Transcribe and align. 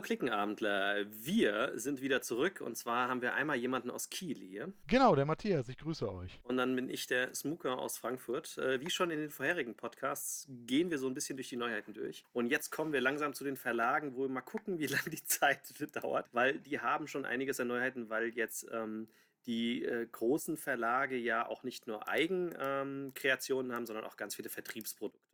Hallo 0.00 0.06
Klickenabendler, 0.06 1.04
wir 1.10 1.72
sind 1.74 2.00
wieder 2.00 2.22
zurück 2.22 2.62
und 2.62 2.74
zwar 2.74 3.10
haben 3.10 3.20
wir 3.20 3.34
einmal 3.34 3.58
jemanden 3.58 3.90
aus 3.90 4.08
Kiel 4.08 4.38
hier. 4.38 4.72
Genau, 4.86 5.14
der 5.14 5.26
Matthias, 5.26 5.68
ich 5.68 5.76
grüße 5.76 6.10
euch. 6.10 6.40
Und 6.42 6.56
dann 6.56 6.74
bin 6.74 6.88
ich 6.88 7.06
der 7.06 7.34
Smooker 7.34 7.78
aus 7.78 7.98
Frankfurt. 7.98 8.56
Äh, 8.56 8.80
wie 8.80 8.88
schon 8.88 9.10
in 9.10 9.18
den 9.18 9.28
vorherigen 9.28 9.74
Podcasts 9.74 10.46
gehen 10.64 10.90
wir 10.90 10.98
so 10.98 11.06
ein 11.06 11.12
bisschen 11.12 11.36
durch 11.36 11.50
die 11.50 11.58
Neuheiten 11.58 11.92
durch. 11.92 12.24
Und 12.32 12.46
jetzt 12.46 12.70
kommen 12.70 12.94
wir 12.94 13.02
langsam 13.02 13.34
zu 13.34 13.44
den 13.44 13.58
Verlagen, 13.58 14.14
wo 14.16 14.22
wir 14.22 14.30
mal 14.30 14.40
gucken, 14.40 14.78
wie 14.78 14.86
lange 14.86 15.10
die 15.10 15.22
Zeit 15.22 15.60
dauert, 15.94 16.30
weil 16.32 16.60
die 16.60 16.80
haben 16.80 17.06
schon 17.06 17.26
einiges 17.26 17.60
an 17.60 17.68
Neuheiten, 17.68 18.08
weil 18.08 18.30
jetzt 18.30 18.66
ähm, 18.72 19.06
die 19.44 19.84
äh, 19.84 20.06
großen 20.10 20.56
Verlage 20.56 21.18
ja 21.18 21.46
auch 21.46 21.62
nicht 21.62 21.86
nur 21.86 22.08
Eigenkreationen 22.08 23.70
ähm, 23.70 23.76
haben, 23.76 23.84
sondern 23.84 24.06
auch 24.06 24.16
ganz 24.16 24.34
viele 24.34 24.48
Vertriebsprodukte. 24.48 25.29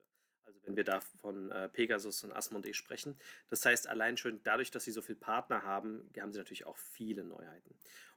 Also 0.47 0.61
wenn 0.65 0.77
wir 0.77 0.85
da 0.85 1.01
von 1.01 1.51
äh, 1.51 1.69
Pegasus 1.69 2.25
und 2.25 2.33
Asmodee 2.33 2.73
sprechen. 2.73 3.19
Das 3.51 3.65
heißt, 3.65 3.89
allein 3.89 4.17
schon 4.17 4.41
dadurch, 4.45 4.71
dass 4.71 4.85
sie 4.85 4.93
so 4.93 5.03
viele 5.03 5.19
Partner 5.19 5.63
haben, 5.63 6.09
haben 6.19 6.33
sie 6.33 6.39
natürlich 6.39 6.67
auch 6.67 6.77
viele 6.77 7.25
Neuheiten. 7.25 7.75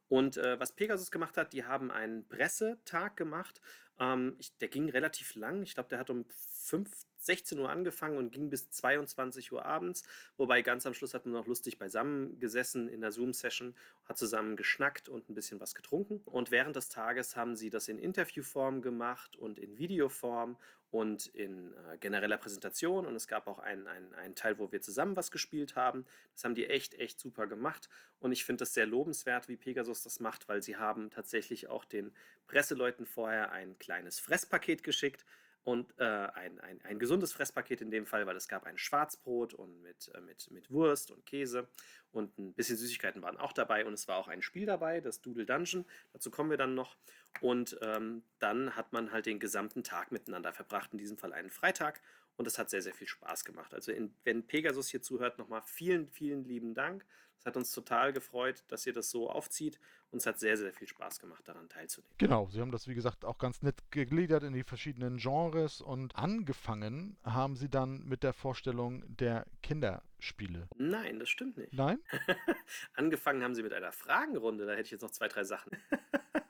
Und 0.08 0.38
äh, 0.38 0.60
was 0.60 0.72
Pegasus 0.72 1.12
gemacht 1.12 1.38
hat, 1.38 1.54
die 1.54 1.66
haben 1.66 1.92
einen 1.92 2.28
Pressetag 2.28 3.16
gemacht. 3.16 3.62
Ähm, 4.00 4.36
ich, 4.40 4.58
der 4.58 4.68
ging 4.68 4.90
relativ 4.90 5.36
lang. 5.36 5.62
Ich 5.64 5.76
glaube, 5.76 5.90
der 5.90 6.00
hat 6.00 6.10
um 6.10 6.26
5, 6.30 6.90
16 7.20 7.60
Uhr 7.60 7.70
angefangen 7.70 8.18
und 8.18 8.32
ging 8.32 8.50
bis 8.50 8.72
22 8.72 9.52
Uhr 9.52 9.66
abends. 9.66 10.04
Wobei 10.38 10.62
ganz 10.62 10.86
am 10.86 10.94
Schluss 10.94 11.14
hat 11.14 11.26
man 11.26 11.34
noch 11.34 11.48
lustig 11.48 11.78
beisammen 11.78 12.40
gesessen 12.40 12.88
in 12.88 13.02
der 13.02 13.12
Zoom-Session, 13.12 13.76
hat 14.06 14.18
zusammen 14.18 14.56
geschnackt 14.56 15.10
und 15.10 15.30
ein 15.30 15.36
bisschen 15.36 15.60
was 15.60 15.76
getrunken. 15.76 16.22
Und 16.26 16.50
während 16.50 16.76
des 16.76 16.90
Tages 16.90 17.36
haben 17.36 17.56
sie 17.56 17.70
das 17.70 17.88
in 17.88 18.00
Interviewform 18.00 18.82
gemacht 18.82 19.36
und 19.36 19.60
in 19.60 19.78
Videoform 19.78 20.58
und 20.92 21.28
in 21.28 21.74
äh, 21.74 21.98
genereller 21.98 22.38
Präsentation. 22.38 23.06
Und 23.06 23.16
es 23.16 23.28
gab 23.28 23.48
auch 23.48 23.60
einen, 23.60 23.88
einen, 23.88 24.14
einen 24.16 24.36
Teil, 24.36 24.58
wo 24.58 24.72
wir 24.72 24.82
zusammen 24.82 25.16
was 25.16 25.32
gespielt 25.32 25.76
haben. 25.76 26.06
Das 26.34 26.44
haben 26.44 26.56
die 26.56 26.68
echt, 26.68 26.96
echt 26.96 27.20
super 27.20 27.48
gemacht. 27.48 27.90
Und 28.20 28.32
ich 28.32 28.44
finde 28.44 28.64
das 28.64 28.74
sehr 28.74 28.86
lobenswert, 28.86 29.48
wie 29.48 29.58
Pegasus 29.58 30.04
das 30.04 30.20
macht, 30.20 30.50
weil 30.50 30.64
sie 30.64 30.78
haben 30.78 31.10
tatsächlich 31.12 31.68
auch 31.68 31.86
den 31.86 32.12
Presseleuten 32.48 33.06
vorher 33.06 33.52
ein 33.52 33.78
kleines 33.78 34.20
Fresspaket 34.20 34.84
geschickt 34.84 35.26
und 35.64 35.94
äh, 36.00 36.04
ein, 36.04 36.60
ein, 36.60 36.82
ein 36.84 37.00
gesundes 37.00 37.34
Fresspaket 37.34 37.82
in 37.82 37.92
dem 37.92 38.06
Fall, 38.06 38.26
weil 38.26 38.36
es 38.36 38.48
gab 38.48 38.66
ein 38.66 38.78
Schwarzbrot 38.78 39.54
und 39.54 39.82
mit, 39.82 40.12
äh, 40.16 40.22
mit, 40.22 40.50
mit 40.52 40.72
Wurst 40.72 41.12
und 41.12 41.26
Käse 41.26 41.68
und 42.12 42.38
ein 42.38 42.54
bisschen 42.54 42.78
Süßigkeiten 42.78 43.22
waren 43.22 43.38
auch 43.38 43.54
dabei 43.54 43.86
und 43.86 43.94
es 43.94 44.08
war 44.08 44.18
auch 44.18 44.28
ein 44.28 44.42
Spiel 44.42 44.66
dabei, 44.66 45.02
das 45.02 45.22
Doodle 45.22 45.46
Dungeon. 45.46 45.86
Dazu 46.14 46.32
kommen 46.32 46.50
wir 46.50 46.58
dann 46.58 46.76
noch. 46.76 46.96
Und 47.42 47.78
ähm, 47.82 48.24
dann 48.40 48.76
hat 48.76 48.94
man 48.94 49.12
halt 49.12 49.26
den 49.26 49.40
gesamten 49.40 49.84
Tag 49.84 50.12
miteinander 50.12 50.54
verbracht, 50.54 50.92
in 50.94 50.98
diesem 50.98 51.18
Fall 51.18 51.34
einen 51.34 51.52
Freitag. 51.52 52.02
Und 52.36 52.48
es 52.48 52.58
hat 52.58 52.70
sehr, 52.70 52.82
sehr 52.82 52.94
viel 52.94 53.08
Spaß 53.08 53.44
gemacht. 53.44 53.74
Also 53.74 53.92
in, 53.92 54.14
wenn 54.24 54.48
Pegasus 54.48 54.88
hier 54.88 55.02
zuhört, 55.02 55.38
nochmal 55.38 55.62
vielen, 55.66 56.08
vielen 56.08 56.46
lieben 56.46 56.74
Dank. 56.74 57.06
Es 57.40 57.46
hat 57.46 57.56
uns 57.56 57.72
total 57.72 58.12
gefreut, 58.12 58.64
dass 58.68 58.86
ihr 58.86 58.94
das 58.94 59.10
so 59.10 59.30
aufzieht. 59.30 59.80
Und 60.12 60.20
es 60.20 60.26
hat 60.26 60.40
sehr, 60.40 60.58
sehr 60.58 60.74
viel 60.74 60.88
Spaß 60.88 61.20
gemacht, 61.20 61.48
daran 61.48 61.70
teilzunehmen. 61.70 62.14
Genau, 62.18 62.50
Sie 62.50 62.60
haben 62.60 62.72
das, 62.72 62.88
wie 62.88 62.96
gesagt, 62.96 63.24
auch 63.24 63.38
ganz 63.38 63.62
nett 63.62 63.76
gegliedert 63.92 64.44
in 64.44 64.54
die 64.54 64.64
verschiedenen 64.64 65.18
Genres. 65.18 65.82
Und 65.82 66.16
angefangen 66.16 67.16
haben 67.24 67.56
Sie 67.56 67.70
dann 67.70 68.04
mit 68.06 68.24
der 68.24 68.34
Vorstellung 68.34 69.04
der 69.08 69.46
Kinderspiele. 69.62 70.68
Nein, 70.78 71.20
das 71.20 71.30
stimmt 71.30 71.58
nicht. 71.58 71.74
Nein? 71.74 72.00
angefangen 72.96 73.44
haben 73.44 73.56
Sie 73.56 73.64
mit 73.64 73.72
einer 73.72 73.92
Fragenrunde. 73.92 74.66
Da 74.66 74.72
hätte 74.72 74.84
ich 74.84 74.92
jetzt 74.92 75.02
noch 75.02 75.12
zwei, 75.12 75.28
drei 75.28 75.44
Sachen. 75.44 75.72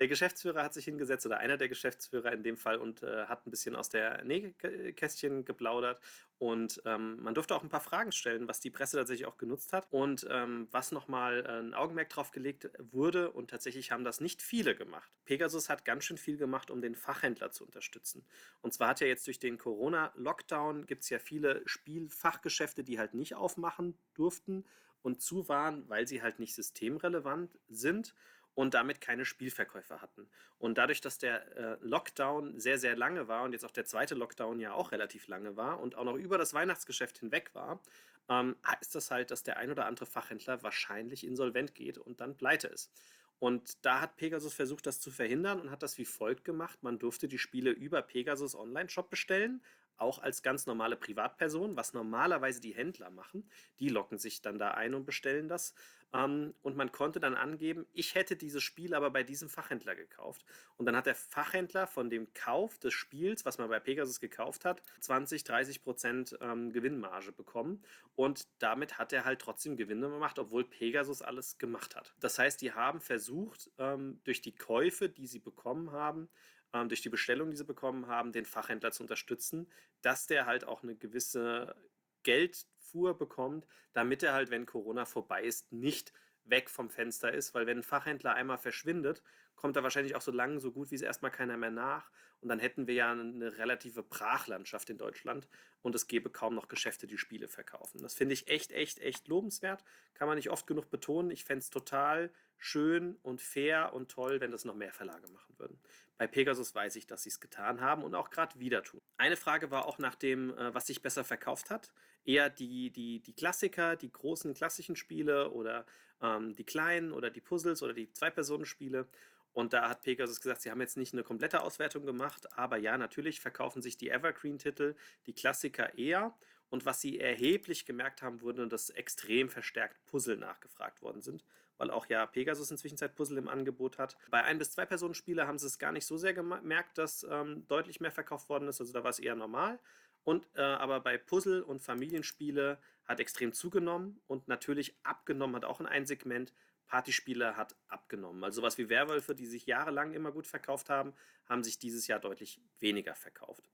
Der 0.00 0.08
Geschäftsführer 0.08 0.62
hat 0.62 0.72
sich 0.72 0.86
hingesetzt 0.86 1.26
oder 1.26 1.38
einer 1.38 1.58
der 1.58 1.68
Geschäftsführer 1.68 2.32
in 2.32 2.42
dem 2.42 2.56
Fall 2.56 2.78
und 2.78 3.02
äh, 3.02 3.26
hat 3.26 3.46
ein 3.46 3.50
bisschen 3.50 3.76
aus 3.76 3.90
der 3.90 4.24
Nähkästchen 4.24 5.44
geplaudert. 5.44 6.00
Und 6.38 6.80
ähm, 6.86 7.22
man 7.22 7.34
durfte 7.34 7.54
auch 7.54 7.62
ein 7.62 7.68
paar 7.68 7.82
Fragen 7.82 8.10
stellen, 8.10 8.48
was 8.48 8.60
die 8.60 8.70
Presse 8.70 8.96
tatsächlich 8.96 9.26
auch 9.26 9.36
genutzt 9.36 9.74
hat 9.74 9.86
und 9.90 10.26
ähm, 10.30 10.68
was 10.70 10.90
nochmal 10.90 11.44
äh, 11.44 11.58
ein 11.60 11.74
Augenmerk 11.74 12.08
drauf 12.08 12.30
gelegt 12.30 12.70
wurde. 12.78 13.30
Und 13.30 13.50
tatsächlich 13.50 13.90
haben 13.92 14.04
das 14.04 14.22
nicht 14.22 14.40
viele 14.40 14.74
gemacht. 14.74 15.12
Pegasus 15.26 15.68
hat 15.68 15.84
ganz 15.84 16.04
schön 16.04 16.16
viel 16.16 16.38
gemacht, 16.38 16.70
um 16.70 16.80
den 16.80 16.94
Fachhändler 16.94 17.50
zu 17.50 17.66
unterstützen. 17.66 18.24
Und 18.62 18.72
zwar 18.72 18.88
hat 18.88 19.00
ja 19.00 19.06
jetzt 19.06 19.26
durch 19.26 19.38
den 19.38 19.58
Corona-Lockdown 19.58 20.86
gibt 20.86 21.02
es 21.02 21.10
ja 21.10 21.18
viele 21.18 21.60
Spielfachgeschäfte, 21.66 22.84
die 22.84 22.98
halt 22.98 23.12
nicht 23.12 23.34
aufmachen 23.34 23.98
durften 24.14 24.64
und 25.02 25.20
zu 25.20 25.48
waren, 25.50 25.86
weil 25.90 26.06
sie 26.06 26.22
halt 26.22 26.38
nicht 26.38 26.54
systemrelevant 26.54 27.58
sind 27.68 28.14
und 28.54 28.74
damit 28.74 29.00
keine 29.00 29.24
Spielverkäufer 29.24 30.00
hatten. 30.00 30.28
Und 30.58 30.76
dadurch, 30.78 31.00
dass 31.00 31.18
der 31.18 31.56
äh, 31.56 31.76
Lockdown 31.80 32.58
sehr, 32.58 32.78
sehr 32.78 32.96
lange 32.96 33.28
war 33.28 33.44
und 33.44 33.52
jetzt 33.52 33.64
auch 33.64 33.70
der 33.70 33.84
zweite 33.84 34.14
Lockdown 34.14 34.60
ja 34.60 34.72
auch 34.72 34.92
relativ 34.92 35.28
lange 35.28 35.56
war 35.56 35.80
und 35.80 35.96
auch 35.96 36.04
noch 36.04 36.16
über 36.16 36.38
das 36.38 36.52
Weihnachtsgeschäft 36.52 37.18
hinweg 37.18 37.50
war, 37.54 37.80
ähm, 38.28 38.56
heißt 38.66 38.94
das 38.94 39.10
halt, 39.10 39.30
dass 39.30 39.42
der 39.42 39.56
ein 39.56 39.70
oder 39.70 39.86
andere 39.86 40.06
Fachhändler 40.06 40.62
wahrscheinlich 40.62 41.26
insolvent 41.26 41.74
geht 41.74 41.98
und 41.98 42.20
dann 42.20 42.36
pleite 42.36 42.68
ist. 42.68 42.90
Und 43.38 43.84
da 43.86 44.02
hat 44.02 44.16
Pegasus 44.16 44.52
versucht, 44.52 44.86
das 44.86 45.00
zu 45.00 45.10
verhindern 45.10 45.60
und 45.60 45.70
hat 45.70 45.82
das 45.82 45.96
wie 45.96 46.04
folgt 46.04 46.44
gemacht. 46.44 46.82
Man 46.82 46.98
durfte 46.98 47.26
die 47.26 47.38
Spiele 47.38 47.70
über 47.70 48.02
Pegasus 48.02 48.54
Online-Shop 48.54 49.08
bestellen, 49.08 49.62
auch 50.00 50.18
als 50.18 50.42
ganz 50.42 50.66
normale 50.66 50.96
Privatperson, 50.96 51.76
was 51.76 51.92
normalerweise 51.92 52.60
die 52.60 52.74
Händler 52.74 53.10
machen. 53.10 53.48
Die 53.78 53.88
locken 53.88 54.18
sich 54.18 54.42
dann 54.42 54.58
da 54.58 54.72
ein 54.72 54.94
und 54.94 55.04
bestellen 55.04 55.48
das. 55.48 55.74
Ähm, 56.12 56.54
und 56.62 56.76
man 56.76 56.90
konnte 56.90 57.20
dann 57.20 57.34
angeben, 57.34 57.86
ich 57.92 58.14
hätte 58.14 58.36
dieses 58.36 58.62
Spiel 58.62 58.94
aber 58.94 59.10
bei 59.10 59.22
diesem 59.22 59.48
Fachhändler 59.48 59.94
gekauft. 59.94 60.44
Und 60.76 60.86
dann 60.86 60.96
hat 60.96 61.06
der 61.06 61.14
Fachhändler 61.14 61.86
von 61.86 62.10
dem 62.10 62.32
Kauf 62.34 62.78
des 62.78 62.94
Spiels, 62.94 63.44
was 63.44 63.58
man 63.58 63.68
bei 63.68 63.80
Pegasus 63.80 64.20
gekauft 64.20 64.64
hat, 64.64 64.82
20, 65.00 65.44
30 65.44 65.82
Prozent 65.82 66.36
ähm, 66.40 66.72
Gewinnmarge 66.72 67.32
bekommen. 67.32 67.82
Und 68.16 68.48
damit 68.58 68.98
hat 68.98 69.12
er 69.12 69.24
halt 69.24 69.40
trotzdem 69.40 69.76
Gewinne 69.76 70.10
gemacht, 70.10 70.38
obwohl 70.38 70.64
Pegasus 70.64 71.22
alles 71.22 71.58
gemacht 71.58 71.94
hat. 71.94 72.14
Das 72.18 72.38
heißt, 72.38 72.60
die 72.60 72.72
haben 72.72 73.00
versucht, 73.00 73.70
ähm, 73.78 74.20
durch 74.24 74.42
die 74.42 74.54
Käufe, 74.54 75.08
die 75.08 75.26
sie 75.26 75.38
bekommen 75.38 75.92
haben, 75.92 76.28
ähm, 76.72 76.88
durch 76.88 77.02
die 77.02 77.08
Bestellung, 77.08 77.50
die 77.50 77.56
sie 77.56 77.64
bekommen 77.64 78.06
haben, 78.06 78.32
den 78.32 78.44
Fachhändler 78.44 78.92
zu 78.92 79.02
unterstützen, 79.02 79.70
dass 80.02 80.26
der 80.26 80.46
halt 80.46 80.64
auch 80.64 80.82
eine 80.82 80.96
gewisse 80.96 81.74
Geldfuhr 82.22 83.16
bekommt, 83.16 83.66
damit 83.92 84.22
er 84.22 84.32
halt, 84.32 84.50
wenn 84.50 84.66
Corona 84.66 85.04
vorbei 85.04 85.42
ist, 85.44 85.72
nicht 85.72 86.12
weg 86.44 86.70
vom 86.70 86.90
Fenster 86.90 87.32
ist, 87.32 87.54
weil 87.54 87.66
wenn 87.66 87.78
ein 87.78 87.82
Fachhändler 87.82 88.34
einmal 88.34 88.58
verschwindet, 88.58 89.22
kommt 89.56 89.76
da 89.76 89.82
wahrscheinlich 89.82 90.16
auch 90.16 90.22
so 90.22 90.32
lange, 90.32 90.58
so 90.58 90.72
gut 90.72 90.90
wie 90.90 90.94
es 90.94 91.02
erstmal 91.02 91.30
keiner 91.30 91.56
mehr 91.56 91.70
nach. 91.70 92.10
Und 92.40 92.48
dann 92.48 92.58
hätten 92.58 92.86
wir 92.86 92.94
ja 92.94 93.12
eine 93.12 93.58
relative 93.58 94.02
Brachlandschaft 94.02 94.88
in 94.88 94.96
Deutschland 94.96 95.46
und 95.82 95.94
es 95.94 96.06
gäbe 96.06 96.30
kaum 96.30 96.54
noch 96.54 96.68
Geschäfte, 96.68 97.06
die 97.06 97.18
Spiele 97.18 97.48
verkaufen. 97.48 98.00
Das 98.02 98.14
finde 98.14 98.32
ich 98.32 98.48
echt, 98.48 98.72
echt, 98.72 98.98
echt 99.00 99.28
lobenswert. 99.28 99.84
Kann 100.14 100.26
man 100.26 100.36
nicht 100.36 100.50
oft 100.50 100.66
genug 100.66 100.88
betonen. 100.88 101.30
Ich 101.30 101.44
fände 101.44 101.60
es 101.60 101.70
total 101.70 102.32
schön 102.60 103.16
und 103.22 103.40
fair 103.40 103.92
und 103.94 104.10
toll, 104.10 104.40
wenn 104.40 104.52
das 104.52 104.64
noch 104.64 104.74
mehr 104.76 104.92
Verlage 104.92 105.26
machen 105.28 105.58
würden. 105.58 105.80
Bei 106.18 106.26
Pegasus 106.26 106.74
weiß 106.74 106.96
ich, 106.96 107.06
dass 107.06 107.22
sie 107.22 107.30
es 107.30 107.40
getan 107.40 107.80
haben 107.80 108.04
und 108.04 108.14
auch 108.14 108.30
gerade 108.30 108.60
wieder 108.60 108.82
tun. 108.82 109.00
Eine 109.16 109.36
Frage 109.36 109.70
war 109.70 109.86
auch 109.86 109.98
nach 109.98 110.14
dem, 110.14 110.56
äh, 110.56 110.72
was 110.74 110.86
sich 110.86 111.00
besser 111.00 111.24
verkauft 111.24 111.70
hat. 111.70 111.92
Eher 112.24 112.50
die, 112.50 112.90
die, 112.90 113.20
die 113.20 113.32
Klassiker, 113.32 113.96
die 113.96 114.12
großen 114.12 114.52
klassischen 114.52 114.94
Spiele 114.94 115.50
oder 115.50 115.86
ähm, 116.20 116.54
die 116.54 116.64
kleinen 116.64 117.12
oder 117.12 117.30
die 117.30 117.40
Puzzles 117.40 117.82
oder 117.82 117.94
die 117.94 118.12
Zwei-Personen-Spiele. 118.12 119.08
Und 119.52 119.72
da 119.72 119.88
hat 119.88 120.02
Pegasus 120.02 120.40
gesagt, 120.40 120.60
sie 120.60 120.70
haben 120.70 120.82
jetzt 120.82 120.98
nicht 120.98 121.14
eine 121.14 121.24
komplette 121.24 121.62
Auswertung 121.62 122.04
gemacht, 122.04 122.56
aber 122.56 122.76
ja, 122.76 122.96
natürlich 122.98 123.40
verkaufen 123.40 123.80
sich 123.80 123.96
die 123.96 124.10
Evergreen-Titel, 124.10 124.94
die 125.26 125.32
Klassiker 125.32 125.98
eher. 125.98 126.36
Und 126.68 126.84
was 126.84 127.00
sie 127.00 127.18
erheblich 127.18 127.84
gemerkt 127.84 128.22
haben, 128.22 128.42
wurde, 128.42 128.68
dass 128.68 128.90
extrem 128.90 129.48
verstärkt 129.48 130.04
Puzzle 130.06 130.36
nachgefragt 130.36 131.02
worden 131.02 131.20
sind, 131.20 131.44
weil 131.80 131.90
auch 131.90 132.06
ja 132.06 132.26
Pegasus 132.26 132.70
inzwischen 132.70 132.98
Puzzle 133.14 133.38
im 133.38 133.48
Angebot 133.48 133.96
hat. 133.98 134.18
Bei 134.30 134.44
ein 134.44 134.58
bis 134.58 134.70
zwei 134.70 134.84
Personen 134.84 135.14
Spiele 135.14 135.46
haben 135.46 135.58
sie 135.58 135.66
es 135.66 135.78
gar 135.78 135.92
nicht 135.92 136.04
so 136.04 136.18
sehr 136.18 136.34
gemerkt, 136.34 136.98
dass 136.98 137.26
ähm, 137.28 137.66
deutlich 137.68 138.00
mehr 138.00 138.12
verkauft 138.12 138.50
worden 138.50 138.68
ist. 138.68 138.80
Also 138.82 138.92
da 138.92 139.02
war 139.02 139.08
es 139.10 139.18
eher 139.18 139.34
normal. 139.34 139.80
Und 140.22 140.46
äh, 140.54 140.60
aber 140.60 141.00
bei 141.00 141.16
Puzzle 141.16 141.62
und 141.62 141.80
Familienspiele 141.80 142.78
hat 143.06 143.18
extrem 143.18 143.54
zugenommen 143.54 144.20
und 144.26 144.46
natürlich 144.46 144.94
abgenommen 145.04 145.56
hat 145.56 145.64
auch 145.64 145.80
in 145.80 145.86
ein 145.86 146.04
Segment 146.04 146.52
Partyspiele 146.86 147.56
hat 147.56 147.74
abgenommen. 147.88 148.44
Also 148.44 148.60
sowas 148.60 148.76
wie 148.76 148.90
Werwölfe, 148.90 149.34
die 149.34 149.46
sich 149.46 149.64
jahrelang 149.64 150.12
immer 150.12 150.32
gut 150.32 150.46
verkauft 150.46 150.90
haben, 150.90 151.14
haben 151.48 151.64
sich 151.64 151.78
dieses 151.78 152.06
Jahr 152.08 152.20
deutlich 152.20 152.60
weniger 152.78 153.14
verkauft. 153.14 153.70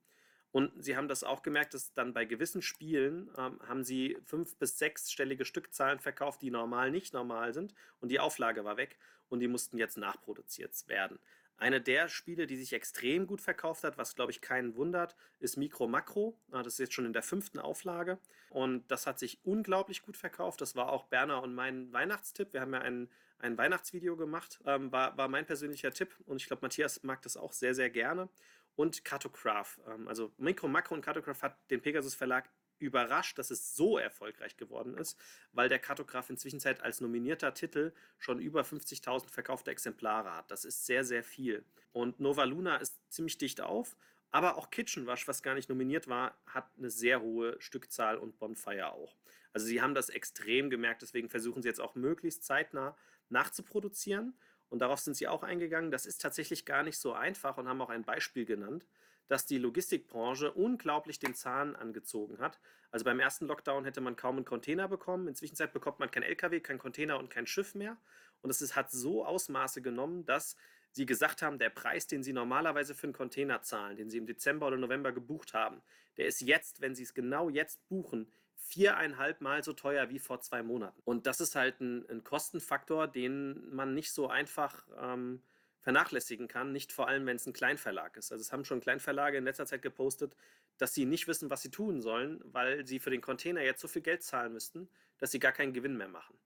Und 0.57 0.73
sie 0.83 0.97
haben 0.97 1.07
das 1.07 1.23
auch 1.23 1.43
gemerkt, 1.43 1.75
dass 1.75 1.93
dann 1.93 2.15
bei 2.15 2.25
gewissen 2.25 2.63
Spielen 2.63 3.29
ähm, 3.37 3.61
haben 3.69 3.85
sie 3.85 4.17
fünf- 4.25 4.57
bis 4.57 4.79
sechsstellige 4.79 5.45
Stückzahlen 5.45 5.99
verkauft, 5.99 6.41
die 6.41 6.51
normal 6.51 6.91
nicht 6.91 7.13
normal 7.13 7.53
sind. 7.53 7.75
Und 8.01 8.09
die 8.09 8.21
Auflage 8.21 8.65
war 8.65 8.79
weg 8.79 8.97
und 9.29 9.41
die 9.41 9.49
mussten 9.49 9.77
jetzt 9.77 9.99
nachproduziert 9.99 10.73
werden. 10.89 11.19
Eine 11.59 11.83
der 11.83 12.09
Spiele, 12.09 12.47
die 12.47 12.57
sich 12.57 12.73
extrem 12.73 13.27
gut 13.27 13.43
verkauft 13.43 13.85
hat, 13.85 13.99
was 13.99 14.15
glaube 14.15 14.33
ich 14.33 14.41
keinen 14.41 14.77
wundert, 14.77 15.15
ist 15.41 15.59
Micro 15.59 15.89
Macro. 15.89 16.39
Ah, 16.53 16.63
das 16.63 16.73
ist 16.73 16.79
jetzt 16.79 16.95
schon 16.95 17.05
in 17.05 17.13
der 17.13 17.23
fünften 17.23 17.59
Auflage. 17.59 18.19
Und 18.49 18.91
das 18.91 19.07
hat 19.07 19.19
sich 19.19 19.39
unglaublich 19.45 20.01
gut 20.01 20.17
verkauft. 20.17 20.63
Das 20.63 20.75
war 20.75 20.91
auch 20.91 21.05
Berner 21.05 21.43
und 21.43 21.55
mein 21.55 21.93
Weihnachtstipp. 21.93 22.55
Wir 22.55 22.63
haben 22.63 22.73
ja 22.73 22.81
ein, 22.81 23.11
ein 23.41 23.59
Weihnachtsvideo 23.59 24.17
gemacht. 24.17 24.59
Ähm, 24.65 24.91
war, 24.91 25.19
war 25.19 25.29
mein 25.29 25.45
persönlicher 25.45 25.91
Tipp. 25.91 26.17
Und 26.25 26.41
ich 26.41 26.47
glaube, 26.47 26.63
Matthias 26.63 27.03
mag 27.03 27.21
das 27.21 27.37
auch 27.37 27.53
sehr, 27.53 27.75
sehr 27.75 27.91
gerne. 27.91 28.31
Und 28.77 29.05
Cartograph. 29.05 29.81
Ähm, 29.89 30.07
also 30.09 30.33
Micro 30.39 30.69
Macro 30.69 30.95
und 30.95 31.03
Cartograph 31.03 31.43
hat 31.43 31.59
den 31.71 31.81
Pegasus 31.81 32.15
Verlag 32.15 32.49
überrascht, 32.79 33.39
dass 33.39 33.51
es 33.51 33.75
so 33.75 33.99
erfolgreich 33.99 34.57
geworden 34.57 34.97
ist, 34.99 35.19
weil 35.53 35.69
der 35.69 35.79
Kartograf 35.79 36.29
inzwischen 36.31 36.61
als 36.81 37.01
nominierter 37.01 37.55
Titel 37.55 37.93
schon 38.19 38.39
über 38.39 38.63
50.000 38.63 39.31
verkaufte 39.31 39.71
Exemplare 39.71 40.35
hat. 40.35 40.51
Das 40.51 40.65
ist 40.65 40.87
sehr, 40.87 41.05
sehr 41.05 41.25
viel. 41.25 41.65
Und 41.93 42.21
Nova 42.21 42.45
Luna 42.45 42.77
ist 42.77 43.01
ziemlich 43.11 43.39
dicht 43.39 43.61
auf, 43.61 43.97
aber 44.31 44.59
auch 44.59 44.71
Kitchen 44.71 45.07
Wash, 45.07 45.27
was 45.29 45.43
gar 45.43 45.55
nicht 45.55 45.69
nominiert 45.69 46.09
war, 46.09 46.37
hat 46.47 46.71
eine 46.77 46.91
sehr 46.91 47.23
hohe 47.23 47.57
Stückzahl 47.61 48.19
und 48.19 48.39
Bonfire 48.39 48.93
auch. 48.93 49.17
Also 49.53 49.67
sie 49.67 49.81
haben 49.81 49.95
das 49.95 50.11
extrem 50.11 50.69
gemerkt, 50.69 51.01
deswegen 51.01 51.31
versuchen 51.31 51.63
sie 51.63 51.69
jetzt 51.69 51.81
auch 51.81 51.95
möglichst 51.95 52.45
zeitnah 52.45 52.95
nachzuproduzieren. 53.31 54.39
Und 54.69 54.81
darauf 54.81 55.01
sind 55.01 55.15
sie 55.15 55.29
auch 55.29 55.43
eingegangen. 55.43 55.91
Das 55.91 56.07
ist 56.07 56.21
tatsächlich 56.21 56.65
gar 56.65 56.83
nicht 56.83 56.99
so 56.99 57.13
einfach 57.13 57.57
und 57.57 57.69
haben 57.69 57.81
auch 57.81 57.91
ein 57.91 58.05
Beispiel 58.05 58.45
genannt 58.45 58.85
dass 59.29 59.47
die 59.47 59.59
Logistikbranche 59.59 60.53
unglaublich 60.53 61.19
den 61.19 61.35
Zahn 61.35 61.77
angezogen 61.77 62.39
hat. 62.39 62.61
Also 62.91 63.05
beim 63.05 63.21
ersten 63.21 63.47
Lockdown 63.47 63.85
hätte 63.85 64.01
man 64.01 64.17
kaum 64.17 64.37
einen 64.37 64.45
Container 64.45 64.89
bekommen. 64.89 65.29
Inzwischen 65.29 65.57
bekommt 65.73 65.99
man 65.99 66.11
kein 66.11 66.23
LKW, 66.23 66.61
kein 66.61 66.79
Container 66.79 67.19
und 67.19 67.31
kein 67.31 67.47
Schiff 67.47 67.75
mehr. 67.75 67.97
Und 68.43 68.51
es 68.51 68.77
hat 68.77 68.91
so 68.91 69.25
Ausmaße 69.25 69.83
genommen, 69.83 70.25
dass 70.25 70.57
sie 70.93 71.07
gesagt 71.07 71.43
haben, 71.43 71.59
der 71.59 71.71
Preis, 71.71 72.07
den 72.07 72.23
sie 72.23 72.33
normalerweise 72.33 72.95
für 72.95 73.09
einen 73.09 73.13
Container 73.13 73.63
zahlen, 73.63 73.97
den 73.97 74.09
sie 74.09 74.19
im 74.19 74.27
Dezember 74.27 74.69
oder 74.69 74.77
November 74.77 75.13
gebucht 75.13 75.53
haben, 75.53 75.83
der 76.17 76.27
ist 76.27 76.41
jetzt, 76.41 76.81
wenn 76.81 76.95
sie 76.95 77.03
es 77.03 77.13
genau 77.13 77.51
jetzt 77.51 77.87
buchen, 77.89 78.33
viereinhalb 78.57 79.41
Mal 79.41 79.63
so 79.63 79.73
teuer 79.73 80.11
wie 80.11 80.19
vor 80.19 80.41
zwei 80.41 80.63
Monaten. 80.63 81.01
Und 81.05 81.27
das 81.27 81.41
ist 81.41 81.55
halt 81.55 81.81
ein, 81.81 82.09
ein 82.11 82.25
Kostenfaktor, 82.25 83.07
den 83.07 83.75
man 83.75 83.95
nicht 83.95 84.13
so 84.13 84.29
einfach 84.29 84.87
ähm, 85.01 85.43
vernachlässigen 85.81 86.49
kann, 86.49 86.73
nicht 86.73 86.93
vor 86.93 87.09
allem, 87.09 87.27
wenn 87.27 87.37
es 87.37 87.47
ein 87.47 87.53
Kleinverlag 87.53 88.17
ist. 88.17 88.33
Also 88.33 88.43
es 88.43 88.53
haben 88.53 88.65
schon 88.65 88.81
Kleinverlage 88.81 89.39
in 89.39 89.45
letzter 89.45 89.67
Zeit 89.67 89.83
gepostet, 89.83 90.37
dass 90.79 90.95
sie 90.95 91.05
nicht 91.05 91.29
wissen, 91.29 91.49
was 91.49 91.63
sie 91.63 91.71
tun 91.71 92.01
sollen, 92.01 92.41
weil 92.45 92.87
sie 92.87 92.99
für 92.99 93.11
den 93.11 93.21
Container 93.21 93.63
jetzt 93.63 93.81
so 93.81 93.89
viel 93.89 94.03
Geld 94.03 94.23
zahlen 94.23 94.53
müssten, 94.53 94.89
dass 95.19 95.31
sie 95.31 95.39
gar 95.39 95.53
keinen 95.53 95.73
Gewinn 95.73 95.97
mehr 95.97 96.09
machen. 96.09 96.37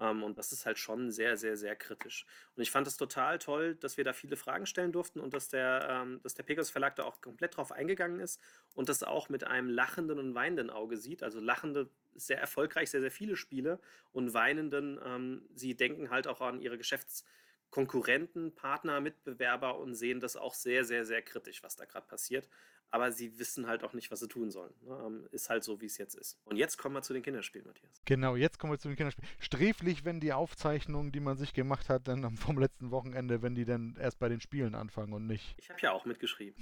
Ähm, 0.00 0.22
und 0.22 0.38
das 0.38 0.52
ist 0.52 0.66
halt 0.66 0.78
schon 0.78 1.10
sehr, 1.10 1.36
sehr, 1.36 1.56
sehr 1.56 1.76
kritisch. 1.76 2.26
Und 2.56 2.62
ich 2.62 2.70
fand 2.70 2.86
es 2.86 2.96
total 2.96 3.38
toll, 3.38 3.74
dass 3.76 3.96
wir 3.96 4.04
da 4.04 4.12
viele 4.12 4.36
Fragen 4.36 4.66
stellen 4.66 4.92
durften 4.92 5.20
und 5.20 5.34
dass 5.34 5.48
der, 5.48 5.86
ähm, 5.90 6.20
dass 6.22 6.34
der 6.34 6.42
Pegasus 6.44 6.70
Verlag 6.70 6.96
da 6.96 7.04
auch 7.04 7.20
komplett 7.20 7.56
drauf 7.56 7.72
eingegangen 7.72 8.20
ist 8.20 8.40
und 8.74 8.88
das 8.88 9.02
auch 9.02 9.28
mit 9.28 9.44
einem 9.44 9.68
lachenden 9.68 10.18
und 10.18 10.34
weinenden 10.34 10.70
Auge 10.70 10.96
sieht. 10.96 11.22
Also 11.22 11.40
lachende 11.40 11.90
sehr 12.14 12.38
erfolgreich, 12.40 12.90
sehr, 12.90 13.00
sehr 13.00 13.10
viele 13.10 13.36
Spiele 13.36 13.80
und 14.10 14.34
weinenden, 14.34 14.98
ähm, 15.04 15.48
sie 15.54 15.76
denken 15.76 16.10
halt 16.10 16.26
auch 16.26 16.40
an 16.40 16.60
ihre 16.60 16.78
Geschäfts- 16.78 17.24
Konkurrenten, 17.70 18.54
Partner, 18.54 19.00
Mitbewerber 19.00 19.78
und 19.78 19.94
sehen 19.94 20.20
das 20.20 20.36
auch 20.36 20.52
sehr, 20.52 20.84
sehr, 20.84 21.06
sehr 21.06 21.22
kritisch, 21.22 21.62
was 21.62 21.74
da 21.74 21.86
gerade 21.86 22.06
passiert 22.06 22.46
aber 22.92 23.10
sie 23.10 23.38
wissen 23.38 23.66
halt 23.66 23.82
auch 23.84 23.94
nicht, 23.94 24.10
was 24.10 24.20
sie 24.20 24.28
tun 24.28 24.50
sollen. 24.50 24.72
Ne? 24.82 25.02
Ähm, 25.06 25.26
ist 25.32 25.48
halt 25.48 25.64
so, 25.64 25.80
wie 25.80 25.86
es 25.86 25.96
jetzt 25.96 26.14
ist. 26.14 26.38
Und 26.44 26.56
jetzt 26.56 26.76
kommen 26.76 26.94
wir 26.94 27.00
zu 27.00 27.14
den 27.14 27.22
Kinderspielen, 27.22 27.66
Matthias. 27.66 28.02
Genau, 28.04 28.36
jetzt 28.36 28.58
kommen 28.58 28.74
wir 28.74 28.78
zu 28.78 28.88
den 28.88 28.98
Kinderspielen. 28.98 29.28
Sträflich, 29.40 30.04
wenn 30.04 30.20
die 30.20 30.34
Aufzeichnungen, 30.34 31.10
die 31.10 31.20
man 31.20 31.38
sich 31.38 31.54
gemacht 31.54 31.88
hat, 31.88 32.06
dann 32.06 32.36
vom 32.36 32.58
letzten 32.58 32.90
Wochenende, 32.90 33.40
wenn 33.40 33.54
die 33.54 33.64
dann 33.64 33.96
erst 33.98 34.18
bei 34.18 34.28
den 34.28 34.42
Spielen 34.42 34.74
anfangen 34.74 35.14
und 35.14 35.26
nicht. 35.26 35.54
Ich 35.56 35.70
habe 35.70 35.80
ja 35.80 35.92
auch 35.92 36.04
mitgeschrieben. 36.04 36.54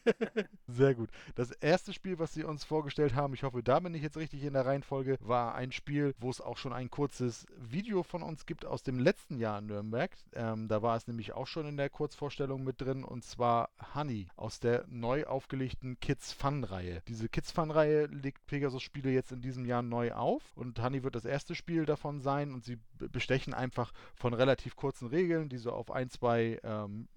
Sehr 0.66 0.94
gut. 0.94 1.08
Das 1.36 1.52
erste 1.52 1.94
Spiel, 1.94 2.18
was 2.18 2.34
sie 2.34 2.44
uns 2.44 2.64
vorgestellt 2.64 3.14
haben, 3.14 3.32
ich 3.32 3.42
hoffe, 3.42 3.62
da 3.62 3.80
bin 3.80 3.94
ich 3.94 4.02
jetzt 4.02 4.18
richtig 4.18 4.42
in 4.44 4.52
der 4.52 4.66
Reihenfolge, 4.66 5.16
war 5.20 5.54
ein 5.54 5.72
Spiel, 5.72 6.14
wo 6.18 6.28
es 6.28 6.42
auch 6.42 6.58
schon 6.58 6.74
ein 6.74 6.90
kurzes 6.90 7.46
Video 7.56 8.02
von 8.02 8.22
uns 8.22 8.44
gibt 8.44 8.66
aus 8.66 8.82
dem 8.82 8.98
letzten 8.98 9.38
Jahr 9.38 9.58
in 9.58 9.66
Nürnberg. 9.68 10.14
Ähm, 10.34 10.68
da 10.68 10.82
war 10.82 10.98
es 10.98 11.06
nämlich 11.06 11.32
auch 11.32 11.46
schon 11.46 11.66
in 11.66 11.78
der 11.78 11.88
Kurzvorstellung 11.88 12.62
mit 12.62 12.78
drin 12.78 13.04
und 13.04 13.24
zwar 13.24 13.70
Honey 13.94 14.28
aus 14.36 14.60
der 14.60 14.84
neu 14.88 15.24
aufgelegten 15.24 15.61
aufgelegten 15.62 16.00
Kids 16.00 16.32
Fun-Reihe. 16.32 17.02
Diese 17.06 17.28
Kids 17.28 17.52
Fun-Reihe 17.52 18.06
legt 18.06 18.46
Pegasus 18.46 18.82
Spiele 18.82 19.10
jetzt 19.10 19.30
in 19.30 19.40
diesem 19.40 19.64
Jahr 19.64 19.82
neu 19.82 20.12
auf 20.12 20.42
und 20.56 20.82
Honey 20.82 21.04
wird 21.04 21.14
das 21.14 21.24
erste 21.24 21.54
Spiel 21.54 21.86
davon 21.86 22.20
sein 22.20 22.52
und 22.52 22.64
sie 22.64 22.78
bestechen 22.98 23.54
einfach 23.54 23.92
von 24.16 24.34
relativ 24.34 24.74
kurzen 24.74 25.06
Regeln, 25.06 25.48
die 25.48 25.58
so 25.58 25.70
auf 25.70 25.92
ein, 25.92 26.10
zwei 26.10 26.58
ähm, 26.64 27.08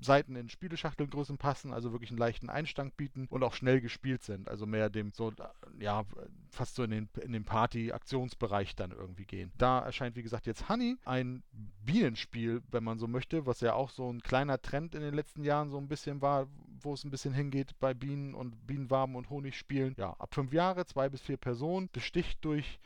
Seiten 0.00 0.36
in 0.36 0.48
Spieleschachtelgrößen 0.48 1.38
passen, 1.38 1.72
also 1.72 1.92
wirklich 1.92 2.10
einen 2.10 2.18
leichten 2.18 2.50
Einstand 2.50 2.96
bieten 2.96 3.26
und 3.30 3.42
auch 3.42 3.54
schnell 3.54 3.80
gespielt 3.80 4.22
sind. 4.22 4.48
Also 4.48 4.66
mehr 4.66 4.90
dem 4.90 5.10
so, 5.10 5.32
ja, 5.80 6.04
fast 6.50 6.76
so 6.76 6.84
in 6.84 6.90
den, 6.90 7.08
in 7.20 7.32
den 7.32 7.44
Party-Aktionsbereich 7.44 8.76
dann 8.76 8.92
irgendwie 8.92 9.24
gehen. 9.24 9.50
Da 9.58 9.80
erscheint, 9.80 10.14
wie 10.14 10.22
gesagt, 10.22 10.46
jetzt 10.46 10.68
Honey, 10.68 10.96
ein 11.04 11.42
Bienenspiel, 11.84 12.62
wenn 12.70 12.84
man 12.84 12.98
so 12.98 13.08
möchte, 13.08 13.46
was 13.46 13.60
ja 13.60 13.74
auch 13.74 13.90
so 13.90 14.08
ein 14.12 14.20
kleiner 14.20 14.60
Trend 14.60 14.94
in 14.94 15.00
den 15.00 15.14
letzten 15.14 15.42
Jahren 15.42 15.70
so 15.70 15.78
ein 15.78 15.88
bisschen 15.88 16.20
war, 16.22 16.46
wo 16.82 16.94
es 16.94 17.04
ein 17.04 17.10
bisschen 17.10 17.34
hingeht 17.34 17.78
bei 17.80 17.94
Bienen 17.94 18.34
und 18.34 18.66
Bienenwaben 18.66 19.16
und 19.16 19.30
Honigspielen. 19.30 19.94
Ja, 19.98 20.14
ab 20.18 20.34
fünf 20.34 20.52
Jahre, 20.52 20.86
zwei 20.86 21.08
bis 21.08 21.20
vier 21.20 21.36
Personen, 21.36 21.88
besticht 21.92 22.44
durch 22.44 22.78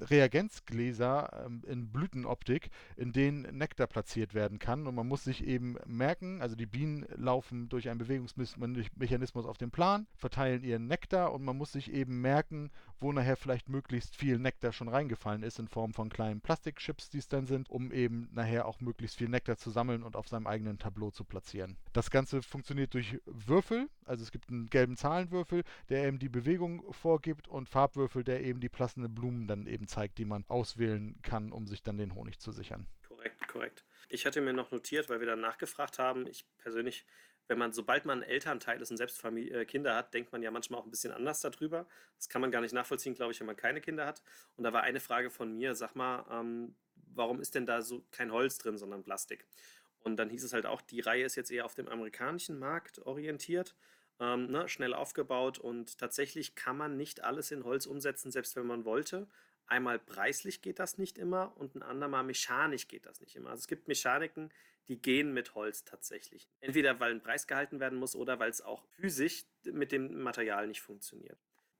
Reagenzgläser 0.00 1.44
ähm, 1.46 1.62
in 1.66 1.90
Blütenoptik, 1.92 2.70
in 2.96 3.12
denen 3.12 3.56
Nektar 3.56 3.86
platziert 3.86 4.34
werden 4.34 4.58
kann. 4.58 4.86
Und 4.86 4.94
man 4.94 5.06
muss 5.06 5.24
sich 5.24 5.44
eben 5.46 5.76
merken, 5.86 6.40
also 6.40 6.56
die 6.56 6.66
Bienen 6.66 7.06
laufen 7.16 7.68
durch 7.68 7.88
einen 7.88 7.98
Bewegungsmechanismus 7.98 9.46
auf 9.46 9.58
dem 9.58 9.70
Plan, 9.70 10.06
verteilen 10.16 10.64
ihren 10.64 10.86
Nektar 10.86 11.32
und 11.32 11.44
man 11.44 11.56
muss 11.56 11.72
sich 11.72 11.92
eben 11.92 12.20
merken, 12.20 12.70
wo 13.02 13.12
nachher 13.12 13.36
vielleicht 13.36 13.68
möglichst 13.68 14.16
viel 14.16 14.38
Nektar 14.38 14.72
schon 14.72 14.88
reingefallen 14.88 15.42
ist 15.42 15.58
in 15.58 15.68
Form 15.68 15.92
von 15.92 16.08
kleinen 16.08 16.40
Plastikchips, 16.40 17.10
die 17.10 17.18
es 17.18 17.28
dann 17.28 17.46
sind, 17.46 17.68
um 17.68 17.92
eben 17.92 18.28
nachher 18.32 18.66
auch 18.66 18.80
möglichst 18.80 19.16
viel 19.16 19.28
Nektar 19.28 19.56
zu 19.56 19.70
sammeln 19.70 20.02
und 20.02 20.16
auf 20.16 20.28
seinem 20.28 20.46
eigenen 20.46 20.78
Tableau 20.78 21.10
zu 21.10 21.24
platzieren. 21.24 21.76
Das 21.92 22.10
Ganze 22.10 22.42
funktioniert 22.42 22.94
durch 22.94 23.18
Würfel, 23.26 23.88
also 24.04 24.22
es 24.22 24.30
gibt 24.30 24.48
einen 24.48 24.68
gelben 24.68 24.96
Zahlenwürfel, 24.96 25.64
der 25.88 26.06
eben 26.06 26.18
die 26.18 26.28
Bewegung 26.28 26.92
vorgibt 26.92 27.48
und 27.48 27.68
Farbwürfel, 27.68 28.24
der 28.24 28.42
eben 28.42 28.60
die 28.60 28.68
passenden 28.68 29.14
Blumen 29.14 29.46
dann 29.46 29.66
eben 29.66 29.88
zeigt, 29.88 30.18
die 30.18 30.24
man 30.24 30.44
auswählen 30.48 31.18
kann, 31.22 31.52
um 31.52 31.66
sich 31.66 31.82
dann 31.82 31.98
den 31.98 32.14
Honig 32.14 32.38
zu 32.38 32.52
sichern. 32.52 32.86
Korrekt, 33.08 33.48
korrekt. 33.48 33.84
Ich 34.08 34.26
hatte 34.26 34.40
mir 34.40 34.52
noch 34.52 34.70
notiert, 34.70 35.08
weil 35.08 35.20
wir 35.20 35.26
dann 35.26 35.40
nachgefragt 35.40 35.98
haben, 35.98 36.26
ich 36.26 36.44
persönlich 36.58 37.06
wenn 37.48 37.58
man, 37.58 37.72
sobald 37.72 38.04
man 38.04 38.22
Elternteil 38.22 38.80
ist 38.80 38.90
und 38.90 38.96
selbst 38.96 39.20
Familie, 39.20 39.60
äh, 39.60 39.64
Kinder 39.64 39.94
hat, 39.94 40.14
denkt 40.14 40.32
man 40.32 40.42
ja 40.42 40.50
manchmal 40.50 40.80
auch 40.80 40.84
ein 40.84 40.90
bisschen 40.90 41.12
anders 41.12 41.40
darüber. 41.40 41.86
Das 42.16 42.28
kann 42.28 42.40
man 42.40 42.50
gar 42.50 42.60
nicht 42.60 42.72
nachvollziehen, 42.72 43.14
glaube 43.14 43.32
ich, 43.32 43.40
wenn 43.40 43.46
man 43.46 43.56
keine 43.56 43.80
Kinder 43.80 44.06
hat. 44.06 44.22
Und 44.56 44.64
da 44.64 44.72
war 44.72 44.82
eine 44.82 45.00
Frage 45.00 45.30
von 45.30 45.52
mir, 45.52 45.74
sag 45.74 45.94
mal, 45.94 46.24
ähm, 46.30 46.74
warum 47.14 47.40
ist 47.40 47.54
denn 47.54 47.66
da 47.66 47.82
so 47.82 48.04
kein 48.10 48.32
Holz 48.32 48.58
drin, 48.58 48.78
sondern 48.78 49.02
Plastik? 49.02 49.46
Und 50.00 50.16
dann 50.16 50.30
hieß 50.30 50.44
es 50.44 50.52
halt 50.52 50.66
auch, 50.66 50.80
die 50.80 51.00
Reihe 51.00 51.24
ist 51.24 51.36
jetzt 51.36 51.50
eher 51.50 51.64
auf 51.64 51.74
dem 51.74 51.88
amerikanischen 51.88 52.58
Markt 52.58 52.98
orientiert, 53.00 53.76
ähm, 54.18 54.50
ne, 54.50 54.68
schnell 54.68 54.94
aufgebaut 54.94 55.58
und 55.58 55.98
tatsächlich 55.98 56.54
kann 56.54 56.76
man 56.76 56.96
nicht 56.96 57.22
alles 57.22 57.50
in 57.50 57.64
Holz 57.64 57.86
umsetzen, 57.86 58.30
selbst 58.30 58.56
wenn 58.56 58.66
man 58.66 58.84
wollte. 58.84 59.28
Einmal 59.66 59.98
preislich 59.98 60.60
geht 60.60 60.78
das 60.78 60.98
nicht 60.98 61.18
immer 61.18 61.56
und 61.56 61.76
ein 61.76 61.82
andermal 61.82 62.24
mechanisch 62.24 62.88
geht 62.88 63.06
das 63.06 63.20
nicht 63.20 63.36
immer. 63.36 63.50
Also 63.50 63.60
es 63.60 63.68
gibt 63.68 63.88
Mechaniken, 63.88 64.50
die 64.88 65.00
gehen 65.00 65.32
mit 65.32 65.54
Holz 65.54 65.84
tatsächlich. 65.84 66.48
Entweder 66.60 66.98
weil 67.00 67.12
ein 67.12 67.22
Preis 67.22 67.46
gehalten 67.46 67.80
werden 67.80 67.98
muss 67.98 68.16
oder 68.16 68.38
weil 68.38 68.50
es 68.50 68.60
auch 68.60 68.84
physisch 68.96 69.44
mit 69.64 69.92
dem 69.92 70.22
Material 70.22 70.66
nicht 70.66 70.80
funktioniert. 70.80 71.38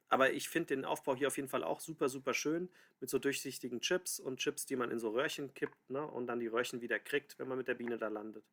Aber 0.09 0.33
ich 0.33 0.51
finde 0.51 0.77
den 0.77 0.85
Aufbau 0.85 1.17
hier 1.17 1.29
auf 1.29 1.37
jeden 1.37 1.49
Fall 1.49 1.65
auch 1.65 1.81
super, 1.81 2.11
super 2.11 2.35
schön 2.35 2.69
mit 3.01 3.09
so 3.09 3.19
durchsichtigen 3.19 3.81
Chips 3.81 4.21
und 4.21 4.39
Chips, 4.39 4.67
die 4.67 4.77
man 4.77 4.91
in 4.91 4.99
so 4.99 5.09
Röhrchen 5.09 5.55
kippt 5.55 5.89
ne, 5.89 6.07
und 6.07 6.27
dann 6.27 6.39
die 6.39 6.49
Röhrchen 6.49 6.83
wieder 6.83 6.99
kriegt, 6.99 7.39
wenn 7.39 7.49
man 7.49 7.57
mit 7.57 7.67
der 7.67 7.75
Biene 7.75 7.97
da 7.97 8.09
landet. 8.09 8.45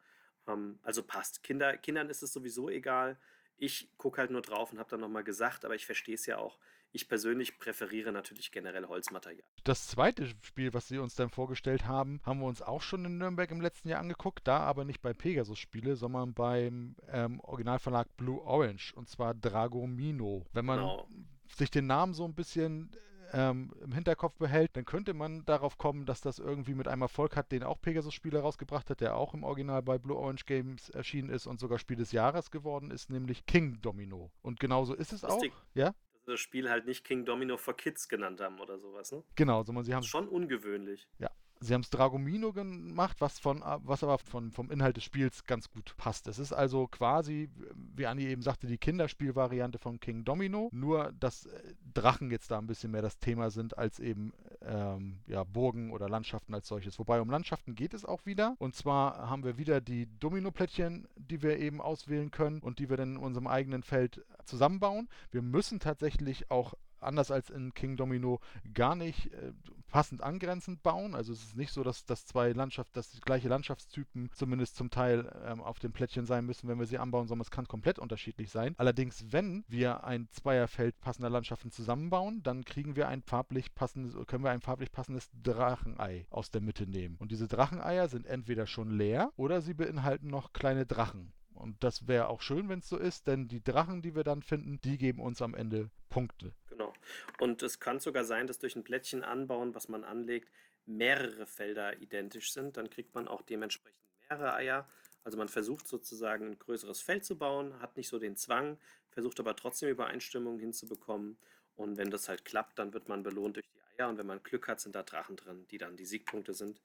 Ähm, 0.48 0.80
also 0.84 1.04
passt. 1.04 1.44
Kinder, 1.44 1.76
Kindern 1.76 2.10
ist 2.10 2.24
es 2.24 2.32
sowieso 2.32 2.70
egal. 2.70 3.20
Ich 3.58 3.90
gucke 3.98 4.20
halt 4.20 4.32
nur 4.32 4.42
drauf 4.42 4.72
und 4.72 4.80
habe 4.80 4.90
dann 4.90 5.02
nochmal 5.02 5.26
gesagt, 5.26 5.66
aber 5.66 5.76
ich 5.76 5.86
verstehe 5.86 6.16
es 6.16 6.26
ja 6.26 6.38
auch. 6.38 6.60
Ich 6.92 7.08
persönlich 7.08 7.60
präferiere 7.60 8.12
natürlich 8.12 8.52
generell 8.52 8.88
Holzmaterial. 8.88 9.44
Das 9.64 9.88
zweite 9.88 10.28
Spiel, 10.42 10.74
was 10.74 10.88
Sie 10.88 10.98
uns 10.98 11.16
dann 11.16 11.30
vorgestellt 11.30 11.86
haben, 11.86 12.20
haben 12.24 12.40
wir 12.40 12.48
uns 12.48 12.62
auch 12.62 12.82
schon 12.82 13.06
in 13.06 13.18
Nürnberg 13.20 13.52
im 13.52 13.62
letzten 13.62 13.90
Jahr 13.90 14.00
angeguckt. 14.00 14.48
Da 14.48 14.60
aber 14.60 14.86
nicht 14.86 15.02
bei 15.02 15.14
Pegasus 15.14 15.60
Spiele, 15.60 15.96
sondern 15.96 16.34
beim 16.34 16.96
ähm, 17.08 17.40
Originalverlag 17.42 18.08
Blue 18.18 18.42
Orange 18.42 18.94
und 18.96 19.08
zwar 19.08 19.36
Dragomino. 19.36 20.46
Wenn 20.52 20.66
man 20.66 20.80
genau. 20.80 21.08
sich 21.56 21.70
den 21.70 21.86
Namen 21.86 22.14
so 22.14 22.26
ein 22.26 22.34
bisschen 22.34 22.92
ähm, 23.34 23.72
im 23.84 23.94
Hinterkopf 23.94 24.36
behält, 24.38 24.76
dann 24.76 24.86
könnte 24.86 25.14
man 25.14 25.46
darauf 25.46 25.78
kommen, 25.78 26.06
dass 26.06 26.22
das 26.22 26.40
irgendwie 26.40 26.74
mit 26.74 26.88
einem 26.88 27.04
Erfolg 27.04 27.36
hat, 27.36 27.52
den 27.52 27.64
auch 27.64 27.80
Pegasus-Spieler 27.82 28.42
rausgebracht 28.42 28.90
hat, 28.90 29.02
der 29.02 29.16
auch 29.16 29.34
im 29.34 29.44
Original 29.44 29.82
bei 29.82 29.98
Blue 29.98 30.18
Orange 30.18 30.46
Games 30.46 30.90
erschienen 30.90 31.30
ist 31.30 31.48
und 31.48 31.60
sogar 31.60 31.80
Spiel 31.80 31.98
des 31.98 32.12
Jahres 32.12 32.52
geworden 32.52 32.92
ist, 32.92 33.10
nämlich 33.10 33.46
King 33.46 33.80
Domino. 33.82 34.32
Und 34.42 34.60
genauso 34.60 34.94
ist 34.94 35.14
es 35.14 35.24
auch. 35.24 35.44
Ja? 35.74 35.94
Das 36.30 36.40
Spiel 36.40 36.70
halt 36.70 36.86
nicht 36.86 37.04
King 37.04 37.26
Domino 37.26 37.58
for 37.58 37.76
Kids 37.76 38.08
genannt 38.08 38.42
haben 38.42 38.60
oder 38.60 38.80
sowas, 38.80 39.12
ne? 39.12 39.24
Genau, 39.36 39.64
so 39.64 39.74
man 39.74 39.84
sie 39.84 39.94
haben 39.94 40.04
schon 40.04 40.28
ungewöhnlich. 40.28 41.08
Ja. 41.20 41.30
Sie 41.62 41.74
haben 41.74 41.82
es 41.82 41.90
Dragomino 41.90 42.54
gemacht, 42.54 43.18
was, 43.20 43.38
von, 43.38 43.62
was 43.84 44.02
aber 44.02 44.18
von, 44.18 44.52
vom 44.52 44.72
Inhalt 44.72 44.96
des 44.96 45.04
Spiels 45.04 45.44
ganz 45.44 45.70
gut 45.70 45.94
passt. 45.98 46.28
Es 46.28 46.40
ist 46.40 46.54
also 46.54 46.88
quasi, 46.88 47.50
wie 47.76 48.06
Anni 48.06 48.28
eben 48.28 48.42
sagte, 48.42 48.66
die 48.66 48.78
Kinderspielvariante 48.78 49.78
von 49.78 50.00
King 50.00 50.24
Domino, 50.24 50.70
nur 50.72 51.12
dass 51.20 51.48
äh, 51.48 51.74
Drachen 51.94 52.32
jetzt 52.32 52.52
da 52.52 52.60
ein 52.60 52.68
bisschen 52.68 52.92
mehr 52.92 53.02
das 53.02 53.20
Thema 53.20 53.52
sind 53.52 53.78
als 53.78 54.00
eben 54.00 54.32
ähm, 54.62 55.20
ja, 55.28 55.44
Burgen 55.44 55.92
oder 55.92 56.08
Landschaften 56.08 56.54
als 56.54 56.68
solches. 56.68 56.98
Wobei 56.98 57.20
um 57.20 57.30
Landschaften 57.30 57.76
geht 57.76 57.94
es 57.94 58.06
auch 58.06 58.26
wieder. 58.26 58.56
Und 58.60 58.74
zwar 58.74 59.30
haben 59.30 59.44
wir 59.44 59.58
wieder 59.58 59.82
die 59.82 60.08
Domino-Plättchen, 60.20 61.10
die 61.18 61.42
wir 61.42 61.60
eben 61.60 61.82
auswählen 61.82 62.32
können 62.32 62.60
und 62.60 62.80
die 62.80 62.90
wir 62.90 62.96
dann 62.96 63.16
in 63.16 63.18
unserem 63.18 63.48
eigenen 63.48 63.84
Feld 63.84 64.24
zusammenbauen. 64.50 65.10
Wir 65.32 65.42
müssen 65.42 65.80
tatsächlich 65.80 66.52
auch 66.52 66.74
anders 67.02 67.32
als 67.32 67.50
in 67.50 67.74
King 67.74 67.98
Domino 67.98 68.40
gar 68.74 68.96
nicht 68.96 69.32
äh, 69.34 69.54
passend 69.88 70.22
angrenzend 70.22 70.84
bauen. 70.84 71.16
Also 71.16 71.34
es 71.34 71.44
ist 71.44 71.58
nicht 71.58 71.72
so, 71.72 71.84
dass 71.84 72.06
das 72.06 72.26
zwei 72.26 72.52
Landschaft, 72.52 72.96
dass 72.96 73.12
die 73.12 73.22
gleiche 73.22 73.50
Landschaftstypen 73.50 74.30
zumindest 74.34 74.76
zum 74.76 74.90
Teil 74.90 75.32
ähm, 75.46 75.62
auf 75.62 75.80
dem 75.80 75.92
Plättchen 75.92 76.26
sein 76.26 76.46
müssen, 76.46 76.68
wenn 76.68 76.80
wir 76.80 76.86
sie 76.86 77.00
anbauen, 77.00 77.28
sondern 77.28 77.44
es 77.44 77.52
kann 77.52 77.68
komplett 77.68 78.00
unterschiedlich 78.00 78.52
sein. 78.52 78.76
Allerdings, 78.78 79.26
wenn 79.32 79.64
wir 79.68 80.04
ein 80.04 80.28
Zweierfeld 80.32 81.00
passender 81.00 81.30
Landschaften 81.30 81.72
zusammenbauen, 81.72 82.44
dann 82.44 82.66
kriegen 82.66 82.96
wir 82.96 83.08
ein 83.08 83.22
farblich 83.24 83.74
passendes, 83.74 84.16
können 84.28 84.44
wir 84.44 84.52
ein 84.52 84.62
farblich 84.62 84.92
passendes 84.92 85.30
Drachenei 85.42 86.28
aus 86.30 86.52
der 86.52 86.62
Mitte 86.62 86.88
nehmen. 86.88 87.16
Und 87.18 87.32
diese 87.32 87.48
Dracheneier 87.48 88.08
sind 88.08 88.26
entweder 88.26 88.68
schon 88.68 88.92
leer 88.92 89.32
oder 89.36 89.62
sie 89.62 89.74
beinhalten 89.74 90.28
noch 90.28 90.54
kleine 90.54 90.86
Drachen. 90.86 91.34
Und 91.60 91.84
das 91.84 92.08
wäre 92.08 92.30
auch 92.30 92.42
schön, 92.42 92.70
wenn 92.70 92.80
es 92.80 92.90
so 92.90 92.98
ist, 92.98 93.28
denn 93.28 93.48
die 93.48 93.64
Drachen, 93.64 94.02
die 94.02 94.16
wir 94.16 94.24
dann 94.24 94.42
finden, 94.42 94.80
die 94.82 94.98
geben 94.98 95.22
uns 95.22 95.42
am 95.42 95.54
Ende 95.54 95.90
Punkte. 96.10 96.54
Genau. 96.70 96.94
Und 97.40 97.62
es 97.64 97.80
kann 97.80 98.00
sogar 98.00 98.24
sein, 98.24 98.48
dass 98.48 98.60
durch 98.60 98.76
ein 98.76 98.84
Plättchen 98.84 99.24
anbauen, 99.24 99.76
was 99.76 99.90
man 99.90 100.04
anlegt, 100.04 100.50
mehrere 100.86 101.46
Felder 101.46 102.02
identisch 102.02 102.54
sind. 102.54 102.78
Dann 102.78 102.90
kriegt 102.90 103.14
man 103.14 103.28
auch 103.28 103.42
dementsprechend 103.42 104.00
mehrere 104.30 104.54
Eier. 104.54 104.90
Also 105.24 105.38
man 105.38 105.50
versucht 105.50 105.88
sozusagen 105.88 106.48
ein 106.48 106.60
größeres 106.60 107.02
Feld 107.02 107.26
zu 107.26 107.38
bauen, 107.38 107.80
hat 107.82 107.98
nicht 107.98 108.08
so 108.08 108.20
den 108.20 108.38
Zwang, 108.38 108.78
versucht 109.10 109.40
aber 109.40 109.56
trotzdem 109.56 109.90
Übereinstimmungen 109.90 110.60
hinzubekommen. 110.60 111.38
Und 111.76 111.98
wenn 111.98 112.10
das 112.10 112.30
halt 112.30 112.46
klappt, 112.46 112.80
dann 112.80 112.94
wird 112.94 113.10
man 113.10 113.22
belohnt 113.22 113.58
durch 113.58 113.68
die 113.68 114.02
Eier. 114.02 114.10
Und 114.10 114.18
wenn 114.18 114.28
man 114.28 114.42
Glück 114.44 114.68
hat, 114.68 114.80
sind 114.80 114.96
da 114.96 115.04
Drachen 115.04 115.36
drin, 115.36 115.68
die 115.70 115.78
dann 115.78 115.98
die 115.98 116.06
Siegpunkte 116.06 116.54
sind 116.54 116.82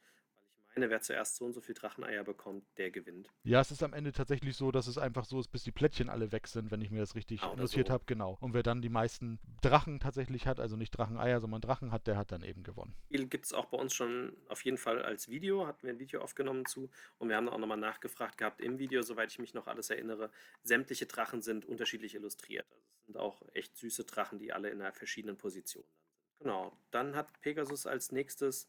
meine, 0.77 0.91
wer 0.91 1.01
zuerst 1.01 1.37
so 1.37 1.45
und 1.45 1.53
so 1.53 1.61
viel 1.61 1.75
Dracheneier 1.75 2.25
bekommt, 2.25 2.65
der 2.77 2.91
gewinnt. 2.91 3.31
Ja, 3.43 3.61
es 3.61 3.71
ist 3.71 3.83
am 3.83 3.93
Ende 3.93 4.13
tatsächlich 4.13 4.57
so, 4.57 4.71
dass 4.71 4.87
es 4.87 4.99
einfach 4.99 5.25
so 5.25 5.41
ist, 5.41 5.49
bis 5.49 5.65
die 5.65 5.73
Plättchen 5.73 6.09
alle 6.09 6.33
weg 6.33 6.47
sind, 6.47 6.71
wenn 6.71 6.81
ich 6.81 6.91
mir 6.91 7.01
das 7.01 7.15
richtig 7.15 7.43
ah, 7.43 7.55
notiert 7.57 7.89
so. 7.89 7.93
habe, 7.93 8.05
genau. 8.07 8.37
Und 8.41 8.55
wer 8.55 8.63
dann 8.63 8.83
die 8.83 8.89
meisten 8.89 9.39
Drachen 9.63 10.01
tatsächlich 10.01 10.47
hat, 10.47 10.61
also 10.61 10.77
nicht 10.77 10.91
Dracheneier, 10.91 11.41
sondern 11.41 11.61
Drachen 11.61 11.93
hat, 11.93 12.07
der 12.07 12.17
hat 12.17 12.33
dann 12.33 12.43
eben 12.43 12.63
gewonnen. 12.63 12.95
Spiel 13.07 13.27
gibt 13.27 13.47
es 13.47 13.53
auch 13.53 13.67
bei 13.67 13.79
uns 13.79 13.95
schon 13.95 14.37
auf 14.49 14.65
jeden 14.65 14.79
Fall 14.79 15.03
als 15.03 15.29
Video, 15.29 15.67
hatten 15.67 15.87
wir 15.87 15.93
ein 15.93 15.99
Video 15.99 16.21
aufgenommen 16.21 16.67
zu 16.67 16.91
und 17.19 17.29
wir 17.29 17.37
haben 17.37 17.49
auch 17.49 17.59
nochmal 17.59 17.79
nachgefragt 17.79 18.39
gehabt 18.39 18.61
im 18.61 18.79
Video, 18.79 19.03
soweit 19.03 19.31
ich 19.31 19.39
mich 19.39 19.55
noch 19.55 19.67
alles 19.67 19.91
erinnere, 19.91 20.31
sämtliche 20.63 21.07
Drachen 21.07 21.43
sind 21.43 21.65
unterschiedlich 21.65 22.15
illustriert. 22.15 22.67
Also 22.71 22.85
es 22.99 23.07
sind 23.07 23.17
auch 23.17 23.43
echt 23.53 23.77
süße 23.77 24.05
Drachen, 24.05 24.39
die 24.39 24.53
alle 24.53 24.71
in 24.71 24.81
einer 24.81 24.93
verschiedenen 24.93 25.37
Position 25.37 25.85
sind. 25.85 26.05
Genau, 26.41 26.77
dann 26.91 27.17
hat 27.17 27.41
Pegasus 27.41 27.87
als 27.87 28.13
nächstes 28.13 28.69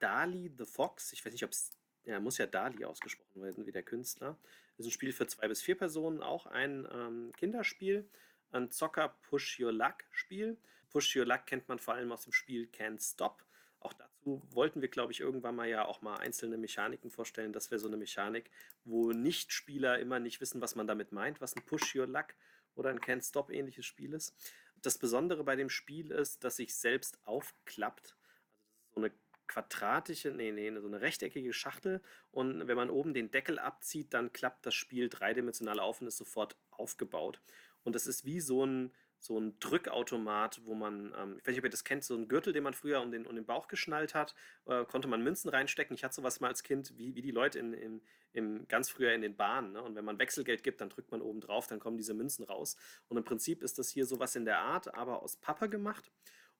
Dali 0.00 0.52
the 0.56 0.64
Fox, 0.64 1.12
ich 1.12 1.24
weiß 1.24 1.32
nicht, 1.32 1.44
ob 1.44 1.50
es, 1.50 1.70
ja, 2.04 2.20
muss 2.20 2.38
ja 2.38 2.46
Dali 2.46 2.84
ausgesprochen 2.84 3.42
werden, 3.42 3.66
wie 3.66 3.72
der 3.72 3.82
Künstler. 3.82 4.38
Ist 4.78 4.86
ein 4.86 4.90
Spiel 4.90 5.12
für 5.12 5.26
zwei 5.26 5.48
bis 5.48 5.62
vier 5.62 5.76
Personen, 5.76 6.22
auch 6.22 6.46
ein 6.46 6.86
ähm, 6.92 7.32
Kinderspiel, 7.36 8.08
ein 8.52 8.70
Zocker 8.70 9.16
Push 9.22 9.58
Your 9.60 9.72
Luck 9.72 10.04
Spiel. 10.10 10.58
Push 10.90 11.16
Your 11.16 11.24
Luck 11.24 11.46
kennt 11.46 11.68
man 11.68 11.78
vor 11.78 11.94
allem 11.94 12.12
aus 12.12 12.24
dem 12.24 12.32
Spiel 12.32 12.68
Can't 12.72 13.00
Stop. 13.00 13.44
Auch 13.80 13.92
dazu 13.92 14.42
wollten 14.50 14.82
wir, 14.82 14.88
glaube 14.88 15.12
ich, 15.12 15.20
irgendwann 15.20 15.56
mal 15.56 15.68
ja 15.68 15.84
auch 15.84 16.02
mal 16.02 16.16
einzelne 16.16 16.58
Mechaniken 16.58 17.10
vorstellen. 17.10 17.52
Das 17.52 17.70
wäre 17.70 17.78
so 17.78 17.88
eine 17.88 17.96
Mechanik, 17.96 18.50
wo 18.84 19.12
Nicht-Spieler 19.12 19.98
immer 19.98 20.18
nicht 20.18 20.40
wissen, 20.40 20.60
was 20.60 20.74
man 20.74 20.86
damit 20.86 21.12
meint, 21.12 21.40
was 21.40 21.56
ein 21.56 21.64
Push 21.64 21.94
Your 21.94 22.06
Luck 22.06 22.34
oder 22.74 22.90
ein 22.90 23.00
Can't 23.00 23.26
Stop 23.26 23.50
ähnliches 23.50 23.86
Spiel 23.86 24.12
ist. 24.12 24.34
Das 24.82 24.98
Besondere 24.98 25.44
bei 25.44 25.56
dem 25.56 25.70
Spiel 25.70 26.10
ist, 26.10 26.44
dass 26.44 26.56
sich 26.56 26.74
selbst 26.74 27.18
aufklappt. 27.26 28.16
Also 28.56 28.66
das 28.74 28.84
ist 28.86 28.94
so 28.94 29.00
eine 29.00 29.10
quadratische, 29.46 30.30
nee, 30.30 30.52
nee, 30.52 30.72
so 30.78 30.86
eine 30.86 31.00
rechteckige 31.00 31.52
Schachtel 31.52 32.02
und 32.30 32.66
wenn 32.66 32.76
man 32.76 32.90
oben 32.90 33.14
den 33.14 33.30
Deckel 33.30 33.58
abzieht, 33.58 34.12
dann 34.14 34.32
klappt 34.32 34.66
das 34.66 34.74
Spiel 34.74 35.08
dreidimensional 35.08 35.80
auf 35.80 36.00
und 36.00 36.06
ist 36.06 36.18
sofort 36.18 36.56
aufgebaut. 36.70 37.40
Und 37.84 37.94
das 37.94 38.06
ist 38.06 38.24
wie 38.24 38.40
so 38.40 38.66
ein, 38.66 38.92
so 39.18 39.38
ein 39.38 39.58
Drückautomat, 39.60 40.60
wo 40.64 40.74
man, 40.74 41.14
ähm, 41.16 41.36
ich 41.38 41.46
weiß 41.46 41.52
nicht, 41.52 41.58
ob 41.58 41.64
ihr 41.64 41.70
das 41.70 41.84
kennt, 41.84 42.04
so 42.04 42.14
ein 42.14 42.28
Gürtel, 42.28 42.52
den 42.52 42.62
man 42.62 42.74
früher 42.74 43.00
um 43.00 43.10
den, 43.10 43.26
um 43.26 43.34
den 43.34 43.46
Bauch 43.46 43.68
geschnallt 43.68 44.14
hat, 44.14 44.34
äh, 44.66 44.84
konnte 44.84 45.08
man 45.08 45.22
Münzen 45.22 45.48
reinstecken. 45.48 45.94
Ich 45.94 46.04
hatte 46.04 46.14
sowas 46.14 46.40
mal 46.40 46.48
als 46.48 46.62
Kind, 46.62 46.96
wie, 46.96 47.14
wie 47.14 47.22
die 47.22 47.30
Leute 47.30 47.58
in, 47.58 47.72
in, 47.72 48.02
in, 48.32 48.68
ganz 48.68 48.90
früher 48.90 49.12
in 49.12 49.22
den 49.22 49.36
Bahnen. 49.36 49.72
Ne? 49.72 49.82
Und 49.82 49.94
wenn 49.94 50.04
man 50.04 50.18
Wechselgeld 50.18 50.62
gibt, 50.62 50.80
dann 50.80 50.90
drückt 50.90 51.10
man 51.10 51.22
oben 51.22 51.40
drauf, 51.40 51.66
dann 51.66 51.78
kommen 51.78 51.96
diese 51.96 52.14
Münzen 52.14 52.44
raus. 52.44 52.76
Und 53.08 53.16
im 53.16 53.24
Prinzip 53.24 53.62
ist 53.62 53.78
das 53.78 53.88
hier 53.88 54.06
sowas 54.06 54.36
in 54.36 54.44
der 54.44 54.58
Art, 54.58 54.94
aber 54.94 55.22
aus 55.22 55.36
Pappe 55.36 55.68
gemacht. 55.68 56.10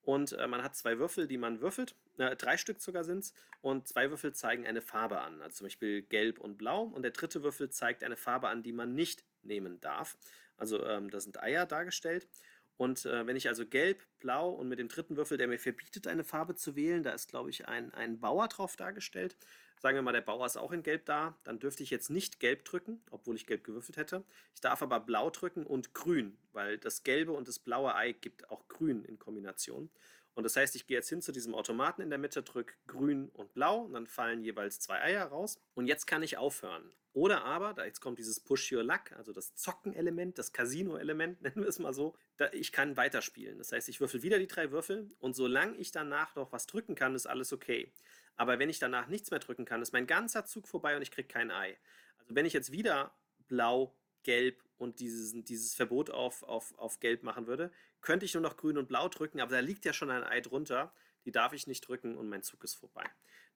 Und 0.06 0.34
äh, 0.34 0.46
man 0.46 0.62
hat 0.62 0.76
zwei 0.76 1.00
Würfel, 1.00 1.26
die 1.26 1.36
man 1.36 1.60
würfelt. 1.60 1.96
Äh, 2.16 2.36
drei 2.36 2.56
Stück 2.56 2.80
sogar 2.80 3.02
sind 3.02 3.25
es. 3.25 3.34
Und 3.60 3.88
zwei 3.88 4.08
Würfel 4.08 4.32
zeigen 4.32 4.64
eine 4.64 4.80
Farbe 4.80 5.20
an. 5.20 5.42
Also 5.42 5.56
zum 5.56 5.64
Beispiel 5.66 6.02
gelb 6.02 6.38
und 6.38 6.56
blau. 6.58 6.84
Und 6.84 7.02
der 7.02 7.10
dritte 7.10 7.42
Würfel 7.42 7.70
zeigt 7.70 8.04
eine 8.04 8.16
Farbe 8.16 8.46
an, 8.46 8.62
die 8.62 8.70
man 8.70 8.94
nicht 8.94 9.25
nehmen 9.42 9.80
darf. 9.80 10.16
Also 10.56 10.80
ähm, 10.86 11.10
da 11.10 11.18
sind 11.18 11.42
Eier 11.42 11.66
dargestellt. 11.66 12.28
Und 12.76 13.06
äh, 13.06 13.26
wenn 13.26 13.37
ich 13.37 13.49
also 13.49 13.66
gelb, 13.66 14.02
blau 14.18 14.50
und 14.50 14.68
mit 14.68 14.78
dem 14.78 14.88
dritten 14.88 15.16
Würfel, 15.16 15.38
der 15.38 15.49
mir 15.49 15.59
verbietet, 15.59 16.06
eine 16.06 16.25
Farbe 16.25 16.54
zu 16.54 16.76
wählen, 16.76 17.02
da 17.02 17.11
ist, 17.12 17.28
glaube 17.28 17.50
ich, 17.50 17.68
ein, 17.68 17.92
ein 17.95 18.21
Bauer 18.21 18.49
drauf 18.49 18.76
dargestellt. 18.76 19.37
Sagen 19.78 19.97
wir 19.97 20.02
mal, 20.02 20.12
der 20.12 20.23
Bauer 20.23 20.47
ist 20.47 20.56
auch 20.56 20.73
in 20.73 20.83
Gelb 20.83 21.04
da, 21.04 21.38
dann 21.45 21.59
dürfte 21.59 21.83
ich 21.83 21.90
jetzt 21.90 22.09
nicht 22.09 22.40
Gelb 22.40 22.64
drücken, 22.64 23.02
obwohl 23.11 23.37
ich 23.37 23.47
Gelb 23.47 23.64
gewürfelt 23.64 23.99
hätte. 23.99 24.25
Ich 24.54 24.61
darf 24.61 24.83
aber 24.83 25.00
Blau 25.00 25.30
drücken 25.30 25.66
und 25.66 25.92
Grün, 25.92 26.38
weil 26.52 26.78
das 26.78 27.02
gelbe 27.02 27.33
und 27.33 27.47
das 27.47 27.59
blaue 27.59 27.95
Ei 27.95 28.12
gibt 28.12 28.50
auch 28.50 28.68
Grün 28.68 29.04
in 29.04 29.18
Kombination. 29.18 29.90
Und 30.37 30.45
das 30.45 30.55
heißt, 30.55 30.76
ich 30.76 30.87
gehe 30.87 30.99
jetzt 30.99 31.09
hin 31.09 31.23
zu 31.23 31.33
diesem 31.33 31.55
Automaten 31.55 32.02
in 32.02 32.11
der 32.11 32.19
Mitte, 32.19 32.43
drücke 32.43 32.75
Grün 32.87 33.31
und 33.31 33.55
Blau 33.55 33.81
und 33.81 33.95
dann 33.95 34.07
fallen 34.07 34.45
jeweils 34.45 34.78
zwei 34.81 35.00
Eier 35.00 35.25
raus. 35.25 35.59
Und 35.75 35.87
jetzt 35.87 36.07
kann 36.07 36.23
ich 36.23 36.37
aufhören. 36.37 36.93
Oder 37.14 37.47
aber, 37.47 37.73
da 37.73 37.87
jetzt 37.87 38.00
kommt 38.00 38.19
dieses 38.19 38.40
Push 38.40 38.71
Your 38.71 38.83
Luck, 38.83 39.12
also 39.12 39.33
das 39.33 39.55
Zocken-Element, 39.55 40.37
das 40.37 40.52
Casino-Element, 40.52 41.40
nennen 41.43 41.62
wir 41.62 41.69
es 41.69 41.78
mal 41.78 41.95
so, 41.95 42.14
ich 42.52 42.71
kann 42.71 42.99
weiterspielen. 42.99 43.57
Das 43.57 43.73
heißt, 43.73 43.88
ich 43.88 43.99
würfel 43.99 44.23
wieder 44.23 44.38
die 44.38 44.47
drei 44.47 44.71
Würfel 44.71 45.11
und 45.21 45.35
solange 45.35 45.75
ich 45.78 45.90
danach 45.90 46.37
noch 46.37 46.52
was 46.52 46.66
drücken 46.66 46.95
kann, 46.95 47.14
ist 47.14 47.26
alles 47.26 47.55
okay. 47.55 47.90
Aber 48.37 48.59
wenn 48.59 48.69
ich 48.69 48.78
danach 48.78 49.07
nichts 49.07 49.31
mehr 49.31 49.40
drücken 49.40 49.64
kann, 49.64 49.81
ist 49.81 49.95
mein 49.95 50.07
ganzer 50.07 50.45
Zug 50.45 50.69
vorbei 50.69 50.95
und 50.95 51.00
ich 51.00 51.11
kriege 51.11 51.28
kein 51.28 51.50
Ei. 51.50 51.78
Also 52.19 52.35
wenn 52.35 52.45
ich 52.45 52.52
jetzt 52.52 52.71
wieder 52.71 53.14
blau, 53.49 53.95
gelb 54.23 54.62
und 54.78 55.00
dieses, 55.00 55.33
dieses 55.45 55.75
Verbot 55.75 56.11
auf, 56.11 56.42
auf, 56.42 56.76
auf 56.78 57.00
gelb 57.00 57.23
machen 57.23 57.47
würde, 57.47 57.73
könnte 58.00 58.26
ich 58.26 58.35
nur 58.35 58.42
noch 58.42 58.56
grün 58.56 58.78
und 58.78 58.88
blau 58.88 59.09
drücken, 59.09 59.40
aber 59.40 59.52
da 59.52 59.61
liegt 59.61 59.85
ja 59.85 59.92
schon 59.92 60.11
ein 60.11 60.25
Ei 60.25 60.40
drunter. 60.40 60.92
Die 61.25 61.33
darf 61.33 61.52
ich 61.52 61.66
nicht 61.66 61.87
drücken 61.87 62.16
und 62.16 62.28
mein 62.28 62.42
Zug 62.42 62.62
ist 62.62 62.75
vorbei. 62.75 63.04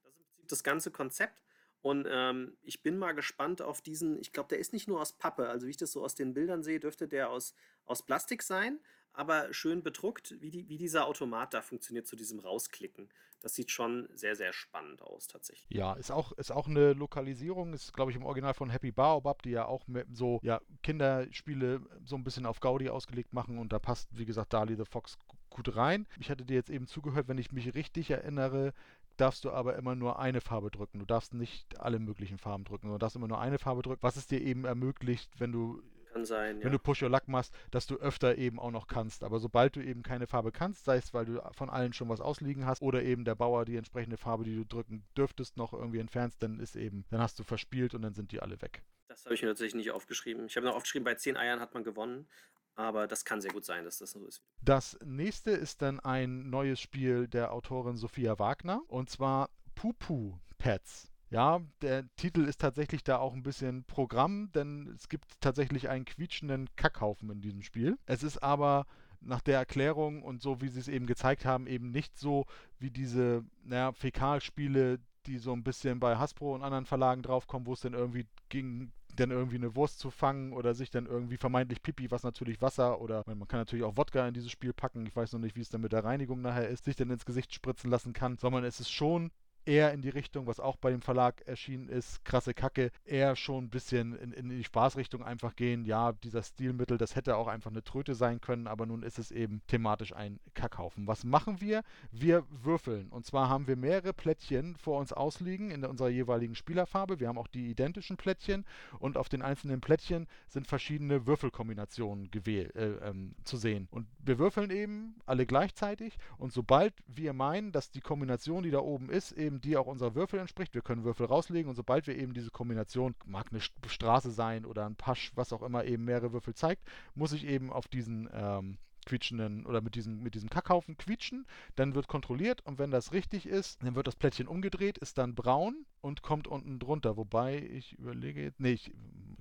Das 0.03 0.13
ist 0.13 0.19
im 0.19 0.23
Prinzip 0.23 0.49
das 0.49 0.65
ganze 0.65 0.91
Konzept. 0.91 1.43
Und 1.83 2.07
ähm, 2.11 2.57
ich 2.63 2.83
bin 2.83 2.99
mal 2.99 3.13
gespannt 3.13 3.63
auf 3.63 3.81
diesen, 3.81 4.19
ich 4.21 4.33
glaube, 4.33 4.49
der 4.49 4.59
ist 4.59 4.73
nicht 4.73 4.87
nur 4.87 5.01
aus 5.01 5.13
Pappe, 5.13 5.49
also 5.49 5.67
wie 5.67 5.71
ich 5.71 5.77
das 5.77 5.93
so 5.93 6.05
aus 6.05 6.15
den 6.15 6.35
Bildern 6.35 6.63
sehe, 6.63 6.81
dürfte 6.81 7.09
der 7.09 7.31
aus, 7.31 7.55
aus 7.87 8.05
Plastik 8.05 8.43
sein, 8.43 8.81
aber 9.13 9.53
schön 9.55 9.83
bedruckt, 9.83 10.41
wie, 10.41 10.51
die, 10.51 10.69
wie 10.69 10.77
dieser 10.77 11.07
Automat 11.07 11.55
da 11.55 11.63
funktioniert 11.63 12.07
zu 12.07 12.17
diesem 12.17 12.39
Rausklicken. 12.39 13.09
Das 13.41 13.55
sieht 13.55 13.71
schon 13.71 14.09
sehr, 14.15 14.37
sehr 14.37 14.53
spannend 14.53 15.03
aus 15.03 15.27
tatsächlich. 15.27 15.71
Ja, 15.71 15.95
ist 15.95 16.11
auch, 16.11 16.33
ist 16.33 16.51
auch 16.51 16.69
eine 16.69 16.93
Lokalisierung, 16.93 17.73
ist 17.73 17.93
glaube 17.93 18.11
ich 18.11 18.17
im 18.17 18.25
Original 18.25 18.55
von 18.55 18.71
Happy 18.71 18.93
Baobab, 18.93 19.43
die 19.43 19.51
ja 19.51 19.65
auch 19.65 19.85
so 20.13 20.41
ja, 20.43 20.61
Kinderspiele 20.83 21.81
so 22.05 22.17
ein 22.17 22.25
bisschen 22.25 22.47
auf 22.47 22.61
Gaudi 22.61 22.91
ausgelegt 22.91 23.33
machen 23.33 23.59
und 23.59 23.73
da 23.73 23.79
passt, 23.79 24.09
wie 24.17 24.27
gesagt, 24.27 24.53
Dali 24.53 24.77
the 24.77 24.85
Fox 24.85 25.17
gut 25.49 25.75
rein. 25.77 26.07
Ich 26.19 26.31
hatte 26.31 26.45
dir 26.45 26.55
jetzt 26.55 26.71
eben 26.71 26.87
zugehört, 26.87 27.29
wenn 27.29 27.39
ich 27.39 27.53
mich 27.53 27.75
richtig 27.75 28.11
erinnere, 28.11 28.73
darfst 29.17 29.45
du 29.45 29.51
aber 29.51 29.77
immer 29.77 29.95
nur 29.95 30.19
eine 30.19 30.41
Farbe 30.41 30.71
drücken. 30.71 30.99
Du 30.99 31.05
darfst 31.05 31.35
nicht 31.35 31.79
alle 31.79 31.99
möglichen 31.99 32.39
Farben 32.39 32.65
drücken, 32.65 32.89
du 32.89 32.99
darfst 32.99 33.17
immer 33.17 33.29
nur 33.29 33.41
eine 33.41 33.59
Farbe 33.59 33.83
drücken, 33.83 34.03
was 34.03 34.17
es 34.17 34.27
dir 34.27 34.41
eben 34.41 34.65
ermöglicht, 34.65 35.39
wenn 35.39 35.53
du 35.53 35.83
kann 36.13 36.25
sein, 36.25 36.57
wenn 36.59 36.67
ja. 36.67 36.71
du 36.71 36.79
Push 36.79 37.03
Your 37.03 37.11
Luck 37.11 37.29
machst, 37.29 37.55
dass 37.71 37.87
du 37.87 37.97
öfter 37.97 38.37
eben 38.37 38.59
auch 38.59 38.71
noch 38.71 38.87
kannst. 38.87 39.25
Aber 39.25 39.39
sobald 39.39 39.77
du 39.77 39.81
eben 39.81 40.03
keine 40.03 40.27
Farbe 40.27 40.53
kannst, 40.53 40.85
sei 40.85 40.97
es, 40.97 41.15
weil 41.15 41.25
du 41.25 41.43
von 41.53 41.71
allen 41.71 41.93
schon 41.93 42.09
was 42.09 42.21
ausliegen 42.21 42.67
hast 42.67 42.83
oder 42.83 43.03
eben 43.03 43.25
der 43.25 43.35
Bauer 43.35 43.65
die 43.65 43.77
entsprechende 43.77 44.17
Farbe, 44.17 44.45
die 44.45 44.57
du 44.57 44.65
drücken 44.65 45.05
dürftest, 45.17 45.57
noch 45.57 45.73
irgendwie 45.73 45.99
entfernst, 45.99 46.43
dann 46.43 46.61
ist 46.61 46.77
eben, 46.77 47.05
dann 47.11 47.21
hast 47.21 47.39
du 47.39 47.45
verspielt 47.45 47.95
und 47.95 48.03
dann 48.03 48.15
sind 48.15 48.33
die 48.33 48.41
alle 48.41 48.61
weg. 48.63 48.83
Das 49.09 49.25
habe 49.25 49.35
ich 49.35 49.43
mir 49.43 49.49
tatsächlich 49.49 49.75
nicht 49.75 49.91
aufgeschrieben. 49.91 50.47
Ich 50.47 50.57
habe 50.57 50.67
noch 50.67 50.77
aufgeschrieben, 50.77 51.05
bei 51.05 51.15
10 51.15 51.37
Eiern 51.37 51.61
hat 51.61 51.75
man 51.75 51.85
gewonnen. 51.85 52.29
Aber 52.77 53.07
das 53.07 53.25
kann 53.25 53.41
sehr 53.41 53.53
gut 53.53 53.65
sein, 53.65 53.85
dass 53.85 53.99
das 53.99 54.13
so 54.13 54.25
ist. 54.27 54.43
Das 54.63 54.99
nächste 55.05 55.51
ist 55.51 55.83
dann 55.83 56.01
ein 56.01 56.49
neues 56.49 56.81
Spiel 56.81 57.29
der 57.29 57.53
Autorin 57.53 57.97
Sophia 57.97 58.39
Wagner 58.39 58.83
und 58.89 59.11
zwar 59.11 59.51
Pupu 59.75 60.39
Pets. 60.57 61.11
Ja, 61.31 61.61
der 61.81 62.05
Titel 62.17 62.45
ist 62.45 62.61
tatsächlich 62.61 63.05
da 63.05 63.19
auch 63.19 63.35
ein 63.35 63.45
bisschen 63.45 63.85
Programm, 63.85 64.51
denn 64.53 64.93
es 64.97 65.09
gibt 65.09 65.41
tatsächlich 65.41 65.89
einen 65.89 66.05
quietschenden 66.05 66.69
Kackhaufen 66.75 67.31
in 67.31 67.41
diesem 67.41 67.63
Spiel. 67.63 67.99
Es 68.07 68.25
ist 68.25 68.39
aber 68.39 68.85
nach 69.21 69.41
der 69.41 69.59
Erklärung 69.59 70.23
und 70.23 70.43
so 70.43 70.61
wie 70.61 70.69
sie 70.69 70.81
es 70.81 70.89
eben 70.89 71.07
gezeigt 71.07 71.45
haben, 71.45 71.69
eben 71.69 71.93
nicht 71.93 72.19
so 72.19 72.47
wie 72.81 72.91
diese 72.91 73.45
naja, 73.63 73.93
Fäkalspiele, 73.93 74.99
die 75.27 75.39
so 75.39 75.53
ein 75.53 75.63
bisschen 75.63 76.01
bei 76.01 76.17
Hasbro 76.17 76.55
und 76.55 76.65
anderen 76.65 76.87
Verlagen 76.87 77.23
draufkommen, 77.23 77.67
wo 77.67 77.75
es 77.75 77.81
dann 77.81 77.95
irgendwie 77.95 78.27
ging, 78.49 78.91
dann 79.15 79.31
irgendwie 79.31 79.57
eine 79.57 79.77
Wurst 79.77 80.01
zu 80.01 80.11
fangen 80.11 80.53
oder 80.53 80.75
sich 80.75 80.91
dann 80.91 81.07
irgendwie 81.07 81.37
vermeintlich 81.37 81.83
Pipi, 81.83 82.11
was 82.11 82.25
natürlich 82.25 82.61
Wasser 82.61 83.01
oder 83.01 83.23
man 83.27 83.47
kann 83.47 83.61
natürlich 83.61 83.85
auch 83.85 83.97
Wodka 83.97 84.27
in 84.27 84.35
dieses 84.35 84.51
Spiel 84.51 84.73
packen, 84.73 85.07
ich 85.07 85.15
weiß 85.15 85.33
noch 85.33 85.41
nicht, 85.41 85.55
wie 85.55 85.61
es 85.61 85.69
dann 85.69 85.83
mit 85.83 85.93
der 85.93 86.03
Reinigung 86.03 86.41
nachher 86.41 86.69
ist, 86.69 86.87
sich 86.87 86.97
dann 86.97 87.11
ins 87.11 87.27
Gesicht 87.27 87.55
spritzen 87.55 87.91
lassen 87.91 88.15
kann, 88.15 88.37
sondern 88.37 88.65
es 88.65 88.81
ist 88.81 88.91
schon 88.91 89.31
eher 89.65 89.93
in 89.93 90.03
die 90.03 90.09
Richtung, 90.09 90.47
was 90.47 90.61
auch 90.61 90.77
bei 90.77 90.91
dem 90.91 91.03
Verlag 91.03 91.43
erschienen 91.47 91.89
ist, 91.89 92.25
krasse 92.25 92.55
Kacke, 92.55 92.91
eher 93.05 93.37
schon 93.37 93.65
ein 93.65 93.71
bisschen 93.71 94.17
in, 94.19 94.33
in 94.33 94.49
die 94.49 94.65
Spaßrichtung 94.65 95.25
einfach 95.25 95.57
gehen. 95.57 95.85
Ja, 95.85 96.13
dieser 96.13 96.43
Stilmittel, 96.43 96.99
das 96.99 97.17
hätte 97.17 97.37
auch 97.37 97.47
einfach 97.47 97.71
eine 97.71 97.83
Tröte 97.83 98.15
sein 98.15 98.41
können, 98.41 98.67
aber 98.67 98.87
nun 98.87 99.03
ist 99.03 99.19
es 99.19 99.31
eben 99.31 99.63
thematisch 99.67 100.15
ein 100.15 100.41
Kackhaufen. 100.55 101.07
Was 101.07 101.25
machen 101.25 101.61
wir? 101.61 101.83
Wir 102.11 102.45
würfeln. 102.51 103.09
Und 103.09 103.27
zwar 103.27 103.49
haben 103.49 103.67
wir 103.67 103.77
mehrere 103.77 104.13
Plättchen 104.13 104.77
vor 104.77 104.99
uns 105.01 105.13
ausliegen 105.13 105.71
in 105.71 105.85
unserer 105.85 106.09
jeweiligen 106.09 106.55
Spielerfarbe. 106.55 107.21
Wir 107.21 107.29
haben 107.29 107.39
auch 107.39 107.49
die 107.49 107.71
identischen 107.71 108.17
Plättchen 108.17 108.65
und 108.99 109.17
auf 109.17 109.29
den 109.29 109.43
einzelnen 109.43 109.81
Plättchen 109.81 110.27
sind 110.49 110.67
verschiedene 110.67 111.27
Würfelkombinationen 111.27 112.31
äh, 112.47 112.63
ähm, 112.63 113.35
zu 113.45 113.57
sehen. 113.57 113.89
Und 113.91 114.07
wir 114.19 114.39
würfeln 114.39 114.71
eben 114.71 115.17
alle 115.27 115.47
gleichzeitig 115.47 116.17
und 116.39 116.53
sobald 116.53 116.95
wir 117.07 117.33
meinen, 117.33 117.73
dass 117.73 117.91
die 117.91 118.01
Kombination, 118.01 118.63
die 118.63 118.71
da 118.71 118.79
oben 118.79 119.11
ist, 119.11 119.33
eben 119.33 119.50
die 119.59 119.77
auch 119.77 119.87
unserer 119.87 120.15
Würfel 120.15 120.39
entspricht. 120.39 120.75
Wir 120.75 120.83
können 120.83 121.05
Würfel 121.05 121.27
rauslegen 121.27 121.69
und 121.69 121.77
sobald 121.77 122.07
wir 122.07 122.17
eben 122.17 122.35
diese 122.35 122.51
Kombination, 122.51 123.15
mag 123.25 123.47
eine 123.51 123.61
Straße 123.61 124.31
sein 124.31 124.65
oder 124.65 124.87
ein 124.87 124.97
Pasch, 124.97 125.33
was 125.35 125.53
auch 125.53 125.63
immer 125.63 125.85
eben 125.85 126.05
mehrere 126.05 126.33
Würfel 126.33 126.55
zeigt, 126.55 126.87
muss 127.15 127.33
ich 127.33 127.47
eben 127.47 127.73
auf 127.73 127.89
diesen 127.89 128.29
ähm, 128.33 128.79
quietschenden 129.07 129.67
oder 129.67 129.81
mit 129.81 129.95
diesem, 129.95 130.23
mit 130.23 130.35
diesem 130.35 130.51
Kackhaufen 130.51 130.97
quietschen. 130.97 131.47
Dann 131.75 131.95
wird 131.95 132.07
kontrolliert 132.07 132.61
und 132.61 132.79
wenn 132.79 132.91
das 132.91 133.13
richtig 133.13 133.47
ist, 133.47 133.83
dann 133.83 133.95
wird 133.95 134.07
das 134.07 134.17
Plättchen 134.17 134.47
umgedreht, 134.47 134.99
ist 134.99 135.19
dann 135.19 135.35
braun 135.35 135.87
und 136.01 136.23
kommt 136.23 136.47
unten 136.47 136.79
drunter. 136.79 137.17
Wobei 137.17 137.59
ich 137.59 137.99
überlege 137.99 138.53
nee, 138.59 138.79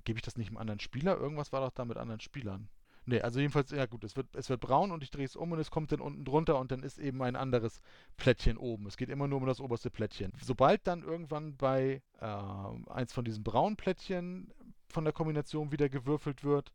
gebe 0.04 0.18
ich 0.18 0.24
das 0.24 0.36
nicht 0.36 0.48
einem 0.48 0.56
anderen 0.56 0.80
Spieler? 0.80 1.16
Irgendwas 1.16 1.52
war 1.52 1.60
doch 1.60 1.70
da 1.70 1.84
mit 1.84 1.98
anderen 1.98 2.20
Spielern. 2.20 2.68
Nee, 3.06 3.20
also 3.20 3.40
jedenfalls, 3.40 3.70
ja 3.70 3.86
gut, 3.86 4.04
es 4.04 4.16
wird, 4.16 4.34
es 4.36 4.50
wird 4.50 4.60
braun 4.60 4.90
und 4.90 5.02
ich 5.02 5.10
drehe 5.10 5.24
es 5.24 5.36
um 5.36 5.52
und 5.52 5.58
es 5.58 5.70
kommt 5.70 5.90
dann 5.92 6.00
unten 6.00 6.24
drunter 6.24 6.58
und 6.58 6.70
dann 6.70 6.82
ist 6.82 6.98
eben 6.98 7.22
ein 7.22 7.34
anderes 7.34 7.80
Plättchen 8.16 8.56
oben. 8.56 8.86
Es 8.86 8.96
geht 8.96 9.08
immer 9.08 9.26
nur 9.26 9.40
um 9.40 9.46
das 9.46 9.60
oberste 9.60 9.90
Plättchen. 9.90 10.32
Sobald 10.42 10.86
dann 10.86 11.02
irgendwann 11.02 11.56
bei 11.56 12.02
äh, 12.20 12.90
eins 12.90 13.12
von 13.12 13.24
diesen 13.24 13.42
braunen 13.42 13.76
Plättchen 13.76 14.52
von 14.88 15.04
der 15.04 15.12
Kombination 15.12 15.72
wieder 15.72 15.88
gewürfelt 15.88 16.44
wird, 16.44 16.72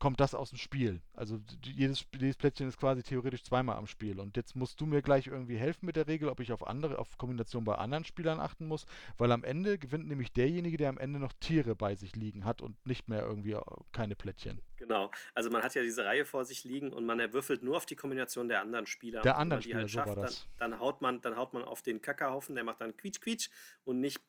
kommt 0.00 0.18
das 0.18 0.34
aus 0.34 0.48
dem 0.50 0.58
Spiel. 0.58 1.00
Also 1.12 1.38
jedes, 1.62 2.06
jedes 2.14 2.36
Plättchen 2.36 2.66
ist 2.66 2.78
quasi 2.78 3.02
theoretisch 3.02 3.44
zweimal 3.44 3.76
am 3.76 3.86
Spiel. 3.86 4.18
Und 4.18 4.36
jetzt 4.36 4.56
musst 4.56 4.80
du 4.80 4.86
mir 4.86 5.02
gleich 5.02 5.28
irgendwie 5.28 5.58
helfen 5.58 5.86
mit 5.86 5.94
der 5.94 6.08
Regel, 6.08 6.30
ob 6.30 6.40
ich 6.40 6.52
auf 6.52 6.66
andere, 6.66 6.98
auf 6.98 7.18
Kombinationen 7.18 7.66
bei 7.66 7.76
anderen 7.76 8.04
Spielern 8.04 8.40
achten 8.40 8.66
muss, 8.66 8.86
weil 9.18 9.30
am 9.30 9.44
Ende 9.44 9.78
gewinnt 9.78 10.08
nämlich 10.08 10.32
derjenige, 10.32 10.78
der 10.78 10.88
am 10.88 10.98
Ende 10.98 11.20
noch 11.20 11.34
Tiere 11.38 11.76
bei 11.76 11.94
sich 11.94 12.16
liegen 12.16 12.44
hat 12.44 12.62
und 12.62 12.84
nicht 12.86 13.08
mehr 13.08 13.22
irgendwie 13.22 13.52
äh, 13.52 13.62
keine 13.92 14.16
Plättchen. 14.16 14.60
Genau. 14.80 15.10
Also 15.34 15.50
man 15.50 15.62
hat 15.62 15.74
ja 15.74 15.82
diese 15.82 16.06
Reihe 16.06 16.24
vor 16.24 16.46
sich 16.46 16.64
liegen 16.64 16.90
und 16.90 17.04
man 17.04 17.20
erwürfelt 17.20 17.62
nur 17.62 17.76
auf 17.76 17.84
die 17.84 17.96
Kombination 17.96 18.48
der 18.48 18.62
anderen 18.62 18.86
Spieler. 18.86 19.20
Der 19.20 19.36
anderen 19.36 19.62
Spieler, 19.62 19.80
halt 19.80 19.90
schafft, 19.90 20.08
so 20.08 20.16
war 20.16 20.22
das. 20.24 20.48
Dann, 20.58 20.70
dann, 20.70 20.80
haut 20.80 21.02
man, 21.02 21.20
dann 21.20 21.36
haut 21.36 21.52
man 21.52 21.62
auf 21.62 21.82
den 21.82 22.00
Kackerhaufen, 22.00 22.54
der 22.54 22.64
macht 22.64 22.80
dann 22.80 22.96
quietsch 22.96 23.20
quietsch 23.20 23.50
und 23.84 24.00
nicht 24.00 24.20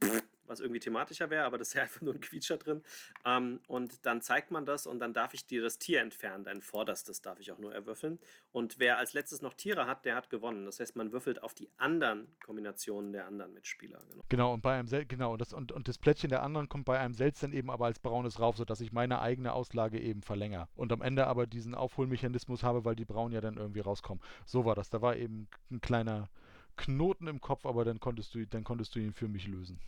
was 0.51 0.60
irgendwie 0.60 0.79
thematischer 0.81 1.29
wäre, 1.29 1.46
aber 1.46 1.58
das 1.58 1.70
ist 1.70 1.74
ja 1.75 1.84
einfach 1.84 2.01
nur 2.01 2.13
ein 2.13 2.20
Quietscher 2.20 2.58
drin. 2.58 2.84
Ähm, 3.25 3.62
und 3.67 4.05
dann 4.05 4.22
zeigt 4.22 4.51
man 4.51 4.65
das 4.65 4.86
und 4.86 5.00
dann 5.00 5.13
darf 5.13 5.34
ich 5.34 5.48
dir 5.48 5.62
das 5.62 5.79
Tier 5.79 6.01
entfernen. 6.01 6.43
Dein 6.43 6.62
vorderstes 6.62 7.22
darf 7.22 7.39
ich 7.39 7.51
auch 7.51 7.58
nur 7.58 7.74
erwürfeln. 7.74 8.20
Und 8.51 8.77
wer 8.77 8.98
als 8.98 9.13
letztes 9.13 9.41
noch 9.41 9.53
Tiere 9.53 9.88
hat, 9.88 10.05
der 10.05 10.15
hat 10.15 10.29
gewonnen. 10.29 10.65
Das 10.65 10.79
heißt, 10.79 10.96
man 10.96 11.12
würfelt 11.12 11.41
auf 11.41 11.53
die 11.53 11.70
anderen 11.77 12.27
Kombinationen 12.46 13.13
der 13.13 13.25
anderen 13.25 13.53
Mitspieler. 13.53 14.00
Genau, 14.10 14.24
genau 14.27 14.53
und 14.53 14.62
bei 14.62 14.77
einem 14.77 14.88
Sel 14.88 15.05
genau, 15.05 15.38
das, 15.38 15.53
und, 15.53 15.72
und 15.72 15.88
das 15.88 15.98
Plättchen 15.98 16.29
der 16.29 16.43
anderen 16.43 16.67
kommt 16.67 16.86
bei 16.86 17.00
einem 17.00 17.13
selbst 17.13 17.41
dann 17.41 17.53
eben 17.53 17.72
aber 17.72 17.86
als 17.86 18.00
braunes 18.00 18.39
rauf, 18.39 18.58
sodass 18.58 18.81
ich 18.81 18.91
meine 18.91 19.22
eigene 19.22 19.53
Auslage 19.53 20.00
eben 20.00 20.22
verlängere. 20.42 20.68
Und 20.76 20.92
am 20.92 21.02
Ende 21.02 21.28
aber 21.28 21.46
diesen 21.46 21.76
Aufholmechanismus 21.76 22.64
habe, 22.64 22.84
weil 22.84 22.96
die 22.96 23.06
braunen 23.06 23.34
ja 23.34 23.42
dann 23.42 23.58
irgendwie 23.58 23.82
rauskommen. 23.82 24.24
So 24.46 24.66
war 24.66 24.76
das. 24.76 24.90
Da 24.90 25.02
war 25.02 25.16
eben 25.16 25.48
ein 25.70 25.82
kleiner 25.82 26.30
Knoten 26.78 27.28
im 27.28 27.42
Kopf, 27.42 27.66
aber 27.66 27.86
dann 27.86 28.00
konntest 28.00 28.34
du, 28.34 28.46
dann 28.48 28.64
konntest 28.64 28.96
du 28.96 29.00
ihn 29.00 29.14
für 29.14 29.28
mich 29.28 29.48
lösen. 29.48 29.80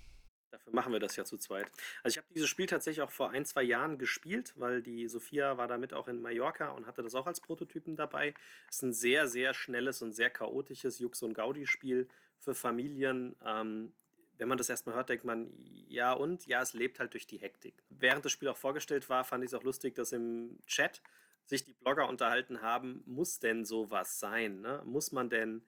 Dafür 0.52 0.74
machen 0.74 0.94
wir 0.94 1.00
das 1.00 1.16
ja 1.16 1.26
zu 1.26 1.38
zweit. 1.38 1.72
Also 2.04 2.14
ich 2.14 2.18
habe 2.24 2.34
dieses 2.36 2.50
Spiel 2.50 2.68
tatsächlich 2.68 3.02
auch 3.02 3.10
vor 3.10 3.32
ein, 3.32 3.46
zwei 3.46 3.64
Jahren 3.64 3.98
gespielt, 3.98 4.54
weil 4.56 4.84
die 4.84 5.08
Sophia 5.08 5.58
war 5.58 5.68
damit 5.68 5.94
auch 5.94 6.08
in 6.08 6.22
Mallorca 6.22 6.70
und 6.70 6.86
hatte 6.86 7.02
das 7.02 7.16
auch 7.16 7.26
als 7.26 7.42
Prototypen 7.42 7.96
dabei. 7.96 8.36
Es 8.70 8.76
ist 8.76 8.84
ein 8.84 8.94
sehr, 8.94 9.28
sehr 9.28 9.56
schnelles 9.56 10.04
und 10.04 10.14
sehr 10.14 10.30
chaotisches 10.30 11.00
Jux- 11.00 11.24
und 11.24 11.34
Gaudi-Spiel 11.34 12.08
für 12.38 12.54
Familien. 12.54 13.36
Ähm, 13.44 13.94
wenn 14.44 14.50
man 14.50 14.58
das 14.58 14.68
erstmal 14.68 14.96
hört, 14.96 15.08
denkt 15.08 15.24
man, 15.24 15.54
ja 15.88 16.12
und? 16.12 16.48
Ja, 16.48 16.62
es 16.62 16.74
lebt 16.74 17.00
halt 17.00 17.14
durch 17.14 17.26
die 17.26 17.38
Hektik. 17.38 17.82
Während 17.90 18.26
das 18.26 18.34
Spiel 18.34 18.50
auch 18.50 18.58
vorgestellt 18.58 19.08
war, 19.08 19.24
fand 19.24 19.42
ich 19.42 19.52
es 19.52 19.54
auch 19.54 19.64
lustig, 19.64 19.96
dass 19.96 20.12
im 20.12 20.60
Chat 20.68 21.02
sich 21.46 21.64
die 21.64 21.72
Blogger 21.72 22.10
unterhalten 22.10 22.62
haben, 22.62 23.04
muss 23.06 23.40
denn 23.40 23.64
sowas 23.64 24.20
sein? 24.20 24.60
Ne? 24.60 24.82
Muss 24.84 25.14
man 25.14 25.30
denn 25.30 25.66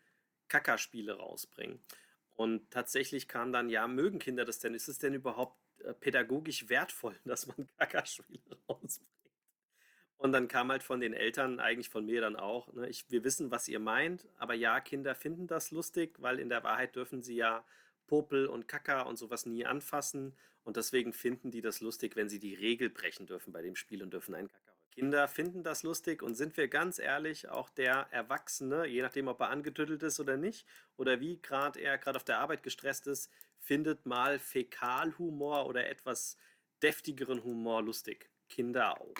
Kackerspiele 0.49 1.13
rausbringen? 1.13 1.79
Und 2.33 2.69
tatsächlich 2.69 3.29
kam 3.29 3.53
dann, 3.53 3.69
ja, 3.69 3.87
mögen 3.87 4.19
Kinder 4.19 4.43
das 4.43 4.59
denn? 4.59 4.73
Ist 4.73 4.89
es 4.89 4.99
denn 4.99 5.13
überhaupt 5.13 5.57
äh, 5.79 5.93
pädagogisch 5.93 6.67
wertvoll, 6.67 7.17
dass 7.23 7.47
man 7.47 7.69
Kackerspiele 7.77 8.57
rausbringt? 8.67 9.09
Und 10.17 10.33
dann 10.33 10.49
kam 10.49 10.69
halt 10.69 10.83
von 10.83 10.99
den 10.99 11.13
Eltern, 11.13 11.61
eigentlich 11.61 11.87
von 11.87 12.05
mir 12.05 12.19
dann 12.19 12.35
auch, 12.35 12.73
ne, 12.73 12.89
ich, 12.89 13.09
wir 13.09 13.23
wissen, 13.23 13.51
was 13.51 13.69
ihr 13.69 13.79
meint, 13.79 14.27
aber 14.37 14.53
ja, 14.53 14.81
Kinder 14.81 15.15
finden 15.15 15.47
das 15.47 15.71
lustig, 15.71 16.21
weil 16.21 16.39
in 16.39 16.49
der 16.49 16.65
Wahrheit 16.65 16.97
dürfen 16.97 17.23
sie 17.23 17.35
ja 17.35 17.63
Popel 18.07 18.47
und 18.47 18.67
Kacker 18.67 19.07
und 19.07 19.17
sowas 19.17 19.45
nie 19.45 19.65
anfassen. 19.65 20.35
Und 20.63 20.77
deswegen 20.77 21.13
finden 21.13 21.51
die 21.51 21.61
das 21.61 21.81
lustig, 21.81 22.15
wenn 22.15 22.29
sie 22.29 22.39
die 22.39 22.55
Regel 22.55 22.89
brechen 22.89 23.27
dürfen 23.27 23.53
bei 23.53 23.61
dem 23.61 23.75
Spiel 23.75 24.01
und 24.01 24.11
dürfen 24.11 24.35
einen 24.35 24.49
Kacker 24.49 24.75
Kinder 24.95 25.27
finden 25.27 25.61
das 25.61 25.83
lustig 25.83 26.23
und 26.23 26.35
sind 26.35 26.55
wir 26.55 26.69
ganz 26.69 26.99
ehrlich, 26.99 27.49
auch 27.49 27.69
der 27.69 28.07
Erwachsene, 28.11 28.87
je 28.87 29.01
nachdem, 29.01 29.27
ob 29.27 29.41
er 29.41 29.49
angetüttelt 29.49 30.01
ist 30.03 30.21
oder 30.21 30.37
nicht, 30.37 30.65
oder 30.95 31.19
wie 31.19 31.41
gerade 31.41 31.81
er 31.81 31.97
gerade 31.97 32.15
auf 32.15 32.23
der 32.23 32.39
Arbeit 32.39 32.63
gestresst 32.63 33.05
ist, 33.05 33.29
findet 33.59 34.05
mal 34.05 34.39
Fäkalhumor 34.39 35.65
oder 35.65 35.89
etwas 35.89 36.37
deftigeren 36.81 37.43
Humor 37.43 37.83
lustig. 37.83 38.29
Kinder 38.47 39.01
auch. 39.01 39.15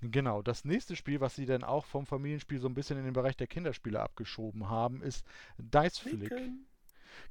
Genau, 0.00 0.40
das 0.40 0.64
nächste 0.64 0.96
Spiel, 0.96 1.20
was 1.20 1.36
sie 1.36 1.44
dann 1.44 1.64
auch 1.64 1.84
vom 1.84 2.06
Familienspiel 2.06 2.58
so 2.58 2.68
ein 2.68 2.74
bisschen 2.74 2.96
in 2.96 3.04
den 3.04 3.12
Bereich 3.12 3.36
der 3.36 3.46
Kinderspiele 3.46 4.00
abgeschoben 4.00 4.70
haben, 4.70 5.02
ist 5.02 5.26
Dice 5.58 5.98
Flick. 5.98 6.32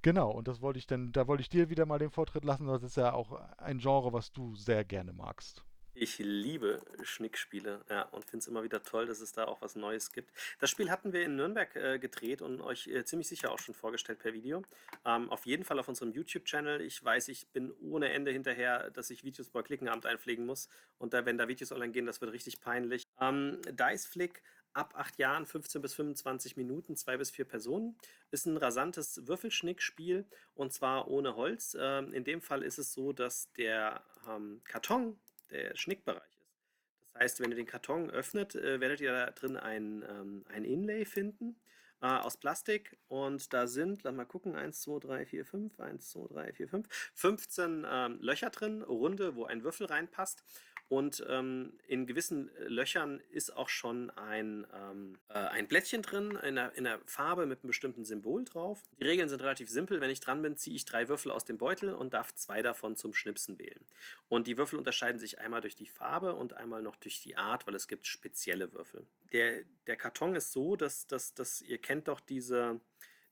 Genau, 0.02 0.32
und 0.32 0.48
das 0.48 0.62
wollte 0.62 0.80
ich 0.80 0.88
dann, 0.88 1.12
da 1.12 1.28
wollte 1.28 1.42
ich 1.42 1.50
dir 1.50 1.70
wieder 1.70 1.86
mal 1.86 2.00
den 2.00 2.12
Vortritt 2.12 2.46
lassen, 2.46 2.68
das 2.68 2.84
ist 2.84 2.98
ja 2.98 3.14
auch 3.14 3.32
ein 3.58 3.80
Genre, 3.80 4.14
was 4.14 4.32
du 4.32 4.56
sehr 4.56 4.84
gerne 4.84 5.14
magst. 5.14 5.64
Ich 6.02 6.18
liebe 6.18 6.82
Schnickspiele, 7.04 7.84
ja, 7.90 8.04
und 8.04 8.24
finde 8.24 8.38
es 8.38 8.48
immer 8.48 8.64
wieder 8.64 8.82
toll, 8.82 9.06
dass 9.06 9.20
es 9.20 9.34
da 9.34 9.44
auch 9.46 9.62
was 9.62 9.76
Neues 9.76 10.14
gibt. 10.14 10.32
Das 10.60 10.70
Spiel 10.70 10.90
hatten 10.90 11.12
wir 11.12 11.24
in 11.24 11.36
Nürnberg 11.36 11.76
äh, 11.76 12.00
gedreht 12.00 12.42
und 12.42 12.62
euch 12.62 12.88
äh, 12.88 13.04
ziemlich 13.04 13.28
sicher 13.28 13.52
auch 13.52 13.60
schon 13.60 13.76
vorgestellt 13.76 14.20
per 14.20 14.34
Video. 14.34 14.64
Ähm, 15.04 15.30
auf 15.30 15.46
jeden 15.46 15.66
Fall 15.66 15.78
auf 15.78 15.90
unserem 15.90 16.14
YouTube-Channel. 16.14 16.80
Ich 16.80 17.04
weiß, 17.04 17.28
ich 17.28 17.50
bin 17.50 17.74
ohne 17.82 18.14
Ende 18.14 18.32
hinterher, 18.32 18.92
dass 18.92 19.10
ich 19.10 19.26
Videos 19.26 19.50
bei 19.50 19.62
Klickenamt 19.62 20.06
einpflegen 20.06 20.46
muss. 20.46 20.70
Und 21.00 21.14
da, 21.14 21.26
wenn 21.26 21.38
da 21.38 21.50
Videos 21.50 21.74
online 21.74 21.92
gehen, 21.92 22.06
das 22.06 22.22
wird 22.22 22.32
richtig 22.32 22.62
peinlich. 22.62 23.04
Ähm, 23.20 23.60
Dice 23.70 24.06
Flick 24.06 24.42
ab 24.74 24.94
8 24.96 25.18
Jahren, 25.18 25.46
15 25.46 25.82
bis 25.82 25.94
25 25.94 26.58
Minuten, 26.58 26.96
2 26.96 27.18
bis 27.18 27.32
4 27.32 27.46
Personen. 27.46 27.98
Ist 28.32 28.46
ein 28.46 28.58
rasantes 28.58 29.28
Würfelschnickspiel 29.28 30.26
und 30.56 30.74
zwar 30.74 31.08
ohne 31.08 31.36
Holz. 31.36 31.76
Ähm, 31.80 32.14
in 32.14 32.24
dem 32.24 32.42
Fall 32.42 32.64
ist 32.64 32.78
es 32.78 32.94
so, 32.94 33.14
dass 33.14 33.52
der 33.54 34.04
ähm, 34.28 34.62
Karton 34.64 35.20
der 35.50 35.76
Schnickbereich 35.76 36.22
ist. 36.22 36.56
Das 37.14 37.22
heißt, 37.22 37.40
wenn 37.42 37.52
ihr 37.52 37.58
den 37.58 37.66
Karton 37.66 38.10
öffnet, 38.10 38.56
äh, 38.56 38.80
werdet 38.80 39.02
ihr 39.02 39.12
da 39.12 39.32
drin 39.32 39.58
ein, 39.58 40.04
ähm, 40.08 40.46
ein 40.48 40.64
Inlay 40.64 41.06
finden 41.06 41.60
äh, 42.02 42.08
aus 42.08 42.38
Plastik 42.38 42.98
und 43.08 43.52
da 43.54 43.68
sind, 43.68 44.04
lass 44.04 44.14
mal 44.14 44.26
gucken, 44.26 44.56
1, 44.56 44.82
2, 44.82 45.00
3, 45.00 45.26
4, 45.26 45.46
5, 45.46 45.80
1, 45.80 46.10
2, 46.12 46.28
3, 46.34 46.54
4, 46.54 46.68
5, 46.70 46.88
15 47.14 47.88
ähm, 47.90 48.20
Löcher 48.22 48.50
drin, 48.50 48.82
runde, 48.82 49.36
wo 49.36 49.46
ein 49.46 49.64
Würfel 49.64 49.88
reinpasst 49.88 50.44
und 50.90 51.24
ähm, 51.30 51.74
in 51.88 52.08
gewissen 52.08 52.50
äh, 52.56 52.64
Löchern 52.64 53.22
ist 53.30 53.56
auch 53.56 53.70
schon 53.70 54.10
ein, 54.10 54.66
ähm, 54.74 55.20
äh, 55.30 55.34
ein 55.34 55.68
Blättchen 55.68 56.02
drin, 56.02 56.32
in 56.44 56.56
der, 56.56 56.74
in 56.74 56.84
der 56.84 57.00
Farbe 57.06 57.46
mit 57.46 57.60
einem 57.60 57.68
bestimmten 57.68 58.06
Symbol 58.06 58.44
drauf. 58.44 58.82
Die 59.00 59.06
Regeln 59.06 59.30
sind 59.30 59.42
relativ 59.42 59.70
simpel. 59.70 60.02
Wenn 60.02 60.10
ich 60.10 60.20
dran 60.20 60.42
bin, 60.42 60.58
ziehe 60.58 60.76
ich 60.76 60.86
drei 60.86 61.08
Würfel 61.08 61.32
aus 61.32 61.46
dem 61.46 61.60
Beutel 61.60 61.94
und 61.94 62.16
darf 62.16 62.34
zwei 62.34 62.64
davon 62.64 62.96
zum 62.96 63.14
Schnipsen 63.14 63.60
wählen. 63.60 63.86
Und 64.30 64.48
die 64.48 64.58
Würfel 64.58 64.80
unterscheiden 64.80 65.20
sich 65.20 65.38
einmal 65.38 65.62
durch 65.62 65.76
die 65.76 65.86
Farbe 65.86 66.34
und 66.34 66.54
einmal 66.54 66.82
noch 66.82 66.96
durch 66.96 67.22
die 67.22 67.38
Art, 67.38 67.68
weil 67.68 67.76
es 67.76 67.88
gibt 67.88 68.08
spezielle 68.08 68.74
Würfel. 68.74 69.06
Der, 69.32 69.62
der 69.86 69.96
Karton 69.96 70.36
ist 70.36 70.52
so, 70.52 70.76
dass, 70.76 71.06
dass, 71.06 71.36
dass 71.36 71.62
ihr 71.62 71.78
kennt 71.78 72.08
doch 72.08 72.20
diese 72.20 72.82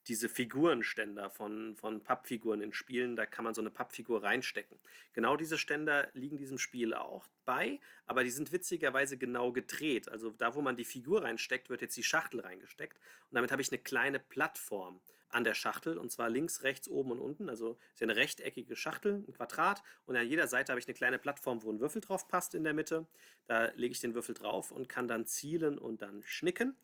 diese 0.08 0.30
Figurenständer 0.30 1.30
von, 1.30 1.76
von 1.76 2.02
Pappfiguren 2.02 2.62
in 2.62 2.74
Spielen, 2.74 3.16
da 3.16 3.26
kann 3.26 3.44
man 3.46 3.54
so 3.54 3.62
eine 3.62 3.70
Pappfigur 3.70 4.24
reinstecken. 4.24 4.78
Genau 5.14 5.38
diese 5.38 5.58
Ständer 5.58 6.10
liegen 6.14 6.38
diesem 6.38 6.58
Spiel 6.58 6.94
auch 6.94 7.28
bei, 7.46 7.80
aber 8.06 8.24
die 8.24 8.30
sind 8.30 8.52
witzigerweise 8.52 9.18
genau 9.18 9.52
gedreht. 9.52 10.10
Also 10.10 10.32
da, 10.32 10.56
wo 10.56 10.62
man 10.62 10.78
die 10.78 10.86
Figur 10.86 11.24
reinsteckt, 11.24 11.70
wird 11.70 11.82
jetzt 11.82 11.98
die 11.98 12.04
Schachtel 12.04 12.40
reingesteckt. 12.40 12.98
Und 13.30 13.36
damit 13.36 13.52
habe 13.52 13.62
ich 13.62 13.72
eine 13.72 13.80
kleine 13.80 14.20
Plattform 14.20 15.02
an 15.30 15.44
der 15.44 15.54
Schachtel 15.54 15.98
und 15.98 16.12
zwar 16.12 16.30
links, 16.30 16.64
rechts, 16.64 16.88
oben 16.88 17.12
und 17.12 17.20
unten. 17.20 17.50
Also 17.50 17.78
ist 17.94 18.00
ja 18.00 18.06
eine 18.06 18.16
rechteckige 18.16 18.76
Schachtel, 18.76 19.24
ein 19.28 19.34
Quadrat 19.34 19.84
und 20.06 20.16
an 20.16 20.28
jeder 20.28 20.48
Seite 20.48 20.72
habe 20.72 20.80
ich 20.80 20.88
eine 20.88 20.96
kleine 20.96 21.20
Plattform, 21.20 21.64
wo 21.64 21.72
ein 21.72 21.80
Würfel 21.80 22.02
drauf 22.02 22.28
passt 22.28 22.56
in 22.56 22.64
der 22.64 22.74
Mitte. 22.74 23.06
Da 23.46 23.66
lege 23.76 23.92
ich 23.92 24.00
den 24.00 24.14
Würfel 24.14 24.36
drauf 24.36 24.72
und 24.72 24.88
kann 24.88 25.08
dann 25.08 25.26
zielen 25.26 25.78
und 25.78 26.02
dann 26.02 26.24
schnicken. 26.24 26.76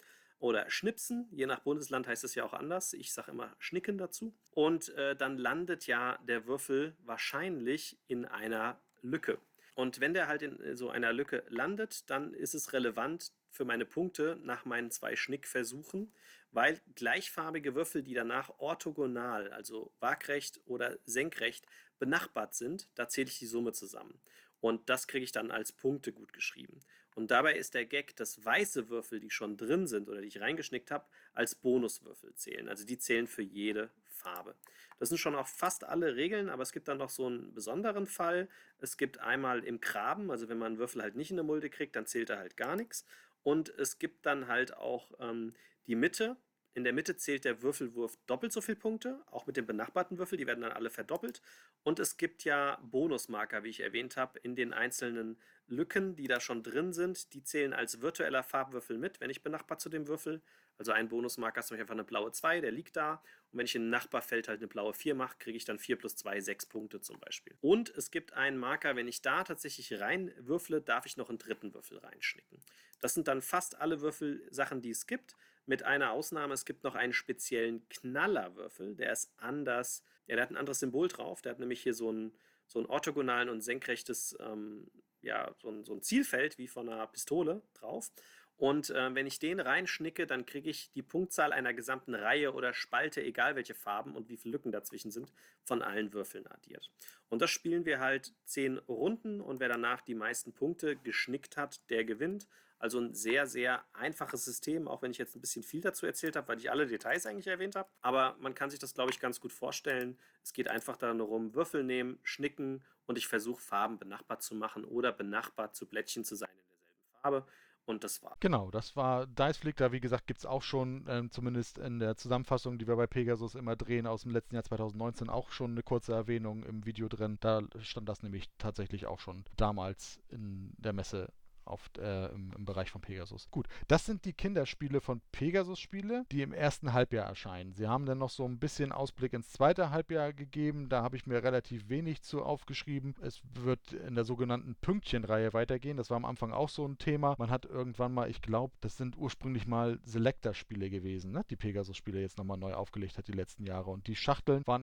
Oder 0.44 0.70
Schnipsen. 0.70 1.30
Je 1.32 1.46
nach 1.46 1.62
Bundesland 1.62 2.06
heißt 2.06 2.26
es 2.26 2.36
ja 2.36 2.44
auch 2.44 2.52
anders. 2.52 2.92
Ich 2.92 3.14
sage 3.14 3.32
immer 3.32 3.56
Schnicken 3.60 3.98
dazu. 3.98 4.36
Und 4.52 4.90
äh, 4.90 5.16
dann 5.16 5.38
landet 5.38 5.88
ja 5.88 6.20
der 6.28 6.46
Würfel 6.48 6.98
wahrscheinlich 7.06 7.98
in 8.08 8.26
einer 8.26 8.78
Lücke. 9.02 9.40
Und 9.76 10.02
wenn 10.02 10.14
der 10.14 10.28
halt 10.28 10.42
in 10.42 10.60
äh, 10.60 10.76
so 10.76 10.90
einer 10.90 11.14
Lücke 11.14 11.46
landet, 11.48 12.10
dann 12.10 12.34
ist 12.34 12.56
es 12.56 12.74
relevant 12.74 13.32
für 13.52 13.64
meine 13.64 13.86
Punkte 13.86 14.38
nach 14.44 14.66
meinen 14.66 14.92
zwei 14.92 15.16
Schnickversuchen, 15.16 16.12
weil 16.52 16.82
gleichfarbige 16.94 17.74
Würfel, 17.74 18.04
die 18.04 18.14
danach 18.14 18.50
orthogonal, 18.60 19.50
also 19.54 19.94
waagrecht 20.02 20.60
oder 20.66 20.98
senkrecht 21.06 21.66
benachbart 22.00 22.54
sind, 22.54 22.90
da 22.96 23.08
zähle 23.08 23.30
ich 23.30 23.40
die 23.40 23.46
Summe 23.46 23.72
zusammen. 23.72 24.20
Und 24.60 24.90
das 24.90 25.08
kriege 25.08 25.24
ich 25.24 25.32
dann 25.32 25.52
als 25.52 25.72
Punkte 25.72 26.12
gut 26.12 26.34
geschrieben. 26.34 26.82
Und 27.16 27.32
dabei 27.32 27.56
ist 27.56 27.74
der 27.74 27.86
Gag, 27.86 28.16
dass 28.16 28.44
weiße 28.44 28.90
Würfel, 28.90 29.20
die 29.20 29.30
schon 29.30 29.58
drin 29.58 29.88
sind 29.88 30.10
oder 30.10 30.22
die 30.22 30.28
ich 30.28 30.42
reingeschnickt 30.42 30.92
habe, 30.92 31.06
als 31.34 31.56
Bonuswürfel 31.56 32.34
zählen. 32.36 32.70
Also 32.70 32.86
die 32.86 32.98
zählen 32.98 33.28
für 33.28 33.42
jede 33.42 33.90
Farbe. 34.08 34.56
Das 35.00 35.10
sind 35.10 35.18
schon 35.18 35.36
auch 35.36 35.48
fast 35.48 35.84
alle 35.84 36.16
Regeln, 36.16 36.50
aber 36.50 36.64
es 36.64 36.72
gibt 36.72 36.88
dann 36.88 36.98
noch 36.98 37.10
so 37.10 37.26
einen 37.26 37.54
besonderen 37.54 38.08
Fall. 38.08 38.48
Es 38.80 38.98
gibt 38.98 39.20
einmal 39.20 39.64
im 39.64 39.82
Graben, 39.82 40.32
also 40.32 40.50
wenn 40.50 40.58
man 40.58 40.68
einen 40.68 40.78
Würfel 40.78 41.02
halt 41.02 41.16
nicht 41.16 41.32
in 41.32 41.38
eine 41.38 41.46
Mulde 41.46 41.70
kriegt, 41.70 41.96
dann 41.96 42.06
zählt 42.06 42.30
er 42.30 42.38
halt 42.38 42.58
gar 42.58 42.76
nichts. 42.76 43.06
Und 43.44 43.70
es 43.78 44.00
gibt 44.00 44.26
dann 44.26 44.48
halt 44.48 44.76
auch 44.78 45.12
ähm, 45.20 45.54
die 45.88 45.96
Mitte. 45.96 46.38
In 46.76 46.84
der 46.84 46.94
Mitte 46.94 47.16
zählt 47.16 47.46
der 47.46 47.62
Würfelwurf 47.62 48.18
doppelt 48.26 48.52
so 48.52 48.60
viele 48.60 48.78
Punkte, 48.78 49.22
auch 49.30 49.46
mit 49.46 49.58
den 49.58 49.68
benachbarten 49.68 50.18
Würfeln, 50.18 50.40
die 50.40 50.48
werden 50.48 50.62
dann 50.62 50.72
alle 50.72 50.90
verdoppelt. 50.90 51.42
Und 51.84 52.00
es 52.00 52.18
gibt 52.18 52.44
ja 52.46 52.80
Bonusmarker, 52.82 53.64
wie 53.64 53.70
ich 53.70 53.82
erwähnt 53.82 54.18
habe, 54.18 54.40
in 54.40 54.56
den 54.56 54.74
einzelnen 54.74 55.38
Lücken, 55.68 56.16
die 56.16 56.28
da 56.28 56.40
schon 56.40 56.64
drin 56.64 56.92
sind. 56.92 57.34
Die 57.34 57.44
zählen 57.44 57.74
als 57.74 58.02
virtueller 58.02 58.42
Farbwürfel 58.42 58.98
mit, 58.98 59.22
wenn 59.22 59.30
ich 59.30 59.44
benachbart 59.44 59.82
zu 59.82 59.90
dem 59.90 60.08
Würfel. 60.08 60.42
Also 60.80 60.92
ein 60.92 61.10
Bonusmarker 61.10 61.60
ist 61.60 61.68
zum 61.68 61.76
Beispiel 61.76 61.84
einfach 61.84 61.94
eine 61.94 62.04
blaue 62.04 62.32
2, 62.32 62.62
der 62.62 62.72
liegt 62.72 62.96
da. 62.96 63.22
Und 63.52 63.60
wenn 63.60 63.66
ich 63.66 63.76
in 63.76 63.92
Nachbarfeld 63.92 64.48
halt 64.48 64.60
eine 64.60 64.68
blaue 64.68 64.96
4 64.96 65.14
mache, 65.14 65.38
kriege 65.38 65.56
ich 65.56 65.66
dann 65.66 65.78
4 65.78 65.98
plus 65.98 66.16
2, 66.16 66.42
6 66.42 66.66
Punkte 66.66 67.02
zum 67.02 67.20
Beispiel. 67.20 67.56
Und 67.62 67.90
es 67.96 68.10
gibt 68.10 68.34
einen 68.34 68.58
Marker, 68.58 68.96
wenn 68.96 69.08
ich 69.08 69.22
da 69.22 69.44
tatsächlich 69.44 70.00
reinwürfle, 70.00 70.82
darf 70.82 71.06
ich 71.06 71.18
noch 71.18 71.30
einen 71.30 71.38
dritten 71.38 71.74
Würfel 71.76 72.00
reinschnicken. 72.00 72.60
Das 73.00 73.14
sind 73.14 73.28
dann 73.28 73.44
fast 73.44 73.80
alle 73.80 74.02
Würfelsachen, 74.02 74.82
die 74.82 74.90
es 74.90 75.06
gibt. 75.06 75.36
Mit 75.66 75.84
einer 75.84 76.12
Ausnahme, 76.12 76.54
es 76.54 76.66
gibt 76.66 76.84
noch 76.84 76.96
einen 76.96 77.14
speziellen 77.14 77.88
Knallerwürfel, 77.90 78.96
der 78.96 79.12
ist 79.14 79.32
anders, 79.38 80.04
ja, 80.28 80.36
der 80.36 80.44
hat 80.44 80.52
ein 80.52 80.58
anderes 80.58 80.80
Symbol 80.80 81.08
drauf. 81.08 81.42
Der 81.42 81.52
hat 81.52 81.60
nämlich 81.60 81.82
hier 81.82 81.94
so 81.94 82.10
einen, 82.10 82.34
so 82.68 82.80
einen 82.80 82.88
orthogonalen 82.88 83.50
und 83.50 83.62
senkrechtes, 83.62 84.38
ähm, 84.40 84.88
ja, 85.22 85.54
so 85.62 85.70
ein, 85.70 85.84
so 85.86 85.94
ein 85.94 86.02
Zielfeld 86.02 86.58
wie 86.58 86.68
von 86.68 86.90
einer 86.90 87.08
Pistole 87.08 87.62
drauf. 87.74 88.12
Und 88.56 88.92
äh, 88.92 89.14
wenn 89.16 89.26
ich 89.26 89.40
den 89.40 89.60
reinschnicke, 89.60 90.28
dann 90.28 90.46
kriege 90.46 90.70
ich 90.70 90.92
die 90.92 91.02
Punktzahl 91.02 91.52
einer 91.52 91.74
gesamten 91.74 92.14
Reihe 92.14 92.54
oder 92.54 92.74
Spalte, 92.74 93.22
egal 93.22 93.56
welche 93.56 93.74
Farben 93.74 94.16
und 94.16 94.30
wie 94.30 94.38
viele 94.38 94.54
Lücken 94.54 94.72
dazwischen 94.72 95.12
sind, 95.12 95.34
von 95.64 95.82
allen 95.82 96.14
Würfeln 96.14 96.46
addiert. 96.48 96.92
Und 97.30 97.42
das 97.42 97.50
spielen 97.50 97.86
wir 97.86 98.00
halt 98.00 98.34
zehn 98.46 98.78
Runden 98.78 99.42
und 99.42 99.60
wer 99.60 99.70
danach 99.70 100.02
die 100.02 100.14
meisten 100.14 100.54
Punkte 100.54 100.96
geschnickt 100.96 101.58
hat, 101.58 101.90
der 101.90 102.06
gewinnt. 102.06 102.48
Also 102.84 103.00
ein 103.00 103.14
sehr, 103.14 103.48
sehr 103.48 103.82
einfaches 103.94 104.44
System, 104.44 104.90
auch 104.90 105.02
wenn 105.02 105.12
ich 105.12 105.18
jetzt 105.18 105.38
ein 105.38 105.40
bisschen 105.40 105.64
viel 105.64 105.80
dazu 105.80 106.06
erzählt 106.06 106.36
habe, 106.36 106.50
weil 106.50 106.58
ich 106.58 106.70
alle 106.70 106.86
Details 106.86 107.26
eigentlich 107.26 107.48
erwähnt 107.48 107.78
habe. 107.78 107.88
Aber 108.02 108.36
man 108.42 108.56
kann 108.56 108.70
sich 108.70 108.78
das, 108.78 108.94
glaube 108.94 109.10
ich, 109.10 109.22
ganz 109.22 109.40
gut 109.40 109.54
vorstellen. 109.54 110.18
Es 110.44 110.52
geht 110.52 110.68
einfach 110.68 110.98
darum, 110.98 111.56
Würfel 111.56 111.86
nehmen, 111.86 112.20
schnicken 112.24 112.84
und 113.06 113.18
ich 113.18 113.30
versuche 113.30 113.62
Farben 113.62 114.00
benachbart 114.00 114.44
zu 114.44 114.54
machen 114.54 114.84
oder 114.84 115.14
benachbart 115.14 115.78
zu 115.78 115.88
Blättchen 115.88 116.26
zu 116.26 116.36
sein 116.36 116.50
in 116.52 116.66
derselben 116.72 117.22
Farbe. 117.22 117.46
Und 117.86 118.04
das 118.04 118.22
war. 118.22 118.36
Genau, 118.42 118.70
das 118.70 118.98
war 118.98 119.28
Dice 119.28 119.60
Flick. 119.60 119.78
Da, 119.78 119.94
wie 119.94 120.02
gesagt, 120.02 120.28
gibt 120.28 120.40
es 120.40 120.46
auch 120.46 120.62
schon, 120.62 121.06
ähm, 121.08 121.32
zumindest 121.32 121.78
in 121.78 122.00
der 122.00 122.18
Zusammenfassung, 122.18 122.80
die 122.80 122.88
wir 122.88 122.98
bei 122.98 123.08
Pegasus 123.08 123.56
immer 123.56 123.78
drehen, 123.78 124.08
aus 124.08 124.24
dem 124.24 124.32
letzten 124.34 124.56
Jahr 124.56 124.66
2019 124.66 125.30
auch 125.30 125.52
schon 125.52 125.72
eine 125.72 125.84
kurze 125.84 126.12
Erwähnung 126.12 126.64
im 126.64 126.86
Video 126.86 127.08
drin. 127.08 127.38
Da 127.40 127.62
stand 127.80 128.10
das 128.10 128.24
nämlich 128.24 128.50
tatsächlich 128.58 129.06
auch 129.06 129.20
schon 129.20 129.46
damals 129.56 130.20
in 130.28 130.74
der 130.78 130.92
Messe 130.92 131.32
auf, 131.66 131.90
äh, 131.98 132.28
im, 132.28 132.52
im, 132.58 132.66
Bereich 132.66 132.92
von 132.92 133.02
Pegasus. 133.02 133.50
Gut, 133.52 133.68
das 133.88 134.06
sind 134.06 134.26
die 134.26 134.34
Kinderspiele 134.34 135.02
von 135.02 135.22
Pegasus-Spiele, 135.32 136.26
die 136.32 136.42
im 136.42 136.54
ersten 136.54 136.94
Halbjahr 136.94 137.28
erscheinen. 137.28 137.74
Sie 137.74 137.88
haben 137.88 138.06
dann 138.06 138.18
noch 138.18 138.30
so 138.30 138.46
ein 138.46 138.60
bisschen 138.60 138.92
Ausblick 138.92 139.34
ins 139.34 139.50
zweite 139.50 139.90
Halbjahr 139.90 140.34
gegeben. 140.34 140.90
Da 140.90 141.04
habe 141.04 141.16
ich 141.16 141.26
mir 141.26 141.44
relativ 141.44 141.90
wenig 141.90 142.22
zu 142.22 142.44
aufgeschrieben. 142.44 143.16
Es 143.22 143.42
wird 143.54 143.94
in 143.94 144.16
der 144.16 144.24
sogenannten 144.24 144.76
Pünktchenreihe 144.76 145.54
weitergehen. 145.54 145.98
Das 145.98 146.10
war 146.10 146.18
am 146.18 146.26
Anfang 146.26 146.52
auch 146.52 146.70
so 146.70 146.86
ein 146.86 146.98
Thema. 146.98 147.36
Man 147.38 147.50
hat 147.50 147.66
irgendwann 147.66 148.14
mal, 148.14 148.30
ich 148.30 148.42
glaube, 148.42 148.74
das 148.82 148.98
sind 148.98 149.18
ursprünglich 149.18 149.68
mal 149.68 150.00
Selector-Spiele 150.04 150.90
gewesen, 150.90 151.32
ne? 151.32 151.44
die 151.50 151.56
Pegasus-Spiele 151.56 152.22
jetzt 152.22 152.38
nochmal 152.38 152.58
neu 152.58 152.74
aufgelegt 152.74 153.18
hat 153.18 153.28
die 153.28 153.34
letzten 153.34 153.66
Jahre. 153.66 153.92
Und 153.92 154.08
die 154.08 154.16
Schachteln 154.16 154.64
waren 154.66 154.83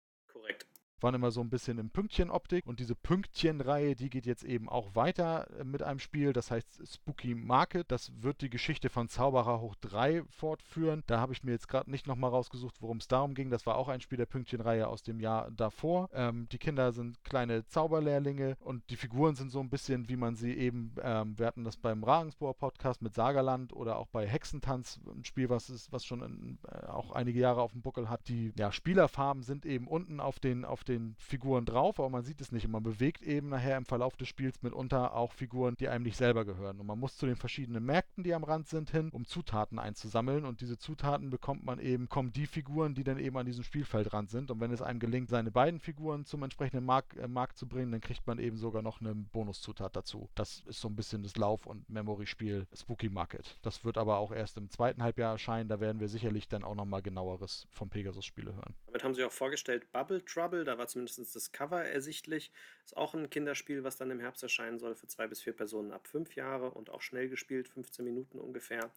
waren 1.02 1.14
immer 1.14 1.30
so 1.30 1.40
ein 1.40 1.50
bisschen 1.50 1.78
in 1.78 1.90
Pünktchenoptik 1.90 2.66
und 2.66 2.80
diese 2.80 2.94
Pünktchenreihe, 2.94 3.94
die 3.94 4.10
geht 4.10 4.26
jetzt 4.26 4.44
eben 4.44 4.68
auch 4.68 4.94
weiter 4.94 5.48
äh, 5.58 5.64
mit 5.64 5.82
einem 5.82 5.98
Spiel, 5.98 6.32
das 6.32 6.50
heißt 6.50 6.82
Spooky 6.86 7.34
Market. 7.34 7.90
Das 7.90 8.12
wird 8.22 8.40
die 8.40 8.50
Geschichte 8.50 8.88
von 8.88 9.08
Zauberer 9.08 9.60
hoch 9.60 9.74
3 9.76 10.24
fortführen. 10.30 11.02
Da 11.06 11.20
habe 11.20 11.32
ich 11.32 11.44
mir 11.44 11.52
jetzt 11.52 11.68
gerade 11.68 11.90
nicht 11.90 12.06
nochmal 12.06 12.30
rausgesucht, 12.30 12.76
worum 12.80 12.98
es 12.98 13.08
darum 13.08 13.34
ging. 13.34 13.50
Das 13.50 13.66
war 13.66 13.76
auch 13.76 13.88
ein 13.88 14.00
Spiel 14.00 14.18
der 14.18 14.26
Pünktchenreihe 14.26 14.88
aus 14.88 15.02
dem 15.02 15.20
Jahr 15.20 15.50
davor. 15.50 16.08
Ähm, 16.12 16.48
die 16.50 16.58
Kinder 16.58 16.92
sind 16.92 17.22
kleine 17.24 17.66
Zauberlehrlinge 17.66 18.56
und 18.60 18.88
die 18.90 18.96
Figuren 18.96 19.34
sind 19.34 19.50
so 19.50 19.60
ein 19.60 19.70
bisschen, 19.70 20.08
wie 20.08 20.16
man 20.16 20.36
sie 20.36 20.54
eben, 20.54 20.94
ähm, 21.02 21.38
wir 21.38 21.46
hatten 21.46 21.64
das 21.64 21.76
beim 21.76 22.04
Ravensburger 22.04 22.58
Podcast 22.58 23.02
mit 23.02 23.14
Sagerland 23.14 23.72
oder 23.72 23.98
auch 23.98 24.08
bei 24.08 24.26
Hexentanz, 24.26 25.00
ein 25.06 25.24
Spiel, 25.24 25.48
was, 25.48 25.70
ist, 25.70 25.92
was 25.92 26.04
schon 26.04 26.22
in, 26.22 26.58
äh, 26.68 26.86
auch 26.86 27.12
einige 27.12 27.40
Jahre 27.40 27.62
auf 27.62 27.72
dem 27.72 27.82
Buckel 27.82 28.08
hat. 28.08 28.28
Die 28.28 28.52
ja, 28.56 28.72
Spielerfarben 28.72 29.42
sind 29.42 29.66
eben 29.66 29.86
unten 29.86 30.20
auf 30.20 30.40
den, 30.40 30.64
auf 30.64 30.84
den 30.88 31.14
Figuren 31.18 31.64
drauf, 31.64 31.98
aber 31.98 32.08
man 32.08 32.22
sieht 32.22 32.40
es 32.40 32.52
nicht. 32.52 32.66
Und 32.66 32.72
man 32.72 32.82
bewegt 32.82 33.22
eben 33.22 33.48
nachher 33.48 33.76
im 33.76 33.84
Verlauf 33.84 34.16
des 34.16 34.28
Spiels 34.28 34.62
mitunter 34.62 35.14
auch 35.14 35.32
Figuren, 35.32 35.76
die 35.76 35.88
einem 35.88 36.04
nicht 36.04 36.16
selber 36.16 36.44
gehören. 36.44 36.80
Und 36.80 36.86
man 36.86 36.98
muss 36.98 37.16
zu 37.16 37.26
den 37.26 37.36
verschiedenen 37.36 37.84
Märkten, 37.84 38.24
die 38.24 38.34
am 38.34 38.44
Rand 38.44 38.68
sind, 38.68 38.90
hin, 38.90 39.10
um 39.12 39.24
Zutaten 39.24 39.78
einzusammeln. 39.78 40.44
Und 40.44 40.60
diese 40.60 40.78
Zutaten 40.78 41.30
bekommt 41.30 41.64
man 41.64 41.78
eben, 41.78 42.08
kommen 42.08 42.32
die 42.32 42.46
Figuren, 42.46 42.94
die 42.94 43.04
dann 43.04 43.18
eben 43.18 43.36
an 43.36 43.46
diesem 43.46 43.64
Spielfeldrand 43.64 44.30
sind. 44.30 44.50
Und 44.50 44.60
wenn 44.60 44.72
es 44.72 44.82
einem 44.82 45.00
gelingt, 45.00 45.28
seine 45.28 45.50
beiden 45.50 45.80
Figuren 45.80 46.24
zum 46.24 46.42
entsprechenden 46.42 46.84
Markt, 46.84 47.16
äh, 47.16 47.28
Markt 47.28 47.58
zu 47.58 47.66
bringen, 47.68 47.92
dann 47.92 48.00
kriegt 48.00 48.26
man 48.26 48.38
eben 48.38 48.56
sogar 48.56 48.82
noch 48.82 49.00
eine 49.00 49.14
Bonuszutat 49.14 49.94
dazu. 49.94 50.28
Das 50.34 50.62
ist 50.66 50.80
so 50.80 50.88
ein 50.88 50.96
bisschen 50.96 51.22
das 51.22 51.36
Lauf- 51.36 51.66
und 51.66 51.88
Memory-Spiel 51.88 52.66
Spooky 52.74 53.08
Market. 53.08 53.58
Das 53.62 53.84
wird 53.84 53.98
aber 53.98 54.18
auch 54.18 54.32
erst 54.32 54.56
im 54.56 54.70
zweiten 54.70 55.02
Halbjahr 55.02 55.32
erscheinen. 55.32 55.68
Da 55.68 55.80
werden 55.80 56.00
wir 56.00 56.08
sicherlich 56.08 56.48
dann 56.48 56.64
auch 56.64 56.74
nochmal 56.74 57.02
genaueres 57.02 57.66
vom 57.70 57.90
Pegasus-Spiele 57.90 58.54
hören. 58.54 58.74
Damit 58.86 59.04
haben 59.04 59.14
sie 59.14 59.24
auch 59.24 59.32
vorgestellt 59.32 59.90
Bubble 59.92 60.24
Trouble. 60.24 60.64
Da 60.64 60.77
war 60.78 60.86
zumindest 60.86 61.34
das 61.34 61.52
Cover 61.52 61.84
ersichtlich. 61.84 62.52
Ist 62.84 62.96
auch 62.96 63.14
ein 63.14 63.30
Kinderspiel, 63.30 63.84
was 63.84 63.96
dann 63.96 64.10
im 64.10 64.20
Herbst 64.20 64.42
erscheinen 64.42 64.78
soll 64.78 64.94
für 64.94 65.06
zwei 65.06 65.26
bis 65.26 65.42
vier 65.42 65.52
Personen 65.52 65.92
ab 65.92 66.06
fünf 66.06 66.34
Jahre 66.36 66.70
und 66.70 66.90
auch 66.90 67.02
schnell 67.02 67.28
gespielt, 67.28 67.68
15 67.68 68.04
Minuten 68.04 68.38
ungefähr. 68.38 68.90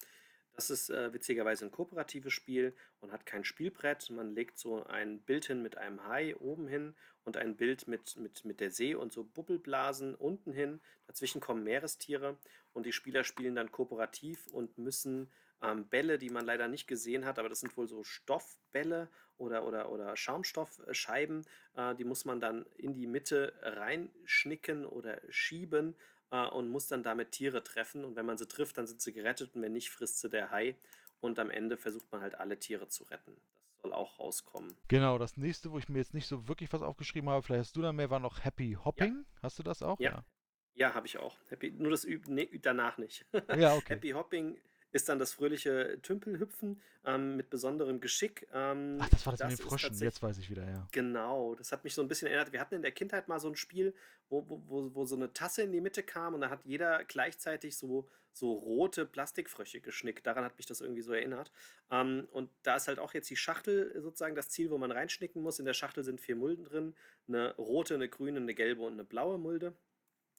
Das 0.55 0.69
ist 0.69 0.89
äh, 0.89 1.13
witzigerweise 1.13 1.65
ein 1.65 1.71
kooperatives 1.71 2.33
Spiel 2.33 2.75
und 2.99 3.11
hat 3.11 3.25
kein 3.25 3.43
Spielbrett. 3.43 4.09
Man 4.09 4.35
legt 4.35 4.59
so 4.59 4.83
ein 4.85 5.19
Bild 5.19 5.45
hin 5.45 5.61
mit 5.61 5.77
einem 5.77 6.05
Hai 6.05 6.35
oben 6.37 6.67
hin 6.67 6.93
und 7.23 7.37
ein 7.37 7.55
Bild 7.55 7.87
mit, 7.87 8.17
mit, 8.17 8.43
mit 8.45 8.59
der 8.59 8.71
See 8.71 8.93
und 8.93 9.13
so 9.13 9.23
Bubbelblasen 9.23 10.13
unten 10.15 10.51
hin. 10.51 10.81
Dazwischen 11.07 11.41
kommen 11.41 11.63
Meerestiere 11.63 12.37
und 12.73 12.85
die 12.85 12.91
Spieler 12.91 13.23
spielen 13.23 13.55
dann 13.55 13.71
kooperativ 13.71 14.47
und 14.47 14.77
müssen 14.77 15.31
ähm, 15.61 15.87
Bälle, 15.87 16.17
die 16.17 16.29
man 16.29 16.45
leider 16.45 16.67
nicht 16.67 16.87
gesehen 16.87 17.25
hat, 17.25 17.39
aber 17.39 17.49
das 17.49 17.59
sind 17.59 17.75
wohl 17.77 17.87
so 17.87 18.03
Stoffbälle 18.03 19.09
oder, 19.37 19.65
oder, 19.65 19.91
oder 19.91 20.15
Schaumstoffscheiben, 20.15 21.45
äh, 21.75 21.95
die 21.95 22.03
muss 22.03 22.25
man 22.25 22.39
dann 22.39 22.65
in 22.77 22.93
die 22.93 23.07
Mitte 23.07 23.53
reinschnicken 23.61 24.85
oder 24.85 25.21
schieben 25.29 25.95
äh, 26.31 26.45
und 26.47 26.69
muss 26.69 26.87
dann 26.87 27.03
damit 27.03 27.31
Tiere 27.31 27.63
treffen. 27.63 28.05
Und 28.05 28.15
wenn 28.15 28.25
man 28.25 28.37
sie 28.37 28.47
trifft, 28.47 28.77
dann 28.77 28.87
sind 28.87 29.01
sie 29.01 29.13
gerettet 29.13 29.55
und 29.55 29.61
wenn 29.61 29.73
nicht, 29.73 29.89
frisst 29.89 30.19
sie 30.19 30.29
der 30.29 30.51
Hai. 30.51 30.75
Und 31.19 31.37
am 31.37 31.51
Ende 31.51 31.77
versucht 31.77 32.11
man 32.11 32.21
halt 32.21 32.35
alle 32.35 32.57
Tiere 32.57 32.87
zu 32.87 33.03
retten. 33.03 33.35
Das 33.67 33.83
soll 33.83 33.93
auch 33.93 34.19
rauskommen. 34.19 34.75
Genau, 34.87 35.17
das 35.17 35.37
nächste, 35.37 35.71
wo 35.71 35.77
ich 35.77 35.87
mir 35.87 35.99
jetzt 35.99 36.13
nicht 36.13 36.27
so 36.27 36.47
wirklich 36.47 36.71
was 36.73 36.81
aufgeschrieben 36.81 37.29
habe, 37.29 37.43
vielleicht 37.43 37.59
hast 37.59 37.75
du 37.75 37.81
da 37.81 37.93
mehr, 37.93 38.09
war 38.09 38.19
noch 38.19 38.43
Happy 38.43 38.77
Hopping. 38.83 39.25
Ja. 39.27 39.41
Hast 39.43 39.59
du 39.59 39.63
das 39.63 39.83
auch? 39.83 39.99
Ja. 39.99 40.11
Ja, 40.11 40.25
ja 40.73 40.93
habe 40.95 41.05
ich 41.05 41.17
auch. 41.17 41.37
Happy, 41.47 41.71
nur 41.71 41.91
das 41.91 42.05
Üb 42.05 42.27
nee, 42.27 42.49
danach 42.61 42.97
nicht. 42.97 43.25
Ja, 43.55 43.75
okay. 43.75 43.95
Happy 43.95 44.09
Hopping 44.11 44.57
ist 44.91 45.09
dann 45.09 45.19
das 45.19 45.33
fröhliche 45.33 45.99
Tümpelhüpfen 46.01 46.81
ähm, 47.05 47.37
mit 47.37 47.49
besonderem 47.49 47.99
Geschick. 47.99 48.47
Ähm, 48.53 48.97
Ach, 48.99 49.09
das 49.09 49.25
war 49.25 49.33
das, 49.33 49.39
das 49.39 49.51
mit 49.51 49.59
den 49.59 49.67
Fröschen, 49.67 49.95
jetzt 49.99 50.21
weiß 50.21 50.37
ich 50.37 50.49
wieder, 50.49 50.65
ja. 50.69 50.87
Genau, 50.91 51.55
das 51.55 51.71
hat 51.71 51.83
mich 51.83 51.93
so 51.93 52.01
ein 52.01 52.07
bisschen 52.07 52.27
erinnert. 52.27 52.51
Wir 52.51 52.59
hatten 52.59 52.75
in 52.75 52.81
der 52.81 52.91
Kindheit 52.91 53.27
mal 53.27 53.39
so 53.39 53.47
ein 53.47 53.55
Spiel, 53.55 53.93
wo, 54.29 54.45
wo, 54.47 54.93
wo 54.93 55.05
so 55.05 55.15
eine 55.15 55.33
Tasse 55.33 55.63
in 55.63 55.71
die 55.71 55.81
Mitte 55.81 56.03
kam 56.03 56.33
und 56.33 56.41
da 56.41 56.49
hat 56.49 56.63
jeder 56.65 57.03
gleichzeitig 57.05 57.77
so, 57.77 58.09
so 58.33 58.53
rote 58.53 59.05
Plastikfrösche 59.05 59.81
geschnickt. 59.81 60.25
Daran 60.25 60.43
hat 60.43 60.57
mich 60.57 60.65
das 60.65 60.81
irgendwie 60.81 61.01
so 61.01 61.13
erinnert. 61.13 61.51
Ähm, 61.89 62.27
und 62.31 62.49
da 62.63 62.75
ist 62.75 62.87
halt 62.87 62.99
auch 62.99 63.13
jetzt 63.13 63.29
die 63.29 63.35
Schachtel 63.35 63.99
sozusagen 64.01 64.35
das 64.35 64.49
Ziel, 64.49 64.69
wo 64.71 64.77
man 64.77 64.91
reinschnicken 64.91 65.41
muss. 65.41 65.59
In 65.59 65.65
der 65.65 65.73
Schachtel 65.73 66.03
sind 66.03 66.21
vier 66.21 66.35
Mulden 66.35 66.65
drin: 66.65 66.95
eine 67.27 67.55
rote, 67.55 67.95
eine 67.95 68.09
grüne, 68.09 68.39
eine 68.39 68.53
gelbe 68.53 68.83
und 68.83 68.93
eine 68.93 69.03
blaue 69.03 69.37
Mulde. 69.37 69.73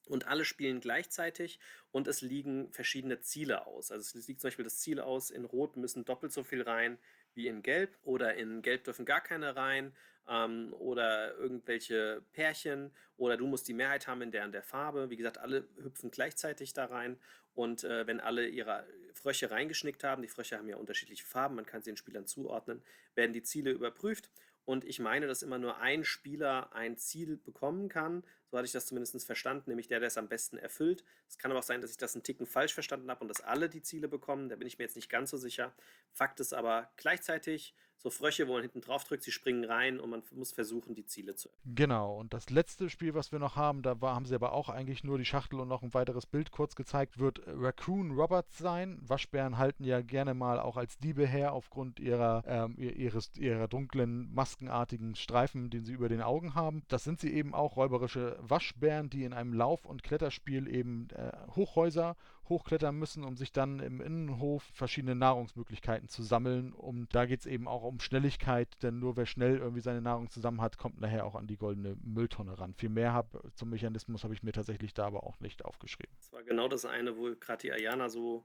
Und 0.08 0.26
alle 0.26 0.44
spielen 0.44 0.80
gleichzeitig 0.80 1.58
und 1.90 2.08
es 2.08 2.20
liegen 2.20 2.72
verschiedene 2.72 3.20
Ziele 3.20 3.66
aus. 3.66 3.90
Also 3.90 4.18
es 4.18 4.28
liegt 4.28 4.40
zum 4.40 4.48
Beispiel 4.48 4.64
das 4.64 4.78
Ziel 4.78 5.00
aus, 5.00 5.30
in 5.30 5.44
Rot 5.44 5.76
müssen 5.76 6.04
doppelt 6.04 6.32
so 6.32 6.42
viel 6.42 6.62
rein 6.62 6.98
wie 7.34 7.48
in 7.48 7.62
Gelb 7.62 7.96
oder 8.02 8.34
in 8.34 8.62
Gelb 8.62 8.84
dürfen 8.84 9.04
gar 9.04 9.20
keine 9.20 9.56
rein 9.56 9.92
ähm, 10.28 10.74
oder 10.78 11.34
irgendwelche 11.36 12.22
Pärchen 12.32 12.92
oder 13.16 13.36
du 13.36 13.46
musst 13.46 13.68
die 13.68 13.74
Mehrheit 13.74 14.06
haben 14.06 14.22
in 14.22 14.30
der 14.30 14.44
und 14.44 14.52
der 14.52 14.62
Farbe. 14.62 15.10
Wie 15.10 15.16
gesagt, 15.16 15.38
alle 15.38 15.66
hüpfen 15.76 16.10
gleichzeitig 16.10 16.72
da 16.72 16.86
rein 16.86 17.18
und 17.54 17.84
äh, 17.84 18.06
wenn 18.06 18.20
alle 18.20 18.48
ihre 18.48 18.86
Frösche 19.14 19.50
reingeschnickt 19.50 20.04
haben, 20.04 20.22
die 20.22 20.28
Frösche 20.28 20.56
haben 20.56 20.68
ja 20.68 20.76
unterschiedliche 20.76 21.24
Farben, 21.24 21.54
man 21.54 21.66
kann 21.66 21.82
sie 21.82 21.90
den 21.90 21.96
Spielern 21.96 22.26
zuordnen, 22.26 22.82
werden 23.14 23.32
die 23.32 23.42
Ziele 23.42 23.70
überprüft 23.70 24.30
und 24.64 24.84
ich 24.84 25.00
meine, 25.00 25.26
dass 25.26 25.42
immer 25.42 25.58
nur 25.58 25.78
ein 25.78 26.04
Spieler 26.04 26.72
ein 26.72 26.96
Ziel 26.96 27.36
bekommen 27.36 27.88
kann. 27.88 28.22
So 28.50 28.56
hatte 28.56 28.66
ich 28.66 28.72
das 28.72 28.86
zumindest 28.86 29.26
verstanden, 29.26 29.70
nämlich 29.70 29.88
der, 29.88 29.98
der 29.98 30.06
es 30.06 30.18
am 30.18 30.28
besten 30.28 30.56
erfüllt. 30.56 31.04
Es 31.28 31.38
kann 31.38 31.50
aber 31.50 31.60
auch 31.60 31.64
sein, 31.64 31.80
dass 31.80 31.90
ich 31.90 31.96
das 31.96 32.14
einen 32.14 32.22
Ticken 32.22 32.46
falsch 32.46 32.74
verstanden 32.74 33.10
habe 33.10 33.22
und 33.22 33.28
dass 33.28 33.40
alle 33.40 33.68
die 33.68 33.82
Ziele 33.82 34.08
bekommen. 34.08 34.48
Da 34.48 34.56
bin 34.56 34.68
ich 34.68 34.78
mir 34.78 34.84
jetzt 34.84 34.96
nicht 34.96 35.08
ganz 35.08 35.30
so 35.30 35.36
sicher. 35.36 35.74
Fakt 36.12 36.38
ist 36.38 36.52
aber 36.52 36.92
gleichzeitig 36.96 37.74
so 38.02 38.10
Frösche, 38.10 38.48
wo 38.48 38.54
man 38.54 38.62
hinten 38.62 38.80
drauf 38.80 39.04
drückt, 39.04 39.22
sie 39.22 39.30
springen 39.30 39.64
rein 39.64 40.00
und 40.00 40.10
man 40.10 40.22
muss 40.32 40.50
versuchen, 40.50 40.94
die 40.94 41.06
Ziele 41.06 41.36
zu. 41.36 41.48
Genau, 41.64 42.18
und 42.18 42.34
das 42.34 42.50
letzte 42.50 42.90
Spiel, 42.90 43.14
was 43.14 43.30
wir 43.30 43.38
noch 43.38 43.54
haben, 43.54 43.82
da 43.82 44.00
war, 44.00 44.16
haben 44.16 44.26
sie 44.26 44.34
aber 44.34 44.52
auch 44.52 44.68
eigentlich 44.68 45.04
nur 45.04 45.18
die 45.18 45.24
Schachtel 45.24 45.60
und 45.60 45.68
noch 45.68 45.82
ein 45.82 45.94
weiteres 45.94 46.26
Bild 46.26 46.50
kurz 46.50 46.74
gezeigt, 46.74 47.18
wird 47.18 47.40
Raccoon 47.46 48.10
Roberts 48.12 48.58
sein. 48.58 48.98
Waschbären 49.02 49.56
halten 49.56 49.84
ja 49.84 50.00
gerne 50.00 50.34
mal 50.34 50.58
auch 50.58 50.76
als 50.76 50.98
Diebe 50.98 51.26
her 51.26 51.52
aufgrund 51.52 52.00
ihrer, 52.00 52.42
ähm, 52.46 52.76
ihres, 52.76 53.30
ihrer 53.36 53.68
dunklen, 53.68 54.34
maskenartigen 54.34 55.14
Streifen, 55.14 55.70
den 55.70 55.84
sie 55.84 55.92
über 55.92 56.08
den 56.08 56.22
Augen 56.22 56.54
haben. 56.56 56.82
Das 56.88 57.04
sind 57.04 57.20
sie 57.20 57.32
eben 57.32 57.54
auch, 57.54 57.76
räuberische 57.76 58.36
Waschbären, 58.40 59.10
die 59.10 59.24
in 59.24 59.32
einem 59.32 59.52
Lauf- 59.52 59.86
und 59.86 60.02
Kletterspiel 60.02 60.66
eben 60.66 61.08
äh, 61.10 61.32
Hochhäuser 61.54 62.16
hochklettern 62.52 62.96
müssen, 62.96 63.24
um 63.24 63.36
sich 63.36 63.52
dann 63.52 63.80
im 63.80 64.00
Innenhof 64.00 64.62
verschiedene 64.74 65.14
Nahrungsmöglichkeiten 65.14 66.08
zu 66.08 66.22
sammeln. 66.22 66.72
Und 66.72 67.14
da 67.14 67.26
geht 67.26 67.40
es 67.40 67.46
eben 67.46 67.66
auch 67.66 67.82
um 67.82 67.98
Schnelligkeit, 68.00 68.68
denn 68.82 68.98
nur 68.98 69.16
wer 69.16 69.26
schnell 69.26 69.58
irgendwie 69.58 69.80
seine 69.80 70.02
Nahrung 70.02 70.30
zusammen 70.30 70.60
hat, 70.60 70.78
kommt 70.78 71.00
nachher 71.00 71.24
auch 71.24 71.34
an 71.34 71.46
die 71.46 71.56
goldene 71.56 71.96
Mülltonne 72.02 72.58
ran. 72.58 72.74
Viel 72.74 72.90
mehr 72.90 73.12
hab, 73.12 73.42
zum 73.54 73.70
Mechanismus 73.70 74.22
habe 74.24 74.34
ich 74.34 74.42
mir 74.42 74.52
tatsächlich 74.52 74.94
da 74.94 75.06
aber 75.06 75.24
auch 75.24 75.40
nicht 75.40 75.64
aufgeschrieben. 75.64 76.14
Das 76.18 76.32
war 76.32 76.42
genau 76.42 76.68
das 76.68 76.84
eine, 76.84 77.16
wo 77.16 77.34
gerade 77.34 77.62
die 77.62 77.72
Ayana 77.72 78.08
so 78.08 78.44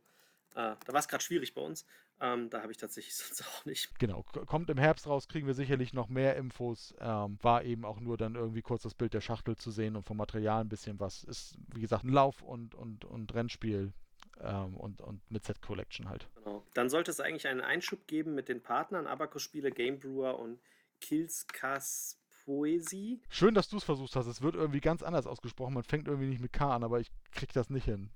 äh, 0.56 0.76
da 0.86 0.94
war 0.94 1.00
es 1.00 1.08
gerade 1.08 1.24
schwierig 1.24 1.54
bei 1.54 1.62
uns. 1.62 1.86
Ähm, 2.20 2.50
da 2.50 2.62
habe 2.62 2.72
ich 2.72 2.78
tatsächlich 2.78 3.16
sonst 3.16 3.44
auch 3.48 3.66
nicht. 3.66 3.98
Genau, 4.00 4.24
kommt 4.24 4.70
im 4.70 4.78
Herbst 4.78 5.08
raus, 5.08 5.28
kriegen 5.28 5.48
wir 5.48 5.54
sicherlich 5.54 5.94
noch 5.94 6.10
mehr 6.10 6.36
Infos. 6.36 6.94
Ähm, 7.00 7.38
war 7.42 7.64
eben 7.64 7.86
auch 7.86 8.00
nur 8.00 8.18
dann 8.18 8.36
irgendwie 8.36 8.62
kurz 8.62 8.84
das 8.84 8.96
Bild 8.96 9.14
der 9.14 9.22
Schachtel 9.22 9.56
zu 9.56 9.72
sehen 9.72 9.96
und 9.96 10.04
vom 10.04 10.18
Material 10.18 10.62
ein 10.62 10.70
bisschen 10.70 11.00
was. 11.00 11.24
Ist, 11.24 11.58
wie 11.74 11.82
gesagt, 11.82 12.04
ein 12.04 12.12
Lauf- 12.12 12.42
und, 12.42 12.76
und, 12.76 13.06
und 13.06 13.34
Rennspiel. 13.34 13.94
Ähm, 14.40 14.76
und, 14.76 15.02
und 15.02 15.20
mit 15.32 15.46
Set 15.46 15.62
Collection 15.64 16.10
halt. 16.10 16.28
Genau. 16.36 16.64
Dann 16.76 16.90
sollte 16.90 17.10
es 17.10 17.20
eigentlich 17.20 17.48
einen 17.48 17.62
Einschub 17.62 18.06
geben 18.06 18.36
mit 18.36 18.50
den 18.50 18.62
Partnern 18.62 19.08
Abacus-Spiele, 19.08 19.72
Game 19.72 19.98
Brewer 19.98 20.38
und 20.38 20.60
Killscas 21.02 22.20
Poesie. 22.46 23.20
Schön, 23.30 23.56
dass 23.56 23.68
du 23.68 23.78
es 23.78 23.84
versucht 23.84 24.16
hast. 24.16 24.28
Es 24.28 24.42
wird 24.42 24.56
irgendwie 24.56 24.80
ganz 24.80 25.04
anders 25.04 25.28
ausgesprochen. 25.28 25.74
Man 25.74 25.84
fängt 25.84 26.08
irgendwie 26.08 26.30
nicht 26.30 26.42
mit 26.42 26.54
K 26.54 26.76
an, 26.76 26.84
aber 26.84 27.00
ich 27.00 27.12
krieg 27.32 27.52
das 27.52 27.70
nicht 27.70 27.86
hin. 27.86 28.10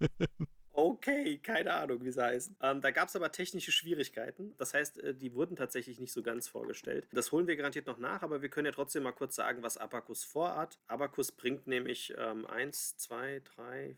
Okay, 0.72 1.38
keine 1.38 1.74
Ahnung, 1.74 2.04
wie 2.04 2.12
sie 2.12 2.22
heißen. 2.22 2.56
Ähm, 2.62 2.80
da 2.80 2.90
gab 2.90 3.08
es 3.08 3.16
aber 3.16 3.32
technische 3.32 3.72
Schwierigkeiten. 3.72 4.54
Das 4.56 4.72
heißt, 4.72 4.98
äh, 4.98 5.14
die 5.14 5.34
wurden 5.34 5.56
tatsächlich 5.56 5.98
nicht 5.98 6.12
so 6.12 6.22
ganz 6.22 6.48
vorgestellt. 6.48 7.08
Das 7.12 7.32
holen 7.32 7.46
wir 7.46 7.56
garantiert 7.56 7.86
noch 7.86 7.98
nach, 7.98 8.22
aber 8.22 8.40
wir 8.40 8.48
können 8.48 8.66
ja 8.66 8.72
trotzdem 8.72 9.02
mal 9.02 9.12
kurz 9.12 9.34
sagen, 9.34 9.62
was 9.62 9.76
Abacus 9.76 10.22
vorhat. 10.22 10.78
Abacus 10.86 11.32
bringt 11.32 11.66
nämlich 11.66 12.14
ähm, 12.16 12.46
1, 12.46 12.96
2, 12.98 13.42
3, 13.56 13.96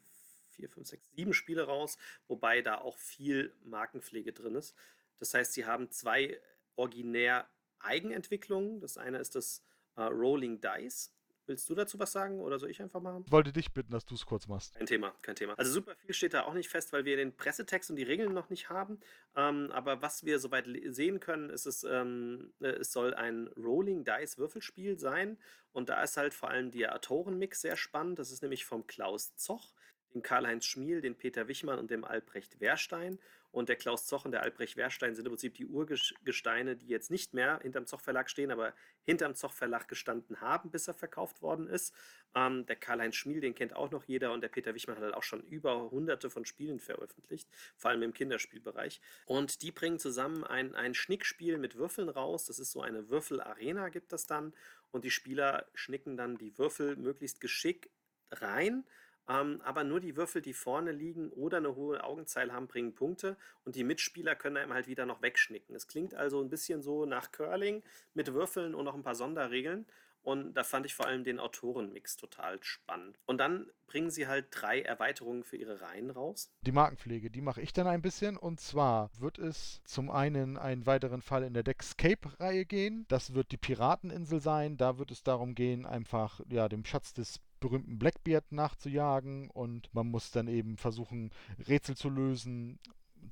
4, 0.53 0.69
5, 0.69 0.87
6, 0.89 1.03
7 1.17 1.33
Spiele 1.35 1.65
raus, 1.65 1.99
wobei 2.27 2.63
da 2.63 2.79
auch 2.79 2.99
viel 2.99 3.53
Markenpflege 3.65 4.33
drin 4.33 4.55
ist. 4.55 4.75
Das 5.19 5.35
heißt, 5.35 5.53
sie 5.53 5.67
haben 5.67 5.91
zwei 5.91 6.41
originär 6.77 7.49
Eigenentwicklungen. 7.81 8.81
Das 8.81 8.97
eine 8.97 9.19
ist 9.19 9.35
das 9.35 9.63
äh, 9.97 10.03
Rolling 10.03 10.61
Dice. 10.61 11.13
Willst 11.47 11.69
du 11.69 11.75
dazu 11.75 11.99
was 11.99 12.13
sagen 12.13 12.41
oder 12.41 12.59
soll 12.59 12.71
ich 12.71 12.81
einfach 12.81 13.01
machen? 13.01 13.25
Ich 13.27 13.33
wollte 13.33 13.53
dich 13.53 13.73
bitten, 13.73 13.91
dass 13.91 14.05
du 14.05 14.15
es 14.15 14.25
kurz 14.25 14.47
machst. 14.47 14.77
Kein 14.77 14.87
Thema, 14.87 15.15
kein 15.23 15.35
Thema. 15.35 15.55
Also 15.59 15.73
super 15.73 15.97
viel 15.97 16.15
steht 16.15 16.35
da 16.35 16.43
auch 16.43 16.55
nicht 16.55 16.69
fest, 16.69 16.93
weil 16.93 17.05
wir 17.05 17.17
den 17.17 17.37
Pressetext 17.37 17.91
und 17.91 17.97
die 17.97 18.05
Regeln 18.05 18.33
noch 18.33 18.49
nicht 18.49 18.71
haben. 18.71 19.01
Ähm, 19.35 19.71
aber 19.73 20.03
was 20.03 20.25
wir 20.25 20.39
soweit 20.39 20.67
sehen 20.87 21.19
können, 21.19 21.51
ist 21.51 21.67
es, 21.67 21.83
ähm, 21.85 22.53
äh, 22.61 22.69
es 22.69 22.93
soll 22.93 23.15
ein 23.15 23.49
Rolling 23.57 24.05
Dice 24.05 24.39
Würfelspiel 24.39 24.99
sein. 24.99 25.39
Und 25.73 25.89
da 25.89 26.03
ist 26.03 26.17
halt 26.17 26.35
vor 26.35 26.51
allem 26.51 26.71
der 26.71 26.95
Autorenmix 26.95 27.63
sehr 27.63 27.77
spannend. 27.77 28.19
Das 28.19 28.31
ist 28.31 28.43
nämlich 28.43 28.65
vom 28.65 28.87
Klaus 28.87 29.35
Zoch 29.37 29.75
den 30.15 30.23
Karl-Heinz 30.23 30.65
Schmiel, 30.65 31.01
den 31.01 31.17
Peter 31.17 31.49
Wichmann 31.49 31.79
und 31.79 31.91
dem 31.91 32.05
Albrecht 32.05 32.61
Wehrstein. 32.61 33.19
Und 33.53 33.69
der 33.69 33.77
Klaus 33.77 34.07
Zoch 34.07 34.25
und 34.25 34.33
der 34.33 34.43
Albrecht 34.43 34.79
Wehrstein 34.79 35.15
sind 35.15 35.27
im 35.27 35.33
Prinzip 35.33 35.55
die 35.55 35.67
Urgesteine, 35.67 36.75
die 36.75 36.89
jetzt 36.89 37.11
nicht 37.11 37.35
mehr 37.35 37.61
hinterm 37.61 37.87
Zoch 37.87 38.01
Verlag 38.01 38.31
stehen, 38.31 38.51
aber 38.51 38.75
hinterm 39.05 39.35
Zoch 39.35 39.53
Verlag 39.53 39.89
gestanden 39.89 40.41
haben, 40.41 40.71
bis 40.71 40.89
er 40.89 40.95
verkauft 40.95 41.43
worden 41.43 41.69
ist. 41.69 41.95
Ähm, 42.35 42.65
der 42.65 42.77
Karl-Heinz 42.77 43.15
Schmiel, 43.15 43.41
den 43.41 43.55
kennt 43.55 43.77
auch 43.77 43.91
noch 43.91 44.05
jeder 44.05 44.33
und 44.33 44.41
der 44.41 44.49
Peter 44.49 44.75
Wichmann 44.75 44.97
hat 44.97 45.05
halt 45.05 45.15
auch 45.15 45.23
schon 45.23 45.43
über 45.43 45.91
hunderte 45.91 46.31
von 46.31 46.47
Spielen 46.47 46.81
veröffentlicht, 46.81 47.47
vor 47.77 47.91
allem 47.91 48.03
im 48.03 48.15
Kinderspielbereich. 48.15 49.03
Und 49.27 49.61
die 49.61 49.71
bringen 49.71 49.99
zusammen 49.99 50.45
ein, 50.45 50.75
ein 50.75 50.95
Schnickspiel 50.95 51.59
mit 51.59 51.77
Würfeln 51.77 52.09
raus. 52.09 52.47
Das 52.47 52.59
ist 52.59 52.73
so 52.73 52.81
eine 52.81 53.11
Würfelarena, 53.11 53.91
gibt 53.91 54.13
das 54.13 54.27
dann. 54.27 54.55
Und 54.93 55.05
die 55.05 55.11
Spieler 55.11 55.67
schnicken 55.75 56.17
dann 56.17 56.39
die 56.39 56.57
Würfel 56.57 56.97
möglichst 56.97 57.41
geschickt 57.41 57.91
rein 58.31 58.85
ähm, 59.29 59.61
aber 59.65 59.85
nur 59.85 60.01
die 60.01 60.17
Würfel, 60.17 60.43
die 60.43 60.53
vorne 60.53 60.93
liegen 60.93 61.31
oder 61.31 61.59
eine 61.59 61.77
hohe 61.77 62.03
Augenzahl 62.03 62.53
haben, 62.53 62.67
bringen 62.67 62.95
Punkte 62.95 63.37
und 63.65 63.77
die 63.77 63.85
Mitspieler 63.85 64.35
können 64.35 64.57
einem 64.57 64.73
halt 64.73 64.89
wieder 64.89 65.07
noch 65.07 65.23
wegschnicken. 65.23 65.75
Es 65.75 65.87
klingt 65.87 66.15
also 66.15 66.43
ein 66.43 66.51
bisschen 66.51 66.83
so 66.83 67.07
nach 67.07 67.31
Curling 67.31 67.83
mit 68.15 68.33
Würfeln 68.33 68.75
und 68.75 68.85
noch 68.85 68.95
ein 68.95 69.03
paar 69.03 69.15
Sonderregeln. 69.15 69.87
Und 70.23 70.55
da 70.55 70.63
fand 70.63 70.87
ich 70.87 70.95
vor 70.95 71.07
allem 71.07 71.25
den 71.25 71.41
Autorenmix 71.41 72.17
total 72.17 72.63
spannend. 72.63 73.19
Und 73.27 73.39
dann 73.39 73.69
bringen 73.89 74.11
sie 74.11 74.29
halt 74.29 74.47
drei 74.51 74.81
Erweiterungen 74.81 75.43
für 75.43 75.57
ihre 75.57 75.81
Reihen 75.81 76.11
raus. 76.11 76.53
Die 76.61 76.71
Markenpflege, 76.71 77.29
die 77.29 77.41
mache 77.41 77.61
ich 77.61 77.73
dann 77.73 77.89
ein 77.89 78.03
bisschen. 78.03 78.37
Und 78.37 78.61
zwar 78.61 79.11
wird 79.19 79.39
es 79.39 79.81
zum 79.85 80.11
einen 80.11 80.57
einen 80.57 80.87
weiteren 80.87 81.23
Fall 81.23 81.43
in 81.43 81.55
der 81.55 81.65
Deckscape-Reihe 81.65 82.67
gehen. 82.67 83.05
Das 83.09 83.35
wird 83.35 83.51
die 83.51 83.57
Pirateninsel 83.57 84.41
sein. 84.41 84.77
Da 84.77 84.99
wird 84.99 85.11
es 85.11 85.25
darum 85.25 85.57
gehen, 85.57 85.87
einfach 85.87 86.41
ja, 86.49 86.69
dem 86.69 86.85
Schatz 86.85 87.13
des 87.15 87.41
berühmten 87.63 87.99
Blackbeard 87.99 88.53
nachzujagen 88.53 89.49
und 89.49 89.89
man 89.95 90.09
muss 90.09 90.31
dann 90.31 90.49
eben 90.49 90.77
versuchen, 90.77 91.31
Rätsel 91.67 91.97
zu 91.97 92.11
lösen 92.11 92.79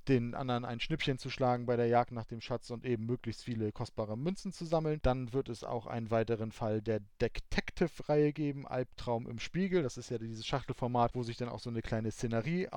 den 0.08 0.34
anderen 0.34 0.64
ein 0.64 0.80
Schnippchen 0.80 1.18
zu 1.18 1.30
schlagen 1.30 1.66
bei 1.66 1.76
der 1.76 1.86
Jagd 1.86 2.12
nach 2.12 2.24
dem 2.24 2.40
Schatz 2.40 2.70
und 2.70 2.84
eben 2.84 3.06
möglichst 3.06 3.44
viele 3.44 3.72
kostbare 3.72 4.16
Münzen 4.16 4.52
zu 4.52 4.64
sammeln. 4.64 5.00
Dann 5.02 5.32
wird 5.32 5.48
es 5.48 5.64
auch 5.64 5.86
einen 5.86 6.10
weiteren 6.10 6.52
Fall 6.52 6.80
der 6.80 7.00
Detective-Reihe 7.20 8.32
geben, 8.32 8.66
Albtraum 8.66 9.28
im 9.28 9.38
Spiegel. 9.38 9.82
Das 9.82 9.96
ist 9.96 10.10
ja 10.10 10.18
dieses 10.18 10.46
Schachtelformat, 10.46 11.14
wo 11.14 11.22
sich 11.22 11.36
dann 11.36 11.48
auch 11.48 11.60
so 11.60 11.70
eine 11.70 11.82
kleine 11.82 12.10
Szenerie 12.10 12.68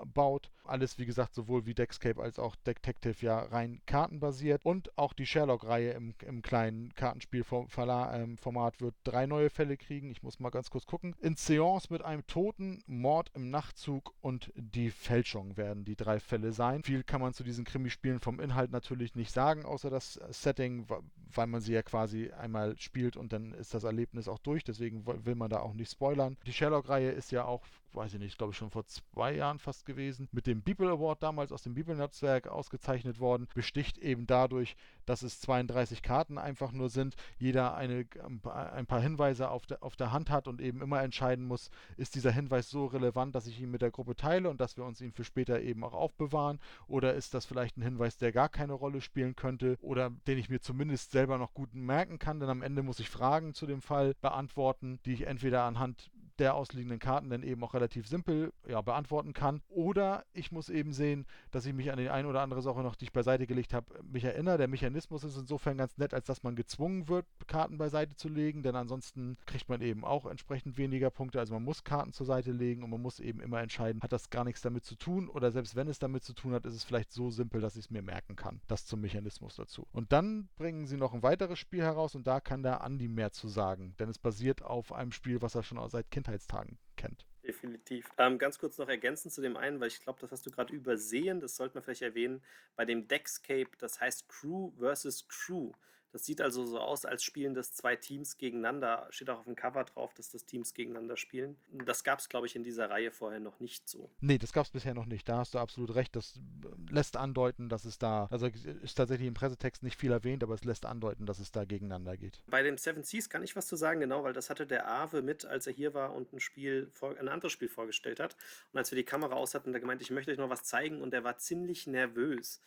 aufbaut. 0.00 0.50
Alles, 0.64 0.98
wie 0.98 1.06
gesagt, 1.06 1.34
sowohl 1.34 1.66
wie 1.66 1.74
Deckscape 1.74 2.22
als 2.22 2.38
auch 2.38 2.54
Detective 2.56 3.24
ja 3.24 3.40
rein 3.40 3.80
kartenbasiert. 3.86 4.64
Und 4.64 4.96
auch 4.96 5.12
die 5.12 5.26
Sherlock-Reihe 5.26 5.92
im, 5.92 6.14
im 6.24 6.42
kleinen 6.42 6.94
Kartenspielformat 6.94 8.14
ähm, 8.14 8.38
wird 8.78 8.94
drei 9.04 9.26
neue 9.26 9.50
Fälle 9.50 9.76
kriegen. 9.76 10.10
Ich 10.10 10.22
muss 10.22 10.38
mal 10.38 10.50
ganz 10.50 10.70
kurz 10.70 10.86
gucken. 10.86 11.14
In 11.20 11.36
Seance 11.36 11.88
mit 11.90 12.02
einem 12.02 12.26
Toten, 12.26 12.82
Mord 12.86 13.30
im 13.34 13.50
Nachtzug 13.50 14.14
und 14.20 14.52
die 14.54 14.90
Fälschung 14.90 15.56
werden 15.56 15.84
die 15.84 15.96
drei 15.96 16.20
Fälle 16.20 16.52
sein. 16.52 16.84
Viel 16.84 17.02
kann 17.02 17.20
man 17.20 17.34
zu 17.34 17.42
diesen 17.42 17.64
Krimispielen 17.64 18.20
vom 18.20 18.38
Inhalt 18.38 18.70
natürlich 18.70 19.16
nicht 19.16 19.32
sagen, 19.32 19.64
außer 19.64 19.90
das 19.90 20.20
Setting, 20.30 20.86
weil 21.34 21.46
man 21.46 21.60
sie 21.60 21.72
ja 21.72 21.82
quasi 21.82 22.30
einmal 22.30 22.78
spielt 22.78 23.16
und 23.16 23.32
dann 23.32 23.54
ist 23.54 23.74
das 23.74 23.84
Erlebnis 23.84 24.28
auch 24.28 24.38
durch. 24.38 24.62
Deswegen 24.62 25.04
will 25.06 25.34
man 25.34 25.50
da 25.50 25.60
auch 25.60 25.74
nicht 25.74 25.90
spoilern. 25.90 26.36
Die 26.46 26.52
Sherlock-Reihe 26.52 27.10
ist 27.10 27.32
ja 27.32 27.44
auch 27.44 27.64
weiß 27.94 28.14
ich 28.14 28.20
nicht, 28.20 28.38
glaube 28.38 28.52
ich 28.52 28.56
schon 28.56 28.70
vor 28.70 28.86
zwei 28.86 29.34
Jahren 29.34 29.58
fast 29.58 29.86
gewesen, 29.86 30.28
mit 30.32 30.46
dem 30.46 30.62
Bibel 30.62 30.88
Award 30.88 31.22
damals 31.22 31.52
aus 31.52 31.62
dem 31.62 31.74
Bibelnetzwerk 31.74 32.48
ausgezeichnet 32.48 33.20
worden, 33.20 33.48
besticht 33.54 33.98
eben 33.98 34.26
dadurch, 34.26 34.76
dass 35.06 35.22
es 35.22 35.40
32 35.40 36.02
Karten 36.02 36.38
einfach 36.38 36.72
nur 36.72 36.88
sind, 36.88 37.16
jeder 37.38 37.74
eine, 37.74 38.06
ein 38.44 38.86
paar 38.86 39.00
Hinweise 39.00 39.50
auf 39.50 39.66
der, 39.66 39.82
auf 39.82 39.96
der 39.96 40.12
Hand 40.12 40.30
hat 40.30 40.48
und 40.48 40.60
eben 40.60 40.80
immer 40.82 41.02
entscheiden 41.02 41.44
muss, 41.44 41.70
ist 41.96 42.14
dieser 42.14 42.30
Hinweis 42.30 42.70
so 42.70 42.86
relevant, 42.86 43.34
dass 43.34 43.46
ich 43.46 43.60
ihn 43.60 43.70
mit 43.70 43.82
der 43.82 43.90
Gruppe 43.90 44.16
teile 44.16 44.48
und 44.48 44.60
dass 44.60 44.76
wir 44.76 44.84
uns 44.84 45.00
ihn 45.00 45.12
für 45.12 45.24
später 45.24 45.60
eben 45.60 45.84
auch 45.84 45.94
aufbewahren? 45.94 46.60
Oder 46.86 47.14
ist 47.14 47.34
das 47.34 47.46
vielleicht 47.46 47.76
ein 47.76 47.82
Hinweis, 47.82 48.16
der 48.16 48.32
gar 48.32 48.48
keine 48.48 48.74
Rolle 48.74 49.00
spielen 49.00 49.36
könnte 49.36 49.76
oder 49.80 50.10
den 50.26 50.38
ich 50.38 50.48
mir 50.48 50.60
zumindest 50.60 51.10
selber 51.12 51.38
noch 51.38 51.54
gut 51.54 51.74
merken 51.74 52.18
kann, 52.18 52.40
denn 52.40 52.48
am 52.48 52.62
Ende 52.62 52.82
muss 52.82 53.00
ich 53.00 53.10
Fragen 53.10 53.54
zu 53.54 53.66
dem 53.66 53.82
Fall 53.82 54.14
beantworten, 54.20 55.00
die 55.04 55.14
ich 55.14 55.26
entweder 55.26 55.64
anhand 55.64 56.10
der 56.40 56.54
ausliegenden 56.54 56.98
Karten 56.98 57.30
dann 57.30 57.42
eben 57.42 57.62
auch 57.62 57.74
relativ 57.74 58.08
simpel 58.08 58.52
ja, 58.66 58.80
beantworten 58.80 59.32
kann. 59.32 59.60
Oder 59.68 60.24
ich 60.32 60.50
muss 60.50 60.70
eben 60.70 60.92
sehen, 60.92 61.26
dass 61.50 61.66
ich 61.66 61.74
mich 61.74 61.92
an 61.92 61.98
die 61.98 62.08
eine 62.08 62.26
oder 62.26 62.40
andere 62.40 62.62
Sache 62.62 62.80
noch, 62.80 62.96
die 62.96 63.04
ich 63.04 63.12
beiseite 63.12 63.46
gelegt 63.46 63.74
habe, 63.74 63.86
mich 64.02 64.24
erinnere. 64.24 64.58
Der 64.58 64.68
Mechanismus 64.68 65.22
ist 65.22 65.36
insofern 65.36 65.76
ganz 65.76 65.98
nett, 65.98 66.14
als 66.14 66.26
dass 66.26 66.42
man 66.42 66.56
gezwungen 66.56 67.08
wird, 67.08 67.26
Karten 67.46 67.78
beiseite 67.78 68.16
zu 68.16 68.28
legen, 68.28 68.62
denn 68.62 68.74
ansonsten 68.74 69.36
kriegt 69.46 69.68
man 69.68 69.80
eben 69.82 70.04
auch 70.04 70.26
entsprechend 70.26 70.78
weniger 70.78 71.10
Punkte. 71.10 71.38
Also 71.38 71.54
man 71.54 71.62
muss 71.62 71.84
Karten 71.84 72.12
zur 72.12 72.26
Seite 72.26 72.52
legen 72.52 72.82
und 72.82 72.90
man 72.90 73.02
muss 73.02 73.20
eben 73.20 73.40
immer 73.40 73.60
entscheiden, 73.60 74.02
hat 74.02 74.12
das 74.12 74.30
gar 74.30 74.44
nichts 74.44 74.62
damit 74.62 74.84
zu 74.84 74.94
tun 74.94 75.28
oder 75.28 75.50
selbst 75.50 75.76
wenn 75.76 75.88
es 75.88 75.98
damit 75.98 76.24
zu 76.24 76.32
tun 76.32 76.52
hat, 76.52 76.64
ist 76.64 76.74
es 76.74 76.84
vielleicht 76.84 77.12
so 77.12 77.30
simpel, 77.30 77.60
dass 77.60 77.76
ich 77.76 77.84
es 77.86 77.90
mir 77.90 78.02
merken 78.02 78.36
kann. 78.36 78.60
Das 78.66 78.86
zum 78.86 79.00
Mechanismus 79.00 79.56
dazu. 79.56 79.86
Und 79.92 80.12
dann 80.12 80.48
bringen 80.56 80.86
sie 80.86 80.96
noch 80.96 81.12
ein 81.12 81.22
weiteres 81.22 81.58
Spiel 81.58 81.82
heraus 81.82 82.14
und 82.14 82.26
da 82.26 82.40
kann 82.40 82.62
der 82.62 82.82
Andi 82.82 83.08
mehr 83.08 83.32
zu 83.32 83.48
sagen, 83.48 83.94
denn 83.98 84.08
es 84.08 84.18
basiert 84.18 84.62
auf 84.62 84.92
einem 84.92 85.12
Spiel, 85.12 85.42
was 85.42 85.54
er 85.54 85.62
schon 85.62 85.80
seit 85.90 86.10
Kindheitstagen 86.30 86.78
kennt. 86.96 87.26
Definitiv. 87.42 88.06
Ähm, 88.18 88.38
ganz 88.38 88.58
kurz 88.58 88.78
noch 88.78 88.88
ergänzend 88.88 89.32
zu 89.32 89.40
dem 89.40 89.56
einen, 89.56 89.80
weil 89.80 89.88
ich 89.88 90.00
glaube, 90.00 90.20
das 90.20 90.30
hast 90.30 90.46
du 90.46 90.50
gerade 90.50 90.72
übersehen, 90.72 91.40
das 91.40 91.56
sollte 91.56 91.74
man 91.74 91.82
vielleicht 91.82 92.02
erwähnen, 92.02 92.42
bei 92.76 92.84
dem 92.84 93.08
Deckscape, 93.08 93.70
das 93.78 94.00
heißt 94.00 94.28
Crew 94.28 94.70
versus 94.78 95.26
Crew. 95.26 95.72
Das 96.12 96.24
sieht 96.24 96.40
also 96.40 96.64
so 96.66 96.78
aus, 96.78 97.04
als 97.04 97.22
spielen 97.22 97.54
das 97.54 97.72
zwei 97.72 97.96
Teams 97.96 98.36
gegeneinander. 98.36 99.06
Steht 99.10 99.30
auch 99.30 99.38
auf 99.38 99.44
dem 99.44 99.54
Cover 99.54 99.84
drauf, 99.84 100.12
dass 100.14 100.30
das 100.30 100.44
Teams 100.44 100.74
gegeneinander 100.74 101.16
spielen. 101.16 101.56
Das 101.84 102.02
gab 102.02 102.18
es, 102.18 102.28
glaube 102.28 102.46
ich, 102.46 102.56
in 102.56 102.64
dieser 102.64 102.90
Reihe 102.90 103.12
vorher 103.12 103.40
noch 103.40 103.60
nicht 103.60 103.88
so. 103.88 104.10
Nee, 104.20 104.38
das 104.38 104.52
gab 104.52 104.66
es 104.66 104.72
bisher 104.72 104.94
noch 104.94 105.06
nicht. 105.06 105.28
Da 105.28 105.38
hast 105.38 105.54
du 105.54 105.58
absolut 105.58 105.94
recht. 105.94 106.16
Das 106.16 106.36
äh, 106.36 106.92
lässt 106.92 107.16
andeuten, 107.16 107.68
dass 107.68 107.84
es 107.84 107.98
da, 107.98 108.26
also 108.30 108.46
ist 108.46 108.96
tatsächlich 108.96 109.28
im 109.28 109.34
Pressetext 109.34 109.82
nicht 109.82 109.98
viel 109.98 110.10
erwähnt, 110.10 110.42
aber 110.42 110.54
es 110.54 110.64
lässt 110.64 110.84
andeuten, 110.84 111.26
dass 111.26 111.38
es 111.38 111.52
da 111.52 111.64
gegeneinander 111.64 112.16
geht. 112.16 112.42
Bei 112.46 112.62
dem 112.62 112.76
Seven 112.76 113.04
Seas 113.04 113.30
kann 113.30 113.42
ich 113.42 113.54
was 113.54 113.68
zu 113.68 113.76
sagen, 113.76 114.00
genau, 114.00 114.24
weil 114.24 114.32
das 114.32 114.50
hatte 114.50 114.66
der 114.66 114.88
Ave 114.88 115.22
mit, 115.22 115.44
als 115.44 115.66
er 115.66 115.72
hier 115.72 115.94
war 115.94 116.14
und 116.14 116.32
ein 116.32 116.40
Spiel, 116.40 116.90
ein 117.18 117.28
anderes 117.28 117.52
Spiel 117.52 117.68
vorgestellt 117.68 118.20
hat. 118.20 118.36
Und 118.72 118.78
als 118.78 118.90
wir 118.90 118.96
die 118.96 119.04
Kamera 119.04 119.34
aus 119.34 119.54
hatten, 119.54 119.72
da 119.72 119.78
gemeint, 119.78 120.02
ich 120.02 120.10
möchte 120.10 120.32
euch 120.32 120.38
noch 120.38 120.50
was 120.50 120.64
zeigen 120.64 121.00
und 121.00 121.14
er 121.14 121.24
war 121.24 121.38
ziemlich 121.38 121.86
nervös. 121.86 122.60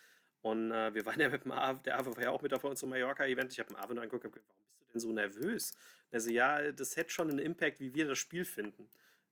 Und 0.44 0.72
äh, 0.72 0.94
wir 0.94 1.06
waren 1.06 1.20
ja 1.20 1.30
mit 1.30 1.46
dem 1.46 1.54
Ave, 1.54 1.80
der 1.86 1.98
Ave 1.98 2.16
war 2.16 2.22
ja 2.22 2.30
auch 2.30 2.42
mit 2.42 2.54
auf 2.54 2.66
unserem 2.66 2.90
Mallorca-Event. 2.90 3.54
Ich 3.54 3.60
habe 3.60 3.74
dem 3.74 3.78
Ave 3.78 3.94
nur 3.96 4.04
angeguckt 4.04 4.26
und 4.26 4.34
gesagt, 4.34 4.50
warum 4.50 4.68
bist 4.68 4.82
du 4.82 4.92
denn 4.92 5.00
so 5.00 5.14
nervös? 5.14 5.74
Also 6.12 6.30
ja, 6.32 6.72
das 6.74 6.98
hätte 6.98 7.12
schon 7.12 7.30
einen 7.30 7.40
Impact, 7.40 7.80
wie 7.80 7.96
wir 7.96 8.06
das 8.06 8.20
Spiel 8.20 8.44
finden. 8.44 8.84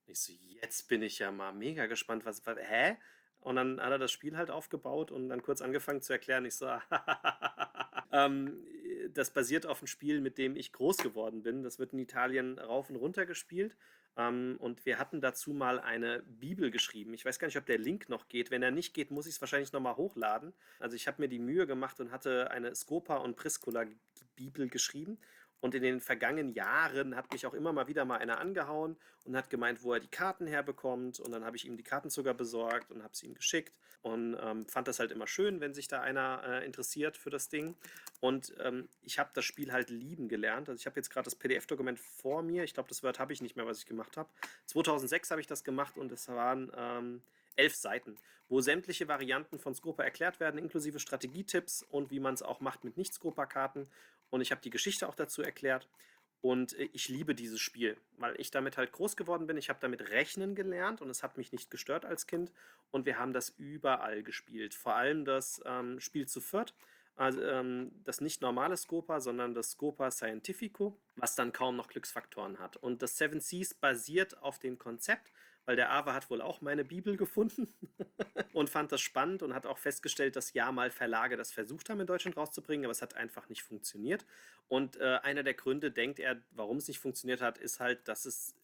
Und 0.06 0.12
ich 0.12 0.18
so, 0.18 0.32
jetzt 0.62 0.88
bin 0.88 1.02
ich 1.02 1.18
ja 1.18 1.30
mal 1.30 1.52
mega 1.52 1.84
gespannt, 1.84 2.24
was, 2.24 2.44
was 2.46 2.56
hä? 2.58 2.96
Und 3.40 3.56
dann 3.56 3.78
hat 3.78 3.90
er 3.90 3.98
das 3.98 4.10
Spiel 4.10 4.38
halt 4.38 4.50
aufgebaut 4.50 5.10
und 5.10 5.28
dann 5.28 5.42
kurz 5.42 5.60
angefangen 5.60 6.00
zu 6.00 6.14
erklären. 6.14 6.46
Ich 6.46 6.54
so, 6.54 6.66
ähm, 8.12 8.64
das 9.12 9.32
basiert 9.32 9.66
auf 9.66 9.80
einem 9.80 9.88
Spiel, 9.88 10.22
mit 10.22 10.38
dem 10.38 10.56
ich 10.56 10.72
groß 10.72 10.96
geworden 10.96 11.42
bin. 11.42 11.62
Das 11.62 11.78
wird 11.78 11.92
in 11.92 11.98
Italien 11.98 12.58
rauf 12.58 12.88
und 12.88 12.96
runter 12.96 13.26
gespielt. 13.26 13.76
Ähm, 14.16 14.56
und 14.58 14.84
wir 14.84 14.98
hatten 14.98 15.20
dazu 15.20 15.52
mal 15.52 15.80
eine 15.80 16.22
Bibel 16.22 16.70
geschrieben. 16.70 17.14
Ich 17.14 17.24
weiß 17.24 17.38
gar 17.38 17.46
nicht, 17.46 17.56
ob 17.56 17.66
der 17.66 17.78
Link 17.78 18.08
noch 18.08 18.28
geht. 18.28 18.50
Wenn 18.50 18.62
er 18.62 18.70
nicht 18.70 18.94
geht, 18.94 19.10
muss 19.10 19.26
ich 19.26 19.34
es 19.34 19.40
wahrscheinlich 19.40 19.72
nochmal 19.72 19.96
hochladen. 19.96 20.52
Also 20.78 20.96
ich 20.96 21.06
habe 21.06 21.22
mir 21.22 21.28
die 21.28 21.38
Mühe 21.38 21.66
gemacht 21.66 22.00
und 22.00 22.10
hatte 22.10 22.50
eine 22.50 22.74
Scopa 22.74 23.16
und 23.16 23.36
Priscula 23.36 23.86
Bibel 24.36 24.68
geschrieben. 24.68 25.18
Und 25.62 25.76
in 25.76 25.82
den 25.84 26.00
vergangenen 26.00 26.52
Jahren 26.52 27.14
hat 27.14 27.32
mich 27.32 27.46
auch 27.46 27.54
immer 27.54 27.72
mal 27.72 27.86
wieder 27.86 28.04
mal 28.04 28.18
einer 28.18 28.40
angehauen 28.40 28.96
und 29.24 29.36
hat 29.36 29.48
gemeint, 29.48 29.84
wo 29.84 29.94
er 29.94 30.00
die 30.00 30.08
Karten 30.08 30.48
herbekommt. 30.48 31.20
Und 31.20 31.30
dann 31.30 31.44
habe 31.44 31.56
ich 31.56 31.64
ihm 31.64 31.76
die 31.76 31.84
Karten 31.84 32.10
sogar 32.10 32.34
besorgt 32.34 32.90
und 32.90 33.04
habe 33.04 33.16
sie 33.16 33.26
ihm 33.26 33.34
geschickt. 33.34 33.72
Und 34.02 34.36
ähm, 34.42 34.66
fand 34.66 34.88
das 34.88 34.98
halt 34.98 35.12
immer 35.12 35.28
schön, 35.28 35.60
wenn 35.60 35.72
sich 35.72 35.86
da 35.86 36.00
einer 36.00 36.42
äh, 36.44 36.66
interessiert 36.66 37.16
für 37.16 37.30
das 37.30 37.48
Ding. 37.48 37.76
Und 38.18 38.52
ähm, 38.58 38.88
ich 39.02 39.20
habe 39.20 39.30
das 39.34 39.44
Spiel 39.44 39.72
halt 39.72 39.88
lieben 39.88 40.28
gelernt. 40.28 40.68
Also 40.68 40.80
ich 40.80 40.86
habe 40.86 40.96
jetzt 40.96 41.10
gerade 41.10 41.26
das 41.26 41.36
PDF-Dokument 41.36 42.00
vor 42.00 42.42
mir. 42.42 42.64
Ich 42.64 42.74
glaube, 42.74 42.88
das 42.88 43.04
Word 43.04 43.20
habe 43.20 43.32
ich 43.32 43.40
nicht 43.40 43.54
mehr, 43.54 43.64
was 43.64 43.78
ich 43.78 43.86
gemacht 43.86 44.16
habe. 44.16 44.28
2006 44.66 45.30
habe 45.30 45.40
ich 45.40 45.46
das 45.46 45.62
gemacht 45.62 45.96
und 45.96 46.10
es 46.10 46.26
waren... 46.26 46.72
Ähm, 46.76 47.22
elf 47.56 47.74
Seiten, 47.74 48.16
wo 48.48 48.60
sämtliche 48.60 49.08
Varianten 49.08 49.58
von 49.58 49.74
Scopa 49.74 50.02
erklärt 50.02 50.40
werden, 50.40 50.58
inklusive 50.58 50.98
Strategietipps 50.98 51.82
und 51.82 52.10
wie 52.10 52.20
man 52.20 52.34
es 52.34 52.42
auch 52.42 52.60
macht 52.60 52.84
mit 52.84 52.96
Nicht-Scopa-Karten 52.96 53.88
und 54.32 54.40
ich 54.40 54.50
habe 54.50 54.62
die 54.62 54.70
Geschichte 54.70 55.08
auch 55.08 55.14
dazu 55.14 55.42
erklärt. 55.42 55.88
Und 56.40 56.72
äh, 56.72 56.88
ich 56.92 57.08
liebe 57.08 57.34
dieses 57.34 57.60
Spiel, 57.60 57.98
weil 58.16 58.34
ich 58.40 58.50
damit 58.50 58.78
halt 58.78 58.90
groß 58.90 59.14
geworden 59.14 59.46
bin. 59.46 59.58
Ich 59.58 59.68
habe 59.68 59.78
damit 59.80 60.08
rechnen 60.08 60.54
gelernt 60.54 61.02
und 61.02 61.10
es 61.10 61.22
hat 61.22 61.36
mich 61.36 61.52
nicht 61.52 61.70
gestört 61.70 62.06
als 62.06 62.26
Kind. 62.26 62.50
Und 62.90 63.04
wir 63.04 63.18
haben 63.18 63.34
das 63.34 63.50
überall 63.50 64.22
gespielt. 64.22 64.74
Vor 64.74 64.94
allem 64.94 65.26
das 65.26 65.62
ähm, 65.66 66.00
Spiel 66.00 66.26
zu 66.26 66.40
viert. 66.40 66.74
Also 67.14 67.42
ähm, 67.42 67.92
das 68.04 68.22
nicht 68.22 68.40
normale 68.40 68.76
Scopa, 68.78 69.20
sondern 69.20 69.52
das 69.52 69.72
Scopa 69.72 70.10
Scientifico, 70.10 70.98
was 71.16 71.34
dann 71.34 71.52
kaum 71.52 71.76
noch 71.76 71.88
Glücksfaktoren 71.88 72.58
hat. 72.58 72.78
Und 72.78 73.02
das 73.02 73.18
Seven 73.18 73.40
Seas 73.40 73.74
basiert 73.74 74.38
auf 74.38 74.58
dem 74.58 74.78
Konzept, 74.78 75.30
weil 75.64 75.76
der 75.76 75.90
Ava 75.90 76.14
hat 76.14 76.30
wohl 76.30 76.40
auch 76.40 76.60
meine 76.60 76.84
Bibel 76.84 77.16
gefunden 77.16 77.74
und 78.52 78.70
fand 78.70 78.92
das 78.92 79.00
spannend 79.00 79.42
und 79.42 79.54
hat 79.54 79.66
auch 79.66 79.78
festgestellt, 79.78 80.36
dass 80.36 80.52
ja 80.52 80.72
mal 80.72 80.90
Verlage 80.90 81.36
das 81.36 81.52
versucht 81.52 81.90
haben 81.90 82.00
in 82.00 82.06
Deutschland 82.06 82.36
rauszubringen, 82.36 82.84
aber 82.84 82.92
es 82.92 83.02
hat 83.02 83.14
einfach 83.14 83.48
nicht 83.48 83.62
funktioniert. 83.62 84.24
Und 84.68 84.96
äh, 84.96 85.18
einer 85.22 85.42
der 85.42 85.54
Gründe, 85.54 85.90
denkt 85.90 86.18
er, 86.18 86.40
warum 86.50 86.78
es 86.78 86.88
nicht 86.88 86.98
funktioniert 86.98 87.40
hat, 87.40 87.58
ist 87.58 87.80
halt, 87.80 88.08
dass 88.08 88.24
es 88.24 88.54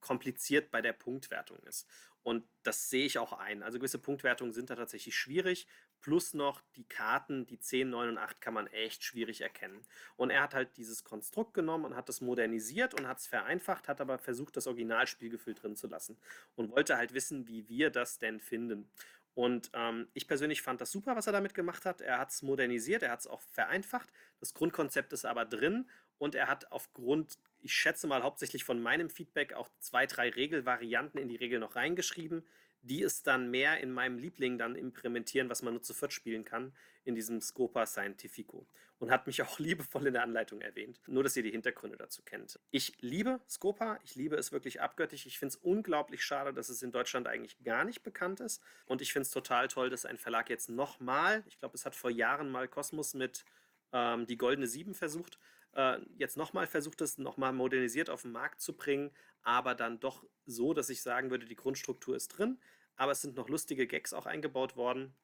kompliziert 0.00 0.70
bei 0.70 0.80
der 0.82 0.92
Punktwertung 0.92 1.58
ist. 1.64 1.88
Und 2.26 2.44
das 2.64 2.90
sehe 2.90 3.06
ich 3.06 3.20
auch 3.20 3.32
ein. 3.34 3.62
Also 3.62 3.78
gewisse 3.78 4.00
Punktwertungen 4.00 4.52
sind 4.52 4.68
da 4.68 4.74
tatsächlich 4.74 5.14
schwierig. 5.14 5.68
Plus 6.00 6.34
noch 6.34 6.60
die 6.74 6.82
Karten, 6.82 7.46
die 7.46 7.60
10, 7.60 7.88
9 7.88 8.08
und 8.08 8.18
8 8.18 8.40
kann 8.40 8.52
man 8.52 8.66
echt 8.66 9.04
schwierig 9.04 9.42
erkennen. 9.42 9.80
Und 10.16 10.30
er 10.30 10.42
hat 10.42 10.52
halt 10.52 10.76
dieses 10.76 11.04
Konstrukt 11.04 11.54
genommen 11.54 11.84
und 11.84 11.94
hat 11.94 12.08
das 12.08 12.20
modernisiert 12.20 12.94
und 12.94 13.06
hat 13.06 13.18
es 13.18 13.28
vereinfacht, 13.28 13.86
hat 13.86 14.00
aber 14.00 14.18
versucht, 14.18 14.56
das 14.56 14.66
Originalspielgefühl 14.66 15.54
drin 15.54 15.76
zu 15.76 15.86
lassen. 15.86 16.18
Und 16.56 16.72
wollte 16.72 16.96
halt 16.96 17.14
wissen, 17.14 17.46
wie 17.46 17.68
wir 17.68 17.90
das 17.90 18.18
denn 18.18 18.40
finden. 18.40 18.90
Und 19.34 19.70
ähm, 19.74 20.08
ich 20.12 20.26
persönlich 20.26 20.62
fand 20.62 20.80
das 20.80 20.90
super, 20.90 21.14
was 21.14 21.28
er 21.28 21.32
damit 21.32 21.54
gemacht 21.54 21.84
hat. 21.84 22.00
Er 22.00 22.18
hat 22.18 22.30
es 22.30 22.42
modernisiert, 22.42 23.04
er 23.04 23.12
hat 23.12 23.20
es 23.20 23.28
auch 23.28 23.42
vereinfacht. 23.42 24.12
Das 24.40 24.52
Grundkonzept 24.52 25.12
ist 25.12 25.24
aber 25.24 25.44
drin 25.44 25.88
und 26.18 26.34
er 26.34 26.48
hat 26.48 26.72
aufgrund, 26.72 27.38
ich 27.66 27.74
schätze 27.74 28.06
mal 28.06 28.22
hauptsächlich 28.22 28.62
von 28.62 28.80
meinem 28.80 29.10
Feedback, 29.10 29.52
auch 29.52 29.68
zwei, 29.80 30.06
drei 30.06 30.30
Regelvarianten 30.30 31.20
in 31.20 31.28
die 31.28 31.34
Regel 31.34 31.58
noch 31.58 31.74
reingeschrieben, 31.74 32.46
die 32.82 33.02
es 33.02 33.24
dann 33.24 33.50
mehr 33.50 33.80
in 33.80 33.90
meinem 33.90 34.18
Liebling 34.18 34.56
dann 34.56 34.76
implementieren, 34.76 35.50
was 35.50 35.62
man 35.62 35.74
nur 35.74 35.82
zu 35.82 35.92
viert 35.92 36.12
spielen 36.12 36.44
kann, 36.44 36.72
in 37.02 37.16
diesem 37.16 37.40
Scopa 37.40 37.84
Scientifico. 37.84 38.68
Und 39.00 39.10
hat 39.10 39.26
mich 39.26 39.42
auch 39.42 39.58
liebevoll 39.58 40.06
in 40.06 40.12
der 40.12 40.22
Anleitung 40.22 40.60
erwähnt. 40.60 41.00
Nur, 41.08 41.24
dass 41.24 41.36
ihr 41.36 41.42
die 41.42 41.50
Hintergründe 41.50 41.96
dazu 41.96 42.22
kennt. 42.22 42.60
Ich 42.70 42.92
liebe 43.00 43.40
Scopa, 43.48 43.98
ich 44.04 44.14
liebe 44.14 44.36
es 44.36 44.52
wirklich 44.52 44.80
abgöttisch. 44.80 45.26
Ich 45.26 45.40
finde 45.40 45.56
es 45.56 45.56
unglaublich 45.56 46.24
schade, 46.24 46.54
dass 46.54 46.68
es 46.68 46.84
in 46.84 46.92
Deutschland 46.92 47.26
eigentlich 47.26 47.58
gar 47.64 47.82
nicht 47.82 48.04
bekannt 48.04 48.38
ist. 48.38 48.62
Und 48.86 49.02
ich 49.02 49.12
finde 49.12 49.26
es 49.26 49.32
total 49.32 49.66
toll, 49.66 49.90
dass 49.90 50.06
ein 50.06 50.18
Verlag 50.18 50.48
jetzt 50.50 50.70
nochmal, 50.70 51.42
ich 51.48 51.58
glaube, 51.58 51.74
es 51.74 51.84
hat 51.84 51.96
vor 51.96 52.12
Jahren 52.12 52.48
mal 52.48 52.68
Kosmos 52.68 53.14
mit 53.14 53.44
ähm, 53.92 54.24
die 54.26 54.38
Goldene 54.38 54.68
Sieben 54.68 54.94
versucht, 54.94 55.40
äh, 55.72 55.98
jetzt 56.16 56.36
nochmal 56.36 56.66
versucht 56.66 57.00
es, 57.00 57.18
nochmal 57.18 57.52
modernisiert 57.52 58.10
auf 58.10 58.22
den 58.22 58.32
Markt 58.32 58.60
zu 58.60 58.76
bringen, 58.76 59.10
aber 59.42 59.74
dann 59.74 60.00
doch 60.00 60.24
so, 60.46 60.74
dass 60.74 60.90
ich 60.90 61.02
sagen 61.02 61.30
würde, 61.30 61.46
die 61.46 61.56
Grundstruktur 61.56 62.16
ist 62.16 62.28
drin, 62.28 62.58
aber 62.96 63.12
es 63.12 63.22
sind 63.22 63.36
noch 63.36 63.48
lustige 63.48 63.86
Gags 63.86 64.12
auch 64.12 64.26
eingebaut 64.26 64.76
worden. 64.76 65.14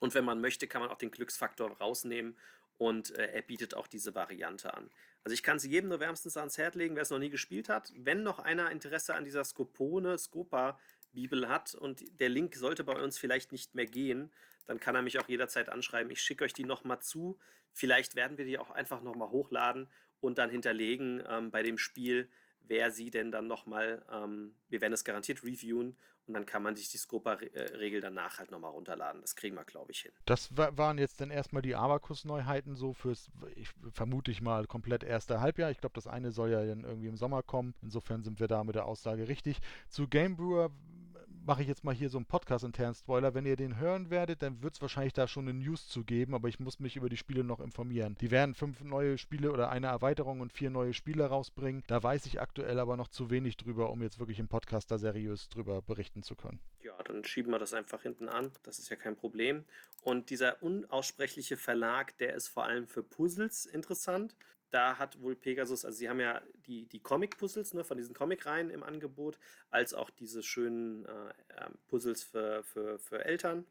Und 0.00 0.14
wenn 0.14 0.24
man 0.24 0.40
möchte, 0.40 0.66
kann 0.66 0.82
man 0.82 0.90
auch 0.90 0.98
den 0.98 1.10
Glücksfaktor 1.10 1.70
rausnehmen 1.78 2.36
und 2.78 3.10
äh, 3.16 3.32
er 3.32 3.42
bietet 3.42 3.74
auch 3.74 3.86
diese 3.86 4.14
Variante 4.14 4.74
an. 4.74 4.90
Also 5.24 5.34
ich 5.34 5.42
kann 5.42 5.58
sie 5.58 5.70
jedem 5.70 5.88
nur 5.88 6.00
wärmstens 6.00 6.36
ans 6.36 6.58
Herz 6.58 6.74
legen, 6.74 6.94
wer 6.94 7.02
es 7.02 7.10
noch 7.10 7.18
nie 7.18 7.30
gespielt 7.30 7.68
hat. 7.68 7.92
Wenn 7.96 8.22
noch 8.22 8.38
einer 8.38 8.70
Interesse 8.70 9.14
an 9.14 9.24
dieser 9.24 9.44
Scopone, 9.44 10.18
Scopa 10.18 10.78
Bibel 11.12 11.48
hat 11.48 11.74
und 11.74 12.04
der 12.20 12.28
Link 12.28 12.54
sollte 12.54 12.84
bei 12.84 13.02
uns 13.02 13.18
vielleicht 13.18 13.50
nicht 13.50 13.74
mehr 13.74 13.86
gehen, 13.86 14.30
dann 14.66 14.80
kann 14.80 14.94
er 14.94 15.02
mich 15.02 15.18
auch 15.18 15.28
jederzeit 15.28 15.68
anschreiben. 15.68 16.10
Ich 16.10 16.20
schicke 16.20 16.44
euch 16.44 16.52
die 16.52 16.64
nochmal 16.64 17.00
zu. 17.00 17.38
Vielleicht 17.72 18.16
werden 18.16 18.38
wir 18.38 18.44
die 18.44 18.58
auch 18.58 18.70
einfach 18.70 19.02
nochmal 19.02 19.30
hochladen 19.30 19.88
und 20.20 20.38
dann 20.38 20.50
hinterlegen 20.50 21.22
ähm, 21.28 21.50
bei 21.50 21.62
dem 21.62 21.78
Spiel, 21.78 22.28
wer 22.60 22.90
sie 22.90 23.10
denn 23.10 23.30
dann 23.30 23.46
nochmal, 23.46 24.04
ähm, 24.10 24.54
wir 24.68 24.80
werden 24.80 24.92
es 24.92 25.04
garantiert 25.04 25.44
reviewen 25.44 25.96
und 26.26 26.34
dann 26.34 26.44
kann 26.44 26.62
man 26.62 26.74
sich 26.74 26.88
die 26.88 26.98
Scopa-Regel 26.98 28.00
danach 28.00 28.38
halt 28.38 28.50
nochmal 28.50 28.72
runterladen. 28.72 29.20
Das 29.20 29.36
kriegen 29.36 29.54
wir, 29.54 29.64
glaube 29.64 29.92
ich, 29.92 30.00
hin. 30.00 30.12
Das 30.24 30.56
waren 30.56 30.98
jetzt 30.98 31.20
dann 31.20 31.30
erstmal 31.30 31.62
die 31.62 31.76
Abacus-Neuheiten 31.76 32.74
so 32.74 32.94
fürs, 32.94 33.30
ich 33.54 33.70
vermute 33.92 34.32
ich 34.32 34.42
mal, 34.42 34.66
komplett 34.66 35.04
erste 35.04 35.40
Halbjahr. 35.40 35.70
Ich 35.70 35.78
glaube, 35.78 35.94
das 35.94 36.08
eine 36.08 36.32
soll 36.32 36.50
ja 36.50 36.64
dann 36.64 36.82
irgendwie 36.82 37.06
im 37.06 37.16
Sommer 37.16 37.44
kommen. 37.44 37.74
Insofern 37.80 38.24
sind 38.24 38.40
wir 38.40 38.48
da 38.48 38.64
mit 38.64 38.74
der 38.74 38.86
Aussage 38.86 39.28
richtig. 39.28 39.58
Zu 39.88 40.08
Game 40.08 40.36
Brewer 40.36 40.70
mache 41.46 41.62
ich 41.62 41.68
jetzt 41.68 41.84
mal 41.84 41.94
hier 41.94 42.10
so 42.10 42.18
einen 42.18 42.26
Podcast-internen 42.26 42.94
Spoiler. 42.94 43.34
Wenn 43.34 43.46
ihr 43.46 43.56
den 43.56 43.78
hören 43.78 44.10
werdet, 44.10 44.42
dann 44.42 44.62
wird 44.62 44.74
es 44.74 44.82
wahrscheinlich 44.82 45.12
da 45.12 45.28
schon 45.28 45.48
eine 45.48 45.56
News 45.56 45.88
zu 45.88 46.02
geben, 46.02 46.34
aber 46.34 46.48
ich 46.48 46.58
muss 46.58 46.80
mich 46.80 46.96
über 46.96 47.08
die 47.08 47.16
Spiele 47.16 47.44
noch 47.44 47.60
informieren. 47.60 48.16
Die 48.20 48.32
werden 48.32 48.54
fünf 48.54 48.82
neue 48.82 49.16
Spiele 49.16 49.52
oder 49.52 49.70
eine 49.70 49.86
Erweiterung 49.86 50.40
und 50.40 50.52
vier 50.52 50.70
neue 50.70 50.92
Spiele 50.92 51.24
rausbringen. 51.26 51.84
Da 51.86 52.02
weiß 52.02 52.26
ich 52.26 52.40
aktuell 52.40 52.80
aber 52.80 52.96
noch 52.96 53.08
zu 53.08 53.30
wenig 53.30 53.56
drüber, 53.56 53.90
um 53.90 54.02
jetzt 54.02 54.18
wirklich 54.18 54.40
im 54.40 54.48
Podcast 54.48 54.90
da 54.90 54.98
seriös 54.98 55.48
drüber 55.48 55.82
berichten 55.82 56.22
zu 56.22 56.34
können. 56.34 56.58
Ja, 56.82 57.00
dann 57.04 57.24
schieben 57.24 57.52
wir 57.52 57.60
das 57.60 57.74
einfach 57.74 58.02
hinten 58.02 58.28
an. 58.28 58.50
Das 58.64 58.80
ist 58.80 58.88
ja 58.88 58.96
kein 58.96 59.16
Problem. 59.16 59.64
Und 60.02 60.30
dieser 60.30 60.62
unaussprechliche 60.62 61.56
Verlag, 61.56 62.18
der 62.18 62.34
ist 62.34 62.48
vor 62.48 62.64
allem 62.64 62.88
für 62.88 63.02
Puzzles 63.02 63.66
interessant. 63.66 64.34
Da 64.70 64.98
hat 64.98 65.20
wohl 65.20 65.36
Pegasus, 65.36 65.84
also 65.84 65.96
sie 65.96 66.08
haben 66.08 66.20
ja 66.20 66.42
die, 66.66 66.86
die 66.86 67.00
Comic-Puzzles 67.00 67.74
ne, 67.74 67.84
von 67.84 67.96
diesen 67.96 68.14
Comic-Reihen 68.14 68.70
im 68.70 68.82
Angebot, 68.82 69.38
als 69.70 69.94
auch 69.94 70.10
diese 70.10 70.42
schönen 70.42 71.04
äh, 71.06 71.28
äh, 71.48 71.70
Puzzles 71.88 72.24
für, 72.24 72.62
für, 72.64 72.98
für 72.98 73.24
Eltern, 73.24 73.64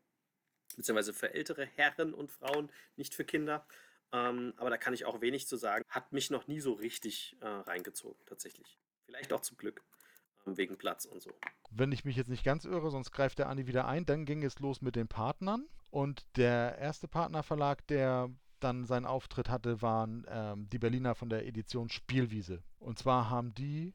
beziehungsweise 0.75 1.13
für 1.13 1.33
ältere 1.33 1.65
Herren 1.65 2.13
und 2.13 2.31
Frauen, 2.31 2.71
nicht 2.95 3.13
für 3.13 3.25
Kinder. 3.25 3.65
Ähm, 4.11 4.53
aber 4.57 4.69
da 4.69 4.77
kann 4.77 4.93
ich 4.93 5.05
auch 5.05 5.21
wenig 5.21 5.47
zu 5.47 5.57
sagen. 5.57 5.83
Hat 5.89 6.13
mich 6.13 6.29
noch 6.29 6.47
nie 6.47 6.59
so 6.59 6.73
richtig 6.73 7.35
äh, 7.41 7.47
reingezogen, 7.47 8.19
tatsächlich. 8.25 8.79
Vielleicht 9.05 9.33
auch 9.33 9.41
zum 9.41 9.57
Glück, 9.57 9.83
ähm, 10.45 10.57
wegen 10.57 10.77
Platz 10.77 11.05
und 11.05 11.21
so. 11.21 11.33
Wenn 11.71 11.91
ich 11.91 12.05
mich 12.05 12.15
jetzt 12.15 12.29
nicht 12.29 12.45
ganz 12.45 12.65
irre, 12.65 12.89
sonst 12.89 13.11
greift 13.11 13.39
der 13.39 13.49
Andi 13.49 13.67
wieder 13.67 13.87
ein, 13.87 14.05
dann 14.05 14.25
ging 14.25 14.43
es 14.43 14.59
los 14.59 14.81
mit 14.81 14.95
den 14.95 15.07
Partnern. 15.07 15.67
Und 15.89 16.25
der 16.37 16.77
erste 16.77 17.07
Partnerverlag, 17.07 17.85
der 17.87 18.29
dann 18.65 18.85
seinen 18.85 19.05
Auftritt 19.05 19.49
hatte, 19.49 19.81
waren 19.81 20.25
ähm, 20.27 20.67
die 20.69 20.79
Berliner 20.79 21.15
von 21.15 21.29
der 21.29 21.45
Edition 21.47 21.89
Spielwiese. 21.89 22.63
Und 22.79 22.99
zwar 22.99 23.29
haben 23.29 23.53
die 23.53 23.93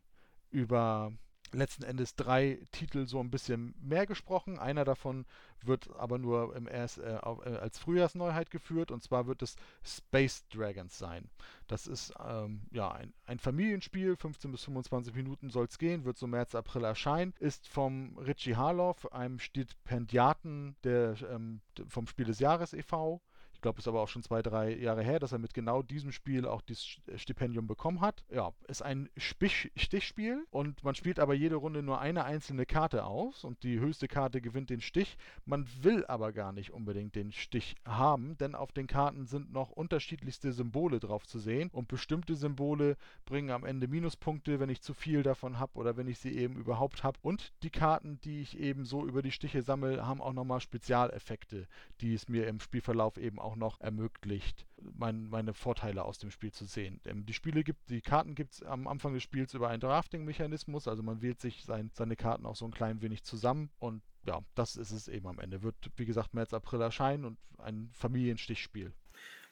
über 0.50 1.12
letzten 1.52 1.82
Endes 1.82 2.14
drei 2.14 2.60
Titel 2.70 3.06
so 3.06 3.20
ein 3.20 3.30
bisschen 3.30 3.74
mehr 3.80 4.06
gesprochen. 4.06 4.58
Einer 4.58 4.84
davon 4.84 5.26
wird 5.62 5.90
aber 5.96 6.18
nur 6.18 6.54
im 6.54 6.68
erst, 6.68 6.98
äh, 6.98 7.16
äh, 7.16 7.18
als 7.18 7.78
Frühjahrsneuheit 7.78 8.50
geführt 8.50 8.90
und 8.90 9.02
zwar 9.02 9.26
wird 9.26 9.42
es 9.42 9.56
Space 9.82 10.46
Dragons 10.48 10.96
sein. 10.96 11.28
Das 11.66 11.86
ist 11.86 12.14
ähm, 12.24 12.62
ja 12.70 12.90
ein, 12.92 13.12
ein, 13.26 13.38
Familienspiel, 13.38 14.16
15 14.16 14.52
bis 14.52 14.64
25 14.64 15.14
Minuten 15.14 15.50
soll 15.50 15.66
es 15.66 15.78
gehen, 15.78 16.04
wird 16.04 16.18
so 16.18 16.26
März, 16.26 16.54
April 16.54 16.84
erscheinen, 16.84 17.34
ist 17.38 17.68
vom 17.68 18.16
Richie 18.18 18.56
Harloff, 18.56 19.10
einem 19.12 19.38
Stipendiaten 19.38 20.76
der, 20.84 21.16
ähm, 21.30 21.60
vom 21.88 22.06
Spiel 22.06 22.26
des 22.26 22.38
Jahres 22.38 22.72
e.V. 22.72 23.20
Ich 23.60 23.62
glaube, 23.62 23.78
es 23.78 23.84
ist 23.84 23.88
aber 23.88 24.00
auch 24.00 24.08
schon 24.08 24.22
zwei, 24.22 24.40
drei 24.40 24.74
Jahre 24.74 25.02
her, 25.02 25.18
dass 25.18 25.32
er 25.32 25.38
mit 25.38 25.52
genau 25.52 25.82
diesem 25.82 26.12
Spiel 26.12 26.46
auch 26.46 26.62
dieses 26.62 26.98
Stipendium 27.16 27.66
bekommen 27.66 28.00
hat. 28.00 28.24
Ja, 28.30 28.54
ist 28.68 28.80
ein 28.80 29.10
Spich 29.18 29.70
Stichspiel 29.76 30.46
und 30.48 30.82
man 30.82 30.94
spielt 30.94 31.20
aber 31.20 31.34
jede 31.34 31.56
Runde 31.56 31.82
nur 31.82 32.00
eine 32.00 32.24
einzelne 32.24 32.64
Karte 32.64 33.04
aus 33.04 33.44
und 33.44 33.62
die 33.62 33.78
höchste 33.78 34.08
Karte 34.08 34.40
gewinnt 34.40 34.70
den 34.70 34.80
Stich. 34.80 35.18
Man 35.44 35.68
will 35.82 36.06
aber 36.06 36.32
gar 36.32 36.52
nicht 36.52 36.70
unbedingt 36.70 37.14
den 37.14 37.32
Stich 37.32 37.76
haben, 37.84 38.38
denn 38.38 38.54
auf 38.54 38.72
den 38.72 38.86
Karten 38.86 39.26
sind 39.26 39.52
noch 39.52 39.68
unterschiedlichste 39.72 40.52
Symbole 40.52 40.98
drauf 40.98 41.26
zu 41.26 41.38
sehen 41.38 41.68
und 41.70 41.86
bestimmte 41.86 42.36
Symbole 42.36 42.96
bringen 43.26 43.50
am 43.50 43.66
Ende 43.66 43.88
Minuspunkte, 43.88 44.58
wenn 44.58 44.70
ich 44.70 44.80
zu 44.80 44.94
viel 44.94 45.22
davon 45.22 45.58
habe 45.58 45.74
oder 45.74 45.98
wenn 45.98 46.08
ich 46.08 46.18
sie 46.18 46.34
eben 46.34 46.56
überhaupt 46.56 47.04
habe. 47.04 47.18
Und 47.20 47.52
die 47.62 47.68
Karten, 47.68 48.18
die 48.22 48.40
ich 48.40 48.58
eben 48.58 48.86
so 48.86 49.06
über 49.06 49.20
die 49.20 49.32
Stiche 49.32 49.60
sammle, 49.60 50.06
haben 50.06 50.22
auch 50.22 50.32
nochmal 50.32 50.60
Spezialeffekte, 50.60 51.68
die 52.00 52.14
es 52.14 52.26
mir 52.26 52.46
im 52.46 52.58
Spielverlauf 52.58 53.18
eben 53.18 53.38
auch 53.38 53.49
auch 53.50 53.56
noch 53.56 53.80
ermöglicht, 53.80 54.66
mein, 54.80 55.28
meine 55.28 55.54
Vorteile 55.54 56.04
aus 56.04 56.18
dem 56.18 56.30
Spiel 56.30 56.52
zu 56.52 56.64
sehen. 56.64 57.00
Ähm, 57.04 57.26
die 57.26 57.32
Spiele 57.32 57.64
gibt, 57.64 57.90
die 57.90 58.00
Karten 58.00 58.34
gibt 58.34 58.54
es 58.54 58.62
am 58.62 58.86
Anfang 58.86 59.12
des 59.12 59.22
Spiels 59.22 59.54
über 59.54 59.68
einen 59.68 59.80
Drafting-Mechanismus, 59.80 60.86
also 60.86 61.02
man 61.02 61.20
wählt 61.20 61.40
sich 61.40 61.64
sein, 61.64 61.90
seine 61.94 62.16
Karten 62.16 62.46
auch 62.46 62.56
so 62.56 62.64
ein 62.64 62.70
klein 62.70 63.02
wenig 63.02 63.24
zusammen 63.24 63.70
und 63.78 64.02
ja, 64.26 64.40
das 64.54 64.76
ist 64.76 64.92
es 64.92 65.08
eben 65.08 65.26
am 65.26 65.38
Ende. 65.38 65.62
Wird, 65.62 65.76
wie 65.96 66.04
gesagt, 66.04 66.34
März, 66.34 66.52
April 66.54 66.80
erscheinen 66.80 67.24
und 67.24 67.38
ein 67.58 67.90
Familienstichspiel. 67.92 68.92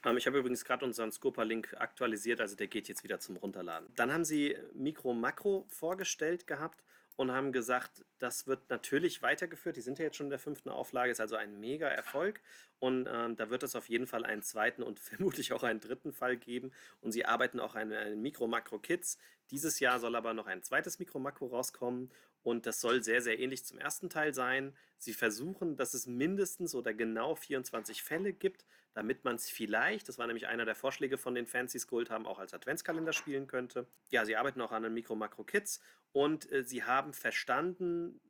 Ähm, 0.05 0.17
ich 0.17 0.27
habe 0.27 0.39
übrigens 0.39 0.65
gerade 0.65 0.85
unseren 0.85 1.11
Scopa-Link 1.11 1.75
aktualisiert, 1.79 2.41
also 2.41 2.55
der 2.55 2.69
geht 2.69 2.89
jetzt 2.89 3.03
wieder 3.03 3.19
zum 3.19 3.37
Runterladen. 3.37 3.89
Dann 3.97 4.13
haben 4.13 4.25
sie 4.25 4.57
Mikro 4.75 5.13
Makro 5.15 5.65
vorgestellt 5.69 6.47
gehabt 6.47 6.85
und 7.19 7.33
haben 7.33 7.51
gesagt, 7.51 8.05
das 8.21 8.47
wird 8.47 8.71
natürlich 8.71 9.23
weitergeführt. 9.23 9.77
Die 9.77 9.81
sind 9.81 9.99
ja 9.99 10.05
jetzt 10.05 10.17
schon 10.17 10.27
in 10.27 10.31
der 10.31 10.39
fünften 10.39 10.69
Auflage, 10.69 11.11
ist 11.11 11.21
also 11.21 11.35
ein 11.35 11.59
mega 11.59 11.89
Erfolg. 11.89 12.41
Und 12.79 13.09
ähm, 13.13 13.35
da 13.35 13.51
wird 13.51 13.65
es 13.65 13.75
auf 13.75 13.89
jeden 13.89 14.07
Fall 14.07 14.25
einen 14.25 14.43
zweiten 14.43 14.85
und 14.85 15.01
vermutlich 15.01 15.53
auch 15.53 15.65
einen 15.65 15.81
dritten 15.81 16.13
Fall 16.13 16.37
geben. 16.37 16.71
Und 17.01 17.11
sie 17.11 17.25
arbeiten 17.25 17.59
auch 17.59 17.75
an 17.75 17.93
einem 17.93 18.23
Mikro-Makro-Kids. 18.23 19.19
Dieses 19.51 19.81
Jahr 19.81 19.99
soll 19.99 20.15
aber 20.15 20.33
noch 20.33 20.47
ein 20.47 20.63
zweites 20.63 21.01
Mikro-Makro 21.01 21.47
rauskommen. 21.47 22.13
Und 22.45 22.67
das 22.67 22.81
soll 22.81 23.03
sehr, 23.03 23.21
sehr 23.21 23.41
ähnlich 23.41 23.65
zum 23.65 23.79
ersten 23.79 24.09
Teil 24.11 24.33
sein. 24.33 24.77
Sie 24.99 25.13
versuchen, 25.13 25.75
dass 25.75 25.95
es 25.95 26.07
mindestens 26.07 26.77
oder 26.77 26.95
genau 26.95 27.35
24 27.35 28.01
Fälle 28.01 28.33
gibt, 28.33 28.65
damit 28.99 29.25
man 29.25 29.37
es 29.37 29.49
vielleicht, 29.49 30.09
das 30.09 30.19
war 30.19 30.27
nämlich 30.27 30.49
einer 30.49 30.65
der 30.65 30.75
Vorschläge 30.75 31.19
von 31.19 31.33
den 31.33 31.47
Fancy 31.47 31.79
Gold 31.87 32.11
haben, 32.11 32.27
auch 32.27 32.41
als 32.41 32.53
Adventskalender 32.53 33.13
spielen 33.13 33.47
könnte. 33.47 33.87
Ja, 34.11 34.25
sie 34.25 34.35
arbeiten 34.35 34.61
auch 34.61 34.73
an 34.73 34.85
einem 34.85 34.95
Mikro-Makro-Kids 34.95 35.81
und 36.11 36.51
äh, 36.51 36.65
sie 36.65 36.83
haben 36.83 37.13
verstanden, 37.13 38.21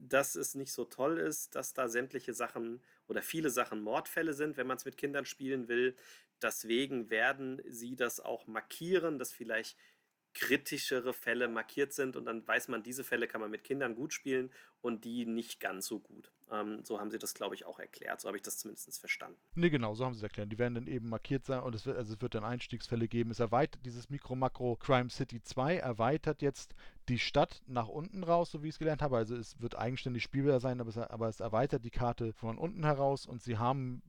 dass 0.00 0.34
es 0.34 0.56
nicht 0.56 0.72
so 0.72 0.84
toll 0.86 1.18
ist, 1.18 1.54
dass 1.54 1.72
da 1.72 1.86
sämtliche 1.86 2.34
Sachen 2.34 2.82
oder 3.06 3.22
viele 3.22 3.48
Sachen 3.50 3.80
Mordfälle 3.80 4.32
sind, 4.32 4.56
wenn 4.56 4.66
man 4.66 4.78
es 4.78 4.84
mit 4.84 4.96
Kindern 4.96 5.24
spielen 5.24 5.68
will. 5.68 5.94
Deswegen 6.42 7.10
werden 7.10 7.62
sie 7.68 7.94
das 7.94 8.18
auch 8.18 8.48
markieren, 8.48 9.20
dass 9.20 9.30
vielleicht 9.30 9.78
kritischere 10.34 11.12
Fälle 11.12 11.46
markiert 11.46 11.92
sind 11.92 12.16
und 12.16 12.24
dann 12.24 12.44
weiß 12.44 12.66
man, 12.66 12.82
diese 12.82 13.04
Fälle 13.04 13.28
kann 13.28 13.40
man 13.40 13.52
mit 13.52 13.62
Kindern 13.62 13.94
gut 13.94 14.12
spielen 14.12 14.50
und 14.80 15.04
die 15.04 15.26
nicht 15.26 15.60
ganz 15.60 15.86
so 15.86 16.00
gut. 16.00 16.32
Ähm, 16.50 16.80
so 16.84 16.98
haben 16.98 17.10
sie 17.10 17.18
das, 17.18 17.34
glaube 17.34 17.54
ich, 17.54 17.66
auch 17.66 17.78
erklärt. 17.78 18.20
So 18.20 18.28
habe 18.28 18.36
ich 18.36 18.42
das 18.42 18.58
zumindest 18.58 18.98
verstanden. 18.98 19.38
Ne, 19.54 19.70
genau, 19.70 19.94
so 19.94 20.04
haben 20.04 20.14
sie 20.14 20.18
es 20.18 20.22
erklärt. 20.22 20.50
Die 20.50 20.58
werden 20.58 20.74
dann 20.74 20.86
eben 20.86 21.08
markiert 21.08 21.44
sein 21.44 21.62
und 21.62 21.74
es 21.74 21.86
wird, 21.86 21.96
also 21.96 22.14
es 22.14 22.20
wird 22.20 22.34
dann 22.34 22.44
Einstiegsfälle 22.44 23.08
geben. 23.08 23.30
Es 23.30 23.40
erweitert 23.40 23.84
dieses 23.84 24.10
Mikro-Makro 24.10 24.76
Crime 24.76 25.10
City 25.10 25.42
2 25.42 25.76
erweitert 25.76 26.42
jetzt 26.42 26.74
die 27.08 27.18
Stadt 27.18 27.62
nach 27.66 27.88
unten 27.88 28.22
raus, 28.24 28.50
so 28.50 28.62
wie 28.62 28.68
ich 28.68 28.74
es 28.74 28.78
gelernt 28.78 29.02
habe. 29.02 29.16
Also 29.16 29.36
es 29.36 29.60
wird 29.60 29.76
eigenständig 29.76 30.22
spielbar 30.22 30.60
sein, 30.60 30.80
aber 30.80 30.90
es, 30.90 30.98
aber 30.98 31.28
es 31.28 31.40
erweitert 31.40 31.84
die 31.84 31.90
Karte 31.90 32.32
von 32.32 32.58
unten 32.58 32.84
heraus 32.84 33.26
und 33.26 33.42
sie 33.42 33.58
haben 33.58 34.02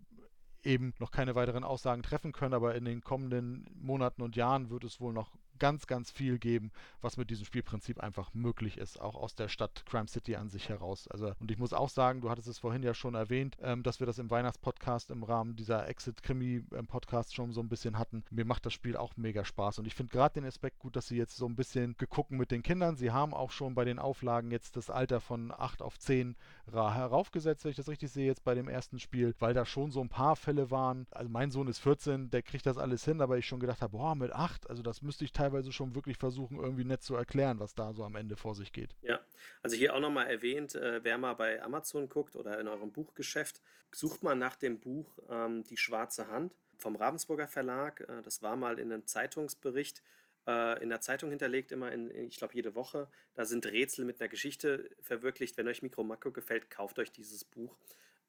eben 0.63 0.93
noch 0.99 1.11
keine 1.11 1.35
weiteren 1.35 1.63
Aussagen 1.63 2.03
treffen 2.03 2.31
können, 2.31 2.53
aber 2.53 2.75
in 2.75 2.85
den 2.85 3.01
kommenden 3.01 3.65
Monaten 3.79 4.21
und 4.21 4.35
Jahren 4.35 4.69
wird 4.69 4.83
es 4.83 4.99
wohl 4.99 5.13
noch 5.13 5.37
ganz, 5.59 5.87
ganz 5.87 6.11
viel 6.11 6.39
geben, 6.39 6.71
was 7.01 7.17
mit 7.17 7.29
diesem 7.29 7.45
Spielprinzip 7.45 7.99
einfach 7.99 8.33
möglich 8.33 8.77
ist, 8.77 8.99
auch 8.99 9.15
aus 9.15 9.35
der 9.35 9.49
Stadt 9.49 9.83
Crime 9.85 10.07
City 10.07 10.35
an 10.35 10.49
sich 10.49 10.69
heraus. 10.69 11.07
Also, 11.07 11.33
und 11.39 11.51
ich 11.51 11.57
muss 11.57 11.73
auch 11.73 11.89
sagen, 11.89 12.21
du 12.21 12.29
hattest 12.29 12.47
es 12.47 12.59
vorhin 12.59 12.83
ja 12.83 12.93
schon 12.93 13.15
erwähnt, 13.15 13.57
ähm, 13.61 13.83
dass 13.83 13.99
wir 13.99 14.07
das 14.07 14.19
im 14.19 14.29
Weihnachtspodcast 14.29 15.11
im 15.11 15.23
Rahmen 15.23 15.55
dieser 15.55 15.87
Exit-Krimi-Podcast 15.87 17.35
schon 17.35 17.51
so 17.51 17.61
ein 17.61 17.69
bisschen 17.69 17.97
hatten. 17.97 18.23
Mir 18.29 18.45
macht 18.45 18.65
das 18.65 18.73
Spiel 18.73 18.97
auch 18.97 19.17
mega 19.17 19.45
Spaß 19.45 19.79
und 19.79 19.85
ich 19.85 19.95
finde 19.95 20.11
gerade 20.11 20.35
den 20.35 20.45
Aspekt 20.45 20.79
gut, 20.79 20.95
dass 20.95 21.07
sie 21.07 21.17
jetzt 21.17 21.37
so 21.37 21.45
ein 21.45 21.55
bisschen 21.55 21.95
geguckt 21.97 22.31
mit 22.31 22.51
den 22.51 22.63
Kindern. 22.63 22.95
Sie 22.95 23.11
haben 23.11 23.33
auch 23.33 23.51
schon 23.51 23.75
bei 23.75 23.85
den 23.85 23.99
Auflagen 23.99 24.51
jetzt 24.51 24.75
das 24.75 24.89
Alter 24.89 25.21
von 25.21 25.51
8 25.51 25.81
auf 25.81 25.99
10 25.99 26.35
heraufgesetzt, 26.71 27.63
wenn 27.63 27.71
ich 27.71 27.77
das 27.77 27.89
richtig 27.89 28.11
sehe, 28.11 28.27
jetzt 28.27 28.43
bei 28.43 28.55
dem 28.55 28.67
ersten 28.67 28.99
Spiel, 28.99 29.35
weil 29.39 29.53
da 29.53 29.65
schon 29.65 29.91
so 29.91 30.01
ein 30.01 30.09
paar 30.09 30.35
Fälle 30.35 30.71
waren. 30.71 31.07
Also 31.11 31.29
mein 31.29 31.51
Sohn 31.51 31.67
ist 31.67 31.79
14, 31.79 32.29
der 32.29 32.41
kriegt 32.41 32.65
das 32.65 32.77
alles 32.77 33.03
hin, 33.05 33.21
aber 33.21 33.37
ich 33.37 33.45
schon 33.45 33.59
gedacht 33.59 33.81
habe, 33.81 33.97
boah, 33.97 34.15
mit 34.15 34.31
8, 34.31 34.69
also 34.69 34.81
das 34.83 35.01
müsste 35.01 35.25
ich 35.25 35.31
teilweise 35.31 35.48
teilweise 35.49 35.71
schon 35.71 35.95
wirklich 35.95 36.17
versuchen, 36.17 36.57
irgendwie 36.59 36.83
nett 36.83 37.01
zu 37.01 37.15
erklären, 37.15 37.59
was 37.59 37.73
da 37.73 37.93
so 37.93 38.03
am 38.03 38.15
Ende 38.15 38.35
vor 38.35 38.55
sich 38.55 38.71
geht. 38.71 38.95
Ja, 39.01 39.19
also 39.63 39.75
hier 39.75 39.95
auch 39.95 39.99
nochmal 39.99 40.27
erwähnt, 40.27 40.75
äh, 40.75 41.03
wer 41.03 41.17
mal 41.17 41.33
bei 41.33 41.61
Amazon 41.61 42.07
guckt 42.07 42.35
oder 42.35 42.59
in 42.59 42.67
eurem 42.67 42.91
Buchgeschäft, 42.91 43.61
sucht 43.91 44.21
mal 44.21 44.35
nach 44.35 44.55
dem 44.55 44.79
Buch 44.79 45.17
ähm, 45.29 45.63
Die 45.63 45.77
schwarze 45.77 46.27
Hand 46.27 46.53
vom 46.77 46.95
Ravensburger 46.95 47.47
Verlag. 47.47 48.01
Äh, 48.01 48.21
das 48.21 48.43
war 48.43 48.55
mal 48.55 48.77
in 48.77 48.91
einem 48.91 49.07
Zeitungsbericht 49.07 50.03
äh, 50.47 50.81
in 50.83 50.89
der 50.89 51.01
Zeitung 51.01 51.31
hinterlegt, 51.31 51.71
immer 51.71 51.91
in, 51.91 52.11
ich 52.11 52.37
glaube, 52.37 52.53
jede 52.53 52.75
Woche. 52.75 53.07
Da 53.33 53.45
sind 53.45 53.65
Rätsel 53.65 54.05
mit 54.05 54.21
einer 54.21 54.29
Geschichte 54.29 54.89
verwirklicht. 55.01 55.57
Wenn 55.57 55.67
euch 55.67 55.81
Mikro 55.81 56.03
Makro 56.03 56.31
gefällt, 56.31 56.69
kauft 56.69 56.99
euch 56.99 57.11
dieses 57.11 57.43
Buch. 57.43 57.75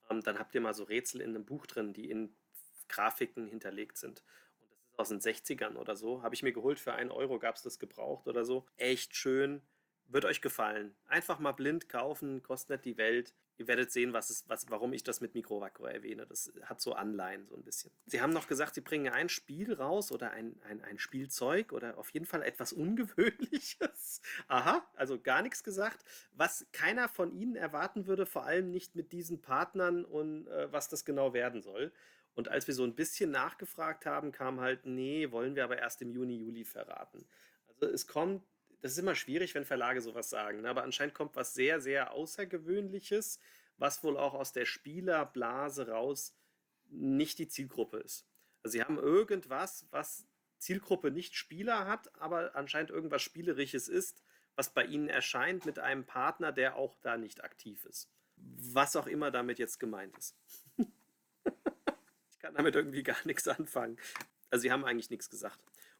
Ähm, 0.08 0.22
dann 0.22 0.38
habt 0.38 0.54
ihr 0.54 0.62
mal 0.62 0.74
so 0.74 0.84
Rätsel 0.84 1.20
in 1.20 1.30
einem 1.30 1.44
Buch 1.44 1.66
drin, 1.66 1.92
die 1.92 2.10
in 2.10 2.34
Grafiken 2.88 3.46
hinterlegt 3.46 3.98
sind 3.98 4.22
aus 5.00 5.08
den 5.08 5.20
60ern 5.20 5.76
oder 5.76 5.96
so. 5.96 6.22
Habe 6.22 6.34
ich 6.34 6.42
mir 6.42 6.52
geholt 6.52 6.78
für 6.78 6.92
einen 6.92 7.10
Euro, 7.10 7.38
gab 7.38 7.56
es 7.56 7.62
das 7.62 7.78
gebraucht 7.78 8.28
oder 8.28 8.44
so. 8.44 8.66
Echt 8.76 9.16
schön. 9.16 9.62
Wird 10.06 10.24
euch 10.24 10.40
gefallen. 10.40 10.96
Einfach 11.06 11.38
mal 11.38 11.52
blind 11.52 11.88
kaufen, 11.88 12.42
kostet 12.42 12.70
nicht 12.70 12.84
die 12.84 12.98
Welt. 12.98 13.34
Ihr 13.60 13.68
werdet 13.68 13.92
sehen, 13.92 14.14
was 14.14 14.30
es, 14.30 14.48
was, 14.48 14.70
warum 14.70 14.94
ich 14.94 15.04
das 15.04 15.20
mit 15.20 15.34
Mikrovakro 15.34 15.84
erwähne. 15.84 16.26
Das 16.26 16.50
hat 16.62 16.80
so 16.80 16.94
Anleihen, 16.94 17.46
so 17.46 17.54
ein 17.54 17.62
bisschen. 17.62 17.92
Sie 18.06 18.22
haben 18.22 18.32
noch 18.32 18.48
gesagt, 18.48 18.74
sie 18.74 18.80
bringen 18.80 19.12
ein 19.12 19.28
Spiel 19.28 19.74
raus 19.74 20.10
oder 20.12 20.30
ein, 20.30 20.58
ein, 20.62 20.82
ein 20.82 20.98
Spielzeug 20.98 21.72
oder 21.72 21.98
auf 21.98 22.08
jeden 22.08 22.24
Fall 22.24 22.42
etwas 22.42 22.72
Ungewöhnliches. 22.72 24.22
Aha, 24.48 24.82
also 24.96 25.20
gar 25.20 25.42
nichts 25.42 25.62
gesagt. 25.62 26.02
Was 26.32 26.66
keiner 26.72 27.06
von 27.08 27.32
Ihnen 27.32 27.54
erwarten 27.54 28.06
würde, 28.06 28.24
vor 28.24 28.46
allem 28.46 28.70
nicht 28.70 28.96
mit 28.96 29.12
diesen 29.12 29.42
Partnern 29.42 30.06
und 30.06 30.48
äh, 30.48 30.72
was 30.72 30.88
das 30.88 31.04
genau 31.04 31.34
werden 31.34 31.60
soll. 31.60 31.92
Und 32.40 32.48
als 32.48 32.66
wir 32.66 32.72
so 32.72 32.84
ein 32.84 32.94
bisschen 32.94 33.30
nachgefragt 33.30 34.06
haben, 34.06 34.32
kam 34.32 34.62
halt, 34.62 34.86
nee, 34.86 35.30
wollen 35.30 35.56
wir 35.56 35.64
aber 35.64 35.76
erst 35.76 36.00
im 36.00 36.10
Juni, 36.10 36.38
Juli 36.38 36.64
verraten. 36.64 37.28
Also 37.68 37.84
es 37.84 38.06
kommt, 38.06 38.42
das 38.80 38.92
ist 38.92 38.98
immer 38.98 39.14
schwierig, 39.14 39.54
wenn 39.54 39.66
Verlage 39.66 40.00
sowas 40.00 40.30
sagen, 40.30 40.62
ne? 40.62 40.70
aber 40.70 40.82
anscheinend 40.82 41.12
kommt 41.12 41.36
was 41.36 41.52
sehr, 41.52 41.82
sehr 41.82 42.12
Außergewöhnliches, 42.12 43.40
was 43.76 44.02
wohl 44.02 44.16
auch 44.16 44.32
aus 44.32 44.54
der 44.54 44.64
Spielerblase 44.64 45.88
raus 45.88 46.34
nicht 46.88 47.38
die 47.38 47.48
Zielgruppe 47.48 47.98
ist. 47.98 48.26
Also 48.62 48.72
sie 48.72 48.82
haben 48.82 48.96
irgendwas, 48.96 49.86
was 49.90 50.26
Zielgruppe 50.56 51.10
nicht 51.10 51.34
Spieler 51.34 51.86
hat, 51.86 52.10
aber 52.18 52.56
anscheinend 52.56 52.90
irgendwas 52.90 53.20
Spielerisches 53.20 53.86
ist, 53.86 54.22
was 54.54 54.72
bei 54.72 54.86
ihnen 54.86 55.10
erscheint 55.10 55.66
mit 55.66 55.78
einem 55.78 56.06
Partner, 56.06 56.52
der 56.52 56.76
auch 56.76 56.96
da 57.02 57.18
nicht 57.18 57.44
aktiv 57.44 57.84
ist. 57.84 58.10
Was 58.36 58.96
auch 58.96 59.06
immer 59.06 59.30
damit 59.30 59.58
jetzt 59.58 59.78
gemeint 59.78 60.16
ist 60.16 60.38
kann 62.40 62.54
damit 62.54 62.74
irgendwie 62.74 63.02
gar 63.04 63.24
nichts 63.24 63.46
anfangen. 63.48 63.98
Also 64.50 64.62
sie 64.62 64.72
haben 64.72 64.84
eigentlich 64.84 65.10
nichts 65.10 65.30
gesagt. 65.30 65.58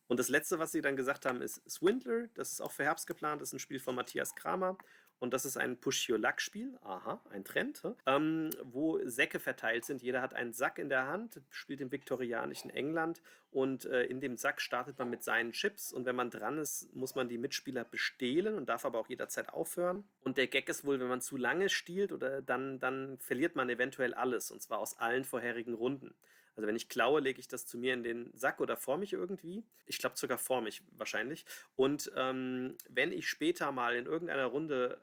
Und 0.09 0.18
das 0.18 0.28
letzte, 0.28 0.59
was 0.59 0.72
sie 0.72 0.80
dann 0.80 0.97
gesagt 0.97 1.24
haben, 1.24 1.41
ist 1.41 1.62
Swindler. 1.70 2.28
Das 2.34 2.51
ist 2.51 2.61
auch 2.61 2.72
für 2.72 2.82
Herbst 2.82 3.07
geplant. 3.07 3.41
Das 3.41 3.51
ist 3.51 3.53
ein 3.53 3.59
Spiel 3.61 3.78
von 3.78 3.95
Matthias 3.95 4.34
Kramer. 4.34 4.76
Und 5.20 5.34
das 5.34 5.45
ist 5.45 5.59
ein 5.59 5.76
Push-Your-Luck-Spiel, 5.78 6.78
aha, 6.82 7.20
ein 7.30 7.45
Trend, 7.45 7.82
ähm, 8.07 8.49
wo 8.64 8.99
Säcke 9.05 9.38
verteilt 9.38 9.84
sind. 9.84 10.03
Jeder 10.03 10.22
hat 10.22 10.32
einen 10.32 10.55
Sack 10.55 10.78
in 10.78 10.88
der 10.88 11.07
Hand, 11.07 11.43
spielt 11.51 11.82
im 11.82 11.93
viktorianischen 11.93 12.70
England 12.70 13.20
und 13.51 13.84
äh, 13.84 14.05
in 14.05 14.20
dem 14.20 14.38
Sack 14.38 14.62
startet 14.62 14.99
man 14.99 15.11
mit 15.11 15.22
seinen 15.22 15.53
Chips 15.53 15.93
und 15.93 16.07
wenn 16.07 16.16
man 16.16 16.30
dran 16.30 16.57
ist, 16.57 16.88
muss 16.95 17.14
man 17.14 17.28
die 17.28 17.36
Mitspieler 17.36 17.84
bestehlen 17.84 18.55
und 18.55 18.70
darf 18.70 18.86
aber 18.86 18.99
auch 18.99 19.09
jederzeit 19.09 19.51
aufhören. 19.51 20.05
Und 20.24 20.38
der 20.38 20.47
Gag 20.47 20.70
ist 20.70 20.86
wohl, 20.86 20.99
wenn 20.99 21.09
man 21.09 21.20
zu 21.20 21.36
lange 21.36 21.68
stiehlt, 21.68 22.12
oder 22.12 22.41
dann, 22.41 22.80
dann 22.80 23.18
verliert 23.18 23.57
man 23.57 23.68
eventuell 23.68 24.14
alles 24.14 24.51
und 24.51 24.62
zwar 24.62 24.78
aus 24.78 24.99
allen 24.99 25.24
vorherigen 25.24 25.74
Runden. 25.74 26.14
Also 26.57 26.66
wenn 26.66 26.76
ich 26.76 26.88
klaue, 26.88 27.20
lege 27.20 27.40
ich 27.40 27.48
das 27.48 27.66
zu 27.66 27.78
mir 27.78 27.94
in 27.94 28.03
den 28.03 28.30
Sack 28.36 28.61
oder 28.61 28.76
vor 28.76 28.98
mich 28.98 29.12
irgendwie. 29.12 29.62
Ich 29.86 29.98
glaube 29.98 30.18
sogar 30.18 30.38
vor 30.38 30.61
mich 30.61 30.82
wahrscheinlich. 30.92 31.44
Und 31.76 32.11
ähm, 32.16 32.76
wenn 32.88 33.12
ich 33.12 33.28
später 33.28 33.72
mal 33.72 33.94
in 33.96 34.07
irgendeiner 34.07 34.46
Runde 34.46 34.98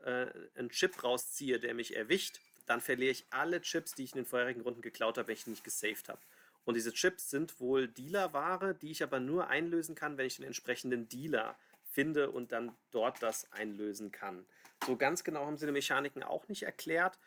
äh, 0.55 0.59
einen 0.59 0.69
Chip 0.69 1.03
rausziehe, 1.03 1.59
der 1.59 1.73
mich 1.73 1.95
erwischt, 1.95 2.39
dann 2.65 2.81
verliere 2.81 3.11
ich 3.11 3.25
alle 3.29 3.61
Chips, 3.61 3.95
die 3.95 4.03
ich 4.03 4.11
in 4.11 4.19
den 4.19 4.25
vorherigen 4.25 4.61
Runden 4.61 4.81
geklaut 4.81 5.17
habe, 5.17 5.29
wenn 5.29 5.35
ich 5.35 5.45
die 5.45 5.51
nicht 5.51 5.63
gesaved 5.63 6.09
habe. 6.09 6.19
Und 6.65 6.73
diese 6.73 6.91
Chips 6.91 7.29
sind 7.29 7.61
wohl 7.61 7.87
Dealerware, 7.87 8.75
die 8.75 8.91
ich 8.91 9.01
aber 9.01 9.21
nur 9.21 9.47
einlösen 9.47 9.95
kann, 9.95 10.17
wenn 10.17 10.27
ich 10.27 10.35
den 10.35 10.45
entsprechenden 10.45 11.07
Dealer 11.07 11.57
finde 11.85 12.29
und 12.29 12.51
dann 12.51 12.75
dort 12.91 13.23
das 13.23 13.51
einlösen 13.53 14.11
kann. 14.11 14.45
So 14.85 14.97
ganz 14.97 15.23
genau 15.23 15.45
haben 15.45 15.57
sie 15.57 15.65
die 15.65 15.71
Mechaniken 15.71 16.23
auch 16.23 16.47
nicht 16.49 16.63
erklärt, 16.63 17.17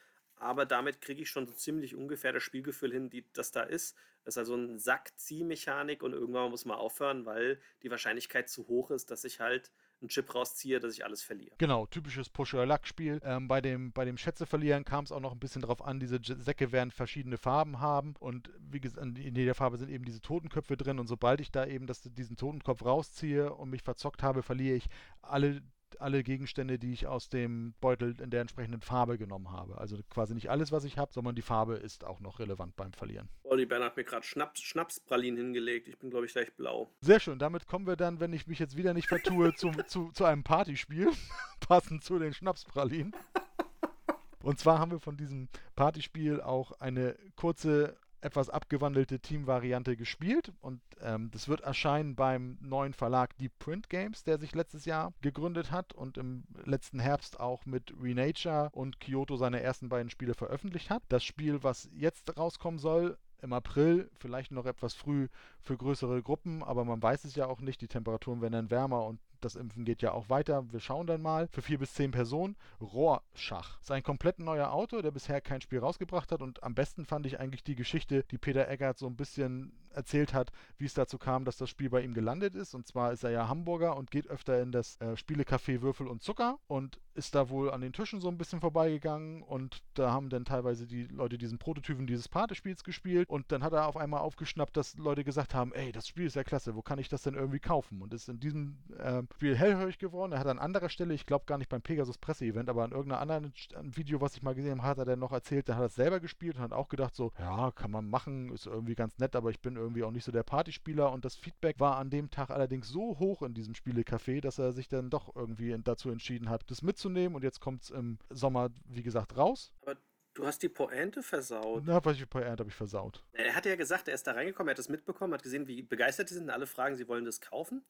aber 0.41 0.67
damit 0.67 1.01
kriege 1.01 1.23
ich 1.23 1.31
schon 1.31 1.47
so 1.47 1.53
ziemlich 1.53 1.95
ungefähr 1.95 2.33
das 2.33 2.43
Spielgefühl 2.43 2.93
hin, 2.93 3.11
die, 3.11 3.25
das 3.35 3.53
da 3.53 3.63
ist. 3.63 3.95
Das 4.25 4.35
ist 4.35 4.39
also 4.39 4.55
ein 4.55 4.79
Sackziehmechanik 4.79 6.03
und 6.03 6.13
irgendwann 6.13 6.51
muss 6.51 6.65
man 6.65 6.79
aufhören, 6.79 7.27
weil 7.27 7.61
die 7.83 7.91
Wahrscheinlichkeit 7.91 8.49
zu 8.49 8.67
hoch 8.67 8.91
ist, 8.91 9.11
dass 9.11 9.25
ich 9.25 9.41
halt 9.41 9.71
einen 10.01 10.09
Chip 10.09 10.35
rausziehe, 10.35 10.81
dass 10.81 10.95
ich 10.95 11.05
alles 11.05 11.23
verliere. 11.23 11.55
Genau, 11.59 11.87
typisches 11.87 12.31
Push-Your-Luck-Spiel. 12.31 13.21
Ähm, 13.23 13.49
bei, 13.49 13.61
dem, 13.61 13.93
bei 13.93 14.07
dem 14.07 14.17
Schätze 14.17 14.47
verlieren 14.47 14.85
kam 14.85 15.05
es 15.05 15.13
auch 15.13 15.21
noch 15.21 15.33
ein 15.33 15.39
bisschen 15.39 15.61
darauf 15.61 15.83
an, 15.83 16.01
diese 16.01 16.19
Säcke 16.23 16.73
werden 16.73 16.91
verschiedene 16.91 17.37
Farben 17.37 17.81
haben 17.81 18.15
und 18.19 18.51
wie 18.59 18.81
gesagt, 18.81 19.19
in 19.19 19.35
jeder 19.35 19.55
Farbe 19.55 19.77
sind 19.77 19.91
eben 19.91 20.07
diese 20.07 20.23
Totenköpfe 20.23 20.77
drin 20.77 20.99
und 20.99 21.07
sobald 21.07 21.41
ich 21.41 21.51
da 21.53 21.67
eben 21.67 21.87
das, 21.87 22.01
diesen 22.03 22.37
Totenkopf 22.37 22.83
rausziehe 22.83 23.53
und 23.53 23.69
mich 23.69 23.83
verzockt 23.83 24.23
habe, 24.23 24.43
verliere 24.43 24.77
ich 24.77 24.89
alle 25.21 25.63
alle 25.99 26.23
Gegenstände, 26.23 26.79
die 26.79 26.93
ich 26.93 27.07
aus 27.07 27.29
dem 27.29 27.75
Beutel 27.81 28.15
in 28.21 28.31
der 28.31 28.41
entsprechenden 28.41 28.81
Farbe 28.81 29.19
genommen 29.19 29.51
habe. 29.51 29.79
Also 29.79 29.99
quasi 30.11 30.35
nicht 30.35 30.51
alles, 30.51 30.73
was 30.73 30.85
ich 30.85 30.99
habe, 30.99 31.13
sondern 31.13 31.35
die 31.35 31.43
Farbe 31.43 31.75
ist 31.75 32.05
auch 32.05 32.21
noch 32.21 32.39
relevant 32.39 32.77
beim 32.77 32.93
Verlieren. 32.93 33.29
Olli 33.45 33.67
Bern 33.67 33.83
hat 33.83 33.97
mir 33.97 34.05
gerade 34.05 34.25
Schnaps, 34.25 34.61
Schnapspralinen 34.61 35.39
hingelegt. 35.39 35.89
Ich 35.89 35.99
bin, 35.99 36.11
glaube 36.11 36.27
ich, 36.27 36.33
gleich 36.33 36.53
blau. 36.55 36.91
Sehr 37.01 37.21
schön. 37.21 37.39
Damit 37.39 37.67
kommen 37.67 37.87
wir 37.87 37.97
dann, 37.97 38.21
wenn 38.21 38.33
ich 38.33 38.47
mich 38.47 38.59
jetzt 38.59 38.77
wieder 38.77 38.95
nicht 38.95 39.09
vertue, 39.09 39.55
zu, 39.57 39.71
zu, 39.87 40.11
zu 40.13 40.25
einem 40.25 40.43
Partyspiel. 40.43 41.11
Passend 41.61 42.05
zu 42.05 42.19
den 42.19 42.33
Schnapspralinen. 42.33 43.15
Und 44.43 44.59
zwar 44.59 44.79
haben 44.79 44.91
wir 44.91 45.01
von 45.01 45.17
diesem 45.17 45.49
Partyspiel 45.77 46.41
auch 46.41 46.73
eine 46.81 47.17
kurze 47.37 47.97
etwas 48.21 48.51
abgewandelte 48.51 49.21
Team-Variante 49.21 49.97
gespielt 49.97 50.53
und 50.61 50.81
ähm, 51.01 51.31
das 51.31 51.49
wird 51.49 51.61
erscheinen 51.63 52.15
beim 52.15 52.59
neuen 52.61 52.93
Verlag 52.93 53.37
Deep 53.39 53.59
Print 53.59 53.89
Games, 53.89 54.25
der 54.25 54.39
sich 54.39 54.55
letztes 54.55 54.85
Jahr 54.85 55.13
gegründet 55.21 55.71
hat 55.71 55.93
und 55.93 56.19
im 56.19 56.45
letzten 56.65 57.01
Herbst 57.01 57.41
auch 57.41 57.67
mit 57.67 57.95
Renature 58.01 58.71
und 58.73 59.01
Kyoto 59.01 59.37
seine 59.37 59.63
ersten 59.63 59.89
beiden 59.89 60.11
Spiele 60.11 60.35
veröffentlicht 60.35 60.91
hat. 60.91 61.03
Das 61.09 61.25
Spiel, 61.25 61.63
was 61.63 61.89
jetzt 61.93 62.37
rauskommen 62.37 62.79
soll, 62.79 63.17
im 63.43 63.53
April, 63.53 64.11
vielleicht 64.19 64.53
noch 64.53 64.67
etwas 64.67 64.95
früh 64.95 65.29
für 65.61 65.77
größere 65.77 66.23
Gruppen, 66.23 66.63
aber 66.63 66.85
man 66.85 67.03
weiß 67.03 67.25
es 67.25 67.35
ja 67.35 67.47
auch 67.47 67.61
nicht. 67.61 67.81
Die 67.81 67.89
Temperaturen 67.89 68.43
werden 68.43 68.53
dann 68.53 68.71
wärmer 68.71 69.07
und 69.07 69.19
das 69.41 69.57
Impfen 69.57 69.85
geht 69.85 70.03
ja 70.03 70.13
auch 70.13 70.29
weiter. 70.29 70.71
Wir 70.73 70.81
schauen 70.81 71.07
dann 71.07 71.23
mal. 71.23 71.49
Für 71.49 71.63
vier 71.63 71.79
bis 71.79 71.95
zehn 71.95 72.11
Personen. 72.11 72.57
Rohrschach. 72.81 73.81
Ist 73.81 73.91
ein 73.91 74.03
komplett 74.03 74.39
neuer 74.39 74.73
Autor, 74.73 75.03
der 75.03 75.11
bisher 75.11 75.41
kein 75.41 75.61
Spiel 75.61 75.79
rausgebracht 75.79 76.33
hat. 76.33 76.43
Und 76.43 76.63
am 76.63 76.75
besten 76.75 77.05
fand 77.05 77.27
ich 77.27 77.41
eigentlich 77.41 77.65
die 77.65 77.77
Geschichte, 77.77 78.25
die 78.31 78.39
Peter 78.39 78.69
Eggert 78.69 78.99
so 78.99 79.07
ein 79.07 79.17
bisschen 79.17 79.73
erzählt 79.93 80.35
hat, 80.35 80.53
wie 80.79 80.85
es 80.85 80.95
dazu 80.95 81.19
kam, 81.19 81.45
dass 81.45 81.57
das 81.57 81.69
Spiel 81.69 81.91
bei 81.91 82.03
ihm 82.03 82.15
gelandet 82.15 82.55
ist. 82.55 82.75
Und 82.75 82.87
zwar 82.87 83.13
ist 83.13 83.25
er 83.25 83.31
ja 83.31 83.49
Hamburger 83.49 83.97
und 83.97 84.11
geht 84.11 84.29
öfter 84.29 84.63
in 84.63 84.73
das 84.73 84.97
äh, 85.01 85.17
Spielecafé 85.17 85.83
Würfel 85.83 86.07
und 86.07 86.23
Zucker 86.23 86.59
und 86.69 87.01
ist 87.15 87.35
da 87.35 87.51
wohl 87.51 87.71
an 87.71 87.81
den 87.81 87.93
Tischen 87.93 88.21
so 88.21 88.29
ein 88.29 88.39
bisschen 88.39 88.61
vorbeigegangen. 88.61 89.43
Und 89.43 89.83
da 89.95 90.13
haben 90.13 90.31
dann 90.31 90.45
teilweise 90.45 90.87
die 90.87 91.05
Leute 91.05 91.39
diesen 91.39 91.59
Prototypen 91.59 92.07
dieses 92.07 92.29
Partyspiels 92.29 92.85
gespielt. 92.85 93.29
Und 93.29 93.51
dann 93.53 93.63
hat 93.63 93.73
er 93.73 93.89
auf 93.89 93.97
einmal 93.97 94.21
aufgeschnappt, 94.21 94.77
dass 94.77 94.97
Leute 94.97 95.25
gesagt 95.25 95.55
haben, 95.55 95.73
ey, 95.73 95.93
das 95.93 96.07
Spiel 96.07 96.27
ist 96.27 96.37
ja 96.37 96.45
klasse, 96.45 96.75
wo 96.75 96.83
kann 96.83 96.99
ich 96.99 97.09
das 97.09 97.23
denn 97.23 97.35
irgendwie 97.35 97.61
kaufen? 97.61 98.03
Und 98.03 98.15
ist 98.15 98.29
in 98.29 98.41
diesem 98.41 98.79
äh, 98.99 99.23
Spiel 99.35 99.57
hellhörig 99.57 99.99
geworden. 99.99 100.33
Er 100.33 100.41
hat 100.41 100.47
an 100.47 100.59
anderer 100.59 100.89
Stelle, 100.89 101.15
ich 101.15 101.27
glaube 101.27 101.47
gar 101.47 101.59
nicht 101.59 101.69
beim 101.69 101.83
Pegasus 101.83 102.19
Presseevent, 102.19 102.69
aber 102.69 102.85
an 102.85 102.93
irgendeiner 102.93 103.21
anderen 103.21 103.53
Video, 103.83 104.21
was 104.21 104.35
ich 104.35 104.43
mal 104.43 104.55
gesehen 104.55 104.83
habe, 104.83 104.89
hat 104.91 104.99
er 104.99 105.05
dann 105.05 105.19
noch 105.19 105.33
erzählt, 105.33 105.69
der 105.69 105.77
hat 105.77 105.85
das 105.85 105.95
selber 105.95 106.21
gespielt 106.21 106.57
und 106.57 106.63
hat 106.63 106.73
auch 106.73 106.89
gedacht 106.89 107.15
so, 107.15 107.33
ja, 107.39 107.71
kann 107.71 107.91
man 107.91 108.09
machen, 108.09 108.53
ist 108.53 108.67
irgendwie 108.67 108.95
ganz 108.95 109.19
nett, 109.19 109.35
aber 109.37 109.51
ich 109.51 109.61
bin 109.61 109.77
irgendwie 109.77 110.05
auch 110.05 110.11
nicht 110.11 110.25
so 110.25 110.33
der 110.33 110.43
Partyspieler 110.43 111.11
und 111.11 111.25
das 111.25 111.37
Feedback 111.37 111.81
war 111.81 111.97
an 111.97 112.11
dem 112.11 112.31
Tag 112.31 112.51
allerdings 112.51 112.89
so 112.89 113.19
hoch 113.19 113.43
in 113.43 113.55
diesem 113.55 113.75
Spielecafé, 113.75 114.41
dass 114.41 114.59
er 114.59 114.73
sich 114.73 114.89
dann 114.89 115.11
doch 115.11 115.35
irgendwie 115.35 115.75
dazu 115.83 116.11
entschieden 116.11 116.51
hat, 116.51 116.71
das 116.71 116.83
mitzunehmen 116.83 117.35
und 117.35 117.43
jetzt 117.43 117.61
kommt 117.61 117.85
es 117.85 117.91
im 117.91 118.19
Sommer, 118.29 118.71
wie 118.89 119.03
gesagt, 119.03 119.37
raus. 119.37 119.73
Aber 119.83 119.97
Du 120.35 120.47
hast 120.47 120.63
die 120.63 120.69
Pointe 120.69 121.23
versaut. 121.23 121.83
Na, 121.85 122.05
was 122.05 122.17
die 122.17 122.25
Pointe 122.25 122.51
habe 122.51 122.69
ich 122.69 122.75
versaut. 122.75 123.25
Er 123.33 123.55
hatte 123.55 123.69
ja 123.69 123.77
gesagt, 123.77 124.07
er 124.07 124.15
ist 124.15 124.27
da 124.27 124.33
reingekommen, 124.33 124.69
er 124.69 124.73
hat 124.73 124.79
das 124.79 124.89
mitbekommen, 124.89 125.35
hat 125.35 125.43
gesehen, 125.43 125.67
wie 125.67 125.83
begeistert 125.83 126.31
die 126.31 126.35
sind. 126.35 126.51
Alle 126.51 126.67
fragen, 126.67 126.95
sie 126.95 127.09
wollen 127.09 127.25
das 127.25 127.41
kaufen. 127.41 127.83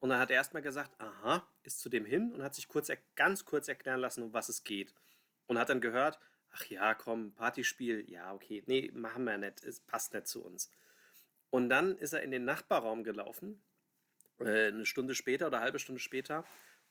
Und 0.00 0.10
dann 0.10 0.18
hat 0.18 0.30
er 0.30 0.36
erstmal 0.36 0.62
gesagt, 0.62 1.00
aha, 1.00 1.46
ist 1.62 1.80
zu 1.80 1.88
dem 1.88 2.04
hin 2.04 2.32
und 2.32 2.42
hat 2.42 2.54
sich 2.54 2.68
kurz, 2.68 2.90
ganz 3.14 3.44
kurz 3.44 3.68
erklären 3.68 4.00
lassen, 4.00 4.22
um 4.22 4.32
was 4.32 4.48
es 4.48 4.64
geht. 4.64 4.94
Und 5.46 5.58
hat 5.58 5.68
dann 5.68 5.80
gehört, 5.80 6.18
ach 6.50 6.64
ja, 6.66 6.94
komm, 6.94 7.32
Partyspiel, 7.34 8.08
ja, 8.10 8.32
okay, 8.32 8.62
nee, 8.66 8.90
machen 8.94 9.24
wir 9.24 9.38
nicht, 9.38 9.64
es 9.64 9.80
passt 9.80 10.14
nicht 10.14 10.26
zu 10.26 10.44
uns. 10.44 10.70
Und 11.50 11.68
dann 11.68 11.96
ist 11.98 12.12
er 12.12 12.22
in 12.22 12.30
den 12.30 12.44
Nachbarraum 12.44 13.04
gelaufen, 13.04 13.62
äh, 14.40 14.68
eine 14.68 14.86
Stunde 14.86 15.14
später 15.14 15.46
oder 15.46 15.58
eine 15.58 15.64
halbe 15.64 15.78
Stunde 15.78 16.00
später. 16.00 16.44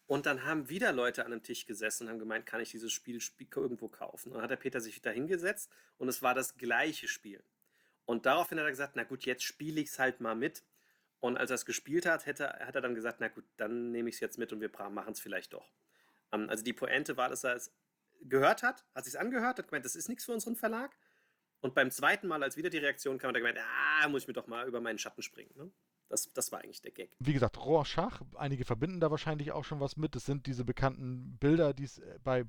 Und 0.05 0.25
dann 0.25 0.43
haben 0.43 0.69
wieder 0.69 0.91
Leute 0.91 1.25
an 1.25 1.31
einem 1.31 1.43
Tisch 1.43 1.65
gesessen 1.65 2.03
und 2.03 2.09
haben 2.09 2.19
gemeint, 2.19 2.45
kann 2.45 2.61
ich 2.61 2.71
dieses 2.71 2.91
Spiel 2.91 3.19
irgendwo 3.55 3.87
kaufen? 3.87 4.29
Und 4.29 4.35
dann 4.35 4.43
hat 4.43 4.51
der 4.51 4.57
Peter 4.57 4.81
sich 4.81 4.95
wieder 4.95 5.11
hingesetzt 5.11 5.69
und 5.97 6.09
es 6.09 6.21
war 6.21 6.33
das 6.33 6.57
gleiche 6.57 7.07
Spiel. 7.07 7.43
Und 8.05 8.25
daraufhin 8.25 8.59
hat 8.59 8.65
er 8.65 8.71
gesagt, 8.71 8.95
na 8.95 9.03
gut, 9.03 9.25
jetzt 9.25 9.43
spiele 9.43 9.79
ich 9.79 9.89
es 9.89 9.99
halt 9.99 10.19
mal 10.19 10.35
mit. 10.35 10.63
Und 11.23 11.37
als 11.37 11.51
er 11.51 11.55
es 11.55 11.65
gespielt 11.65 12.05
hat, 12.05 12.25
hätte, 12.25 12.49
hat 12.49 12.75
er 12.75 12.81
dann 12.81 12.95
gesagt, 12.95 13.21
na 13.21 13.29
gut, 13.29 13.45
dann 13.55 13.91
nehme 13.91 14.09
ich 14.09 14.15
es 14.15 14.19
jetzt 14.19 14.37
mit 14.37 14.51
und 14.51 14.59
wir 14.59 14.69
machen 14.89 15.13
es 15.13 15.21
vielleicht 15.21 15.53
doch. 15.53 15.71
Ähm, 16.33 16.49
also 16.49 16.65
die 16.65 16.73
Pointe 16.73 17.15
war, 17.15 17.29
dass 17.29 17.45
er 17.45 17.55
es 17.55 17.73
gehört 18.23 18.61
hat, 18.61 18.83
hat 18.93 19.05
sich 19.05 19.17
angehört, 19.17 19.57
hat 19.57 19.69
gemeint, 19.69 19.85
das 19.85 19.95
ist 19.95 20.09
nichts 20.09 20.25
für 20.25 20.33
unseren 20.33 20.57
Verlag. 20.57 20.97
Und 21.61 21.75
beim 21.75 21.91
zweiten 21.91 22.27
Mal, 22.27 22.43
als 22.43 22.57
wieder 22.57 22.69
die 22.69 22.77
Reaktion 22.77 23.19
kam, 23.19 23.29
hat 23.29 23.37
er 23.37 23.39
gemeint, 23.39 23.57
ah, 23.57 24.09
muss 24.09 24.23
ich 24.23 24.27
mir 24.27 24.33
doch 24.33 24.47
mal 24.47 24.67
über 24.67 24.81
meinen 24.81 24.99
Schatten 24.99 25.21
springen. 25.21 25.51
Ne? 25.55 25.71
Das, 26.09 26.29
das 26.33 26.51
war 26.51 26.59
eigentlich 26.59 26.81
der 26.81 26.91
Gag. 26.91 27.15
Wie 27.19 27.31
gesagt, 27.31 27.57
Rorschach, 27.57 28.21
einige 28.35 28.65
verbinden 28.65 28.99
da 28.99 29.09
wahrscheinlich 29.09 29.53
auch 29.53 29.63
schon 29.63 29.79
was 29.79 29.95
mit. 29.95 30.15
Das 30.15 30.25
sind 30.25 30.45
diese 30.45 30.65
bekannten 30.65 31.37
Bilder, 31.37 31.73
die 31.73 31.85
es 31.85 31.99
äh, 31.99 32.19
bei 32.21 32.43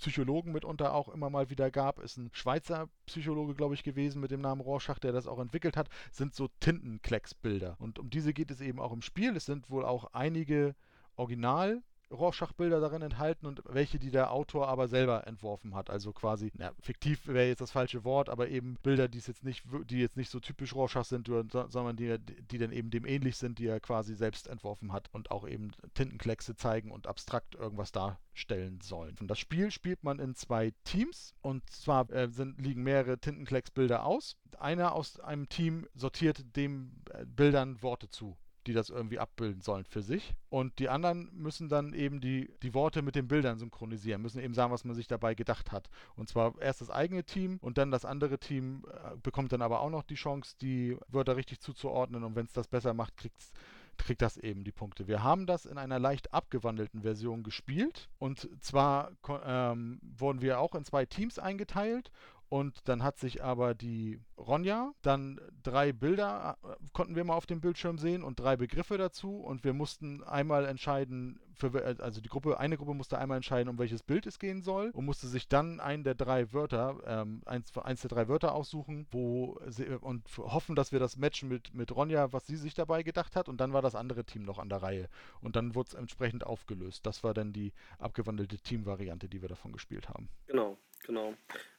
Psychologen 0.00 0.52
mitunter 0.52 0.94
auch 0.94 1.08
immer 1.08 1.28
mal 1.28 1.50
wieder 1.50 1.70
gab, 1.70 2.00
ist 2.00 2.16
ein 2.16 2.30
Schweizer 2.32 2.88
Psychologe, 3.04 3.54
glaube 3.54 3.74
ich, 3.74 3.82
gewesen 3.82 4.20
mit 4.20 4.30
dem 4.30 4.40
Namen 4.40 4.62
Rorschach, 4.62 4.98
der 4.98 5.12
das 5.12 5.26
auch 5.26 5.38
entwickelt 5.38 5.76
hat, 5.76 5.90
sind 6.10 6.34
so 6.34 6.48
Tintenklecksbilder. 6.60 7.76
Und 7.78 7.98
um 7.98 8.08
diese 8.08 8.32
geht 8.32 8.50
es 8.50 8.62
eben 8.62 8.80
auch 8.80 8.92
im 8.92 9.02
Spiel. 9.02 9.36
Es 9.36 9.44
sind 9.44 9.68
wohl 9.68 9.84
auch 9.84 10.12
einige 10.14 10.74
Original 11.16 11.82
Rorschach-Bilder 12.10 12.80
darin 12.80 13.02
enthalten 13.02 13.46
und 13.46 13.62
welche, 13.66 13.98
die 13.98 14.10
der 14.10 14.32
Autor 14.32 14.68
aber 14.68 14.88
selber 14.88 15.26
entworfen 15.26 15.74
hat. 15.74 15.90
Also 15.90 16.12
quasi, 16.12 16.50
na, 16.56 16.72
fiktiv 16.80 17.26
wäre 17.26 17.48
jetzt 17.48 17.60
das 17.60 17.70
falsche 17.70 18.04
Wort, 18.04 18.28
aber 18.28 18.48
eben 18.48 18.76
Bilder, 18.82 19.08
die 19.08 19.18
jetzt 19.18 19.44
nicht, 19.44 19.64
die 19.88 19.98
jetzt 19.98 20.16
nicht 20.16 20.30
so 20.30 20.40
typisch 20.40 20.74
Rorschach 20.74 21.04
sind, 21.04 21.28
sondern 21.28 21.96
die, 21.96 22.18
die 22.18 22.58
dann 22.58 22.72
eben 22.72 22.90
dem 22.90 23.06
ähnlich 23.06 23.36
sind, 23.36 23.58
die 23.58 23.66
er 23.66 23.80
quasi 23.80 24.14
selbst 24.14 24.48
entworfen 24.48 24.92
hat 24.92 25.08
und 25.12 25.30
auch 25.30 25.46
eben 25.46 25.70
Tintenkleckse 25.94 26.56
zeigen 26.56 26.90
und 26.90 27.06
abstrakt 27.06 27.54
irgendwas 27.54 27.92
darstellen 27.92 28.80
sollen. 28.80 29.16
Und 29.20 29.28
das 29.28 29.38
Spiel 29.38 29.70
spielt 29.70 30.02
man 30.02 30.18
in 30.18 30.34
zwei 30.34 30.72
Teams 30.84 31.34
und 31.42 31.68
zwar 31.70 32.10
äh, 32.10 32.28
sind, 32.30 32.60
liegen 32.60 32.82
mehrere 32.82 33.18
Tintenklecksbilder 33.18 34.04
aus. 34.04 34.36
Einer 34.58 34.94
aus 34.94 35.20
einem 35.20 35.48
Team 35.48 35.86
sortiert 35.94 36.44
dem 36.56 36.92
äh, 37.10 37.24
Bildern 37.24 37.82
Worte 37.82 38.08
zu 38.08 38.36
die 38.66 38.72
das 38.72 38.90
irgendwie 38.90 39.18
abbilden 39.18 39.62
sollen 39.62 39.84
für 39.84 40.02
sich. 40.02 40.34
Und 40.48 40.78
die 40.78 40.88
anderen 40.88 41.30
müssen 41.32 41.68
dann 41.68 41.94
eben 41.94 42.20
die, 42.20 42.50
die 42.62 42.74
Worte 42.74 43.02
mit 43.02 43.14
den 43.14 43.28
Bildern 43.28 43.58
synchronisieren, 43.58 44.22
müssen 44.22 44.40
eben 44.40 44.54
sagen, 44.54 44.72
was 44.72 44.84
man 44.84 44.94
sich 44.94 45.08
dabei 45.08 45.34
gedacht 45.34 45.72
hat. 45.72 45.88
Und 46.16 46.28
zwar 46.28 46.60
erst 46.60 46.80
das 46.80 46.90
eigene 46.90 47.24
Team 47.24 47.58
und 47.60 47.78
dann 47.78 47.90
das 47.90 48.04
andere 48.04 48.38
Team 48.38 48.84
äh, 48.88 49.16
bekommt 49.22 49.52
dann 49.52 49.62
aber 49.62 49.80
auch 49.80 49.90
noch 49.90 50.02
die 50.02 50.14
Chance, 50.14 50.56
die 50.60 50.96
Wörter 51.08 51.36
richtig 51.36 51.60
zuzuordnen. 51.60 52.24
Und 52.24 52.36
wenn 52.36 52.46
es 52.46 52.52
das 52.52 52.68
besser 52.68 52.94
macht, 52.94 53.16
kriegt 53.16 53.38
es 53.38 53.52
kriegt 54.00 54.22
das 54.22 54.38
eben 54.38 54.64
die 54.64 54.72
Punkte. 54.72 55.06
Wir 55.06 55.22
haben 55.22 55.46
das 55.46 55.66
in 55.66 55.78
einer 55.78 55.98
leicht 55.98 56.32
abgewandelten 56.32 57.02
Version 57.02 57.42
gespielt 57.42 58.08
und 58.18 58.48
zwar 58.62 59.12
ähm, 59.44 60.00
wurden 60.02 60.40
wir 60.40 60.58
auch 60.58 60.74
in 60.74 60.84
zwei 60.84 61.04
Teams 61.04 61.38
eingeteilt 61.38 62.10
Und 62.50 62.88
dann 62.88 63.04
hat 63.04 63.16
sich 63.16 63.44
aber 63.44 63.74
die 63.76 64.18
Ronja 64.36 64.92
dann 65.02 65.40
drei 65.62 65.92
Bilder 65.92 66.58
äh, 66.64 66.74
konnten 66.92 67.14
wir 67.14 67.22
mal 67.22 67.34
auf 67.34 67.46
dem 67.46 67.60
Bildschirm 67.60 67.96
sehen 67.96 68.24
und 68.24 68.40
drei 68.40 68.56
Begriffe 68.56 68.98
dazu 68.98 69.36
und 69.36 69.62
wir 69.62 69.72
mussten 69.72 70.24
einmal 70.24 70.64
entscheiden, 70.64 71.38
für, 71.54 71.96
also 72.00 72.20
die 72.20 72.28
Gruppe, 72.28 72.58
eine 72.58 72.76
Gruppe 72.76 72.94
musste 72.94 73.18
einmal 73.18 73.36
entscheiden, 73.36 73.68
um 73.68 73.78
welches 73.78 74.02
Bild 74.02 74.26
es 74.26 74.40
gehen 74.40 74.62
soll 74.62 74.90
und 74.90 75.04
musste 75.04 75.28
sich 75.28 75.46
dann 75.46 75.78
einen 75.78 76.02
der 76.02 76.16
drei 76.16 76.52
Wörter, 76.52 76.96
ähm, 77.06 77.42
eins, 77.46 77.76
eins 77.78 78.00
der 78.00 78.08
drei 78.08 78.26
Wörter 78.26 78.52
aussuchen, 78.52 79.06
wo 79.12 79.60
sie, 79.68 79.86
und 79.86 80.26
hoffen, 80.36 80.74
dass 80.74 80.90
wir 80.90 80.98
das 80.98 81.16
matchen 81.16 81.48
mit, 81.48 81.72
mit 81.72 81.94
Ronja, 81.94 82.32
was 82.32 82.48
sie 82.48 82.56
sich 82.56 82.74
dabei 82.74 83.04
gedacht 83.04 83.36
hat 83.36 83.48
und 83.48 83.60
dann 83.60 83.72
war 83.72 83.82
das 83.82 83.94
andere 83.94 84.24
Team 84.24 84.42
noch 84.42 84.58
an 84.58 84.68
der 84.68 84.82
Reihe 84.82 85.08
und 85.40 85.54
dann 85.54 85.76
wurde 85.76 85.90
es 85.90 85.94
entsprechend 85.94 86.44
aufgelöst. 86.44 87.06
Das 87.06 87.22
war 87.22 87.32
dann 87.32 87.52
die 87.52 87.72
abgewandelte 88.00 88.58
Teamvariante, 88.58 89.28
die 89.28 89.40
wir 89.40 89.48
davon 89.48 89.72
gespielt 89.72 90.08
haben. 90.08 90.28
Genau, 90.48 90.76
genau. 91.00 91.34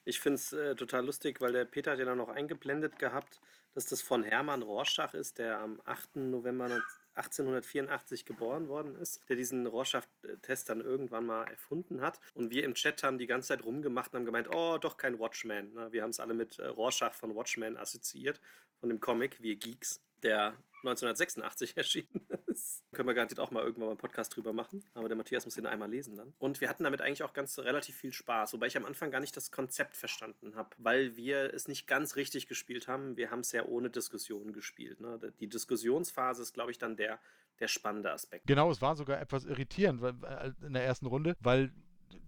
Ich 0.05 0.19
finde 0.19 0.35
es 0.35 0.53
äh, 0.53 0.75
total 0.75 1.05
lustig, 1.05 1.41
weil 1.41 1.53
der 1.53 1.65
Peter 1.65 1.91
hat 1.91 1.99
ja 1.99 2.05
dann 2.05 2.17
noch 2.17 2.29
eingeblendet 2.29 2.99
gehabt, 2.99 3.39
dass 3.73 3.85
das 3.85 4.01
von 4.01 4.23
Hermann 4.23 4.63
Rorschach 4.63 5.13
ist, 5.13 5.37
der 5.37 5.59
am 5.59 5.81
8. 5.85 6.17
November 6.17 6.65
1884 7.13 8.25
geboren 8.25 8.67
worden 8.67 8.95
ist, 8.95 9.27
der 9.29 9.35
diesen 9.35 9.65
Rorschach-Test 9.67 10.69
dann 10.69 10.81
irgendwann 10.81 11.25
mal 11.25 11.43
erfunden 11.45 12.01
hat. 12.01 12.19
Und 12.33 12.51
wir 12.51 12.63
im 12.63 12.73
Chat 12.73 13.03
haben 13.03 13.17
die 13.17 13.27
ganze 13.27 13.49
Zeit 13.49 13.63
rumgemacht 13.63 14.13
und 14.13 14.19
haben 14.19 14.25
gemeint, 14.25 14.53
oh, 14.53 14.77
doch 14.77 14.97
kein 14.97 15.19
Watchman. 15.19 15.73
Ne? 15.73 15.91
Wir 15.91 16.03
haben 16.03 16.09
es 16.09 16.19
alle 16.19 16.33
mit 16.33 16.59
äh, 16.59 16.67
Rorschach 16.67 17.13
von 17.13 17.35
Watchman 17.35 17.77
assoziiert, 17.77 18.41
von 18.79 18.89
dem 18.89 18.99
Comic, 18.99 19.41
wir 19.41 19.55
Geeks, 19.55 20.01
der 20.23 20.55
1986 20.81 21.77
erschienen 21.77 22.27
ist. 22.47 22.83
Können 22.91 23.07
wir 23.07 23.13
garantiert 23.13 23.39
auch 23.39 23.51
mal 23.51 23.63
irgendwann 23.63 23.85
mal 23.85 23.91
einen 23.91 23.97
Podcast 23.97 24.35
drüber 24.35 24.53
machen. 24.53 24.83
Aber 24.93 25.07
der 25.07 25.17
Matthias 25.17 25.45
muss 25.45 25.55
den 25.55 25.65
einmal 25.65 25.89
lesen 25.89 26.15
dann. 26.15 26.33
Und 26.39 26.61
wir 26.61 26.69
hatten 26.69 26.83
damit 26.83 27.01
eigentlich 27.01 27.23
auch 27.23 27.33
ganz 27.33 27.57
relativ 27.59 27.95
viel 27.95 28.13
Spaß. 28.13 28.53
Wobei 28.53 28.67
ich 28.67 28.77
am 28.77 28.85
Anfang 28.85 29.11
gar 29.11 29.19
nicht 29.19 29.35
das 29.35 29.51
Konzept 29.51 29.95
verstanden 29.95 30.55
habe, 30.55 30.69
weil 30.77 31.15
wir 31.15 31.53
es 31.53 31.67
nicht 31.67 31.87
ganz 31.87 32.15
richtig 32.15 32.47
gespielt 32.47 32.87
haben. 32.87 33.17
Wir 33.17 33.31
haben 33.31 33.41
es 33.41 33.51
ja 33.51 33.65
ohne 33.65 33.89
Diskussion 33.89 34.53
gespielt. 34.53 34.99
Ne? 34.99 35.19
Die 35.39 35.47
Diskussionsphase 35.47 36.41
ist, 36.41 36.53
glaube 36.53 36.71
ich, 36.71 36.77
dann 36.77 36.95
der, 36.95 37.19
der 37.59 37.67
spannende 37.67 38.11
Aspekt. 38.11 38.47
Genau, 38.47 38.71
es 38.71 38.81
war 38.81 38.95
sogar 38.95 39.19
etwas 39.21 39.45
irritierend 39.45 40.01
äh, 40.03 40.51
in 40.65 40.73
der 40.73 40.83
ersten 40.83 41.05
Runde, 41.05 41.35
weil 41.39 41.71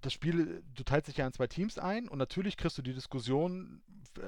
das 0.01 0.13
Spiel, 0.13 0.63
du 0.75 0.83
teilst 0.83 1.07
dich 1.07 1.17
ja 1.17 1.27
in 1.27 1.33
zwei 1.33 1.47
Teams 1.47 1.77
ein 1.77 2.07
und 2.07 2.17
natürlich 2.17 2.57
kriegst 2.57 2.77
du 2.77 2.81
die 2.81 2.93
Diskussion 2.93 3.81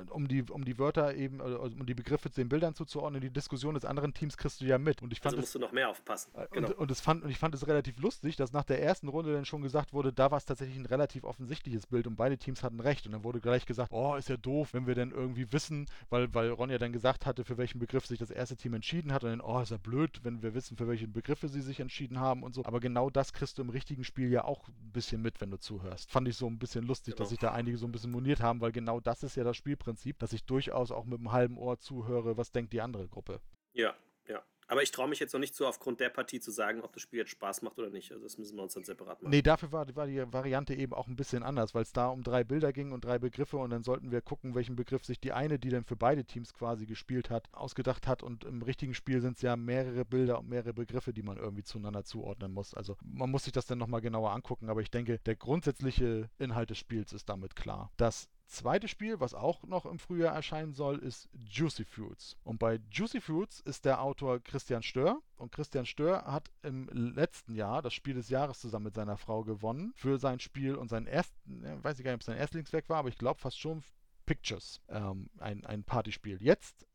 um 0.09 0.27
die, 0.27 0.43
um 0.43 0.65
die 0.65 0.77
Wörter 0.77 1.15
eben, 1.15 1.41
also 1.41 1.59
um 1.59 1.85
die 1.85 1.93
Begriffe 1.93 2.29
zu 2.31 2.41
den 2.41 2.49
Bildern 2.49 2.73
zuzuordnen, 2.75 3.21
die 3.21 3.29
Diskussion 3.29 3.75
des 3.75 3.85
anderen 3.85 4.13
Teams 4.13 4.37
kriegst 4.37 4.61
du 4.61 4.65
ja 4.65 4.77
mit. 4.77 5.01
Und 5.01 5.11
ich 5.11 5.19
fand 5.19 5.33
also 5.33 5.37
musst 5.37 5.49
es, 5.49 5.53
du 5.53 5.59
noch 5.59 5.71
mehr 5.71 5.89
aufpassen. 5.89 6.31
Äh, 6.35 6.47
genau. 6.51 6.69
Und, 6.69 6.89
und, 6.89 6.97
fand, 6.97 7.23
und 7.23 7.29
ich 7.29 7.37
fand 7.37 7.55
es 7.55 7.67
relativ 7.67 7.99
lustig, 7.99 8.35
dass 8.35 8.53
nach 8.53 8.63
der 8.63 8.81
ersten 8.81 9.07
Runde 9.07 9.33
dann 9.33 9.45
schon 9.45 9.61
gesagt 9.61 9.93
wurde, 9.93 10.13
da 10.13 10.31
war 10.31 10.37
es 10.37 10.45
tatsächlich 10.45 10.77
ein 10.77 10.85
relativ 10.85 11.23
offensichtliches 11.23 11.87
Bild 11.87 12.07
und 12.07 12.15
beide 12.15 12.37
Teams 12.37 12.63
hatten 12.63 12.79
recht. 12.79 13.05
Und 13.05 13.13
dann 13.13 13.23
wurde 13.23 13.39
gleich 13.39 13.65
gesagt, 13.65 13.91
oh, 13.91 14.15
ist 14.15 14.29
ja 14.29 14.37
doof, 14.37 14.73
wenn 14.73 14.87
wir 14.87 14.95
dann 14.95 15.11
irgendwie 15.11 15.51
wissen, 15.51 15.87
weil, 16.09 16.33
weil 16.33 16.49
Ron 16.49 16.69
ja 16.69 16.77
dann 16.77 16.93
gesagt 16.93 17.25
hatte, 17.25 17.43
für 17.43 17.57
welchen 17.57 17.79
Begriff 17.79 18.05
sich 18.05 18.19
das 18.19 18.31
erste 18.31 18.55
Team 18.55 18.73
entschieden 18.73 19.13
hat. 19.13 19.23
Und 19.23 19.29
dann, 19.31 19.41
oh, 19.41 19.59
ist 19.59 19.71
ja 19.71 19.77
blöd, 19.77 20.21
wenn 20.23 20.41
wir 20.41 20.53
wissen, 20.53 20.77
für 20.77 20.87
welche 20.87 21.07
Begriffe 21.07 21.47
sie 21.47 21.61
sich 21.61 21.79
entschieden 21.79 22.19
haben 22.19 22.43
und 22.43 22.53
so. 22.53 22.65
Aber 22.65 22.79
genau 22.79 23.09
das 23.09 23.33
kriegst 23.33 23.57
du 23.57 23.61
im 23.61 23.69
richtigen 23.69 24.03
Spiel 24.03 24.31
ja 24.31 24.43
auch 24.43 24.67
ein 24.67 24.91
bisschen 24.91 25.21
mit, 25.21 25.41
wenn 25.41 25.51
du 25.51 25.57
zuhörst. 25.57 26.11
Fand 26.11 26.27
ich 26.27 26.37
so 26.37 26.47
ein 26.47 26.59
bisschen 26.59 26.85
lustig, 26.85 27.15
genau. 27.15 27.23
dass 27.23 27.29
sich 27.29 27.39
da 27.39 27.51
einige 27.51 27.77
so 27.77 27.85
ein 27.85 27.91
bisschen 27.91 28.11
moniert 28.11 28.41
haben, 28.41 28.61
weil 28.61 28.71
genau 28.71 28.99
das 28.99 29.23
ist 29.23 29.35
ja 29.35 29.43
das 29.43 29.57
Spielprinzip, 29.75 30.19
dass 30.19 30.33
ich 30.33 30.45
durch 30.45 30.55
durchaus 30.55 30.91
auch 30.91 31.05
mit 31.05 31.19
einem 31.19 31.31
halben 31.31 31.57
Ohr 31.57 31.79
zuhöre, 31.79 32.37
was 32.37 32.51
denkt 32.51 32.73
die 32.73 32.81
andere 32.81 33.07
Gruppe. 33.07 33.41
Ja, 33.73 33.93
ja. 34.27 34.41
Aber 34.67 34.81
ich 34.81 34.89
traue 34.89 35.07
mich 35.07 35.19
jetzt 35.19 35.33
noch 35.33 35.39
nicht 35.39 35.53
so 35.53 35.67
aufgrund 35.67 35.99
der 35.99 36.09
Partie 36.09 36.39
zu 36.39 36.49
sagen, 36.49 36.81
ob 36.81 36.91
das 36.93 37.03
Spiel 37.03 37.19
jetzt 37.19 37.29
Spaß 37.29 37.61
macht 37.61 37.77
oder 37.77 37.91
nicht. 37.91 38.11
Also 38.11 38.23
das 38.23 38.39
müssen 38.39 38.55
wir 38.55 38.63
uns 38.63 38.73
dann 38.73 38.83
separat 38.83 39.21
machen. 39.21 39.29
Nee, 39.29 39.43
dafür 39.43 39.71
war, 39.71 39.85
war 39.95 40.07
die 40.07 40.33
Variante 40.33 40.73
eben 40.73 40.93
auch 40.93 41.07
ein 41.07 41.15
bisschen 41.15 41.43
anders, 41.43 41.75
weil 41.75 41.83
es 41.83 41.93
da 41.93 42.07
um 42.07 42.23
drei 42.23 42.43
Bilder 42.43 42.73
ging 42.73 42.91
und 42.91 43.05
drei 43.05 43.19
Begriffe 43.19 43.57
und 43.57 43.69
dann 43.69 43.83
sollten 43.83 44.11
wir 44.11 44.21
gucken, 44.21 44.55
welchen 44.55 44.75
Begriff 44.75 45.05
sich 45.05 45.19
die 45.19 45.33
eine, 45.33 45.59
die 45.59 45.69
dann 45.69 45.83
für 45.83 45.95
beide 45.95 46.25
Teams 46.25 46.53
quasi 46.53 46.85
gespielt 46.85 47.29
hat, 47.29 47.47
ausgedacht 47.51 48.07
hat. 48.07 48.23
Und 48.23 48.43
im 48.45 48.61
richtigen 48.63 48.95
Spiel 48.95 49.21
sind 49.21 49.35
es 49.35 49.43
ja 49.43 49.55
mehrere 49.55 50.03
Bilder 50.03 50.39
und 50.39 50.49
mehrere 50.49 50.73
Begriffe, 50.73 51.13
die 51.13 51.21
man 51.21 51.37
irgendwie 51.37 51.63
zueinander 51.63 52.05
zuordnen 52.05 52.51
muss. 52.51 52.73
Also 52.73 52.95
man 53.03 53.29
muss 53.29 53.43
sich 53.43 53.53
das 53.53 53.67
dann 53.67 53.77
nochmal 53.77 54.01
genauer 54.01 54.31
angucken, 54.31 54.69
aber 54.69 54.81
ich 54.81 54.89
denke, 54.89 55.19
der 55.19 55.35
grundsätzliche 55.35 56.29
Inhalt 56.39 56.71
des 56.71 56.79
Spiels 56.79 57.13
ist 57.13 57.29
damit 57.29 57.55
klar. 57.55 57.91
Das 57.97 58.29
zweite 58.47 58.87
Spiel, 58.87 59.19
was 59.19 59.33
auch 59.33 59.63
noch 59.63 59.85
im 59.85 59.99
Frühjahr 59.99 60.35
erscheinen 60.35 60.73
soll, 60.73 60.99
ist 60.99 61.29
Juicy 61.33 61.85
Fruits. 61.85 62.37
Und 62.43 62.59
bei 62.59 62.79
Juicy 62.91 63.21
Fruits 63.21 63.59
ist 63.61 63.85
der 63.85 64.01
Autor 64.01 64.39
Christian 64.39 64.83
Stör. 64.83 65.21
Und 65.37 65.51
Christian 65.51 65.85
Stör 65.85 66.25
hat 66.25 66.51
im 66.61 66.87
letzten 66.89 67.55
Jahr 67.55 67.81
das 67.81 67.93
Spiel 67.93 68.13
des 68.13 68.29
Jahres 68.29 68.59
zusammen 68.59 68.85
mit 68.85 68.95
seiner 68.95 69.17
Frau 69.17 69.43
gewonnen 69.43 69.93
für 69.95 70.17
sein 70.17 70.39
Spiel 70.39 70.75
und 70.75 70.89
sein 70.89 71.07
ersten, 71.07 71.63
weiß 71.83 71.99
ich 71.99 72.05
gar 72.05 72.11
nicht, 72.11 72.17
ob 72.17 72.21
es 72.21 72.27
sein 72.27 72.37
Erstlingswerk 72.37 72.89
war, 72.89 72.97
aber 72.97 73.09
ich 73.09 73.17
glaube 73.17 73.39
fast 73.39 73.59
schon 73.59 73.83
Pictures, 74.25 74.81
ähm, 74.89 75.29
ein, 75.37 75.65
ein 75.65 75.83
Partyspiel. 75.83 76.41
Jetzt 76.41 76.85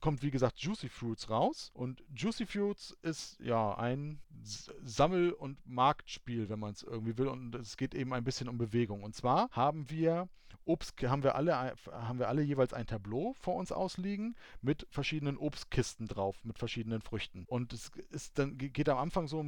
kommt 0.00 0.22
wie 0.22 0.30
gesagt 0.30 0.58
Juicy 0.58 0.88
Fruits 0.88 1.30
raus 1.30 1.70
und 1.74 2.02
Juicy 2.14 2.46
Fruits 2.46 2.96
ist 3.02 3.38
ja 3.40 3.74
ein 3.76 4.20
Sammel- 4.42 5.32
und 5.32 5.58
Marktspiel, 5.66 6.48
wenn 6.48 6.58
man 6.58 6.72
es 6.72 6.82
irgendwie 6.82 7.18
will 7.18 7.28
und 7.28 7.54
es 7.54 7.76
geht 7.76 7.94
eben 7.94 8.12
ein 8.12 8.24
bisschen 8.24 8.48
um 8.48 8.58
Bewegung. 8.58 9.02
Und 9.02 9.14
zwar 9.14 9.48
haben 9.50 9.90
wir 9.90 10.28
Obst, 10.66 11.00
haben 11.02 11.22
wir 11.22 11.36
alle, 11.36 11.76
haben 11.92 12.18
wir 12.18 12.28
alle 12.28 12.42
jeweils 12.42 12.72
ein 12.72 12.86
Tableau 12.86 13.34
vor 13.34 13.54
uns 13.54 13.70
ausliegen 13.70 14.34
mit 14.62 14.86
verschiedenen 14.90 15.36
Obstkisten 15.38 16.08
drauf, 16.08 16.44
mit 16.44 16.58
verschiedenen 16.58 17.00
Früchten. 17.00 17.44
Und 17.46 17.72
es 17.72 17.90
ist 18.10 18.38
dann 18.38 18.58
geht 18.58 18.88
am 18.88 18.98
Anfang 18.98 19.28
so 19.28 19.44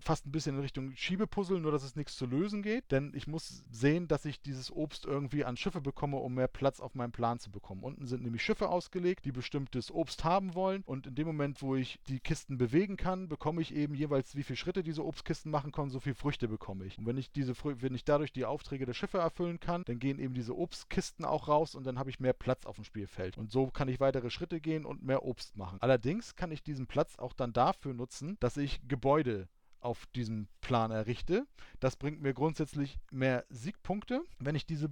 fast 0.00 0.26
ein 0.26 0.32
bisschen 0.32 0.56
in 0.56 0.62
Richtung 0.62 0.94
Schiebepuzzle, 0.94 1.60
nur 1.60 1.72
dass 1.72 1.82
es 1.82 1.96
nichts 1.96 2.16
zu 2.16 2.26
lösen 2.26 2.62
geht, 2.62 2.92
denn 2.92 3.12
ich 3.14 3.26
muss 3.26 3.64
sehen, 3.70 4.06
dass 4.06 4.24
ich 4.24 4.40
dieses 4.40 4.70
Obst 4.70 5.04
irgendwie 5.04 5.44
an 5.44 5.56
Schiffe 5.56 5.80
bekomme, 5.80 6.18
um 6.18 6.34
mehr 6.34 6.48
Platz 6.48 6.78
auf 6.78 6.94
meinem 6.94 7.12
Plan 7.12 7.40
zu 7.40 7.50
bekommen. 7.50 7.82
Unten 7.82 8.06
sind 8.06 8.22
nämlich 8.22 8.42
Schiffe 8.42 8.68
ausgelegt, 8.68 9.24
die 9.24 9.32
bestimmtes 9.66 9.92
Obst 9.92 10.24
haben 10.24 10.54
wollen 10.54 10.82
und 10.86 11.06
in 11.06 11.14
dem 11.14 11.26
Moment, 11.26 11.60
wo 11.60 11.74
ich 11.74 11.98
die 12.08 12.20
Kisten 12.20 12.56
bewegen 12.56 12.96
kann, 12.96 13.28
bekomme 13.28 13.60
ich 13.60 13.74
eben 13.74 13.94
jeweils, 13.94 14.36
wie 14.36 14.42
viele 14.42 14.56
Schritte 14.56 14.82
diese 14.82 15.04
Obstkisten 15.04 15.50
machen 15.50 15.72
können, 15.72 15.90
so 15.90 16.00
viele 16.00 16.14
Früchte 16.14 16.48
bekomme 16.48 16.84
ich. 16.84 16.98
Und 16.98 17.06
wenn 17.06 17.16
ich 17.16 17.32
diese, 17.32 17.54
wenn 17.64 17.94
ich 17.94 18.04
dadurch 18.04 18.32
die 18.32 18.44
Aufträge 18.44 18.86
der 18.86 18.94
Schiffe 18.94 19.18
erfüllen 19.18 19.60
kann, 19.60 19.82
dann 19.84 19.98
gehen 19.98 20.18
eben 20.18 20.34
diese 20.34 20.56
Obstkisten 20.56 21.24
auch 21.24 21.48
raus 21.48 21.74
und 21.74 21.84
dann 21.84 21.98
habe 21.98 22.10
ich 22.10 22.20
mehr 22.20 22.32
Platz 22.32 22.64
auf 22.64 22.76
dem 22.76 22.84
Spielfeld. 22.84 23.36
Und 23.38 23.50
so 23.50 23.66
kann 23.68 23.88
ich 23.88 24.00
weitere 24.00 24.30
Schritte 24.30 24.60
gehen 24.60 24.84
und 24.84 25.02
mehr 25.02 25.24
Obst 25.24 25.56
machen. 25.56 25.78
Allerdings 25.80 26.36
kann 26.36 26.52
ich 26.52 26.62
diesen 26.62 26.86
Platz 26.86 27.18
auch 27.18 27.32
dann 27.32 27.52
dafür 27.52 27.92
nutzen, 27.92 28.36
dass 28.40 28.56
ich 28.56 28.80
Gebäude 28.86 29.48
auf 29.80 30.06
diesem 30.14 30.48
Plan 30.60 30.90
errichte. 30.90 31.46
Das 31.80 31.96
bringt 31.96 32.22
mir 32.22 32.34
grundsätzlich 32.34 32.98
mehr 33.10 33.44
Siegpunkte. 33.50 34.22
Wenn 34.38 34.54
ich 34.54 34.66
diese 34.66 34.88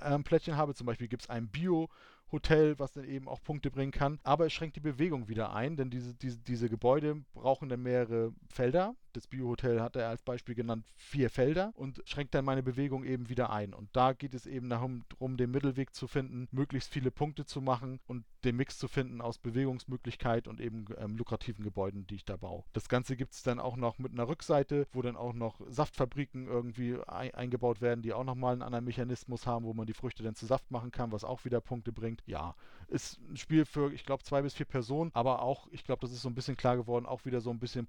äh, 0.00 0.18
Plättchen 0.20 0.56
habe, 0.56 0.74
zum 0.74 0.86
Beispiel 0.86 1.08
gibt 1.08 1.22
es 1.22 1.30
ein 1.30 1.48
Bio- 1.48 1.88
Hotel, 2.32 2.78
was 2.78 2.92
dann 2.92 3.04
eben 3.04 3.28
auch 3.28 3.42
Punkte 3.42 3.70
bringen 3.70 3.92
kann. 3.92 4.18
Aber 4.22 4.46
es 4.46 4.52
schränkt 4.52 4.76
die 4.76 4.80
Bewegung 4.80 5.28
wieder 5.28 5.54
ein, 5.54 5.76
denn 5.76 5.90
diese, 5.90 6.14
diese, 6.14 6.38
diese 6.38 6.68
Gebäude 6.68 7.24
brauchen 7.32 7.68
dann 7.68 7.82
mehrere 7.82 8.32
Felder. 8.48 8.94
Das 9.14 9.26
Biohotel 9.26 9.80
hat 9.80 9.96
er 9.96 10.08
als 10.08 10.22
Beispiel 10.22 10.54
genannt 10.54 10.84
vier 10.96 11.30
Felder 11.30 11.72
und 11.76 12.02
schränkt 12.04 12.34
dann 12.34 12.44
meine 12.44 12.62
Bewegung 12.62 13.04
eben 13.04 13.28
wieder 13.28 13.50
ein. 13.50 13.72
Und 13.72 13.88
da 13.92 14.12
geht 14.12 14.34
es 14.34 14.46
eben 14.46 14.68
darum, 14.68 15.04
den 15.20 15.50
Mittelweg 15.50 15.94
zu 15.94 16.06
finden, 16.06 16.48
möglichst 16.50 16.92
viele 16.92 17.10
Punkte 17.10 17.46
zu 17.46 17.60
machen 17.60 18.00
und 18.06 18.24
den 18.44 18.56
Mix 18.56 18.78
zu 18.78 18.88
finden 18.88 19.20
aus 19.20 19.38
Bewegungsmöglichkeit 19.38 20.48
und 20.48 20.60
eben 20.60 20.84
ähm, 20.98 21.16
lukrativen 21.16 21.64
Gebäuden, 21.64 22.06
die 22.06 22.16
ich 22.16 22.24
da 22.24 22.36
baue. 22.36 22.64
Das 22.74 22.88
Ganze 22.88 23.16
gibt 23.16 23.32
es 23.32 23.42
dann 23.42 23.58
auch 23.58 23.76
noch 23.76 23.98
mit 23.98 24.12
einer 24.12 24.28
Rückseite, 24.28 24.86
wo 24.92 25.00
dann 25.00 25.16
auch 25.16 25.32
noch 25.32 25.60
Saftfabriken 25.68 26.46
irgendwie 26.46 26.98
ein 27.06 27.32
eingebaut 27.34 27.80
werden, 27.80 28.02
die 28.02 28.12
auch 28.12 28.24
nochmal 28.24 28.52
einen 28.52 28.62
anderen 28.62 28.84
Mechanismus 28.84 29.46
haben, 29.46 29.64
wo 29.64 29.72
man 29.72 29.86
die 29.86 29.94
Früchte 29.94 30.22
dann 30.22 30.34
zu 30.34 30.46
Saft 30.46 30.70
machen 30.70 30.90
kann, 30.90 31.12
was 31.12 31.24
auch 31.24 31.44
wieder 31.44 31.60
Punkte 31.60 31.92
bringt 31.92 32.22
ja, 32.26 32.54
ist 32.88 33.18
ein 33.30 33.36
Spiel 33.36 33.64
für, 33.64 33.92
ich 33.92 34.04
glaube, 34.04 34.22
zwei 34.24 34.42
bis 34.42 34.54
vier 34.54 34.66
Personen, 34.66 35.10
aber 35.14 35.42
auch, 35.42 35.68
ich 35.70 35.84
glaube, 35.84 36.00
das 36.00 36.12
ist 36.12 36.22
so 36.22 36.28
ein 36.28 36.34
bisschen 36.34 36.56
klar 36.56 36.76
geworden, 36.76 37.06
auch 37.06 37.24
wieder 37.24 37.40
so 37.40 37.50
ein 37.50 37.58
bisschen 37.58 37.86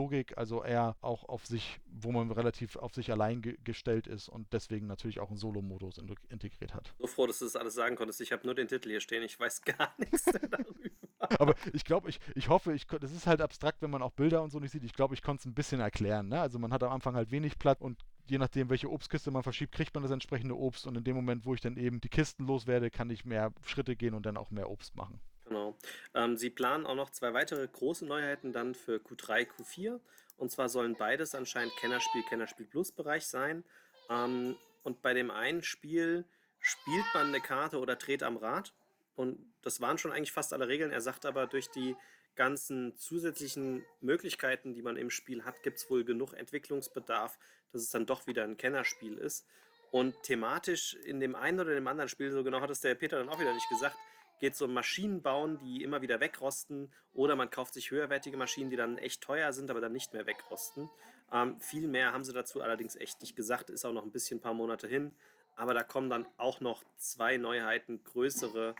Puzzle-Knobel-Logik, 0.00 0.38
also 0.38 0.64
eher 0.64 0.96
auch 1.00 1.24
auf 1.28 1.46
sich, 1.46 1.80
wo 1.86 2.12
man 2.12 2.30
relativ 2.30 2.76
auf 2.76 2.94
sich 2.94 3.10
allein 3.10 3.42
ge 3.42 3.56
gestellt 3.64 4.06
ist 4.06 4.28
und 4.28 4.52
deswegen 4.52 4.86
natürlich 4.86 5.20
auch 5.20 5.28
einen 5.28 5.36
Solo-Modus 5.36 5.98
in 5.98 6.14
integriert 6.28 6.74
hat. 6.74 6.92
So 6.98 7.06
froh, 7.06 7.26
dass 7.26 7.38
du 7.38 7.44
das 7.44 7.56
alles 7.56 7.74
sagen 7.74 7.96
konntest. 7.96 8.20
Ich 8.20 8.32
habe 8.32 8.44
nur 8.46 8.54
den 8.54 8.68
Titel 8.68 8.88
hier 8.88 9.00
stehen, 9.00 9.22
ich 9.22 9.38
weiß 9.38 9.62
gar 9.62 9.92
nichts 9.98 10.24
darüber. 10.24 10.90
Aber 11.38 11.54
ich 11.72 11.84
glaube, 11.84 12.08
ich, 12.08 12.18
ich 12.34 12.48
hoffe, 12.48 12.72
ich, 12.72 12.86
das 12.86 13.12
ist 13.12 13.26
halt 13.26 13.40
abstrakt, 13.40 13.82
wenn 13.82 13.90
man 13.90 14.02
auch 14.02 14.12
Bilder 14.12 14.42
und 14.42 14.50
so 14.50 14.58
nicht 14.58 14.70
sieht. 14.70 14.84
Ich 14.84 14.94
glaube, 14.94 15.14
ich 15.14 15.22
konnte 15.22 15.40
es 15.40 15.46
ein 15.46 15.54
bisschen 15.54 15.80
erklären. 15.80 16.28
Ne? 16.28 16.40
Also 16.40 16.58
man 16.58 16.72
hat 16.72 16.82
am 16.82 16.92
Anfang 16.92 17.14
halt 17.14 17.30
wenig 17.30 17.58
Platz 17.58 17.80
und 17.80 17.98
je 18.26 18.38
nachdem, 18.38 18.70
welche 18.70 18.90
Obstkiste 18.90 19.30
man 19.30 19.42
verschiebt, 19.42 19.72
kriegt 19.72 19.92
man 19.94 20.02
das 20.02 20.12
entsprechende 20.12 20.56
Obst. 20.56 20.86
Und 20.86 20.96
in 20.96 21.04
dem 21.04 21.16
Moment, 21.16 21.44
wo 21.44 21.54
ich 21.54 21.60
dann 21.60 21.76
eben 21.76 22.00
die 22.00 22.08
Kisten 22.08 22.46
loswerde, 22.46 22.90
kann 22.90 23.10
ich 23.10 23.24
mehr 23.24 23.52
Schritte 23.66 23.96
gehen 23.96 24.14
und 24.14 24.24
dann 24.24 24.36
auch 24.36 24.50
mehr 24.50 24.70
Obst 24.70 24.96
machen. 24.96 25.20
Genau. 25.50 25.76
Ähm, 26.14 26.36
Sie 26.36 26.48
planen 26.48 26.86
auch 26.86 26.94
noch 26.94 27.10
zwei 27.10 27.34
weitere 27.34 27.66
große 27.66 28.06
Neuheiten 28.06 28.52
dann 28.52 28.76
für 28.76 28.98
Q3, 28.98 29.48
Q4. 29.48 29.98
Und 30.36 30.52
zwar 30.52 30.68
sollen 30.68 30.94
beides 30.94 31.34
anscheinend 31.34 31.76
Kennerspiel, 31.76 32.22
Kennerspiel 32.28 32.66
Plus 32.66 32.92
Bereich 32.92 33.26
sein. 33.26 33.64
Ähm, 34.08 34.56
und 34.84 35.02
bei 35.02 35.12
dem 35.12 35.32
einen 35.32 35.64
Spiel 35.64 36.24
spielt 36.60 37.04
man 37.14 37.26
eine 37.26 37.40
Karte 37.40 37.80
oder 37.80 37.96
dreht 37.96 38.22
am 38.22 38.36
Rad. 38.36 38.72
Und 39.16 39.40
das 39.62 39.80
waren 39.80 39.98
schon 39.98 40.12
eigentlich 40.12 40.30
fast 40.30 40.52
alle 40.52 40.68
Regeln. 40.68 40.92
Er 40.92 41.00
sagt 41.00 41.26
aber, 41.26 41.48
durch 41.48 41.68
die 41.68 41.96
ganzen 42.36 42.96
zusätzlichen 42.96 43.84
Möglichkeiten, 44.00 44.72
die 44.72 44.82
man 44.82 44.96
im 44.96 45.10
Spiel 45.10 45.44
hat, 45.44 45.64
gibt 45.64 45.78
es 45.78 45.90
wohl 45.90 46.04
genug 46.04 46.32
Entwicklungsbedarf, 46.32 47.40
dass 47.72 47.82
es 47.82 47.90
dann 47.90 48.06
doch 48.06 48.28
wieder 48.28 48.44
ein 48.44 48.56
Kennerspiel 48.56 49.18
ist. 49.18 49.48
Und 49.90 50.14
thematisch 50.22 50.94
in 50.94 51.18
dem 51.18 51.34
einen 51.34 51.58
oder 51.58 51.74
dem 51.74 51.88
anderen 51.88 52.08
Spiel, 52.08 52.30
so 52.30 52.44
genau 52.44 52.60
hat 52.60 52.70
es 52.70 52.80
der 52.82 52.94
Peter 52.94 53.18
dann 53.18 53.28
auch 53.28 53.40
wieder 53.40 53.52
nicht 53.52 53.68
gesagt, 53.68 53.96
geht 54.40 54.54
es 54.54 54.62
um 54.62 54.72
Maschinen 54.72 55.22
bauen, 55.22 55.58
die 55.58 55.84
immer 55.84 56.02
wieder 56.02 56.18
wegrosten. 56.18 56.90
Oder 57.12 57.36
man 57.36 57.50
kauft 57.50 57.74
sich 57.74 57.90
höherwertige 57.90 58.36
Maschinen, 58.36 58.70
die 58.70 58.76
dann 58.76 58.98
echt 58.98 59.22
teuer 59.22 59.52
sind, 59.52 59.70
aber 59.70 59.80
dann 59.80 59.92
nicht 59.92 60.12
mehr 60.12 60.26
wegrosten. 60.26 60.90
Ähm, 61.32 61.60
viel 61.60 61.86
mehr 61.86 62.12
haben 62.12 62.24
sie 62.24 62.32
dazu 62.32 62.60
allerdings 62.60 62.96
echt 62.96 63.20
nicht 63.20 63.36
gesagt. 63.36 63.70
Ist 63.70 63.84
auch 63.84 63.92
noch 63.92 64.04
ein 64.04 64.10
bisschen 64.10 64.38
ein 64.38 64.42
paar 64.42 64.54
Monate 64.54 64.88
hin. 64.88 65.12
Aber 65.56 65.74
da 65.74 65.82
kommen 65.82 66.08
dann 66.08 66.26
auch 66.38 66.60
noch 66.60 66.82
zwei 66.96 67.36
Neuheiten, 67.36 68.02
größere, 68.02 68.74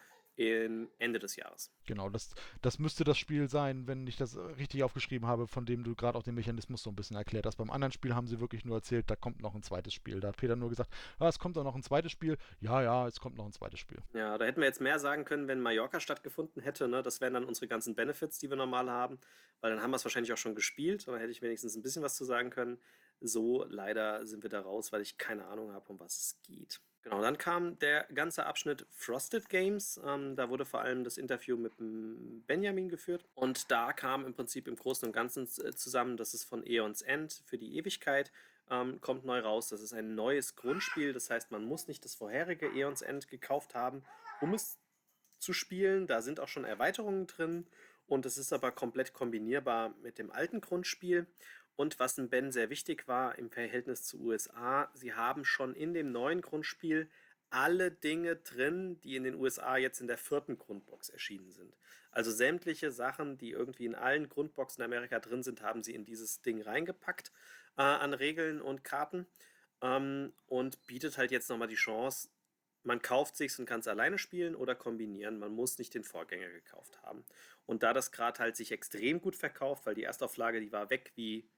Ende 0.98 1.18
des 1.18 1.36
Jahres. 1.36 1.70
Genau, 1.86 2.08
das, 2.08 2.34
das 2.62 2.78
müsste 2.78 3.04
das 3.04 3.18
Spiel 3.18 3.48
sein, 3.48 3.86
wenn 3.86 4.06
ich 4.06 4.16
das 4.16 4.38
richtig 4.58 4.82
aufgeschrieben 4.82 5.28
habe, 5.28 5.46
von 5.46 5.66
dem 5.66 5.84
du 5.84 5.94
gerade 5.94 6.16
auch 6.16 6.22
den 6.22 6.34
Mechanismus 6.34 6.82
so 6.82 6.90
ein 6.90 6.96
bisschen 6.96 7.16
erklärt 7.16 7.44
hast. 7.44 7.56
Beim 7.56 7.70
anderen 7.70 7.92
Spiel 7.92 8.14
haben 8.14 8.26
sie 8.26 8.40
wirklich 8.40 8.64
nur 8.64 8.76
erzählt, 8.76 9.10
da 9.10 9.16
kommt 9.16 9.40
noch 9.40 9.54
ein 9.54 9.62
zweites 9.62 9.92
Spiel. 9.92 10.20
Da 10.20 10.28
hat 10.28 10.38
Peter 10.38 10.56
nur 10.56 10.70
gesagt, 10.70 10.90
ah, 11.18 11.28
es 11.28 11.38
kommt 11.38 11.58
auch 11.58 11.64
noch 11.64 11.74
ein 11.74 11.82
zweites 11.82 12.12
Spiel. 12.12 12.38
Ja, 12.60 12.82
ja, 12.82 13.06
es 13.06 13.20
kommt 13.20 13.36
noch 13.36 13.44
ein 13.44 13.52
zweites 13.52 13.80
Spiel. 13.80 13.98
Ja, 14.14 14.38
da 14.38 14.44
hätten 14.46 14.60
wir 14.60 14.66
jetzt 14.66 14.80
mehr 14.80 14.98
sagen 14.98 15.24
können, 15.24 15.46
wenn 15.46 15.60
Mallorca 15.60 16.00
stattgefunden 16.00 16.62
hätte. 16.62 16.88
Ne? 16.88 17.02
Das 17.02 17.20
wären 17.20 17.34
dann 17.34 17.44
unsere 17.44 17.68
ganzen 17.68 17.94
Benefits, 17.94 18.38
die 18.38 18.48
wir 18.48 18.56
normal 18.56 18.88
haben, 18.90 19.18
weil 19.60 19.72
dann 19.72 19.82
haben 19.82 19.90
wir 19.90 19.96
es 19.96 20.04
wahrscheinlich 20.04 20.32
auch 20.32 20.38
schon 20.38 20.54
gespielt. 20.54 21.06
Da 21.06 21.16
hätte 21.16 21.32
ich 21.32 21.42
wenigstens 21.42 21.76
ein 21.76 21.82
bisschen 21.82 22.02
was 22.02 22.16
zu 22.16 22.24
sagen 22.24 22.48
können. 22.48 22.78
So 23.20 23.66
leider 23.68 24.26
sind 24.26 24.42
wir 24.42 24.48
da 24.48 24.60
raus, 24.60 24.92
weil 24.92 25.02
ich 25.02 25.18
keine 25.18 25.46
Ahnung 25.46 25.72
habe, 25.72 25.86
um 25.90 26.00
was 26.00 26.16
es 26.16 26.42
geht. 26.42 26.80
Genau, 27.02 27.22
dann 27.22 27.38
kam 27.38 27.78
der 27.78 28.06
ganze 28.14 28.44
Abschnitt 28.44 28.86
Frosted 28.90 29.48
Games. 29.48 29.98
Ähm, 30.04 30.36
da 30.36 30.50
wurde 30.50 30.66
vor 30.66 30.82
allem 30.82 31.02
das 31.02 31.16
Interview 31.16 31.56
mit 31.56 31.72
Benjamin 32.46 32.90
geführt. 32.90 33.24
Und 33.34 33.70
da 33.70 33.92
kam 33.94 34.26
im 34.26 34.34
Prinzip 34.34 34.68
im 34.68 34.76
Großen 34.76 35.08
und 35.08 35.12
Ganzen 35.12 35.44
äh, 35.44 35.72
zusammen, 35.72 36.18
dass 36.18 36.34
es 36.34 36.44
von 36.44 36.62
Eons 36.66 37.00
End 37.00 37.42
für 37.46 37.56
die 37.56 37.76
Ewigkeit 37.76 38.30
ähm, 38.70 39.00
kommt 39.00 39.24
neu 39.24 39.40
raus. 39.40 39.68
Das 39.68 39.80
ist 39.80 39.94
ein 39.94 40.14
neues 40.14 40.56
Grundspiel. 40.56 41.14
Das 41.14 41.30
heißt, 41.30 41.50
man 41.50 41.64
muss 41.64 41.88
nicht 41.88 42.04
das 42.04 42.14
vorherige 42.14 42.66
Eons 42.66 43.00
End 43.00 43.28
gekauft 43.28 43.74
haben, 43.74 44.02
um 44.42 44.52
es 44.52 44.78
zu 45.38 45.54
spielen. 45.54 46.06
Da 46.06 46.20
sind 46.20 46.38
auch 46.38 46.48
schon 46.48 46.64
Erweiterungen 46.64 47.26
drin. 47.26 47.66
Und 48.06 48.26
es 48.26 48.36
ist 48.36 48.52
aber 48.52 48.72
komplett 48.72 49.12
kombinierbar 49.12 49.94
mit 50.02 50.18
dem 50.18 50.32
alten 50.32 50.60
Grundspiel. 50.60 51.26
Und 51.80 51.98
was 51.98 52.18
in 52.18 52.28
Ben 52.28 52.52
sehr 52.52 52.68
wichtig 52.68 53.08
war 53.08 53.38
im 53.38 53.48
Verhältnis 53.48 54.02
zu 54.02 54.20
USA, 54.20 54.90
sie 54.92 55.14
haben 55.14 55.46
schon 55.46 55.74
in 55.74 55.94
dem 55.94 56.12
neuen 56.12 56.42
Grundspiel 56.42 57.08
alle 57.48 57.90
Dinge 57.90 58.36
drin, 58.36 59.00
die 59.00 59.16
in 59.16 59.24
den 59.24 59.34
USA 59.34 59.78
jetzt 59.78 59.98
in 60.02 60.06
der 60.06 60.18
vierten 60.18 60.58
Grundbox 60.58 61.08
erschienen 61.08 61.50
sind. 61.52 61.74
Also 62.10 62.32
sämtliche 62.32 62.90
Sachen, 62.90 63.38
die 63.38 63.52
irgendwie 63.52 63.86
in 63.86 63.94
allen 63.94 64.28
Grundboxen 64.28 64.82
in 64.82 64.92
Amerika 64.92 65.20
drin 65.20 65.42
sind, 65.42 65.62
haben 65.62 65.82
sie 65.82 65.94
in 65.94 66.04
dieses 66.04 66.42
Ding 66.42 66.60
reingepackt 66.60 67.32
äh, 67.78 67.82
an 67.82 68.12
Regeln 68.12 68.60
und 68.60 68.84
Karten 68.84 69.26
ähm, 69.80 70.34
und 70.48 70.86
bietet 70.86 71.16
halt 71.16 71.30
jetzt 71.30 71.48
nochmal 71.48 71.68
die 71.68 71.76
Chance, 71.76 72.28
man 72.82 73.00
kauft 73.00 73.38
sich's 73.38 73.58
und 73.58 73.64
kann 73.64 73.80
es 73.80 73.88
alleine 73.88 74.18
spielen 74.18 74.54
oder 74.54 74.74
kombinieren. 74.74 75.38
Man 75.38 75.54
muss 75.54 75.78
nicht 75.78 75.94
den 75.94 76.04
Vorgänger 76.04 76.50
gekauft 76.50 77.00
haben. 77.02 77.24
Und 77.64 77.82
da 77.82 77.94
das 77.94 78.12
gerade 78.12 78.38
halt 78.38 78.56
sich 78.56 78.70
extrem 78.70 79.22
gut 79.22 79.36
verkauft, 79.36 79.86
weil 79.86 79.94
die 79.94 80.04
Erstauflage, 80.04 80.60
die 80.60 80.72
war 80.72 80.90
weg 80.90 81.12
wie 81.14 81.48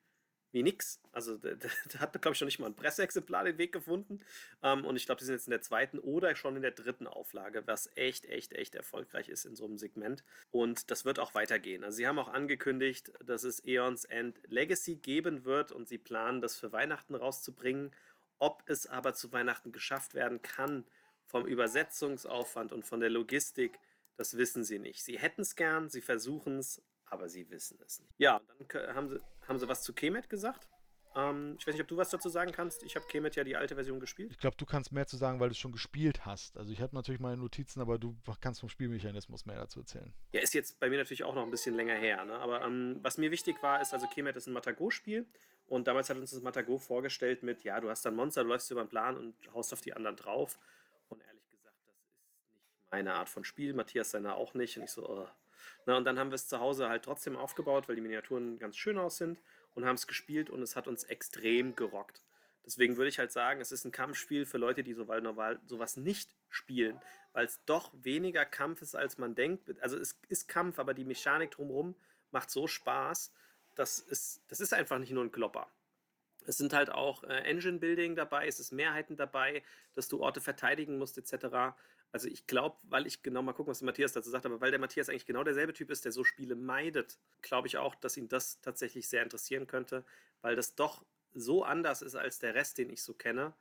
wie 0.53 0.63
nix. 0.63 1.01
Also 1.13 1.37
da, 1.37 1.51
hat, 1.99 2.21
glaube 2.21 2.35
ich, 2.35 2.41
noch 2.41 2.47
nicht 2.47 2.59
mal 2.59 2.67
ein 2.67 2.77
Presseexemplar 2.77 3.45
den 3.45 3.59
Weg 3.59 3.73
gefunden. 3.73 4.21
Ähm, 4.63 4.85
und 4.85 4.97
ich 4.97 5.07
glaube, 5.07 5.19
die 5.19 5.25
sind 5.25 5.35
jetzt 5.35 5.47
in 5.47 5.53
der 5.53 5.63
zweiten 5.63 5.99
oder 5.99 6.37
schon 6.37 6.57
in 6.57 6.63
der 6.63 6.71
dritten 6.71 7.07
Auflage, 7.07 7.67
was 7.67 7.91
echt, 7.97 8.27
echt, 8.27 8.53
echt 8.53 8.75
erfolgreich 8.75 9.29
ist 9.29 9.45
in 9.45 9.57
so 9.57 9.65
einem 9.65 9.79
Segment. 9.79 10.23
Und 10.51 10.91
das 10.91 11.05
wird 11.05 11.19
auch 11.19 11.35
weitergehen. 11.35 11.85
Also 11.85 11.97
sie 11.97 12.07
haben 12.07 12.19
auch 12.19 12.29
angekündigt, 12.29 13.13
dass 13.25 13.45
es 13.45 13.65
Eons 13.67 14.05
End 14.05 14.41
Legacy 14.49 14.97
geben 14.97 15.45
wird 15.45 15.73
und 15.73 15.89
sie 15.89 15.99
planen, 15.99 16.41
das 16.41 16.57
für 16.57 16.73
Weihnachten 16.73 17.15
rauszubringen. 17.15 17.93
Ob 18.39 18.63
es 18.67 18.87
aber 18.87 19.15
zu 19.15 19.33
Weihnachten 19.33 19.73
geschafft 19.73 20.15
werden 20.15 20.43
kann, 20.43 20.85
vom 21.27 21.47
Übersetzungsaufwand 21.47 22.73
und 22.73 22.85
von 22.85 23.01
der 23.01 23.09
Logistik, 23.09 23.79
das 24.17 24.37
wissen 24.37 24.65
sie 24.65 24.79
nicht. 24.79 25.03
Sie 25.03 25.19
hätten 25.19 25.41
es 25.41 25.57
gern, 25.57 25.89
sie 25.89 26.03
versuchen 26.03 26.59
es, 26.59 26.83
aber 27.13 27.29
sie 27.29 27.49
wissen 27.51 27.79
es 27.87 28.01
nicht. 28.01 28.15
Ja, 28.19 28.41
und 28.59 28.75
dann 28.75 28.97
haben 28.97 29.09
sie, 29.11 29.21
haben 29.47 29.59
sie 29.59 29.69
was 29.69 29.83
zu 29.83 29.93
Kemet 29.93 30.31
gesagt. 30.31 30.67
Ähm, 31.15 31.57
ich 31.59 31.67
weiß 31.67 31.75
nicht, 31.75 31.83
ob 31.83 31.89
du 31.89 31.99
was 31.99 32.09
dazu 32.09 32.31
sagen 32.31 32.53
kannst. 32.53 32.83
Ich 32.85 32.97
habe 32.97 33.07
Kemet 33.07 33.37
ja 33.37 33.45
die 33.45 33.55
alte 33.55 33.75
Version 33.75 34.01
gespielt. 34.01 34.31
Ich 34.33 34.39
glaube, 34.39 34.57
du 34.57 34.65
kannst 34.65 34.93
mehr 34.93 35.07
zu 35.07 35.19
sagen, 35.19 35.39
weil 35.39 35.51
du 35.51 35.53
es 35.53 35.59
schon 35.59 35.73
gespielt 35.73 36.25
hast. 36.25 36.57
Also 36.57 36.73
ich 36.73 36.81
habe 36.81 36.95
natürlich 36.97 37.21
meine 37.21 37.37
Notizen, 37.37 37.83
aber 37.83 37.99
du 37.99 38.17
kannst 38.41 38.61
vom 38.61 38.71
Spielmechanismus 38.71 39.45
mehr 39.45 39.57
dazu 39.59 39.81
erzählen. 39.81 40.15
Ja, 40.33 40.41
ist 40.41 40.55
jetzt 40.55 40.81
bei 40.81 40.89
mir 40.89 40.97
natürlich 40.97 41.23
auch 41.25 41.35
noch 41.35 41.43
ein 41.43 41.51
bisschen 41.51 41.75
länger 41.75 41.97
her. 41.97 42.25
Ne? 42.25 42.33
Aber 42.33 42.63
ähm, 42.63 42.99
was 43.03 43.19
mir 43.19 43.31
wichtig 43.31 43.63
war, 43.63 43.83
ist, 43.83 43.93
also 43.93 44.07
Kemet 44.07 44.37
ist 44.37 44.47
ein 44.47 44.55
Matago-Spiel. 44.55 45.27
Und 45.67 45.87
damals 45.87 46.09
hat 46.09 46.17
uns 46.17 46.31
das 46.31 46.41
Matago 46.41 46.79
vorgestellt 46.79 47.43
mit, 47.43 47.63
ja, 47.63 47.79
du 47.79 47.91
hast 47.91 48.07
ein 48.07 48.15
Monster, 48.15 48.43
du 48.43 48.49
läufst 48.49 48.71
über 48.71 48.83
den 48.83 48.89
Plan 48.89 49.19
und 49.19 49.35
haust 49.53 49.75
auf 49.75 49.83
die 49.83 49.93
anderen 49.93 50.17
drauf. 50.17 50.59
Und 51.11 51.23
ehrlich 51.23 51.47
gesagt, 51.51 51.77
das 51.87 51.95
ist 51.99 52.51
nicht 52.53 52.91
meine 52.91 53.13
Art 53.15 53.29
von 53.29 53.45
Spiel. 53.45 53.75
Matthias 53.75 54.13
seiner 54.13 54.37
auch 54.37 54.55
nicht. 54.55 54.79
Und 54.79 54.85
ich 54.85 54.91
so, 54.91 55.07
oh, 55.07 55.29
na, 55.87 55.97
und 55.97 56.05
dann 56.05 56.19
haben 56.19 56.31
wir 56.31 56.37
es 56.37 56.49
zu 56.49 56.61
Hause 56.61 56.89
halt 56.89 57.05
trotzdem 57.05 57.37
aufgebaut, 57.37 57.89
weil 57.89 57.97
die 57.97 58.03
Miniaturen 58.03 58.59
ganz 58.59 58.77
schön 58.77 58.99
aus 58.99 59.19
sind 59.19 59.41
und 59.75 59.85
haben 59.85 59.97
es 59.97 60.07
gespielt 60.07 60.51
und 60.51 60.63
es 60.63 60.77
hat 60.77 60.89
uns 60.89 61.05
extrem 61.05 61.77
gerockt. 61.77 62.23
Deswegen 62.65 62.97
würde 62.97 63.09
ich 63.09 63.19
halt 63.19 63.33
sagen, 63.33 63.61
es 63.61 63.73
ist 63.73 63.85
ein 63.85 63.93
Kampfspiel 63.93 64.47
für 64.47 64.59
Leute, 64.59 64.85
die 64.85 64.95
sowas 64.95 65.97
nicht 65.97 66.31
spielen, 66.49 67.01
weil 67.33 67.47
es 67.47 67.65
doch 67.65 67.91
weniger 67.95 68.45
Kampf 68.45 68.83
ist, 68.83 68.95
als 68.95 69.19
man 69.19 69.35
denkt. 69.35 69.81
Also 69.83 69.99
es 69.99 70.21
ist 70.29 70.49
Kampf, 70.49 70.79
aber 70.79 70.95
die 70.95 71.05
Mechanik 71.05 71.51
drumherum 71.51 71.97
macht 72.31 72.51
so 72.51 72.67
Spaß. 72.69 73.33
Das 73.75 73.99
ist, 73.99 74.43
das 74.49 74.61
ist 74.61 74.75
einfach 74.75 74.99
nicht 74.99 75.13
nur 75.13 75.25
ein 75.25 75.33
Klopper. 75.33 75.67
Es 76.47 76.59
sind 76.59 76.73
halt 76.73 76.91
auch 76.91 77.25
äh, 77.25 77.39
Engine-Building 77.45 78.17
dabei, 78.17 78.47
es 78.47 78.59
ist 78.59 78.73
Mehrheiten 78.73 79.17
dabei, 79.17 79.63
dass 79.95 80.09
du 80.09 80.21
Orte 80.21 80.41
verteidigen 80.41 80.99
musst, 80.99 81.17
etc. 81.19 81.75
Also 82.13 82.29
ich 82.29 82.47
glaube, 82.47 82.77
weil 82.85 83.07
ich 83.07 83.23
genau 83.23 83.41
mal 83.43 83.55
gucken, 83.55 83.71
was 83.71 83.79
der 83.79 83.87
Matthias 83.87 84.13
dazu 84.13 84.29
sagt, 84.29 84.45
aber 84.45 84.61
weil 84.61 84.71
der 84.71 84.81
Matthias 84.81 85.09
eigentlich 85.09 85.27
genau 85.27 85.45
derselbe 85.45 85.73
Typ 85.73 85.91
ist, 85.91 86.05
der 86.05 86.13
so 86.13 86.25
Spiele 86.25 86.55
meidet, 86.55 87.19
glaube 87.41 87.69
ich 87.69 87.79
auch, 87.79 87.95
dass 87.95 88.19
ihn 88.19 88.29
das 88.29 88.61
tatsächlich 88.61 89.09
sehr 89.09 89.23
interessieren 89.23 89.67
könnte, 89.67 90.05
weil 90.43 90.55
das 90.55 90.75
doch 90.75 91.05
so 91.35 91.65
anders 91.65 92.03
ist 92.03 92.15
als 92.15 92.39
der 92.39 92.55
Rest, 92.55 92.77
den 92.77 92.91
ich 92.91 93.03
so 93.03 93.15
kenne, 93.15 93.55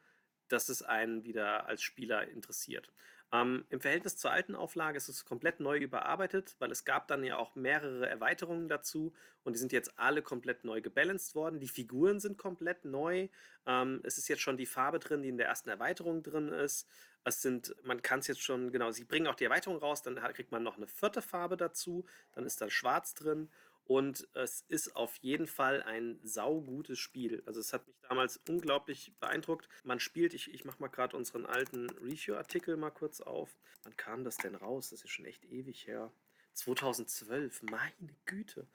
dass 0.50 0.68
es 0.68 0.84
einen 0.84 1.24
wieder 1.24 1.66
als 1.68 1.82
Spieler 1.82 2.28
interessiert. 2.28 2.92
Ähm, 3.34 3.66
Im 3.70 3.80
Verhältnis 3.80 4.18
zur 4.18 4.32
alten 4.32 4.56
Auflage 4.56 4.98
ist 4.98 5.08
es 5.08 5.24
komplett 5.24 5.62
neu 5.62 5.78
überarbeitet, 5.78 6.56
weil 6.60 6.70
es 6.72 6.84
gab 6.84 7.08
dann 7.08 7.24
ja 7.24 7.38
auch 7.38 7.56
mehrere 7.56 8.10
Erweiterungen 8.10 8.68
dazu 8.68 9.14
und 9.44 9.54
die 9.54 9.60
sind 9.60 9.72
jetzt 9.72 9.98
alle 9.98 10.22
komplett 10.22 10.66
neu 10.66 10.82
gebalanced 10.82 11.34
worden. 11.34 11.60
Die 11.60 11.70
Figuren 11.70 12.20
sind 12.20 12.38
komplett 12.38 12.84
neu. 12.84 13.30
Ähm, 13.66 14.02
es 14.04 14.18
ist 14.18 14.28
jetzt 14.28 14.42
schon 14.42 14.58
die 14.58 14.66
Farbe 14.66 15.00
drin, 15.00 15.22
die 15.22 15.30
in 15.30 15.38
der 15.38 15.48
ersten 15.48 15.70
Erweiterung 15.70 16.24
drin 16.24 16.50
ist. 16.50 16.88
Es 17.24 17.42
sind, 17.42 17.74
man 17.84 18.02
kann 18.02 18.20
es 18.20 18.28
jetzt 18.28 18.42
schon, 18.42 18.72
genau, 18.72 18.92
sie 18.92 19.06
bringen 19.06 19.28
auch 19.28 19.36
die 19.36 19.44
Erweiterung 19.46 19.78
raus, 19.78 20.02
dann 20.02 20.16
kriegt 20.34 20.52
man 20.52 20.64
noch 20.64 20.78
eine 20.78 20.88
vierte 20.88 21.22
Farbe 21.22 21.56
dazu, 21.56 22.04
dann 22.34 22.46
ist 22.46 22.60
da 22.62 22.70
Schwarz 22.70 23.14
drin 23.14 23.50
und 23.92 24.26
es 24.36 24.64
ist 24.70 24.96
auf 24.96 25.18
jeden 25.18 25.48
Fall 25.48 25.84
ein 25.84 26.18
saugutes 26.24 26.98
Spiel. 26.98 27.44
Also 27.46 27.60
es 27.60 27.74
hat 27.74 27.86
mich 27.88 27.98
damals 28.08 28.40
unglaublich 28.48 29.14
beeindruckt. 29.20 29.68
Man 29.84 30.00
spielt, 30.00 30.34
ich, 30.34 30.54
ich 30.54 30.64
mache 30.64 30.80
mal 30.80 30.88
gerade 30.88 31.18
unseren 31.18 31.46
alten 31.46 31.90
Review-Artikel 32.00 32.78
mal 32.78 32.92
kurz 32.92 33.20
auf. 33.20 33.54
Wann 33.84 33.98
kam 33.98 34.24
das 34.24 34.38
denn 34.38 34.56
raus? 34.56 34.92
Das 34.92 35.04
ist 35.04 35.10
schon 35.10 35.26
echt 35.26 35.44
ewig 35.44 35.88
her. 35.88 36.10
2012, 36.54 37.64
meine 37.64 38.16
Güte. 38.26 38.66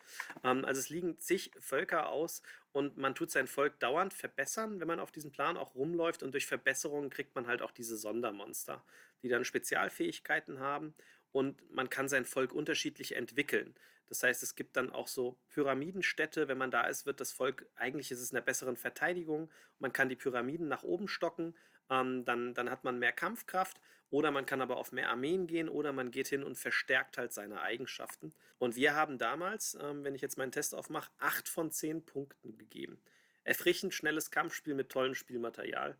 Ähm, 0.44 0.66
also 0.66 0.80
es 0.80 0.90
liegen 0.90 1.18
zig 1.18 1.50
Völker 1.60 2.10
aus 2.10 2.42
und 2.72 2.98
man 2.98 3.14
tut 3.14 3.30
sein 3.30 3.46
Volk 3.46 3.80
dauernd 3.80 4.12
verbessern, 4.12 4.80
wenn 4.80 4.88
man 4.88 5.00
auf 5.00 5.12
diesem 5.12 5.30
Plan 5.30 5.56
auch 5.56 5.74
rumläuft 5.74 6.22
und 6.24 6.32
durch 6.32 6.44
Verbesserungen 6.44 7.08
kriegt 7.08 7.34
man 7.34 7.46
halt 7.46 7.62
auch 7.62 7.70
diese 7.70 7.96
Sondermonster, 7.96 8.84
die 9.22 9.28
dann 9.28 9.46
Spezialfähigkeiten 9.46 10.60
haben 10.60 10.94
und 11.36 11.70
man 11.70 11.90
kann 11.90 12.08
sein 12.08 12.24
Volk 12.24 12.54
unterschiedlich 12.54 13.14
entwickeln. 13.14 13.74
Das 14.06 14.22
heißt, 14.22 14.42
es 14.42 14.54
gibt 14.54 14.74
dann 14.74 14.90
auch 14.90 15.06
so 15.06 15.36
Pyramidenstädte. 15.50 16.48
Wenn 16.48 16.56
man 16.56 16.70
da 16.70 16.86
ist, 16.86 17.04
wird 17.04 17.20
das 17.20 17.30
Volk, 17.30 17.66
eigentlich 17.74 18.10
ist 18.10 18.22
es 18.22 18.30
in 18.30 18.38
einer 18.38 18.46
besseren 18.46 18.78
Verteidigung. 18.78 19.50
Man 19.78 19.92
kann 19.92 20.08
die 20.08 20.16
Pyramiden 20.16 20.66
nach 20.66 20.82
oben 20.82 21.08
stocken. 21.08 21.54
Ähm, 21.90 22.24
dann, 22.24 22.54
dann 22.54 22.70
hat 22.70 22.84
man 22.84 22.98
mehr 22.98 23.12
Kampfkraft. 23.12 23.78
Oder 24.08 24.30
man 24.30 24.46
kann 24.46 24.62
aber 24.62 24.78
auf 24.78 24.92
mehr 24.92 25.10
Armeen 25.10 25.46
gehen. 25.46 25.68
Oder 25.68 25.92
man 25.92 26.10
geht 26.10 26.28
hin 26.28 26.42
und 26.42 26.56
verstärkt 26.56 27.18
halt 27.18 27.34
seine 27.34 27.60
Eigenschaften. 27.60 28.32
Und 28.56 28.74
wir 28.74 28.94
haben 28.94 29.18
damals, 29.18 29.76
ähm, 29.78 30.04
wenn 30.04 30.14
ich 30.14 30.22
jetzt 30.22 30.38
meinen 30.38 30.52
Test 30.52 30.74
aufmache, 30.74 31.10
acht 31.18 31.50
von 31.50 31.70
zehn 31.70 32.02
Punkten 32.02 32.56
gegeben. 32.56 32.98
Erfrischend 33.44 33.92
schnelles 33.92 34.30
Kampfspiel 34.30 34.72
mit 34.72 34.88
tollem 34.88 35.14
Spielmaterial. 35.14 35.98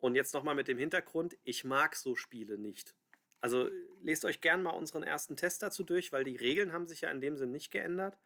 Und 0.00 0.16
jetzt 0.16 0.34
nochmal 0.34 0.56
mit 0.56 0.66
dem 0.66 0.78
Hintergrund, 0.78 1.36
ich 1.44 1.62
mag 1.62 1.94
so 1.94 2.16
Spiele 2.16 2.58
nicht. 2.58 2.96
Also 3.42 3.68
lest 4.02 4.24
euch 4.24 4.40
gern 4.40 4.62
mal 4.62 4.70
unseren 4.70 5.02
ersten 5.02 5.36
Test 5.36 5.62
dazu 5.62 5.84
durch, 5.84 6.12
weil 6.12 6.24
die 6.24 6.36
Regeln 6.36 6.72
haben 6.72 6.86
sich 6.86 7.02
ja 7.02 7.10
in 7.10 7.20
dem 7.20 7.36
Sinn 7.36 7.50
nicht 7.50 7.70
geändert. 7.70 8.16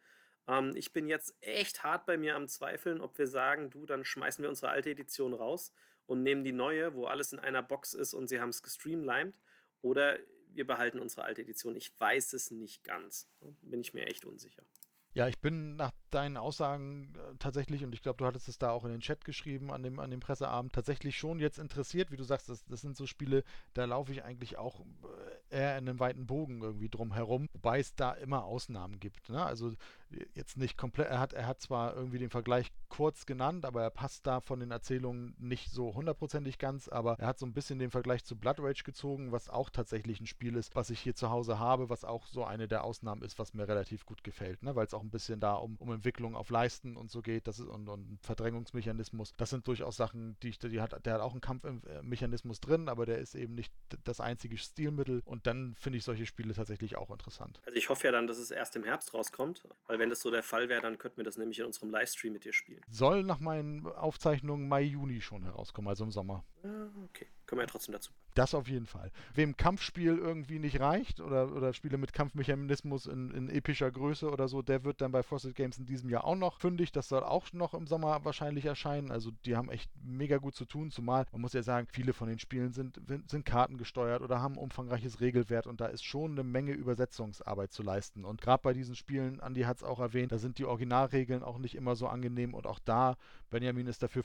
Ähm, 0.47 0.73
ich 0.75 0.93
bin 0.93 1.07
jetzt 1.07 1.35
echt 1.41 1.83
hart 1.83 2.05
bei 2.05 2.17
mir 2.17 2.35
am 2.35 2.47
Zweifeln, 2.47 3.01
ob 3.01 3.17
wir 3.17 3.27
sagen, 3.27 3.69
du, 3.69 3.85
dann 3.85 4.05
schmeißen 4.05 4.41
wir 4.41 4.49
unsere 4.49 4.69
alte 4.69 4.91
Edition 4.91 5.33
raus 5.33 5.73
und 6.05 6.23
nehmen 6.23 6.43
die 6.43 6.53
neue, 6.53 6.93
wo 6.93 7.05
alles 7.05 7.33
in 7.33 7.39
einer 7.39 7.63
Box 7.63 7.93
ist 7.93 8.13
und 8.13 8.27
sie 8.27 8.39
haben 8.39 8.49
es 8.49 8.63
gestreamlined. 8.63 9.39
Oder 9.81 10.19
wir 10.53 10.65
behalten 10.65 10.99
unsere 10.99 11.23
alte 11.23 11.41
Edition. 11.41 11.75
Ich 11.75 11.99
weiß 11.99 12.33
es 12.33 12.51
nicht 12.51 12.83
ganz. 12.83 13.27
Bin 13.61 13.81
ich 13.81 13.93
mir 13.93 14.05
echt 14.05 14.25
unsicher. 14.25 14.63
Ja, 15.13 15.27
ich 15.27 15.39
bin 15.39 15.75
nach 15.75 15.91
deinen 16.09 16.37
Aussagen 16.37 17.13
äh, 17.15 17.35
tatsächlich, 17.39 17.83
und 17.83 17.93
ich 17.93 18.01
glaube, 18.01 18.17
du 18.17 18.25
hattest 18.25 18.47
es 18.47 18.57
da 18.57 18.71
auch 18.71 18.85
in 18.85 18.91
den 18.91 19.01
Chat 19.01 19.25
geschrieben 19.25 19.71
an 19.71 19.83
dem, 19.83 19.99
an 19.99 20.11
dem 20.11 20.19
Presseabend, 20.19 20.73
tatsächlich 20.73 21.17
schon 21.17 21.39
jetzt 21.39 21.59
interessiert. 21.59 22.11
Wie 22.11 22.17
du 22.17 22.23
sagst, 22.23 22.49
das, 22.49 22.65
das 22.65 22.81
sind 22.81 22.97
so 22.97 23.05
Spiele, 23.05 23.43
da 23.73 23.85
laufe 23.85 24.11
ich 24.11 24.23
eigentlich 24.23 24.57
auch 24.57 24.81
äh, 24.81 25.46
eher 25.49 25.77
in 25.77 25.87
einem 25.87 25.99
weiten 25.99 26.25
Bogen 26.25 26.61
irgendwie 26.61 26.89
drum 26.89 27.13
herum, 27.13 27.47
wobei 27.53 27.79
es 27.79 27.95
da 27.95 28.11
immer 28.13 28.43
Ausnahmen 28.43 28.99
gibt. 28.99 29.29
Ne? 29.29 29.43
Also 29.43 29.71
jetzt 30.35 30.57
nicht 30.57 30.77
komplett, 30.77 31.07
er 31.07 31.19
hat, 31.19 31.33
er 31.33 31.47
hat 31.47 31.61
zwar 31.61 31.95
irgendwie 31.95 32.19
den 32.19 32.29
Vergleich 32.29 32.71
kurz 32.89 33.25
genannt, 33.25 33.65
aber 33.65 33.83
er 33.83 33.89
passt 33.89 34.25
da 34.25 34.39
von 34.39 34.59
den 34.59 34.71
Erzählungen 34.71 35.35
nicht 35.37 35.69
so 35.71 35.93
hundertprozentig 35.93 36.57
ganz, 36.57 36.87
aber 36.87 37.17
er 37.19 37.27
hat 37.27 37.39
so 37.39 37.45
ein 37.45 37.53
bisschen 37.53 37.79
den 37.79 37.91
Vergleich 37.91 38.23
zu 38.23 38.37
Blood 38.37 38.59
Rage 38.59 38.83
gezogen, 38.83 39.31
was 39.31 39.49
auch 39.49 39.69
tatsächlich 39.69 40.21
ein 40.21 40.27
Spiel 40.27 40.55
ist, 40.55 40.75
was 40.75 40.89
ich 40.89 40.99
hier 40.99 41.15
zu 41.15 41.29
Hause 41.29 41.59
habe, 41.59 41.89
was 41.89 42.05
auch 42.05 42.25
so 42.27 42.45
eine 42.45 42.67
der 42.67 42.83
Ausnahmen 42.83 43.21
ist, 43.21 43.37
was 43.37 43.53
mir 43.53 43.67
relativ 43.67 44.05
gut 44.05 44.23
gefällt, 44.23 44.63
ne? 44.63 44.75
weil 44.75 44.85
es 44.85 44.93
auch 44.93 45.03
ein 45.03 45.11
bisschen 45.11 45.39
da 45.39 45.55
um, 45.55 45.75
um 45.77 45.91
Entwicklung 45.91 46.35
auf 46.35 46.49
Leisten 46.49 46.95
und 46.95 47.11
so 47.11 47.21
geht 47.21 47.47
das 47.47 47.59
ist, 47.59 47.67
und, 47.67 47.89
und 47.89 48.19
Verdrängungsmechanismus. 48.21 49.33
Das 49.35 49.49
sind 49.49 49.67
durchaus 49.67 49.97
Sachen, 49.97 50.37
die 50.41 50.49
ich, 50.49 50.59
die 50.59 50.81
hat, 50.81 51.05
der 51.05 51.13
hat 51.15 51.21
auch 51.21 51.33
einen 51.33 51.41
Kampfmechanismus 51.41 52.61
drin, 52.61 52.87
aber 52.87 53.05
der 53.05 53.17
ist 53.17 53.35
eben 53.35 53.55
nicht 53.55 53.73
das 54.03 54.21
einzige 54.21 54.57
Stilmittel 54.57 55.21
und 55.25 55.36
dann 55.45 55.75
finde 55.75 55.97
ich 55.97 56.03
solche 56.03 56.25
Spiele 56.25 56.53
tatsächlich 56.53 56.95
auch 56.97 57.09
interessant. 57.11 57.61
Also 57.65 57.77
ich 57.77 57.89
hoffe 57.89 58.07
ja 58.07 58.11
dann, 58.11 58.27
dass 58.27 58.37
es 58.37 58.51
erst 58.51 58.75
im 58.75 58.83
Herbst 58.83 59.13
rauskommt, 59.13 59.63
weil 59.87 59.99
wenn 59.99 60.09
das 60.09 60.21
so 60.21 60.31
der 60.31 60.43
Fall 60.43 60.69
wäre, 60.69 60.81
dann 60.81 60.97
könnten 60.97 61.17
wir 61.17 61.23
das 61.23 61.37
nämlich 61.37 61.59
in 61.59 61.65
unserem 61.65 61.91
Livestream 61.91 62.33
mit 62.33 62.45
dir 62.45 62.53
spielen. 62.53 62.81
Soll 62.89 63.23
nach 63.23 63.39
meinen 63.39 63.85
Aufzeichnungen 63.85 64.67
Mai, 64.67 64.81
Juni 64.81 65.21
schon 65.21 65.43
herauskommen, 65.43 65.87
also 65.89 66.03
im 66.03 66.11
Sommer. 66.11 66.43
Ah, 66.63 66.87
okay. 67.05 67.27
Können 67.45 67.59
wir 67.59 67.63
ja 67.63 67.69
trotzdem 67.71 67.93
dazu. 67.93 68.11
Das 68.37 68.53
auf 68.53 68.67
jeden 68.67 68.85
Fall. 68.85 69.11
Wem 69.33 69.57
Kampfspiel 69.57 70.17
irgendwie 70.17 70.59
nicht 70.59 70.79
reicht 70.79 71.19
oder, 71.21 71.51
oder 71.55 71.73
Spiele 71.73 71.97
mit 71.97 72.13
Kampfmechanismus 72.13 73.07
in, 73.07 73.31
in 73.31 73.49
epischer 73.49 73.89
Größe 73.89 74.29
oder 74.29 74.47
so, 74.47 74.61
der 74.61 74.83
wird 74.83 75.01
dann 75.01 75.11
bei 75.11 75.23
Frosted 75.23 75.55
Games 75.55 75.79
in 75.79 75.87
diesem 75.87 76.09
Jahr 76.09 76.23
auch 76.23 76.35
noch 76.35 76.59
fündig. 76.59 76.91
Das 76.91 77.09
soll 77.09 77.23
auch 77.23 77.51
noch 77.53 77.73
im 77.73 77.87
Sommer 77.87 78.23
wahrscheinlich 78.25 78.65
erscheinen. 78.65 79.09
Also 79.09 79.31
die 79.45 79.55
haben 79.55 79.71
echt 79.71 79.89
mega 80.03 80.37
gut 80.37 80.55
zu 80.55 80.65
tun, 80.65 80.91
zumal 80.91 81.25
man 81.31 81.41
muss 81.41 81.53
ja 81.53 81.63
sagen, 81.63 81.87
viele 81.91 82.13
von 82.13 82.27
den 82.27 82.37
Spielen 82.37 82.73
sind, 82.73 83.01
sind 83.27 83.43
kartengesteuert 83.43 84.21
oder 84.21 84.39
haben 84.39 84.57
umfangreiches 84.57 85.19
Regelwert 85.19 85.65
und 85.65 85.81
da 85.81 85.87
ist 85.87 86.03
schon 86.03 86.33
eine 86.33 86.43
Menge 86.43 86.73
Übersetzungsarbeit 86.73 87.71
zu 87.71 87.81
leisten. 87.81 88.23
Und 88.23 88.41
gerade 88.41 88.61
bei 88.61 88.73
diesen 88.73 88.95
Spielen, 88.95 89.39
Andi 89.39 89.61
hat 89.61 89.77
es 89.77 89.83
auch 89.83 89.99
erwähnt, 89.99 90.31
da 90.31 90.37
sind 90.37 90.59
die 90.59 90.65
Originalregeln 90.65 91.41
auch 91.41 91.57
nicht 91.57 91.73
immer 91.73 91.95
so 91.95 92.07
angenehm 92.07 92.53
und 92.53 92.67
auch 92.67 92.79
da, 92.79 93.17
Benjamin 93.49 93.87
ist 93.87 94.03
dafür 94.03 94.23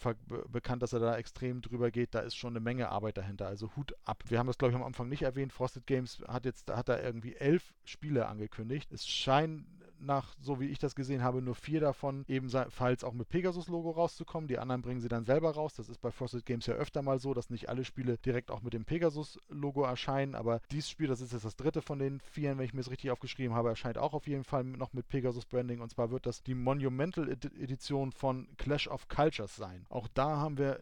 bekannt, 0.48 0.82
dass 0.82 0.92
er 0.92 1.00
da 1.00 1.16
extrem 1.16 1.62
drüber 1.62 1.90
geht, 1.90 2.14
da 2.14 2.20
ist 2.20 2.36
schon 2.36 2.52
eine 2.52 2.60
Menge 2.60 2.90
Arbeit 2.90 3.16
dahinter. 3.16 3.46
Also 3.46 3.74
Hut 3.76 3.94
ab. 4.04 4.22
Wir 4.28 4.38
haben 4.38 4.46
das, 4.46 4.58
glaube 4.58 4.72
ich, 4.72 4.76
am 4.76 4.84
Anfang 4.84 5.08
nicht 5.08 5.22
erwähnt. 5.22 5.52
Frosted 5.52 5.86
Games 5.86 6.22
hat 6.28 6.44
jetzt, 6.44 6.70
hat 6.70 6.88
da 6.88 7.00
irgendwie 7.00 7.34
elf 7.36 7.74
Spiele 7.84 8.26
angekündigt. 8.26 8.92
Es 8.92 9.06
scheint 9.06 9.66
nach, 10.02 10.34
so 10.40 10.60
wie 10.60 10.66
ich 10.66 10.78
das 10.78 10.94
gesehen 10.94 11.22
habe, 11.22 11.42
nur 11.42 11.54
vier 11.54 11.80
davon 11.80 12.24
ebenfalls 12.28 13.04
auch 13.04 13.12
mit 13.12 13.28
Pegasus-Logo 13.28 13.90
rauszukommen. 13.90 14.48
Die 14.48 14.58
anderen 14.58 14.82
bringen 14.82 15.00
sie 15.00 15.08
dann 15.08 15.24
selber 15.24 15.52
raus. 15.52 15.74
Das 15.74 15.88
ist 15.88 16.00
bei 16.00 16.10
Frosted 16.10 16.44
Games 16.44 16.66
ja 16.66 16.74
öfter 16.74 17.02
mal 17.02 17.18
so, 17.18 17.34
dass 17.34 17.50
nicht 17.50 17.68
alle 17.68 17.84
Spiele 17.84 18.18
direkt 18.18 18.50
auch 18.50 18.62
mit 18.62 18.72
dem 18.72 18.84
Pegasus-Logo 18.84 19.84
erscheinen. 19.84 20.34
Aber 20.34 20.60
dieses 20.70 20.90
Spiel, 20.90 21.06
das 21.06 21.20
ist 21.20 21.32
jetzt 21.32 21.44
das 21.44 21.56
dritte 21.56 21.82
von 21.82 21.98
den 21.98 22.20
vier, 22.20 22.56
wenn 22.58 22.64
ich 22.64 22.74
mir 22.74 22.80
es 22.80 22.90
richtig 22.90 23.10
aufgeschrieben 23.10 23.54
habe, 23.54 23.68
erscheint 23.68 23.98
auch 23.98 24.12
auf 24.12 24.26
jeden 24.26 24.44
Fall 24.44 24.64
noch 24.64 24.92
mit 24.92 25.08
Pegasus-Branding. 25.08 25.80
Und 25.80 25.90
zwar 25.90 26.10
wird 26.10 26.26
das 26.26 26.42
die 26.42 26.54
Monumental-Edition 26.54 28.12
von 28.12 28.48
Clash 28.56 28.88
of 28.88 29.08
Cultures 29.08 29.56
sein. 29.56 29.86
Auch 29.88 30.08
da 30.08 30.36
haben 30.36 30.58
wir 30.58 30.80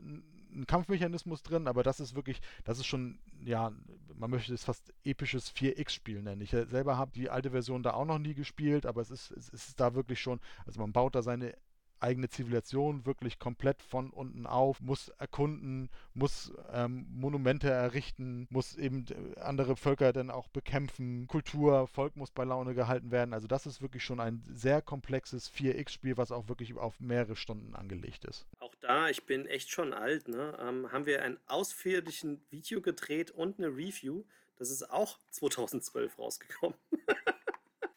ein 0.52 0.66
Kampfmechanismus 0.66 1.42
drin, 1.42 1.68
aber 1.68 1.82
das 1.82 2.00
ist 2.00 2.14
wirklich, 2.14 2.40
das 2.64 2.78
ist 2.78 2.86
schon, 2.86 3.18
ja, 3.44 3.72
man 4.16 4.30
möchte 4.30 4.52
es 4.52 4.64
fast 4.64 4.92
episches 5.04 5.54
4X-Spiel 5.54 6.22
nennen. 6.22 6.40
Ich 6.40 6.50
selber 6.50 6.98
habe 6.98 7.12
die 7.12 7.30
alte 7.30 7.50
Version 7.50 7.82
da 7.82 7.94
auch 7.94 8.04
noch 8.04 8.18
nie 8.18 8.34
gespielt, 8.34 8.86
aber 8.86 9.00
es 9.00 9.10
ist, 9.10 9.30
es 9.30 9.48
ist 9.48 9.80
da 9.80 9.94
wirklich 9.94 10.20
schon, 10.20 10.40
also 10.66 10.80
man 10.80 10.92
baut 10.92 11.14
da 11.14 11.22
seine 11.22 11.54
eigene 12.00 12.28
Zivilisation 12.28 13.06
wirklich 13.06 13.38
komplett 13.38 13.82
von 13.82 14.10
unten 14.10 14.46
auf, 14.46 14.80
muss 14.80 15.08
erkunden, 15.18 15.90
muss 16.14 16.52
ähm, 16.72 17.06
Monumente 17.10 17.68
errichten, 17.68 18.46
muss 18.50 18.76
eben 18.76 19.06
äh, 19.08 19.40
andere 19.40 19.76
Völker 19.76 20.12
dann 20.12 20.30
auch 20.30 20.48
bekämpfen, 20.48 21.26
Kultur, 21.26 21.86
Volk 21.86 22.16
muss 22.16 22.30
bei 22.30 22.44
Laune 22.44 22.74
gehalten 22.74 23.10
werden. 23.10 23.34
Also 23.34 23.46
das 23.46 23.66
ist 23.66 23.82
wirklich 23.82 24.04
schon 24.04 24.20
ein 24.20 24.42
sehr 24.52 24.82
komplexes 24.82 25.50
4X-Spiel, 25.50 26.16
was 26.16 26.32
auch 26.32 26.48
wirklich 26.48 26.74
auf 26.74 27.00
mehrere 27.00 27.36
Stunden 27.36 27.74
angelegt 27.74 28.24
ist. 28.24 28.46
Auch 28.58 28.74
da, 28.80 29.08
ich 29.08 29.24
bin 29.26 29.46
echt 29.46 29.70
schon 29.70 29.92
alt, 29.92 30.28
ne, 30.28 30.56
ähm, 30.60 30.90
haben 30.92 31.06
wir 31.06 31.22
ein 31.22 31.38
ausführlichen 31.46 32.42
Video 32.50 32.80
gedreht 32.80 33.30
und 33.30 33.58
eine 33.58 33.68
Review. 33.68 34.24
Das 34.58 34.70
ist 34.70 34.90
auch 34.90 35.18
2012 35.30 36.18
rausgekommen. 36.18 36.76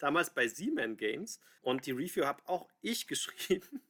damals 0.03 0.33
bei 0.33 0.45
Z-Man 0.47 0.97
Games 0.97 1.39
und 1.61 1.85
die 1.85 1.91
Review 1.91 2.25
habe 2.25 2.43
auch 2.45 2.67
ich 2.81 3.07
geschrieben. 3.07 3.81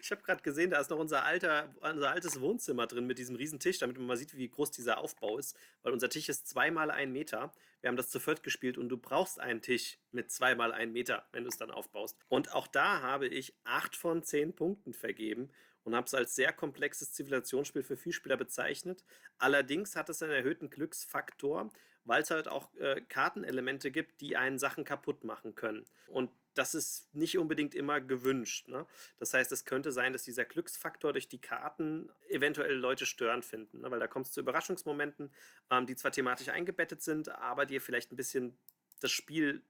Ich 0.00 0.10
habe 0.10 0.22
gerade 0.22 0.42
gesehen, 0.42 0.70
da 0.70 0.80
ist 0.80 0.90
noch 0.90 0.98
unser, 0.98 1.24
alter, 1.24 1.74
unser 1.80 2.10
altes 2.10 2.40
Wohnzimmer 2.40 2.86
drin 2.86 3.06
mit 3.06 3.18
diesem 3.18 3.34
riesen 3.34 3.58
Tisch, 3.58 3.78
damit 3.78 3.98
man 3.98 4.06
mal 4.06 4.16
sieht, 4.16 4.36
wie 4.36 4.48
groß 4.48 4.70
dieser 4.70 4.98
Aufbau 4.98 5.38
ist. 5.38 5.56
Weil 5.82 5.92
unser 5.92 6.08
Tisch 6.08 6.28
ist 6.28 6.46
zweimal 6.46 6.90
ein 6.90 7.12
Meter. 7.12 7.52
Wir 7.80 7.88
haben 7.88 7.96
das 7.96 8.08
zu 8.08 8.20
viert 8.20 8.42
gespielt 8.42 8.78
und 8.78 8.88
du 8.88 8.96
brauchst 8.96 9.40
einen 9.40 9.62
Tisch 9.62 9.98
mit 10.12 10.30
zweimal 10.30 10.72
ein 10.72 10.92
Meter, 10.92 11.26
wenn 11.32 11.42
du 11.42 11.48
es 11.48 11.56
dann 11.56 11.70
aufbaust. 11.70 12.16
Und 12.28 12.52
auch 12.54 12.66
da 12.66 13.02
habe 13.02 13.26
ich 13.26 13.54
acht 13.64 13.96
von 13.96 14.22
zehn 14.22 14.54
Punkten 14.54 14.94
vergeben 14.94 15.50
und 15.82 15.94
habe 15.94 16.06
es 16.06 16.14
als 16.14 16.34
sehr 16.34 16.52
komplexes 16.52 17.12
Zivilisationsspiel 17.12 17.82
für 17.82 17.96
Vielspieler 17.96 18.36
bezeichnet. 18.36 19.04
Allerdings 19.38 19.96
hat 19.96 20.08
es 20.08 20.22
einen 20.22 20.32
erhöhten 20.32 20.70
Glücksfaktor, 20.70 21.70
weil 22.06 22.22
es 22.22 22.30
halt 22.30 22.48
auch 22.48 22.74
äh, 22.76 23.00
Kartenelemente 23.08 23.90
gibt, 23.90 24.20
die 24.20 24.36
einen 24.36 24.58
Sachen 24.58 24.84
kaputt 24.84 25.24
machen 25.24 25.54
können. 25.54 25.84
Und 26.06 26.30
das 26.54 26.74
ist 26.74 27.14
nicht 27.14 27.36
unbedingt 27.36 27.74
immer 27.74 28.00
gewünscht. 28.00 28.68
Ne? 28.68 28.86
Das 29.18 29.34
heißt, 29.34 29.52
es 29.52 29.64
könnte 29.64 29.92
sein, 29.92 30.12
dass 30.12 30.22
dieser 30.22 30.44
Glücksfaktor 30.44 31.12
durch 31.12 31.28
die 31.28 31.40
Karten 31.40 32.10
eventuell 32.28 32.74
Leute 32.74 33.04
störend 33.04 33.44
finden, 33.44 33.82
ne? 33.82 33.90
weil 33.90 34.00
da 34.00 34.06
kommt 34.06 34.26
es 34.26 34.32
zu 34.32 34.40
Überraschungsmomenten, 34.40 35.30
ähm, 35.70 35.86
die 35.86 35.96
zwar 35.96 36.12
thematisch 36.12 36.48
eingebettet 36.48 37.02
sind, 37.02 37.28
aber 37.28 37.66
dir 37.66 37.80
vielleicht 37.80 38.12
ein 38.12 38.16
bisschen 38.16 38.56
das 39.00 39.10
Spiel 39.10 39.62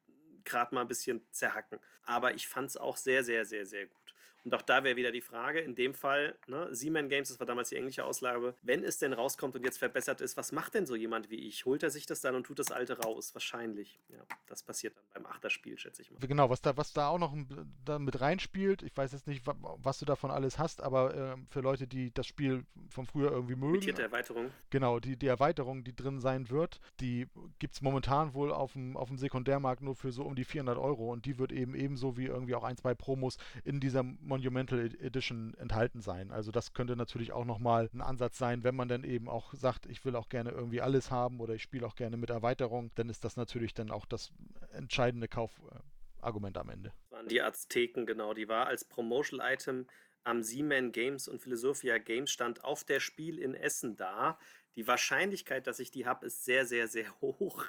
gerade 0.45 0.75
mal 0.75 0.83
ein 0.83 0.89
bisschen 0.89 1.27
zerhacken. 1.33 1.81
Aber 2.05 2.35
ich 2.35 2.47
fand 2.47 2.71
es 2.71 2.77
auch 2.77 2.97
sehr, 2.97 3.25
sehr, 3.25 3.45
sehr, 3.45 3.67
sehr 3.67 3.87
gut. 3.87 4.06
Und 4.47 4.55
auch 4.55 4.63
da 4.63 4.85
wäre 4.85 4.95
wieder 4.95 5.11
die 5.11 5.21
Frage, 5.21 5.59
in 5.59 5.75
dem 5.75 5.93
Fall, 5.93 6.37
ne, 6.47 6.69
Seaman 6.71 7.09
Games, 7.09 7.31
das 7.31 7.41
war 7.41 7.49
damals 7.49 7.71
die 7.71 7.75
englische 7.75 8.05
Auslage, 8.05 8.55
wenn 8.63 8.85
es 8.85 8.97
denn 8.97 9.13
rauskommt 9.13 9.57
und 9.57 9.65
jetzt 9.65 9.79
verbessert 9.79 10.21
ist, 10.21 10.37
was 10.37 10.53
macht 10.53 10.75
denn 10.75 10.87
so 10.87 10.95
jemand 10.95 11.31
wie 11.31 11.49
ich? 11.49 11.65
Holt 11.65 11.83
er 11.83 11.91
sich 11.91 12.07
das 12.07 12.21
dann 12.21 12.37
und 12.37 12.45
tut 12.45 12.61
das 12.61 12.71
alte 12.71 12.97
raus? 13.01 13.35
Wahrscheinlich. 13.35 13.99
Ja, 14.09 14.21
das 14.47 14.63
passiert 14.63 14.97
dann 14.97 15.25
beim 15.25 15.33
Achterspiel, 15.33 15.77
schätze 15.77 16.03
ich 16.03 16.13
mal. 16.13 16.21
Genau, 16.21 16.49
was 16.49 16.63
da, 16.63 16.77
was 16.77 16.93
da 16.93 17.09
auch 17.09 17.19
noch 17.19 17.37
da 17.85 17.99
mit 17.99 18.21
reinspielt, 18.21 18.85
ich 18.85 18.97
weiß 18.97 19.11
jetzt 19.11 19.27
nicht, 19.27 19.43
was 19.45 19.99
du 19.99 20.05
davon 20.05 20.31
alles 20.31 20.61
hast, 20.61 20.81
aber 20.81 21.13
äh, 21.17 21.37
für 21.51 21.61
Leute, 21.61 21.89
die 21.89 22.15
das 22.15 22.29
Spiel 22.29 22.65
von 22.89 23.05
früher 23.05 23.33
irgendwie 23.33 23.57
mögen. 23.57 23.81
Die 23.81 23.91
Erweiterung. 23.91 24.53
Genau, 24.71 25.01
die, 25.01 25.17
die 25.17 25.27
Erweiterung, 25.27 25.83
die 25.83 25.97
drin 25.97 26.21
sein 26.21 26.51
wird, 26.51 26.81
die 27.01 27.27
gibt 27.59 27.75
es 27.75 27.83
momentan 27.83 28.33
wohl 28.33 28.53
auf 28.53 28.75
dem, 28.75 28.97
auf 28.97 29.09
dem 29.09 29.19
Sekundärmarkt 29.19 29.83
nur 29.83 29.97
für 29.97 30.13
so 30.13 30.23
um 30.23 30.37
die 30.37 30.45
400 30.45 30.79
Euro 30.79 31.13
und 31.13 31.27
die 31.27 31.37
wird 31.41 31.51
eben 31.51 31.75
ebenso 31.75 32.17
wie 32.17 32.27
irgendwie 32.27 32.55
auch 32.55 32.63
ein, 32.63 32.77
zwei 32.77 32.95
Promos 32.95 33.39
in 33.65 33.81
dieser 33.81 34.05
Monumental 34.37 34.85
Edition 35.01 35.55
enthalten 35.55 36.01
sein. 36.01 36.31
Also 36.31 36.51
das 36.51 36.73
könnte 36.73 36.97
natürlich 36.97 37.33
auch 37.33 37.45
nochmal 37.45 37.89
ein 37.93 38.01
Ansatz 38.01 38.39
sein, 38.39 38.65
wenn 38.65 38.77
man 38.77 38.89
dann 38.89 39.05
eben 39.05 39.29
auch 39.29 39.55
sagt, 39.55 39.87
ich 39.87 40.05
will 40.05 40.15
auch 40.15 40.29
gerne 40.29 40.51
irgendwie 40.51 40.81
alles 40.81 41.11
haben 41.11 41.41
oder 41.41 41.55
ich 41.55 41.63
spiele 41.63 41.87
auch 41.87 41.95
gerne 41.95 42.17
mit 42.17 42.31
Erweiterung, 42.31 42.91
dann 42.97 43.09
ist 43.09 43.25
das 43.25 43.37
natürlich 43.37 43.75
dann 43.75 43.91
auch 43.91 44.05
das 44.07 44.33
entscheidende 44.73 45.29
Kaufargument 45.29 46.59
am 46.59 46.69
Ende. 46.69 46.93
Das 47.03 47.19
waren 47.19 47.29
die 47.29 47.41
Azteken, 47.41 48.07
genau. 48.07 48.35
Die 48.35 48.49
war 48.49 48.67
als 48.67 48.85
Promotional-Item 48.85 49.87
am 50.25 50.43
Siemens 50.43 50.93
Games 50.93 51.29
und 51.29 51.41
Philosophia 51.41 51.99
Games 51.99 52.31
stand 52.31 52.65
auf 52.65 52.85
der 52.85 53.01
Spiel 53.01 53.39
in 53.39 53.55
Essen 53.55 53.97
da. 53.97 54.39
Die 54.75 54.87
Wahrscheinlichkeit, 54.87 55.67
dass 55.67 55.79
ich 55.79 55.91
die 55.91 56.05
habe, 56.05 56.27
ist 56.27 56.45
sehr, 56.45 56.67
sehr, 56.67 56.89
sehr 56.89 57.11
hoch. 57.21 57.65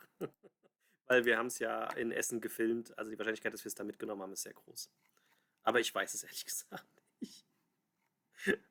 Weil 1.06 1.24
wir 1.24 1.38
haben 1.38 1.48
es 1.48 1.60
ja 1.60 1.86
in 1.94 2.12
Essen 2.12 2.42
gefilmt. 2.42 2.98
Also 2.98 3.10
die 3.12 3.18
Wahrscheinlichkeit, 3.18 3.54
dass 3.54 3.64
wir 3.64 3.70
es 3.70 3.76
da 3.76 3.86
mitgenommen 3.86 4.22
haben, 4.22 4.34
ist 4.34 4.44
sehr 4.44 4.54
groß. 4.54 4.92
Aber 5.68 5.82
ich 5.82 5.94
weiß 5.94 6.14
es 6.14 6.24
ehrlich 6.24 6.46
gesagt 6.46 6.88
nicht. 7.20 7.46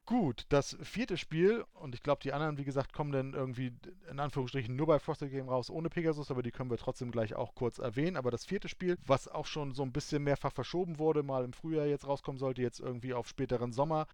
Gut, 0.07 0.47
das 0.49 0.78
vierte 0.80 1.18
Spiel, 1.18 1.66
und 1.74 1.94
ich 1.94 2.03
glaube, 2.03 2.22
die 2.22 2.32
anderen, 2.32 2.57
wie 2.57 2.64
gesagt, 2.64 2.94
kommen 2.94 3.12
dann 3.12 3.34
irgendwie 3.34 3.76
in 4.11 4.18
Anführungsstrichen 4.18 4.74
nur 4.74 4.86
bei 4.86 4.99
Frosted 4.99 5.30
Game 5.30 5.51
raus 5.51 5.68
ohne 5.68 5.90
Pegasus, 5.90 6.30
aber 6.30 6.42
die 6.42 6.53
können 6.53 6.70
wir 6.70 6.78
trotzdem 6.78 7.11
gleich 7.11 7.34
auch 7.34 7.55
kurz 7.55 7.76
erwähnen. 7.78 8.16
Aber 8.16 8.30
das 8.30 8.47
vierte 8.47 8.70
Spiel, 8.70 8.97
was 9.05 9.28
auch 9.28 9.44
schon 9.44 9.74
so 9.74 9.82
ein 9.82 9.92
bisschen 9.92 10.22
mehrfach 10.22 10.53
verschoben 10.53 10.99
wurde, 10.99 11.22
mal 11.22 11.44
im 11.44 11.53
Frühjahr 11.53 11.84
jetzt 11.84 12.07
rauskommen 12.07 12.38
sollte, 12.38 12.62
jetzt 12.62 12.80
irgendwie 12.80 13.12
auf 13.12 13.28
späteren 13.28 13.72
Sommer, 13.72 14.07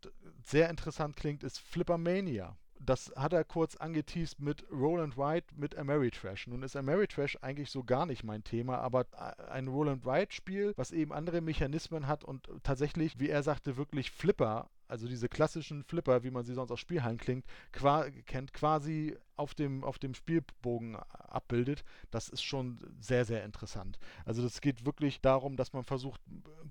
sehr 0.43 0.69
interessant 0.69 1.15
klingt, 1.15 1.45
ist 1.45 1.61
Flippermania 1.61 2.57
das 2.85 3.13
hat 3.17 3.33
er 3.33 3.45
kurz 3.45 3.77
angeteased 3.77 4.41
mit 4.41 4.65
Roland 4.71 5.17
White 5.17 5.55
mit 5.57 5.77
Ameritrash. 5.77 6.47
Nun 6.47 6.63
ist 6.63 6.77
Ameritrash 6.77 7.39
eigentlich 7.41 7.71
so 7.71 7.85
gar 7.85 8.07
nicht 8.07 8.25
mein 8.25 8.45
Thema, 8.45 8.79
aber 8.79 9.07
ein 9.51 9.69
Roland 9.69 10.05
White-Spiel, 10.05 10.73
was 10.77 10.93
eben 10.93 11.13
andere 11.13 11.41
Mechanismen 11.41 12.07
hat 12.07 12.25
und 12.25 12.49
tatsächlich, 12.63 13.19
wie 13.19 13.29
er 13.29 13.43
sagte, 13.43 13.77
wirklich 13.77 14.11
Flipper 14.11 14.69
also 14.93 15.09
diese 15.09 15.31
klassischen 15.31 15.85
Flipper, 15.85 16.23
wie 16.23 16.31
man 16.31 16.45
sie 16.45 16.53
sonst 16.53 16.71
aus 16.71 16.79
Spielhallen 16.79 17.17
klingt, 17.17 17.47
qua 17.73 18.11
kennt, 18.27 18.53
quasi 18.53 19.17
auf 19.37 19.55
dem, 19.55 19.85
auf 19.85 19.99
dem 19.99 20.15
Spielbogen 20.15 20.97
abbildet, 20.97 21.85
das 22.11 22.29
ist 22.29 22.43
schon 22.43 22.79
sehr, 23.01 23.25
sehr 23.25 23.45
interessant. 23.45 23.99
Also 24.25 24.43
das 24.43 24.61
geht 24.61 24.85
wirklich 24.85 25.21
darum, 25.21 25.57
dass 25.57 25.73
man 25.73 25.85
versucht, 25.85 26.21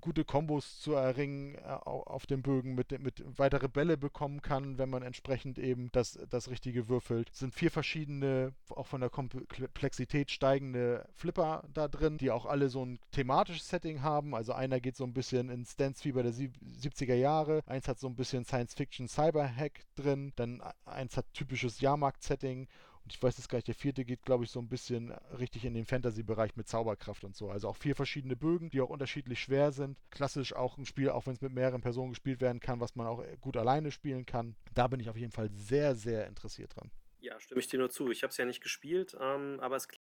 gute 0.00 0.24
Kombos 0.24 0.80
zu 0.80 0.94
erringen 0.94 1.54
äh, 1.56 1.60
auf 1.62 2.26
dem 2.26 2.42
Bögen, 2.42 2.74
mit, 2.74 2.98
mit 3.00 3.22
weitere 3.38 3.68
Bälle 3.68 3.96
bekommen 3.96 4.42
kann, 4.42 4.78
wenn 4.78 4.90
man 4.90 5.02
entsprechend 5.02 5.58
eben 5.58 5.90
das, 5.92 6.18
das 6.30 6.50
Richtige 6.50 6.88
würfelt. 6.88 7.30
Es 7.32 7.40
sind 7.40 7.54
vier 7.54 7.70
verschiedene, 7.70 8.52
auch 8.70 8.86
von 8.86 9.00
der 9.00 9.10
Komplexität 9.10 10.30
steigende 10.30 11.06
Flipper 11.14 11.64
da 11.72 11.88
drin, 11.88 12.18
die 12.18 12.30
auch 12.30 12.46
alle 12.46 12.68
so 12.68 12.84
ein 12.84 12.98
thematisches 13.10 13.68
Setting 13.68 14.02
haben. 14.02 14.34
Also 14.34 14.52
einer 14.52 14.80
geht 14.80 14.96
so 14.96 15.04
ein 15.04 15.12
bisschen 15.12 15.50
ins 15.50 15.76
Dance-Fieber 15.76 16.22
der 16.22 16.32
70er 16.32 17.14
Jahre, 17.14 17.62
eins 17.66 17.88
hat 17.88 17.98
so 17.98 18.08
ein 18.08 18.16
bisschen 18.16 18.44
Science-Fiction 18.44 19.08
Cyber-Hack 19.08 19.84
drin, 19.94 20.32
dann 20.36 20.62
eins 20.84 21.16
hat 21.16 21.32
typisches 21.32 21.80
Jahrmarkt-Setting 21.80 22.61
und 23.04 23.12
ich 23.12 23.22
weiß 23.22 23.36
jetzt 23.38 23.48
gar 23.48 23.58
nicht, 23.58 23.68
der 23.68 23.74
vierte 23.74 24.04
geht, 24.04 24.22
glaube 24.22 24.44
ich, 24.44 24.50
so 24.50 24.60
ein 24.60 24.68
bisschen 24.68 25.10
richtig 25.38 25.64
in 25.64 25.74
den 25.74 25.84
Fantasy-Bereich 25.84 26.54
mit 26.56 26.68
Zauberkraft 26.68 27.24
und 27.24 27.34
so. 27.34 27.50
Also 27.50 27.68
auch 27.68 27.76
vier 27.76 27.96
verschiedene 27.96 28.36
Bögen, 28.36 28.70
die 28.70 28.80
auch 28.80 28.90
unterschiedlich 28.90 29.40
schwer 29.40 29.72
sind. 29.72 29.98
Klassisch 30.10 30.54
auch 30.54 30.78
ein 30.78 30.86
Spiel, 30.86 31.10
auch 31.10 31.26
wenn 31.26 31.34
es 31.34 31.40
mit 31.40 31.52
mehreren 31.52 31.80
Personen 31.80 32.10
gespielt 32.10 32.40
werden 32.40 32.60
kann, 32.60 32.80
was 32.80 32.94
man 32.94 33.06
auch 33.06 33.24
gut 33.40 33.56
alleine 33.56 33.90
spielen 33.90 34.24
kann. 34.24 34.54
Da 34.74 34.86
bin 34.86 35.00
ich 35.00 35.10
auf 35.10 35.16
jeden 35.16 35.32
Fall 35.32 35.50
sehr, 35.50 35.96
sehr 35.96 36.26
interessiert 36.28 36.76
dran. 36.76 36.90
Ja, 37.18 37.38
stimme 37.40 37.60
ich 37.60 37.68
dir 37.68 37.78
nur 37.78 37.90
zu. 37.90 38.10
Ich 38.10 38.22
habe 38.22 38.30
es 38.30 38.36
ja 38.36 38.44
nicht 38.44 38.62
gespielt, 38.62 39.16
ähm, 39.20 39.58
aber 39.60 39.76
es 39.76 39.88
klingt 39.88 40.02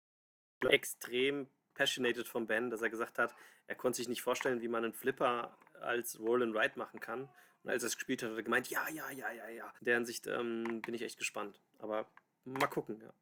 extrem 0.68 1.48
passionated 1.76 2.28
von 2.28 2.48
Ben, 2.48 2.70
dass 2.70 2.82
er 2.82 2.90
gesagt 2.90 3.20
hat, 3.20 3.36
er 3.68 3.76
konnte 3.76 3.98
sich 3.98 4.08
nicht 4.08 4.22
vorstellen, 4.22 4.62
wie 4.62 4.68
man 4.68 4.84
einen 4.84 4.94
Flipper 4.94 5.58
als 5.82 6.20
Roll 6.20 6.42
and 6.42 6.56
Ride 6.56 6.78
machen 6.80 7.00
kann. 7.00 7.30
Und 7.64 7.70
als 7.70 7.84
er 7.84 7.88
es 7.88 7.96
gespielt 7.96 8.24
hat, 8.24 8.32
hat 8.32 8.38
er 8.38 8.44
gemeint, 8.44 8.70
ja, 8.70 8.88
ja, 8.90 9.12
ja, 9.12 9.32
ja, 9.32 9.50
ja. 9.50 9.74
In 9.80 9.86
der 9.86 9.96
Hinsicht 9.96 10.26
ähm, 10.28 10.82
bin 10.82 10.94
ich 10.94 11.02
echt 11.02 11.18
gespannt. 11.18 11.60
Aber 11.80 12.08
Mal 12.48 12.68
gucken, 12.68 13.00
ja. 13.02 13.14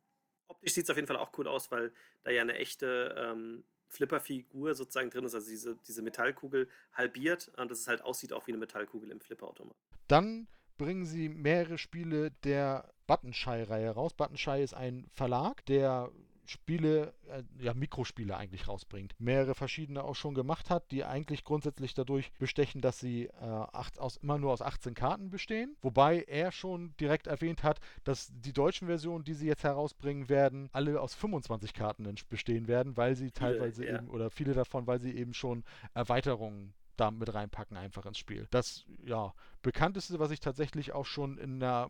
Optisch 0.48 0.74
sieht 0.74 0.84
es 0.84 0.90
auf 0.90 0.96
jeden 0.96 1.08
Fall 1.08 1.18
auch 1.18 1.32
cool 1.38 1.48
aus, 1.48 1.72
weil 1.72 1.92
da 2.24 2.32
ja 2.32 2.42
eine 2.42 2.56
echte 2.56 3.16
ähm, 3.18 3.64
Flipper-Figur 3.88 4.76
sozusagen 4.76 5.10
drin 5.10 5.26
ist, 5.26 5.34
also 5.34 5.50
diese, 5.50 5.76
diese 5.88 6.02
Metallkugel 6.02 6.70
halbiert 6.94 7.52
und 7.58 7.72
dass 7.72 7.80
es 7.80 7.88
halt 7.88 8.02
aussieht 8.02 8.34
auch 8.34 8.46
wie 8.48 8.52
eine 8.52 8.60
Metallkugel 8.60 9.10
im 9.10 9.20
Flipperautomat. 9.20 9.76
Dann 10.08 10.48
bringen 10.78 11.06
sie 11.06 11.30
mehrere 11.30 11.78
Spiele 11.78 12.32
der 12.44 12.94
Buttonshy-Reihe 13.08 13.92
raus. 13.92 14.14
Buttonshy 14.14 14.62
ist 14.62 14.74
ein 14.74 15.08
Verlag, 15.14 15.66
der 15.66 16.12
Spiele, 16.46 17.14
äh, 17.28 17.44
ja, 17.60 17.74
Mikrospiele 17.74 18.38
eigentlich 18.38 18.68
rausbringt. 18.68 19.16
Mehrere 19.20 19.56
verschiedene 19.56 20.04
auch 20.04 20.16
schon 20.16 20.36
gemacht 20.36 20.70
hat, 20.70 20.92
die 20.92 21.04
eigentlich 21.04 21.44
grundsätzlich 21.44 21.94
dadurch 21.94 22.32
bestechen, 22.34 22.82
dass 22.82 23.00
sie 23.00 23.26
äh, 23.26 23.32
acht, 23.42 24.00
aus, 24.00 24.18
immer 24.18 24.38
nur 24.38 24.54
aus 24.54 24.62
18 24.62 24.94
Karten 24.94 25.30
bestehen. 25.30 25.76
Wobei 25.82 26.22
er 26.22 26.52
schon 26.52 26.96
direkt 27.00 27.28
erwähnt 27.28 27.64
hat, 27.64 27.80
dass 28.04 28.32
die 28.34 28.54
deutschen 28.54 28.88
Versionen, 28.88 29.24
die 29.24 29.34
sie 29.34 29.48
jetzt 29.48 29.64
herausbringen 29.64 30.30
werden, 30.30 30.70
alle 30.72 31.02
aus 31.02 31.16
25 31.16 31.74
Karten 31.74 32.14
bestehen 32.30 32.68
werden, 32.68 32.98
weil 32.98 33.16
sie 33.16 33.32
teilweise 33.32 33.82
viele, 33.82 33.94
ja. 33.94 34.00
eben, 34.00 34.10
oder 34.10 34.30
viele 34.30 34.54
davon, 34.54 34.88
weil 34.88 35.02
sie 35.02 35.16
eben 35.16 35.34
schon 35.34 35.64
Erweiterungen 35.94 36.74
da 36.98 37.12
mit 37.12 37.34
reinpacken 37.34 37.78
einfach 37.78 38.06
ins 38.06 38.18
Spiel. 38.18 38.48
Das, 38.52 38.86
ja, 39.04 39.34
bekannteste, 39.62 40.20
was 40.20 40.32
ich 40.32 40.40
tatsächlich 40.40 40.94
auch 40.94 41.06
schon 41.06 41.38
in 41.38 41.60
der 41.60 41.90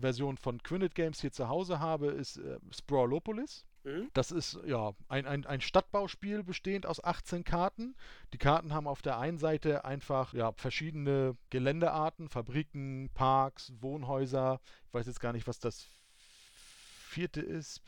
Version 0.00 0.36
von 0.36 0.62
Quinnet 0.62 0.94
Games 0.94 1.20
hier 1.20 1.32
zu 1.32 1.48
Hause 1.48 1.80
habe, 1.80 2.08
ist 2.08 2.38
äh, 2.38 2.58
Sprawlopolis. 2.70 3.66
Mhm. 3.88 4.10
Das 4.12 4.30
ist 4.30 4.58
ja 4.66 4.92
ein, 5.08 5.26
ein, 5.26 5.46
ein 5.46 5.60
Stadtbauspiel 5.60 6.42
bestehend 6.42 6.86
aus 6.86 7.02
18 7.02 7.44
Karten. 7.44 7.96
Die 8.32 8.38
Karten 8.38 8.72
haben 8.72 8.86
auf 8.86 9.02
der 9.02 9.18
einen 9.18 9.38
Seite 9.38 9.84
einfach 9.84 10.34
ja, 10.34 10.52
verschiedene 10.52 11.36
Geländearten, 11.50 12.28
Fabriken, 12.28 13.10
Parks, 13.14 13.72
Wohnhäuser. 13.80 14.60
Ich 14.86 14.94
weiß 14.94 15.06
jetzt 15.06 15.20
gar 15.20 15.32
nicht, 15.32 15.46
was 15.46 15.58
das 15.58 15.97
vierte 17.08 17.40
ist, 17.40 17.82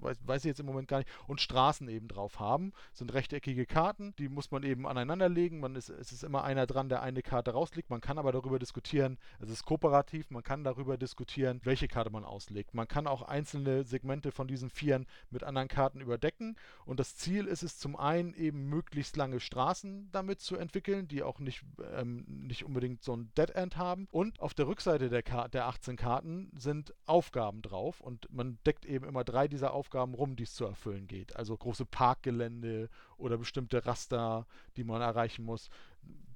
weiß, 0.00 0.18
weiß 0.26 0.44
ich 0.44 0.48
jetzt 0.48 0.60
im 0.60 0.66
Moment 0.66 0.88
gar 0.88 0.98
nicht, 0.98 1.10
und 1.26 1.40
Straßen 1.40 1.88
eben 1.88 2.08
drauf 2.08 2.40
haben. 2.40 2.72
Sind 2.92 3.12
rechteckige 3.12 3.66
Karten, 3.66 4.14
die 4.16 4.28
muss 4.28 4.50
man 4.50 4.62
eben 4.62 4.86
aneinander 4.86 5.28
legen. 5.28 5.60
Man 5.60 5.76
ist, 5.76 5.90
es 5.90 6.12
ist 6.12 6.24
immer 6.24 6.44
einer 6.44 6.66
dran, 6.66 6.88
der 6.88 7.02
eine 7.02 7.22
Karte 7.22 7.52
rauslegt. 7.52 7.90
Man 7.90 8.00
kann 8.00 8.18
aber 8.18 8.32
darüber 8.32 8.58
diskutieren, 8.58 9.18
es 9.40 9.50
ist 9.50 9.64
kooperativ, 9.64 10.30
man 10.30 10.42
kann 10.42 10.64
darüber 10.64 10.96
diskutieren, 10.96 11.60
welche 11.64 11.88
Karte 11.88 12.10
man 12.10 12.24
auslegt. 12.24 12.74
Man 12.74 12.88
kann 12.88 13.06
auch 13.06 13.22
einzelne 13.22 13.84
Segmente 13.84 14.32
von 14.32 14.48
diesen 14.48 14.70
Vieren 14.70 15.06
mit 15.30 15.44
anderen 15.44 15.68
Karten 15.68 16.00
überdecken. 16.00 16.56
Und 16.84 17.00
das 17.00 17.16
Ziel 17.16 17.46
ist 17.46 17.62
es 17.62 17.78
zum 17.78 17.96
einen 17.96 18.34
eben 18.34 18.68
möglichst 18.68 19.16
lange 19.16 19.40
Straßen 19.40 20.10
damit 20.12 20.40
zu 20.40 20.56
entwickeln, 20.56 21.08
die 21.08 21.22
auch 21.22 21.38
nicht, 21.38 21.64
ähm, 21.94 22.24
nicht 22.26 22.64
unbedingt 22.64 23.02
so 23.02 23.14
ein 23.14 23.32
Dead 23.36 23.50
End 23.50 23.76
haben. 23.76 24.08
Und 24.10 24.40
auf 24.40 24.54
der 24.54 24.66
Rückseite 24.66 25.08
der, 25.08 25.48
der 25.48 25.66
18 25.66 25.96
Karten 25.96 26.50
sind 26.56 26.94
Aufgaben 27.06 27.62
drauf. 27.62 28.00
Und 28.00 28.13
und 28.14 28.32
man 28.32 28.58
deckt 28.64 28.86
eben 28.86 29.04
immer 29.06 29.24
drei 29.24 29.48
dieser 29.48 29.72
Aufgaben 29.72 30.14
rum, 30.14 30.36
die 30.36 30.44
es 30.44 30.54
zu 30.54 30.64
erfüllen 30.64 31.06
geht. 31.08 31.34
Also 31.36 31.56
große 31.56 31.84
Parkgelände 31.84 32.88
oder 33.16 33.38
bestimmte 33.38 33.84
Raster, 33.84 34.46
die 34.76 34.84
man 34.84 35.02
erreichen 35.02 35.44
muss 35.44 35.68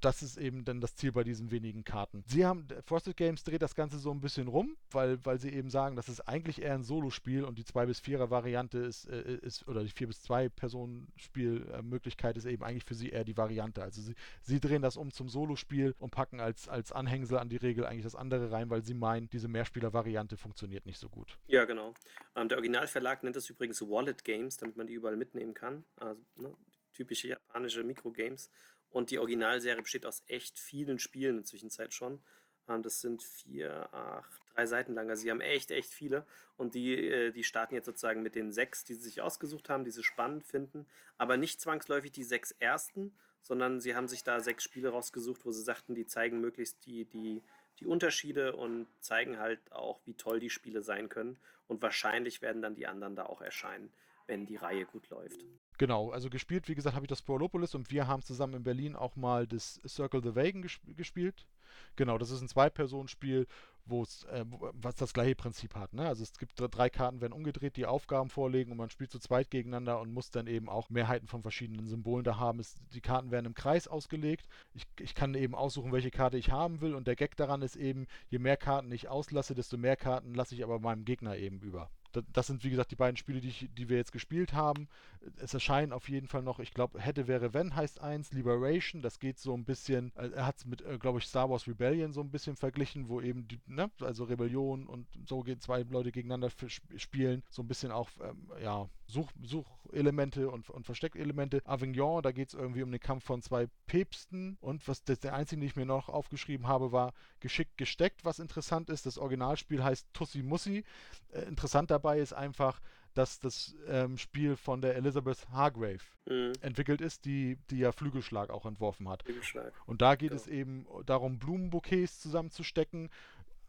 das 0.00 0.22
ist 0.22 0.36
eben 0.36 0.64
dann 0.64 0.80
das 0.80 0.94
Ziel 0.94 1.12
bei 1.12 1.24
diesen 1.24 1.50
wenigen 1.50 1.84
Karten. 1.84 2.24
Sie 2.26 2.44
haben, 2.44 2.66
Frosted 2.84 3.16
Games 3.16 3.44
dreht 3.44 3.62
das 3.62 3.74
Ganze 3.74 3.98
so 3.98 4.10
ein 4.10 4.20
bisschen 4.20 4.48
rum, 4.48 4.76
weil, 4.90 5.24
weil 5.24 5.38
sie 5.38 5.50
eben 5.50 5.70
sagen, 5.70 5.96
das 5.96 6.08
ist 6.08 6.20
eigentlich 6.20 6.62
eher 6.62 6.74
ein 6.74 6.84
Solospiel 6.84 7.44
und 7.44 7.58
die 7.58 7.64
2 7.64 7.86
bis 7.86 8.00
4er 8.00 8.30
Variante 8.30 8.78
ist, 8.78 9.06
äh, 9.08 9.38
ist 9.42 9.66
oder 9.68 9.82
die 9.82 9.90
4 9.90 10.08
bis 10.08 10.22
2 10.22 10.48
Personen 10.48 11.12
Spielmöglichkeit 11.16 12.36
ist 12.36 12.44
eben 12.44 12.62
eigentlich 12.62 12.84
für 12.84 12.94
sie 12.94 13.10
eher 13.10 13.24
die 13.24 13.36
Variante. 13.36 13.82
Also 13.82 14.00
sie, 14.00 14.14
sie 14.42 14.60
drehen 14.60 14.82
das 14.82 14.96
um 14.96 15.12
zum 15.12 15.28
Solospiel 15.28 15.94
und 15.98 16.10
packen 16.10 16.40
als, 16.40 16.68
als 16.68 16.92
Anhängsel 16.92 17.38
an 17.38 17.48
die 17.48 17.56
Regel 17.56 17.86
eigentlich 17.86 18.04
das 18.04 18.14
andere 18.14 18.50
rein, 18.50 18.70
weil 18.70 18.82
sie 18.82 18.94
meinen, 18.94 19.28
diese 19.30 19.48
Mehrspieler-Variante 19.48 20.36
funktioniert 20.36 20.86
nicht 20.86 20.98
so 20.98 21.08
gut. 21.08 21.38
Ja, 21.46 21.64
genau. 21.64 21.94
Ähm, 22.36 22.48
der 22.48 22.58
Originalverlag 22.58 23.22
nennt 23.22 23.36
das 23.36 23.48
übrigens 23.50 23.80
Wallet 23.82 24.24
Games, 24.24 24.56
damit 24.56 24.76
man 24.76 24.86
die 24.86 24.94
überall 24.94 25.16
mitnehmen 25.16 25.54
kann. 25.54 25.84
Also 25.96 26.20
ne, 26.36 26.54
typische 26.92 27.28
japanische 27.28 27.84
Mikrogames. 27.84 28.50
Und 28.90 29.10
die 29.10 29.18
Originalserie 29.18 29.82
besteht 29.82 30.06
aus 30.06 30.22
echt 30.26 30.58
vielen 30.58 30.98
Spielen 30.98 31.30
in 31.30 31.36
der 31.38 31.44
Zwischenzeit 31.44 31.92
schon. 31.92 32.20
Ähm, 32.68 32.82
das 32.82 33.00
sind 33.00 33.22
vier, 33.22 33.92
acht, 33.92 34.40
drei 34.54 34.66
Seiten 34.66 34.94
lang. 34.94 35.10
Also 35.10 35.22
sie 35.22 35.30
haben 35.30 35.40
echt, 35.40 35.70
echt 35.70 35.92
viele. 35.92 36.26
Und 36.56 36.74
die, 36.74 36.94
äh, 36.94 37.32
die 37.32 37.44
starten 37.44 37.74
jetzt 37.74 37.86
sozusagen 37.86 38.22
mit 38.22 38.34
den 38.34 38.52
sechs, 38.52 38.84
die 38.84 38.94
sie 38.94 39.02
sich 39.02 39.20
ausgesucht 39.20 39.68
haben, 39.68 39.84
die 39.84 39.90
sie 39.90 40.04
spannend 40.04 40.44
finden. 40.44 40.86
Aber 41.16 41.36
nicht 41.36 41.60
zwangsläufig 41.60 42.12
die 42.12 42.24
sechs 42.24 42.52
ersten, 42.52 43.16
sondern 43.42 43.80
sie 43.80 43.94
haben 43.94 44.08
sich 44.08 44.24
da 44.24 44.40
sechs 44.40 44.64
Spiele 44.64 44.90
rausgesucht, 44.90 45.44
wo 45.44 45.52
sie 45.52 45.62
sagten, 45.62 45.94
die 45.94 46.06
zeigen 46.06 46.40
möglichst 46.40 46.84
die, 46.86 47.04
die, 47.06 47.42
die 47.78 47.86
Unterschiede 47.86 48.56
und 48.56 48.86
zeigen 49.00 49.38
halt 49.38 49.72
auch, 49.72 50.00
wie 50.04 50.14
toll 50.14 50.40
die 50.40 50.50
Spiele 50.50 50.82
sein 50.82 51.08
können. 51.08 51.38
Und 51.66 51.82
wahrscheinlich 51.82 52.42
werden 52.42 52.62
dann 52.62 52.74
die 52.74 52.86
anderen 52.86 53.16
da 53.16 53.26
auch 53.26 53.40
erscheinen, 53.40 53.92
wenn 54.26 54.46
die 54.46 54.56
Reihe 54.56 54.86
gut 54.86 55.08
läuft. 55.10 55.40
Genau, 55.78 56.10
also 56.10 56.28
gespielt, 56.28 56.68
wie 56.68 56.74
gesagt, 56.74 56.96
habe 56.96 57.04
ich 57.06 57.08
das 57.08 57.22
Prolopolis 57.22 57.74
und 57.76 57.92
wir 57.92 58.08
haben 58.08 58.22
zusammen 58.22 58.54
in 58.54 58.64
Berlin 58.64 58.96
auch 58.96 59.14
mal 59.14 59.46
das 59.46 59.80
Circle 59.86 60.20
the 60.22 60.34
Wagon 60.34 60.60
gesp 60.62 60.82
gespielt. 60.96 61.46
Genau, 61.94 62.18
das 62.18 62.30
ist 62.30 62.40
ein 62.40 62.48
Zwei-Personen-Spiel, 62.48 63.46
äh, 63.88 64.44
was 64.72 64.96
das 64.96 65.12
gleiche 65.12 65.36
Prinzip 65.36 65.76
hat. 65.76 65.94
Ne? 65.94 66.06
Also 66.06 66.24
es 66.24 66.36
gibt 66.36 66.54
drei 66.56 66.90
Karten, 66.90 67.20
werden 67.20 67.32
umgedreht, 67.32 67.76
die 67.76 67.86
Aufgaben 67.86 68.28
vorlegen 68.28 68.72
und 68.72 68.76
man 68.76 68.90
spielt 68.90 69.12
zu 69.12 69.20
zweit 69.20 69.50
gegeneinander 69.50 70.00
und 70.00 70.12
muss 70.12 70.32
dann 70.32 70.48
eben 70.48 70.68
auch 70.68 70.90
Mehrheiten 70.90 71.28
von 71.28 71.42
verschiedenen 71.42 71.86
Symbolen 71.86 72.24
da 72.24 72.38
haben. 72.38 72.58
Es, 72.58 72.74
die 72.92 73.00
Karten 73.00 73.30
werden 73.30 73.46
im 73.46 73.54
Kreis 73.54 73.86
ausgelegt. 73.86 74.48
Ich, 74.74 74.84
ich 74.98 75.14
kann 75.14 75.34
eben 75.34 75.54
aussuchen, 75.54 75.92
welche 75.92 76.10
Karte 76.10 76.38
ich 76.38 76.50
haben 76.50 76.80
will 76.80 76.94
und 76.94 77.06
der 77.06 77.16
Gag 77.16 77.36
daran 77.36 77.62
ist 77.62 77.76
eben, 77.76 78.08
je 78.30 78.40
mehr 78.40 78.56
Karten 78.56 78.90
ich 78.90 79.08
auslasse, 79.08 79.54
desto 79.54 79.76
mehr 79.76 79.96
Karten 79.96 80.34
lasse 80.34 80.56
ich 80.56 80.64
aber 80.64 80.80
meinem 80.80 81.04
Gegner 81.04 81.36
eben 81.36 81.60
über 81.60 81.88
das 82.32 82.46
sind 82.46 82.64
wie 82.64 82.70
gesagt 82.70 82.90
die 82.90 82.96
beiden 82.96 83.16
Spiele, 83.16 83.40
die, 83.40 83.48
ich, 83.48 83.68
die 83.76 83.88
wir 83.88 83.96
jetzt 83.96 84.12
gespielt 84.12 84.52
haben. 84.52 84.88
Es 85.36 85.54
erscheinen 85.54 85.92
auf 85.92 86.08
jeden 86.08 86.28
Fall 86.28 86.42
noch, 86.42 86.58
ich 86.58 86.72
glaube, 86.72 87.00
hätte 87.00 87.26
wäre 87.28 87.54
wenn 87.54 87.74
heißt 87.74 88.00
eins, 88.00 88.32
Liberation, 88.32 89.02
das 89.02 89.18
geht 89.18 89.38
so 89.38 89.54
ein 89.54 89.64
bisschen, 89.64 90.12
äh, 90.16 90.28
er 90.28 90.46
hat 90.46 90.58
es 90.58 90.66
mit, 90.66 90.82
äh, 90.82 90.98
glaube 90.98 91.18
ich, 91.18 91.26
Star 91.26 91.50
Wars 91.50 91.66
Rebellion 91.66 92.12
so 92.12 92.20
ein 92.20 92.30
bisschen 92.30 92.56
verglichen, 92.56 93.08
wo 93.08 93.20
eben 93.20 93.46
die, 93.48 93.60
ne, 93.66 93.90
also 94.00 94.24
Rebellion 94.24 94.86
und 94.86 95.06
so 95.26 95.42
gehen 95.42 95.60
zwei 95.60 95.82
Leute 95.82 96.12
gegeneinander 96.12 96.50
spielen, 96.96 97.42
so 97.50 97.62
ein 97.62 97.68
bisschen 97.68 97.92
auch, 97.92 98.08
ähm, 98.22 98.50
ja, 98.62 98.88
Such, 99.10 99.30
Suchelemente 99.42 100.50
und, 100.50 100.68
und 100.68 100.84
Versteckelemente. 100.84 101.62
Avignon, 101.64 102.22
da 102.22 102.30
geht 102.30 102.48
es 102.48 102.54
irgendwie 102.54 102.82
um 102.82 102.90
den 102.90 103.00
Kampf 103.00 103.24
von 103.24 103.40
zwei 103.40 103.66
Päpsten 103.86 104.58
und 104.60 104.86
was 104.86 105.02
das, 105.02 105.20
der 105.20 105.34
einzige, 105.34 105.60
den 105.60 105.66
ich 105.66 105.76
mir 105.76 105.86
noch 105.86 106.10
aufgeschrieben 106.10 106.68
habe, 106.68 106.92
war 106.92 107.14
geschickt 107.40 107.78
gesteckt, 107.78 108.26
was 108.26 108.38
interessant 108.38 108.90
ist. 108.90 109.06
Das 109.06 109.16
Originalspiel 109.16 109.82
heißt 109.82 110.06
Tussi 110.12 110.42
Mussi. 110.42 110.84
Äh, 111.30 111.42
interessant 111.42 111.90
dabei 111.98 112.20
ist 112.20 112.32
einfach, 112.32 112.80
dass 113.14 113.40
das 113.40 113.74
ähm, 113.88 114.16
Spiel 114.16 114.56
von 114.56 114.80
der 114.80 114.94
Elizabeth 114.94 115.48
Hargrave 115.50 116.04
mhm. 116.26 116.52
entwickelt 116.60 117.00
ist, 117.00 117.24
die, 117.24 117.58
die 117.70 117.78
ja 117.78 117.90
Flügelschlag 117.90 118.50
auch 118.50 118.64
entworfen 118.64 119.08
hat. 119.08 119.24
Flügelschlag. 119.24 119.72
Und 119.86 120.02
da 120.02 120.14
geht 120.14 120.30
genau. 120.30 120.40
es 120.40 120.46
eben 120.46 120.86
darum, 121.04 121.38
Blumenbouquets 121.38 122.20
zusammenzustecken. 122.20 123.10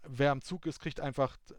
Wer 0.08 0.32
am 0.32 0.42
Zug 0.42 0.68
ist, 0.68 0.80
kriegt 0.80 1.00
einfach 1.00 1.36
äh, 1.50 1.54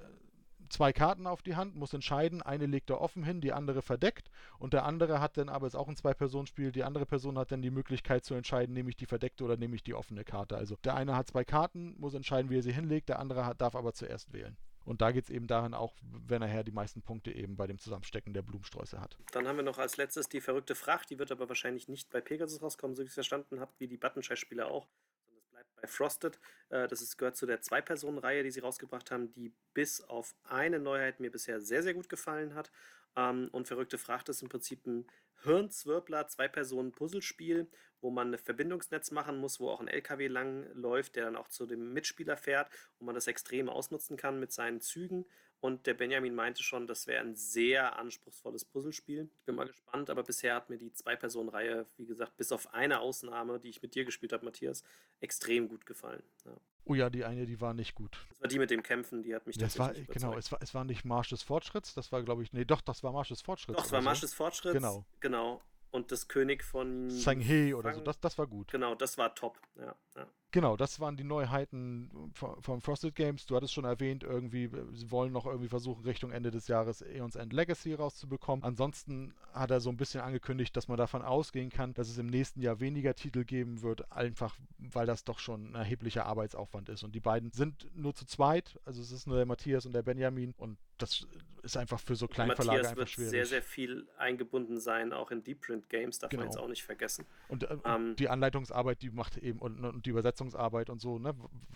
zwei 0.69 0.93
Karten 0.93 1.27
auf 1.27 1.43
die 1.43 1.57
Hand, 1.57 1.75
muss 1.75 1.93
entscheiden, 1.93 2.43
eine 2.43 2.67
legt 2.67 2.91
er 2.91 3.01
offen 3.01 3.25
hin, 3.25 3.41
die 3.41 3.53
andere 3.53 3.83
verdeckt 3.83 4.31
und 4.61 4.73
der 4.73 4.85
andere 4.85 5.21
hat 5.21 5.37
dann 5.37 5.49
aber, 5.49 5.67
ist 5.67 5.75
auch 5.75 5.89
ein 5.89 5.97
Zwei-Personen-Spiel, 5.97 6.71
die 6.71 6.85
andere 6.85 7.07
Person 7.07 7.39
hat 7.39 7.51
dann 7.51 7.61
die 7.61 7.73
Möglichkeit 7.73 8.25
zu 8.25 8.35
entscheiden, 8.35 8.73
nehme 8.73 8.91
ich 8.91 8.97
die 8.97 9.07
verdeckte 9.07 9.43
oder 9.43 9.57
nehme 9.57 9.75
ich 9.75 9.83
die 9.83 9.95
offene 9.95 10.23
Karte. 10.25 10.57
Also 10.57 10.77
der 10.85 10.95
eine 10.95 11.17
hat 11.17 11.27
zwei 11.27 11.45
Karten, 11.45 11.97
muss 11.99 12.15
entscheiden, 12.15 12.51
wie 12.51 12.59
er 12.59 12.63
sie 12.63 12.73
hinlegt, 12.73 13.09
der 13.09 13.19
andere 13.19 13.45
hat, 13.45 13.61
darf 13.61 13.75
aber 13.75 13.93
zuerst 13.93 14.33
wählen. 14.33 14.57
Und 14.85 15.01
da 15.03 15.13
geht 15.13 15.25
es 15.25 15.31
eben 15.31 15.47
darin 15.47 15.75
auch, 15.75 15.95
wenn 16.03 16.43
er 16.43 16.49
her 16.49 16.65
die 16.65 16.73
meisten 16.73 17.03
Punkte 17.03 17.33
eben 17.33 17.57
bei 17.57 17.67
dem 17.67 17.79
Zusammenstecken 17.79 18.33
der 18.33 18.43
Blumensträuße 18.43 19.01
hat. 19.01 19.19
Dann 19.33 19.47
haben 19.47 19.57
wir 19.57 19.63
noch 19.63 19.79
als 19.79 19.97
letztes 19.97 20.29
die 20.29 20.41
verrückte 20.41 20.75
Fracht, 20.75 21.11
die 21.11 21.19
wird 21.19 21.31
aber 21.33 21.49
wahrscheinlich 21.49 21.89
nicht 21.89 22.11
bei 22.11 22.21
Pegasus 22.21 22.63
rauskommen, 22.63 22.97
so 22.97 23.03
wie 23.03 23.05
ich 23.05 23.11
es 23.11 23.15
verstanden 23.15 23.61
habe, 23.61 23.73
wie 23.79 23.87
die 23.87 23.97
Buttonschei-Spiele 23.97 24.67
auch. 24.67 24.89
Das 25.35 25.47
bleibt 25.51 25.75
bei 25.77 25.87
Frosted. 25.87 26.39
Äh, 26.71 26.89
das 26.89 27.03
ist, 27.03 27.19
gehört 27.19 27.37
zu 27.37 27.47
der 27.47 27.61
Zwei-Personen-Reihe, 27.61 28.43
die 28.43 28.51
sie 28.51 28.61
rausgebracht 28.61 29.11
haben, 29.11 29.33
die 29.33 29.53
bis 29.75 30.01
auf 30.01 30.35
eine 30.45 30.79
Neuheit 30.79 31.21
mir 31.21 31.31
bisher 31.31 31.61
sehr, 31.61 31.83
sehr 31.83 31.95
gut 31.95 32.09
gefallen 32.09 32.55
hat. 32.55 32.71
Ähm, 33.17 33.49
und 33.53 33.69
verrückte 33.69 33.99
Fracht 33.99 34.29
ist 34.29 34.43
im 34.43 34.49
Prinzip 34.49 34.87
ein 34.87 35.07
Hirnzwirbler, 35.43 36.29
Zwei-Personen-Puzzlespiel, 36.29 37.69
wo 38.01 38.11
man 38.11 38.35
ein 38.35 38.39
Verbindungsnetz 38.39 39.11
machen 39.11 39.39
muss, 39.39 39.61
wo 39.61 39.71
auch 39.71 39.81
ein 39.81 39.89
LKW 39.89 40.29
lang 40.29 40.67
läuft, 40.75 41.17
der 41.17 41.25
dann 41.25 41.37
auch 41.37 41.49
zu 41.49 41.67
dem 41.67 41.93
Mitspieler 41.93 42.37
fährt 42.37 42.71
und 42.99 43.07
man 43.07 43.15
das 43.15 43.27
extrem 43.27 43.69
ausnutzen 43.69 44.17
kann 44.17 44.39
mit 44.39 44.53
seinen 44.53 44.81
Zügen. 44.81 45.27
Und 45.61 45.87
der 45.87 45.93
Benjamin 45.93 46.35
meinte 46.35 46.63
schon, 46.63 46.87
das 46.87 47.07
wäre 47.07 47.23
ein 47.23 47.37
sehr 47.37 47.99
anspruchsvolles 47.99 48.65
Puzzlespiel. 48.65 49.29
Ich 49.41 49.45
bin 49.45 49.55
mal 49.55 49.67
gespannt, 49.67 50.09
aber 50.09 50.23
bisher 50.23 50.55
hat 50.55 50.71
mir 50.71 50.79
die 50.79 50.91
Zwei-Personen-Reihe, 50.91 51.87
wie 51.99 52.07
gesagt, 52.07 52.37
bis 52.39 52.51
auf 52.51 52.73
eine 52.73 53.01
Ausnahme, 53.01 53.61
die 53.61 53.69
ich 53.69 53.83
mit 53.83 53.95
dir 53.95 54.07
gespielt 54.07 54.33
habe, 54.33 54.45
Matthias, 54.47 54.83
extrem 55.21 55.69
gut 55.69 55.85
gefallen. 55.85 56.23
Ja. 56.47 56.57
Oh 56.87 56.95
ja, 56.95 57.11
die 57.11 57.25
eine, 57.27 57.45
die 57.45 57.61
war 57.61 57.75
nicht 57.75 57.95
gut. 57.95 58.17
Das 58.31 58.41
war 58.41 58.49
die 58.49 58.59
mit 58.59 58.71
dem 58.71 58.83
Kämpfen, 58.83 59.23
die 59.23 59.35
hat 59.35 59.47
mich 59.47 59.59
das 59.59 59.79
war 59.79 59.93
Genau, 59.93 60.37
es 60.39 60.51
war, 60.51 60.63
es 60.63 60.73
war 60.73 60.85
nicht 60.85 61.05
Marsch 61.05 61.29
des 61.29 61.43
Fortschritts, 61.43 61.93
das 61.93 62.11
war, 62.11 62.23
glaube 62.23 62.43
ich, 62.43 62.55
nee, 62.55 62.65
doch, 62.65 62.81
das 62.81 63.03
war 63.03 63.13
Marsch 63.13 63.29
des 63.29 63.43
Fortschritts. 63.43 63.77
Doch, 63.77 63.85
es 63.85 63.93
war 63.93 64.01
Marsch 64.01 64.21
des 64.21 64.33
Fortschritts. 64.33 64.75
Genau. 64.75 65.05
Genau. 65.21 65.61
Und 65.91 66.11
das 66.11 66.29
König 66.29 66.65
von. 66.65 67.11
Sang-He 67.11 67.75
oder 67.75 67.93
so, 67.93 68.01
das, 68.01 68.19
das 68.21 68.39
war 68.39 68.47
gut. 68.47 68.71
Genau, 68.71 68.95
das 68.95 69.19
war 69.19 69.35
top. 69.35 69.61
Ja, 69.77 69.95
ja. 70.17 70.27
Genau, 70.53 70.77
das 70.77 70.99
waren 70.99 71.17
die 71.17 71.25
Neuheiten 71.25 72.33
von 72.35 72.81
Frosted 72.81 73.15
Games. 73.15 73.47
Du 73.47 73.55
hattest 73.55 73.73
schon 73.73 73.85
erwähnt, 73.85 74.25
irgendwie, 74.25 74.69
sie 74.93 75.11
wollen 75.11 75.33
noch 75.33 75.47
irgendwie 75.47 75.69
versuchen, 75.69 76.03
Richtung 76.05 76.33
Ende 76.33 76.51
des 76.51 76.67
Jahres 76.67 77.03
Aeons 77.03 77.37
End 77.37 77.53
Legacy 77.53 77.95
rauszubekommen. 77.95 78.65
Ansonsten 78.65 79.33
hat 79.53 79.71
er 79.71 79.81
so 79.81 79.91
ein 79.91 79.97
bisschen 79.97 80.21
angekündigt, 80.21 80.77
dass 80.77 80.89
man 80.89 80.99
davon 80.99 81.23
ausgehen 81.23 81.71
kann, 81.71 81.95
dass 81.95 82.09
es 82.09 82.19
im 82.19 82.27
nächsten 82.27 82.63
Jahr 82.63 82.81
weniger 82.81 83.15
Titel 83.15 83.45
geben 83.45 83.83
wird, 83.83 84.11
einfach 84.11 84.57
weil 84.79 85.07
das 85.07 85.25
doch 85.25 85.39
schon 85.39 85.73
ein 85.73 85.75
erheblicher 85.77 86.27
Arbeitsaufwand 86.27 86.89
ist. 86.89 87.05
Und 87.05 87.15
die 87.15 87.21
beiden 87.21 87.53
sind 87.53 87.87
nur 87.95 88.15
zu 88.15 88.27
zweit, 88.27 88.79
also 88.85 89.01
es 89.01 89.13
ist 89.13 89.27
nur 89.27 89.37
der 89.37 89.47
Matthias 89.47 89.87
und 89.87 89.93
der 89.93 90.03
Benjamin 90.03 90.55
und 90.57 90.79
das 90.99 91.27
ist 91.63 91.77
einfach 91.77 92.01
für 92.01 92.17
so 92.17 92.27
Kleinverlage 92.27 92.89
einfach 92.89 93.07
schwierig. 93.07 93.33
wird 93.33 93.47
sehr, 93.47 93.47
sehr 93.47 93.63
viel 93.63 94.07
eingebunden 94.17 94.79
sein, 94.79 95.13
auch 95.13 95.31
in 95.31 95.43
Deep 95.43 95.61
Print 95.61 95.89
Games, 95.89 96.19
darf 96.19 96.31
genau. 96.31 96.43
man 96.43 96.51
jetzt 96.51 96.59
auch 96.59 96.69
nicht 96.69 96.83
vergessen. 96.83 97.27
Und 97.49 97.65
äh, 97.65 97.77
ähm, 97.85 98.17
die 98.17 98.29
Anleitungsarbeit, 98.29 99.03
die 99.03 99.11
macht 99.11 99.37
eben 99.37 99.59
und, 99.59 99.85
und 99.85 100.07
die 100.07 100.11
Übersetzung 100.11 100.40
Übersetzungsarbeit 100.41 100.91
und 100.91 101.01
so, 101.01 101.19
ne? 101.19 101.35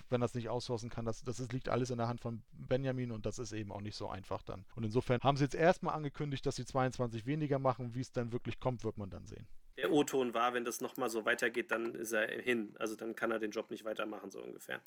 wenn 0.08 0.20
das 0.20 0.34
nicht 0.34 0.48
aussourcen 0.48 0.90
kann, 0.90 1.04
das, 1.04 1.22
das 1.22 1.40
ist, 1.40 1.52
liegt 1.52 1.68
alles 1.68 1.90
in 1.90 1.98
der 1.98 2.08
Hand 2.08 2.20
von 2.20 2.42
Benjamin 2.52 3.12
und 3.12 3.26
das 3.26 3.38
ist 3.38 3.52
eben 3.52 3.72
auch 3.72 3.80
nicht 3.80 3.96
so 3.96 4.08
einfach 4.08 4.42
dann. 4.42 4.64
Und 4.74 4.84
insofern 4.84 5.20
haben 5.22 5.36
sie 5.36 5.44
jetzt 5.44 5.54
erstmal 5.54 5.94
angekündigt, 5.94 6.44
dass 6.46 6.56
sie 6.56 6.64
22 6.64 7.26
weniger 7.26 7.58
machen. 7.58 7.94
Wie 7.94 8.00
es 8.00 8.12
dann 8.12 8.32
wirklich 8.32 8.60
kommt, 8.60 8.84
wird 8.84 8.98
man 8.98 9.10
dann 9.10 9.26
sehen. 9.26 9.46
Der 9.76 9.92
O-Ton 9.92 10.34
war, 10.34 10.54
wenn 10.54 10.64
das 10.64 10.80
nochmal 10.80 11.10
so 11.10 11.24
weitergeht, 11.24 11.70
dann 11.70 11.94
ist 11.94 12.12
er 12.12 12.28
hin. 12.28 12.74
Also 12.78 12.96
dann 12.96 13.14
kann 13.14 13.30
er 13.30 13.38
den 13.38 13.50
Job 13.50 13.70
nicht 13.70 13.84
weitermachen, 13.84 14.30
so 14.30 14.42
ungefähr. 14.42 14.80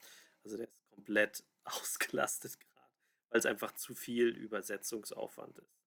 Also 0.43 0.57
der 0.57 0.67
ist 0.67 0.91
komplett 0.91 1.43
ausgelastet 1.65 2.59
gerade, 2.59 2.91
weil 3.29 3.39
es 3.39 3.45
einfach 3.45 3.73
zu 3.73 3.93
viel 3.93 4.29
Übersetzungsaufwand 4.29 5.57
ist. 5.57 5.77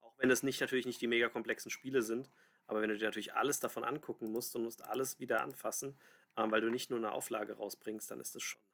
Auch 0.00 0.14
wenn 0.18 0.30
es 0.30 0.42
nicht 0.42 0.60
natürlich 0.60 0.86
nicht 0.86 1.00
die 1.00 1.06
mega 1.06 1.28
komplexen 1.28 1.70
Spiele 1.70 2.02
sind, 2.02 2.30
aber 2.66 2.82
wenn 2.82 2.90
du 2.90 2.96
dir 2.96 3.06
natürlich 3.06 3.34
alles 3.34 3.58
davon 3.58 3.82
angucken 3.82 4.30
musst 4.30 4.54
und 4.54 4.62
musst 4.62 4.84
alles 4.84 5.18
wieder 5.18 5.40
anfassen, 5.42 5.96
weil 6.36 6.60
du 6.60 6.70
nicht 6.70 6.90
nur 6.90 6.98
eine 6.98 7.12
Auflage 7.12 7.54
rausbringst, 7.54 8.10
dann 8.10 8.20
ist 8.20 8.34
das 8.34 8.42
schon 8.42 8.60
hart. 8.60 8.70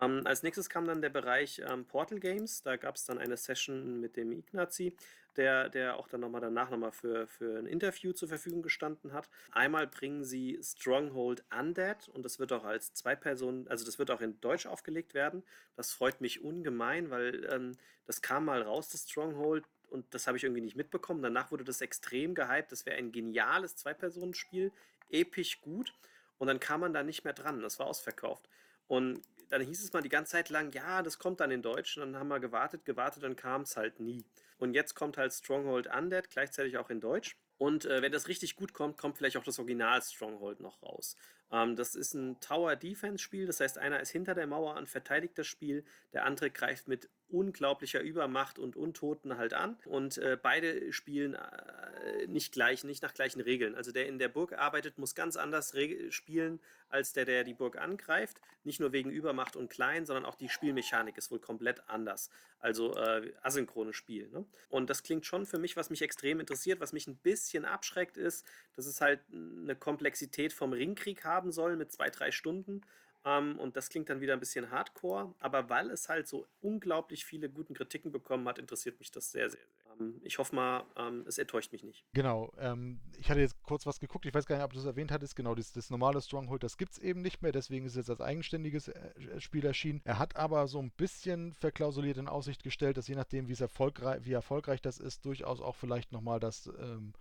Ähm, 0.00 0.22
als 0.24 0.42
nächstes 0.42 0.68
kam 0.68 0.86
dann 0.86 1.02
der 1.02 1.08
Bereich 1.10 1.60
ähm, 1.68 1.84
Portal 1.84 2.20
Games. 2.20 2.62
Da 2.62 2.76
gab 2.76 2.96
es 2.96 3.04
dann 3.04 3.18
eine 3.18 3.36
Session 3.36 4.00
mit 4.00 4.16
dem 4.16 4.32
Ignazi, 4.32 4.96
der, 5.36 5.68
der 5.68 5.96
auch 5.96 6.08
dann 6.08 6.20
nochmal 6.20 6.40
danach 6.40 6.70
nochmal 6.70 6.92
für, 6.92 7.26
für 7.26 7.58
ein 7.58 7.66
Interview 7.66 8.12
zur 8.12 8.28
Verfügung 8.28 8.62
gestanden 8.62 9.12
hat. 9.12 9.28
Einmal 9.50 9.86
bringen 9.86 10.24
sie 10.24 10.58
Stronghold 10.62 11.44
Undead 11.56 12.08
und 12.08 12.24
das 12.24 12.38
wird 12.38 12.52
auch 12.52 12.64
als 12.64 12.94
zwei 12.94 13.16
Personen, 13.16 13.66
also 13.68 13.84
das 13.84 13.98
wird 13.98 14.10
auch 14.10 14.20
in 14.20 14.40
Deutsch 14.40 14.66
aufgelegt 14.66 15.14
werden. 15.14 15.42
Das 15.76 15.92
freut 15.92 16.20
mich 16.20 16.42
ungemein, 16.42 17.10
weil 17.10 17.48
ähm, 17.52 17.76
das 18.06 18.22
kam 18.22 18.44
mal 18.44 18.62
raus, 18.62 18.88
das 18.90 19.08
Stronghold 19.08 19.64
und 19.90 20.12
das 20.14 20.26
habe 20.26 20.36
ich 20.36 20.44
irgendwie 20.44 20.60
nicht 20.60 20.76
mitbekommen. 20.76 21.22
Danach 21.22 21.50
wurde 21.50 21.64
das 21.64 21.80
extrem 21.80 22.34
gehypt. 22.34 22.70
Das 22.72 22.86
wäre 22.86 22.96
ein 22.96 23.10
geniales 23.10 23.74
Zwei-Personen-Spiel, 23.76 24.70
episch 25.10 25.60
gut. 25.60 25.94
Und 26.38 26.46
dann 26.46 26.60
kam 26.60 26.80
man 26.80 26.92
da 26.92 27.02
nicht 27.02 27.24
mehr 27.24 27.32
dran. 27.32 27.60
Das 27.60 27.78
war 27.78 27.86
ausverkauft. 27.86 28.48
Und 28.86 29.22
dann 29.50 29.62
hieß 29.62 29.82
es 29.82 29.92
mal 29.92 30.02
die 30.02 30.08
ganze 30.08 30.32
Zeit 30.32 30.50
lang, 30.50 30.72
ja, 30.72 31.02
das 31.02 31.18
kommt 31.18 31.40
dann 31.40 31.50
in 31.50 31.62
Deutsch. 31.62 31.96
Und 31.96 32.12
dann 32.12 32.20
haben 32.20 32.28
wir 32.28 32.40
gewartet, 32.40 32.84
gewartet, 32.84 33.22
dann 33.22 33.36
kam 33.36 33.62
es 33.62 33.76
halt 33.76 34.00
nie. 34.00 34.24
Und 34.58 34.74
jetzt 34.74 34.94
kommt 34.94 35.16
halt 35.16 35.32
Stronghold 35.32 35.88
Undead, 35.94 36.30
gleichzeitig 36.30 36.78
auch 36.78 36.90
in 36.90 37.00
Deutsch. 37.00 37.36
Und 37.58 37.86
äh, 37.86 38.02
wenn 38.02 38.12
das 38.12 38.28
richtig 38.28 38.56
gut 38.56 38.72
kommt, 38.72 38.98
kommt 38.98 39.16
vielleicht 39.16 39.36
auch 39.36 39.44
das 39.44 39.58
Original 39.58 40.00
Stronghold 40.02 40.60
noch 40.60 40.82
raus. 40.82 41.16
Ähm, 41.50 41.76
das 41.76 41.94
ist 41.94 42.14
ein 42.14 42.40
Tower 42.40 42.76
Defense 42.76 43.22
Spiel, 43.22 43.46
das 43.46 43.60
heißt, 43.60 43.78
einer 43.78 44.00
ist 44.00 44.10
hinter 44.10 44.34
der 44.34 44.46
Mauer 44.46 44.76
und 44.76 44.88
verteidigt 44.88 45.38
das 45.38 45.46
Spiel, 45.46 45.84
der 46.12 46.24
andere 46.24 46.50
greift 46.50 46.88
mit 46.88 47.08
unglaublicher 47.30 48.00
Übermacht 48.00 48.58
und 48.58 48.76
Untoten 48.76 49.36
halt 49.36 49.52
an. 49.52 49.76
Und 49.84 50.18
äh, 50.18 50.38
beide 50.40 50.92
spielen 50.92 51.34
äh, 51.34 52.26
nicht 52.26 52.52
gleich, 52.52 52.84
nicht 52.84 53.02
nach 53.02 53.14
gleichen 53.14 53.40
Regeln. 53.40 53.74
Also 53.74 53.92
der 53.92 54.06
in 54.06 54.18
der 54.18 54.28
Burg 54.28 54.54
arbeitet, 54.54 54.98
muss 54.98 55.14
ganz 55.14 55.36
anders 55.36 55.74
spielen 56.10 56.60
als 56.88 57.12
der, 57.12 57.26
der 57.26 57.44
die 57.44 57.54
Burg 57.54 57.76
angreift. 57.76 58.40
Nicht 58.64 58.80
nur 58.80 58.92
wegen 58.92 59.10
Übermacht 59.10 59.56
und 59.56 59.68
Klein, 59.68 60.06
sondern 60.06 60.24
auch 60.24 60.36
die 60.36 60.48
Spielmechanik 60.48 61.18
ist 61.18 61.30
wohl 61.30 61.38
komplett 61.38 61.88
anders. 61.88 62.30
Also 62.60 62.96
äh, 62.96 63.32
asynchrones 63.42 63.94
Spiel. 63.94 64.28
Ne? 64.30 64.44
Und 64.68 64.88
das 64.88 65.02
klingt 65.02 65.26
schon 65.26 65.44
für 65.44 65.58
mich, 65.58 65.76
was 65.76 65.90
mich 65.90 66.02
extrem 66.02 66.40
interessiert, 66.40 66.80
was 66.80 66.92
mich 66.92 67.06
ein 67.06 67.16
bisschen 67.16 67.64
abschreckt, 67.64 68.16
ist, 68.16 68.46
dass 68.74 68.86
es 68.86 69.00
halt 69.00 69.20
eine 69.30 69.76
Komplexität 69.76 70.52
vom 70.52 70.72
Ringkrieg 70.72 71.24
haben 71.24 71.37
soll 71.52 71.76
mit 71.76 71.92
zwei, 71.92 72.10
drei 72.10 72.30
Stunden. 72.30 72.82
Ähm, 73.24 73.58
und 73.58 73.76
das 73.76 73.88
klingt 73.88 74.08
dann 74.08 74.20
wieder 74.20 74.32
ein 74.32 74.40
bisschen 74.40 74.70
hardcore, 74.70 75.34
aber 75.40 75.68
weil 75.68 75.90
es 75.90 76.08
halt 76.08 76.28
so 76.28 76.46
unglaublich 76.60 77.24
viele 77.24 77.50
guten 77.50 77.74
Kritiken 77.74 78.12
bekommen 78.12 78.46
hat, 78.48 78.58
interessiert 78.58 78.98
mich 78.98 79.10
das 79.10 79.32
sehr, 79.32 79.50
sehr. 79.50 79.60
sehr. 79.60 79.78
Ähm, 79.98 80.20
ich 80.22 80.38
hoffe 80.38 80.54
mal, 80.54 80.84
ähm, 80.96 81.24
es 81.26 81.38
enttäuscht 81.38 81.72
mich 81.72 81.82
nicht. 81.82 82.04
Genau. 82.14 82.52
Ähm, 82.58 83.00
ich 83.18 83.30
hatte 83.30 83.40
jetzt 83.40 83.60
kurz 83.62 83.86
was 83.86 84.00
geguckt, 84.00 84.26
ich 84.26 84.34
weiß 84.34 84.46
gar 84.46 84.56
nicht, 84.56 84.64
ob 84.64 84.72
du 84.72 84.78
es 84.78 84.84
erwähnt 84.84 85.10
hattest. 85.10 85.36
Genau, 85.36 85.54
das, 85.54 85.72
das 85.72 85.90
normale 85.90 86.20
Stronghold, 86.20 86.62
das 86.62 86.76
gibt 86.76 86.92
es 86.92 86.98
eben 86.98 87.20
nicht 87.22 87.42
mehr, 87.42 87.52
deswegen 87.52 87.86
ist 87.86 87.92
es 87.92 87.98
jetzt 87.98 88.10
als 88.10 88.20
eigenständiges 88.20 88.88
äh, 88.88 89.40
Spiel 89.40 89.64
erschienen. 89.64 90.00
Er 90.04 90.18
hat 90.18 90.36
aber 90.36 90.68
so 90.68 90.80
ein 90.80 90.90
bisschen 90.92 91.52
verklausuliert 91.54 92.18
in 92.18 92.28
Aussicht 92.28 92.62
gestellt, 92.62 92.96
dass 92.96 93.08
je 93.08 93.16
nachdem, 93.16 93.48
wie, 93.48 93.60
erfolgreich, 93.60 94.24
wie 94.24 94.32
erfolgreich 94.32 94.80
das 94.80 94.98
ist, 94.98 95.24
durchaus 95.24 95.60
auch 95.60 95.74
vielleicht 95.74 96.12
nochmal 96.12 96.40
das 96.40 96.70
ähm, 96.78 97.12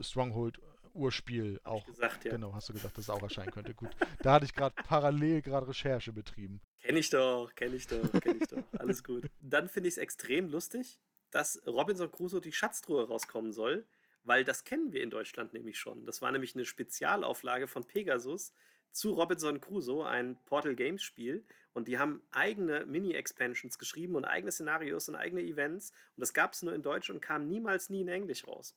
Stronghold 0.00 0.60
Urspiel 0.94 1.60
auch. 1.64 1.84
Gesagt, 1.86 2.24
ja. 2.24 2.32
Genau, 2.32 2.54
hast 2.54 2.68
du 2.68 2.72
gesagt, 2.72 2.96
dass 2.96 3.04
es 3.04 3.10
auch 3.10 3.22
erscheinen 3.22 3.50
könnte. 3.50 3.74
Gut. 3.74 3.90
Da 4.22 4.34
hatte 4.34 4.44
ich 4.44 4.54
gerade 4.54 4.74
parallel 4.84 5.42
gerade 5.42 5.68
Recherche 5.68 6.12
betrieben. 6.12 6.60
Kenn 6.82 6.96
ich 6.96 7.10
doch, 7.10 7.54
kenn 7.54 7.74
ich 7.74 7.86
doch, 7.86 8.10
kenn 8.20 8.38
ich 8.40 8.48
doch. 8.48 8.62
Alles 8.78 9.04
gut. 9.04 9.28
Dann 9.40 9.68
finde 9.68 9.88
ich 9.88 9.94
es 9.94 9.98
extrem 9.98 10.48
lustig, 10.48 10.98
dass 11.30 11.60
Robinson 11.66 12.10
Crusoe 12.10 12.40
die 12.40 12.52
Schatztruhe 12.52 13.06
rauskommen 13.06 13.52
soll, 13.52 13.86
weil 14.24 14.44
das 14.44 14.64
kennen 14.64 14.92
wir 14.92 15.02
in 15.02 15.10
Deutschland 15.10 15.52
nämlich 15.52 15.78
schon. 15.78 16.04
Das 16.06 16.22
war 16.22 16.32
nämlich 16.32 16.54
eine 16.54 16.64
Spezialauflage 16.64 17.66
von 17.66 17.84
Pegasus 17.84 18.52
zu 18.92 19.12
Robinson 19.12 19.60
Crusoe, 19.60 20.06
ein 20.06 20.38
Portal 20.44 20.74
Games 20.74 21.02
Spiel. 21.02 21.44
Und 21.72 21.88
die 21.88 21.98
haben 21.98 22.22
eigene 22.30 22.86
Mini-Expansions 22.86 23.78
geschrieben 23.78 24.16
und 24.16 24.24
eigene 24.24 24.50
Szenarios 24.50 25.08
und 25.08 25.14
eigene 25.14 25.42
Events. 25.42 25.92
Und 26.16 26.20
das 26.20 26.34
gab 26.34 26.52
es 26.52 26.62
nur 26.62 26.74
in 26.74 26.82
Deutsch 26.82 27.10
und 27.10 27.20
kam 27.20 27.46
niemals 27.46 27.90
nie 27.90 28.00
in 28.00 28.08
Englisch 28.08 28.46
raus. 28.46 28.74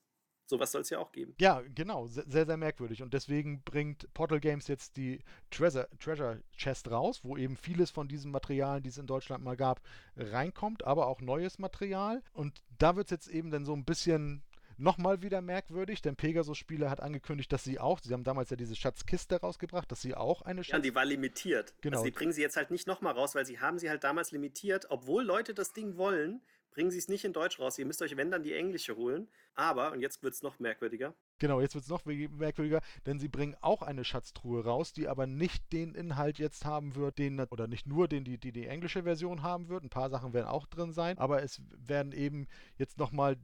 Sowas 0.51 0.73
soll 0.73 0.81
es 0.81 0.89
ja 0.89 0.99
auch 0.99 1.13
geben. 1.13 1.33
Ja, 1.39 1.61
genau. 1.73 2.07
Sehr, 2.07 2.45
sehr 2.45 2.57
merkwürdig. 2.57 3.01
Und 3.01 3.13
deswegen 3.13 3.61
bringt 3.63 4.13
Portal 4.13 4.41
Games 4.41 4.67
jetzt 4.67 4.97
die 4.97 5.23
Treasure, 5.49 5.87
Treasure 5.97 6.41
Chest 6.57 6.91
raus, 6.91 7.21
wo 7.23 7.37
eben 7.37 7.55
vieles 7.55 7.89
von 7.89 8.09
diesem 8.09 8.31
Material, 8.31 8.81
die 8.81 8.89
es 8.89 8.97
in 8.97 9.07
Deutschland 9.07 9.45
mal 9.45 9.55
gab, 9.55 9.79
reinkommt, 10.17 10.83
aber 10.83 11.07
auch 11.07 11.21
neues 11.21 11.57
Material. 11.57 12.21
Und 12.33 12.61
da 12.79 12.97
wird 12.97 13.07
es 13.07 13.11
jetzt 13.11 13.27
eben 13.29 13.49
dann 13.49 13.63
so 13.63 13.73
ein 13.73 13.85
bisschen 13.85 14.43
nochmal 14.77 15.21
wieder 15.21 15.41
merkwürdig, 15.41 16.01
denn 16.01 16.17
Pegasus-Spieler 16.17 16.89
hat 16.89 16.99
angekündigt, 16.99 17.53
dass 17.53 17.63
sie 17.63 17.79
auch, 17.79 17.99
sie 17.99 18.11
haben 18.11 18.25
damals 18.25 18.49
ja 18.49 18.57
diese 18.57 18.75
Schatzkiste 18.75 19.39
rausgebracht, 19.39 19.89
dass 19.89 20.01
sie 20.01 20.15
auch 20.15 20.41
eine 20.41 20.65
Schatz... 20.65 20.73
Ja, 20.73 20.79
die 20.79 20.93
war 20.93 21.05
limitiert. 21.05 21.73
Genau. 21.79 21.97
Also 21.97 22.05
die 22.05 22.11
bringen 22.11 22.33
sie 22.33 22.41
jetzt 22.41 22.57
halt 22.57 22.71
nicht 22.71 22.87
nochmal 22.87 23.13
raus, 23.13 23.35
weil 23.35 23.45
sie 23.45 23.59
haben 23.59 23.79
sie 23.79 23.89
halt 23.89 24.03
damals 24.03 24.31
limitiert, 24.31 24.87
obwohl 24.89 25.23
Leute 25.23 25.53
das 25.53 25.71
Ding 25.71 25.95
wollen, 25.95 26.41
bringen 26.71 26.89
sie 26.89 26.97
es 26.97 27.07
nicht 27.07 27.25
in 27.25 27.33
Deutsch 27.33 27.59
raus. 27.59 27.77
Ihr 27.77 27.85
müsst 27.85 28.01
euch, 28.01 28.17
wenn 28.17 28.31
dann, 28.31 28.43
die 28.43 28.53
englische 28.53 28.95
holen. 28.95 29.27
Aber, 29.53 29.91
und 29.91 29.99
jetzt 29.99 30.23
wird 30.23 30.33
es 30.33 30.41
noch 30.41 30.59
merkwürdiger. 30.59 31.13
Genau, 31.37 31.59
jetzt 31.59 31.75
wird 31.75 31.83
es 31.83 31.89
noch 31.89 32.05
merkwürdiger, 32.05 32.81
denn 33.05 33.19
sie 33.19 33.27
bringen 33.27 33.55
auch 33.61 33.81
eine 33.81 34.03
Schatztruhe 34.03 34.63
raus, 34.63 34.93
die 34.93 35.07
aber 35.07 35.27
nicht 35.27 35.73
den 35.73 35.93
Inhalt 35.93 36.39
jetzt 36.39 36.65
haben 36.65 36.95
wird, 36.95 37.17
den, 37.17 37.39
oder 37.39 37.67
nicht 37.67 37.85
nur 37.85 38.07
den, 38.07 38.23
die, 38.23 38.37
die 38.37 38.51
die 38.51 38.67
englische 38.67 39.03
Version 39.03 39.41
haben 39.41 39.67
wird. 39.67 39.83
Ein 39.83 39.89
paar 39.89 40.09
Sachen 40.09 40.33
werden 40.33 40.47
auch 40.47 40.67
drin 40.67 40.93
sein, 40.93 41.17
aber 41.17 41.43
es 41.43 41.61
werden 41.75 42.13
eben 42.13 42.47
jetzt 42.77 42.97
nochmal 42.97 43.37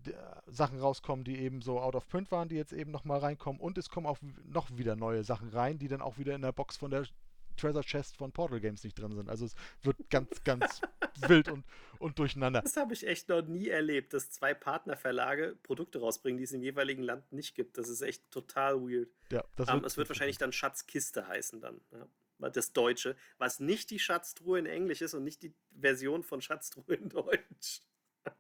Sachen 0.46 0.80
rauskommen, 0.80 1.26
die 1.26 1.38
eben 1.40 1.62
so 1.62 1.80
out 1.80 1.96
of 1.96 2.08
print 2.08 2.32
waren, 2.32 2.48
die 2.48 2.56
jetzt 2.56 2.74
eben 2.74 2.92
nochmal 2.92 3.20
reinkommen. 3.20 3.60
Und 3.60 3.78
es 3.78 3.90
kommen 3.90 4.08
auch 4.08 4.20
noch 4.46 4.78
wieder 4.78 4.96
neue 4.96 5.24
Sachen 5.24 5.50
rein, 5.50 5.78
die 5.78 5.88
dann 5.88 6.02
auch 6.02 6.18
wieder 6.18 6.36
in 6.36 6.42
der 6.42 6.54
Box 6.54 6.78
von 6.78 6.92
der 6.92 7.06
Treasure 7.58 7.84
Chest 7.84 8.18
von 8.18 8.32
Portal 8.32 8.60
Games 8.60 8.84
nicht 8.84 9.00
drin 9.00 9.14
sind. 9.14 9.30
Also 9.30 9.46
es 9.46 9.56
wird 9.84 9.98
ganz, 10.10 10.44
ganz 10.44 10.82
wild 11.28 11.50
und, 11.50 11.66
und 12.00 12.18
durcheinander. 12.20 12.62
Das 12.62 12.78
habe 12.78 12.94
ich 12.94 13.06
echt 13.06 13.30
noch 13.30 13.42
nie 13.42 13.68
erlebt, 13.68 14.14
dass 14.14 14.30
zwei 14.32 14.54
Partnerverlage 14.54 15.58
Produkte 15.64 16.00
rausbringen, 16.00 16.38
die 16.38 16.44
es 16.44 16.52
im 16.52 16.64
jeweiligen 16.64 17.04
Land 17.04 17.32
nicht 17.32 17.56
gibt. 17.56 17.78
Das 17.78 17.90
ist 17.90 18.02
echt 18.02 18.30
total 18.32 18.82
weird. 18.82 19.10
Ja, 19.32 19.44
das 19.56 19.70
um, 19.70 19.80
ähm, 19.80 19.86
es 19.86 19.98
wird 19.98 20.10
wahrscheinlich 20.10 20.38
dann 20.38 20.52
Schatzkiste 20.52 21.28
heißen 21.28 21.62
dann. 21.62 21.82
Ja. 21.92 22.08
Das 22.50 22.72
Deutsche, 22.72 23.16
was 23.40 23.60
nicht 23.60 23.90
die 23.90 23.98
Schatztruhe 23.98 24.60
in 24.60 24.68
Englisch 24.68 25.02
ist 25.02 25.16
und 25.16 25.24
nicht 25.24 25.42
die 25.42 25.56
Version 25.72 26.24
von 26.24 26.42
Schatztruhe 26.42 26.94
in 26.94 27.10
Deutsch. 27.10 27.82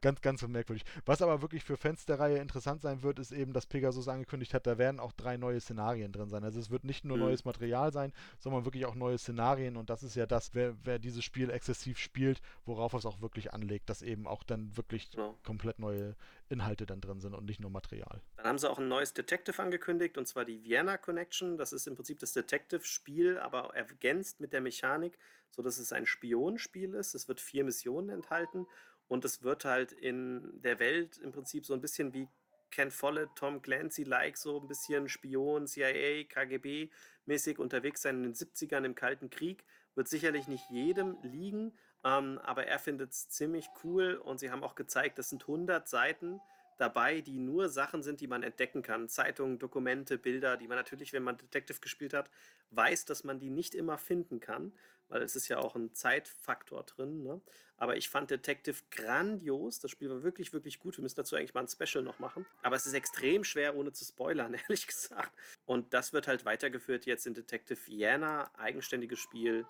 Ganz, 0.01 0.21
ganz 0.21 0.47
merkwürdig. 0.47 0.85
Was 1.05 1.21
aber 1.21 1.41
wirklich 1.41 1.63
für 1.63 1.77
Fans 1.77 2.05
der 2.05 2.19
Reihe 2.19 2.37
interessant 2.37 2.81
sein 2.81 3.03
wird, 3.03 3.19
ist 3.19 3.31
eben, 3.31 3.53
dass 3.53 3.65
Pegasus 3.65 4.07
angekündigt 4.07 4.53
hat, 4.53 4.67
da 4.67 4.77
werden 4.77 4.99
auch 4.99 5.11
drei 5.11 5.37
neue 5.37 5.59
Szenarien 5.59 6.11
drin 6.11 6.29
sein. 6.29 6.43
Also 6.43 6.59
es 6.59 6.69
wird 6.69 6.83
nicht 6.83 7.05
nur 7.05 7.17
mhm. 7.17 7.23
neues 7.23 7.45
Material 7.45 7.91
sein, 7.91 8.13
sondern 8.39 8.65
wirklich 8.65 8.85
auch 8.85 8.95
neue 8.95 9.17
Szenarien. 9.17 9.77
Und 9.77 9.89
das 9.89 10.03
ist 10.03 10.15
ja 10.15 10.25
das, 10.25 10.53
wer, 10.53 10.75
wer 10.83 10.99
dieses 10.99 11.23
Spiel 11.23 11.49
exzessiv 11.49 11.97
spielt, 11.97 12.41
worauf 12.65 12.93
es 12.93 13.05
auch 13.05 13.21
wirklich 13.21 13.53
anlegt, 13.53 13.89
dass 13.89 14.01
eben 14.01 14.27
auch 14.27 14.43
dann 14.43 14.75
wirklich 14.75 15.09
ja. 15.15 15.33
komplett 15.43 15.79
neue 15.79 16.15
Inhalte 16.49 16.85
dann 16.85 17.01
drin 17.01 17.19
sind 17.19 17.33
und 17.33 17.45
nicht 17.45 17.59
nur 17.59 17.71
Material. 17.71 18.21
Dann 18.37 18.45
haben 18.45 18.57
sie 18.57 18.69
auch 18.69 18.79
ein 18.79 18.87
neues 18.87 19.13
Detective 19.13 19.61
angekündigt, 19.61 20.17
und 20.17 20.27
zwar 20.27 20.45
die 20.45 20.63
Vienna 20.63 20.97
Connection. 20.97 21.57
Das 21.57 21.73
ist 21.73 21.87
im 21.87 21.95
Prinzip 21.95 22.19
das 22.19 22.33
Detective-Spiel, 22.33 23.37
aber 23.39 23.75
ergänzt 23.75 24.39
mit 24.39 24.53
der 24.53 24.61
Mechanik, 24.61 25.17
sodass 25.51 25.77
es 25.77 25.91
ein 25.91 26.05
Spionspiel 26.05 26.93
ist. 26.93 27.15
Es 27.15 27.27
wird 27.27 27.41
vier 27.41 27.63
Missionen 27.63 28.09
enthalten 28.09 28.67
und 29.07 29.25
es 29.25 29.43
wird 29.43 29.65
halt 29.65 29.91
in 29.91 30.61
der 30.61 30.79
Welt 30.79 31.17
im 31.17 31.31
Prinzip 31.31 31.65
so 31.65 31.73
ein 31.73 31.81
bisschen 31.81 32.13
wie 32.13 32.27
Ken 32.71 32.91
Follett, 32.91 33.29
Tom 33.35 33.61
Clancy-like, 33.61 34.37
so 34.37 34.59
ein 34.59 34.67
bisschen 34.67 35.07
Spion, 35.07 35.67
CIA, 35.67 36.23
KGB-mäßig 36.23 37.59
unterwegs 37.59 38.01
sein 38.01 38.17
in 38.17 38.23
den 38.23 38.33
70ern 38.33 38.83
im 38.83 38.95
Kalten 38.95 39.29
Krieg. 39.29 39.63
Wird 39.95 40.07
sicherlich 40.07 40.47
nicht 40.47 40.69
jedem 40.69 41.17
liegen, 41.23 41.73
ähm, 42.03 42.39
aber 42.43 42.67
er 42.67 42.79
findet 42.79 43.11
es 43.11 43.29
ziemlich 43.29 43.69
cool 43.83 44.15
und 44.15 44.39
sie 44.39 44.51
haben 44.51 44.63
auch 44.63 44.75
gezeigt, 44.75 45.17
das 45.17 45.29
sind 45.29 45.43
100 45.43 45.87
Seiten 45.87 46.39
dabei, 46.77 47.21
die 47.21 47.39
nur 47.39 47.69
Sachen 47.69 48.03
sind, 48.03 48.21
die 48.21 48.27
man 48.27 48.43
entdecken 48.43 48.83
kann. 48.83 49.09
Zeitungen, 49.09 49.57
Dokumente, 49.57 50.17
Bilder, 50.17 50.57
die 50.57 50.67
man 50.67 50.77
natürlich, 50.77 51.13
wenn 51.13 51.23
man 51.23 51.37
Detective 51.37 51.79
gespielt 51.79 52.13
hat, 52.13 52.29
weiß, 52.71 53.05
dass 53.05 53.23
man 53.23 53.39
die 53.39 53.49
nicht 53.49 53.73
immer 53.73 53.97
finden 53.97 54.39
kann, 54.39 54.73
weil 55.09 55.21
es 55.21 55.35
ist 55.35 55.47
ja 55.47 55.59
auch 55.59 55.75
ein 55.75 55.93
Zeitfaktor 55.93 56.83
drin. 56.83 57.23
Ne? 57.23 57.41
Aber 57.77 57.95
ich 57.95 58.09
fand 58.09 58.31
Detective 58.31 58.77
grandios. 58.91 59.79
Das 59.79 59.91
Spiel 59.91 60.09
war 60.09 60.23
wirklich, 60.23 60.53
wirklich 60.53 60.79
gut. 60.79 60.97
Wir 60.97 61.03
müssen 61.03 61.15
dazu 61.15 61.35
eigentlich 61.35 61.53
mal 61.53 61.61
ein 61.61 61.67
Special 61.67 62.03
noch 62.03 62.19
machen. 62.19 62.45
Aber 62.63 62.75
es 62.75 62.85
ist 62.85 62.93
extrem 62.93 63.43
schwer, 63.43 63.75
ohne 63.75 63.91
zu 63.93 64.03
spoilern, 64.03 64.53
ehrlich 64.67 64.87
gesagt. 64.87 65.31
Und 65.65 65.93
das 65.93 66.13
wird 66.13 66.27
halt 66.27 66.45
weitergeführt 66.45 67.05
jetzt 67.05 67.27
in 67.27 67.33
Detective 67.33 67.79
Vienna, 67.85 68.51
eigenständiges 68.57 69.19
Spiel 69.19 69.65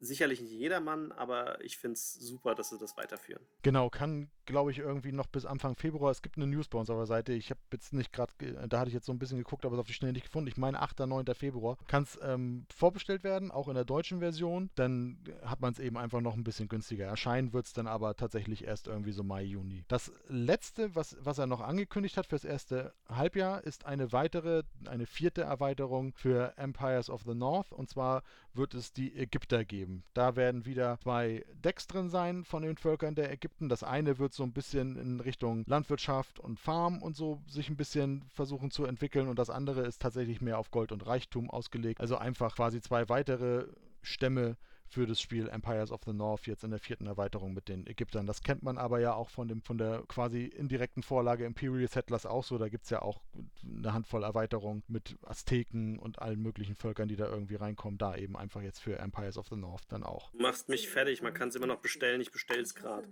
sicherlich 0.00 0.40
nicht 0.40 0.52
jedermann, 0.52 1.12
aber 1.12 1.62
ich 1.64 1.76
finde 1.78 1.94
es 1.94 2.14
super, 2.14 2.54
dass 2.54 2.70
sie 2.70 2.78
das 2.78 2.96
weiterführen. 2.96 3.42
Genau, 3.62 3.90
kann, 3.90 4.30
glaube 4.46 4.70
ich, 4.70 4.78
irgendwie 4.78 5.12
noch 5.12 5.26
bis 5.26 5.46
Anfang 5.46 5.76
Februar. 5.76 6.10
Es 6.10 6.22
gibt 6.22 6.36
eine 6.36 6.46
News 6.46 6.68
bei 6.68 6.78
uns 6.78 6.90
auf 6.90 6.98
der 6.98 7.06
Seite. 7.06 7.32
Ich 7.32 7.50
habe 7.50 7.60
jetzt 7.72 7.92
nicht 7.92 8.12
gerade, 8.12 8.32
da 8.68 8.80
hatte 8.80 8.88
ich 8.88 8.94
jetzt 8.94 9.06
so 9.06 9.12
ein 9.12 9.18
bisschen 9.18 9.38
geguckt, 9.38 9.64
aber 9.64 9.74
es 9.74 9.80
auf 9.80 9.86
die 9.86 9.92
Schnelle 9.92 10.12
nicht 10.12 10.26
gefunden. 10.26 10.48
Ich 10.48 10.56
meine, 10.56 10.80
8. 10.80 11.00
9. 11.00 11.26
Februar 11.34 11.78
kann 11.86 12.02
es 12.02 12.18
ähm, 12.22 12.66
vorbestellt 12.74 13.24
werden, 13.24 13.50
auch 13.50 13.68
in 13.68 13.74
der 13.74 13.84
deutschen 13.84 14.20
Version. 14.20 14.70
Dann 14.74 15.18
hat 15.44 15.60
man 15.60 15.72
es 15.72 15.78
eben 15.78 15.96
einfach 15.96 16.20
noch 16.20 16.34
ein 16.34 16.44
bisschen 16.44 16.68
günstiger. 16.68 17.06
Erscheinen 17.06 17.52
wird 17.52 17.66
es 17.66 17.72
dann 17.72 17.86
aber 17.86 18.16
tatsächlich 18.16 18.64
erst 18.64 18.86
irgendwie 18.86 19.12
so 19.12 19.22
Mai, 19.22 19.42
Juni. 19.42 19.84
Das 19.88 20.12
letzte, 20.28 20.94
was, 20.94 21.16
was 21.20 21.38
er 21.38 21.46
noch 21.46 21.60
angekündigt 21.60 22.16
hat 22.16 22.26
fürs 22.26 22.44
erste 22.44 22.92
Halbjahr, 23.08 23.64
ist 23.64 23.86
eine 23.86 24.12
weitere, 24.12 24.64
eine 24.86 25.06
vierte 25.06 25.42
Erweiterung 25.42 26.12
für 26.14 26.52
Empires 26.56 27.08
of 27.08 27.22
the 27.22 27.34
North. 27.34 27.72
Und 27.72 27.88
zwar 27.88 28.22
wird 28.52 28.74
es 28.74 28.92
die 28.92 29.16
Ägypter 29.16 29.64
geben. 29.64 29.83
Da 30.12 30.36
werden 30.36 30.66
wieder 30.66 30.98
zwei 31.02 31.44
Decks 31.64 31.86
drin 31.86 32.08
sein 32.08 32.44
von 32.44 32.62
den 32.62 32.76
Völkern 32.76 33.14
der 33.14 33.32
Ägypten. 33.32 33.68
Das 33.68 33.82
eine 33.82 34.18
wird 34.18 34.32
so 34.32 34.42
ein 34.42 34.52
bisschen 34.52 34.96
in 34.96 35.20
Richtung 35.20 35.64
Landwirtschaft 35.66 36.40
und 36.40 36.58
Farm 36.58 37.02
und 37.02 37.16
so 37.16 37.42
sich 37.46 37.68
ein 37.68 37.76
bisschen 37.76 38.24
versuchen 38.28 38.70
zu 38.70 38.84
entwickeln 38.84 39.28
und 39.28 39.38
das 39.38 39.50
andere 39.50 39.82
ist 39.82 40.00
tatsächlich 40.02 40.40
mehr 40.40 40.58
auf 40.58 40.70
Gold 40.70 40.92
und 40.92 41.06
Reichtum 41.06 41.50
ausgelegt. 41.50 42.00
Also 42.00 42.16
einfach 42.16 42.56
quasi 42.56 42.80
zwei 42.80 43.08
weitere 43.08 43.66
Stämme, 44.02 44.56
für 44.88 45.06
das 45.06 45.20
Spiel 45.20 45.48
Empires 45.48 45.90
of 45.90 46.00
the 46.04 46.12
North 46.12 46.46
jetzt 46.46 46.64
in 46.64 46.70
der 46.70 46.78
vierten 46.78 47.06
Erweiterung 47.06 47.52
mit 47.54 47.68
den 47.68 47.86
Ägyptern. 47.86 48.26
Das 48.26 48.42
kennt 48.42 48.62
man 48.62 48.78
aber 48.78 49.00
ja 49.00 49.14
auch 49.14 49.30
von, 49.30 49.48
dem, 49.48 49.62
von 49.62 49.78
der 49.78 50.04
quasi 50.08 50.44
indirekten 50.44 51.02
Vorlage 51.02 51.44
Imperial 51.44 51.88
Settlers 51.88 52.26
auch 52.26 52.44
so. 52.44 52.58
Da 52.58 52.68
gibt 52.68 52.84
es 52.84 52.90
ja 52.90 53.02
auch 53.02 53.20
eine 53.64 53.92
Handvoll 53.92 54.22
Erweiterungen 54.22 54.82
mit 54.88 55.16
Azteken 55.22 55.98
und 55.98 56.20
allen 56.20 56.40
möglichen 56.40 56.76
Völkern, 56.76 57.08
die 57.08 57.16
da 57.16 57.26
irgendwie 57.26 57.56
reinkommen. 57.56 57.98
Da 57.98 58.16
eben 58.16 58.36
einfach 58.36 58.62
jetzt 58.62 58.80
für 58.80 58.98
Empires 58.98 59.38
of 59.38 59.48
the 59.48 59.56
North 59.56 59.84
dann 59.88 60.04
auch. 60.04 60.30
Du 60.32 60.42
machst 60.42 60.68
mich 60.68 60.88
fertig, 60.88 61.22
man 61.22 61.34
kann 61.34 61.48
es 61.48 61.56
immer 61.56 61.66
noch 61.66 61.80
bestellen, 61.80 62.20
ich 62.20 62.30
bestelle 62.30 62.62
es 62.62 62.74
gerade. 62.74 63.08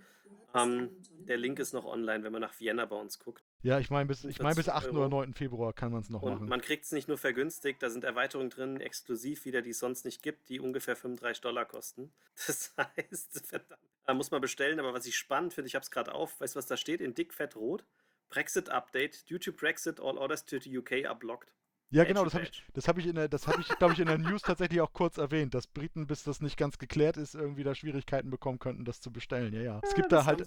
Ähm, 0.55 0.91
der 1.27 1.39
Link 1.39 1.59
ist 1.59 1.73
noch 1.73 1.85
online, 1.85 2.25
wenn 2.25 2.33
man 2.33 2.43
nach 2.43 2.59
Vienna 2.61 2.85
bei 2.85 2.97
uns 2.97 3.19
guckt. 3.19 3.43
Ja, 3.63 3.79
ich 3.79 3.91
meine, 3.91 4.07
bis, 4.07 4.25
ich 4.25 4.41
mein, 4.41 4.57
bis 4.57 4.69
8. 4.69 4.89
oder 4.89 5.09
9. 5.09 5.35
Februar 5.35 5.73
kann 5.73 5.93
man 5.93 6.03
es 6.03 6.11
noch 6.11 6.23
und 6.23 6.33
machen. 6.35 6.49
Man 6.49 6.61
kriegt 6.61 6.85
es 6.85 6.93
nicht 6.93 7.07
nur 7.07 7.17
vergünstigt, 7.17 7.83
da 7.83 7.91
sind 7.91 8.03
Erweiterungen 8.03 8.51
drin, 8.51 8.81
exklusiv 8.81 9.45
wieder, 9.45 9.63
die 9.63 9.71
es 9.71 9.79
sonst 9.79 10.05
nicht 10.05 10.23
gibt, 10.23 10.49
die 10.49 10.59
ungefähr 10.59 10.97
35 10.97 11.41
Dollar 11.41 11.65
kosten. 11.65 12.13
Das 12.47 12.75
heißt, 12.77 13.47
verdammt, 13.47 13.81
da 14.05 14.15
muss 14.15 14.31
man 14.31 14.41
bestellen. 14.41 14.81
Aber 14.81 14.93
was 14.93 15.07
ich 15.07 15.17
spannend 15.17 15.55
finde, 15.55 15.69
ich 15.69 15.75
habe 15.77 15.85
es 15.85 15.91
gerade 15.91 16.13
auf, 16.13 16.41
weißt 16.41 16.57
du, 16.57 16.59
was 16.59 16.67
da 16.67 16.77
steht? 16.77 17.01
In 17.01 17.15
dick, 17.15 17.33
fett, 17.33 17.55
rot. 17.55 17.85
Brexit 18.31 18.69
Update. 18.71 19.31
Due 19.31 19.39
to 19.39 19.53
Brexit, 19.53 20.01
all 20.01 20.19
orders 20.19 20.45
to 20.45 20.59
the 20.59 20.79
UK 20.79 21.05
are 21.05 21.15
blocked. 21.15 21.53
Ja, 21.93 22.05
genau, 22.05 22.25
das 22.25 22.33
habe 22.33 22.45
ich, 22.45 22.65
das 22.73 22.89
habe 22.89 23.01
ich 23.01 23.07
in 23.07 23.17
der, 23.17 23.29
das 23.29 23.47
habe 23.47 23.61
ich, 23.61 23.69
glaube 23.69 23.93
ich, 23.93 24.01
in 24.01 24.07
der 24.07 24.17
News 24.17 24.41
tatsächlich 24.41 24.81
auch 24.81 24.95
kurz 24.95 25.19
erwähnt, 25.19 25.53
dass 25.53 25.67
Briten, 25.67 26.07
bis 26.07 26.25
das 26.25 26.41
nicht 26.41 26.57
ganz 26.57 26.79
geklärt 26.79 27.19
ist, 27.19 27.35
irgendwie 27.35 27.65
da 27.65 27.75
Schwierigkeiten 27.75 28.31
bekommen 28.31 28.59
könnten, 28.59 28.87
das 28.87 29.03
zu 29.03 29.13
bestellen. 29.13 29.53
Ja, 29.53 29.61
ja. 29.61 29.81
Es 29.83 29.95
gibt 29.95 30.11
da 30.11 30.25
halt, 30.25 30.43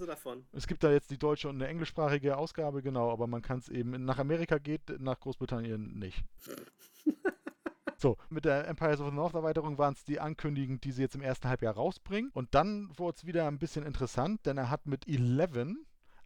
es 0.53 0.65
gibt 0.65 0.83
da 0.83 0.91
jetzt 0.91 1.11
die 1.11 1.19
deutsche 1.19 1.47
und 1.47 1.55
eine 1.55 1.67
englischsprachige 1.67 2.35
Ausgabe, 2.37 2.81
genau, 2.81 3.11
aber 3.11 3.27
man 3.27 3.43
kann 3.43 3.59
es 3.59 3.69
eben, 3.69 3.91
nach 4.05 4.17
Amerika 4.17 4.57
geht, 4.57 4.99
nach 4.99 5.19
Großbritannien 5.19 5.97
nicht. 5.99 6.23
So, 7.97 8.17
mit 8.29 8.43
der 8.43 8.67
Empires 8.67 8.99
of 8.99 9.07
the 9.07 9.15
North 9.15 9.35
Erweiterung 9.35 9.77
waren 9.77 9.93
es 9.93 10.03
die 10.03 10.19
Ankündigungen, 10.19 10.81
die 10.81 10.91
sie 10.91 11.01
jetzt 11.01 11.15
im 11.15 11.21
ersten 11.21 11.47
Halbjahr 11.47 11.75
rausbringen. 11.75 12.29
Und 12.33 12.53
dann 12.53 12.89
wurde 12.97 13.15
es 13.15 13.25
wieder 13.25 13.47
ein 13.47 13.57
bisschen 13.57 13.85
interessant, 13.85 14.45
denn 14.45 14.57
er 14.57 14.69
hat 14.69 14.85
mit 14.85 15.07
11 15.07 15.77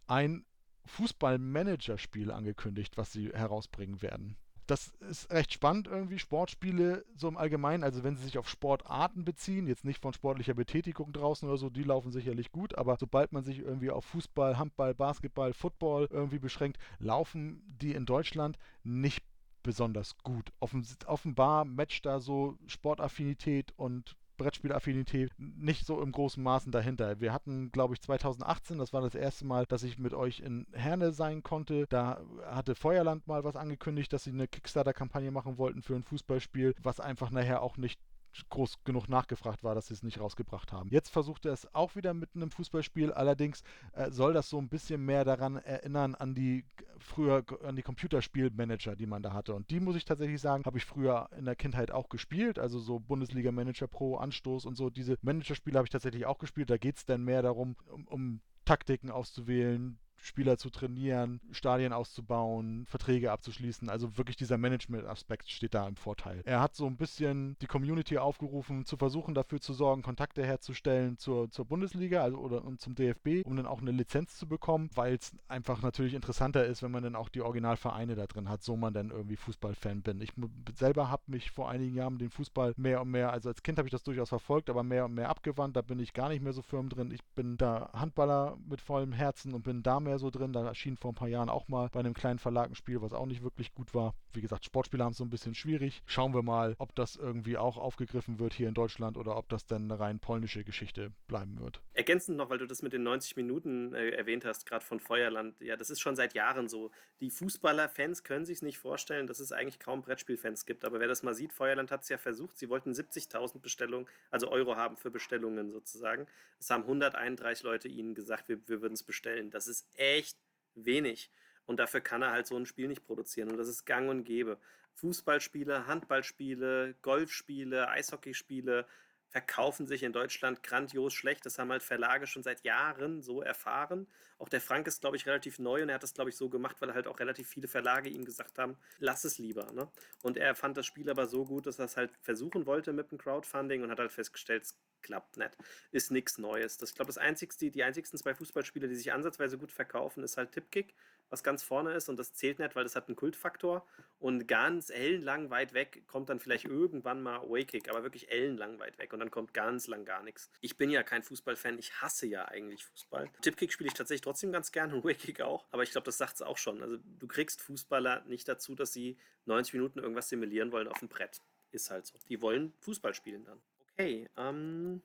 ein 0.08 0.44
Fußball-Manager-Spiel 0.86 2.32
angekündigt, 2.32 2.98
was 2.98 3.12
sie 3.12 3.30
herausbringen 3.30 4.02
werden 4.02 4.36
das 4.70 4.92
ist 5.00 5.30
recht 5.32 5.52
spannend 5.52 5.88
irgendwie, 5.88 6.18
Sportspiele 6.18 7.04
so 7.16 7.26
im 7.26 7.36
Allgemeinen, 7.36 7.82
also 7.82 8.04
wenn 8.04 8.16
sie 8.16 8.22
sich 8.24 8.38
auf 8.38 8.48
Sportarten 8.48 9.24
beziehen, 9.24 9.66
jetzt 9.66 9.84
nicht 9.84 10.00
von 10.00 10.12
sportlicher 10.12 10.54
Betätigung 10.54 11.12
draußen 11.12 11.48
oder 11.48 11.58
so, 11.58 11.70
die 11.70 11.82
laufen 11.82 12.12
sicherlich 12.12 12.52
gut, 12.52 12.78
aber 12.78 12.96
sobald 12.98 13.32
man 13.32 13.42
sich 13.42 13.58
irgendwie 13.58 13.90
auf 13.90 14.04
Fußball, 14.04 14.58
Handball, 14.58 14.94
Basketball, 14.94 15.52
Football 15.52 16.08
irgendwie 16.10 16.38
beschränkt, 16.38 16.78
laufen 17.00 17.62
die 17.66 17.94
in 17.94 18.06
Deutschland 18.06 18.58
nicht 18.84 19.24
besonders 19.62 20.16
gut. 20.18 20.52
Offen, 20.60 20.86
offenbar 21.06 21.64
matcht 21.64 22.06
da 22.06 22.20
so 22.20 22.56
Sportaffinität 22.66 23.72
und 23.76 24.16
Brettspielaffinität 24.40 25.32
nicht 25.38 25.84
so 25.84 26.00
im 26.00 26.12
großen 26.12 26.42
Maßen 26.42 26.72
dahinter. 26.72 27.20
Wir 27.20 27.34
hatten, 27.34 27.70
glaube 27.72 27.92
ich, 27.92 28.00
2018, 28.00 28.78
das 28.78 28.94
war 28.94 29.02
das 29.02 29.14
erste 29.14 29.44
Mal, 29.44 29.66
dass 29.66 29.82
ich 29.82 29.98
mit 29.98 30.14
euch 30.14 30.40
in 30.40 30.66
Herne 30.72 31.12
sein 31.12 31.42
konnte. 31.42 31.86
Da 31.88 32.22
hatte 32.46 32.74
Feuerland 32.74 33.26
mal 33.26 33.44
was 33.44 33.56
angekündigt, 33.56 34.12
dass 34.14 34.24
sie 34.24 34.30
eine 34.30 34.48
Kickstarter-Kampagne 34.48 35.30
machen 35.30 35.58
wollten 35.58 35.82
für 35.82 35.94
ein 35.94 36.04
Fußballspiel, 36.04 36.74
was 36.82 37.00
einfach 37.00 37.30
nachher 37.30 37.60
auch 37.60 37.76
nicht 37.76 38.00
groß 38.48 38.84
genug 38.84 39.08
nachgefragt 39.08 39.62
war, 39.64 39.74
dass 39.74 39.88
sie 39.88 39.94
es 39.94 40.02
nicht 40.02 40.20
rausgebracht 40.20 40.72
haben. 40.72 40.90
Jetzt 40.90 41.10
versucht 41.10 41.46
er 41.46 41.52
es 41.52 41.72
auch 41.74 41.96
wieder 41.96 42.14
mit 42.14 42.30
einem 42.34 42.50
Fußballspiel, 42.50 43.12
allerdings 43.12 43.62
äh, 43.92 44.10
soll 44.10 44.32
das 44.32 44.48
so 44.48 44.58
ein 44.58 44.68
bisschen 44.68 45.04
mehr 45.04 45.24
daran 45.24 45.56
erinnern 45.56 46.14
an 46.14 46.34
die 46.34 46.64
früher 46.98 47.44
an 47.64 47.76
die 47.76 47.82
Computerspielmanager, 47.82 48.94
die 48.96 49.06
man 49.06 49.22
da 49.22 49.32
hatte. 49.32 49.54
Und 49.54 49.70
die 49.70 49.80
muss 49.80 49.96
ich 49.96 50.04
tatsächlich 50.04 50.40
sagen, 50.40 50.64
habe 50.64 50.78
ich 50.78 50.84
früher 50.84 51.28
in 51.36 51.44
der 51.44 51.56
Kindheit 51.56 51.90
auch 51.90 52.08
gespielt. 52.08 52.58
Also 52.58 52.78
so 52.78 53.00
Bundesliga 53.00 53.52
Manager 53.52 53.88
Pro, 53.88 54.16
Anstoß 54.16 54.66
und 54.66 54.76
so. 54.76 54.90
Diese 54.90 55.16
Managerspiele 55.22 55.78
habe 55.78 55.86
ich 55.86 55.90
tatsächlich 55.90 56.26
auch 56.26 56.38
gespielt. 56.38 56.70
Da 56.70 56.76
geht 56.76 56.96
es 56.96 57.04
dann 57.04 57.24
mehr 57.24 57.42
darum, 57.42 57.76
um, 57.86 58.06
um 58.06 58.40
Taktiken 58.64 59.10
auszuwählen, 59.10 59.98
Spieler 60.22 60.58
zu 60.58 60.70
trainieren, 60.70 61.40
Stadien 61.50 61.92
auszubauen, 61.92 62.86
Verträge 62.86 63.32
abzuschließen. 63.32 63.88
Also 63.88 64.18
wirklich 64.18 64.36
dieser 64.36 64.58
Management-Aspekt 64.58 65.50
steht 65.50 65.74
da 65.74 65.88
im 65.88 65.96
Vorteil. 65.96 66.42
Er 66.44 66.60
hat 66.60 66.74
so 66.74 66.86
ein 66.86 66.96
bisschen 66.96 67.56
die 67.62 67.66
Community 67.66 68.18
aufgerufen, 68.18 68.84
zu 68.84 68.96
versuchen, 68.96 69.34
dafür 69.34 69.60
zu 69.60 69.72
sorgen, 69.72 70.02
Kontakte 70.02 70.44
herzustellen 70.44 71.16
zur, 71.18 71.50
zur 71.50 71.64
Bundesliga 71.64 72.22
also, 72.22 72.38
oder 72.38 72.64
und 72.64 72.80
zum 72.80 72.94
DFB, 72.94 73.44
um 73.44 73.56
dann 73.56 73.66
auch 73.66 73.80
eine 73.80 73.92
Lizenz 73.92 74.36
zu 74.36 74.46
bekommen, 74.46 74.90
weil 74.94 75.14
es 75.14 75.32
einfach 75.48 75.82
natürlich 75.82 76.14
interessanter 76.14 76.64
ist, 76.66 76.82
wenn 76.82 76.90
man 76.90 77.02
dann 77.02 77.16
auch 77.16 77.28
die 77.28 77.40
Originalvereine 77.40 78.14
da 78.14 78.26
drin 78.26 78.48
hat, 78.48 78.62
so 78.62 78.76
man 78.76 78.92
dann 78.92 79.10
irgendwie 79.10 79.36
Fußballfan 79.36 80.02
bin. 80.02 80.20
Ich 80.20 80.32
selber 80.76 81.10
habe 81.10 81.22
mich 81.26 81.50
vor 81.50 81.70
einigen 81.70 81.94
Jahren 81.94 82.18
den 82.18 82.30
Fußball 82.30 82.74
mehr 82.76 83.00
und 83.00 83.10
mehr, 83.10 83.32
also 83.32 83.48
als 83.48 83.62
Kind 83.62 83.78
habe 83.78 83.88
ich 83.88 83.92
das 83.92 84.02
durchaus 84.02 84.28
verfolgt, 84.28 84.68
aber 84.68 84.82
mehr 84.82 85.06
und 85.06 85.14
mehr 85.14 85.30
abgewandt. 85.30 85.76
Da 85.76 85.82
bin 85.82 85.98
ich 85.98 86.12
gar 86.12 86.28
nicht 86.28 86.42
mehr 86.42 86.52
so 86.52 86.62
firm 86.62 86.88
drin. 86.88 87.10
Ich 87.10 87.24
bin 87.34 87.56
da 87.56 87.90
Handballer 87.92 88.58
mit 88.68 88.80
vollem 88.80 89.12
Herzen 89.12 89.54
und 89.54 89.62
bin 89.62 89.82
damit 89.82 90.09
mehr 90.10 90.18
so 90.18 90.30
drin. 90.30 90.52
Da 90.52 90.66
erschien 90.66 90.96
vor 90.96 91.12
ein 91.12 91.14
paar 91.14 91.28
Jahren 91.28 91.48
auch 91.48 91.68
mal 91.68 91.88
bei 91.92 92.00
einem 92.00 92.14
kleinen 92.14 92.38
Verlag 92.38 92.68
ein 92.68 92.74
Spiel, 92.74 93.00
was 93.00 93.12
auch 93.12 93.26
nicht 93.26 93.42
wirklich 93.42 93.72
gut 93.74 93.94
war. 93.94 94.14
Wie 94.32 94.40
gesagt, 94.40 94.64
Sportspiele 94.64 95.04
haben 95.04 95.12
es 95.12 95.18
so 95.18 95.24
ein 95.24 95.30
bisschen 95.30 95.54
schwierig. 95.54 96.02
Schauen 96.06 96.34
wir 96.34 96.42
mal, 96.42 96.74
ob 96.78 96.94
das 96.94 97.16
irgendwie 97.16 97.56
auch 97.56 97.76
aufgegriffen 97.76 98.38
wird 98.38 98.52
hier 98.52 98.68
in 98.68 98.74
Deutschland 98.74 99.16
oder 99.16 99.36
ob 99.36 99.48
das 99.48 99.66
dann 99.66 99.84
eine 99.84 100.00
rein 100.00 100.18
polnische 100.18 100.64
Geschichte 100.64 101.12
bleiben 101.28 101.60
wird. 101.60 101.80
Ergänzend 101.94 102.36
noch, 102.36 102.50
weil 102.50 102.58
du 102.58 102.66
das 102.66 102.82
mit 102.82 102.92
den 102.92 103.02
90 103.04 103.36
Minuten 103.36 103.94
äh, 103.94 104.10
erwähnt 104.10 104.44
hast, 104.44 104.66
gerade 104.66 104.84
von 104.84 105.00
Feuerland. 105.00 105.60
Ja, 105.60 105.76
das 105.76 105.90
ist 105.90 106.00
schon 106.00 106.16
seit 106.16 106.34
Jahren 106.34 106.68
so. 106.68 106.90
Die 107.20 107.30
Fußballer-Fans 107.30 108.24
können 108.24 108.46
sich 108.46 108.62
nicht 108.62 108.78
vorstellen, 108.78 109.26
dass 109.26 109.38
es 109.38 109.52
eigentlich 109.52 109.78
kaum 109.78 110.02
Brettspielfans 110.02 110.66
gibt. 110.66 110.84
Aber 110.84 111.00
wer 111.00 111.08
das 111.08 111.22
mal 111.22 111.34
sieht, 111.34 111.52
Feuerland 111.52 111.90
hat 111.90 112.02
es 112.02 112.08
ja 112.08 112.18
versucht. 112.18 112.58
Sie 112.58 112.68
wollten 112.68 112.92
70.000 112.92 113.60
Bestellungen, 113.60 114.08
also 114.30 114.50
Euro 114.50 114.76
haben 114.76 114.96
für 114.96 115.10
Bestellungen 115.10 115.70
sozusagen. 115.70 116.26
Es 116.58 116.70
haben 116.70 116.82
131 116.82 117.64
Leute 117.64 117.88
ihnen 117.88 118.14
gesagt, 118.14 118.48
wir, 118.48 118.58
wir 118.66 118.82
würden 118.82 118.94
es 118.94 119.02
bestellen. 119.02 119.50
Das 119.50 119.66
ist 119.66 119.86
echt 120.00 120.36
wenig. 120.74 121.30
Und 121.66 121.78
dafür 121.78 122.00
kann 122.00 122.22
er 122.22 122.32
halt 122.32 122.46
so 122.46 122.56
ein 122.56 122.66
Spiel 122.66 122.88
nicht 122.88 123.04
produzieren. 123.04 123.50
Und 123.50 123.58
das 123.58 123.68
ist 123.68 123.84
gang 123.84 124.08
und 124.08 124.24
gäbe. 124.24 124.58
Fußballspiele, 124.94 125.86
Handballspiele, 125.86 126.96
Golfspiele, 127.02 127.88
Eishockeyspiele 127.88 128.86
verkaufen 129.30 129.86
sich 129.86 130.02
in 130.02 130.12
Deutschland 130.12 130.62
grandios 130.62 131.14
schlecht. 131.14 131.46
Das 131.46 131.58
haben 131.58 131.70
halt 131.70 131.82
Verlage 131.82 132.26
schon 132.26 132.42
seit 132.42 132.62
Jahren 132.64 133.22
so 133.22 133.40
erfahren. 133.40 134.08
Auch 134.38 134.48
der 134.48 134.60
Frank 134.60 134.86
ist, 134.86 135.00
glaube 135.00 135.16
ich, 135.16 135.26
relativ 135.26 135.58
neu 135.58 135.82
und 135.82 135.88
er 135.88 135.96
hat 135.96 136.02
das, 136.02 136.14
glaube 136.14 136.30
ich, 136.30 136.36
so 136.36 136.48
gemacht, 136.48 136.80
weil 136.80 136.94
halt 136.94 137.06
auch 137.06 137.20
relativ 137.20 137.48
viele 137.48 137.68
Verlage 137.68 138.08
ihm 138.08 138.24
gesagt 138.24 138.58
haben, 138.58 138.76
lass 138.98 139.24
es 139.24 139.38
lieber. 139.38 139.70
Ne? 139.72 139.88
Und 140.22 140.36
er 140.36 140.54
fand 140.54 140.76
das 140.76 140.86
Spiel 140.86 141.08
aber 141.10 141.26
so 141.26 141.44
gut, 141.44 141.66
dass 141.66 141.78
er 141.78 141.84
es 141.84 141.96
halt 141.96 142.10
versuchen 142.22 142.66
wollte 142.66 142.92
mit 142.92 143.12
dem 143.12 143.18
Crowdfunding 143.18 143.82
und 143.82 143.90
hat 143.90 143.98
halt 143.98 144.12
festgestellt, 144.12 144.64
es 144.64 144.78
klappt 145.02 145.36
nicht. 145.36 145.56
Ist 145.92 146.10
nichts 146.10 146.38
Neues. 146.38 146.78
Das, 146.78 146.90
ich 146.90 146.96
glaube, 146.96 147.08
das 147.08 147.18
einzigste, 147.18 147.70
die 147.70 147.84
einzigsten 147.84 148.18
zwei 148.18 148.34
Fußballspiele, 148.34 148.88
die 148.88 148.96
sich 148.96 149.12
ansatzweise 149.12 149.58
gut 149.58 149.72
verkaufen, 149.72 150.24
ist 150.24 150.36
halt 150.36 150.52
Tipkick 150.52 150.94
was 151.30 151.42
ganz 151.42 151.62
vorne 151.62 151.92
ist 151.92 152.08
und 152.08 152.16
das 152.18 152.34
zählt 152.34 152.58
nicht, 152.58 152.76
weil 152.76 152.84
das 152.84 152.96
hat 152.96 153.08
einen 153.08 153.16
Kultfaktor 153.16 153.86
und 154.18 154.46
ganz 154.46 154.90
ellenlang 154.90 155.50
weit 155.50 155.72
weg 155.72 156.02
kommt 156.06 156.28
dann 156.28 156.40
vielleicht 156.40 156.64
irgendwann 156.64 157.22
mal 157.22 157.40
Wake 157.48 157.88
aber 157.88 158.02
wirklich 158.02 158.30
ellenlang 158.30 158.78
weit 158.78 158.98
weg 158.98 159.12
und 159.12 159.20
dann 159.20 159.30
kommt 159.30 159.54
ganz 159.54 159.86
lang 159.86 160.04
gar 160.04 160.22
nichts. 160.22 160.50
Ich 160.60 160.76
bin 160.76 160.90
ja 160.90 161.02
kein 161.02 161.22
Fußballfan, 161.22 161.78
ich 161.78 162.02
hasse 162.02 162.26
ja 162.26 162.46
eigentlich 162.46 162.84
Fußball. 162.84 163.30
Tipkick 163.40 163.72
spiele 163.72 163.88
ich 163.88 163.94
tatsächlich 163.94 164.22
trotzdem 164.22 164.52
ganz 164.52 164.72
gerne 164.72 164.94
und 164.94 165.04
Wake 165.04 165.40
auch, 165.40 165.66
aber 165.70 165.84
ich 165.84 165.92
glaube, 165.92 166.06
das 166.06 166.18
sagt 166.18 166.34
es 166.34 166.42
auch 166.42 166.58
schon. 166.58 166.82
Also 166.82 166.98
du 167.18 167.26
kriegst 167.26 167.62
Fußballer 167.62 168.24
nicht 168.26 168.48
dazu, 168.48 168.74
dass 168.74 168.92
sie 168.92 169.16
90 169.46 169.74
Minuten 169.74 170.00
irgendwas 170.00 170.28
simulieren 170.28 170.72
wollen 170.72 170.88
auf 170.88 170.98
dem 170.98 171.08
Brett. 171.08 171.40
Ist 171.72 171.90
halt 171.90 172.06
so. 172.06 172.18
Die 172.28 172.42
wollen 172.42 172.74
Fußball 172.80 173.14
spielen 173.14 173.44
dann. 173.44 173.62
Okay, 173.92 174.28
ähm, 174.36 175.02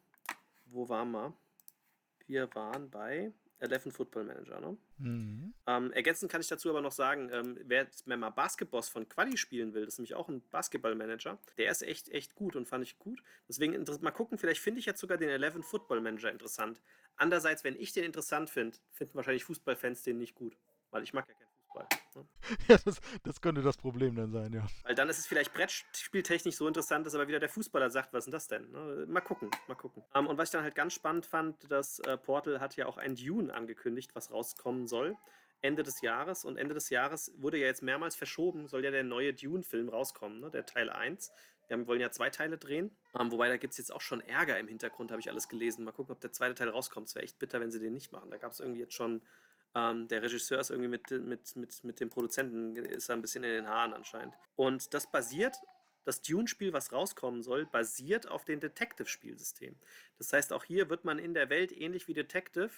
wo 0.65 0.89
waren 0.89 1.11
wir? 1.11 1.34
Wir 2.27 2.53
waren 2.56 2.89
bei 2.89 3.31
11 3.60 3.94
Football 3.94 4.26
Manager, 4.26 4.60
ne? 4.60 4.77
Mhm. 4.98 5.53
Ähm, 5.68 5.91
ergänzend 5.94 6.32
kann 6.32 6.41
ich 6.41 6.48
dazu 6.48 6.69
aber 6.69 6.82
noch 6.82 6.91
sagen, 6.91 7.30
ähm, 7.32 7.57
wer, 7.64 7.88
wer 8.06 8.18
mal 8.18 8.30
Basketboss 8.30 8.90
von 8.90 9.07
Quali 9.07 9.38
spielen 9.38 9.73
will, 9.73 9.86
das 9.86 9.95
ist 9.95 9.99
nämlich 9.99 10.15
auch 10.15 10.30
ein 10.30 10.41
Basketball-Manager, 10.49 11.40
der 11.57 11.72
ist 11.72 11.82
echt, 11.82 12.10
echt 12.10 12.36
gut 12.36 12.56
und 12.56 12.68
fand 12.68 12.84
ich 12.84 12.99
gut. 12.99 13.23
Deswegen 13.48 13.84
mal 14.02 14.11
gucken, 14.11 14.38
vielleicht 14.38 14.61
finde 14.61 14.80
ich 14.80 14.86
jetzt 14.86 14.99
sogar 14.99 15.18
den 15.18 15.30
11 15.30 15.65
Football 15.65 16.02
Manager 16.02 16.32
interessant. 16.32 16.82
Andererseits, 17.15 17.64
wenn 17.64 17.80
ich 17.80 17.94
den 17.94 18.03
interessant 18.03 18.49
finde, 18.49 18.77
finden 18.91 19.15
wahrscheinlich 19.15 19.45
Fußballfans 19.45 20.03
den 20.03 20.18
nicht 20.18 20.36
gut, 20.36 20.57
weil 20.91 21.03
ich 21.03 21.14
mag 21.14 21.27
ja 21.27 21.34
keinen 21.34 21.55
Fußball. 21.76 21.88
Ne? 22.15 22.26
Ja, 22.68 22.77
das, 22.84 23.02
das, 23.23 23.41
könnte 23.41 23.61
das 23.61 23.77
Problem 23.77 24.15
dann 24.15 24.31
sein, 24.31 24.53
ja. 24.53 24.65
Weil 24.84 24.95
dann 24.95 25.10
ist 25.10 25.19
es 25.19 25.27
vielleicht 25.27 25.53
Brettspieltechnisch 25.53 26.56
so 26.56 26.68
interessant, 26.68 27.06
dass 27.06 27.15
aber 27.15 27.27
wieder 27.27 27.39
der 27.39 27.49
Fußballer 27.49 27.89
sagt, 27.89 28.14
was 28.14 28.19
ist 28.19 28.26
denn 28.26 28.31
das 28.31 28.47
denn? 28.47 28.72
Ne? 28.72 29.06
Mal 29.07 29.22
gucken, 29.22 29.52
mal 29.68 29.76
gucken. 29.76 30.03
Ähm, 30.14 30.27
und 30.27 30.38
was 30.38 30.49
ich 30.49 30.52
dann 30.52 30.64
halt 30.64 30.76
ganz 30.76 30.93
spannend 30.93 31.26
fand, 31.26 31.69
das 31.69 31.99
äh, 31.99 32.18
Portal 32.18 32.60
hat 32.60 32.76
ja 32.76 32.85
auch 32.85 32.97
ein 32.97 33.15
Dune 33.15 33.53
angekündigt, 33.53 34.11
was 34.14 34.31
rauskommen 34.31 34.88
soll. 34.88 35.15
Ende 35.61 35.84
des 35.84 36.02
Jahres. 36.02 36.45
Und 36.45 36.57
Ende 36.57 36.73
des 36.73 36.89
Jahres 36.89 37.31
wurde 37.38 37.57
ja 37.57 37.65
jetzt 37.65 37.81
mehrmals 37.81 38.15
verschoben, 38.15 38.68
soll 38.68 38.84
ja 38.84 38.91
der 38.91 39.03
neue 39.03 39.34
Dune-Film 39.34 39.89
rauskommen, 39.89 40.39
ne? 40.39 40.52
der 40.52 40.65
Teil 40.65 40.89
1. 40.89 41.31
Wir 41.68 41.88
wollen 41.88 41.99
ja 41.99 42.11
zwei 42.11 42.30
Teile 42.30 42.60
drehen. 42.60 42.95
Um, 43.14 43.22
ähm, 43.22 43.31
wobei 43.31 43.49
da 43.49 43.57
gibt 43.57 43.72
es 43.72 43.80
jetzt 43.80 43.91
auch 43.91 44.02
schon 44.02 44.22
Ärger 44.22 44.60
im 44.60 44.68
Hintergrund, 44.68 45.10
habe 45.10 45.19
ich 45.19 45.31
alles 45.31 45.49
gelesen. 45.49 45.84
Mal 45.84 45.93
gucken, 45.93 46.14
ob 46.14 46.22
der 46.22 46.31
zweite 46.31 46.53
Teil 46.53 46.69
rauskommt. 46.69 47.07
Es 47.07 47.15
wäre 47.15 47.26
echt 47.26 47.39
bitter, 47.39 47.60
wenn 47.60 47.72
sie 47.72 47.80
den 47.80 47.93
nicht 47.93 48.11
machen. 48.11 48.30
Da 48.30 48.38
gab 48.38 48.52
es 48.52 48.60
irgendwie 48.60 48.81
jetzt 48.81 48.93
schon 48.93 49.23
ähm, 49.76 50.07
der 50.07 50.23
Regisseur 50.23 50.60
ist 50.60 50.72
irgendwie 50.72 50.89
mit, 50.89 51.11
mit, 51.11 51.56
mit, 51.56 51.84
mit 51.84 51.99
dem 51.99 52.10
Produzenten, 52.10 52.76
ist 52.77 53.10
ein 53.10 53.22
bisschen 53.22 53.43
in 53.43 53.52
den 53.52 53.68
Haaren 53.68 53.93
anscheinend. 53.93 54.34
Und 54.56 54.93
das 54.93 55.11
basiert, 55.11 55.56
das 56.06 56.22
Dune-Spiel, 56.22 56.72
was 56.72 56.91
rauskommen 56.91 57.43
soll, 57.43 57.65
basiert 57.65 58.27
auf 58.27 58.45
dem 58.45 58.60
Detective-Spielsystem. 58.60 59.76
Das 60.18 60.31
heißt, 60.31 60.53
auch 60.53 60.64
hier 60.64 60.89
wird 60.89 61.03
man 61.03 61.19
in 61.19 61.34
der 61.34 61.49
Welt 61.49 61.72
ähnlich 61.72 62.07
wie 62.07 62.14
Detective 62.14 62.72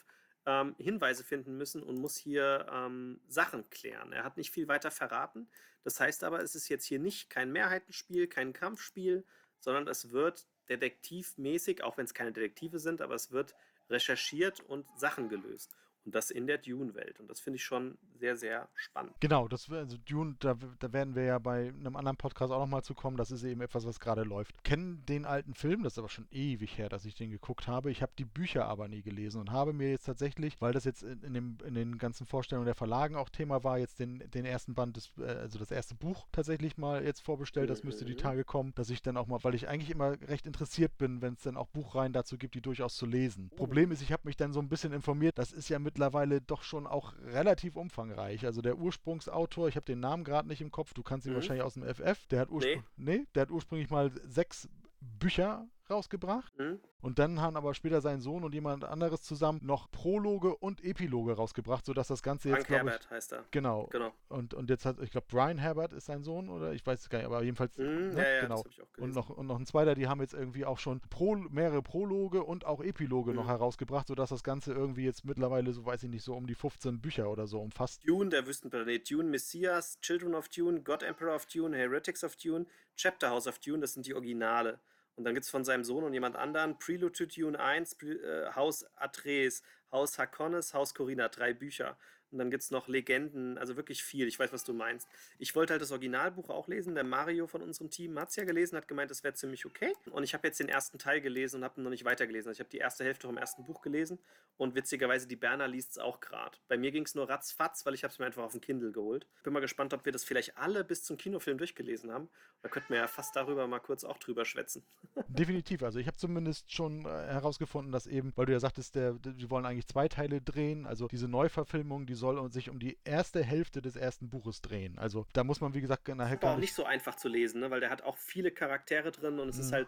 ähm, 0.46 0.76
Hinweise 0.80 1.24
finden 1.24 1.58
müssen 1.58 1.84
und 1.84 2.00
muss 2.00 2.16
hier 2.18 2.66
ähm, 2.72 3.20
Sachen 3.28 3.70
klären. 3.70 4.12
Er 4.14 4.24
hat 4.24 4.38
nicht 4.38 4.52
viel 4.52 4.68
weiter 4.68 4.92
verraten. 4.92 5.48
Das 5.84 6.00
heißt 6.00 6.24
aber, 6.24 6.42
es 6.42 6.56
ist 6.56 6.70
jetzt 6.70 6.86
hier 6.86 7.00
nicht 7.00 7.30
kein 7.30 7.52
Mehrheitenspiel, 7.52 8.28
kein 8.28 8.54
Kampfspiel, 8.54 9.26
sondern 9.60 9.88
es 9.88 10.12
wird 10.12 10.48
detektivmäßig, 10.70 11.84
auch 11.84 11.98
wenn 11.98 12.06
es 12.06 12.14
keine 12.14 12.32
Detektive 12.32 12.80
sind, 12.80 13.02
aber 13.02 13.16
es 13.16 13.32
wird 13.32 13.56
recherchiert 13.90 14.62
und 14.62 14.86
Sachen 14.98 15.30
gelöst. 15.30 15.76
Und 16.08 16.16
das 16.16 16.32
in 16.32 16.48
der 16.48 16.58
Dune-Welt. 16.58 17.20
Und 17.20 17.30
das 17.30 17.42
finde 17.42 17.58
ich 17.58 17.66
schon 17.66 17.98
sehr, 18.18 18.38
sehr 18.38 18.70
spannend. 18.76 19.14
Genau, 19.20 19.50
das 19.50 19.70
also 19.70 19.98
Dune, 19.98 20.38
da, 20.40 20.58
da 20.80 20.94
werden 20.94 21.16
wir 21.16 21.24
ja 21.24 21.38
bei 21.38 21.68
einem 21.68 21.98
anderen 21.98 22.16
Podcast 22.16 22.54
auch 22.54 22.60
nochmal 22.60 22.82
zu 22.82 22.94
kommen. 22.94 23.18
Das 23.18 23.30
ist 23.30 23.44
eben 23.44 23.60
etwas, 23.60 23.86
was 23.86 24.00
gerade 24.00 24.24
läuft. 24.24 24.64
Kennen 24.64 25.04
den 25.10 25.26
alten 25.26 25.54
Film, 25.54 25.84
das 25.84 25.96
ist 25.96 26.00
aber 26.00 26.08
schon 26.08 26.26
ewig 26.32 26.78
her, 26.78 26.88
dass 26.88 27.04
ich 27.04 27.16
den 27.16 27.30
geguckt 27.30 27.68
habe. 27.68 27.92
Ich 27.92 28.02
habe 28.02 28.14
die 28.18 28.24
Bücher 28.24 28.68
aber 28.68 28.88
nie 28.88 29.02
gelesen 29.02 29.42
und 29.42 29.52
habe 29.52 29.74
mir 29.74 29.90
jetzt 29.90 30.06
tatsächlich, 30.06 30.62
weil 30.62 30.72
das 30.72 30.86
jetzt 30.86 31.04
in, 31.04 31.22
in, 31.24 31.34
dem, 31.34 31.58
in 31.66 31.74
den 31.74 31.98
ganzen 31.98 32.26
Vorstellungen 32.26 32.68
der 32.68 32.76
Verlagen 32.76 33.18
auch 33.18 33.28
Thema 33.28 33.66
war, 33.66 33.78
jetzt 33.78 34.00
den, 34.00 34.20
den 34.32 34.46
ersten 34.46 34.76
Band, 34.76 34.96
des, 34.96 35.12
äh, 35.20 35.24
also 35.26 35.60
das 35.60 35.72
erste 35.72 35.94
Buch 35.94 36.26
tatsächlich 36.32 36.78
mal 36.78 37.04
jetzt 37.04 37.20
vorbestellt. 37.20 37.70
Das 37.70 37.84
müsste 37.84 38.06
die 38.06 38.14
mhm. 38.14 38.20
Tage 38.20 38.46
kommen, 38.46 38.72
dass 38.76 38.90
ich 38.90 39.02
dann 39.02 39.18
auch 39.18 39.28
mal, 39.28 39.44
weil 39.44 39.56
ich 39.56 39.68
eigentlich 39.68 39.92
immer 39.92 40.12
recht 40.30 40.48
interessiert 40.48 40.98
bin, 40.98 41.22
wenn 41.22 41.34
es 41.34 41.42
dann 41.42 41.58
auch 41.58 41.68
Buchreihen 41.68 42.14
dazu 42.14 42.38
gibt, 42.38 42.56
die 42.56 42.62
durchaus 42.62 42.96
zu 42.96 43.06
lesen. 43.06 43.50
Oh. 43.52 43.58
Problem 43.58 43.92
ist, 43.92 44.02
ich 44.02 44.14
habe 44.14 44.22
mich 44.24 44.38
dann 44.38 44.54
so 44.54 44.62
ein 44.62 44.70
bisschen 44.70 44.94
informiert, 44.94 45.38
das 45.38 45.52
ist 45.52 45.68
ja 45.68 45.80
mit 45.80 45.97
mittlerweile 45.98 46.42
doch 46.42 46.62
schon 46.62 46.86
auch 46.86 47.14
relativ 47.26 47.76
umfangreich. 47.76 48.46
Also 48.46 48.62
der 48.62 48.78
Ursprungsautor, 48.78 49.68
ich 49.68 49.76
habe 49.76 49.86
den 49.86 50.00
Namen 50.00 50.24
gerade 50.24 50.48
nicht 50.48 50.62
im 50.62 50.70
Kopf, 50.70 50.94
du 50.94 51.02
kannst 51.02 51.26
ihn 51.26 51.32
mhm. 51.32 51.38
wahrscheinlich 51.38 51.66
aus 51.66 51.74
dem 51.74 51.84
FF, 51.84 52.28
der 52.28 52.42
hat, 52.42 52.52
nee. 52.52 52.84
nee, 52.98 53.26
der 53.34 53.42
hat 53.42 53.52
ursprünglich 53.52 53.90
mal 53.90 54.12
sechs 54.24 54.70
Bücher 55.02 55.68
rausgebracht. 55.90 56.58
Mhm. 56.58 56.80
Und 57.00 57.20
dann 57.20 57.42
haben 57.42 57.56
aber 57.56 57.74
später 57.74 58.02
sein 58.02 58.22
Sohn 58.22 58.44
und 58.44 58.54
jemand 58.54 58.84
anderes 58.84 59.22
zusammen 59.22 59.62
noch 59.64 59.90
Prologe 59.92 60.56
und 60.56 60.84
Epiloge 60.84 61.34
rausgebracht, 61.34 61.86
sodass 61.86 62.08
das 62.08 62.24
Ganze 62.24 62.50
jetzt. 62.50 62.68
Frank 62.68 62.70
Herbert 62.70 63.06
ich, 63.06 63.10
heißt 63.12 63.34
er. 63.34 63.46
Genau. 63.52 63.88
genau. 63.92 64.12
Und, 64.30 64.54
und 64.54 64.70
jetzt 64.70 64.86
hat, 64.86 65.00
ich 65.02 65.12
glaube, 65.12 65.28
Brian 65.30 65.58
Herbert 65.58 65.94
ist 65.94 66.08
sein 66.08 66.24
Sohn, 66.24 66.50
oder 66.50 66.74
ich 66.74 66.86
weiß 66.86 67.02
es 67.02 67.10
gar 67.10 67.20
nicht, 67.20 67.28
aber 67.28 67.44
jedenfalls. 67.44 67.78
Mhm, 67.78 67.86
ne? 67.86 68.14
ja, 68.18 68.30
ja, 68.30 68.42
genau. 68.42 68.64
und, 68.98 69.14
noch, 69.14 69.30
und 69.30 69.48
noch 69.48 69.60
ein 69.60 69.66
zweiter, 69.66 69.96
die 69.96 70.08
haben 70.08 70.22
jetzt 70.22 70.34
irgendwie 70.34 70.66
auch 70.66 70.80
schon 70.80 71.00
Pro, 71.10 71.36
mehrere 71.36 71.82
Prologe 71.82 72.44
und 72.44 72.66
auch 72.66 72.82
Epiloge 72.84 73.32
mhm. 73.32 73.38
noch 73.38 73.48
herausgebracht, 73.48 74.08
sodass 74.08 74.30
das 74.30 74.44
Ganze 74.44 74.74
irgendwie 74.74 75.06
jetzt 75.06 75.24
mittlerweile, 75.24 75.72
so 75.74 75.86
weiß 75.86 76.04
ich 76.04 76.10
nicht, 76.10 76.24
so 76.24 76.34
um 76.34 76.48
die 76.48 76.56
15 76.56 77.00
Bücher 77.00 77.30
oder 77.30 77.48
so 77.48 77.60
umfasst. 77.60 78.08
Dune, 78.08 78.30
der 78.32 78.48
Wüstenplanet, 78.48 79.10
Dune 79.10 79.30
Messias, 79.30 80.00
Children 80.02 80.34
of 80.34 80.50
Dune, 80.50 80.82
God 80.82 81.04
Emperor 81.04 81.36
of 81.36 81.46
Dune, 81.46 81.78
Heretics 81.78 82.24
of 82.24 82.36
Dune, 82.36 82.66
Chapter 82.96 83.30
House 83.30 83.48
of 83.48 83.60
Dune, 83.60 83.80
das 83.80 83.94
sind 83.94 84.06
die 84.08 84.16
Originale. 84.16 84.80
Und 85.18 85.24
dann 85.24 85.34
gibt 85.34 85.46
es 85.46 85.50
von 85.50 85.66
seinem 85.66 85.84
Sohn 85.84 86.04
und 86.04 86.14
jemand 86.14 86.36
anderen 86.36 86.78
Prelude 86.78 87.12
to 87.12 87.26
Dune 87.26 87.60
1, 87.60 87.98
äh, 88.04 88.52
Haus 88.56 88.86
Atreus, 88.96 89.64
Haus 89.92 90.20
Harkonnes, 90.20 90.74
Haus 90.76 90.94
Corina, 90.94 91.28
drei 91.28 91.54
Bücher. 91.54 91.98
Und 92.32 92.40
dann 92.40 92.52
gibt 92.52 92.64
es 92.64 92.72
noch 92.72 92.88
Legenden, 92.88 93.58
also 93.58 93.78
wirklich 93.78 94.04
viel. 94.04 94.28
Ich 94.28 94.38
weiß, 94.38 94.52
was 94.52 94.64
du 94.64 94.74
meinst. 94.74 95.08
Ich 95.40 95.56
wollte 95.56 95.74
halt 95.74 95.82
das 95.82 95.92
Originalbuch 95.92 96.50
auch 96.50 96.68
lesen. 96.68 96.96
Der 96.96 97.04
Mario 97.04 97.48
von 97.48 97.62
unserem 97.62 97.90
Team 97.90 98.20
hat 98.20 98.30
es 98.30 98.36
ja 98.36 98.44
gelesen, 98.44 98.76
hat 98.78 98.88
gemeint, 98.88 99.12
das 99.12 99.24
wäre 99.24 99.34
ziemlich 99.34 99.66
okay. 99.66 99.94
Und 100.12 100.24
ich 100.24 100.34
habe 100.34 100.48
jetzt 100.48 100.60
den 100.60 100.70
ersten 100.70 100.98
Teil 100.98 101.22
gelesen 101.22 101.58
und 101.58 101.64
habe 101.64 101.82
noch 101.82 101.90
nicht 101.90 102.06
weitergelesen. 102.06 102.50
Also 102.50 102.58
ich 102.58 102.60
habe 102.60 102.70
die 102.70 102.80
erste 102.80 103.04
Hälfte 103.04 103.28
vom 103.28 103.38
ersten 103.38 103.64
Buch 103.64 103.82
gelesen. 103.82 104.20
Und 104.58 104.76
witzigerweise, 104.76 105.28
die 105.28 105.36
Berner 105.36 105.68
liest 105.68 105.92
es 105.92 105.98
auch 106.00 106.20
gerade. 106.20 106.58
Bei 106.68 106.78
mir 106.78 106.92
ging 106.92 107.04
es 107.04 107.16
nur 107.16 107.30
ratzfatz, 107.30 107.86
weil 107.86 107.94
ich 107.94 108.04
habe 108.04 108.12
es 108.12 108.20
mir 108.20 108.26
einfach 108.26 108.44
auf 108.44 108.52
dem 108.52 108.62
Kindle 108.62 108.92
geholt. 108.92 109.28
Bin 109.44 109.54
mal 109.54 109.60
gespannt, 109.60 109.94
ob 109.94 110.04
wir 110.04 110.12
das 110.12 110.24
vielleicht 110.24 110.58
alle 110.58 110.84
bis 110.84 111.04
zum 111.04 111.18
Kinofilm 111.18 111.58
durchgelesen 111.58 112.12
haben. 112.12 112.30
Da 112.64 112.70
könnten 112.70 112.90
wir 112.90 112.98
ja 112.98 113.08
fast 113.08 113.36
darüber 113.36 113.68
mal 113.68 113.80
kurz 113.80 114.04
auch 114.04 114.18
drüber 114.18 114.46
schwätzen. 114.46 114.84
Definitiv. 115.28 115.84
Also 115.84 116.00
ich 116.00 116.08
habe 116.08 116.18
zumindest 116.18 116.74
schon 116.74 117.06
äh, 117.06 117.10
herausgefunden, 117.10 117.92
dass 117.92 118.08
eben, 118.08 118.34
weil 118.36 118.48
du 118.48 118.52
ja 118.52 118.60
sagtest, 118.60 118.96
der, 118.96 119.14
die 119.14 119.50
wollen 119.50 119.66
eigentlich 119.66 119.88
zwei 119.88 120.08
Teile 120.08 120.42
drehen. 120.42 120.86
Also 120.86 121.08
diese 121.08 121.28
Neuverfilmung, 121.28 122.06
die 122.08 122.16
soll 122.18 122.52
sich 122.52 122.70
um 122.70 122.80
die 122.80 122.98
erste 123.04 123.44
Hälfte 123.44 123.82
des 123.82 123.96
ersten 123.96 124.30
Buches 124.30 124.62
drehen. 124.62 124.98
Also 124.98 125.26
da 125.34 125.44
muss 125.44 125.62
man, 125.62 125.74
wie 125.74 125.82
gesagt, 125.82 126.08
nachher 126.08 126.38
gar 126.38 126.52
nicht... 126.52 126.62
nicht 126.62 126.74
so 126.74 126.84
einfach 126.84 127.16
zu 127.16 127.30
lesen, 127.30 127.62
ne? 127.62 127.72
weil 127.72 127.80
der 127.80 127.90
hat 127.90 128.02
auch 128.02 128.18
viele 128.18 128.52
Charaktere 128.52 129.12
drin 129.12 129.40
und 129.40 129.50
es 129.50 129.58
mhm. 129.58 129.62
ist 129.62 129.72
halt 129.72 129.88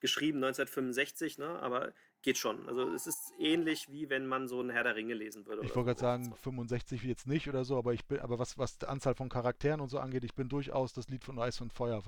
geschrieben 0.00 0.38
1965, 0.38 1.38
ne? 1.38 1.60
aber 1.60 1.92
geht 2.22 2.38
schon. 2.38 2.68
Also 2.68 2.88
es 2.92 3.06
ist 3.06 3.32
ähnlich 3.38 3.90
wie 3.90 4.10
wenn 4.10 4.26
man 4.26 4.48
so 4.48 4.60
ein 4.60 4.70
Herr 4.70 4.84
der 4.84 4.96
Ringe 4.96 5.14
lesen 5.14 5.46
würde. 5.46 5.62
Ich 5.64 5.74
wollte 5.74 5.88
gerade 5.88 6.00
sagen, 6.00 6.34
65 6.34 7.02
jetzt 7.04 7.26
nicht 7.26 7.48
oder 7.48 7.64
so, 7.64 7.78
aber 7.78 7.94
ich 7.94 8.04
bin, 8.04 8.20
aber 8.20 8.38
was, 8.38 8.58
was 8.58 8.78
die 8.78 8.86
Anzahl 8.86 9.14
von 9.14 9.28
Charakteren 9.28 9.80
und 9.80 9.88
so 9.88 9.98
angeht, 9.98 10.24
ich 10.24 10.34
bin 10.34 10.48
durchaus 10.48 10.92
das 10.92 11.08
Lied 11.08 11.24
von 11.24 11.38
Eis 11.38 11.60
und 11.60 11.72
Feuer 11.72 12.02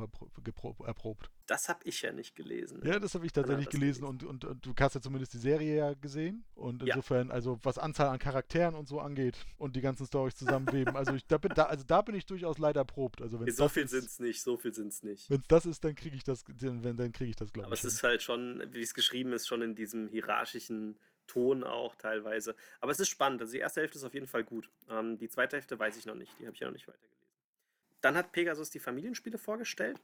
erprobt. 0.84 1.30
Das 1.46 1.68
habe 1.68 1.80
ich 1.84 2.02
ja 2.02 2.12
nicht 2.12 2.34
gelesen. 2.34 2.80
Ja, 2.84 2.98
das 2.98 3.14
habe 3.14 3.26
ich 3.26 3.32
tatsächlich 3.32 3.68
gelesen, 3.68 4.02
gelesen. 4.02 4.04
Und, 4.04 4.24
und, 4.24 4.44
und, 4.44 4.66
du 4.66 4.74
hast 4.78 4.94
ja 4.94 5.00
zumindest 5.00 5.34
die 5.34 5.38
Serie 5.38 5.76
ja 5.76 5.94
gesehen. 5.94 6.44
Und 6.54 6.82
insofern, 6.82 7.28
ja. 7.28 7.34
also 7.34 7.58
was 7.62 7.78
Anzahl 7.78 8.08
an 8.08 8.18
Charakteren 8.18 8.74
und 8.74 8.88
so 8.88 9.00
angeht 9.00 9.36
und 9.58 9.76
die 9.76 9.80
ganzen 9.80 10.06
Storys 10.06 10.34
zusammenweben, 10.34 10.96
also 10.96 11.14
ich, 11.14 11.26
da 11.26 11.38
bin, 11.38 11.52
da, 11.54 11.64
also 11.64 11.84
da 11.84 12.02
bin 12.02 12.14
ich 12.14 12.26
durchaus 12.26 12.58
leider 12.58 12.80
erprobt. 12.80 13.22
Also 13.22 13.38
so 13.48 13.68
viel 13.68 13.88
sind 13.88 14.04
es 14.04 14.18
nicht, 14.18 14.42
so 14.42 14.56
viel 14.56 14.74
sind 14.74 14.88
es 14.88 15.02
nicht. 15.02 15.30
Wenn 15.30 15.40
es 15.40 15.48
das 15.48 15.66
ist, 15.66 15.84
dann 15.84 15.94
kriege 15.94 16.16
ich 16.16 16.24
das, 16.24 16.44
dann, 16.44 16.82
dann 16.82 17.12
kriege 17.12 17.30
ich 17.30 17.36
das, 17.36 17.52
glaube 17.52 17.66
ich. 17.66 17.66
Aber 17.66 17.74
es 17.74 17.84
ist 17.84 18.02
halt 18.02 18.22
schon, 18.22 18.62
wie 18.72 18.82
es 18.82 18.94
geschrieben 18.94 19.32
ist, 19.32 19.46
schon 19.46 19.62
in 19.62 19.74
diesem 19.74 20.01
hierarchischen 20.08 20.98
Ton 21.26 21.64
auch 21.64 21.94
teilweise. 21.96 22.54
Aber 22.80 22.92
es 22.92 23.00
ist 23.00 23.08
spannend. 23.08 23.40
Also 23.40 23.52
die 23.52 23.60
erste 23.60 23.80
Hälfte 23.80 23.98
ist 23.98 24.04
auf 24.04 24.14
jeden 24.14 24.26
Fall 24.26 24.44
gut. 24.44 24.68
Ähm, 24.90 25.18
die 25.18 25.28
zweite 25.28 25.56
Hälfte 25.56 25.78
weiß 25.78 25.96
ich 25.96 26.06
noch 26.06 26.14
nicht. 26.14 26.38
Die 26.38 26.46
habe 26.46 26.54
ich 26.54 26.60
ja 26.60 26.66
noch 26.66 26.74
nicht 26.74 26.88
weitergelesen. 26.88 27.12
Dann 28.00 28.16
hat 28.16 28.32
Pegasus 28.32 28.70
die 28.70 28.80
Familienspiele 28.80 29.38
vorgestellt. 29.38 30.00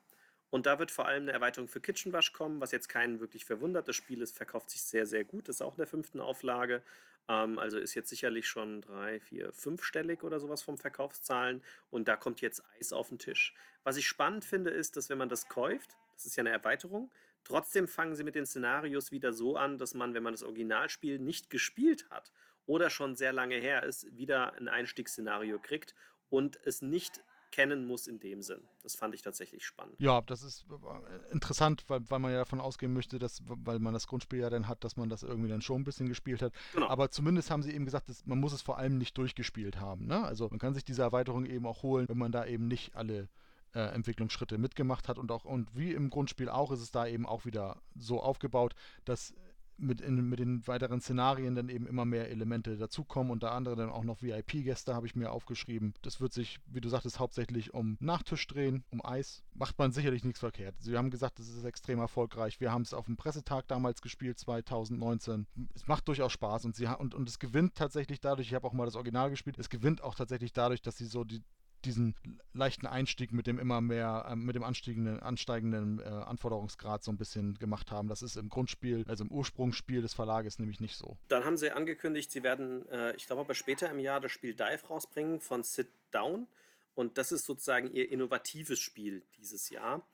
Und 0.51 0.65
da 0.65 0.79
wird 0.79 0.91
vor 0.91 1.07
allem 1.07 1.25
eine 1.25 1.33
Erweiterung 1.33 1.69
für 1.69 1.81
Kitchen 1.81 2.13
Wash 2.13 2.33
kommen, 2.33 2.61
was 2.61 2.73
jetzt 2.73 2.89
keinen 2.89 3.21
wirklich 3.21 3.45
verwundert. 3.45 3.87
Das 3.87 3.97
Spiel 3.97 4.23
ist, 4.23 4.37
verkauft 4.37 4.71
sich 4.71 4.81
sehr, 4.81 5.05
sehr 5.05 5.25
gut. 5.25 5.49
Das 5.49 5.57
ist 5.57 5.63
auch 5.63 5.75
in 5.75 5.79
der 5.79 5.87
fünften 5.87 6.21
Auflage. 6.21 6.83
Ähm, 7.29 7.59
also 7.59 7.79
ist 7.79 7.95
jetzt 7.95 8.09
sicherlich 8.09 8.49
schon 8.49 8.81
drei, 8.81 9.21
vier, 9.21 9.53
fünfstellig 9.53 10.23
oder 10.23 10.41
sowas 10.41 10.63
vom 10.63 10.79
Verkaufszahlen. 10.79 11.63
Und 11.91 12.09
da 12.09 12.17
kommt 12.17 12.41
jetzt 12.41 12.63
Eis 12.79 12.93
auf 12.93 13.11
den 13.11 13.19
Tisch. 13.19 13.55
Was 13.85 13.97
ich 13.97 14.09
spannend 14.09 14.45
finde, 14.45 14.71
ist, 14.71 14.97
dass 14.97 15.11
wenn 15.11 15.19
man 15.19 15.29
das 15.29 15.49
kauft, 15.49 15.97
das 16.15 16.25
ist 16.25 16.37
ja 16.37 16.43
eine 16.43 16.51
Erweiterung, 16.51 17.11
Trotzdem 17.49 17.89
fangen 17.89 18.15
sie 18.15 18.25
mit 18.25 18.35
den 18.35 18.47
Szenarios 18.47 19.11
wieder 19.11 19.33
so 19.33 19.57
an, 19.57 19.79
dass 19.79 19.95
man, 19.95 20.15
wenn 20.15 20.23
man 20.23 20.35
das 20.35 20.43
Originalspiel 20.43 21.19
nicht 21.19 21.51
gespielt 21.51 22.09
hat 22.11 22.31
oder 22.67 22.91
schon 22.91 23.17
sehr 23.17 23.33
lange 23.33 23.57
her 23.57 23.83
ist, 23.83 24.15
wieder 24.17 24.53
ein 24.55 24.69
Einstiegsszenario 24.69 25.59
kriegt 25.59 25.95
und 26.29 26.59
es 26.65 26.83
nicht 26.83 27.23
kennen 27.51 27.87
muss 27.87 28.07
in 28.07 28.21
dem 28.21 28.43
Sinn. 28.43 28.61
Das 28.83 28.95
fand 28.95 29.15
ich 29.15 29.23
tatsächlich 29.23 29.65
spannend. 29.65 29.97
Ja, 29.99 30.21
das 30.21 30.43
ist 30.43 30.67
äh, 30.71 31.33
interessant, 31.33 31.85
weil, 31.89 32.01
weil 32.11 32.19
man 32.19 32.33
ja 32.33 32.39
davon 32.39 32.61
ausgehen 32.61 32.93
möchte, 32.93 33.19
dass, 33.19 33.43
weil 33.47 33.79
man 33.79 33.95
das 33.95 34.07
Grundspiel 34.07 34.41
ja 34.41 34.51
dann 34.51 34.69
hat, 34.69 34.85
dass 34.85 34.97
man 34.97 35.09
das 35.09 35.23
irgendwie 35.23 35.49
dann 35.49 35.63
schon 35.63 35.81
ein 35.81 35.85
bisschen 35.85 36.09
gespielt 36.09 36.43
hat. 36.43 36.53
Genau. 36.75 36.89
Aber 36.89 37.11
zumindest 37.11 37.51
haben 37.51 37.63
sie 37.63 37.73
eben 37.73 37.87
gesagt, 37.87 38.11
dass, 38.11 38.27
man 38.27 38.39
muss 38.39 38.53
es 38.53 38.61
vor 38.61 38.79
allem 38.79 38.99
nicht 38.99 39.17
durchgespielt 39.17 39.81
haben. 39.81 40.07
Ne? 40.07 40.23
Also 40.23 40.49
man 40.51 40.59
kann 40.59 40.75
sich 40.75 40.85
diese 40.85 41.03
Erweiterung 41.03 41.47
eben 41.47 41.67
auch 41.67 41.83
holen, 41.83 42.07
wenn 42.09 42.19
man 42.19 42.33
da 42.33 42.45
eben 42.45 42.69
nicht 42.69 42.95
alle 42.95 43.29
äh, 43.75 43.81
Entwicklungsschritte 43.81 44.59
mitgemacht 44.59 45.09
hat 45.09 45.19
und 45.19 45.31
auch 45.31 45.45
und 45.45 45.77
wie 45.77 45.93
im 45.93 46.11
Grundspiel 46.11 46.49
auch 46.49 46.73
ist 46.73 46.81
es 46.81 46.91
da 46.91 47.07
eben 47.07 47.27
auch 47.27 47.45
wieder 47.45 47.81
so 47.95 48.21
aufgebaut, 48.21 48.75
dass 49.05 49.35
mit, 49.79 50.01
in, 50.01 50.29
mit 50.29 50.41
den 50.41 50.67
weiteren 50.67 51.01
Szenarien 51.01 51.55
dann 51.55 51.69
eben 51.69 51.87
immer 51.87 52.05
mehr 52.05 52.31
Elemente 52.31 52.77
dazukommen. 52.77 53.31
Unter 53.31 53.53
anderem 53.53 53.79
dann 53.79 53.91
auch 53.91 54.05
noch 54.05 54.23
VIP-Gäste 54.23 54.95
habe 54.95 55.07
ich 55.07 55.15
mir 55.15 55.31
aufgeschrieben. 55.31 55.95
Das 56.03 56.21
wird 56.21 56.33
sich, 56.33 56.59
wie 56.67 56.81
du 56.81 56.89
sagtest, 56.89 57.19
hauptsächlich 57.19 57.73
um 57.73 57.97
Nachtisch 58.01 58.47
drehen, 58.47 58.85
um 58.91 59.05
Eis. 59.05 59.43
Macht 59.55 59.79
man 59.79 59.93
sicherlich 59.93 60.25
nichts 60.25 60.41
verkehrt. 60.41 60.75
Sie 60.81 60.97
haben 60.97 61.11
gesagt, 61.11 61.39
es 61.39 61.49
ist 61.49 61.65
extrem 61.65 62.01
erfolgreich. 62.01 62.61
Wir 62.61 62.73
haben 62.73 62.83
es 62.83 62.93
auf 62.93 63.07
dem 63.07 63.17
Pressetag 63.17 63.69
damals 63.69 64.03
gespielt, 64.03 64.39
2019. 64.39 65.47
Es 65.75 65.87
macht 65.87 66.09
durchaus 66.09 66.33
Spaß 66.33 66.65
und, 66.65 66.75
sie, 66.75 66.87
und, 66.87 67.15
und 67.15 67.29
es 67.29 67.39
gewinnt 67.39 67.77
tatsächlich 67.77 68.21
dadurch, 68.21 68.49
ich 68.49 68.55
habe 68.55 68.67
auch 68.67 68.73
mal 68.73 68.85
das 68.85 68.97
Original 68.97 69.31
gespielt, 69.31 69.59
es 69.59 69.71
gewinnt 69.71 70.03
auch 70.03 70.15
tatsächlich 70.15 70.53
dadurch, 70.53 70.83
dass 70.83 70.97
sie 70.97 71.07
so 71.07 71.25
die, 71.25 71.43
diesen 71.85 72.15
leichten 72.53 72.87
Einstieg 72.87 73.33
mit 73.33 73.47
dem 73.47 73.59
immer 73.59 73.81
mehr, 73.81 74.27
äh, 74.29 74.37
mit 74.37 74.57
dem 74.57 74.65
ansteigenden, 74.65 75.21
ansteigenden 75.21 76.01
äh, 76.01 76.05
Anforderungsgrad 76.05 77.03
so 77.03 77.11
ein 77.11 77.17
bisschen 77.17 77.55
gemacht 77.59 77.91
haben. 77.91 78.09
Das 78.09 78.23
ist 78.23 78.37
im 78.37 78.49
Grundspiel, 78.49 79.05
also 79.09 79.25
im 79.25 79.31
Ursprungsspiel 79.31 80.03
des 80.03 80.15
Verlages 80.15 80.59
nämlich 80.59 80.81
nicht 80.81 80.97
so. 80.97 81.17
Dann 81.29 81.45
haben 81.45 81.57
sie 81.57 81.71
angekündigt, 81.71 82.31
sie 82.31 82.43
werden, 82.43 82.89
äh, 82.89 83.15
ich 83.17 83.27
glaube 83.27 83.43
aber 83.43 83.55
später 83.55 83.91
im 83.91 83.99
Jahr 83.99 84.21
das 84.21 84.33
Spiel 84.33 84.55
Dive 84.55 84.87
rausbringen 84.89 85.41
von 85.41 85.63
Sit 85.63 85.89
Down. 86.11 86.47
Und 86.95 87.17
das 87.17 87.31
ist 87.31 87.45
sozusagen 87.45 87.93
ihr 87.93 88.11
innovatives 88.11 88.81
Spiel 88.81 89.23
dieses 89.37 89.71
Jahr. 89.71 90.05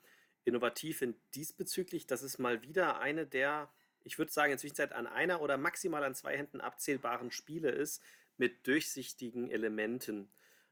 Innovativ 0.43 1.01
in 1.01 1.15
diesbezüglich, 1.33 2.05
das 2.05 2.21
ist 2.21 2.37
mal 2.37 2.61
wieder 2.61 2.99
eine 2.99 3.25
der, 3.25 3.69
ich 4.03 4.19
würde 4.19 4.31
sagen, 4.31 4.53
inzwischen 4.53 4.93
an 4.93 5.07
einer 5.07 5.41
oder 5.41 5.57
maximal 5.57 6.03
an 6.03 6.13
zwei 6.13 6.37
Händen 6.37 6.61
abzählbaren 6.61 7.31
Spiele 7.31 7.71
ist 7.71 8.03
mit 8.37 8.67
durchsichtigen 8.67 9.49
Elementen. 9.49 10.29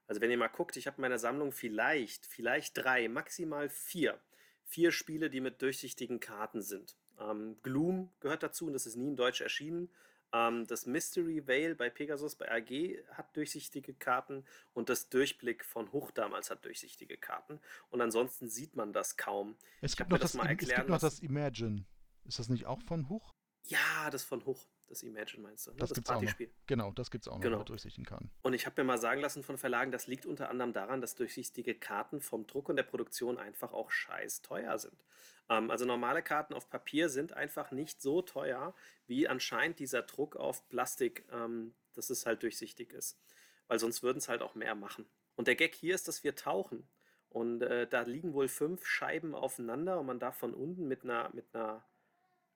Also 0.07 0.21
wenn 0.21 0.31
ihr 0.31 0.37
mal 0.37 0.47
guckt, 0.47 0.75
ich 0.77 0.87
habe 0.87 0.97
in 0.97 1.01
meiner 1.01 1.19
Sammlung 1.19 1.51
vielleicht, 1.51 2.25
vielleicht 2.25 2.77
drei, 2.77 3.07
maximal 3.07 3.69
vier. 3.69 4.19
Vier 4.65 4.91
Spiele, 4.91 5.29
die 5.29 5.41
mit 5.41 5.61
durchsichtigen 5.61 6.19
Karten 6.19 6.61
sind. 6.61 6.95
Ähm, 7.19 7.57
Gloom 7.63 8.09
gehört 8.19 8.43
dazu 8.43 8.67
und 8.67 8.73
das 8.73 8.85
ist 8.85 8.95
nie 8.95 9.07
in 9.07 9.15
Deutsch 9.15 9.41
erschienen. 9.41 9.89
Ähm, 10.33 10.65
das 10.67 10.85
Mystery 10.85 11.47
Veil 11.47 11.75
bei 11.75 11.89
Pegasus, 11.89 12.35
bei 12.35 12.51
AG 12.51 12.97
hat 13.11 13.35
durchsichtige 13.37 13.93
Karten 13.93 14.43
und 14.73 14.89
das 14.89 15.09
Durchblick 15.09 15.63
von 15.63 15.91
Huch 15.93 16.11
damals 16.11 16.49
hat 16.49 16.65
durchsichtige 16.65 17.17
Karten. 17.17 17.59
Und 17.91 18.01
ansonsten 18.01 18.49
sieht 18.49 18.75
man 18.75 18.93
das 18.93 19.15
kaum. 19.15 19.55
Es 19.81 19.95
gibt, 19.95 20.09
noch 20.09 20.17
das, 20.17 20.33
das, 20.33 20.45
es 20.59 20.69
gibt 20.69 20.89
noch 20.89 20.99
das 20.99 21.19
Imagine. 21.19 21.85
Ist 22.25 22.39
das 22.39 22.49
nicht 22.49 22.65
auch 22.65 22.81
von 22.81 23.09
Huch? 23.09 23.33
Ja, 23.65 24.09
das 24.09 24.23
von 24.23 24.43
Huch. 24.45 24.65
Das 24.93 25.01
Imagine 25.01 25.41
meinst 25.41 25.65
du? 25.65 25.71
Ne? 25.71 25.77
Das, 25.77 25.89
das 25.89 26.01
Partyspiel. 26.01 26.51
Genau, 26.67 26.91
das 26.91 27.09
gibt 27.09 27.23
es 27.23 27.27
auch 27.27 27.37
noch, 27.37 27.41
genau. 27.41 27.63
durchsichtigen 27.63 28.05
Karten. 28.05 28.29
Und 28.43 28.53
ich 28.53 28.67
habe 28.67 28.79
mir 28.79 28.85
mal 28.85 28.99
sagen 28.99 29.21
lassen 29.21 29.41
von 29.41 29.57
Verlagen, 29.57 29.91
das 29.91 30.05
liegt 30.05 30.27
unter 30.27 30.51
anderem 30.51 30.71
daran, 30.71 31.01
dass 31.01 31.15
durchsichtige 31.15 31.73
Karten 31.73 32.21
vom 32.21 32.45
Druck 32.45 32.69
und 32.69 32.75
der 32.75 32.83
Produktion 32.83 33.39
einfach 33.39 33.73
auch 33.73 33.89
scheiß 33.89 34.43
teuer 34.43 34.77
sind. 34.77 35.03
Ähm, 35.49 35.71
also 35.71 35.85
normale 35.85 36.21
Karten 36.21 36.53
auf 36.53 36.69
Papier 36.69 37.09
sind 37.09 37.33
einfach 37.33 37.71
nicht 37.71 38.03
so 38.03 38.21
teuer, 38.21 38.75
wie 39.07 39.27
anscheinend 39.27 39.79
dieser 39.79 40.03
Druck 40.03 40.35
auf 40.35 40.69
Plastik, 40.69 41.25
ähm, 41.31 41.73
dass 41.95 42.11
es 42.11 42.27
halt 42.27 42.43
durchsichtig 42.43 42.93
ist. 42.93 43.19
Weil 43.67 43.79
sonst 43.79 44.03
würden 44.03 44.19
es 44.19 44.29
halt 44.29 44.43
auch 44.43 44.53
mehr 44.53 44.75
machen. 44.75 45.07
Und 45.35 45.47
der 45.47 45.55
Gag 45.55 45.73
hier 45.73 45.95
ist, 45.95 46.07
dass 46.07 46.23
wir 46.23 46.35
tauchen. 46.35 46.87
Und 47.29 47.63
äh, 47.63 47.87
da 47.87 48.01
liegen 48.01 48.35
wohl 48.35 48.47
fünf 48.47 48.85
Scheiben 48.85 49.33
aufeinander 49.33 49.99
und 49.99 50.05
man 50.05 50.19
darf 50.19 50.37
von 50.37 50.53
unten 50.53 50.87
mit 50.87 51.03
einer, 51.03 51.31
mit 51.33 51.55
einer 51.55 51.83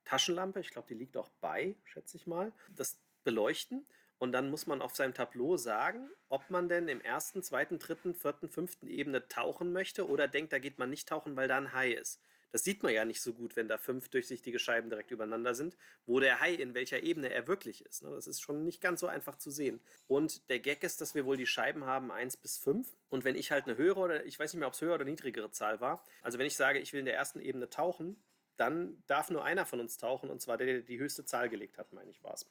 Taschenlampe, 0.07 0.61
ich 0.61 0.69
glaube, 0.69 0.88
die 0.88 0.93
liegt 0.93 1.17
auch 1.17 1.29
bei, 1.41 1.75
schätze 1.84 2.15
ich 2.15 2.27
mal, 2.27 2.53
das 2.75 2.97
beleuchten. 3.23 3.85
Und 4.19 4.31
dann 4.31 4.49
muss 4.49 4.65
man 4.65 4.81
auf 4.81 4.95
seinem 4.95 5.13
Tableau 5.13 5.57
sagen, 5.57 6.09
ob 6.29 6.49
man 6.49 6.69
denn 6.69 6.88
im 6.88 7.01
ersten, 7.01 7.43
zweiten, 7.43 7.77
dritten, 7.77 8.15
vierten, 8.15 8.49
fünften 8.49 8.88
Ebene 8.88 9.27
tauchen 9.27 9.73
möchte 9.73 10.07
oder 10.07 10.27
denkt, 10.27 10.53
da 10.53 10.59
geht 10.59 10.79
man 10.79 10.89
nicht 10.89 11.07
tauchen, 11.07 11.35
weil 11.35 11.47
da 11.47 11.57
ein 11.57 11.73
Hai 11.73 11.91
ist. 11.91 12.21
Das 12.51 12.63
sieht 12.63 12.81
man 12.81 12.93
ja 12.93 13.03
nicht 13.03 13.21
so 13.21 13.34
gut, 13.34 13.55
wenn 13.57 13.67
da 13.67 13.77
fünf 13.77 14.07
durchsichtige 14.07 14.57
Scheiben 14.57 14.89
direkt 14.89 15.11
übereinander 15.11 15.53
sind, 15.53 15.77
wo 16.05 16.19
der 16.19 16.39
Hai 16.39 16.53
in 16.53 16.73
welcher 16.73 17.03
Ebene 17.03 17.29
er 17.31 17.47
wirklich 17.47 17.85
ist. 17.85 18.03
Ne? 18.03 18.09
Das 18.11 18.25
ist 18.25 18.41
schon 18.41 18.63
nicht 18.63 18.79
ganz 18.81 19.01
so 19.01 19.07
einfach 19.07 19.38
zu 19.38 19.51
sehen. 19.51 19.81
Und 20.07 20.49
der 20.49 20.59
Gag 20.59 20.84
ist, 20.84 21.01
dass 21.01 21.13
wir 21.13 21.25
wohl 21.25 21.38
die 21.38 21.45
Scheiben 21.45 21.85
haben 21.85 22.09
1 22.09 22.38
bis 22.38 22.57
5. 22.57 22.88
Und 23.09 23.25
wenn 23.25 23.35
ich 23.35 23.51
halt 23.51 23.65
eine 23.65 23.77
höhere 23.77 23.99
oder 23.99 24.25
ich 24.25 24.39
weiß 24.39 24.53
nicht 24.53 24.59
mehr, 24.59 24.67
ob 24.67 24.73
es 24.73 24.81
höhere 24.81 24.95
oder 24.95 25.05
niedrigere 25.05 25.51
Zahl 25.51 25.81
war, 25.81 26.03
also 26.21 26.39
wenn 26.39 26.47
ich 26.47 26.55
sage, 26.55 26.79
ich 26.79 26.93
will 26.93 27.01
in 27.01 27.05
der 27.05 27.15
ersten 27.15 27.41
Ebene 27.41 27.69
tauchen, 27.69 28.15
dann 28.57 29.01
darf 29.07 29.29
nur 29.29 29.43
einer 29.43 29.65
von 29.65 29.79
uns 29.79 29.97
tauchen, 29.97 30.29
und 30.29 30.41
zwar 30.41 30.57
der, 30.57 30.67
der 30.67 30.81
die 30.81 30.99
höchste 30.99 31.25
Zahl 31.25 31.49
gelegt 31.49 31.77
hat, 31.77 31.93
meine 31.93 32.11
ich 32.11 32.23
war 32.23 32.34
es. 32.34 32.45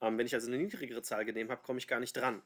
Ähm, 0.00 0.18
wenn 0.18 0.26
ich 0.26 0.34
also 0.34 0.48
eine 0.48 0.58
niedrigere 0.58 1.02
Zahl 1.02 1.24
genommen 1.24 1.50
habe, 1.50 1.62
komme 1.62 1.78
ich 1.78 1.88
gar 1.88 2.00
nicht 2.00 2.16
dran. 2.16 2.42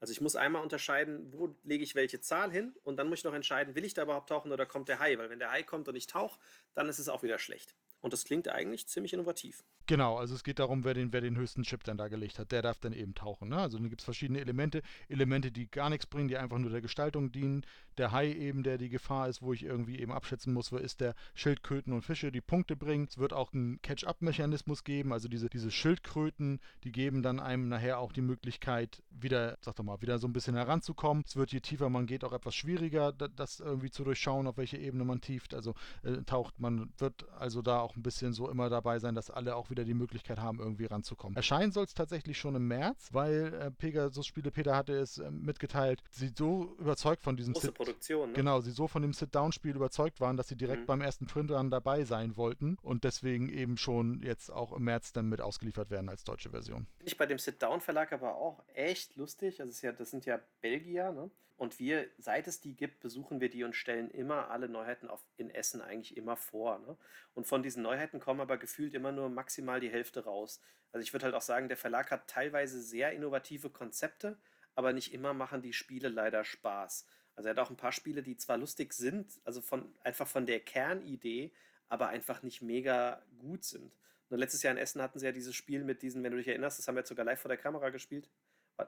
Also 0.00 0.12
ich 0.12 0.20
muss 0.22 0.34
einmal 0.34 0.62
unterscheiden, 0.62 1.30
wo 1.32 1.54
lege 1.62 1.84
ich 1.84 1.94
welche 1.94 2.20
Zahl 2.20 2.50
hin 2.50 2.74
und 2.84 2.96
dann 2.96 3.08
muss 3.08 3.18
ich 3.18 3.24
noch 3.24 3.34
entscheiden, 3.34 3.74
will 3.74 3.84
ich 3.84 3.92
da 3.92 4.02
überhaupt 4.02 4.30
tauchen 4.30 4.50
oder 4.50 4.64
kommt 4.64 4.88
der 4.88 4.98
Hai? 4.98 5.18
Weil 5.18 5.28
wenn 5.28 5.38
der 5.38 5.50
Hai 5.50 5.62
kommt 5.62 5.88
und 5.88 5.96
ich 5.96 6.06
tauche, 6.06 6.38
dann 6.74 6.88
ist 6.88 6.98
es 6.98 7.08
auch 7.08 7.22
wieder 7.22 7.38
schlecht. 7.38 7.74
Und 8.00 8.14
das 8.14 8.24
klingt 8.24 8.48
eigentlich 8.48 8.86
ziemlich 8.86 9.12
innovativ. 9.12 9.62
Genau, 9.86 10.16
also 10.16 10.34
es 10.34 10.42
geht 10.42 10.58
darum, 10.58 10.84
wer 10.84 10.94
den, 10.94 11.12
wer 11.12 11.20
den 11.20 11.36
höchsten 11.36 11.64
Chip 11.64 11.84
dann 11.84 11.98
da 11.98 12.08
gelegt 12.08 12.38
hat, 12.38 12.50
der 12.50 12.62
darf 12.62 12.78
dann 12.78 12.94
eben 12.94 13.14
tauchen. 13.14 13.50
Ne? 13.50 13.58
Also 13.58 13.76
dann 13.76 13.90
gibt 13.90 14.00
es 14.00 14.04
verschiedene 14.04 14.40
Elemente, 14.40 14.82
Elemente, 15.08 15.52
die 15.52 15.70
gar 15.70 15.90
nichts 15.90 16.06
bringen, 16.06 16.28
die 16.28 16.38
einfach 16.38 16.58
nur 16.58 16.70
der 16.70 16.80
Gestaltung 16.80 17.30
dienen. 17.30 17.66
Der 18.00 18.12
Hai 18.12 18.32
eben, 18.32 18.62
der 18.62 18.78
die 18.78 18.88
Gefahr 18.88 19.28
ist, 19.28 19.42
wo 19.42 19.52
ich 19.52 19.62
irgendwie 19.62 19.98
eben 19.98 20.10
abschätzen 20.10 20.54
muss, 20.54 20.72
wo 20.72 20.78
ist 20.78 21.02
der 21.02 21.14
Schildkröten 21.34 21.92
und 21.92 22.00
Fische, 22.00 22.32
die 22.32 22.40
Punkte 22.40 22.74
bringen. 22.74 23.06
Es 23.06 23.18
wird 23.18 23.34
auch 23.34 23.52
einen 23.52 23.82
Catch-up-Mechanismus 23.82 24.84
geben, 24.84 25.12
also 25.12 25.28
diese, 25.28 25.50
diese 25.50 25.70
Schildkröten, 25.70 26.60
die 26.82 26.92
geben 26.92 27.22
dann 27.22 27.40
einem 27.40 27.68
nachher 27.68 27.98
auch 27.98 28.12
die 28.12 28.22
Möglichkeit, 28.22 29.02
wieder, 29.10 29.58
sag 29.60 29.76
doch 29.76 29.84
mal, 29.84 30.00
wieder 30.00 30.18
so 30.18 30.26
ein 30.26 30.32
bisschen 30.32 30.54
heranzukommen. 30.54 31.24
Es 31.26 31.36
wird 31.36 31.52
je 31.52 31.60
tiefer 31.60 31.90
man 31.90 32.06
geht, 32.06 32.24
auch 32.24 32.32
etwas 32.32 32.54
schwieriger, 32.54 33.12
das 33.12 33.60
irgendwie 33.60 33.90
zu 33.90 34.02
durchschauen, 34.02 34.46
auf 34.46 34.56
welche 34.56 34.78
Ebene 34.78 35.04
man 35.04 35.20
tieft, 35.20 35.52
also 35.52 35.74
äh, 36.02 36.22
taucht. 36.22 36.58
Man 36.58 36.94
wird 36.96 37.28
also 37.38 37.60
da 37.60 37.80
auch 37.80 37.96
ein 37.96 38.02
bisschen 38.02 38.32
so 38.32 38.48
immer 38.48 38.70
dabei 38.70 38.98
sein, 38.98 39.14
dass 39.14 39.28
alle 39.28 39.56
auch 39.56 39.68
wieder 39.68 39.84
die 39.84 39.92
Möglichkeit 39.92 40.38
haben, 40.38 40.58
irgendwie 40.58 40.86
ranzukommen. 40.86 41.36
Erscheinen 41.36 41.70
soll 41.70 41.84
es 41.84 41.92
tatsächlich 41.92 42.38
schon 42.38 42.54
im 42.54 42.66
März, 42.66 43.10
weil 43.12 43.52
äh, 43.52 43.70
Pegasus 43.70 44.26
Spiele 44.26 44.50
Peter 44.50 44.74
hatte 44.74 44.94
es 44.94 45.18
äh, 45.18 45.30
mitgeteilt, 45.30 46.02
sie 46.10 46.32
so 46.34 46.74
überzeugt 46.78 47.22
von 47.22 47.36
diesem 47.36 47.54
Sit 47.54 47.74
Produktion, 47.90 48.30
ne? 48.30 48.34
Genau, 48.34 48.60
sie 48.60 48.70
so 48.70 48.88
von 48.88 49.02
dem 49.02 49.12
Sit-Down-Spiel 49.12 49.76
überzeugt 49.76 50.20
waren, 50.20 50.36
dass 50.36 50.48
sie 50.48 50.56
direkt 50.56 50.82
mhm. 50.82 50.86
beim 50.86 51.00
ersten 51.00 51.26
Print 51.26 51.50
dann 51.50 51.70
dabei 51.70 52.04
sein 52.04 52.36
wollten 52.36 52.76
und 52.82 53.04
deswegen 53.04 53.48
eben 53.48 53.76
schon 53.76 54.22
jetzt 54.22 54.50
auch 54.50 54.72
im 54.72 54.84
März 54.84 55.12
dann 55.12 55.28
mit 55.28 55.40
ausgeliefert 55.40 55.90
werden 55.90 56.08
als 56.08 56.24
deutsche 56.24 56.50
Version. 56.50 56.86
Finde 56.96 57.10
ich 57.10 57.16
bei 57.16 57.26
dem 57.26 57.38
Sit-Down-Verlag 57.38 58.12
aber 58.12 58.36
auch 58.36 58.62
echt 58.74 59.16
lustig. 59.16 59.60
Also 59.60 59.86
ja, 59.86 59.92
das 59.92 60.10
sind 60.10 60.26
ja 60.26 60.40
Belgier, 60.60 61.12
ne? 61.12 61.30
Und 61.60 61.78
wir, 61.78 62.08
seit 62.16 62.48
es 62.48 62.62
die 62.62 62.74
gibt, 62.74 63.00
besuchen 63.00 63.42
wir 63.42 63.50
die 63.50 63.64
und 63.64 63.76
stellen 63.76 64.10
immer 64.10 64.48
alle 64.48 64.66
Neuheiten 64.66 65.08
auf, 65.10 65.22
in 65.36 65.50
Essen 65.50 65.82
eigentlich 65.82 66.16
immer 66.16 66.34
vor. 66.34 66.78
Ne? 66.78 66.96
Und 67.34 67.46
von 67.46 67.62
diesen 67.62 67.82
Neuheiten 67.82 68.18
kommen 68.18 68.40
aber 68.40 68.56
gefühlt 68.56 68.94
immer 68.94 69.12
nur 69.12 69.28
maximal 69.28 69.78
die 69.78 69.90
Hälfte 69.90 70.24
raus. 70.24 70.62
Also 70.90 71.02
ich 71.02 71.12
würde 71.12 71.26
halt 71.26 71.34
auch 71.34 71.42
sagen, 71.42 71.68
der 71.68 71.76
Verlag 71.76 72.10
hat 72.10 72.28
teilweise 72.28 72.80
sehr 72.80 73.12
innovative 73.12 73.68
Konzepte, 73.68 74.38
aber 74.74 74.94
nicht 74.94 75.12
immer 75.12 75.34
machen 75.34 75.60
die 75.60 75.74
Spiele 75.74 76.08
leider 76.08 76.44
Spaß. 76.44 77.06
Also 77.36 77.48
er 77.48 77.52
hat 77.52 77.58
auch 77.58 77.70
ein 77.70 77.76
paar 77.76 77.92
Spiele, 77.92 78.22
die 78.22 78.36
zwar 78.36 78.58
lustig 78.58 78.92
sind, 78.92 79.40
also 79.44 79.60
von 79.60 79.94
einfach 80.02 80.26
von 80.26 80.46
der 80.46 80.60
Kernidee, 80.60 81.52
aber 81.88 82.08
einfach 82.08 82.42
nicht 82.42 82.62
mega 82.62 83.22
gut 83.38 83.64
sind. 83.64 83.92
Und 84.28 84.38
letztes 84.38 84.62
Jahr 84.62 84.72
in 84.72 84.78
Essen 84.78 85.02
hatten 85.02 85.18
sie 85.18 85.26
ja 85.26 85.32
dieses 85.32 85.54
Spiel 85.54 85.84
mit 85.84 86.02
diesen, 86.02 86.22
wenn 86.22 86.32
du 86.32 86.38
dich 86.38 86.48
erinnerst, 86.48 86.78
das 86.78 86.86
haben 86.86 86.94
wir 86.94 87.00
jetzt 87.00 87.08
sogar 87.08 87.24
live 87.24 87.40
vor 87.40 87.48
der 87.48 87.58
Kamera 87.58 87.90
gespielt. 87.90 88.30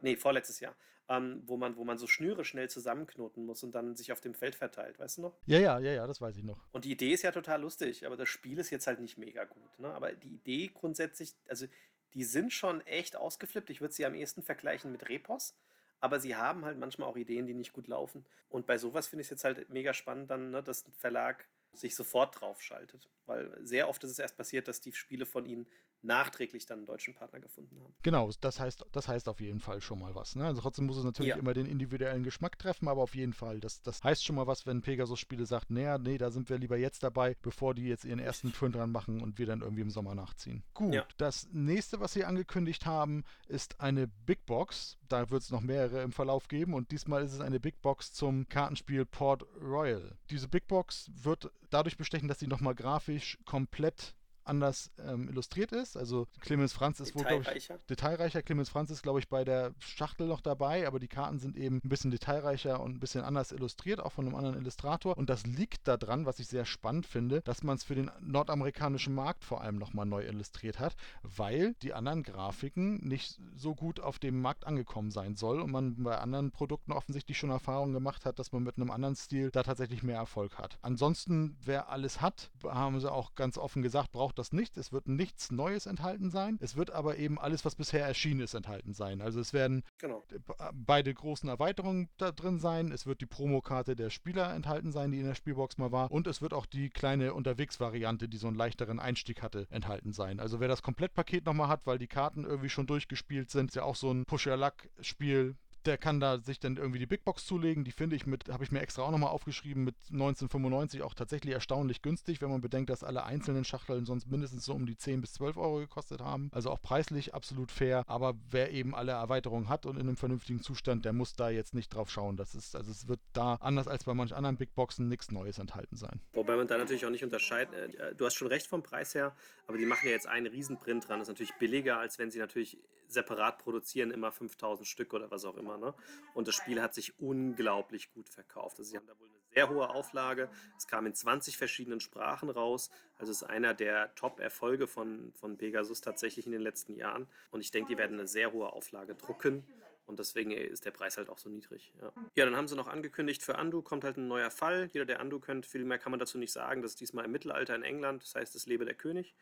Nee, 0.01 0.17
vorletztes 0.17 0.61
Jahr, 0.61 0.75
ähm, 1.09 1.43
wo, 1.45 1.57
man, 1.57 1.77
wo 1.77 1.85
man 1.85 1.99
so 1.99 2.07
Schnüre 2.07 2.45
schnell 2.45 2.71
zusammenknoten 2.71 3.45
muss 3.45 3.63
und 3.63 3.75
dann 3.75 3.95
sich 3.97 4.13
auf 4.13 4.21
dem 4.21 4.35
Feld 4.35 4.55
verteilt, 4.55 4.99
weißt 4.99 5.19
du 5.19 5.23
noch? 5.23 5.39
Ja, 5.45 5.59
ja, 5.59 5.79
ja, 5.81 5.93
ja, 5.93 6.07
das 6.07 6.21
weiß 6.21 6.37
ich 6.37 6.45
noch. 6.45 6.65
Und 6.73 6.85
die 6.85 6.93
Idee 6.93 7.13
ist 7.13 7.23
ja 7.23 7.33
total 7.33 7.61
lustig, 7.61 8.07
aber 8.07 8.17
das 8.17 8.29
Spiel 8.29 8.59
ist 8.59 8.71
jetzt 8.71 8.87
halt 8.87 9.01
nicht 9.01 9.19
mega 9.19 9.45
gut. 9.45 9.79
Ne? 9.79 9.89
Aber 9.89 10.13
die 10.13 10.35
Idee 10.35 10.71
grundsätzlich, 10.73 11.35
also 11.49 11.67
die 12.15 12.25
sind 12.25 12.53
schon 12.53 12.81
echt 12.87 13.17
ausgeflippt. 13.17 13.71
Ich 13.71 13.81
würde 13.81 13.93
sie 13.93 14.07
am 14.07 14.15
ehesten 14.15 14.43
vergleichen 14.43 14.93
mit 14.93 15.09
Repos, 15.09 15.55
aber 16.03 16.19
sie 16.19 16.35
haben 16.35 16.65
halt 16.65 16.79
manchmal 16.79 17.09
auch 17.09 17.17
Ideen, 17.17 17.47
die 17.47 17.55
nicht 17.55 17.73
gut 17.73 17.87
laufen. 17.87 18.27
Und 18.49 18.67
bei 18.67 18.77
sowas 18.77 19.07
finde 19.07 19.21
ich 19.21 19.27
es 19.27 19.31
jetzt 19.31 19.45
halt 19.45 19.71
mega 19.71 19.95
spannend, 19.95 20.31
dann, 20.31 20.51
ne, 20.51 20.61
dass 20.61 20.87
ein 20.87 20.93
Verlag 20.93 21.49
sich 21.73 21.95
sofort 21.95 22.41
draufschaltet. 22.41 23.09
Weil 23.25 23.57
sehr 23.65 23.89
oft 23.89 24.03
ist 24.03 24.11
es 24.11 24.19
erst 24.19 24.37
passiert, 24.37 24.67
dass 24.67 24.81
die 24.81 24.93
Spiele 24.93 25.27
von 25.27 25.47
ihnen 25.47 25.69
nachträglich 26.03 26.67
dann 26.67 26.79
einen 26.79 26.87
deutschen 26.87 27.15
Partner 27.15 27.41
gefunden 27.41 27.79
haben. 27.81 27.95
Genau, 28.03 28.31
das 28.41 28.59
heißt, 28.61 28.85
das 28.93 29.09
heißt 29.09 29.29
auf 29.29 29.41
jeden 29.41 29.61
Fall 29.61 29.81
schon 29.81 29.99
mal 29.99 30.15
was. 30.15 30.37
Ne? 30.37 30.45
Also 30.45 30.61
trotzdem 30.61 30.87
muss 30.87 30.97
es 30.97 31.05
natürlich 31.05 31.31
ja. 31.31 31.37
immer 31.37 31.55
den 31.55 31.67
individuellen 31.67 32.23
Geschmack 32.25 32.59
treffen, 32.59 32.89
aber 32.89 33.03
auf 33.03 33.15
jeden 33.15 33.33
Fall, 33.33 33.61
das, 33.61 33.83
das 33.83 34.03
heißt 34.03 34.25
schon 34.25 34.37
mal 34.37 34.47
was, 34.47 34.67
wenn 34.67 34.83
Pegasus-Spiele 34.83 35.47
sagt, 35.47 35.71
naja, 35.71 35.99
nee, 35.99 36.19
da 36.19 36.31
sind 36.31 36.51
wir 36.51 36.59
lieber 36.59 36.77
jetzt 36.77 37.03
dabei, 37.03 37.37
bevor 37.43 37.75
die 37.75 37.85
jetzt 37.85 38.05
ihren 38.05 38.19
ersten 38.19 38.53
Twin 38.53 38.73
dran 38.73 38.91
machen 38.91 39.21
und 39.23 39.39
wir 39.39 39.47
dann 39.47 39.61
irgendwie 39.61 39.83
im 39.83 39.91
Sommer 39.91 40.15
nachziehen. 40.15 40.63
Gut, 40.75 40.95
ja. 40.95 41.07
das 41.17 41.49
nächste, 41.53 42.01
was 42.01 42.13
sie 42.13 42.25
angekündigt 42.25 42.87
haben, 42.87 43.25
ist 43.49 43.81
eine 43.81 44.09
Big 44.09 44.45
Box. 44.47 44.99
Da 45.09 45.31
wird 45.31 45.43
es 45.43 45.51
noch 45.51 45.61
mehrere 45.61 46.03
im 46.03 46.13
Verlauf 46.13 46.49
geben 46.49 46.75
und 46.75 46.91
diesmal 46.91 47.23
ist 47.23 47.33
es 47.33 47.41
eine 47.41 47.61
Big 47.61 47.81
Box 47.83 48.13
zum 48.13 48.49
Kartenspiel 48.49 49.05
Port 49.05 49.45
Royal. 49.61 50.17
Diese 50.31 50.49
Big 50.49 50.67
Box 50.67 51.11
wird 51.15 51.51
dadurch 51.71 51.97
bestechen, 51.97 52.29
dass 52.29 52.39
sie 52.39 52.47
nochmal 52.47 52.75
grafisch 52.75 53.39
komplett 53.45 54.15
anders 54.45 54.91
ähm, 54.99 55.29
illustriert 55.29 55.73
ist. 55.73 55.97
Also 55.97 56.27
Clemens 56.41 56.73
Franz 56.73 57.01
ist 57.01 57.15
wohl, 57.15 57.25
glaube 57.25 57.45
ich, 57.57 57.71
detailreicher. 57.89 58.43
Clemens 58.43 58.69
Franz 58.69 58.91
ist, 58.91 59.03
glaube 59.03 59.19
ich, 59.19 59.29
bei 59.29 59.45
der 59.45 59.73
Schachtel 59.79 60.27
noch 60.27 60.41
dabei, 60.41 60.87
aber 60.87 60.99
die 60.99 61.09
Karten 61.09 61.39
sind 61.39 61.57
eben 61.57 61.81
ein 61.83 61.89
bisschen 61.89 62.11
detailreicher 62.11 62.81
und 62.81 62.97
ein 62.97 63.01
bisschen 63.01 63.25
anders 63.25 63.53
illustriert, 63.53 64.01
auch 64.01 64.13
von 64.13 64.27
einem 64.27 64.35
anderen 64.35 64.57
Illustrator. 64.57 65.17
Und 65.17 65.31
das 65.31 65.47
liegt 65.47 65.89
daran, 65.89 66.27
was 66.27 66.39
ich 66.39 66.49
sehr 66.49 66.65
spannend 66.65 67.07
finde, 67.07 67.41
dass 67.43 67.63
man 67.63 67.77
es 67.77 67.85
für 67.85 67.95
den 67.95 68.11
nordamerikanischen 68.21 69.15
Markt 69.15 69.45
vor 69.45 69.61
allem 69.61 69.77
nochmal 69.77 70.07
neu 70.07 70.25
illustriert 70.25 70.79
hat, 70.79 70.97
weil 71.23 71.75
die 71.83 71.95
anderen 71.95 72.23
Grafiken 72.23 72.97
nicht 73.07 73.39
so 73.55 73.75
gut 73.75 74.01
auf 74.01 74.19
dem 74.19 74.41
Markt 74.41 74.67
angekommen 74.67 75.11
sein 75.11 75.37
soll 75.37 75.61
und 75.61 75.71
man 75.71 76.03
bei 76.03 76.19
anderen 76.19 76.51
Produkten 76.51 76.93
offensichtlich 76.93 77.39
schon 77.39 77.51
Erfahrungen 77.51 77.93
gemacht 77.93 78.25
hat, 78.25 78.39
dass 78.39 78.53
man 78.53 78.63
mit 78.63 78.77
einem 78.77 78.91
anderen 78.91 79.17
Stil 79.17 79.51
da 79.51 79.63
tatsächlich 79.63 80.03
mehr 80.03 80.17
Erfolg 80.17 80.59
hat. 80.59 80.79
Ansonsten, 80.83 81.57
wer 81.65 81.89
alles 81.89 82.21
hat, 82.21 82.51
haben 82.65 83.01
sie 83.01 83.11
auch 83.11 83.35
ganz 83.35 83.59
offen 83.59 83.83
gesagt, 83.83 84.13
braucht 84.13 84.32
auch 84.33 84.35
das 84.35 84.53
nicht. 84.53 84.77
Es 84.77 84.93
wird 84.93 85.09
nichts 85.09 85.51
Neues 85.51 85.87
enthalten 85.87 86.31
sein. 86.31 86.59
Es 86.61 86.77
wird 86.77 86.91
aber 86.91 87.19
eben 87.19 87.39
alles, 87.39 87.65
was 87.65 87.75
bisher 87.75 88.07
erschienen 88.07 88.41
ist, 88.41 88.55
enthalten 88.55 88.95
sein. 88.95 89.21
Also 89.21 89.41
es 89.41 89.53
werden 89.53 89.85
genau. 89.99 90.25
beide 90.73 91.13
großen 91.13 91.49
Erweiterungen 91.49 92.09
da 92.17 92.33
drin 92.33 92.59
sein. 92.59 92.91
Es 92.93 93.07
wird 93.07 93.21
die 93.21 93.27
Promokarte 93.27 93.95
der 93.95 94.11
Spieler 94.11 94.55
enthalten 94.55 94.93
sein, 94.93 95.13
die 95.13 95.21
in 95.21 95.27
der 95.27 95.35
Spielbox 95.35 95.79
mal 95.79 95.93
war. 95.93 96.11
Und 96.11 96.27
es 96.27 96.41
wird 96.41 96.55
auch 96.55 96.67
die 96.67 96.89
kleine 96.89 97.35
Unterwegsvariante, 97.35 98.29
die 98.29 98.39
so 98.39 98.47
einen 98.47 98.57
leichteren 98.57 98.99
Einstieg 98.99 99.43
hatte, 99.43 99.67
enthalten 99.71 100.13
sein. 100.13 100.41
Also 100.41 100.61
wer 100.61 100.69
das 100.69 100.83
Komplettpaket 100.83 101.45
nochmal 101.45 101.69
hat, 101.69 101.87
weil 101.87 101.99
die 101.99 102.07
Karten 102.07 102.45
irgendwie 102.45 102.71
schon 102.71 102.87
durchgespielt 102.87 103.51
sind, 103.51 103.71
ist 103.71 103.77
ja 103.77 103.85
auch 103.85 103.97
so 103.97 104.11
ein 104.11 104.25
Push-Your-Luck-Spiel 104.25 105.57
der 105.87 105.99
kann 105.99 106.21
da 106.21 106.39
sich 106.39 106.61
dann 106.61 106.77
irgendwie 106.77 106.99
die 106.99 107.07
Big 107.07 107.25
Box 107.25 107.47
zulegen. 107.47 107.85
Die 107.85 107.93
finde 107.93 108.17
ich 108.17 108.27
mit, 108.27 108.49
habe 108.49 108.65
ich 108.65 108.73
mir 108.73 108.81
extra 108.81 109.03
auch 109.03 109.11
nochmal 109.11 109.31
aufgeschrieben, 109.31 109.85
mit 109.85 109.95
1995 110.11 111.03
auch 111.03 111.15
tatsächlich 111.15 111.55
erstaunlich 111.55 112.03
günstig, 112.03 112.41
wenn 112.41 112.51
man 112.51 112.61
bedenkt, 112.61 112.91
dass 112.91 113.05
alle 113.05 113.25
einzelnen 113.25 113.65
Schachteln 113.65 114.07
sonst 114.07 114.27
mindestens 114.27 114.65
so 114.65 114.75
um 114.75 114.87
die 114.87 114.97
10 114.97 115.21
bis 115.21 115.35
12 115.35 115.57
Euro 115.57 115.79
gekostet 115.79 116.21
haben. 116.21 116.51
Also 116.53 116.71
auch 116.71 116.81
preislich 116.81 117.35
absolut 117.35 117.71
fair. 117.71 118.05
Aber 118.07 118.35
wer 118.51 118.73
eben 118.73 118.95
alle 118.95 119.13
Erweiterungen 119.13 119.69
hat 119.69 119.87
und 119.87 119.97
in 119.97 120.03
einem 120.03 120.17
vernünftigen 120.17 120.63
Zustand, 120.63 121.05
der 121.05 121.13
muss 121.13 121.35
da 121.35 121.51
jetzt 121.51 121.75
nicht 121.75 121.95
drauf 121.95 122.11
schauen. 122.11 122.37
Das 122.37 122.55
ist, 122.55 122.77
also 122.77 122.91
es 122.91 123.09
wird 123.09 123.21
da 123.33 123.55
anders 123.57 123.89
als 123.89 124.05
bei 124.05 124.15
manch 124.15 124.35
anderen 124.35 124.57
Big 124.57 124.75
Boxen 124.75 125.09
nichts 125.09 125.31
Neues 125.31 125.59
enthalten 125.59 125.97
sein. 125.97 126.21
Wobei 126.33 126.57
man 126.57 126.67
da 126.67 126.79
natürlich 126.79 127.05
auch 127.07 127.11
nicht 127.11 127.25
unterscheidet. 127.25 127.95
Äh, 127.95 128.15
du 128.15 128.27
hast 128.27 128.35
schon 128.35 128.49
recht 128.49 128.67
vom 128.67 128.83
Preis 128.83 129.15
her, 129.15 129.35
aber 129.67 129.79
die 129.79 129.87
machen 129.87 130.07
ja 130.07 130.13
jetzt 130.13 130.27
einen 130.27 130.47
Riesenprint 130.47 131.09
dran. 131.09 131.19
Das 131.19 131.29
ist 131.29 131.33
natürlich 131.33 131.55
billiger, 131.59 131.99
als 131.99 132.19
wenn 132.19 132.31
sie 132.31 132.39
natürlich 132.39 132.79
separat 133.13 133.59
produzieren, 133.59 134.11
immer 134.11 134.33
5000 134.33 134.87
Stück 134.87 135.13
oder 135.15 135.31
was 135.31 135.45
auch 135.45 135.57
immer. 135.57 135.72
Ne? 135.79 135.95
Und 136.35 136.49
das 136.49 136.55
Spiel 136.55 136.81
hat 136.81 136.95
sich 136.95 137.19
unglaublich 137.21 138.13
gut 138.13 138.29
verkauft. 138.29 138.79
Also 138.79 138.91
sie 138.91 138.97
haben 138.97 139.07
da 139.07 139.19
wohl 139.19 139.29
eine 139.29 139.39
sehr 139.55 139.69
hohe 139.69 139.91
Auflage. 139.91 140.51
Es 140.77 140.87
kam 140.87 141.07
in 141.07 141.15
20 141.15 141.57
verschiedenen 141.57 142.01
Sprachen 142.01 142.51
raus. 142.51 142.91
Also 143.19 143.33
es 143.33 143.43
ist 143.43 143.49
einer 143.49 143.75
der 143.75 144.15
Top-Erfolge 144.15 144.87
von, 144.87 145.33
von 145.35 145.57
Pegasus 145.57 146.01
tatsächlich 146.01 146.47
in 146.47 146.53
den 146.53 146.63
letzten 146.63 146.95
Jahren. 146.95 147.27
Und 147.51 147.61
ich 147.61 147.71
denke, 147.71 147.93
die 147.93 147.99
werden 147.99 148.19
eine 148.19 148.29
sehr 148.29 148.53
hohe 148.53 148.73
Auflage 148.73 149.15
drucken. 149.15 149.65
Und 150.07 150.19
deswegen 150.19 150.51
ist 150.51 150.85
der 150.85 150.91
Preis 150.91 151.17
halt 151.17 151.31
auch 151.31 151.39
so 151.39 151.49
niedrig. 151.49 151.93
Ja. 152.01 152.13
ja, 152.35 152.45
dann 152.45 152.57
haben 152.57 152.67
sie 152.67 152.75
noch 152.75 152.89
angekündigt, 152.89 153.43
für 153.43 153.57
Andu 153.57 153.83
kommt 153.83 154.05
halt 154.05 154.17
ein 154.17 154.27
neuer 154.27 154.51
Fall. 154.51 154.91
Jeder, 154.93 155.05
der 155.05 155.21
Andu 155.21 155.39
kennt, 155.39 155.65
viel 155.65 155.85
mehr 155.85 155.99
kann 155.99 156.11
man 156.11 156.19
dazu 156.19 156.39
nicht 156.39 156.53
sagen. 156.53 156.83
Das 156.83 156.93
ist 156.93 157.01
diesmal 157.01 157.25
im 157.25 157.33
Mittelalter 157.33 157.75
in 157.75 157.83
England. 157.83 158.23
Das 158.23 158.35
heißt, 158.35 158.55
es 158.57 158.67
lebe 158.67 158.85
der 158.85 158.95
König 158.95 159.35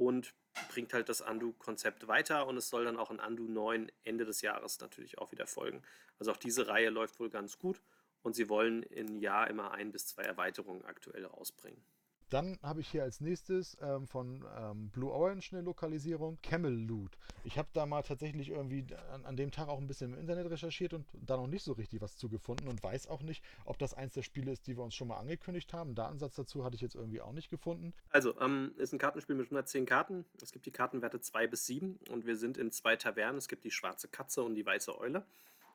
und 0.00 0.34
bringt 0.70 0.94
halt 0.94 1.10
das 1.10 1.20
Andu-Konzept 1.20 2.08
weiter 2.08 2.46
und 2.46 2.56
es 2.56 2.70
soll 2.70 2.86
dann 2.86 2.96
auch 2.96 3.10
ein 3.10 3.20
Andu 3.20 3.46
9 3.46 3.92
Ende 4.02 4.24
des 4.24 4.40
Jahres 4.40 4.80
natürlich 4.80 5.18
auch 5.18 5.30
wieder 5.30 5.46
folgen. 5.46 5.82
Also 6.18 6.32
auch 6.32 6.38
diese 6.38 6.68
Reihe 6.68 6.88
läuft 6.88 7.20
wohl 7.20 7.28
ganz 7.28 7.58
gut 7.58 7.82
und 8.22 8.34
sie 8.34 8.48
wollen 8.48 8.82
im 8.82 9.18
Jahr 9.18 9.48
immer 9.48 9.72
ein 9.72 9.92
bis 9.92 10.06
zwei 10.06 10.22
Erweiterungen 10.22 10.86
aktuell 10.86 11.26
rausbringen. 11.26 11.82
Dann 12.30 12.58
habe 12.62 12.80
ich 12.80 12.88
hier 12.88 13.02
als 13.02 13.20
nächstes 13.20 13.76
ähm, 13.82 14.06
von 14.06 14.44
ähm, 14.56 14.88
Blue 14.90 15.10
Orange 15.10 15.52
eine 15.52 15.62
Lokalisierung, 15.62 16.38
Camel 16.42 16.72
Loot. 16.72 17.18
Ich 17.42 17.58
habe 17.58 17.68
da 17.72 17.86
mal 17.86 18.02
tatsächlich 18.02 18.50
irgendwie 18.50 18.86
an, 19.12 19.24
an, 19.24 19.36
dem 19.36 19.50
Tag 19.50 19.68
auch 19.68 19.78
ein 19.78 19.88
bisschen 19.88 20.12
im 20.12 20.20
Internet 20.20 20.48
recherchiert 20.48 20.94
und 20.94 21.06
da 21.12 21.36
noch 21.36 21.48
nicht 21.48 21.64
so 21.64 21.72
richtig 21.72 22.00
was 22.00 22.16
zugefunden 22.16 22.68
und 22.68 22.82
weiß 22.82 23.08
auch 23.08 23.22
nicht, 23.22 23.42
ob 23.64 23.78
das 23.78 23.94
eins 23.94 24.14
der 24.14 24.22
Spiele 24.22 24.52
ist, 24.52 24.68
die 24.68 24.76
wir 24.76 24.84
uns 24.84 24.94
schon 24.94 25.08
mal 25.08 25.18
angekündigt 25.18 25.72
haben. 25.72 25.96
Datensatz 25.96 26.36
dazu 26.36 26.64
hatte 26.64 26.76
ich 26.76 26.82
jetzt 26.82 26.94
irgendwie 26.94 27.20
auch 27.20 27.32
nicht 27.32 27.50
gefunden. 27.50 27.92
Also, 28.10 28.40
ähm, 28.40 28.72
ist 28.76 28.92
ein 28.92 28.98
Kartenspiel 28.98 29.34
mit 29.34 29.46
110 29.46 29.84
Karten. 29.84 30.24
Es 30.40 30.52
gibt 30.52 30.66
die 30.66 30.70
Kartenwerte 30.70 31.20
2 31.20 31.48
bis 31.48 31.66
7 31.66 31.98
und 32.10 32.26
wir 32.26 32.36
sind 32.36 32.58
in 32.58 32.70
zwei 32.70 32.94
Tavernen. 32.94 33.38
Es 33.38 33.48
gibt 33.48 33.64
die 33.64 33.72
schwarze 33.72 34.06
Katze 34.06 34.44
und 34.44 34.54
die 34.54 34.64
weiße 34.64 34.96
Eule 34.98 35.24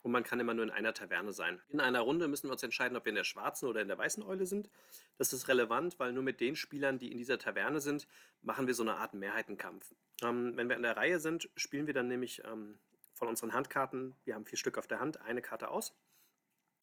und 0.05 0.11
man 0.11 0.21
kann 0.21 0.39
immer 0.39 0.53
nur 0.53 0.63
in 0.63 0.69
einer 0.69 0.93
Taverne 0.93 1.33
sein. 1.33 1.59
In 1.69 1.79
einer 1.79 2.01
Runde 2.01 2.27
müssen 2.27 2.47
wir 2.47 2.51
uns 2.51 2.61
entscheiden, 2.61 2.95
ob 2.95 3.05
wir 3.05 3.09
in 3.09 3.15
der 3.15 3.23
schwarzen 3.23 3.67
oder 3.67 3.81
in 3.81 3.87
der 3.87 3.97
weißen 3.97 4.21
Eule 4.21 4.45
sind. 4.45 4.69
Das 5.17 5.33
ist 5.33 5.47
relevant, 5.47 5.99
weil 5.99 6.13
nur 6.13 6.21
mit 6.21 6.39
den 6.41 6.55
Spielern, 6.55 6.99
die 6.99 7.11
in 7.11 7.17
dieser 7.17 7.39
Taverne 7.39 7.79
sind, 7.79 8.07
machen 8.43 8.67
wir 8.67 8.75
so 8.75 8.83
eine 8.83 8.97
Art 8.97 9.15
Mehrheitenkampf. 9.15 9.95
Ähm, 10.21 10.55
wenn 10.57 10.69
wir 10.69 10.75
in 10.75 10.83
der 10.83 10.95
Reihe 10.95 11.19
sind, 11.19 11.49
spielen 11.55 11.87
wir 11.87 11.95
dann 11.95 12.07
nämlich 12.07 12.43
ähm, 12.45 12.77
von 13.15 13.29
unseren 13.29 13.53
Handkarten, 13.53 14.15
wir 14.25 14.35
haben 14.35 14.45
vier 14.45 14.59
Stück 14.59 14.77
auf 14.77 14.85
der 14.85 14.99
Hand, 14.99 15.21
eine 15.21 15.41
Karte 15.41 15.69
aus 15.69 15.95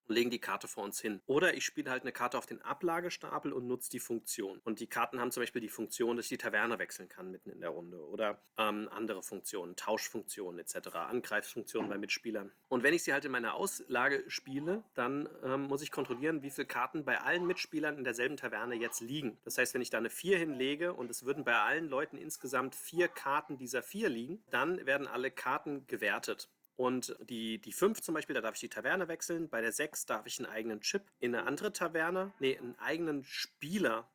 und 0.09 0.15
legen 0.15 0.31
die 0.31 0.41
Karte 0.41 0.69
vor 0.69 0.85
uns 0.85 1.01
hin. 1.01 1.20
Oder 1.27 1.55
ich 1.55 1.65
spiele 1.65 1.91
halt 1.91 2.03
eine 2.03 2.12
Karte 2.12 2.39
auf 2.39 2.47
den 2.47 2.62
Ablagestapel 2.62 3.53
und 3.53 3.66
nutze 3.66 3.91
die 3.91 4.01
Funktion. 4.01 4.61
Und 4.65 4.81
die 4.81 4.87
Karten 4.87 5.20
haben 5.20 5.31
zum 5.31 5.43
Beispiel 5.43 5.62
die 5.62 5.69
Funktion, 5.69 6.16
dass 6.16 6.27
ich 6.27 6.31
die 6.31 6.39
Taverne 6.39 6.79
wechseln 6.79 7.09
kann 7.09 7.31
mitten 7.31 7.51
in 7.51 7.61
der 7.61 7.70
Runde. 7.70 8.05
Oder 8.07 8.43
ähm, 8.59 8.89
andere 8.91 9.23
Funktionen, 9.23 9.77
Tauschfunktionen 9.77 10.59
etc., 10.61 10.95
Angreifsfunktionen 10.95 11.89
bei 11.89 11.99
Mitspielern. 11.99 12.53
Und 12.69 12.83
wenn 12.83 12.95
ich 12.95 13.03
sie 13.03 13.12
halt 13.12 13.24
in 13.24 13.33
meiner 13.33 13.55
Auslage 13.55 14.24
spiele, 14.29 14.85
dann 14.95 15.29
ähm, 15.45 15.62
muss 15.62 15.83
ich 15.83 15.91
kontrollieren, 15.91 16.43
wie 16.43 16.51
viele 16.51 16.66
Karten 16.66 17.05
bei 17.05 17.20
allen 17.20 17.47
Mitspielern 17.47 17.99
in 17.99 18.05
derselben 18.05 18.37
Taverne 18.37 18.74
jetzt 18.74 19.01
liegen. 19.01 19.39
Das 19.45 19.59
heißt, 19.59 19.74
wenn 19.74 19.83
ich 19.83 19.91
da 19.91 19.99
eine 19.99 20.11
4 20.11 20.39
hinlege 20.39 20.95
und 20.95 21.11
es 21.11 21.24
würden 21.24 21.45
bei 21.45 21.59
allen 21.59 21.89
Leuten 21.89 22.16
insgesamt 22.16 22.74
vier 22.74 23.09
Karten 23.09 23.59
dieser 23.59 23.83
4 23.83 24.09
liegen, 24.09 24.43
dann 24.51 24.85
werden 24.87 25.07
alle 25.07 25.31
Karten 25.31 25.87
gewertet. 25.87 26.49
Und 26.77 27.16
die, 27.20 27.59
die 27.61 27.73
5 27.73 28.01
zum 28.01 28.15
Beispiel, 28.15 28.35
da 28.35 28.40
darf 28.40 28.55
ich 28.55 28.61
die 28.61 28.69
Taverne 28.69 29.09
wechseln. 29.09 29.49
Bei 29.49 29.61
der 29.61 29.73
6 29.73 30.07
darf 30.07 30.27
ich 30.27 30.39
einen 30.39 30.51
eigenen 30.51 30.81
Chip 30.81 31.03
in 31.20 31.35
eine 31.35 31.47
andere 31.47 31.73
Taverne, 31.73 32.32
nee, 32.39 32.57
einen 32.57 32.78
eigenen 32.78 33.24
Spieler 33.24 34.09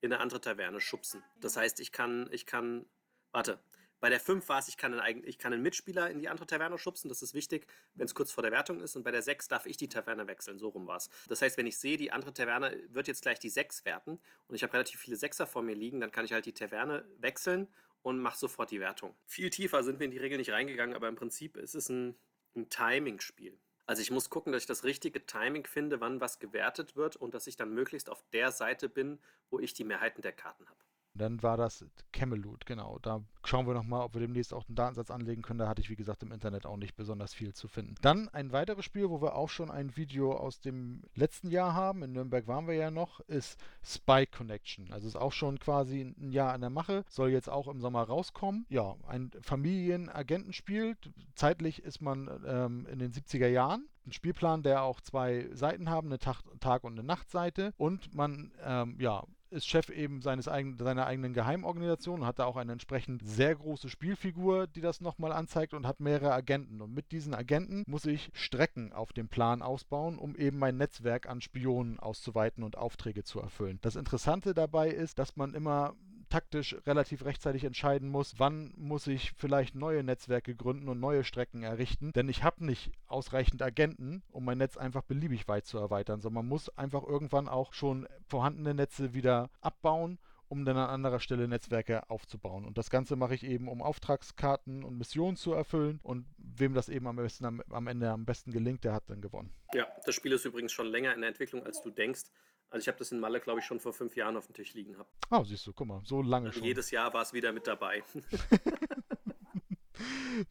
in 0.00 0.12
eine 0.12 0.22
andere 0.22 0.40
Taverne 0.40 0.80
schubsen. 0.80 1.22
Das 1.40 1.56
heißt, 1.56 1.80
ich 1.80 1.92
kann, 1.92 2.28
ich 2.30 2.46
kann, 2.46 2.86
warte, 3.32 3.58
bei 3.98 4.10
der 4.10 4.20
5 4.20 4.46
war 4.48 4.58
es, 4.58 4.68
ich 4.68 4.76
kann, 4.76 4.98
einen, 4.98 5.26
ich 5.26 5.38
kann 5.38 5.52
einen 5.52 5.62
Mitspieler 5.62 6.10
in 6.10 6.18
die 6.18 6.28
andere 6.28 6.46
Taverne 6.46 6.78
schubsen, 6.78 7.08
das 7.08 7.22
ist 7.22 7.32
wichtig, 7.32 7.66
wenn 7.94 8.04
es 8.04 8.14
kurz 8.14 8.30
vor 8.30 8.42
der 8.42 8.52
Wertung 8.52 8.80
ist. 8.80 8.94
Und 8.94 9.02
bei 9.02 9.10
der 9.10 9.22
6 9.22 9.48
darf 9.48 9.66
ich 9.66 9.76
die 9.78 9.88
Taverne 9.88 10.26
wechseln, 10.26 10.58
so 10.58 10.68
rum 10.68 10.86
war 10.86 10.98
es. 10.98 11.08
Das 11.28 11.40
heißt, 11.40 11.56
wenn 11.56 11.66
ich 11.66 11.78
sehe, 11.78 11.96
die 11.96 12.12
andere 12.12 12.32
Taverne 12.34 12.78
wird 12.90 13.08
jetzt 13.08 13.22
gleich 13.22 13.38
die 13.38 13.48
6 13.48 13.84
werten 13.84 14.20
und 14.48 14.54
ich 14.54 14.62
habe 14.62 14.74
relativ 14.74 15.00
viele 15.00 15.16
Sechser 15.16 15.46
vor 15.46 15.62
mir 15.62 15.74
liegen, 15.74 16.00
dann 16.00 16.12
kann 16.12 16.24
ich 16.24 16.32
halt 16.32 16.44
die 16.44 16.52
Taverne 16.52 17.04
wechseln 17.18 17.68
und 18.02 18.18
mach 18.20 18.34
sofort 18.36 18.70
die 18.70 18.80
Wertung. 18.80 19.14
Viel 19.26 19.50
tiefer 19.50 19.82
sind 19.82 19.98
wir 19.98 20.04
in 20.04 20.10
die 20.10 20.18
Regel 20.18 20.38
nicht 20.38 20.52
reingegangen, 20.52 20.94
aber 20.94 21.08
im 21.08 21.16
Prinzip 21.16 21.56
ist 21.56 21.74
es 21.74 21.88
ein, 21.88 22.16
ein 22.54 22.68
Timing-Spiel. 22.68 23.58
Also 23.86 24.02
ich 24.02 24.10
muss 24.10 24.30
gucken, 24.30 24.52
dass 24.52 24.62
ich 24.62 24.66
das 24.66 24.84
richtige 24.84 25.26
Timing 25.26 25.66
finde, 25.66 26.00
wann 26.00 26.20
was 26.20 26.38
gewertet 26.40 26.96
wird 26.96 27.16
und 27.16 27.34
dass 27.34 27.46
ich 27.46 27.56
dann 27.56 27.72
möglichst 27.72 28.10
auf 28.10 28.24
der 28.32 28.50
Seite 28.50 28.88
bin, 28.88 29.20
wo 29.48 29.60
ich 29.60 29.74
die 29.74 29.84
Mehrheiten 29.84 30.22
der 30.22 30.32
Karten 30.32 30.68
habe. 30.68 30.85
Dann 31.16 31.42
war 31.42 31.56
das 31.56 31.84
Camelot, 32.12 32.66
genau. 32.66 32.98
Da 33.00 33.22
schauen 33.44 33.66
wir 33.66 33.74
nochmal, 33.74 34.02
ob 34.02 34.14
wir 34.14 34.20
demnächst 34.20 34.52
auch 34.52 34.66
einen 34.68 34.76
Datensatz 34.76 35.10
anlegen 35.10 35.42
können. 35.42 35.58
Da 35.58 35.68
hatte 35.68 35.80
ich, 35.80 35.90
wie 35.90 35.96
gesagt, 35.96 36.22
im 36.22 36.32
Internet 36.32 36.66
auch 36.66 36.76
nicht 36.76 36.96
besonders 36.96 37.34
viel 37.34 37.54
zu 37.54 37.68
finden. 37.68 37.94
Dann 38.02 38.28
ein 38.30 38.52
weiteres 38.52 38.84
Spiel, 38.84 39.10
wo 39.10 39.20
wir 39.20 39.34
auch 39.34 39.48
schon 39.48 39.70
ein 39.70 39.96
Video 39.96 40.32
aus 40.32 40.60
dem 40.60 41.02
letzten 41.14 41.50
Jahr 41.50 41.74
haben. 41.74 42.02
In 42.02 42.12
Nürnberg 42.12 42.46
waren 42.46 42.66
wir 42.66 42.74
ja 42.74 42.90
noch, 42.90 43.20
ist 43.20 43.58
Spy 43.84 44.26
Connection. 44.26 44.92
Also 44.92 45.06
ist 45.06 45.16
auch 45.16 45.32
schon 45.32 45.58
quasi 45.58 46.00
ein 46.02 46.32
Jahr 46.32 46.54
in 46.54 46.60
der 46.60 46.70
Mache. 46.70 47.04
Soll 47.08 47.30
jetzt 47.30 47.48
auch 47.48 47.68
im 47.68 47.80
Sommer 47.80 48.02
rauskommen. 48.02 48.66
Ja, 48.68 48.96
ein 49.06 49.30
Familienagentenspiel. 49.40 50.96
Zeitlich 51.34 51.82
ist 51.82 52.00
man 52.00 52.28
ähm, 52.46 52.86
in 52.90 52.98
den 52.98 53.12
70er 53.12 53.48
Jahren 53.48 53.88
ein 54.06 54.12
Spielplan, 54.12 54.62
der 54.62 54.82
auch 54.82 55.00
zwei 55.00 55.48
Seiten 55.52 55.90
haben, 55.90 56.08
eine 56.08 56.18
Tag-, 56.18 56.44
Tag 56.60 56.84
und 56.84 56.92
eine 56.92 57.02
Nachtseite. 57.02 57.74
Und 57.76 58.14
man 58.14 58.52
ähm, 58.64 58.96
ja, 59.00 59.24
ist 59.56 59.66
Chef 59.66 59.88
eben 59.88 60.22
seines 60.22 60.46
eigen, 60.46 60.76
seiner 60.78 61.06
eigenen 61.06 61.32
Geheimorganisation 61.32 62.20
und 62.20 62.26
hat 62.26 62.38
da 62.38 62.44
auch 62.44 62.56
eine 62.56 62.72
entsprechend 62.72 63.26
sehr 63.26 63.54
große 63.56 63.88
Spielfigur, 63.88 64.66
die 64.66 64.80
das 64.80 65.00
nochmal 65.00 65.32
anzeigt 65.32 65.74
und 65.74 65.86
hat 65.86 65.98
mehrere 65.98 66.32
Agenten. 66.32 66.80
Und 66.80 66.94
mit 66.94 67.10
diesen 67.10 67.34
Agenten 67.34 67.82
muss 67.86 68.04
ich 68.04 68.30
Strecken 68.34 68.92
auf 68.92 69.12
dem 69.12 69.28
Plan 69.28 69.62
ausbauen, 69.62 70.18
um 70.18 70.36
eben 70.36 70.58
mein 70.58 70.76
Netzwerk 70.76 71.28
an 71.28 71.40
Spionen 71.40 71.98
auszuweiten 71.98 72.62
und 72.62 72.76
Aufträge 72.78 73.24
zu 73.24 73.40
erfüllen. 73.40 73.78
Das 73.82 73.96
Interessante 73.96 74.54
dabei 74.54 74.90
ist, 74.90 75.18
dass 75.18 75.36
man 75.36 75.54
immer 75.54 75.94
taktisch 76.36 76.76
relativ 76.86 77.24
rechtzeitig 77.24 77.64
entscheiden 77.64 78.10
muss, 78.10 78.34
wann 78.36 78.74
muss 78.76 79.06
ich 79.06 79.32
vielleicht 79.38 79.74
neue 79.74 80.04
Netzwerke 80.04 80.54
gründen 80.54 80.90
und 80.90 81.00
neue 81.00 81.24
Strecken 81.24 81.62
errichten, 81.62 82.12
denn 82.12 82.28
ich 82.28 82.44
habe 82.44 82.62
nicht 82.66 82.92
ausreichend 83.06 83.62
Agenten, 83.62 84.22
um 84.32 84.44
mein 84.44 84.58
Netz 84.58 84.76
einfach 84.76 85.00
beliebig 85.00 85.48
weit 85.48 85.64
zu 85.64 85.78
erweitern, 85.78 86.20
sondern 86.20 86.44
man 86.44 86.48
muss 86.50 86.68
einfach 86.76 87.04
irgendwann 87.04 87.48
auch 87.48 87.72
schon 87.72 88.06
vorhandene 88.28 88.74
Netze 88.74 89.14
wieder 89.14 89.48
abbauen 89.62 90.18
um 90.48 90.64
dann 90.64 90.76
an 90.76 90.90
anderer 90.90 91.18
Stelle 91.18 91.48
Netzwerke 91.48 92.08
aufzubauen. 92.08 92.66
Und 92.66 92.78
das 92.78 92.88
Ganze 92.88 93.16
mache 93.16 93.34
ich 93.34 93.42
eben, 93.42 93.66
um 93.66 93.82
Auftragskarten 93.82 94.84
und 94.84 94.96
Missionen 94.96 95.36
zu 95.36 95.52
erfüllen. 95.52 95.98
Und 96.04 96.24
wem 96.38 96.72
das 96.72 96.88
eben 96.88 97.08
am, 97.08 97.16
besten, 97.16 97.46
am, 97.46 97.62
am 97.68 97.88
Ende 97.88 98.08
am 98.10 98.24
besten 98.24 98.52
gelingt, 98.52 98.84
der 98.84 98.92
hat 98.92 99.10
dann 99.10 99.20
gewonnen. 99.20 99.52
Ja, 99.74 99.88
das 100.04 100.14
Spiel 100.14 100.30
ist 100.30 100.44
übrigens 100.44 100.70
schon 100.70 100.86
länger 100.86 101.12
in 101.14 101.22
der 101.22 101.30
Entwicklung, 101.30 101.66
als 101.66 101.82
du 101.82 101.90
denkst. 101.90 102.26
Also 102.70 102.82
ich 102.82 102.88
habe 102.88 102.98
das 102.98 103.12
in 103.12 103.20
Malle, 103.20 103.40
glaube 103.40 103.60
ich, 103.60 103.66
schon 103.66 103.80
vor 103.80 103.92
fünf 103.92 104.16
Jahren 104.16 104.36
auf 104.36 104.46
dem 104.46 104.54
Tisch 104.54 104.74
liegen 104.74 104.92
gehabt. 104.92 105.10
Ah, 105.30 105.38
oh, 105.38 105.44
siehst 105.44 105.66
du, 105.66 105.72
guck 105.72 105.86
mal, 105.86 106.02
so 106.04 106.22
lange 106.22 106.52
schon. 106.52 106.64
Jedes 106.64 106.90
Jahr 106.90 107.12
war 107.14 107.22
es 107.22 107.32
wieder 107.32 107.52
mit 107.52 107.66
dabei. 107.66 108.02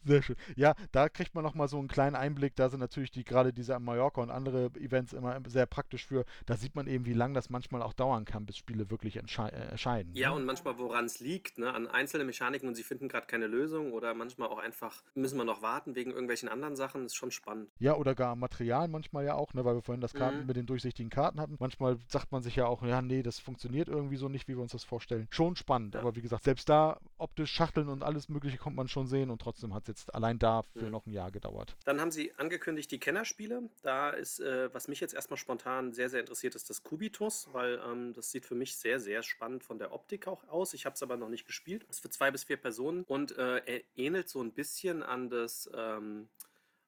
Sehr 0.03 0.21
schön. 0.21 0.35
Ja, 0.55 0.73
da 0.91 1.09
kriegt 1.09 1.35
man 1.35 1.43
nochmal 1.43 1.67
so 1.67 1.77
einen 1.77 1.87
kleinen 1.87 2.15
Einblick. 2.15 2.55
Da 2.55 2.69
sind 2.69 2.79
natürlich 2.79 3.11
die 3.11 3.23
gerade 3.23 3.53
diese 3.53 3.79
Mallorca 3.79 4.21
und 4.21 4.31
andere 4.31 4.71
Events 4.75 5.13
immer 5.13 5.39
sehr 5.47 5.65
praktisch 5.65 6.05
für. 6.05 6.25
Da 6.45 6.57
sieht 6.57 6.75
man 6.75 6.87
eben, 6.87 7.05
wie 7.05 7.13
lange 7.13 7.33
das 7.33 7.49
manchmal 7.49 7.81
auch 7.81 7.93
dauern 7.93 8.25
kann, 8.25 8.45
bis 8.45 8.57
Spiele 8.57 8.89
wirklich 8.89 9.17
äh, 9.17 9.49
erscheinen. 9.71 10.11
Ja, 10.13 10.29
ne? 10.29 10.35
und 10.35 10.45
manchmal, 10.45 10.77
woran 10.77 11.05
es 11.05 11.19
liegt, 11.19 11.57
ne? 11.57 11.73
an 11.73 11.87
einzelnen 11.87 12.27
Mechaniken 12.27 12.67
und 12.67 12.75
sie 12.75 12.83
finden 12.83 13.07
gerade 13.07 13.27
keine 13.27 13.47
Lösung 13.47 13.93
oder 13.93 14.13
manchmal 14.13 14.49
auch 14.49 14.59
einfach 14.59 15.03
müssen 15.13 15.37
wir 15.37 15.45
noch 15.45 15.61
warten 15.61 15.95
wegen 15.95 16.11
irgendwelchen 16.11 16.49
anderen 16.49 16.75
Sachen. 16.75 17.05
ist 17.05 17.15
schon 17.15 17.31
spannend. 17.31 17.69
Ja, 17.79 17.95
oder 17.95 18.15
gar 18.15 18.35
Material 18.35 18.87
manchmal 18.87 19.25
ja 19.25 19.35
auch, 19.35 19.53
ne? 19.53 19.65
weil 19.65 19.75
wir 19.75 19.81
vorhin 19.81 20.01
das 20.01 20.13
Karten 20.13 20.41
mhm. 20.41 20.47
mit 20.47 20.55
den 20.55 20.65
durchsichtigen 20.65 21.09
Karten 21.09 21.39
hatten. 21.39 21.57
Manchmal 21.59 21.97
sagt 22.07 22.31
man 22.31 22.43
sich 22.43 22.55
ja 22.55 22.65
auch, 22.65 22.83
ja, 22.83 23.01
nee, 23.01 23.23
das 23.23 23.39
funktioniert 23.39 23.87
irgendwie 23.87 24.17
so 24.17 24.29
nicht, 24.29 24.47
wie 24.47 24.55
wir 24.55 24.61
uns 24.61 24.71
das 24.71 24.83
vorstellen. 24.83 25.27
Schon 25.29 25.55
spannend, 25.55 25.95
ja. 25.95 26.01
aber 26.01 26.15
wie 26.15 26.21
gesagt, 26.21 26.43
selbst 26.43 26.69
da 26.69 26.99
optisch 27.17 27.51
Schachteln 27.51 27.89
und 27.89 28.03
alles 28.03 28.29
Mögliche 28.29 28.57
kommt 28.57 28.75
man 28.75 28.87
schon 28.87 29.07
sehen 29.07 29.29
und 29.35 29.41
trotzdem 29.41 29.73
hat 29.73 29.83
es 29.83 29.87
jetzt 29.89 30.15
allein 30.15 30.39
da 30.39 30.63
für 30.63 30.85
mhm. 30.85 30.91
noch 30.91 31.05
ein 31.05 31.11
Jahr 31.11 31.29
gedauert. 31.29 31.75
Dann 31.83 31.99
haben 31.99 32.11
sie 32.11 32.33
angekündigt 32.35 32.89
die 32.89 33.01
Kennerspiele. 33.01 33.69
Da 33.81 34.11
ist, 34.11 34.39
äh, 34.39 34.73
was 34.73 34.87
mich 34.87 35.01
jetzt 35.01 35.13
erstmal 35.13 35.37
spontan 35.37 35.91
sehr, 35.91 36.09
sehr 36.09 36.21
interessiert, 36.21 36.55
ist 36.55 36.69
das 36.69 36.83
Kubitus, 36.83 37.49
weil 37.51 37.81
ähm, 37.85 38.13
das 38.13 38.31
sieht 38.31 38.45
für 38.45 38.55
mich 38.55 38.77
sehr, 38.77 39.01
sehr 39.01 39.23
spannend 39.23 39.65
von 39.65 39.77
der 39.77 39.91
Optik 39.91 40.27
auch 40.27 40.47
aus. 40.47 40.73
Ich 40.73 40.85
habe 40.85 40.93
es 40.93 41.03
aber 41.03 41.17
noch 41.17 41.27
nicht 41.27 41.45
gespielt. 41.45 41.83
Das 41.89 41.97
ist 41.97 42.01
für 42.01 42.09
zwei 42.09 42.31
bis 42.31 42.45
vier 42.45 42.55
Personen 42.55 43.03
und 43.03 43.37
äh, 43.37 43.57
er 43.57 43.81
ähnelt 43.97 44.29
so 44.29 44.41
ein 44.41 44.53
bisschen 44.53 45.03
an 45.03 45.29
das. 45.29 45.69
Ähm, 45.75 46.29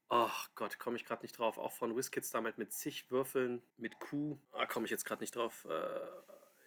Oh 0.09 0.29
Gott, 0.55 0.79
komme 0.79 0.95
ich 0.95 1.03
gerade 1.03 1.21
nicht 1.23 1.37
drauf. 1.37 1.57
Auch 1.57 1.73
von 1.73 1.97
WizKids 1.97 2.29
damit 2.31 2.57
mit 2.57 2.71
zig 2.71 3.11
Würfeln, 3.11 3.61
mit 3.75 3.99
Q. 3.99 4.37
Ah, 4.53 4.65
komme 4.65 4.85
ich 4.85 4.91
jetzt 4.91 5.03
gerade 5.03 5.21
nicht 5.21 5.35
drauf. 5.35 5.67
Äh, 5.69 5.99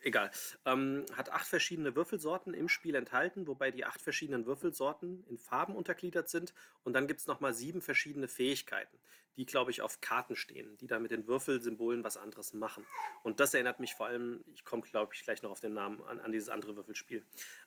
egal. 0.02 0.31
Ähm, 0.64 1.05
hat 1.14 1.31
acht 1.31 1.47
verschiedene 1.47 1.94
Würfelsorten 1.94 2.55
im 2.55 2.68
Spiel 2.68 2.94
enthalten, 2.94 3.47
wobei 3.47 3.70
die 3.70 3.85
acht 3.85 4.01
verschiedenen 4.01 4.47
Würfelsorten 4.47 5.24
in 5.28 5.39
Farben 5.39 5.74
untergliedert 5.74 6.28
sind. 6.28 6.55
Und 6.85 6.93
dann 6.94 7.06
gibt 7.06 7.20
es 7.20 7.27
nochmal 7.27 7.52
sieben 7.52 7.82
verschiedene 7.82 8.28
Fähigkeiten, 8.28 8.98
die, 9.36 9.47
glaube 9.47 9.70
ich, 9.70 9.82
auf 9.82 10.01
Karten 10.01 10.36
stehen, 10.36 10.77
die 10.78 10.86
dann 10.86 11.02
mit 11.02 11.10
den 11.10 11.27
Würfelsymbolen 11.27 12.05
was 12.05 12.16
anderes 12.16 12.52
machen. 12.52 12.86
Und 13.22 13.40
das 13.40 13.55
erinnert 13.55 13.81
mich 13.81 13.94
vor 13.94 14.06
allem, 14.06 14.44
ich 14.52 14.64
komme, 14.64 14.82
glaube 14.82 15.14
ich, 15.14 15.22
gleich 15.22 15.43
noch 15.43 15.51
auf 15.51 15.60
den 15.60 15.74
Namen, 15.74 16.02
an, 16.05 16.20
an 16.20 16.32
dieses 16.32 16.48
andere 16.48 16.77
Würfelspiel. 16.77 17.24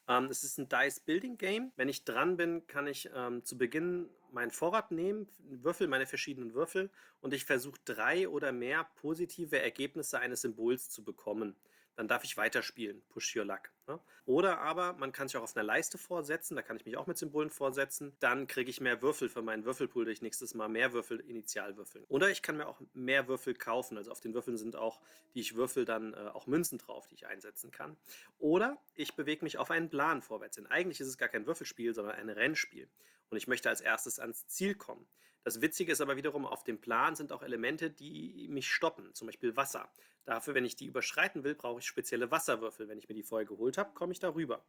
Ähm, 0.07 0.25
es 0.25 0.43
ist 0.43 0.57
ein 0.57 0.69
Dice-Building-Game. 0.69 1.71
Wenn 1.75 1.89
ich 1.89 2.03
dran 2.03 2.37
bin, 2.37 2.65
kann 2.67 2.87
ich 2.87 3.09
ähm, 3.13 3.43
zu 3.43 3.57
Beginn 3.57 4.09
meinen 4.31 4.51
Vorrat 4.51 4.91
nehmen, 4.91 5.27
würfel 5.37 5.87
meine 5.87 6.07
verschiedenen 6.07 6.55
Würfel 6.55 6.89
und 7.21 7.35
ich 7.35 7.45
versuche 7.45 7.79
drei 7.85 8.27
oder 8.27 8.51
mehr 8.51 8.83
positive 8.95 9.61
Ergebnisse 9.61 10.19
eines 10.19 10.41
Symbols 10.41 10.89
zu 10.89 11.03
bekommen 11.03 11.55
dann 11.95 12.07
darf 12.07 12.23
ich 12.23 12.37
weiterspielen. 12.37 13.01
Push 13.09 13.35
your 13.35 13.45
luck. 13.45 13.71
Ne? 13.87 13.99
Oder 14.25 14.59
aber 14.59 14.93
man 14.93 15.11
kann 15.11 15.27
sich 15.27 15.37
auch 15.37 15.43
auf 15.43 15.55
einer 15.55 15.63
Leiste 15.63 15.97
vorsetzen, 15.97 16.55
da 16.55 16.61
kann 16.61 16.77
ich 16.77 16.85
mich 16.85 16.97
auch 16.97 17.07
mit 17.07 17.17
Symbolen 17.17 17.49
vorsetzen. 17.49 18.15
Dann 18.19 18.47
kriege 18.47 18.69
ich 18.69 18.79
mehr 18.79 19.01
Würfel 19.01 19.29
für 19.29 19.41
meinen 19.41 19.65
Würfelpool, 19.65 20.05
durch 20.05 20.21
nächstes 20.21 20.53
Mal 20.53 20.69
mehr 20.69 20.93
Würfel 20.93 21.19
initial 21.19 21.75
würfeln. 21.77 22.05
Oder 22.07 22.29
ich 22.29 22.41
kann 22.41 22.57
mir 22.57 22.67
auch 22.67 22.81
mehr 22.93 23.27
Würfel 23.27 23.53
kaufen. 23.53 23.97
Also 23.97 24.11
auf 24.11 24.21
den 24.21 24.33
Würfeln 24.33 24.57
sind 24.57 24.75
auch, 24.75 25.01
die 25.33 25.41
ich 25.41 25.55
würfel, 25.55 25.85
dann 25.85 26.13
äh, 26.13 26.29
auch 26.33 26.47
Münzen 26.47 26.77
drauf, 26.77 27.07
die 27.07 27.15
ich 27.15 27.27
einsetzen 27.27 27.71
kann. 27.71 27.97
Oder 28.39 28.81
ich 28.95 29.15
bewege 29.15 29.43
mich 29.43 29.57
auf 29.57 29.71
einen 29.71 29.89
Plan 29.89 30.21
vorwärts 30.21 30.55
hin. 30.55 30.67
Eigentlich 30.67 31.01
ist 31.01 31.07
es 31.07 31.17
gar 31.17 31.29
kein 31.29 31.45
Würfelspiel, 31.45 31.93
sondern 31.93 32.15
ein 32.15 32.29
Rennspiel. 32.29 32.89
Und 33.29 33.37
ich 33.37 33.47
möchte 33.47 33.69
als 33.69 33.81
erstes 33.81 34.19
ans 34.19 34.47
Ziel 34.47 34.75
kommen. 34.75 35.07
Das 35.43 35.61
Witzige 35.61 35.91
ist 35.91 36.01
aber 36.01 36.15
wiederum, 36.15 36.45
auf 36.45 36.63
dem 36.63 36.79
Plan 36.79 37.15
sind 37.15 37.31
auch 37.31 37.43
Elemente, 37.43 37.89
die 37.89 38.47
mich 38.49 38.69
stoppen, 38.71 39.13
zum 39.13 39.27
Beispiel 39.27 39.55
Wasser. 39.55 39.89
Dafür, 40.25 40.53
wenn 40.53 40.63
ich 40.63 40.77
die 40.77 40.85
überschreiten 40.85 41.43
will, 41.43 41.53
brauche 41.53 41.79
ich 41.79 41.85
spezielle 41.85 42.31
Wasserwürfel. 42.31 42.87
Wenn 42.87 42.97
ich 42.97 43.09
mir 43.09 43.15
die 43.15 43.23
vorher 43.23 43.45
geholt 43.45 43.77
habe, 43.77 43.93
komme 43.93 44.13
ich 44.13 44.19
darüber. 44.19 44.63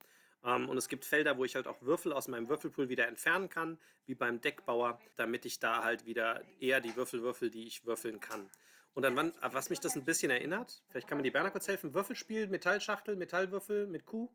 Ähm, 0.44 0.68
und 0.68 0.76
es 0.76 0.88
gibt 0.88 1.04
Felder, 1.04 1.38
wo 1.38 1.44
ich 1.44 1.54
halt 1.54 1.68
auch 1.68 1.80
Würfel 1.82 2.12
aus 2.12 2.26
meinem 2.26 2.48
Würfelpool 2.48 2.88
wieder 2.88 3.06
entfernen 3.06 3.48
kann, 3.48 3.78
wie 4.06 4.14
beim 4.14 4.40
Deckbauer, 4.40 5.00
damit 5.16 5.46
ich 5.46 5.60
da 5.60 5.84
halt 5.84 6.06
wieder 6.06 6.42
eher 6.58 6.80
die 6.80 6.96
Würfel 6.96 7.22
würfel, 7.22 7.50
die 7.50 7.66
ich 7.66 7.86
würfeln 7.86 8.20
kann. 8.20 8.50
Und 8.94 9.02
dann, 9.02 9.32
was 9.40 9.70
mich 9.70 9.80
das 9.80 9.96
ein 9.96 10.04
bisschen 10.04 10.30
erinnert, 10.30 10.82
vielleicht 10.88 11.08
kann 11.08 11.18
mir 11.18 11.24
die 11.24 11.30
Berner 11.30 11.50
kurz 11.50 11.66
helfen, 11.66 11.94
Würfelspiel, 11.94 12.46
Metallschachtel, 12.46 13.16
Metallwürfel 13.16 13.86
mit 13.86 14.06
Kuh. 14.06 14.28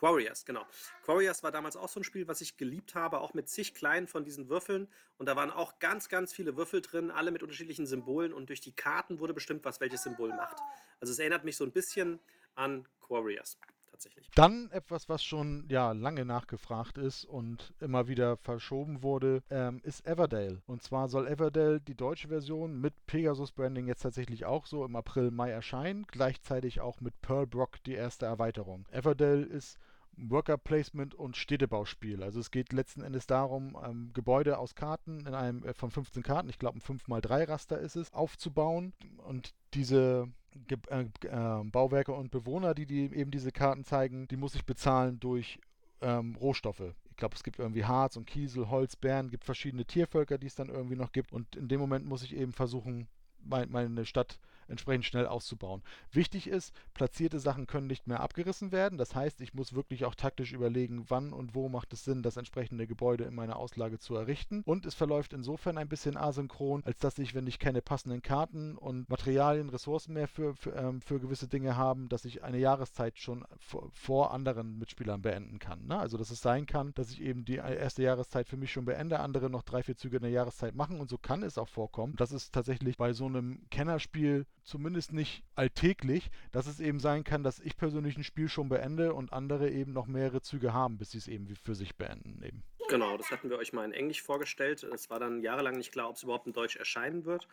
Quarriors, 0.00 0.46
genau. 0.46 0.64
Quarriors 1.04 1.42
war 1.42 1.52
damals 1.52 1.76
auch 1.76 1.90
so 1.90 2.00
ein 2.00 2.04
Spiel, 2.04 2.26
was 2.26 2.40
ich 2.40 2.56
geliebt 2.56 2.94
habe, 2.94 3.20
auch 3.20 3.34
mit 3.34 3.50
zig 3.50 3.74
kleinen 3.74 4.06
von 4.06 4.24
diesen 4.24 4.48
Würfeln. 4.48 4.88
Und 5.18 5.26
da 5.26 5.36
waren 5.36 5.50
auch 5.50 5.78
ganz, 5.78 6.08
ganz 6.08 6.32
viele 6.32 6.56
Würfel 6.56 6.80
drin, 6.80 7.10
alle 7.10 7.30
mit 7.30 7.42
unterschiedlichen 7.42 7.86
Symbolen. 7.86 8.32
Und 8.32 8.48
durch 8.48 8.62
die 8.62 8.72
Karten 8.72 9.18
wurde 9.18 9.34
bestimmt, 9.34 9.62
was 9.66 9.78
welches 9.78 10.02
Symbol 10.02 10.30
macht. 10.30 10.56
Also 11.00 11.12
es 11.12 11.18
erinnert 11.18 11.44
mich 11.44 11.58
so 11.58 11.64
ein 11.64 11.72
bisschen 11.72 12.18
an 12.54 12.88
Quarriors 13.02 13.58
tatsächlich. 13.90 14.30
Dann 14.34 14.70
etwas, 14.70 15.10
was 15.10 15.22
schon 15.22 15.66
ja 15.68 15.92
lange 15.92 16.24
nachgefragt 16.24 16.96
ist 16.96 17.26
und 17.26 17.74
immer 17.80 18.08
wieder 18.08 18.38
verschoben 18.38 19.02
wurde, 19.02 19.42
ähm, 19.50 19.80
ist 19.82 20.06
Everdale. 20.06 20.62
Und 20.66 20.82
zwar 20.82 21.08
soll 21.08 21.28
Everdale 21.28 21.78
die 21.78 21.94
deutsche 21.94 22.28
Version 22.28 22.80
mit 22.80 22.94
Pegasus 23.06 23.52
Branding 23.52 23.86
jetzt 23.86 24.00
tatsächlich 24.00 24.46
auch 24.46 24.64
so 24.64 24.82
im 24.86 24.96
April, 24.96 25.30
Mai 25.30 25.50
erscheinen. 25.50 26.06
Gleichzeitig 26.06 26.80
auch 26.80 27.02
mit 27.02 27.20
Pearl 27.20 27.46
Brock 27.46 27.82
die 27.84 27.94
erste 27.94 28.24
Erweiterung. 28.24 28.86
Everdale 28.90 29.44
ist 29.44 29.78
Worker 30.16 30.58
Placement 30.58 31.14
und 31.14 31.36
Städtebauspiel. 31.36 32.22
Also 32.22 32.40
es 32.40 32.50
geht 32.50 32.72
letzten 32.72 33.02
Endes 33.02 33.26
darum, 33.26 33.76
ähm, 33.84 34.10
Gebäude 34.12 34.58
aus 34.58 34.74
Karten 34.74 35.26
in 35.26 35.34
einem 35.34 35.64
äh, 35.64 35.72
von 35.72 35.90
15 35.90 36.22
Karten, 36.22 36.48
ich 36.48 36.58
glaube 36.58 36.78
ein 36.78 36.82
5x3 36.82 37.48
Raster 37.48 37.78
ist 37.78 37.96
es, 37.96 38.12
aufzubauen 38.12 38.92
und 39.26 39.54
diese 39.74 40.28
Ge 40.66 40.78
äh, 40.88 41.04
äh, 41.26 41.64
Bauwerke 41.64 42.12
und 42.12 42.30
Bewohner, 42.30 42.74
die, 42.74 42.86
die 42.86 43.04
eben 43.14 43.30
diese 43.30 43.52
Karten 43.52 43.84
zeigen, 43.84 44.26
die 44.28 44.36
muss 44.36 44.54
ich 44.54 44.66
bezahlen 44.66 45.20
durch 45.20 45.60
ähm, 46.00 46.34
Rohstoffe. 46.36 46.94
Ich 47.10 47.16
glaube, 47.16 47.36
es 47.36 47.44
gibt 47.44 47.58
irgendwie 47.58 47.84
Harz 47.84 48.16
und 48.16 48.26
Kiesel, 48.26 48.68
Holz, 48.68 48.96
Bären, 48.96 49.30
gibt 49.30 49.44
verschiedene 49.44 49.84
Tiervölker, 49.84 50.38
die 50.38 50.46
es 50.46 50.54
dann 50.54 50.68
irgendwie 50.68 50.96
noch 50.96 51.12
gibt. 51.12 51.32
Und 51.32 51.54
in 51.54 51.68
dem 51.68 51.78
Moment 51.78 52.06
muss 52.06 52.22
ich 52.22 52.34
eben 52.34 52.52
versuchen, 52.52 53.06
mein, 53.44 53.70
meine 53.70 54.04
Stadt 54.04 54.40
entsprechend 54.70 55.04
schnell 55.04 55.26
auszubauen. 55.26 55.82
Wichtig 56.12 56.46
ist, 56.46 56.74
platzierte 56.94 57.38
Sachen 57.38 57.66
können 57.66 57.86
nicht 57.86 58.06
mehr 58.06 58.20
abgerissen 58.20 58.72
werden. 58.72 58.98
Das 58.98 59.14
heißt, 59.14 59.40
ich 59.40 59.54
muss 59.54 59.74
wirklich 59.74 60.04
auch 60.04 60.14
taktisch 60.14 60.52
überlegen, 60.52 61.04
wann 61.08 61.32
und 61.32 61.54
wo 61.54 61.68
macht 61.68 61.92
es 61.92 62.04
Sinn, 62.04 62.22
das 62.22 62.36
entsprechende 62.36 62.86
Gebäude 62.86 63.24
in 63.24 63.34
meiner 63.34 63.56
Auslage 63.56 63.98
zu 63.98 64.14
errichten. 64.14 64.62
Und 64.64 64.86
es 64.86 64.94
verläuft 64.94 65.32
insofern 65.32 65.78
ein 65.78 65.88
bisschen 65.88 66.16
asynchron, 66.16 66.82
als 66.84 66.98
dass 66.98 67.18
ich, 67.18 67.34
wenn 67.34 67.46
ich 67.46 67.58
keine 67.58 67.82
passenden 67.82 68.22
Karten 68.22 68.76
und 68.76 69.08
Materialien, 69.08 69.68
Ressourcen 69.68 70.14
mehr 70.14 70.28
für, 70.28 70.54
für, 70.54 70.74
ähm, 70.74 71.00
für 71.00 71.20
gewisse 71.20 71.48
Dinge 71.48 71.76
habe, 71.76 72.06
dass 72.08 72.24
ich 72.24 72.42
eine 72.42 72.58
Jahreszeit 72.58 73.18
schon 73.18 73.44
vor, 73.58 73.88
vor 73.92 74.32
anderen 74.32 74.78
Mitspielern 74.78 75.22
beenden 75.22 75.58
kann. 75.58 75.86
Ne? 75.86 75.98
Also, 75.98 76.16
dass 76.16 76.30
es 76.30 76.40
sein 76.40 76.66
kann, 76.66 76.92
dass 76.94 77.10
ich 77.10 77.20
eben 77.20 77.44
die 77.44 77.56
erste 77.56 78.02
Jahreszeit 78.02 78.48
für 78.48 78.56
mich 78.56 78.72
schon 78.72 78.84
beende, 78.84 79.20
andere 79.20 79.50
noch 79.50 79.62
drei, 79.62 79.82
vier 79.82 79.96
Züge 79.96 80.16
in 80.16 80.22
der 80.22 80.30
Jahreszeit 80.30 80.74
machen 80.74 81.00
und 81.00 81.10
so 81.10 81.18
kann 81.18 81.42
es 81.42 81.58
auch 81.58 81.68
vorkommen. 81.68 82.14
Das 82.16 82.32
ist 82.32 82.52
tatsächlich 82.52 82.96
bei 82.96 83.12
so 83.12 83.26
einem 83.26 83.68
Kennerspiel 83.70 84.46
zumindest 84.64 85.12
nicht 85.12 85.42
alltäglich, 85.54 86.30
dass 86.52 86.66
es 86.66 86.80
eben 86.80 87.00
sein 87.00 87.24
kann, 87.24 87.42
dass 87.42 87.60
ich 87.60 87.76
persönlich 87.76 88.16
ein 88.16 88.24
Spiel 88.24 88.48
schon 88.48 88.68
beende 88.68 89.14
und 89.14 89.32
andere 89.32 89.70
eben 89.70 89.92
noch 89.92 90.06
mehrere 90.06 90.42
Züge 90.42 90.72
haben, 90.72 90.98
bis 90.98 91.12
sie 91.12 91.18
es 91.18 91.28
eben 91.28 91.54
für 91.56 91.74
sich 91.74 91.96
beenden. 91.96 92.42
Eben. 92.42 92.62
Genau, 92.88 93.16
das 93.16 93.30
hatten 93.30 93.50
wir 93.50 93.58
euch 93.58 93.72
mal 93.72 93.84
in 93.84 93.92
Englisch 93.92 94.22
vorgestellt. 94.22 94.82
Es 94.82 95.10
war 95.10 95.20
dann 95.20 95.42
jahrelang 95.42 95.76
nicht 95.76 95.92
klar, 95.92 96.08
ob 96.08 96.16
es 96.16 96.22
überhaupt 96.22 96.46
in 96.46 96.52
Deutsch 96.52 96.76
erscheinen 96.76 97.24
wird 97.24 97.46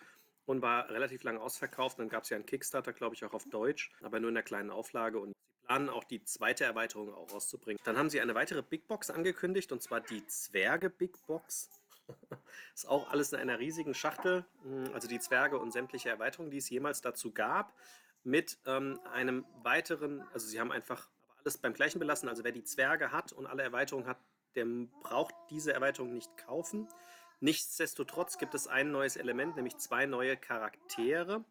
und 0.48 0.62
war 0.62 0.90
relativ 0.90 1.24
lang 1.24 1.38
ausverkauft. 1.38 2.00
Dann 2.00 2.10
gab 2.10 2.24
es 2.24 2.30
ja 2.30 2.38
einen 2.38 2.46
Kickstarter, 2.46 2.94
glaube 2.94 3.16
ich, 3.16 3.24
auch 3.24 3.34
auf 3.34 3.46
Deutsch, 3.50 3.92
aber 4.02 4.20
nur 4.20 4.30
in 4.30 4.36
der 4.36 4.44
kleinen 4.44 4.72
Auflage 4.72 5.20
und 5.20 5.30
sie 5.30 5.68
planen 5.68 5.90
auch 5.90 6.06
die 6.06 6.24
zweite 6.24 6.64
Erweiterung 6.64 7.14
auch 7.14 7.32
rauszubringen. 7.32 7.80
Dann 7.84 7.98
haben 7.98 8.10
sie 8.10 8.20
eine 8.20 8.34
weitere 8.34 8.64
Big 8.64 8.88
Box 8.88 9.12
angekündigt 9.12 9.72
und 9.72 9.82
zwar 9.82 10.02
die 10.02 10.26
Zwerge 10.26 10.90
Big 10.90 11.24
Box. 11.28 11.70
ist 12.74 12.88
auch 12.88 13.10
alles 13.12 13.34
in 13.34 13.40
einer 13.40 13.60
riesigen 13.60 13.94
Schachtel, 13.94 14.46
hm, 14.64 14.94
also 14.94 15.08
die 15.08 15.20
Zwerge 15.20 15.60
und 15.60 15.72
sämtliche 15.72 16.10
Erweiterungen, 16.10 16.52
die 16.52 16.58
es 16.58 16.70
jemals 16.70 17.02
dazu 17.02 17.32
gab, 17.32 17.74
mit 18.24 18.58
ähm, 18.66 19.00
einem 19.14 19.46
weiteren, 19.64 20.22
also 20.34 20.48
sie 20.48 20.60
haben 20.60 20.72
einfach 20.72 21.10
alles 21.40 21.58
beim 21.58 21.74
gleichen 21.74 22.00
belassen, 22.00 22.28
also 22.30 22.44
wer 22.44 22.52
die 22.52 22.64
Zwerge 22.64 23.12
hat 23.12 23.32
und 23.32 23.46
alle 23.48 23.64
Erweiterungen 23.64 24.08
hat, 24.08 24.18
der 24.56 24.66
braucht 25.02 25.36
diese 25.50 25.74
Erweiterung 25.74 26.14
nicht 26.14 26.36
kaufen. 26.38 26.88
Nichtsdestotrotz 27.40 28.38
gibt 28.38 28.56
es 28.56 28.68
ein 28.68 28.92
neues 28.92 29.16
Element, 29.16 29.56
nämlich 29.56 29.78
zwei 29.78 30.06
neue 30.08 30.36
Charaktere 30.36 31.46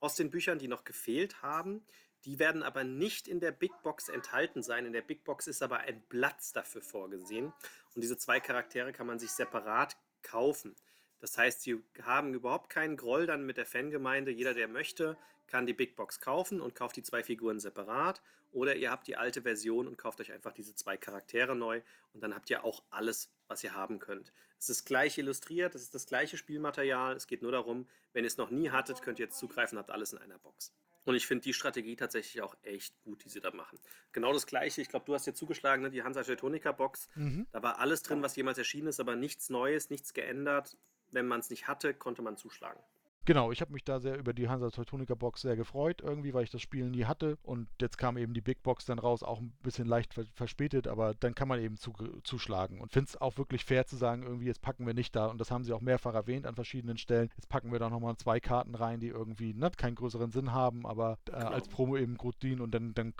aus 0.00 0.16
den 0.16 0.30
Büchern, 0.30 0.58
die 0.58 0.68
noch 0.68 0.84
gefehlt 0.84 1.42
haben. 1.42 1.84
Die 2.24 2.38
werden 2.38 2.62
aber 2.62 2.84
nicht 2.84 3.28
in 3.28 3.40
der 3.40 3.52
Big 3.52 3.72
Box 3.82 4.08
enthalten 4.08 4.62
sein. 4.62 4.86
In 4.86 4.92
der 4.92 5.02
Big 5.02 5.24
Box 5.24 5.46
ist 5.46 5.62
aber 5.62 5.78
ein 5.78 6.02
Platz 6.08 6.52
dafür 6.52 6.82
vorgesehen. 6.82 7.52
Und 7.94 8.02
diese 8.02 8.16
zwei 8.16 8.40
Charaktere 8.40 8.92
kann 8.92 9.06
man 9.06 9.18
sich 9.18 9.30
separat 9.30 9.96
kaufen. 10.22 10.74
Das 11.20 11.36
heißt, 11.36 11.62
sie 11.62 11.82
haben 12.02 12.34
überhaupt 12.34 12.70
keinen 12.70 12.96
Groll 12.96 13.26
dann 13.26 13.46
mit 13.46 13.56
der 13.56 13.66
Fangemeinde. 13.66 14.30
Jeder, 14.30 14.54
der 14.54 14.68
möchte, 14.68 15.16
kann 15.46 15.66
die 15.66 15.74
Big 15.74 15.96
Box 15.96 16.20
kaufen 16.20 16.60
und 16.60 16.74
kauft 16.74 16.96
die 16.96 17.02
zwei 17.02 17.22
Figuren 17.22 17.60
separat. 17.60 18.20
Oder 18.52 18.76
ihr 18.76 18.90
habt 18.90 19.06
die 19.06 19.16
alte 19.16 19.42
Version 19.42 19.86
und 19.86 19.98
kauft 19.98 20.20
euch 20.20 20.32
einfach 20.32 20.52
diese 20.52 20.74
zwei 20.74 20.96
Charaktere 20.96 21.54
neu. 21.54 21.82
Und 22.14 22.22
dann 22.22 22.34
habt 22.34 22.50
ihr 22.50 22.64
auch 22.64 22.82
alles, 22.90 23.30
was 23.46 23.62
ihr 23.62 23.74
haben 23.74 23.98
könnt. 23.98 24.32
Es 24.58 24.68
ist 24.68 24.84
gleich 24.84 25.18
illustriert, 25.18 25.74
es 25.74 25.82
ist 25.82 25.94
das 25.94 26.06
gleiche 26.06 26.36
Spielmaterial. 26.36 27.14
Es 27.14 27.26
geht 27.26 27.42
nur 27.42 27.52
darum, 27.52 27.86
wenn 28.12 28.24
ihr 28.24 28.28
es 28.28 28.38
noch 28.38 28.50
nie 28.50 28.70
hattet, 28.70 29.02
könnt 29.02 29.18
ihr 29.18 29.26
jetzt 29.26 29.38
zugreifen, 29.38 29.78
habt 29.78 29.90
alles 29.90 30.12
in 30.12 30.18
einer 30.18 30.38
Box. 30.38 30.72
Und 31.08 31.14
ich 31.14 31.26
finde 31.26 31.44
die 31.44 31.54
Strategie 31.54 31.96
tatsächlich 31.96 32.42
auch 32.42 32.54
echt 32.60 32.92
gut, 33.02 33.24
die 33.24 33.30
sie 33.30 33.40
da 33.40 33.50
machen. 33.50 33.78
Genau 34.12 34.30
das 34.30 34.46
gleiche, 34.46 34.82
ich 34.82 34.90
glaube, 34.90 35.06
du 35.06 35.14
hast 35.14 35.26
dir 35.26 35.32
zugeschlagen, 35.32 35.82
ne? 35.82 35.90
die 35.90 36.02
Hansa 36.02 36.22
Teutonica 36.22 36.70
Box. 36.70 37.08
Mhm. 37.14 37.46
Da 37.50 37.62
war 37.62 37.78
alles 37.78 38.02
drin, 38.02 38.22
was 38.22 38.36
jemals 38.36 38.58
erschienen 38.58 38.88
ist, 38.88 39.00
aber 39.00 39.16
nichts 39.16 39.48
Neues, 39.48 39.88
nichts 39.88 40.12
geändert. 40.12 40.76
Wenn 41.10 41.26
man 41.26 41.40
es 41.40 41.48
nicht 41.48 41.66
hatte, 41.66 41.94
konnte 41.94 42.20
man 42.20 42.36
zuschlagen. 42.36 42.82
Genau, 43.28 43.52
ich 43.52 43.60
habe 43.60 43.74
mich 43.74 43.84
da 43.84 44.00
sehr 44.00 44.18
über 44.18 44.32
die 44.32 44.48
Hansa 44.48 44.70
Teutonica 44.70 45.14
Box 45.14 45.42
sehr 45.42 45.54
gefreut, 45.54 46.00
irgendwie, 46.00 46.32
weil 46.32 46.44
ich 46.44 46.50
das 46.50 46.62
Spiel 46.62 46.88
nie 46.88 47.04
hatte. 47.04 47.36
Und 47.42 47.68
jetzt 47.78 47.98
kam 47.98 48.16
eben 48.16 48.32
die 48.32 48.40
Big 48.40 48.62
Box 48.62 48.86
dann 48.86 48.98
raus, 48.98 49.22
auch 49.22 49.38
ein 49.38 49.52
bisschen 49.62 49.86
leicht 49.86 50.14
verspätet, 50.32 50.88
aber 50.88 51.12
dann 51.12 51.34
kann 51.34 51.46
man 51.46 51.60
eben 51.60 51.76
zu, 51.76 51.92
zuschlagen. 52.22 52.80
Und 52.80 52.90
finde 52.90 53.08
es 53.08 53.20
auch 53.20 53.36
wirklich 53.36 53.66
fair 53.66 53.84
zu 53.84 53.96
sagen, 53.96 54.22
irgendwie, 54.22 54.46
jetzt 54.46 54.62
packen 54.62 54.86
wir 54.86 54.94
nicht 54.94 55.14
da, 55.14 55.26
und 55.26 55.42
das 55.42 55.50
haben 55.50 55.62
sie 55.62 55.74
auch 55.74 55.82
mehrfach 55.82 56.14
erwähnt 56.14 56.46
an 56.46 56.54
verschiedenen 56.54 56.96
Stellen, 56.96 57.28
jetzt 57.36 57.50
packen 57.50 57.70
wir 57.70 57.78
da 57.78 57.90
nochmal 57.90 58.16
zwei 58.16 58.40
Karten 58.40 58.74
rein, 58.74 58.98
die 58.98 59.08
irgendwie 59.08 59.52
ne, 59.52 59.70
keinen 59.76 59.96
größeren 59.96 60.30
Sinn 60.30 60.54
haben, 60.54 60.86
aber 60.86 61.18
äh, 61.26 61.32
genau. 61.32 61.48
als 61.48 61.68
Promo 61.68 61.98
eben 61.98 62.16
gut 62.16 62.42
dienen 62.42 62.62
und 62.62 62.70
dann, 62.70 62.94
dann 62.94 63.12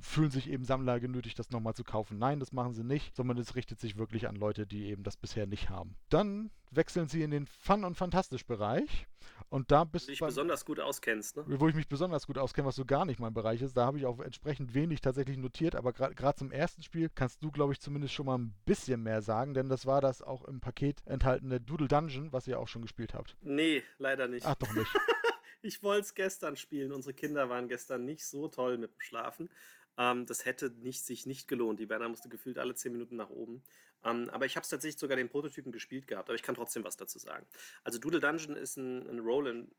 fühlen 0.00 0.32
sich 0.32 0.50
eben 0.50 0.64
Sammler 0.64 0.98
genötigt, 0.98 1.38
das 1.38 1.52
nochmal 1.52 1.74
zu 1.74 1.84
kaufen. 1.84 2.18
Nein, 2.18 2.40
das 2.40 2.50
machen 2.50 2.72
sie 2.72 2.82
nicht, 2.82 3.14
sondern 3.14 3.38
es 3.38 3.54
richtet 3.54 3.78
sich 3.78 3.96
wirklich 3.96 4.26
an 4.26 4.34
Leute, 4.34 4.66
die 4.66 4.86
eben 4.86 5.04
das 5.04 5.16
bisher 5.16 5.46
nicht 5.46 5.70
haben. 5.70 5.94
Dann 6.08 6.50
wechseln 6.72 7.08
sie 7.08 7.22
in 7.22 7.30
den 7.30 7.46
Fun- 7.46 7.84
und 7.84 7.96
Fantastisch-Bereich. 7.96 9.06
Und 9.52 9.70
da 9.70 9.84
bist 9.84 10.08
du. 10.08 10.12
dich 10.12 10.20
besonders 10.20 10.64
gut 10.64 10.80
auskennst, 10.80 11.36
ne? 11.36 11.44
Wo 11.46 11.68
ich 11.68 11.74
mich 11.74 11.86
besonders 11.86 12.26
gut 12.26 12.38
auskenne, 12.38 12.66
was 12.66 12.74
so 12.74 12.86
gar 12.86 13.04
nicht 13.04 13.20
mein 13.20 13.34
Bereich 13.34 13.60
ist. 13.60 13.76
Da 13.76 13.84
habe 13.84 13.98
ich 13.98 14.06
auch 14.06 14.18
entsprechend 14.18 14.72
wenig 14.72 15.02
tatsächlich 15.02 15.36
notiert. 15.36 15.76
Aber 15.76 15.92
gerade 15.92 16.38
zum 16.38 16.50
ersten 16.50 16.82
Spiel 16.82 17.10
kannst 17.14 17.44
du, 17.44 17.50
glaube 17.50 17.74
ich, 17.74 17.80
zumindest 17.80 18.14
schon 18.14 18.24
mal 18.24 18.38
ein 18.38 18.54
bisschen 18.64 19.02
mehr 19.02 19.20
sagen. 19.20 19.52
Denn 19.52 19.68
das 19.68 19.84
war 19.84 20.00
das 20.00 20.22
auch 20.22 20.46
im 20.46 20.60
Paket 20.60 21.02
enthaltene 21.04 21.60
Doodle 21.60 21.86
Dungeon, 21.86 22.32
was 22.32 22.46
ihr 22.46 22.58
auch 22.58 22.66
schon 22.66 22.80
gespielt 22.80 23.12
habt. 23.12 23.36
Nee, 23.42 23.82
leider 23.98 24.26
nicht. 24.26 24.46
Ach, 24.46 24.54
doch 24.54 24.72
nicht. 24.72 24.88
ich 25.60 25.82
wollte 25.82 26.06
es 26.06 26.14
gestern 26.14 26.56
spielen. 26.56 26.90
Unsere 26.90 27.12
Kinder 27.12 27.50
waren 27.50 27.68
gestern 27.68 28.06
nicht 28.06 28.24
so 28.24 28.48
toll 28.48 28.78
mit 28.78 28.94
dem 28.94 29.00
Schlafen. 29.02 29.50
Ähm, 29.98 30.24
das 30.24 30.46
hätte 30.46 30.70
nicht, 30.70 31.04
sich 31.04 31.26
nicht 31.26 31.46
gelohnt. 31.46 31.78
Die 31.78 31.90
Werner 31.90 32.08
musste 32.08 32.30
gefühlt 32.30 32.58
alle 32.58 32.74
10 32.74 32.92
Minuten 32.92 33.16
nach 33.16 33.28
oben. 33.28 33.62
Ähm, 34.04 34.30
aber 34.30 34.46
ich 34.46 34.56
habe 34.56 34.64
es 34.64 34.70
tatsächlich 34.70 34.98
sogar 34.98 35.16
den 35.16 35.28
Prototypen 35.28 35.72
gespielt 35.72 36.06
gehabt, 36.06 36.28
aber 36.28 36.36
ich 36.36 36.42
kann 36.42 36.54
trotzdem 36.54 36.84
was 36.84 36.96
dazu 36.96 37.18
sagen. 37.18 37.46
Also 37.84 37.98
Doodle 37.98 38.20
Dungeon 38.20 38.56
ist 38.56 38.76
ein, 38.76 39.08
ein 39.08 39.18
Roll 39.20 39.48
and. 39.48 39.74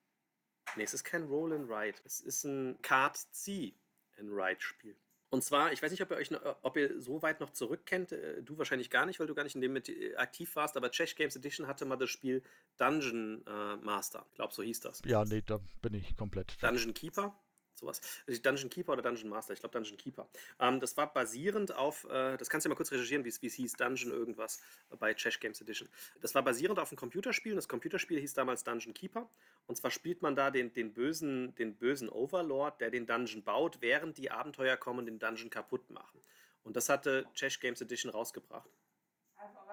Nee, 0.75 0.83
es 0.83 0.93
ist 0.93 1.03
kein 1.03 1.23
Roll 1.23 1.53
and 1.53 1.69
Ride. 1.69 1.97
Es 2.05 2.21
ist 2.21 2.45
ein 2.45 2.81
Card 2.81 3.17
C 3.31 3.75
and 4.17 4.29
Ride 4.31 4.61
Spiel. 4.61 4.95
Und 5.33 5.43
zwar, 5.43 5.73
ich 5.73 5.81
weiß 5.81 5.89
nicht, 5.89 6.01
ob 6.03 6.11
ihr 6.11 6.17
euch, 6.17 6.29
noch, 6.29 6.41
ob 6.61 6.77
ihr 6.77 7.01
so 7.01 7.23
weit 7.23 7.39
noch 7.39 7.49
zurückkennt. 7.49 8.11
Äh, 8.11 8.43
du 8.43 8.57
wahrscheinlich 8.59 8.91
gar 8.91 9.07
nicht, 9.07 9.19
weil 9.19 9.25
du 9.25 9.33
gar 9.33 9.43
nicht 9.43 9.55
in 9.55 9.61
dem 9.61 9.73
mit 9.73 9.89
äh, 9.89 10.15
aktiv 10.15 10.55
warst. 10.55 10.77
Aber 10.77 10.91
Czech 10.91 11.15
Games 11.15 11.35
Edition 11.35 11.67
hatte 11.67 11.85
mal 11.85 11.95
das 11.95 12.11
Spiel 12.11 12.43
Dungeon 12.77 13.43
äh, 13.47 13.75
Master. 13.77 14.27
Ich 14.29 14.35
glaube, 14.35 14.53
so 14.53 14.61
hieß 14.61 14.81
das. 14.81 15.01
Ja, 15.05 15.25
nee, 15.25 15.41
da 15.43 15.59
bin 15.81 15.95
ich 15.95 16.15
komplett. 16.15 16.61
Dungeon 16.61 16.93
Keeper 16.93 17.35
sowas. 17.75 18.01
Also 18.27 18.41
Dungeon 18.41 18.69
Keeper 18.69 18.93
oder 18.93 19.01
Dungeon 19.01 19.29
Master, 19.29 19.53
ich 19.53 19.59
glaube 19.59 19.73
Dungeon 19.73 19.97
Keeper. 19.97 20.27
Ähm, 20.59 20.79
das 20.79 20.95
war 20.97 21.11
basierend 21.11 21.75
auf, 21.75 22.05
äh, 22.05 22.37
das 22.37 22.49
kannst 22.49 22.65
du 22.65 22.69
ja 22.69 22.73
mal 22.73 22.77
kurz 22.77 22.91
recherchieren, 22.91 23.25
wie 23.25 23.29
es 23.29 23.39
hieß, 23.39 23.73
Dungeon 23.73 24.11
irgendwas 24.11 24.61
bei 24.99 25.13
Chesh 25.13 25.39
Games 25.39 25.59
Edition. 25.61 25.89
Das 26.21 26.35
war 26.35 26.43
basierend 26.43 26.79
auf 26.79 26.91
einem 26.91 26.97
Computerspiel 26.97 27.55
das 27.55 27.67
Computerspiel 27.67 28.19
hieß 28.19 28.33
damals 28.33 28.63
Dungeon 28.63 28.93
Keeper. 28.93 29.29
Und 29.67 29.77
zwar 29.77 29.91
spielt 29.91 30.21
man 30.21 30.35
da 30.35 30.51
den, 30.51 30.73
den, 30.73 30.93
bösen, 30.93 31.55
den 31.55 31.75
bösen 31.75 32.09
Overlord, 32.09 32.81
der 32.81 32.91
den 32.91 33.05
Dungeon 33.05 33.43
baut, 33.43 33.81
während 33.81 34.17
die 34.17 34.31
Abenteuer 34.31 34.77
kommen 34.77 34.99
und 34.99 35.05
den 35.05 35.19
Dungeon 35.19 35.49
kaputt 35.49 35.89
machen. 35.89 36.21
Und 36.63 36.75
das 36.75 36.89
hatte 36.89 37.25
Chesh 37.33 37.59
Games 37.59 37.81
Edition 37.81 38.11
rausgebracht. 38.11 38.69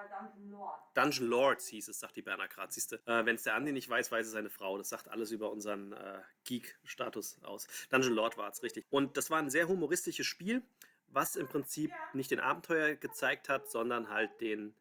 Dungeon 0.08 0.50
Lords. 0.50 0.94
Dungeon 0.94 1.28
Lords 1.28 1.68
hieß 1.68 1.88
es, 1.88 2.00
sagt 2.00 2.16
die 2.16 2.22
Berner 2.22 2.48
gerade. 2.48 2.72
Siehst 2.72 2.92
du, 2.92 2.96
äh, 3.06 3.24
wenn 3.24 3.36
es 3.36 3.42
der 3.42 3.54
Andi 3.54 3.72
nicht 3.72 3.88
weiß, 3.88 4.10
weiß 4.10 4.26
es 4.26 4.32
seine 4.32 4.50
Frau. 4.50 4.78
Das 4.78 4.88
sagt 4.88 5.08
alles 5.08 5.30
über 5.30 5.50
unseren 5.50 5.92
äh, 5.92 6.20
Geek-Status 6.44 7.42
aus. 7.42 7.66
Dungeon 7.90 8.14
Lord 8.14 8.36
war 8.36 8.50
es, 8.50 8.62
richtig. 8.62 8.86
Und 8.90 9.16
das 9.16 9.30
war 9.30 9.38
ein 9.38 9.50
sehr 9.50 9.68
humoristisches 9.68 10.26
Spiel, 10.26 10.62
was 11.08 11.36
im 11.36 11.48
Prinzip 11.48 11.92
nicht 12.12 12.30
den 12.30 12.40
Abenteuer 12.40 12.94
gezeigt 12.94 13.48
hat, 13.48 13.70
sondern 13.70 14.10
halt 14.10 14.40
den, 14.40 14.74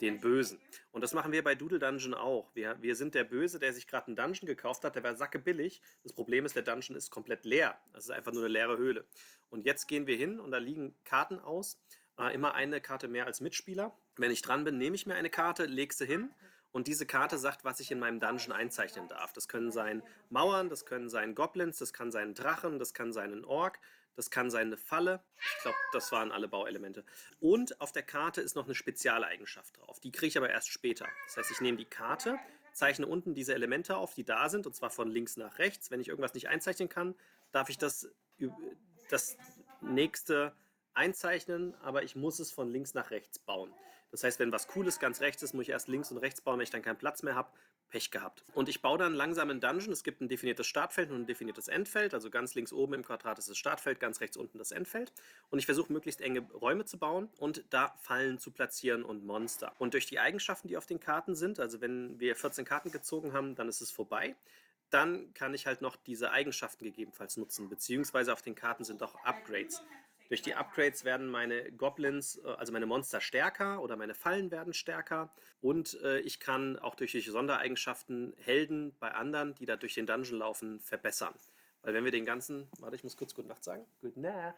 den 0.00 0.20
Bösen. 0.20 0.60
Und 0.92 1.02
das 1.02 1.14
machen 1.14 1.32
wir 1.32 1.42
bei 1.42 1.54
Doodle 1.54 1.78
Dungeon 1.78 2.14
auch. 2.14 2.54
Wir, 2.54 2.80
wir 2.82 2.96
sind 2.96 3.14
der 3.14 3.24
Böse, 3.24 3.58
der 3.58 3.72
sich 3.72 3.86
gerade 3.86 4.08
einen 4.08 4.16
Dungeon 4.16 4.46
gekauft 4.46 4.84
hat, 4.84 4.96
der 4.96 5.02
war 5.02 5.14
sacke 5.14 5.38
billig. 5.38 5.80
Das 6.02 6.12
Problem 6.12 6.44
ist, 6.44 6.56
der 6.56 6.62
Dungeon 6.62 6.96
ist 6.96 7.10
komplett 7.10 7.44
leer. 7.44 7.78
Das 7.92 8.04
ist 8.04 8.10
einfach 8.10 8.32
nur 8.32 8.42
eine 8.42 8.52
leere 8.52 8.76
Höhle. 8.76 9.06
Und 9.48 9.64
jetzt 9.64 9.86
gehen 9.86 10.06
wir 10.06 10.16
hin 10.16 10.40
und 10.40 10.50
da 10.50 10.58
liegen 10.58 10.94
Karten 11.04 11.38
aus. 11.38 11.80
Äh, 12.18 12.34
immer 12.34 12.54
eine 12.54 12.80
Karte 12.80 13.08
mehr 13.08 13.26
als 13.26 13.40
Mitspieler. 13.40 13.96
Wenn 14.16 14.30
ich 14.30 14.42
dran 14.42 14.64
bin, 14.64 14.78
nehme 14.78 14.96
ich 14.96 15.06
mir 15.06 15.14
eine 15.14 15.30
Karte, 15.30 15.66
lege 15.66 15.94
sie 15.94 16.06
hin 16.06 16.30
und 16.72 16.88
diese 16.88 17.06
Karte 17.06 17.38
sagt, 17.38 17.64
was 17.64 17.80
ich 17.80 17.90
in 17.90 17.98
meinem 17.98 18.20
Dungeon 18.20 18.52
einzeichnen 18.52 19.08
darf. 19.08 19.32
Das 19.32 19.48
können 19.48 19.70
sein 19.72 20.02
Mauern, 20.30 20.68
das 20.68 20.86
können 20.86 21.08
sein 21.08 21.34
Goblins, 21.34 21.78
das 21.78 21.92
kann 21.92 22.10
sein 22.10 22.34
Drachen, 22.34 22.78
das 22.78 22.94
kann 22.94 23.12
sein 23.12 23.32
ein 23.32 23.44
Ork, 23.44 23.78
das 24.14 24.30
kann 24.30 24.50
sein 24.50 24.68
eine 24.68 24.76
Falle. 24.76 25.22
Ich 25.38 25.62
glaube, 25.62 25.76
das 25.92 26.10
waren 26.12 26.32
alle 26.32 26.48
Bauelemente. 26.48 27.04
Und 27.40 27.80
auf 27.80 27.92
der 27.92 28.02
Karte 28.02 28.40
ist 28.40 28.56
noch 28.56 28.64
eine 28.64 28.74
Spezialeigenschaft 28.74 29.78
drauf. 29.78 30.00
Die 30.00 30.10
kriege 30.10 30.28
ich 30.28 30.38
aber 30.38 30.50
erst 30.50 30.70
später. 30.70 31.06
Das 31.26 31.36
heißt, 31.36 31.50
ich 31.50 31.60
nehme 31.60 31.76
die 31.76 31.84
Karte, 31.84 32.38
zeichne 32.72 33.06
unten 33.06 33.34
diese 33.34 33.54
Elemente 33.54 33.96
auf, 33.96 34.14
die 34.14 34.24
da 34.24 34.48
sind, 34.48 34.66
und 34.66 34.74
zwar 34.74 34.90
von 34.90 35.10
links 35.10 35.36
nach 35.36 35.58
rechts. 35.58 35.90
Wenn 35.90 36.00
ich 36.00 36.08
irgendwas 36.08 36.34
nicht 36.34 36.48
einzeichnen 36.48 36.88
kann, 36.88 37.14
darf 37.52 37.68
ich 37.68 37.78
das, 37.78 38.08
das 39.08 39.36
nächste 39.80 40.54
einzeichnen, 40.94 41.74
aber 41.82 42.02
ich 42.02 42.16
muss 42.16 42.38
es 42.38 42.52
von 42.52 42.70
links 42.70 42.94
nach 42.94 43.10
rechts 43.10 43.38
bauen. 43.38 43.72
Das 44.16 44.24
heißt, 44.24 44.38
wenn 44.38 44.50
was 44.50 44.66
Cooles 44.66 44.98
ganz 44.98 45.20
rechts 45.20 45.42
ist, 45.42 45.52
muss 45.52 45.64
ich 45.64 45.68
erst 45.68 45.88
links 45.88 46.10
und 46.10 46.16
rechts 46.16 46.40
bauen, 46.40 46.58
wenn 46.58 46.64
ich 46.64 46.70
dann 46.70 46.80
keinen 46.80 46.96
Platz 46.96 47.22
mehr 47.22 47.34
habe. 47.34 47.50
Pech 47.88 48.10
gehabt. 48.10 48.42
Und 48.54 48.68
ich 48.68 48.82
baue 48.82 48.98
dann 48.98 49.14
langsam 49.14 49.48
einen 49.48 49.60
Dungeon. 49.60 49.92
Es 49.92 50.02
gibt 50.02 50.20
ein 50.20 50.28
definiertes 50.28 50.66
Startfeld 50.66 51.10
und 51.10 51.20
ein 51.20 51.26
definiertes 51.26 51.68
Endfeld. 51.68 52.14
Also 52.14 52.30
ganz 52.30 52.54
links 52.54 52.72
oben 52.72 52.94
im 52.94 53.04
Quadrat 53.04 53.38
ist 53.38 53.48
das 53.48 53.56
Startfeld, 53.56 54.00
ganz 54.00 54.20
rechts 54.20 54.36
unten 54.36 54.58
das 54.58 54.72
Endfeld. 54.72 55.12
Und 55.50 55.60
ich 55.60 55.66
versuche 55.66 55.92
möglichst 55.92 56.20
enge 56.20 56.40
Räume 56.40 56.84
zu 56.84 56.98
bauen 56.98 57.28
und 57.36 57.64
da 57.70 57.94
Fallen 58.00 58.40
zu 58.40 58.50
platzieren 58.50 59.04
und 59.04 59.24
Monster. 59.24 59.72
Und 59.78 59.94
durch 59.94 60.06
die 60.06 60.18
Eigenschaften, 60.18 60.66
die 60.66 60.76
auf 60.76 60.86
den 60.86 60.98
Karten 60.98 61.36
sind, 61.36 61.60
also 61.60 61.80
wenn 61.80 62.18
wir 62.18 62.34
14 62.34 62.64
Karten 62.64 62.90
gezogen 62.90 63.34
haben, 63.34 63.54
dann 63.54 63.68
ist 63.68 63.80
es 63.80 63.90
vorbei 63.90 64.34
dann 64.90 65.34
kann 65.34 65.52
ich 65.52 65.66
halt 65.66 65.82
noch 65.82 65.96
diese 65.96 66.30
Eigenschaften 66.30 66.84
gegebenenfalls 66.84 67.36
nutzen, 67.36 67.68
beziehungsweise 67.68 68.32
auf 68.32 68.42
den 68.42 68.54
Karten 68.54 68.84
sind 68.84 69.02
auch 69.02 69.16
Upgrades. 69.24 69.82
Durch 70.28 70.42
die 70.42 70.54
Upgrades 70.54 71.04
werden 71.04 71.28
meine 71.28 71.72
Goblins, 71.72 72.36
äh, 72.44 72.48
also 72.48 72.72
meine 72.72 72.86
Monster 72.86 73.20
stärker 73.20 73.82
oder 73.82 73.96
meine 73.96 74.14
Fallen 74.14 74.50
werden 74.50 74.74
stärker. 74.74 75.32
Und 75.60 76.00
äh, 76.02 76.20
ich 76.20 76.40
kann 76.40 76.78
auch 76.78 76.94
durch 76.94 77.12
Sondereigenschaften 77.26 78.34
Helden 78.38 78.96
bei 78.98 79.12
anderen, 79.12 79.54
die 79.54 79.66
da 79.66 79.76
durch 79.76 79.94
den 79.94 80.06
Dungeon 80.06 80.38
laufen, 80.38 80.80
verbessern. 80.80 81.34
Weil 81.82 81.94
wenn 81.94 82.04
wir 82.04 82.12
den 82.12 82.24
ganzen, 82.24 82.68
warte, 82.78 82.96
ich 82.96 83.04
muss 83.04 83.16
kurz 83.16 83.34
Gute 83.34 83.48
Nacht 83.48 83.62
sagen. 83.64 83.86
Gute 84.00 84.20
Nacht. 84.20 84.56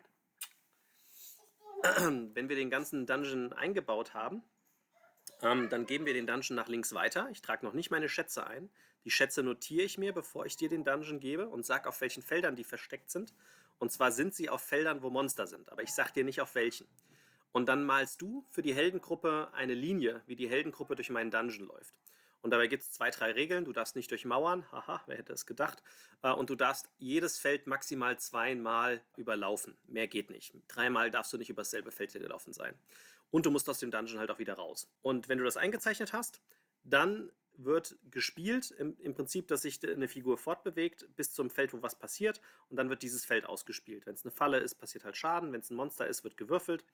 Wenn 2.34 2.48
wir 2.48 2.56
den 2.56 2.70
ganzen 2.70 3.06
Dungeon 3.06 3.52
eingebaut 3.52 4.14
haben, 4.14 4.42
Ähm, 5.42 5.68
dann 5.68 5.86
geben 5.86 6.04
wir 6.06 6.14
den 6.14 6.26
Dungeon 6.26 6.56
nach 6.56 6.68
links 6.68 6.94
weiter. 6.94 7.28
Ich 7.30 7.42
trage 7.42 7.64
noch 7.64 7.72
nicht 7.72 7.90
meine 7.90 8.08
Schätze 8.08 8.46
ein. 8.46 8.70
Die 9.04 9.10
Schätze 9.10 9.42
notiere 9.42 9.84
ich 9.84 9.96
mir, 9.96 10.12
bevor 10.12 10.46
ich 10.46 10.56
dir 10.56 10.68
den 10.68 10.84
Dungeon 10.84 11.20
gebe 11.20 11.48
und 11.48 11.64
sage, 11.64 11.88
auf 11.88 12.00
welchen 12.00 12.22
Feldern 12.22 12.56
die 12.56 12.64
versteckt 12.64 13.10
sind. 13.10 13.32
Und 13.78 13.92
zwar 13.92 14.12
sind 14.12 14.34
sie 14.34 14.48
auf 14.50 14.62
Feldern, 14.62 15.02
wo 15.02 15.10
Monster 15.10 15.46
sind, 15.46 15.70
aber 15.70 15.82
ich 15.82 15.92
sage 15.92 16.12
dir 16.12 16.24
nicht 16.24 16.40
auf 16.40 16.54
welchen. 16.54 16.86
Und 17.52 17.66
dann 17.66 17.84
malst 17.84 18.20
du 18.20 18.44
für 18.50 18.62
die 18.62 18.74
Heldengruppe 18.74 19.50
eine 19.52 19.74
Linie, 19.74 20.22
wie 20.26 20.36
die 20.36 20.48
Heldengruppe 20.48 20.96
durch 20.96 21.10
meinen 21.10 21.30
Dungeon 21.30 21.66
läuft. 21.66 21.94
Und 22.40 22.52
dabei 22.52 22.68
gibt 22.68 22.82
es 22.82 22.92
zwei, 22.92 23.10
drei 23.10 23.32
Regeln. 23.32 23.64
Du 23.64 23.72
darfst 23.72 23.96
nicht 23.96 24.10
durchmauern. 24.10 24.70
Haha, 24.70 25.02
wer 25.06 25.16
hätte 25.16 25.32
es 25.32 25.44
gedacht. 25.44 25.82
Äh, 26.22 26.30
und 26.32 26.50
du 26.50 26.54
darfst 26.54 26.88
jedes 26.98 27.38
Feld 27.38 27.66
maximal 27.66 28.18
zweimal 28.18 29.02
überlaufen. 29.16 29.76
Mehr 29.86 30.06
geht 30.06 30.30
nicht. 30.30 30.54
Dreimal 30.68 31.10
darfst 31.10 31.32
du 31.32 31.38
nicht 31.38 31.50
über 31.50 31.62
dasselbe 31.62 31.90
Feld 31.90 32.12
gelaufen 32.12 32.52
sein. 32.52 32.74
Und 33.30 33.44
du 33.44 33.50
musst 33.50 33.68
aus 33.68 33.78
dem 33.78 33.90
Dungeon 33.90 34.20
halt 34.20 34.30
auch 34.30 34.38
wieder 34.38 34.54
raus. 34.54 34.88
Und 35.02 35.28
wenn 35.28 35.38
du 35.38 35.44
das 35.44 35.56
eingezeichnet 35.56 36.12
hast, 36.12 36.40
dann 36.84 37.30
wird 37.58 37.96
gespielt, 38.10 38.70
im, 38.70 38.96
im, 39.00 39.14
Prinzip, 39.14 39.48
dass 39.48 39.62
sich 39.62 39.80
eine 39.86 40.08
Figur 40.08 40.38
fortbewegt 40.38 41.08
bis 41.16 41.32
zum 41.32 41.50
Feld, 41.50 41.72
wo 41.72 41.82
was 41.82 41.98
passiert. 41.98 42.40
Und 42.70 42.76
dann 42.76 42.88
wird 42.88 43.02
dieses 43.02 43.24
Feld 43.24 43.44
ausgespielt. 43.44 44.06
Wenn 44.06 44.14
es 44.14 44.24
eine 44.24 44.30
Falle 44.30 44.58
ist, 44.58 44.76
passiert 44.76 45.04
halt 45.04 45.16
Schaden. 45.16 45.52
Wenn 45.52 45.60
es 45.60 45.70
ein 45.70 45.76
Monster 45.76 46.06
ist, 46.06 46.24
wird 46.24 46.36
gewürfelt. 46.36 46.84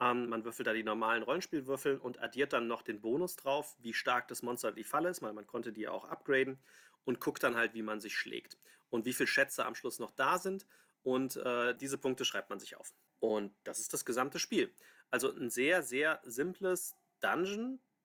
Ähm, 0.00 0.28
man 0.28 0.44
würfelt 0.44 0.66
da 0.66 0.72
die 0.72 0.82
normalen 0.82 1.22
Rollenspielwürfel 1.22 1.98
und 1.98 2.20
addiert 2.20 2.52
dann 2.52 2.66
noch 2.66 2.82
den 2.82 3.00
Bonus 3.00 3.36
drauf, 3.36 3.76
wie 3.80 3.94
stark 3.94 4.28
das 4.28 4.42
Monster 4.42 4.72
die 4.72 4.84
Falle 4.84 5.10
ist, 5.10 5.22
weil 5.22 5.32
man 5.32 5.46
konnte 5.46 5.72
die 5.72 5.88
auch 5.88 6.04
upgraden 6.04 6.58
und 7.04 7.20
guckt 7.20 7.42
dann 7.42 7.56
halt, 7.56 7.74
wie 7.74 7.82
man 7.82 8.00
sich 8.00 8.16
schlägt 8.16 8.58
und 8.90 9.04
wie 9.04 9.12
viele 9.12 9.26
Schätze 9.26 9.64
am 9.64 9.74
Schluss 9.74 9.98
noch 9.98 10.10
da 10.10 10.38
sind. 10.38 10.66
Und 11.02 11.36
äh, 11.36 11.74
diese 11.76 11.98
Punkte 11.98 12.24
schreibt 12.24 12.50
man 12.50 12.58
sich 12.58 12.76
auf. 12.76 12.92
Und 13.20 13.54
das 13.64 13.78
ist 13.78 13.92
das 13.92 14.04
gesamte 14.04 14.38
Spiel. 14.38 14.74
Also 15.10 15.30
ein 15.30 15.50
sehr, 15.50 15.82
sehr 15.82 16.20
simples 16.24 16.94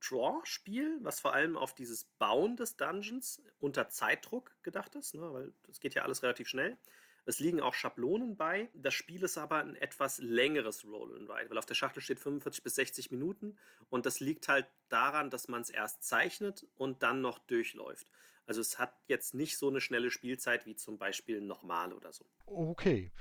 Dungeon-Draw-Spiel, 0.02 1.00
was 1.02 1.20
vor 1.20 1.34
allem 1.34 1.58
auf 1.58 1.74
dieses 1.74 2.06
Bauen 2.20 2.56
des 2.56 2.76
Dungeons 2.78 3.42
unter 3.60 3.90
Zeitdruck 3.90 4.56
gedacht 4.64 4.96
ist, 4.96 5.16
ne? 5.16 5.34
weil 5.34 5.54
das 5.68 5.80
geht 5.80 5.94
ja 5.94 6.04
alles 6.04 6.24
relativ 6.24 6.48
schnell. 6.48 6.78
Es 7.26 7.40
liegen 7.40 7.62
auch 7.62 7.76
Schablonen 7.76 8.36
bei. 8.36 8.70
Das 8.74 8.96
Spiel 8.96 9.24
ist 9.24 9.38
aber 9.38 9.58
ein 9.58 9.76
etwas 9.76 10.18
längeres 10.18 10.84
Roll 10.86 11.16
and 11.16 11.30
Ride, 11.30 11.52
weil 11.52 11.58
auf 11.60 11.68
der 11.68 11.76
Schachtel 11.76 12.02
steht 12.02 12.20
45 12.20 12.64
bis 12.64 12.76
60 12.76 13.12
Minuten 13.12 13.58
und 13.90 14.08
das 14.08 14.20
liegt 14.20 14.48
halt 14.48 14.66
daran, 14.90 15.30
dass 15.30 15.48
man 15.48 15.62
es 15.62 15.70
erst 15.70 16.04
zeichnet 16.04 16.66
und 16.78 17.04
dann 17.04 17.22
noch 17.22 17.38
durchläuft. 17.38 18.08
Also 18.48 18.60
es 18.60 18.80
hat 18.80 18.94
jetzt 19.08 19.36
nicht 19.36 19.58
so 19.58 19.70
eine 19.70 19.82
schnelle 19.82 20.10
Spielzeit 20.10 20.66
wie 20.66 20.76
zum 20.76 20.98
Beispiel 20.98 21.42
nochmal 21.42 21.94
oder 21.94 22.12
so. 22.12 22.26
Okay. 22.48 23.12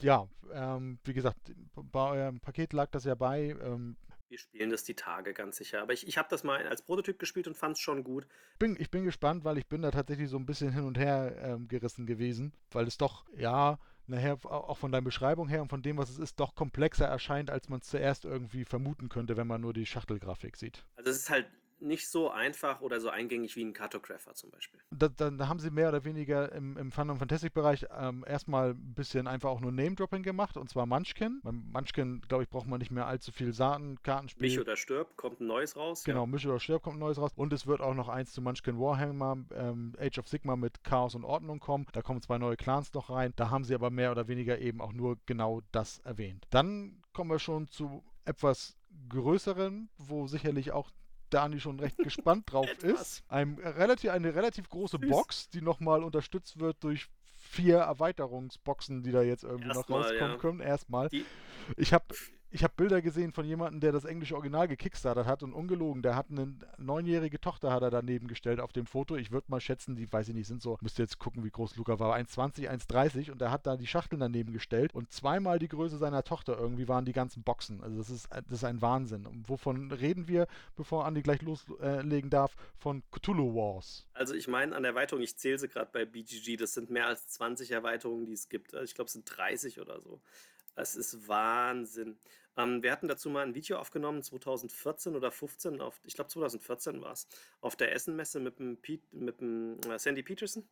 Ja, 0.00 0.26
ähm, 0.52 0.98
wie 1.04 1.12
gesagt, 1.12 1.52
bei 1.74 2.10
eurem 2.12 2.40
Paket 2.40 2.72
lag 2.72 2.90
das 2.90 3.04
ja 3.04 3.14
bei. 3.14 3.54
Ähm, 3.62 3.98
wir 4.30 4.38
spielen 4.38 4.70
das 4.70 4.84
die 4.84 4.94
Tage 4.94 5.34
ganz 5.34 5.56
sicher. 5.56 5.82
Aber 5.82 5.92
ich, 5.92 6.06
ich 6.06 6.16
habe 6.16 6.28
das 6.30 6.44
mal 6.44 6.66
als 6.66 6.82
Prototyp 6.82 7.18
gespielt 7.18 7.48
und 7.48 7.56
fand 7.56 7.76
es 7.76 7.80
schon 7.80 8.04
gut. 8.04 8.26
Bin, 8.58 8.76
ich 8.78 8.90
bin 8.90 9.04
gespannt, 9.04 9.44
weil 9.44 9.58
ich 9.58 9.66
bin 9.66 9.82
da 9.82 9.90
tatsächlich 9.90 10.28
so 10.28 10.36
ein 10.36 10.46
bisschen 10.46 10.72
hin 10.72 10.84
und 10.84 10.98
her 10.98 11.36
ähm, 11.42 11.68
gerissen 11.68 12.06
gewesen, 12.06 12.52
weil 12.70 12.86
es 12.86 12.96
doch, 12.96 13.26
ja, 13.36 13.78
nachher 14.06 14.38
auch 14.44 14.78
von 14.78 14.92
deiner 14.92 15.04
Beschreibung 15.04 15.48
her 15.48 15.62
und 15.62 15.68
von 15.68 15.82
dem, 15.82 15.96
was 15.96 16.10
es 16.10 16.18
ist, 16.18 16.40
doch 16.40 16.54
komplexer 16.54 17.06
erscheint, 17.06 17.50
als 17.50 17.68
man 17.68 17.80
es 17.80 17.88
zuerst 17.88 18.24
irgendwie 18.24 18.64
vermuten 18.64 19.08
könnte, 19.08 19.36
wenn 19.36 19.46
man 19.46 19.60
nur 19.60 19.72
die 19.72 19.86
Schachtelgrafik 19.86 20.56
sieht. 20.56 20.84
Also 20.96 21.10
es 21.10 21.18
ist 21.18 21.30
halt 21.30 21.46
nicht 21.80 22.08
so 22.08 22.30
einfach 22.30 22.80
oder 22.80 23.00
so 23.00 23.08
eingängig 23.08 23.56
wie 23.56 23.64
ein 23.64 23.72
Cartographer 23.72 24.34
zum 24.34 24.50
Beispiel. 24.50 24.80
Da, 24.90 25.08
da, 25.08 25.30
da 25.30 25.48
haben 25.48 25.58
sie 25.58 25.70
mehr 25.70 25.88
oder 25.88 26.04
weniger 26.04 26.52
im, 26.52 26.76
im 26.76 26.92
Fun- 26.92 27.10
und 27.10 27.18
Fantastic-Bereich 27.18 27.86
ähm, 27.96 28.24
erstmal 28.26 28.70
ein 28.70 28.94
bisschen 28.94 29.26
einfach 29.26 29.50
auch 29.50 29.60
nur 29.60 29.72
Name-Dropping 29.72 30.22
gemacht, 30.22 30.56
und 30.56 30.68
zwar 30.68 30.86
Munchkin. 30.86 31.40
Beim 31.42 31.70
Munchkin, 31.72 32.20
glaube 32.28 32.44
ich, 32.44 32.50
braucht 32.50 32.66
man 32.66 32.78
nicht 32.78 32.90
mehr 32.90 33.06
allzu 33.06 33.32
viel 33.32 33.52
Saaten-Kartenspiel. 33.52 34.48
Mich 34.48 34.60
oder 34.60 34.76
stirb, 34.76 35.16
kommt 35.16 35.40
ein 35.40 35.46
neues 35.46 35.76
raus. 35.76 36.04
Genau, 36.04 36.22
ja. 36.22 36.26
Mich 36.26 36.46
oder 36.46 36.60
stirb 36.60 36.82
kommt 36.82 36.96
ein 36.96 37.00
neues 37.00 37.18
raus. 37.18 37.32
Und 37.34 37.52
es 37.52 37.66
wird 37.66 37.80
auch 37.80 37.94
noch 37.94 38.08
eins 38.08 38.32
zu 38.32 38.42
Munchkin 38.42 38.78
Warhammer, 38.78 39.38
ähm, 39.54 39.94
Age 39.98 40.18
of 40.18 40.28
Sigma 40.28 40.56
mit 40.56 40.82
Chaos 40.84 41.14
und 41.14 41.24
Ordnung 41.24 41.60
kommen. 41.60 41.86
Da 41.92 42.02
kommen 42.02 42.20
zwei 42.20 42.38
neue 42.38 42.56
Clans 42.56 42.92
noch 42.94 43.10
rein. 43.10 43.32
Da 43.36 43.50
haben 43.50 43.64
sie 43.64 43.74
aber 43.74 43.90
mehr 43.90 44.10
oder 44.10 44.28
weniger 44.28 44.58
eben 44.58 44.80
auch 44.80 44.92
nur 44.92 45.18
genau 45.26 45.60
das 45.72 45.98
erwähnt. 46.00 46.46
Dann 46.50 47.02
kommen 47.12 47.30
wir 47.30 47.38
schon 47.38 47.68
zu 47.68 48.04
etwas 48.24 48.76
größeren, 49.08 49.88
wo 49.98 50.26
sicherlich 50.26 50.72
auch 50.72 50.90
Dani 51.30 51.60
schon 51.60 51.80
recht 51.80 51.98
gespannt 51.98 52.52
drauf 52.52 52.68
ist. 52.82 53.22
Ein, 53.28 53.58
relativ, 53.58 54.10
eine 54.10 54.34
relativ 54.34 54.68
große 54.68 54.98
Süß. 55.00 55.10
Box, 55.10 55.48
die 55.50 55.62
nochmal 55.62 56.04
unterstützt 56.04 56.58
wird 56.60 56.82
durch 56.82 57.08
vier 57.38 57.78
Erweiterungsboxen, 57.78 59.02
die 59.02 59.12
da 59.12 59.22
jetzt 59.22 59.44
irgendwie 59.44 59.68
Erst 59.68 59.80
noch 59.80 59.88
mal, 59.88 60.02
rauskommen 60.02 60.32
ja. 60.32 60.38
können. 60.38 60.60
Erstmal. 60.60 61.08
Ich 61.76 61.92
habe 61.92 62.04
ich 62.52 62.64
habe 62.64 62.74
Bilder 62.76 63.00
gesehen 63.00 63.32
von 63.32 63.44
jemandem, 63.44 63.80
der 63.80 63.92
das 63.92 64.04
englische 64.04 64.34
Original 64.34 64.66
gekickstartet 64.66 65.26
hat 65.26 65.42
und 65.42 65.52
ungelogen, 65.52 66.02
der 66.02 66.16
hat 66.16 66.30
eine 66.30 66.54
neunjährige 66.78 67.40
Tochter 67.40 67.72
hat 67.72 67.82
er 67.82 67.90
daneben 67.90 68.26
gestellt 68.26 68.60
auf 68.60 68.72
dem 68.72 68.86
Foto. 68.86 69.16
Ich 69.16 69.30
würde 69.30 69.46
mal 69.48 69.60
schätzen, 69.60 69.94
die 69.94 70.12
weiß 70.12 70.28
ich 70.28 70.34
nicht, 70.34 70.48
sind 70.48 70.60
so, 70.60 70.76
müsste 70.80 71.02
jetzt 71.02 71.18
gucken, 71.18 71.44
wie 71.44 71.50
groß 71.50 71.76
Luca 71.76 71.98
war, 71.98 72.16
1,20, 72.16 72.68
1,30 72.68 73.30
und 73.30 73.40
er 73.40 73.50
hat 73.50 73.66
da 73.66 73.76
die 73.76 73.86
Schachteln 73.86 74.20
daneben 74.20 74.52
gestellt 74.52 74.94
und 74.94 75.12
zweimal 75.12 75.58
die 75.58 75.68
Größe 75.68 75.98
seiner 75.98 76.24
Tochter 76.24 76.58
irgendwie 76.58 76.88
waren 76.88 77.04
die 77.04 77.12
ganzen 77.12 77.42
Boxen. 77.42 77.82
Also 77.82 77.98
das 77.98 78.10
ist, 78.10 78.28
das 78.30 78.50
ist 78.50 78.64
ein 78.64 78.82
Wahnsinn. 78.82 79.26
Und 79.26 79.48
wovon 79.48 79.92
reden 79.92 80.26
wir, 80.26 80.48
bevor 80.76 81.06
Andi 81.06 81.22
gleich 81.22 81.42
loslegen 81.42 82.30
darf? 82.30 82.56
Von 82.78 83.02
Cthulhu 83.12 83.54
Wars. 83.54 84.06
Also 84.14 84.34
ich 84.34 84.48
meine 84.48 84.74
an 84.74 84.84
Erweiterungen, 84.84 85.24
ich 85.24 85.36
zähle 85.36 85.58
sie 85.58 85.68
gerade 85.68 85.90
bei 85.92 86.04
BGG, 86.04 86.56
das 86.56 86.74
sind 86.74 86.90
mehr 86.90 87.06
als 87.06 87.28
20 87.28 87.70
Erweiterungen, 87.70 88.26
die 88.26 88.32
es 88.32 88.48
gibt. 88.48 88.74
Also 88.74 88.84
ich 88.84 88.94
glaube, 88.94 89.06
es 89.06 89.12
sind 89.12 89.24
30 89.24 89.80
oder 89.80 90.00
so. 90.00 90.20
Es 90.76 90.96
ist 90.96 91.28
Wahnsinn. 91.28 92.16
Ähm, 92.56 92.82
wir 92.82 92.92
hatten 92.92 93.08
dazu 93.08 93.30
mal 93.30 93.44
ein 93.44 93.54
Video 93.54 93.78
aufgenommen, 93.78 94.22
2014 94.22 95.16
oder 95.16 95.30
15, 95.30 95.80
auf, 95.80 96.00
ich 96.04 96.14
glaube 96.14 96.30
2014 96.30 97.00
war 97.00 97.12
es, 97.12 97.26
auf 97.60 97.76
der 97.76 97.92
Essenmesse 97.94 98.40
mit 98.40 98.58
dem, 98.58 98.76
Pete, 98.76 99.06
mit 99.12 99.40
dem 99.40 99.78
äh, 99.88 99.98
Sandy 99.98 100.22
Peterson. 100.22 100.68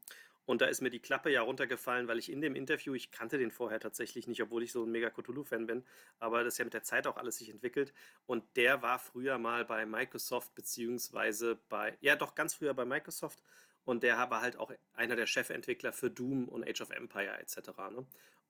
Und 0.49 0.63
da 0.63 0.67
ist 0.67 0.81
mir 0.81 0.89
die 0.89 0.99
Klappe 0.99 1.31
ja 1.31 1.43
runtergefallen, 1.43 2.09
weil 2.09 2.19
ich 2.19 2.33
in 2.33 2.41
dem 2.41 2.55
Interview, 2.55 2.95
ich 2.95 3.11
kannte 3.11 3.37
den 3.37 3.51
vorher 3.51 3.81
tatsächlich 3.81 4.27
nicht, 4.27 4.43
obwohl 4.43 4.63
ich 4.63 4.73
so 4.73 4.85
ein 4.85 4.91
mega 4.91 5.11
Cthulhu-Fan 5.11 5.67
bin, 5.67 5.85
aber 6.21 6.43
das 6.43 6.55
ist 6.55 6.59
ja 6.59 6.65
mit 6.65 6.73
der 6.73 6.83
Zeit 6.83 7.07
auch 7.07 7.19
alles 7.19 7.37
sich 7.37 7.51
entwickelt. 7.51 7.93
Und 8.25 8.45
der 8.57 8.81
war 8.81 8.99
früher 8.99 9.37
mal 9.37 9.67
bei 9.67 9.85
Microsoft, 9.85 10.55
beziehungsweise 10.55 11.59
bei, 11.69 11.99
ja 12.01 12.17
doch 12.17 12.35
ganz 12.35 12.55
früher 12.55 12.73
bei 12.73 12.87
Microsoft. 12.87 13.43
Und 13.85 14.03
der 14.03 14.17
war 14.31 14.41
halt 14.41 14.57
auch 14.57 14.73
einer 14.95 15.17
der 15.17 15.27
Chefentwickler 15.27 15.93
für 15.93 16.11
Doom 16.11 16.49
und 16.49 16.67
Age 16.67 16.81
of 16.81 16.91
Empire 16.93 17.39
etc. 17.39 17.71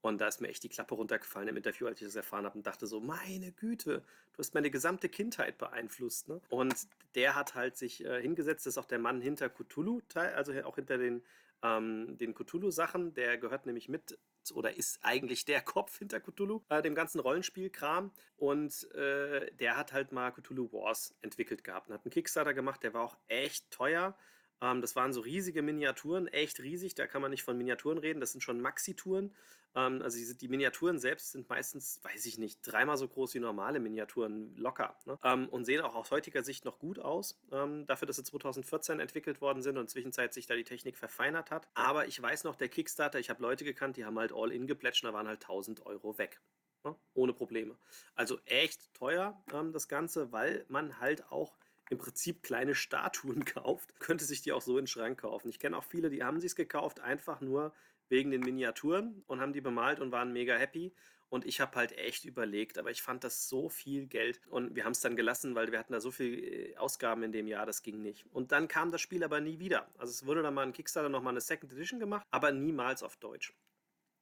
Und 0.01 0.21
da 0.21 0.29
ist 0.29 0.41
mir 0.41 0.49
echt 0.49 0.63
die 0.63 0.69
Klappe 0.69 0.95
runtergefallen 0.95 1.49
im 1.49 1.57
Interview, 1.57 1.87
als 1.87 2.01
ich 2.01 2.07
das 2.07 2.15
erfahren 2.15 2.45
habe 2.45 2.57
und 2.57 2.67
dachte 2.67 2.87
so, 2.87 3.01
meine 3.01 3.53
Güte, 3.53 4.05
du 4.33 4.39
hast 4.39 4.55
meine 4.55 4.71
gesamte 4.71 5.09
Kindheit 5.09 5.59
beeinflusst. 5.59 6.29
Ne? 6.29 6.41
Und 6.51 6.75
der 7.15 7.35
hat 7.35 7.55
halt 7.55 7.77
sich 7.77 8.05
äh, 8.05 8.23
hingesetzt, 8.23 8.67
das 8.67 8.75
ist 8.75 8.79
auch 8.79 8.85
der 8.85 9.01
Mann 9.01 9.21
hinter 9.21 9.49
Cthulhu, 9.49 10.01
also 10.15 10.53
auch 10.63 10.77
hinter 10.77 10.99
den, 10.99 11.23
ähm, 11.63 12.17
den 12.17 12.35
Cthulhu-Sachen. 12.35 13.15
Der 13.15 13.39
gehört 13.39 13.67
nämlich 13.67 13.89
mit 13.89 14.19
oder 14.55 14.77
ist 14.77 15.01
eigentlich 15.03 15.45
der 15.45 15.61
Kopf 15.63 15.99
hinter 15.99 16.21
Cthulhu, 16.21 16.63
äh, 16.69 16.81
dem 16.81 16.95
ganzen 16.95 17.21
Rollenspielkram. 17.21 18.13
Und 18.37 18.91
äh, 18.95 19.53
der 19.55 19.77
hat 19.77 19.93
halt 19.93 20.13
mal 20.13 20.31
Cthulhu 20.31 20.73
Wars 20.73 21.15
entwickelt 21.23 21.65
gehabt 21.65 21.89
und 21.89 21.95
hat 21.95 22.05
einen 22.05 22.13
Kickstarter 22.13 22.55
gemacht, 22.55 22.83
der 22.83 22.95
war 22.95 23.03
auch 23.03 23.17
echt 23.27 23.71
teuer. 23.71 24.17
Ähm, 24.61 24.81
das 24.81 24.97
waren 24.97 25.13
so 25.13 25.21
riesige 25.21 25.63
Miniaturen, 25.63 26.27
echt 26.29 26.61
riesig. 26.61 26.95
Da 26.95 27.07
kann 27.07 27.23
man 27.23 27.31
nicht 27.31 27.43
von 27.43 27.57
Miniaturen 27.57 27.99
reden, 27.99 28.21
das 28.21 28.33
sind 28.33 28.43
schon 28.43 28.61
Maxi-Touren. 28.61 29.35
Ähm, 29.75 30.03
also 30.03 30.19
die, 30.19 30.37
die, 30.37 30.49
Miniaturen 30.49 30.99
selbst 30.99 31.33
sind 31.33 31.49
meistens, 31.49 32.01
weiß 32.03 32.27
ich 32.27 32.39
nicht, 32.39 32.61
dreimal 32.63 32.97
so 32.97 33.07
groß 33.07 33.35
wie 33.35 33.41
normale 33.41 33.81
Miniaturen, 33.81 34.57
locker. 34.57 34.97
Ne? 35.07 35.19
Ähm, 35.23 35.49
und 35.49 35.65
sehen 35.65 35.83
auch 35.83 35.95
aus 35.95 36.11
heutiger 36.11 36.43
Sicht 36.43 36.65
noch 36.65 36.79
gut 36.79 36.99
aus, 36.99 37.41
ähm, 37.53 37.87
dafür, 37.87 38.07
dass 38.07 38.17
sie 38.17 38.25
2014 38.25 39.01
entwickelt 39.01 39.41
worden 39.41 39.63
sind 39.63 39.79
und 39.79 39.89
zwischenzeit 39.91 40.35
sich 40.35 40.47
da 40.47 40.55
die 40.55 40.65
Technik 40.65 40.97
verfeinert 40.97 41.51
hat. 41.51 41.69
Aber 41.75 42.07
ich 42.07 42.21
weiß 42.21 42.45
noch, 42.45 42.57
der 42.57 42.69
Kickstarter, 42.69 43.19
ich 43.19 43.31
habe 43.31 43.43
Leute 43.43 43.65
gekannt, 43.65 43.97
die 43.97 44.05
haben 44.05 44.19
halt 44.19 44.33
All-In 44.33 44.67
geplätscht, 44.67 45.05
da 45.05 45.13
waren 45.13 45.29
halt 45.29 45.43
1000 45.43 45.87
Euro 45.87 46.19
weg. 46.19 46.41
Ne? 46.85 46.95
Ohne 47.15 47.33
Probleme. 47.33 47.77
Also 48.15 48.39
echt 48.47 48.93
teuer 48.95 49.43
ähm, 49.53 49.73
das 49.73 49.89
Ganze, 49.89 50.33
weil 50.33 50.65
man 50.69 51.01
halt 51.01 51.31
auch 51.31 51.57
im 51.91 51.99
Prinzip 51.99 52.43
kleine 52.43 52.75
Statuen 52.75 53.45
kauft, 53.45 53.99
könnte 54.01 54.25
sich 54.25 54.43
die 54.43 54.53
auch 54.53 54.63
so 54.63 54.79
in 54.79 54.85
den 54.85 54.89
Schrank 54.89 55.21
kaufen. 55.21 55.49
Ich 55.49 55.59
kenne 55.59 55.77
auch 55.77 55.85
viele, 55.85 56.11
die 56.11 56.23
haben 56.23 56.41
sich 56.41 56.55
gekauft, 56.55 57.01
einfach 57.01 57.41
nur 57.41 57.73
wegen 58.09 58.31
den 58.31 58.41
Miniaturen 58.41 59.23
und 59.27 59.41
haben 59.41 59.53
die 59.53 59.61
bemalt 59.61 60.01
und 60.01 60.13
waren 60.13 60.33
mega 60.33 60.57
happy. 60.57 60.93
Und 61.31 61.45
ich 61.45 61.61
habe 61.61 61.77
halt 61.77 61.93
echt 61.99 62.25
überlegt, 62.25 62.79
aber 62.79 62.91
ich 62.91 63.03
fand 63.03 63.23
das 63.23 63.51
so 63.51 63.69
viel 63.69 64.07
Geld 64.07 64.41
und 64.49 64.75
wir 64.75 64.87
haben 64.87 64.93
es 64.93 65.01
dann 65.01 65.15
gelassen, 65.15 65.55
weil 65.55 65.71
wir 65.71 65.79
hatten 65.79 65.93
da 65.93 66.01
so 66.01 66.11
viel 66.11 66.43
äh, 66.43 66.77
Ausgaben 66.79 67.23
in 67.23 67.33
dem 67.33 67.47
Jahr, 67.47 67.67
das 67.67 67.83
ging 67.83 68.01
nicht. 68.01 68.25
Und 68.33 68.51
dann 68.51 68.67
kam 68.67 68.91
das 68.91 69.03
Spiel 69.03 69.23
aber 69.23 69.41
nie 69.41 69.59
wieder. 69.59 69.91
Also 69.99 70.11
es 70.11 70.25
wurde 70.25 70.43
dann 70.43 70.55
mal 70.55 70.63
ein 70.63 70.73
Kickstarter 70.73 71.11
nochmal 71.11 71.35
eine 71.35 71.43
Second 71.43 71.71
Edition 71.73 72.01
gemacht, 72.01 72.27
aber 72.31 72.51
niemals 72.51 73.03
auf 73.03 73.19
Deutsch. 73.19 73.53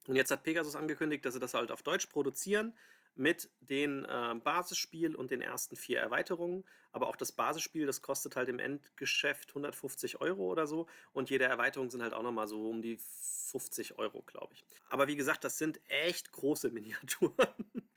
Und 0.07 0.17
jetzt 0.17 0.31
hat 0.31 0.43
Pegasus 0.43 0.75
angekündigt, 0.75 1.25
dass 1.25 1.33
sie 1.33 1.39
das 1.39 1.53
halt 1.53 1.71
auf 1.71 1.81
Deutsch 1.81 2.07
produzieren 2.07 2.73
mit 3.17 3.49
dem 3.61 4.05
äh, 4.05 4.35
Basisspiel 4.35 5.15
und 5.15 5.31
den 5.31 5.41
ersten 5.41 5.75
vier 5.75 5.99
Erweiterungen. 5.99 6.63
Aber 6.91 7.07
auch 7.07 7.15
das 7.15 7.31
Basisspiel, 7.31 7.85
das 7.85 8.01
kostet 8.01 8.35
halt 8.35 8.49
im 8.49 8.59
Endgeschäft 8.59 9.49
150 9.49 10.21
Euro 10.21 10.43
oder 10.51 10.67
so. 10.67 10.87
Und 11.13 11.29
jede 11.29 11.45
Erweiterung 11.45 11.89
sind 11.89 12.01
halt 12.01 12.13
auch 12.13 12.23
nochmal 12.23 12.47
so 12.47 12.69
um 12.69 12.81
die 12.81 12.97
50 13.51 13.97
Euro, 13.97 14.21
glaube 14.23 14.53
ich. 14.53 14.65
Aber 14.89 15.07
wie 15.07 15.15
gesagt, 15.15 15.43
das 15.43 15.57
sind 15.57 15.79
echt 15.87 16.31
große 16.31 16.69
Miniaturen. 16.71 17.35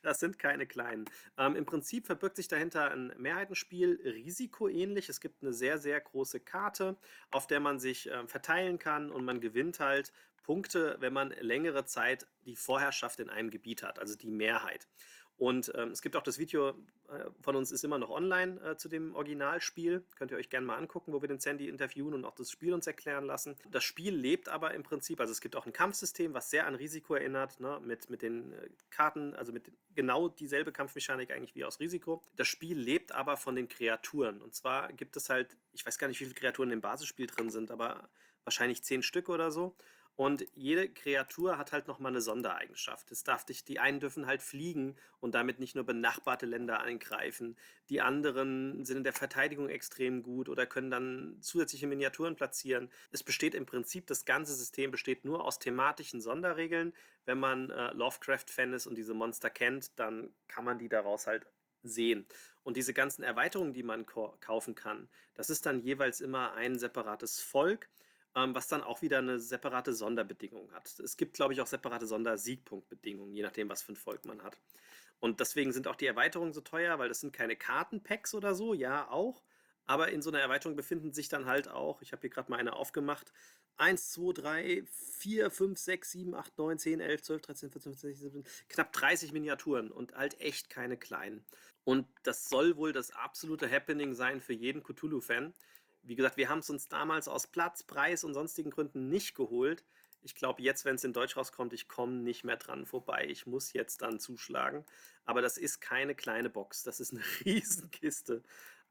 Das 0.03 0.21
sind 0.21 0.39
keine 0.39 0.67
kleinen. 0.67 1.05
Ähm, 1.37 1.57
Im 1.57 1.67
Prinzip 1.67 2.07
verbirgt 2.07 2.37
sich 2.37 2.49
dahinter 2.49 2.91
ein 2.91 3.13
Mehrheitenspiel, 3.19 4.01
risikoähnlich. 4.05 5.09
Es 5.09 5.21
gibt 5.21 5.43
eine 5.43 5.53
sehr, 5.53 5.79
sehr 5.79 6.01
große 6.01 6.41
Karte, 6.41 6.97
auf 7.31 7.47
der 7.47 7.61
man 7.61 7.79
sich 7.79 8.11
äh, 8.11 8.27
verteilen 8.27 8.79
kann 8.79 9.11
und 9.11 9.25
man 9.25 9.41
gewinnt 9.41 9.81
halt 9.81 10.13
Punkte, 10.43 10.97
wenn 11.01 11.13
man 11.13 11.31
längere 11.41 11.85
Zeit 11.85 12.27
die 12.45 12.57
Vorherrschaft 12.57 13.21
in 13.21 13.31
einem 13.31 13.51
Gebiet 13.51 13.83
hat, 13.83 13.99
also 13.99 14.17
die 14.17 14.31
Mehrheit. 14.31 14.89
Und 15.37 15.73
ähm, 15.75 15.91
es 15.91 16.03
gibt 16.03 16.17
auch 16.17 16.23
das 16.23 16.39
Video 16.39 16.75
äh, 17.11 17.31
von 17.41 17.57
uns 17.57 17.73
ist 17.73 17.83
immer 17.83 17.99
noch 17.99 18.11
online 18.11 18.61
äh, 18.61 18.77
zu 18.77 18.91
dem 18.91 19.15
Originalspiel. 19.15 20.05
Könnt 20.17 20.31
ihr 20.31 20.37
euch 20.37 20.51
gerne 20.51 20.67
mal 20.67 20.77
angucken, 20.77 21.15
wo 21.15 21.23
wir 21.23 21.29
den 21.29 21.41
Sandy 21.41 21.67
interviewen 21.69 22.13
und 22.13 22.27
auch 22.27 22.35
das 22.35 22.51
Spiel 22.51 22.75
uns 22.75 22.87
erklären 22.87 23.25
lassen. 23.25 23.57
Das 23.71 23.83
Spiel 23.83 24.15
lebt 24.15 24.51
aber 24.51 24.75
im 24.75 24.83
Prinzip, 24.83 25.19
also 25.19 25.33
es 25.33 25.41
gibt 25.41 25.57
auch 25.57 25.65
ein 25.65 25.73
Kampfsystem, 25.73 26.35
was 26.35 26.51
sehr 26.51 26.67
an 26.67 26.75
Risiko 26.75 27.15
erinnert, 27.15 27.59
ne, 27.59 27.81
mit, 27.83 28.11
mit 28.11 28.23
den 28.23 28.53
äh, 28.53 28.69
Karten, 28.91 29.35
also 29.35 29.51
mit 29.51 29.73
genau 29.95 30.29
dieselbe 30.29 30.73
Kampfmechanik 30.73 31.31
eigentlich 31.31 31.55
wie 31.55 31.65
aus 31.65 31.81
Risiko. 31.81 32.23
Das 32.37 32.47
Spiel 32.47 32.79
lebt 32.79 33.13
aber 33.13 33.39
von 33.39 33.57
den 33.57 33.69
Kreaturen. 33.69 34.43
Und 34.43 34.55
zwar 34.55 34.93
gibt 34.93 35.17
es 35.17 35.31
halt, 35.31 35.57
ich 35.73 35.85
weiß 35.85 35.99
gar 35.99 36.09
nicht, 36.09 36.21
wie 36.21 36.25
viele 36.25 36.37
Kreaturen 36.37 36.71
im 36.71 36.81
Basisspiel 36.81 37.27
drin 37.27 37.51
sind, 37.51 37.71
aber 37.71 38.11
wahrscheinlich 38.45 38.85
zehn 38.85 39.03
Stück 39.03 39.29
oder 39.29 39.51
so. 39.51 39.75
Und 40.17 40.47
jede 40.55 40.89
Kreatur 40.89 41.57
hat 41.57 41.73
halt 41.73 41.89
nochmal 41.89 42.13
eine 42.13 42.21
Sondereigenschaft. 42.21 43.11
Es 43.11 43.25
darf 43.25 43.47
dich, 43.47 43.65
die 43.65 43.79
einen 43.79 44.01
dürfen 44.01 44.27
halt 44.27 44.43
fliegen 44.43 44.97
und 45.19 45.35
damit 45.35 45.59
nicht 45.59 45.75
nur 45.75 45.85
benachbarte 45.85 46.45
Länder 46.45 46.81
angreifen. 46.81 47.57
Die 47.89 48.03
anderen 48.03 48.85
sind 48.85 48.99
in 48.99 49.05
der 49.05 49.15
Verteidigung 49.15 49.71
extrem 49.71 50.23
gut 50.23 50.51
oder 50.51 50.67
können 50.67 50.91
dann 50.91 51.39
zusätzliche 51.41 51.87
Miniaturen 51.87 52.37
platzieren. 52.37 52.91
Es 53.13 53.23
besteht 53.23 53.55
im 53.55 53.65
Prinzip, 53.65 54.07
das 54.09 54.27
ganze 54.27 54.55
System 54.55 54.91
besteht 54.91 55.25
nur 55.25 55.43
aus 55.43 55.59
thematischen 55.59 56.21
Sonderregeln. 56.21 56.93
Wenn 57.25 57.39
man 57.39 57.71
äh, 57.71 57.93
Lovecraft-Fan 57.95 58.75
ist 58.75 58.87
und 58.87 58.97
diese 58.97 59.15
Monster 59.15 59.49
kennt, 59.49 59.99
dann 59.99 60.35
kann 60.49 60.65
man 60.65 60.79
die 60.79 60.91
daraus 60.91 61.27
halt 61.27 61.47
sehen. 61.83 62.27
Und 62.63 62.77
diese 62.77 62.93
ganzen 62.93 63.23
Erweiterungen, 63.23 63.73
die 63.73 63.83
man 63.83 64.05
kaufen 64.05 64.75
kann, 64.75 65.09
das 65.35 65.49
ist 65.49 65.65
dann 65.65 65.81
jeweils 65.81 66.21
immer 66.21 66.53
ein 66.53 66.79
separates 66.79 67.41
Volk 67.41 67.89
ähm, 68.35 68.55
was 68.55 68.69
dann 68.69 68.83
auch 68.83 69.03
wieder 69.03 69.19
eine 69.19 69.39
separate 69.39 69.93
Sonderbedingung 69.93 70.73
hat. 70.73 70.99
Es 71.01 71.17
gibt, 71.17 71.35
glaube 71.35 71.53
ich, 71.53 71.61
auch 71.61 71.67
separate 71.67 72.07
Sondersiegpunktbedingungen, 72.07 73.35
je 73.35 73.43
nachdem, 73.43 73.69
was 73.69 73.83
für 73.83 73.93
ein 73.93 73.97
Volk 73.97 74.25
man 74.25 74.43
hat. 74.43 74.59
Und 75.19 75.41
deswegen 75.41 75.73
sind 75.73 75.87
auch 75.87 75.97
die 75.97 76.07
Erweiterungen 76.07 76.53
so 76.53 76.61
teuer, 76.61 76.99
weil 76.99 77.09
das 77.09 77.21
sind 77.21 77.33
keine 77.33 77.57
Kartenpacks 77.57 78.35
oder 78.35 78.55
so, 78.55 78.73
ja 78.73 79.09
auch. 79.11 79.43
Aber 79.87 80.11
in 80.11 80.23
so 80.23 80.31
einer 80.31 80.41
Erweiterung 80.41 80.77
befinden 80.77 81.13
sich 81.13 81.29
dann 81.29 81.47
halt 81.47 81.69
auch, 81.69 82.01
ich 82.01 82.13
habe 82.13 82.21
hier 82.21 82.31
gerade 82.31 82.51
mal 82.51 82.59
eine 82.59 82.75
aufgemacht, 82.75 83.33
1, 83.77 84.11
2, 84.11 84.33
3, 84.35 84.85
4, 84.87 85.51
5, 85.51 85.79
6, 85.79 86.13
7, 86.13 86.35
8, 86.35 86.59
9, 86.59 86.79
10, 86.79 87.01
11, 87.01 87.23
12, 87.23 87.43
13, 87.43 87.71
14, 87.71 87.93
15, 87.93 88.11
16, 88.11 88.31
17, 88.31 88.53
knapp 88.69 88.93
30 88.93 89.33
Miniaturen 89.33 89.91
und 89.91 90.15
halt 90.15 90.41
echt 90.41 90.71
keine 90.71 90.97
kleinen. 90.97 91.45
Und 91.85 92.07
das 92.23 92.49
soll 92.49 92.77
wohl 92.77 92.93
das 92.93 93.11
absolute 93.11 93.71
Happening 93.71 94.15
sein 94.15 94.41
für 94.41 94.53
jeden 94.53 94.83
Cthulhu-Fan. 94.83 95.55
Wie 96.03 96.15
gesagt, 96.15 96.37
wir 96.37 96.49
haben 96.49 96.61
es 96.61 96.71
uns 96.71 96.89
damals 96.89 97.29
aus 97.29 97.47
Platz, 97.47 97.83
Preis 97.83 98.25
und 98.25 98.35
sonstigen 98.35 98.71
Gründen 98.71 99.09
nicht 99.09 99.35
geholt. 99.35 99.85
Ich 100.23 100.35
glaube, 100.35 100.63
jetzt, 100.63 100.85
wenn 100.85 100.97
es 100.97 101.05
in 101.05 101.13
Deutsch 101.13 101.37
rauskommt, 101.37 101.73
ich 101.73 101.89
komme 101.89 102.13
nicht 102.13 102.45
mehr 102.45 102.57
dran 102.57 102.87
vorbei. 102.87 103.27
Ich 103.29 103.47
muss 103.47 103.73
jetzt 103.73 104.03
dann 104.03 104.19
zuschlagen. 104.19 104.85
Aber 105.25 105.41
das 105.43 105.57
ist 105.57 105.81
keine 105.81 106.15
kleine 106.15 106.51
Box. 106.51 106.83
Das 106.83 107.01
ist 107.01 107.13
eine 107.13 107.23
Riesenkiste. 107.45 108.43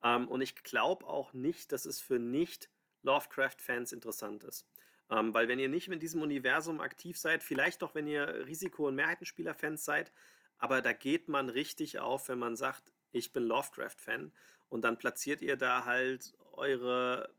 Ähm, 0.03 0.27
und 0.27 0.41
ich 0.41 0.55
glaube 0.63 1.05
auch 1.05 1.33
nicht, 1.33 1.71
dass 1.71 1.85
es 1.85 1.99
für 1.99 2.19
Nicht-Lovecraft-Fans 2.19 3.91
interessant 3.91 4.43
ist. 4.43 4.65
Ähm, 5.09 5.33
weil 5.33 5.47
wenn 5.47 5.59
ihr 5.59 5.69
nicht 5.69 5.87
in 5.87 5.99
diesem 5.99 6.21
Universum 6.21 6.79
aktiv 6.81 7.17
seid, 7.17 7.43
vielleicht 7.43 7.81
doch, 7.81 7.95
wenn 7.95 8.07
ihr 8.07 8.45
Risiko- 8.45 8.87
und 8.87 8.95
Mehrheitenspieler-Fans 8.95 9.83
seid, 9.83 10.11
aber 10.57 10.81
da 10.81 10.93
geht 10.93 11.27
man 11.27 11.49
richtig 11.49 11.99
auf, 11.99 12.29
wenn 12.29 12.39
man 12.39 12.55
sagt, 12.55 12.93
ich 13.11 13.33
bin 13.33 13.43
Lovecraft-Fan. 13.43 14.31
Und 14.67 14.81
dann 14.83 14.97
platziert 14.97 15.41
ihr 15.41 15.57
da 15.57 15.85
halt 15.85 16.33
eure 16.59 17.33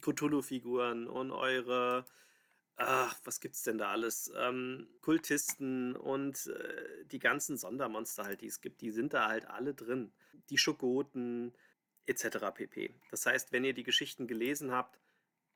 Cthulhu-Figuren 0.00 1.06
und 1.06 1.32
eure, 1.32 2.04
ach, 2.76 3.18
was 3.24 3.40
gibt's 3.40 3.62
denn 3.62 3.78
da 3.78 3.90
alles? 3.90 4.30
Ähm, 4.36 4.88
Kultisten 5.00 5.96
und 5.96 6.46
äh, 6.46 7.04
die 7.06 7.18
ganzen 7.18 7.56
Sondermonster 7.56 8.24
halt, 8.24 8.40
die 8.42 8.46
es 8.46 8.60
gibt, 8.60 8.80
die 8.80 8.90
sind 8.90 9.14
da 9.14 9.28
halt 9.28 9.46
alle 9.46 9.74
drin. 9.74 10.12
Die 10.50 10.58
Schogoten 10.58 11.54
etc. 12.06 12.38
pp. 12.54 12.94
Das 13.10 13.26
heißt, 13.26 13.52
wenn 13.52 13.64
ihr 13.64 13.74
die 13.74 13.82
Geschichten 13.82 14.26
gelesen 14.26 14.72
habt, 14.72 14.98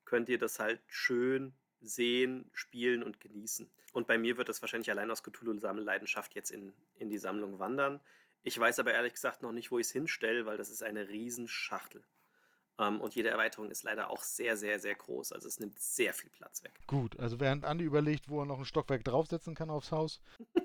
könnt 0.04 0.28
ihr 0.28 0.38
das 0.38 0.58
halt 0.58 0.80
schön 0.86 1.54
sehen, 1.80 2.50
spielen 2.52 3.02
und 3.02 3.20
genießen. 3.20 3.70
Und 3.92 4.06
bei 4.06 4.18
mir 4.18 4.36
wird 4.36 4.48
das 4.48 4.62
wahrscheinlich 4.62 4.90
allein 4.90 5.10
aus 5.10 5.22
Cthulhu-Sammelleidenschaft 5.22 6.34
jetzt 6.34 6.50
in, 6.50 6.72
in 6.96 7.10
die 7.10 7.18
Sammlung 7.18 7.58
wandern. 7.58 8.00
Ich 8.42 8.58
weiß 8.58 8.78
aber 8.78 8.92
ehrlich 8.92 9.14
gesagt 9.14 9.42
noch 9.42 9.52
nicht, 9.52 9.70
wo 9.70 9.78
ich 9.78 9.86
es 9.86 9.92
hinstelle, 9.92 10.46
weil 10.46 10.56
das 10.56 10.70
ist 10.70 10.82
eine 10.82 11.08
Riesenschachtel. 11.08 12.02
Ähm, 12.78 13.00
und 13.00 13.14
jede 13.14 13.30
Erweiterung 13.30 13.70
ist 13.70 13.82
leider 13.82 14.10
auch 14.10 14.22
sehr, 14.22 14.56
sehr, 14.56 14.78
sehr 14.78 14.94
groß. 14.94 15.32
Also 15.32 15.48
es 15.48 15.60
nimmt 15.60 15.78
sehr 15.78 16.14
viel 16.14 16.30
Platz 16.30 16.62
weg. 16.64 16.72
Gut, 16.86 17.18
also 17.18 17.40
während 17.40 17.64
Andi 17.64 17.84
überlegt, 17.84 18.28
wo 18.28 18.40
er 18.40 18.46
noch 18.46 18.58
ein 18.58 18.64
Stockwerk 18.64 19.04
draufsetzen 19.04 19.54
kann 19.54 19.70
aufs 19.70 19.92
Haus. 19.92 20.20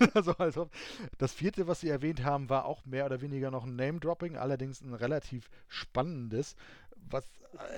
also, 0.14 0.32
also 0.32 0.70
das 1.18 1.32
vierte, 1.32 1.66
was 1.66 1.80
Sie 1.80 1.88
erwähnt 1.88 2.24
haben, 2.24 2.48
war 2.48 2.64
auch 2.64 2.84
mehr 2.84 3.06
oder 3.06 3.20
weniger 3.20 3.50
noch 3.50 3.64
ein 3.64 3.76
Name-Dropping, 3.76 4.36
allerdings 4.36 4.80
ein 4.80 4.94
relativ 4.94 5.50
spannendes, 5.68 6.56
was 6.96 7.28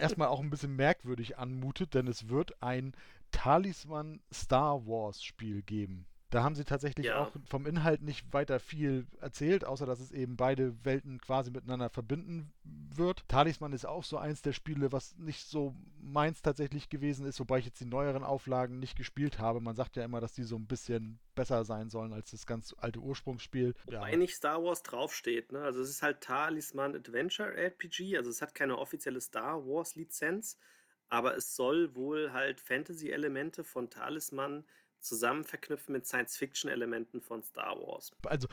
erstmal 0.00 0.28
auch 0.28 0.40
ein 0.40 0.50
bisschen 0.50 0.76
merkwürdig 0.76 1.38
anmutet, 1.38 1.94
denn 1.94 2.06
es 2.06 2.28
wird 2.28 2.62
ein 2.62 2.94
Talisman 3.30 4.20
Star 4.32 4.86
Wars 4.86 5.22
Spiel 5.22 5.62
geben. 5.62 6.06
Da 6.32 6.42
haben 6.42 6.54
sie 6.54 6.64
tatsächlich 6.64 7.08
ja. 7.08 7.18
auch 7.18 7.32
vom 7.44 7.66
Inhalt 7.66 8.00
nicht 8.00 8.32
weiter 8.32 8.58
viel 8.58 9.06
erzählt, 9.20 9.66
außer 9.66 9.84
dass 9.84 10.00
es 10.00 10.12
eben 10.12 10.38
beide 10.38 10.74
Welten 10.82 11.20
quasi 11.20 11.50
miteinander 11.50 11.90
verbinden 11.90 12.50
wird. 12.64 13.28
Talisman 13.28 13.74
ist 13.74 13.84
auch 13.84 14.02
so 14.02 14.16
eins 14.16 14.40
der 14.40 14.54
Spiele, 14.54 14.92
was 14.92 15.14
nicht 15.18 15.46
so 15.46 15.74
meins 16.00 16.40
tatsächlich 16.40 16.88
gewesen 16.88 17.26
ist, 17.26 17.38
wobei 17.38 17.58
ich 17.58 17.66
jetzt 17.66 17.80
die 17.80 17.84
neueren 17.84 18.24
Auflagen 18.24 18.78
nicht 18.78 18.96
gespielt 18.96 19.40
habe. 19.40 19.60
Man 19.60 19.76
sagt 19.76 19.94
ja 19.96 20.04
immer, 20.06 20.22
dass 20.22 20.32
die 20.32 20.44
so 20.44 20.56
ein 20.56 20.66
bisschen 20.66 21.18
besser 21.34 21.66
sein 21.66 21.90
sollen 21.90 22.14
als 22.14 22.30
das 22.30 22.46
ganz 22.46 22.74
alte 22.78 23.00
Ursprungsspiel. 23.00 23.74
Wobei 23.84 24.12
ja. 24.12 24.16
nicht 24.16 24.34
Star 24.34 24.64
Wars 24.64 24.82
draufsteht. 24.82 25.52
Ne? 25.52 25.60
Also 25.60 25.82
es 25.82 25.90
ist 25.90 26.02
halt 26.02 26.22
Talisman 26.22 26.96
Adventure 26.96 27.54
RPG, 27.54 28.16
also 28.16 28.30
es 28.30 28.40
hat 28.40 28.54
keine 28.54 28.78
offizielle 28.78 29.20
Star 29.20 29.66
Wars 29.66 29.96
Lizenz, 29.96 30.58
aber 31.10 31.36
es 31.36 31.54
soll 31.54 31.94
wohl 31.94 32.32
halt 32.32 32.58
Fantasy-Elemente 32.58 33.64
von 33.64 33.90
Talisman 33.90 34.64
zusammen 35.02 35.44
verknüpfen 35.44 35.92
mit 35.92 36.06
Science-Fiction-Elementen 36.06 37.20
von 37.20 37.42
Star 37.42 37.76
Wars. 37.76 38.12
Also, 38.26 38.48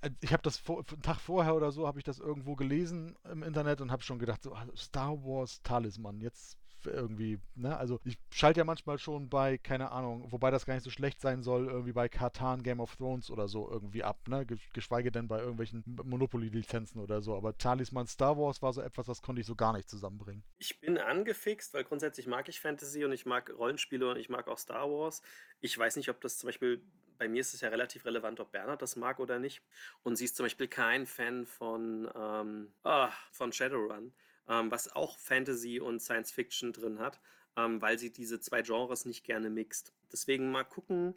äh, 0.00 0.10
ich 0.20 0.32
habe 0.32 0.42
das 0.42 0.56
vor, 0.56 0.84
einen 0.88 1.02
Tag 1.02 1.20
vorher 1.20 1.54
oder 1.54 1.72
so, 1.72 1.86
habe 1.86 1.98
ich 1.98 2.04
das 2.04 2.18
irgendwo 2.18 2.54
gelesen 2.54 3.16
im 3.30 3.42
Internet 3.42 3.80
und 3.80 3.90
habe 3.90 4.02
schon 4.02 4.18
gedacht, 4.18 4.42
so, 4.42 4.54
ah, 4.54 4.66
Star 4.76 5.12
Wars 5.24 5.62
Talisman, 5.62 6.20
jetzt 6.20 6.59
irgendwie, 6.86 7.38
ne? 7.54 7.76
Also 7.76 8.00
ich 8.04 8.18
schalte 8.30 8.60
ja 8.60 8.64
manchmal 8.64 8.98
schon 8.98 9.28
bei, 9.28 9.58
keine 9.58 9.90
Ahnung, 9.90 10.30
wobei 10.30 10.50
das 10.50 10.66
gar 10.66 10.74
nicht 10.74 10.84
so 10.84 10.90
schlecht 10.90 11.20
sein 11.20 11.42
soll, 11.42 11.66
irgendwie 11.66 11.92
bei 11.92 12.08
Katan, 12.08 12.62
Game 12.62 12.80
of 12.80 12.96
Thrones 12.96 13.30
oder 13.30 13.48
so 13.48 13.70
irgendwie 13.70 14.02
ab, 14.02 14.18
ne? 14.28 14.46
Geschweige 14.72 15.12
denn 15.12 15.28
bei 15.28 15.38
irgendwelchen 15.38 15.84
Monopoly-Lizenzen 15.86 17.00
oder 17.00 17.22
so. 17.22 17.36
Aber 17.36 17.56
Talisman 17.56 18.06
Star 18.06 18.36
Wars 18.36 18.62
war 18.62 18.72
so 18.72 18.80
etwas, 18.80 19.06
das 19.06 19.22
konnte 19.22 19.40
ich 19.40 19.46
so 19.46 19.54
gar 19.54 19.72
nicht 19.72 19.88
zusammenbringen. 19.88 20.42
Ich 20.58 20.80
bin 20.80 20.98
angefixt, 20.98 21.74
weil 21.74 21.84
grundsätzlich 21.84 22.26
mag 22.26 22.48
ich 22.48 22.60
Fantasy 22.60 23.04
und 23.04 23.12
ich 23.12 23.26
mag 23.26 23.50
Rollenspiele 23.50 24.10
und 24.10 24.16
ich 24.16 24.28
mag 24.28 24.48
auch 24.48 24.58
Star 24.58 24.90
Wars. 24.90 25.22
Ich 25.60 25.76
weiß 25.76 25.96
nicht, 25.96 26.08
ob 26.08 26.20
das 26.20 26.38
zum 26.38 26.48
Beispiel 26.48 26.82
bei 27.20 27.28
mir 27.28 27.42
ist 27.42 27.52
es 27.52 27.60
ja 27.60 27.68
relativ 27.68 28.06
relevant, 28.06 28.40
ob 28.40 28.50
Bernhard 28.50 28.80
das 28.80 28.96
mag 28.96 29.20
oder 29.20 29.38
nicht. 29.38 29.62
Und 30.02 30.16
sie 30.16 30.24
ist 30.24 30.36
zum 30.36 30.46
Beispiel 30.46 30.68
kein 30.68 31.04
Fan 31.04 31.44
von, 31.44 32.10
ähm, 32.16 32.72
ah, 32.82 33.12
von 33.30 33.52
Shadowrun 33.52 34.14
ähm, 34.50 34.70
was 34.70 34.92
auch 34.92 35.18
Fantasy 35.18 35.80
und 35.80 36.00
Science 36.00 36.32
Fiction 36.32 36.72
drin 36.72 36.98
hat, 36.98 37.20
ähm, 37.56 37.80
weil 37.80 37.98
sie 37.98 38.12
diese 38.12 38.40
zwei 38.40 38.62
Genres 38.62 39.04
nicht 39.04 39.24
gerne 39.24 39.48
mixt. 39.48 39.94
Deswegen 40.12 40.50
mal 40.50 40.64
gucken, 40.64 41.14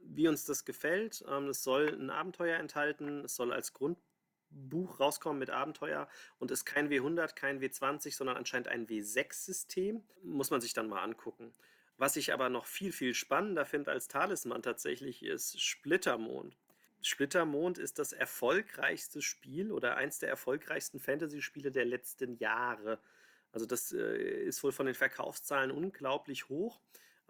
wie 0.00 0.28
uns 0.28 0.44
das 0.44 0.64
gefällt. 0.64 1.24
Ähm, 1.28 1.48
es 1.48 1.64
soll 1.64 1.88
ein 1.88 2.10
Abenteuer 2.10 2.58
enthalten, 2.58 3.24
es 3.24 3.34
soll 3.34 3.52
als 3.52 3.72
Grundbuch 3.72 5.00
rauskommen 5.00 5.40
mit 5.40 5.50
Abenteuer 5.50 6.08
und 6.38 6.52
ist 6.52 6.64
kein 6.64 6.88
W100, 6.88 7.34
kein 7.34 7.60
W20, 7.60 8.14
sondern 8.14 8.36
anscheinend 8.36 8.68
ein 8.68 8.86
W6-System. 8.86 10.02
Muss 10.22 10.50
man 10.50 10.60
sich 10.60 10.72
dann 10.72 10.88
mal 10.88 11.02
angucken. 11.02 11.52
Was 11.98 12.16
ich 12.16 12.32
aber 12.32 12.50
noch 12.50 12.66
viel, 12.66 12.92
viel 12.92 13.14
spannender 13.14 13.64
finde 13.64 13.90
als 13.90 14.06
Talisman 14.06 14.62
tatsächlich 14.62 15.24
ist 15.24 15.60
Splittermond. 15.60 16.56
Splittermond 17.06 17.78
ist 17.78 17.98
das 18.00 18.12
erfolgreichste 18.12 19.22
Spiel 19.22 19.70
oder 19.70 19.96
eins 19.96 20.18
der 20.18 20.28
erfolgreichsten 20.28 20.98
Fantasy-Spiele 20.98 21.70
der 21.70 21.84
letzten 21.84 22.36
Jahre. 22.38 22.98
Also 23.52 23.64
das 23.64 23.92
äh, 23.92 24.42
ist 24.44 24.64
wohl 24.64 24.72
von 24.72 24.86
den 24.86 24.94
Verkaufszahlen 24.94 25.70
unglaublich 25.70 26.48
hoch. 26.48 26.80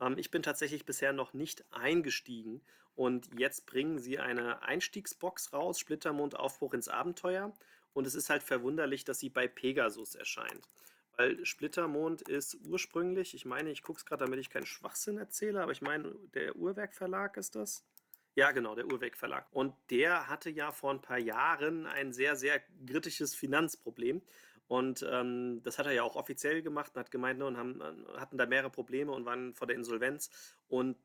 Ähm, 0.00 0.16
ich 0.16 0.30
bin 0.30 0.42
tatsächlich 0.42 0.86
bisher 0.86 1.12
noch 1.12 1.34
nicht 1.34 1.64
eingestiegen 1.72 2.62
und 2.94 3.28
jetzt 3.38 3.66
bringen 3.66 3.98
sie 3.98 4.18
eine 4.18 4.62
Einstiegsbox 4.62 5.52
raus, 5.52 5.78
Splittermond 5.78 6.36
Aufbruch 6.36 6.72
ins 6.72 6.88
Abenteuer. 6.88 7.52
Und 7.92 8.06
es 8.06 8.14
ist 8.14 8.30
halt 8.30 8.42
verwunderlich, 8.42 9.04
dass 9.04 9.18
sie 9.18 9.28
bei 9.28 9.46
Pegasus 9.46 10.14
erscheint. 10.14 10.68
Weil 11.16 11.44
Splittermond 11.44 12.22
ist 12.22 12.58
ursprünglich, 12.66 13.34
ich 13.34 13.44
meine, 13.44 13.70
ich 13.70 13.82
gucke 13.82 13.98
es 13.98 14.06
gerade, 14.06 14.24
damit 14.24 14.38
ich 14.38 14.50
keinen 14.50 14.66
Schwachsinn 14.66 15.18
erzähle, 15.18 15.62
aber 15.62 15.72
ich 15.72 15.82
meine, 15.82 16.14
der 16.34 16.56
Uhrwerk 16.56 16.94
Verlag 16.94 17.36
ist 17.36 17.56
das. 17.56 17.84
Ja, 18.36 18.52
genau, 18.52 18.74
der 18.74 18.84
Urweg 18.86 19.16
Verlag. 19.16 19.46
Und 19.50 19.74
der 19.88 20.28
hatte 20.28 20.50
ja 20.50 20.70
vor 20.70 20.90
ein 20.90 21.00
paar 21.00 21.18
Jahren 21.18 21.86
ein 21.86 22.12
sehr, 22.12 22.36
sehr 22.36 22.60
kritisches 22.86 23.34
Finanzproblem. 23.34 24.20
Und 24.68 25.06
ähm, 25.10 25.62
das 25.62 25.78
hat 25.78 25.86
er 25.86 25.92
ja 25.92 26.02
auch 26.02 26.16
offiziell 26.16 26.60
gemacht 26.60 26.92
und 26.94 27.00
hat 27.00 27.10
gemeint, 27.10 27.38
ne, 27.38 27.46
und 27.46 27.56
haben, 27.56 27.80
äh, 27.80 28.18
hatten 28.18 28.36
da 28.36 28.44
mehrere 28.44 28.68
Probleme 28.70 29.12
und 29.12 29.24
waren 29.24 29.54
vor 29.54 29.66
der 29.66 29.76
Insolvenz. 29.76 30.30
Und 30.68 30.98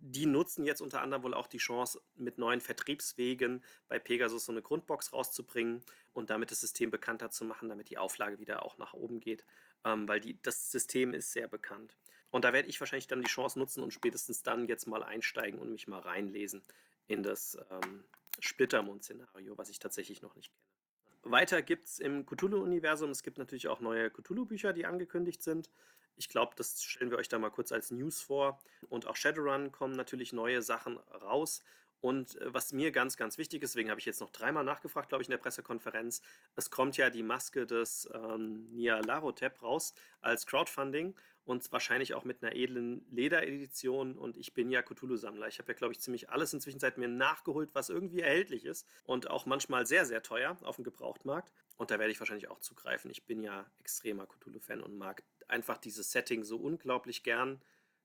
die 0.00 0.24
nutzen 0.24 0.64
jetzt 0.64 0.80
unter 0.80 1.02
anderem 1.02 1.22
wohl 1.24 1.34
auch 1.34 1.48
die 1.48 1.58
Chance, 1.58 2.00
mit 2.14 2.38
neuen 2.38 2.62
Vertriebswegen 2.62 3.62
bei 3.88 3.98
Pegasus 3.98 4.46
so 4.46 4.52
eine 4.52 4.62
Grundbox 4.62 5.12
rauszubringen 5.12 5.82
und 6.14 6.30
damit 6.30 6.50
das 6.50 6.60
System 6.62 6.90
bekannter 6.90 7.30
zu 7.30 7.44
machen, 7.44 7.68
damit 7.68 7.90
die 7.90 7.98
Auflage 7.98 8.38
wieder 8.38 8.64
auch 8.64 8.78
nach 8.78 8.94
oben 8.94 9.20
geht, 9.20 9.44
ähm, 9.84 10.08
weil 10.08 10.20
die, 10.20 10.40
das 10.40 10.70
System 10.70 11.12
ist 11.12 11.32
sehr 11.32 11.48
bekannt. 11.48 11.96
Und 12.34 12.44
da 12.44 12.52
werde 12.52 12.68
ich 12.68 12.80
wahrscheinlich 12.80 13.06
dann 13.06 13.22
die 13.22 13.28
Chance 13.28 13.60
nutzen 13.60 13.80
und 13.80 13.92
spätestens 13.92 14.42
dann 14.42 14.66
jetzt 14.66 14.88
mal 14.88 15.04
einsteigen 15.04 15.56
und 15.60 15.70
mich 15.70 15.86
mal 15.86 16.00
reinlesen 16.00 16.64
in 17.06 17.22
das 17.22 17.56
ähm, 17.70 18.02
Splittermond-Szenario, 18.40 19.56
was 19.56 19.68
ich 19.68 19.78
tatsächlich 19.78 20.20
noch 20.20 20.34
nicht 20.34 20.50
kenne. 20.50 21.32
Weiter 21.32 21.62
gibt 21.62 21.86
es 21.86 22.00
im 22.00 22.26
Cthulhu-Universum, 22.26 23.10
es 23.10 23.22
gibt 23.22 23.38
natürlich 23.38 23.68
auch 23.68 23.78
neue 23.78 24.10
Cthulhu-Bücher, 24.10 24.72
die 24.72 24.84
angekündigt 24.84 25.44
sind. 25.44 25.70
Ich 26.16 26.28
glaube, 26.28 26.54
das 26.56 26.82
stellen 26.82 27.12
wir 27.12 27.18
euch 27.18 27.28
da 27.28 27.38
mal 27.38 27.50
kurz 27.50 27.70
als 27.70 27.92
News 27.92 28.20
vor. 28.20 28.58
Und 28.88 29.06
auch 29.06 29.14
Shadowrun 29.14 29.70
kommen 29.70 29.94
natürlich 29.94 30.32
neue 30.32 30.60
Sachen 30.60 30.96
raus. 30.96 31.62
Und 32.00 32.38
äh, 32.40 32.52
was 32.52 32.72
mir 32.72 32.90
ganz, 32.90 33.16
ganz 33.16 33.38
wichtig 33.38 33.62
ist, 33.62 33.74
deswegen 33.74 33.90
habe 33.90 34.00
ich 34.00 34.06
jetzt 34.06 34.20
noch 34.20 34.30
dreimal 34.30 34.64
nachgefragt, 34.64 35.08
glaube 35.08 35.22
ich, 35.22 35.28
in 35.28 35.30
der 35.30 35.38
Pressekonferenz, 35.38 36.20
es 36.56 36.68
kommt 36.68 36.96
ja 36.96 37.10
die 37.10 37.22
Maske 37.22 37.64
des 37.64 38.10
ähm, 38.12 38.66
Nia 38.72 38.98
Larotep 38.98 39.62
raus 39.62 39.94
als 40.20 40.46
Crowdfunding 40.46 41.14
und 41.44 41.70
wahrscheinlich 41.72 42.14
auch 42.14 42.24
mit 42.24 42.42
einer 42.42 42.54
edlen 42.54 43.06
Lederedition. 43.10 44.16
Und 44.16 44.36
ich 44.36 44.54
bin 44.54 44.70
ja 44.70 44.82
Cthulhu-Sammler. 44.82 45.48
Ich 45.48 45.58
habe 45.58 45.72
ja, 45.72 45.76
glaube 45.76 45.92
ich, 45.92 46.00
ziemlich 46.00 46.30
alles 46.30 46.52
inzwischen 46.54 46.80
seit 46.80 46.98
mir 46.98 47.08
nachgeholt, 47.08 47.70
was 47.74 47.90
irgendwie 47.90 48.20
erhältlich 48.20 48.64
ist 48.64 48.88
und 49.04 49.30
auch 49.30 49.46
manchmal 49.46 49.86
sehr, 49.86 50.06
sehr 50.06 50.22
teuer 50.22 50.56
auf 50.62 50.76
dem 50.76 50.84
Gebrauchtmarkt. 50.84 51.52
Und 51.76 51.90
da 51.90 51.98
werde 51.98 52.12
ich 52.12 52.20
wahrscheinlich 52.20 52.48
auch 52.48 52.60
zugreifen. 52.60 53.10
Ich 53.10 53.26
bin 53.26 53.42
ja 53.42 53.66
extremer 53.80 54.26
Cthulhu-Fan 54.26 54.80
und 54.80 54.96
mag 54.96 55.22
einfach 55.48 55.76
dieses 55.78 56.12
Setting 56.12 56.44
so 56.44 56.56
unglaublich 56.56 57.22
gern, 57.22 57.60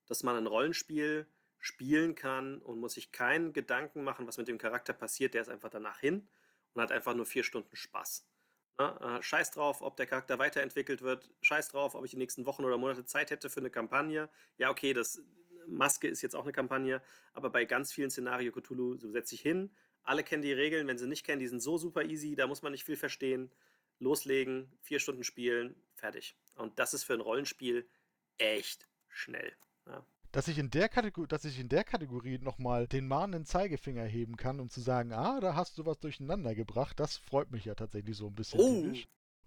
dass 0.08 0.24
man 0.24 0.36
ein 0.36 0.48
Rollenspiel 0.48 1.28
spielen 1.60 2.16
kann 2.16 2.60
und 2.60 2.80
muss 2.80 2.94
sich 2.94 3.12
keinen 3.12 3.54
Gedanken 3.54 4.04
machen, 4.04 4.28
was 4.28 4.38
mit 4.38 4.48
dem 4.48 4.58
Charakter 4.58 4.94
passiert. 4.94 5.34
Der 5.34 5.42
ist 5.42 5.50
einfach 5.50 5.70
danach 5.70 6.00
hin 6.00 6.28
und 6.74 6.82
hat 6.82 6.92
einfach 6.92 7.14
nur 7.14 7.26
vier 7.26 7.44
Stunden 7.44 7.76
Spaß. 7.76 8.29
Na, 8.80 9.18
äh, 9.18 9.22
scheiß 9.22 9.52
drauf, 9.52 9.82
ob 9.82 9.98
der 9.98 10.06
Charakter 10.06 10.40
weiterentwickelt 10.40 11.02
wird. 11.02 11.30
Scheiß 11.42 11.68
drauf, 11.68 11.96
ob 11.96 12.06
ich 12.06 12.12
die 12.12 12.18
nächsten 12.18 12.46
Wochen 12.46 12.64
oder 12.64 12.78
Monate 12.78 13.04
Zeit 13.06 13.30
hätte 13.30 13.50
für 13.50 13.60
eine 13.60 13.70
Kampagne. 13.70 14.30
Ja, 14.58 14.70
okay, 14.70 14.94
das 14.94 15.22
Maske 15.68 16.08
ist 16.08 16.22
jetzt 16.22 16.34
auch 16.34 16.44
eine 16.44 16.54
Kampagne, 16.54 17.02
aber 17.34 17.50
bei 17.50 17.66
ganz 17.66 17.92
vielen 17.92 18.10
Szenario 18.10 18.54
Cthulhu, 18.54 18.96
so 18.96 19.12
setze 19.12 19.36
ich 19.36 19.42
hin. 19.42 19.70
Alle 20.04 20.24
kennen 20.24 20.42
die 20.42 20.54
Regeln, 20.54 20.88
wenn 20.88 20.98
sie 20.98 21.08
nicht 21.08 21.26
kennen, 21.26 21.42
die 21.42 21.48
sind 21.48 21.60
so 21.60 21.78
super 21.78 22.06
easy, 22.06 22.36
da 22.36 22.48
muss 22.48 22.62
man 22.62 22.72
nicht 22.72 22.86
viel 22.86 22.96
verstehen. 22.96 23.52
Loslegen, 24.00 24.72
vier 24.82 25.00
Stunden 25.02 25.26
spielen, 25.26 25.76
fertig. 25.96 26.38
Und 26.56 26.80
das 26.80 26.94
ist 26.94 27.04
für 27.04 27.14
ein 27.14 27.22
Rollenspiel 27.22 27.86
echt 28.38 28.88
schnell. 29.10 29.52
Ja 29.88 30.06
dass 30.32 30.48
ich 30.48 30.58
in 30.58 30.70
der 30.70 30.90
Kategorie, 30.90 31.28
dass 31.28 31.46
ich 31.46 31.60
in 31.60 31.70
der 31.70 31.84
Kategorie 31.84 32.38
nochmal 32.40 32.88
den 32.88 33.08
mahnenden 33.08 33.46
Zeigefinger 33.46 34.06
heben 34.06 34.38
kann, 34.38 34.60
um 34.60 34.70
zu 34.70 34.82
sagen, 34.82 35.14
ah, 35.14 35.40
da 35.40 35.56
hast 35.56 35.78
du 35.78 35.86
was 35.86 36.00
durcheinander 36.00 36.56
gebracht, 36.56 37.00
das 37.00 37.18
freut 37.18 37.52
mich 37.52 37.66
ja 37.66 37.76
tatsächlich 37.76 38.16
so 38.16 38.28
ein 38.28 38.36
bisschen. 38.36 38.60
Oh. 38.60 38.94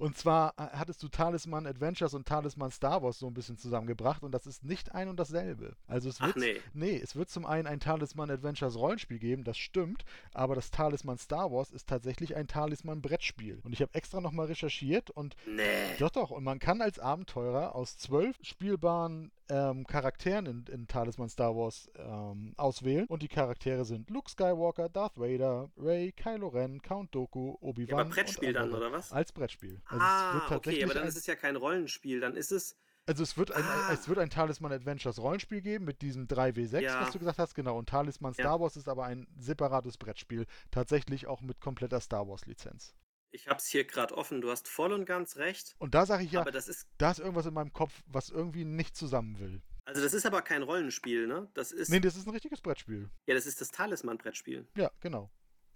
Und 0.02 0.18
zwar 0.18 0.54
äh, 0.58 0.76
hattest 0.76 1.00
du 1.04 1.08
Talisman 1.08 1.64
Adventures 1.64 2.12
und 2.14 2.26
Talisman 2.26 2.72
Star 2.72 3.04
Wars 3.04 3.20
so 3.20 3.28
ein 3.28 3.34
bisschen 3.34 3.56
zusammengebracht 3.56 4.24
und 4.24 4.32
das 4.32 4.48
ist 4.48 4.64
nicht 4.64 4.92
ein 4.92 5.08
und 5.08 5.16
dasselbe. 5.16 5.76
Also 5.86 6.08
es 6.08 6.20
wird, 6.20 6.36
nee. 6.38 6.60
nee, 6.74 7.00
es 7.00 7.14
wird 7.14 7.30
zum 7.30 7.46
einen 7.46 7.68
ein 7.68 7.78
Talisman 7.78 8.28
Adventures 8.28 8.76
Rollenspiel 8.76 9.20
geben, 9.20 9.44
das 9.44 9.56
stimmt, 9.56 10.04
aber 10.34 10.56
das 10.56 10.72
Talisman 10.72 11.18
Star 11.18 11.52
Wars 11.52 11.70
ist 11.70 11.88
tatsächlich 11.88 12.34
ein 12.34 12.48
Talisman 12.48 13.00
Brettspiel. 13.00 13.60
Und 13.62 13.74
ich 13.74 13.80
habe 13.80 13.94
extra 13.94 14.20
nochmal 14.20 14.46
recherchiert 14.46 15.08
und 15.10 15.36
nee. 15.46 15.62
doch 16.00 16.10
doch, 16.10 16.32
und 16.32 16.42
man 16.42 16.58
kann 16.58 16.82
als 16.82 16.98
Abenteurer 16.98 17.76
aus 17.76 17.96
zwölf 17.96 18.36
spielbaren 18.42 19.30
ähm, 19.52 19.86
Charakteren 19.86 20.46
in, 20.46 20.64
in, 20.72 20.86
Talisman 20.86 21.28
Star 21.28 21.54
Wars 21.54 21.90
ähm, 21.96 22.54
auswählen. 22.56 23.06
Und 23.06 23.22
die 23.22 23.28
Charaktere 23.28 23.84
sind 23.84 24.08
Luke 24.08 24.30
Skywalker, 24.30 24.88
Darth 24.88 25.18
Vader, 25.18 25.70
Rey, 25.76 26.12
Kylo 26.12 26.48
Ren, 26.48 26.80
Count 26.80 27.14
Dooku, 27.14 27.56
Obi-Wan. 27.60 27.88
Ja, 27.88 28.04
aber 28.04 28.10
Brettspiel 28.10 28.52
dann, 28.52 28.72
oder 28.72 28.90
was? 28.92 29.12
Als 29.12 29.32
Brettspiel. 29.32 29.80
Also 29.92 30.04
ah, 30.04 30.56
okay, 30.56 30.82
aber 30.84 30.94
dann 30.94 31.06
ist 31.06 31.16
es 31.16 31.26
ja 31.26 31.36
kein 31.36 31.56
Rollenspiel, 31.56 32.20
dann 32.20 32.34
ist 32.34 32.50
es. 32.52 32.76
Also 33.04 33.22
es 33.22 33.36
wird 33.36 33.50
ein, 33.52 33.64
ah. 33.64 33.92
es 33.92 34.08
wird 34.08 34.18
ein 34.18 34.30
Talisman 34.30 34.72
Adventures 34.72 35.18
Rollenspiel 35.18 35.60
geben 35.60 35.84
mit 35.84 36.02
diesem 36.02 36.28
3W6, 36.28 36.80
ja. 36.80 37.00
was 37.00 37.10
du 37.10 37.18
gesagt 37.18 37.38
hast, 37.38 37.54
genau. 37.54 37.76
Und 37.76 37.88
Talisman 37.88 38.32
Star 38.32 38.56
ja. 38.56 38.60
Wars 38.60 38.76
ist 38.76 38.88
aber 38.88 39.04
ein 39.04 39.26
separates 39.36 39.98
Brettspiel, 39.98 40.46
tatsächlich 40.70 41.26
auch 41.26 41.40
mit 41.40 41.60
kompletter 41.60 42.00
Star 42.00 42.28
Wars 42.28 42.46
Lizenz. 42.46 42.94
Ich 43.32 43.48
habe 43.48 43.58
es 43.58 43.66
hier 43.66 43.84
gerade 43.84 44.16
offen, 44.16 44.40
du 44.40 44.50
hast 44.50 44.68
voll 44.68 44.92
und 44.92 45.06
ganz 45.06 45.36
recht. 45.36 45.74
Und 45.78 45.94
da 45.94 46.06
sage 46.06 46.22
ich 46.24 46.32
ja, 46.32 46.44
das 46.44 46.68
ist, 46.68 46.86
da 46.98 47.10
ist 47.10 47.18
irgendwas 47.18 47.46
in 47.46 47.54
meinem 47.54 47.72
Kopf, 47.72 48.02
was 48.06 48.28
irgendwie 48.28 48.64
nicht 48.64 48.94
zusammen 48.94 49.40
will. 49.40 49.62
Also 49.84 50.00
das 50.00 50.14
ist 50.14 50.26
aber 50.26 50.42
kein 50.42 50.62
Rollenspiel, 50.62 51.26
ne? 51.26 51.48
Das 51.54 51.72
ist. 51.72 51.88
Nee, 51.88 52.00
das 52.00 52.14
ist 52.14 52.26
ein 52.26 52.30
richtiges 52.30 52.60
Brettspiel. 52.60 53.10
Ja, 53.26 53.34
das 53.34 53.46
ist 53.46 53.60
das 53.60 53.70
Talisman-Brettspiel. 53.72 54.68
Ja, 54.76 54.90
genau. 55.00 55.30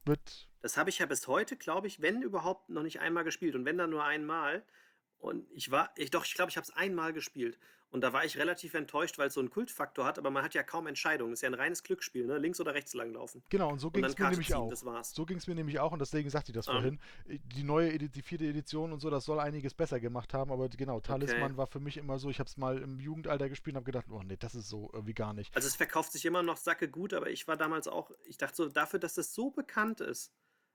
Mit 0.07 0.47
das 0.67 0.77
habe 0.77 0.91
ich 0.91 0.99
ja 0.99 1.07
bis 1.07 1.29
heute, 1.29 1.57
glaube 1.57 1.87
ich, 1.87 2.03
wenn 2.03 2.23
überhaupt, 2.23 2.71
noch 2.71 2.83
nicht 2.83 2.99
einmal 2.99 3.23
gespielt. 3.23 3.55
Und 3.55 3.65
wenn 3.65 3.79
dann 3.79 3.91
nur 3.91 4.03
einmal. 4.03 4.65
Und 5.19 5.49
ich 5.53 5.71
war, 5.71 5.93
ich 5.95 6.11
doch, 6.11 6.25
ich 6.25 6.35
glaube, 6.35 6.51
ich 6.51 6.57
habe 6.57 6.65
es 6.65 6.75
einmal 6.75 7.13
gespielt. 7.13 7.57
Und 7.97 8.03
da 8.03 8.13
war 8.13 8.27
ich 8.27 8.37
relativ 8.37 8.75
enttäuscht, 8.75 9.17
weil 9.17 9.29
es 9.29 9.33
so 9.33 9.41
einen 9.41 9.49
Kultfaktor 9.49 10.05
hat, 10.05 10.19
aber 10.19 10.31
man 10.31 10.45
hat 10.45 10.53
ja 10.53 10.63
kaum 10.63 10.87
Entscheidungen. 10.87 11.33
Es 11.33 11.39
ist 11.39 11.45
ja 11.45 11.49
ein 11.49 11.55
reines 11.55 11.83
Glücksspiel, 11.83 12.27
ne? 12.27 12.37
Links 12.37 12.61
oder 12.61 12.75
rechts 12.75 12.93
langlaufen. 12.93 13.43
Genau, 13.49 13.71
und 13.71 13.79
so 13.79 13.91
ging 13.91 14.05
es 14.05 14.19
mir 14.19 14.29
nämlich 14.29 14.49
ziehen, 14.49 14.57
auch. 14.57 15.03
So 15.03 15.25
ging 15.25 15.39
es 15.39 15.47
mir 15.47 15.55
nämlich 15.55 15.81
auch 15.81 15.93
und 15.93 15.99
deswegen 15.99 16.29
sagte 16.29 16.51
ich 16.53 16.55
das 16.55 16.69
ah. 16.69 16.73
vorhin. 16.73 17.01
Die 17.27 17.63
neue, 17.63 17.97
die 17.97 18.21
vierte 18.21 18.45
Edition 18.45 18.93
und 18.93 19.01
so, 19.01 19.09
das 19.09 19.25
soll 19.25 19.41
einiges 19.41 19.73
besser 19.73 19.99
gemacht 19.99 20.35
haben, 20.35 20.53
aber 20.53 20.69
genau, 20.69 21.01
Talisman 21.01 21.53
okay. 21.53 21.57
war 21.57 21.67
für 21.69 21.81
mich 21.81 21.97
immer 21.97 22.19
so, 22.19 22.29
ich 22.29 22.39
habe 22.39 22.49
es 22.49 22.59
mal 22.59 22.77
im 22.83 23.01
Jugendalter 23.01 23.49
gespielt 23.49 23.77
und 23.77 23.79
habe 23.79 23.87
gedacht, 23.87 24.09
oh 24.11 24.23
nee, 24.23 24.37
das 24.39 24.55
ist 24.55 24.69
so 24.69 24.91
irgendwie 24.93 25.15
gar 25.15 25.33
nicht. 25.33 25.57
Also 25.57 25.67
es 25.67 25.75
verkauft 25.75 26.13
sich 26.13 26.27
immer 26.27 26.43
noch 26.43 26.59
Sacke 26.59 26.91
gut, 26.91 27.15
aber 27.15 27.31
ich 27.31 27.49
war 27.49 27.57
damals 27.57 27.89
auch, 27.89 28.11
ich 28.27 28.37
dachte 28.37 28.57
so, 28.57 28.69
dafür, 28.69 28.99
dass 28.99 29.15
das 29.15 29.33
so 29.33 29.51
bekannt 29.51 30.03
ist, 30.03 30.35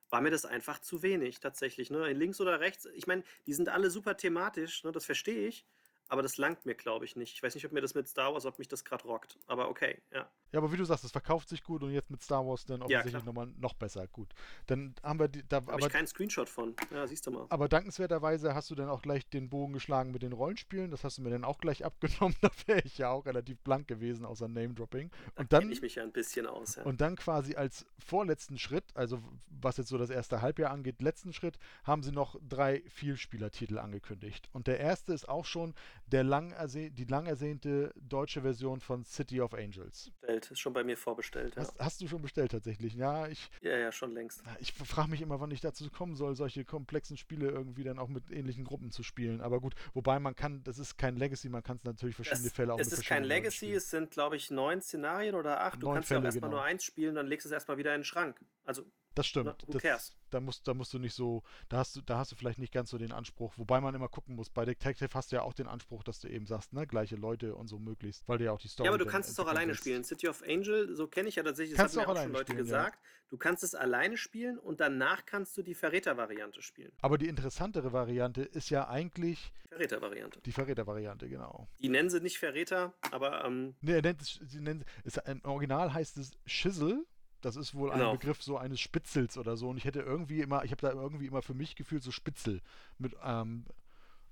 war 0.10 0.22
mir 0.22 0.32
das 0.32 0.46
einfach 0.46 0.80
zu 0.80 1.04
wenig 1.04 1.40
tatsächlich. 1.40 1.92
Ne? 1.92 2.14
Links 2.14 2.42
oder 2.42 2.60
rechts, 2.62 2.88
ich 2.96 3.06
meine, 3.06 3.22
die 3.46 3.54
sind 3.54 3.70
alle 3.70 3.92
super 3.92 4.18
thematisch, 4.18 4.84
ne? 4.84 4.92
das 4.92 5.06
verstehe 5.06 5.48
ich. 5.48 5.68
Aber 6.12 6.22
das 6.22 6.36
langt 6.36 6.66
mir, 6.66 6.76
glaube 6.76 7.06
ich, 7.06 7.16
nicht. 7.16 7.36
Ich 7.36 7.42
weiß 7.42 7.56
nicht, 7.56 7.66
ob 7.66 7.72
mir 7.72 7.80
das 7.80 7.94
mit 7.94 8.06
Star 8.06 8.34
Wars, 8.34 8.46
ob 8.46 8.60
mich 8.60 8.68
das 8.68 8.84
gerade 8.84 9.06
rockt. 9.06 9.40
Aber 9.48 9.70
okay, 9.70 10.02
ja. 10.12 10.30
Ja, 10.52 10.60
aber 10.60 10.72
wie 10.72 10.78
du 10.78 10.86
sagst, 10.86 11.04
es 11.06 11.12
verkauft 11.12 11.48
sich 11.50 11.64
gut 11.64 11.82
und 11.84 11.92
jetzt 11.92 12.10
mit 12.10 12.22
Star 12.22 12.46
Wars 12.46 12.66
dann 12.66 12.82
offensichtlich 12.82 13.14
ja, 13.14 13.24
nochmal 13.24 13.48
noch 13.58 13.74
besser. 13.74 14.06
Gut. 14.08 14.30
Dann 14.68 14.94
haben 15.02 15.20
wir 15.20 15.28
die, 15.28 15.48
da. 15.48 15.58
Hab 15.58 15.70
aber 15.70 15.86
ich 15.86 15.90
keinen 15.90 16.08
Screenshot 16.08 16.50
von. 16.50 16.76
Ja, 16.92 17.08
siehst 17.08 17.26
du 17.26 17.32
mal. 17.32 17.46
Aber 17.50 17.70
dankenswerterweise 17.70 18.54
hast 18.54 18.70
du 18.70 18.76
dann 18.76 18.90
auch 18.90 19.02
gleich 19.02 19.28
den 19.28 19.50
Bogen 19.50 19.74
geschlagen 19.74 20.12
mit 20.12 20.24
den 20.24 20.34
Rollenspielen. 20.34 20.92
Das 20.92 21.04
hast 21.04 21.18
du 21.18 21.22
mir 21.22 21.30
dann 21.30 21.46
auch 21.46 21.60
gleich 21.60 21.86
abgenommen. 21.86 22.36
Da 22.42 22.50
wäre 22.66 22.82
ich 22.84 22.98
ja 22.98 23.10
auch 23.12 23.26
relativ 23.26 23.60
blank 23.60 23.88
gewesen, 23.88 24.26
außer 24.26 24.48
Name-Dropping. 24.48 25.12
Und 25.36 25.54
dann. 25.54 25.72
ich 25.72 25.82
mich 25.82 25.96
ja 25.96 26.04
ein 26.04 26.12
bisschen 26.12 26.48
aus. 26.48 26.76
Ja. 26.76 26.84
Und 26.84 27.02
dann 27.02 27.16
quasi 27.16 27.56
als 27.56 27.86
vorletzten 28.00 28.58
Schritt, 28.58 28.86
also 28.94 29.22
was 29.50 29.78
jetzt 29.78 29.90
so 29.90 29.98
das 29.98 30.10
erste 30.10 30.42
Halbjahr 30.42 30.72
angeht, 30.72 31.02
letzten 31.02 31.34
Schritt, 31.34 31.58
haben 31.84 32.04
sie 32.04 32.12
noch 32.12 32.36
drei 32.48 32.84
Vielspielertitel 32.90 33.78
angekündigt. 33.78 34.50
Und 34.52 34.68
der 34.68 34.80
erste 34.80 35.14
ist 35.14 35.30
auch 35.30 35.46
schon 35.46 35.74
der 36.08 36.24
lang 36.24 36.54
die 36.72 37.06
lang 37.06 37.26
ersehnte 37.26 37.94
deutsche 37.96 38.42
Version 38.42 38.82
von 38.82 39.06
City 39.06 39.42
of 39.42 39.54
Angels. 39.54 40.12
Ist 40.50 40.60
schon 40.60 40.74
bei 40.74 40.84
mir 40.84 40.98
vorbestellt 40.98 41.42
bestellt. 41.42 41.56
Ja. 41.56 41.62
Hast, 41.62 41.80
hast, 41.80 42.02
du 42.02 42.08
schon 42.08 42.22
bestellt 42.22 42.52
tatsächlich? 42.52 42.96
Ja, 42.96 43.28
ich. 43.28 43.50
Ja, 43.62 43.78
ja, 43.78 43.92
schon 43.92 44.14
längst. 44.14 44.44
Ich 44.60 44.74
frage 44.74 45.10
mich 45.10 45.22
immer, 45.22 45.40
wann 45.40 45.52
ich 45.52 45.62
dazu 45.62 45.90
kommen 45.90 46.16
soll, 46.16 46.36
solche 46.36 46.66
komplexen 46.66 47.18
Spiele 47.18 47.50
irgendwie 47.50 47.84
dann 47.84 48.00
auch 48.00 48.08
mit 48.08 48.32
ähnlichen 48.32 48.64
Gruppen 48.64 48.92
zu 48.92 49.04
spielen. 49.04 49.42
Aber 49.42 49.60
gut, 49.60 49.76
wobei 49.94 50.20
man 50.20 50.36
kann, 50.36 50.64
das 50.64 50.80
ist 50.80 50.98
kein 50.98 51.16
Legacy, 51.16 51.50
man 51.50 51.64
kann 51.64 51.78
es 51.78 51.84
natürlich 51.84 52.16
verschiedene 52.16 52.48
es, 52.48 52.54
Fälle 52.54 52.74
auch 52.74 52.80
Es 52.80 52.92
ist 52.92 53.06
kein 53.06 53.24
Legacy, 53.24 53.74
es 53.74 53.90
sind, 53.90 54.12
glaube 54.12 54.36
ich, 54.36 54.52
neun 54.52 54.82
Szenarien 54.82 55.36
oder 55.36 55.62
acht. 55.62 55.82
Du 55.82 55.88
neun 55.88 55.96
kannst 55.96 56.10
Fälle, 56.10 56.20
ja 56.20 56.22
auch 56.22 56.26
erstmal 56.26 56.50
genau. 56.50 56.62
nur 56.62 56.66
eins 56.66 56.84
spielen, 56.84 57.16
dann 57.16 57.28
legst 57.28 57.46
du 57.46 57.50
es 57.50 57.54
erstmal 57.54 57.78
wieder 57.78 57.94
in 57.94 58.02
den 58.02 58.06
Schrank. 58.06 58.40
Also 58.66 58.86
das 59.16 59.28
stimmt. 59.28 59.68
Who 59.68 59.78
das, 59.78 60.16
Da 60.30 60.40
musst, 60.40 60.68
da 60.68 60.74
musst 60.74 60.94
du 60.94 61.00
nicht 61.00 61.14
so, 61.14 61.44
da 61.70 61.78
hast 61.78 61.96
du, 61.96 62.02
da 62.02 62.18
hast 62.18 62.32
du 62.32 62.36
vielleicht 62.36 62.60
nicht 62.60 62.74
ganz 62.74 62.90
so 62.90 62.98
den 62.98 63.12
Anspruch, 63.12 63.54
wobei 63.58 63.82
man 63.82 63.94
immer 63.94 64.08
gucken 64.08 64.36
muss. 64.36 64.50
Bei 64.50 64.64
Detective 64.64 65.10
hast 65.14 65.32
du 65.32 65.36
ja 65.38 65.42
auch 65.42 65.54
den 65.54 65.68
Anspruch, 65.68 66.04
dass 66.04 66.20
du 66.20 66.30
eben 66.30 66.46
sagst, 66.46 66.74
ne, 66.74 66.88
gleiche 66.88 67.16
Leute 67.16 67.56
und 67.56 67.68
so 67.68 67.78
möglichst, 67.78 68.28
weil 68.28 68.38
du 68.38 68.46
ja 68.46 68.52
auch 68.52 68.60
die 68.60 68.70
Story. 68.70 68.88
Ja, 68.88 68.92
aber 68.92 69.04
du 69.04 69.06
kannst 69.06 69.30
es 69.30 69.40
auch 69.40 69.48
alleine 69.48 69.70
willst. 69.70 69.82
spielen. 69.82 70.04
City 70.04 70.28
of 70.28 70.42
Angel, 70.44 70.96
so 70.96 71.08
kenne 71.08 71.30
ich 71.30 71.36
ja 71.36 71.44
tatsächlich, 71.44 71.78
das 71.78 71.98
haben 71.98 72.04
mir 72.04 72.10
auch 72.10 72.22
schon 72.22 72.32
Leute 72.32 72.52
spielen, 72.52 72.58
gesagt. 72.58 72.96
Ja. 72.96 73.02
Du 73.32 73.38
kannst 73.38 73.64
es 73.64 73.76
alleine 73.76 74.18
spielen 74.18 74.60
und 74.60 74.82
danach 74.82 75.26
kannst 75.26 75.58
du 75.58 75.62
die 75.62 75.74
Verräter-Variante 75.74 76.62
spielen. 76.62 76.92
Aber 77.02 77.18
die 77.18 77.30
interessantere 77.30 77.94
Variante 77.94 78.42
ist 78.44 78.70
ja 78.70 78.90
eigentlich. 78.90 79.54
Verräter-Variante. 79.70 80.42
Die 80.42 80.52
Verräter-Variante, 80.52 81.30
genau. 81.30 81.70
Die 81.80 81.88
nennen 81.88 82.10
sie 82.10 82.20
nicht 82.20 82.40
Verräter, 82.40 82.94
aber. 83.10 83.46
Ähm, 83.46 83.76
nee, 83.80 83.94
er 83.94 84.02
nennt 84.02 84.22
es, 84.22 84.40
sie 84.46 84.60
nennen, 84.60 84.84
es, 85.06 85.16
im 85.16 85.42
Original 85.46 85.94
heißt 85.94 86.18
es 86.18 86.32
Schissel 86.46 87.06
das 87.42 87.56
ist 87.56 87.76
wohl 87.76 87.92
genau. 87.92 88.12
ein 88.12 88.18
Begriff 88.18 88.42
so 88.42 88.58
eines 88.58 88.80
Spitzels 88.80 89.38
oder 89.38 89.58
so. 89.58 89.70
Und 89.70 89.78
ich 89.78 89.86
hätte 89.86 90.02
irgendwie 90.02 90.42
immer, 90.42 90.64
ich 90.64 90.72
habe 90.72 90.82
da 90.82 90.92
irgendwie 90.92 91.28
immer 91.28 91.42
für 91.42 91.54
mich 91.54 91.76
gefühlt 91.76 92.04
so 92.04 92.12
Spitzel 92.12 92.62
mit 92.98 93.16
ähm, 93.24 93.66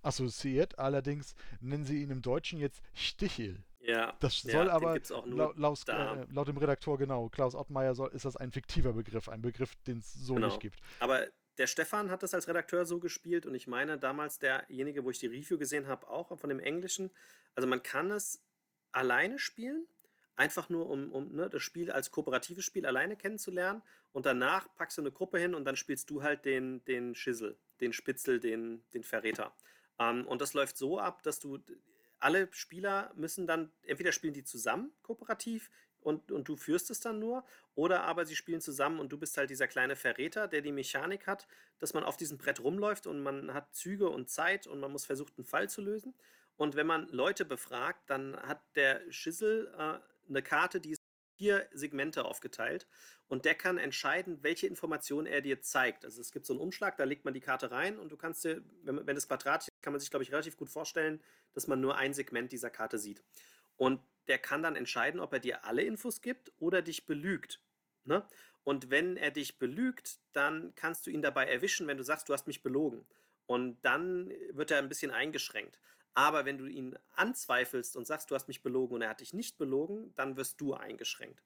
assoziiert. 0.02 0.80
Allerdings 0.80 1.36
nennen 1.60 1.86
sie 1.86 2.02
ihn 2.02 2.11
im 2.11 2.22
Deutschen 2.22 2.60
jetzt 2.60 2.81
Stichel. 2.94 3.64
Ja. 3.81 4.15
Das 4.19 4.44
ja, 4.44 4.52
soll 4.52 4.65
den 4.65 4.72
aber 4.72 4.99
laut, 5.26 5.57
laut, 5.57 5.90
äh, 5.90 6.26
laut 6.31 6.48
dem 6.48 6.57
Redaktor, 6.57 6.98
genau, 6.98 7.30
Klaus 7.30 7.56
Ottmeier, 7.56 7.95
soll, 7.95 8.11
ist 8.14 8.26
das 8.26 8.36
ein 8.36 8.52
fiktiver 8.52 8.94
Begriff, 8.94 9.30
ein 9.30 9.41
Begriff, 9.41 9.76
den 9.88 9.99
es 9.99 10.14
so 10.14 10.36
Genau. 10.36 10.48
nicht 10.48 10.60
gibt. 10.60 10.80
Aber 10.99 11.26
der 11.57 11.68
Stefan 11.68 12.10
hat 12.10 12.23
das 12.23 12.34
als 12.34 12.48
Redakteur 12.48 12.86
so 12.86 12.99
gespielt 12.99 13.45
und 13.45 13.56
ich 13.56 13.68
meine 13.68 13.98
damals 13.98 14.40
derjenige, 14.40 15.03
wo 15.03 15.11
ich 15.11 15.19
die 15.19 15.27
Review 15.27 15.57
gesehen 15.57 15.88
habe, 15.88 16.07
auch 16.07 16.38
von 16.38 16.49
dem 16.49 16.60
Englischen. 16.60 17.10
Also 17.56 17.68
man 17.68 17.84
kann 17.84 18.11
es 18.11 18.41
alleine 18.91 19.40
spielen, 19.40 19.88
einfach 20.40 20.70
nur 20.70 20.90
um, 20.90 21.11
um 21.11 21.36
ne, 21.36 21.49
das 21.49 21.61
Spiel 21.61 21.91
als 21.91 22.11
kooperatives 22.11 22.64
Spiel 22.64 22.86
alleine 22.86 23.18
kennenzulernen 23.18 23.82
und 24.14 24.26
danach 24.26 24.74
packst 24.76 24.98
du 24.98 25.02
eine 25.02 25.11
Gruppe 25.11 25.38
hin 25.38 25.53
und 25.53 25.66
dann 25.66 25.76
spielst 25.76 26.10
du 26.10 26.24
halt 26.24 26.45
den, 26.45 26.84
den 26.86 27.14
Schissel, 27.14 27.57
den 27.82 27.91
Spitzel, 27.91 28.40
den, 28.40 28.82
den 28.94 29.03
Verräter. 29.03 29.53
Ähm, 29.99 30.26
und 30.26 30.41
das 30.41 30.53
läuft 30.53 30.78
so 30.78 30.98
ab, 30.98 31.24
dass 31.24 31.41
du 31.41 31.60
alle 32.20 32.48
Spieler 32.52 33.11
müssen 33.16 33.48
dann, 33.48 33.70
entweder 33.84 34.14
spielen 34.14 34.34
die 34.34 34.45
zusammen 34.45 34.91
kooperativ 35.03 35.70
und, 35.99 36.32
und 36.32 36.48
du 36.48 36.56
führst 36.56 36.90
es 36.90 37.02
dann 37.02 37.20
nur, 37.20 37.44
oder 37.76 38.03
aber 38.03 38.26
sie 38.26 38.36
spielen 38.36 38.61
zusammen 38.61 38.99
und 39.02 39.11
du 39.11 39.18
bist 39.18 39.38
halt 39.38 39.49
dieser 39.49 39.68
kleine 39.68 39.98
Verräter, 39.98 40.48
der 40.48 40.61
die 40.61 40.72
Mechanik 40.72 41.28
hat, 41.28 41.48
dass 41.80 41.94
man 41.94 42.06
auf 42.06 42.16
diesem 42.16 42.38
Brett 42.38 42.61
rumläuft 42.61 43.07
und 43.07 43.22
man 43.22 43.53
hat 43.53 43.76
Züge 43.76 44.10
und 44.10 44.30
Zeit 44.30 44.68
und 44.68 44.80
man 44.80 44.91
muss 44.91 45.06
versuchen, 45.06 45.34
einen 45.38 45.45
Fall 45.45 45.70
zu 45.70 45.82
lösen. 45.82 46.14
Und 46.56 46.76
wenn 46.76 46.88
man 46.88 47.07
Leute 47.10 47.45
befragt, 47.45 48.10
dann 48.10 48.38
hat 48.38 48.61
der 48.76 49.02
Schissel 49.11 49.74
äh, 49.78 49.99
eine 50.30 50.41
Karte, 50.41 50.80
die 50.80 50.91
ist 50.91 51.01
vier 51.38 51.68
Segmente 51.72 52.26
aufgeteilt 52.26 52.88
und 53.27 53.45
der 53.45 53.56
kann 53.56 53.77
entscheiden, 53.77 54.43
welche 54.43 54.68
Informationen 54.68 55.26
er 55.26 55.41
dir 55.41 55.61
zeigt. 55.61 56.03
Also 56.03 56.19
es 56.19 56.31
gibt 56.31 56.45
so 56.45 56.53
einen 56.53 56.61
Umschlag, 56.61 56.97
da 56.97 57.06
legt 57.06 57.23
man 57.23 57.34
die 57.34 57.39
Karte 57.39 57.72
rein 57.72 57.97
und 57.97 58.11
du 58.11 58.18
kannst 58.18 58.43
dir, 58.43 58.61
wenn, 58.84 59.07
wenn 59.07 59.15
das 59.15 59.27
Quadrat 59.27 59.61
ist, 59.61 59.69
kann 59.81 59.93
man 59.93 60.01
sich, 60.01 60.10
glaube 60.10 60.23
ich, 60.23 60.31
relativ 60.31 60.57
gut 60.57 60.69
vorstellen, 60.69 61.22
dass 61.53 61.68
man 61.68 61.80
nur 61.80 61.95
ein 61.95 62.14
Segment 62.14 62.51
dieser 62.51 62.69
Karte 62.69 62.97
sieht. 62.97 63.23
Und 63.77 64.01
der 64.27 64.38
kann 64.38 64.61
dann 64.61 64.76
entscheiden, 64.76 65.22
ob 65.22 65.31
er 65.31 65.39
dir 65.39 65.64
alle 65.64 65.81
Infos 65.84 66.22
gibt 66.22 66.51
oder 66.60 66.81
dich 66.81 67.06
belügt. 67.06 67.61
Ne? 68.03 68.27
Und 68.64 68.89
wenn 68.89 69.15
er 69.15 69.31
dich 69.31 69.57
belügt, 69.57 70.19
dann 70.34 70.73
kannst 70.76 71.07
du 71.07 71.10
ihn 71.10 71.22
dabei 71.22 71.45
erwischen, 71.45 71.88
wenn 71.88 71.97
du 71.97 72.03
sagst, 72.03 72.27
du 72.27 72.34
hast 72.34 72.47
mich 72.47 72.61
belogen. 72.61 73.06
Und 73.45 73.80
dann 73.81 74.31
wird 74.51 74.72
er 74.72 74.77
ein 74.80 74.89
bisschen 74.89 75.11
eingeschränkt. 75.11 75.80
Aber 76.14 76.45
wenn 76.45 76.57
du 76.57 76.65
ihn 76.65 76.98
anzweifelst 77.15 77.95
und 77.95 78.06
sagst, 78.06 78.30
du 78.30 78.36
hast 78.36 78.48
mich 78.48 78.61
belogen 78.61 78.95
und 78.95 79.02
er 79.02 79.10
hat 79.10 79.22
dich 79.22 79.34
nicht 79.34 79.57
belogen, 79.57 80.14
dann 80.15 80.38
wirst 80.38 80.60
du 80.60 80.73
eingeschränkt. 80.73 81.41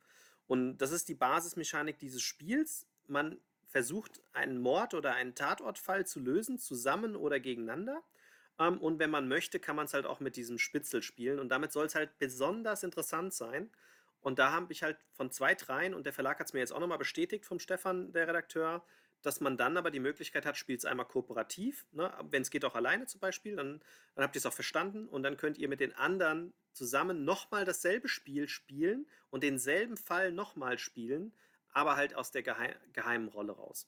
Und 0.47 0.77
das 0.77 0.91
ist 0.91 1.09
die 1.09 1.15
Basismechanik 1.15 1.99
dieses 1.99 2.21
Spiels. 2.21 2.87
Man 3.07 3.39
versucht, 3.67 4.21
einen 4.33 4.59
Mord 4.59 4.93
oder 4.93 5.13
einen 5.13 5.35
Tatortfall 5.35 6.05
zu 6.05 6.19
lösen, 6.19 6.59
zusammen 6.59 7.15
oder 7.15 7.39
gegeneinander. 7.39 8.03
Ähm, 8.59 8.79
und 8.79 8.99
wenn 8.99 9.09
man 9.09 9.27
möchte, 9.27 9.59
kann 9.59 9.75
man 9.75 9.85
es 9.85 9.93
halt 9.93 10.05
auch 10.05 10.19
mit 10.19 10.35
diesem 10.35 10.59
Spitzel 10.59 11.01
spielen. 11.01 11.39
Und 11.39 11.49
damit 11.49 11.71
soll 11.71 11.85
es 11.85 11.95
halt 11.95 12.17
besonders 12.19 12.83
interessant 12.83 13.33
sein. 13.33 13.69
Und 14.21 14.39
da 14.39 14.51
habe 14.51 14.71
ich 14.71 14.83
halt 14.83 14.97
von 15.11 15.31
zwei, 15.31 15.53
dreien, 15.53 15.93
und 15.93 16.05
der 16.05 16.13
Verlag 16.13 16.39
hat 16.39 16.47
es 16.47 16.53
mir 16.53 16.59
jetzt 16.59 16.71
auch 16.71 16.79
nochmal 16.79 16.97
bestätigt 16.97 17.45
vom 17.45 17.59
Stefan, 17.59 18.13
der 18.13 18.27
Redakteur, 18.27 18.85
dass 19.23 19.41
man 19.41 19.57
dann 19.57 19.77
aber 19.77 19.89
die 19.89 19.99
Möglichkeit 19.99 20.45
hat, 20.45 20.57
spielt 20.57 20.79
es 20.79 20.85
einmal 20.85 21.07
kooperativ, 21.07 21.85
ne? 21.91 22.13
wenn 22.29 22.43
es 22.43 22.51
geht 22.51 22.65
auch 22.65 22.75
alleine 22.75 23.07
zum 23.07 23.19
Beispiel, 23.19 23.55
dann, 23.55 23.81
dann 24.15 24.23
habt 24.23 24.35
ihr 24.35 24.39
es 24.39 24.45
auch 24.45 24.53
verstanden 24.53 25.07
und 25.07 25.23
dann 25.23 25.37
könnt 25.37 25.57
ihr 25.57 25.69
mit 25.69 25.79
den 25.79 25.93
anderen 25.93 26.53
zusammen 26.73 27.23
nochmal 27.23 27.65
dasselbe 27.65 28.07
Spiel 28.07 28.47
spielen 28.47 29.07
und 29.29 29.43
denselben 29.43 29.97
Fall 29.97 30.31
nochmal 30.31 30.77
spielen, 30.77 31.33
aber 31.71 31.95
halt 31.95 32.15
aus 32.15 32.31
der 32.31 32.43
Geheim 32.43 32.75
geheimen 32.91 33.29
Rolle 33.29 33.53
raus. 33.53 33.87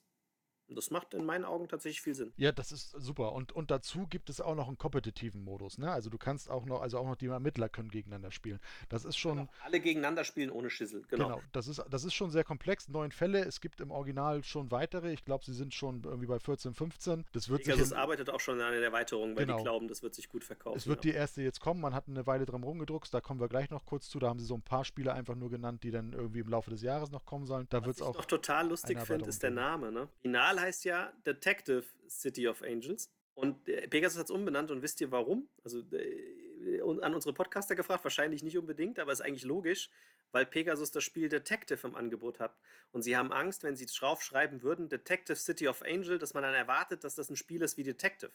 Und 0.68 0.76
das 0.76 0.90
macht 0.90 1.14
in 1.14 1.24
meinen 1.24 1.44
Augen 1.44 1.68
tatsächlich 1.68 2.00
viel 2.00 2.14
Sinn. 2.14 2.32
Ja, 2.36 2.50
das 2.52 2.72
ist 2.72 2.90
super. 2.90 3.32
Und, 3.32 3.52
und 3.52 3.70
dazu 3.70 4.06
gibt 4.08 4.30
es 4.30 4.40
auch 4.40 4.54
noch 4.56 4.66
einen 4.66 4.78
kompetitiven 4.78 5.44
Modus. 5.44 5.78
Ne? 5.78 5.90
Also 5.92 6.10
du 6.10 6.18
kannst 6.18 6.50
auch 6.50 6.64
noch, 6.66 6.80
also 6.82 6.98
auch 6.98 7.06
noch 7.06 7.14
die 7.16 7.26
Ermittler 7.26 7.68
können 7.68 7.88
gegeneinander 7.88 8.32
spielen. 8.32 8.58
Das 8.88 9.04
ist 9.04 9.16
schon, 9.16 9.36
Genau. 9.36 9.48
Alle 9.64 9.80
gegeneinander 9.80 10.24
spielen 10.24 10.50
ohne 10.50 10.70
Schissel. 10.70 11.02
Genau. 11.08 11.26
Genau, 11.26 11.40
das 11.52 11.68
ist, 11.68 11.82
das 11.90 12.04
ist 12.04 12.14
schon 12.14 12.30
sehr 12.30 12.42
komplex. 12.44 12.88
Neun 12.88 13.12
Fälle, 13.12 13.44
es 13.44 13.60
gibt 13.60 13.80
im 13.80 13.90
Original 13.90 14.42
schon 14.42 14.70
weitere. 14.70 15.12
Ich 15.12 15.24
glaube, 15.24 15.44
sie 15.44 15.52
sind 15.54 15.74
schon 15.74 16.02
irgendwie 16.04 16.26
bei 16.26 16.38
14, 16.40 16.74
15. 16.74 17.24
Das 17.32 17.48
wird 17.48 17.62
Pegasus 17.62 17.88
sich 17.88 17.92
in, 17.96 17.98
arbeitet 18.02 18.30
auch 18.30 18.40
schon 18.40 18.60
an 18.60 18.72
der 18.72 18.82
Erweiterung, 18.82 19.36
weil 19.36 19.44
Genau. 19.46 19.58
die 19.58 19.62
glauben, 19.62 19.88
das 19.88 20.02
wird 20.02 20.14
sich 20.14 20.28
gut 20.28 20.42
verkaufen. 20.44 20.76
es 20.76 20.86
wird 20.86 21.04
ja. 21.04 21.12
die 21.12 21.16
erste 21.16 21.42
jetzt 21.42 21.60
kommen. 21.60 21.80
Man 21.80 21.94
hat 21.94 22.08
eine 22.08 22.26
Weile 22.26 22.44
dran 22.46 22.62
rumgedruckst, 22.64 23.12
da 23.14 23.20
kommen 23.20 23.38
wir 23.40 23.48
gleich 23.48 23.70
noch 23.70 23.84
kurz 23.84 24.08
zu. 24.08 24.18
Da 24.18 24.28
haben 24.28 24.38
sie 24.40 24.46
so 24.46 24.54
ein 24.54 24.62
paar 24.62 24.84
Spiele 24.84 25.12
einfach 25.12 25.34
nur 25.36 25.50
genannt, 25.50 25.82
die 25.84 25.90
dann 25.90 26.12
irgendwie 26.12 26.40
im 26.40 26.48
Laufe 26.48 26.70
des 26.70 26.82
Jahres 26.82 27.10
noch 27.10 27.24
kommen 27.24 27.46
sollen. 27.46 27.66
Da 27.70 27.78
wird 27.84 27.88
Was 27.88 27.96
es 27.96 28.00
ich 28.00 28.06
auch. 28.06 28.14
noch 28.16 28.24
total 28.24 28.68
lustig 28.68 28.98
finde, 29.00 29.28
ist 29.28 29.42
der 29.42 29.50
Name. 29.50 29.92
Ne? 29.92 30.08
Final 30.22 30.55
heißt 30.60 30.84
ja 30.84 31.12
Detective 31.24 31.84
City 32.08 32.48
of 32.48 32.62
Angels. 32.62 33.10
Und 33.34 33.68
äh, 33.68 33.86
Pegasus 33.88 34.18
hat 34.18 34.26
es 34.26 34.30
umbenannt 34.30 34.70
und 34.70 34.82
wisst 34.82 35.00
ihr 35.00 35.10
warum? 35.10 35.48
Also 35.62 35.80
äh, 35.92 36.80
an 36.80 37.14
unsere 37.14 37.34
Podcaster 37.34 37.74
gefragt, 37.74 38.04
wahrscheinlich 38.04 38.42
nicht 38.42 38.58
unbedingt, 38.58 38.98
aber 38.98 39.12
ist 39.12 39.20
eigentlich 39.20 39.44
logisch, 39.44 39.90
weil 40.32 40.46
Pegasus 40.46 40.90
das 40.90 41.04
Spiel 41.04 41.28
Detective 41.28 41.86
im 41.86 41.94
Angebot 41.94 42.40
hat. 42.40 42.56
Und 42.92 43.02
sie 43.02 43.16
haben 43.16 43.32
Angst, 43.32 43.62
wenn 43.62 43.76
sie 43.76 43.86
draufschreiben 43.86 44.62
würden, 44.62 44.88
Detective 44.88 45.36
City 45.36 45.68
of 45.68 45.82
Angel, 45.82 46.18
dass 46.18 46.34
man 46.34 46.42
dann 46.42 46.54
erwartet, 46.54 47.04
dass 47.04 47.14
das 47.14 47.30
ein 47.30 47.36
Spiel 47.36 47.62
ist 47.62 47.76
wie 47.76 47.84
Detective. 47.84 48.32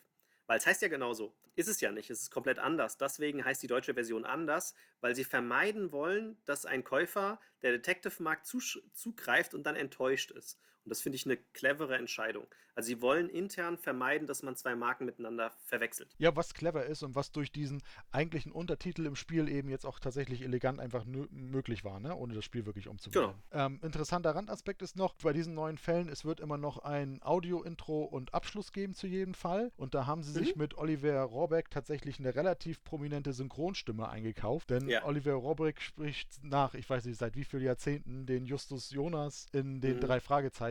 Weil 0.47 0.57
es 0.57 0.65
heißt 0.65 0.81
ja 0.81 0.87
genauso. 0.87 1.33
Ist 1.55 1.69
es 1.69 1.81
ja 1.81 1.91
nicht. 1.91 2.09
Es 2.09 2.21
ist 2.21 2.31
komplett 2.31 2.59
anders. 2.59 2.97
Deswegen 2.97 3.45
heißt 3.45 3.63
die 3.63 3.67
deutsche 3.67 3.93
Version 3.93 4.25
anders, 4.25 4.75
weil 4.99 5.15
sie 5.15 5.23
vermeiden 5.23 5.91
wollen, 5.91 6.37
dass 6.45 6.65
ein 6.65 6.83
Käufer 6.83 7.39
der 7.61 7.71
Detective-Markt 7.71 8.45
zugreift 8.45 9.53
und 9.53 9.63
dann 9.63 9.75
enttäuscht 9.75 10.31
ist. 10.31 10.59
Und 10.83 10.89
das 10.89 11.01
finde 11.01 11.15
ich 11.17 11.25
eine 11.25 11.37
clevere 11.37 11.95
Entscheidung. 11.97 12.47
Also 12.73 12.87
sie 12.87 13.01
wollen 13.01 13.27
intern 13.29 13.77
vermeiden, 13.77 14.27
dass 14.27 14.43
man 14.43 14.55
zwei 14.55 14.75
Marken 14.75 15.05
miteinander 15.05 15.51
verwechselt. 15.65 16.15
Ja, 16.17 16.33
was 16.37 16.53
clever 16.53 16.85
ist 16.85 17.03
und 17.03 17.15
was 17.15 17.31
durch 17.33 17.51
diesen 17.51 17.83
eigentlichen 18.11 18.53
Untertitel 18.53 19.05
im 19.05 19.15
Spiel 19.17 19.49
eben 19.49 19.67
jetzt 19.69 19.85
auch 19.85 19.99
tatsächlich 19.99 20.41
elegant 20.41 20.79
einfach 20.79 21.03
möglich 21.05 21.83
war, 21.83 21.99
ne? 21.99 22.15
ohne 22.15 22.33
das 22.33 22.45
Spiel 22.45 22.65
wirklich 22.65 22.87
umzubauen. 22.87 23.35
Ähm, 23.51 23.79
interessanter 23.83 24.33
Randaspekt 24.33 24.81
ist 24.81 24.95
noch, 24.95 25.15
bei 25.15 25.33
diesen 25.33 25.53
neuen 25.53 25.77
Fällen, 25.77 26.07
es 26.07 26.23
wird 26.23 26.39
immer 26.39 26.57
noch 26.57 26.77
ein 26.79 27.19
Audio-Intro 27.21 28.03
und 28.05 28.33
Abschluss 28.33 28.71
geben 28.71 28.93
zu 28.93 29.05
jedem 29.05 29.33
Fall. 29.33 29.71
Und 29.75 29.93
da 29.93 30.05
haben 30.05 30.23
sie 30.23 30.31
sich 30.31 30.55
mit 30.55 30.77
Oliver 30.77 31.21
Rohrbeck 31.23 31.69
tatsächlich 31.69 32.19
eine 32.19 32.33
relativ 32.35 32.83
prominente 32.85 33.33
Synchronstimme 33.33 34.07
eingekauft. 34.09 34.69
Denn 34.69 34.87
Ja. 34.87 35.03
Oliver 35.03 35.33
Rohrbeck 35.33 35.81
spricht 35.81 36.41
nach, 36.41 36.73
ich 36.73 36.89
weiß 36.89 37.03
nicht, 37.05 37.17
seit 37.19 37.35
wie 37.35 37.43
vielen 37.43 37.63
Jahrzehnten 37.63 38.25
den 38.25 38.45
Justus 38.45 38.91
Jonas 38.91 39.47
in 39.51 39.81
den 39.81 39.97
Mhm. 39.97 40.01
drei 40.01 40.19
Fragezeichen 40.21 40.70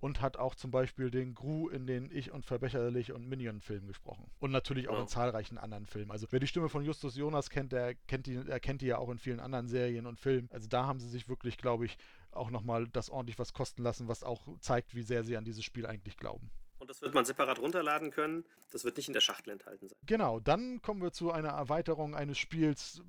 und 0.00 0.20
hat 0.20 0.36
auch 0.36 0.54
zum 0.54 0.70
Beispiel 0.70 1.10
den 1.10 1.34
Gru 1.34 1.68
in 1.68 1.86
den 1.86 2.10
Ich 2.10 2.30
und 2.32 2.44
Verbrecherlich 2.44 3.12
und 3.12 3.28
Minion-Filmen 3.28 3.86
gesprochen. 3.86 4.30
Und 4.40 4.50
natürlich 4.50 4.88
auch 4.88 4.94
Ja. 4.94 5.00
in 5.02 5.08
zahlreichen 5.08 5.58
anderen 5.58 5.86
Filmen. 5.86 6.10
Also 6.10 6.26
wer 6.30 6.40
die 6.40 6.46
Stimme 6.46 6.68
von 6.68 6.84
Justus 6.84 7.16
Jonas 7.16 7.50
kennt, 7.50 7.72
der 7.72 7.94
kennt 7.94 8.26
die, 8.26 8.42
der 8.44 8.60
kennt 8.60 8.82
die 8.82 8.86
ja 8.86 8.98
auch 8.98 9.10
in 9.10 9.18
vielen 9.18 9.40
anderen 9.40 9.68
Serien 9.68 10.06
und 10.06 10.18
Filmen. 10.20 10.48
Also 10.52 10.68
da 10.68 10.86
haben 10.86 11.00
sie 11.00 11.08
sich 11.08 11.28
wirklich, 11.28 11.56
glaube 11.58 11.86
ich, 11.86 11.96
auch 12.30 12.50
nochmal 12.50 12.86
das 12.88 13.10
ordentlich 13.10 13.38
was 13.38 13.52
kosten 13.52 13.82
lassen, 13.82 14.08
was 14.08 14.22
auch 14.22 14.46
zeigt, 14.60 14.94
wie 14.94 15.02
sehr 15.02 15.24
sie 15.24 15.36
an 15.36 15.44
dieses 15.44 15.64
Spiel 15.64 15.86
eigentlich 15.86 16.16
glauben. 16.16 16.50
Und 16.78 16.88
das 16.90 17.02
wird 17.02 17.14
man 17.14 17.24
separat 17.24 17.58
runterladen 17.58 18.10
können. 18.10 18.44
Das 18.72 18.84
wird 18.84 18.96
nicht 18.96 19.08
in 19.08 19.14
der 19.14 19.20
Schachtel 19.20 19.50
enthalten 19.50 19.88
sein. 19.88 19.98
Genau, 20.06 20.38
dann 20.40 20.80
kommen 20.80 21.02
wir 21.02 21.12
zu 21.12 21.32
einer 21.32 21.50
Erweiterung 21.50 22.14
eines 22.14 22.38
Spiels. 22.38 23.02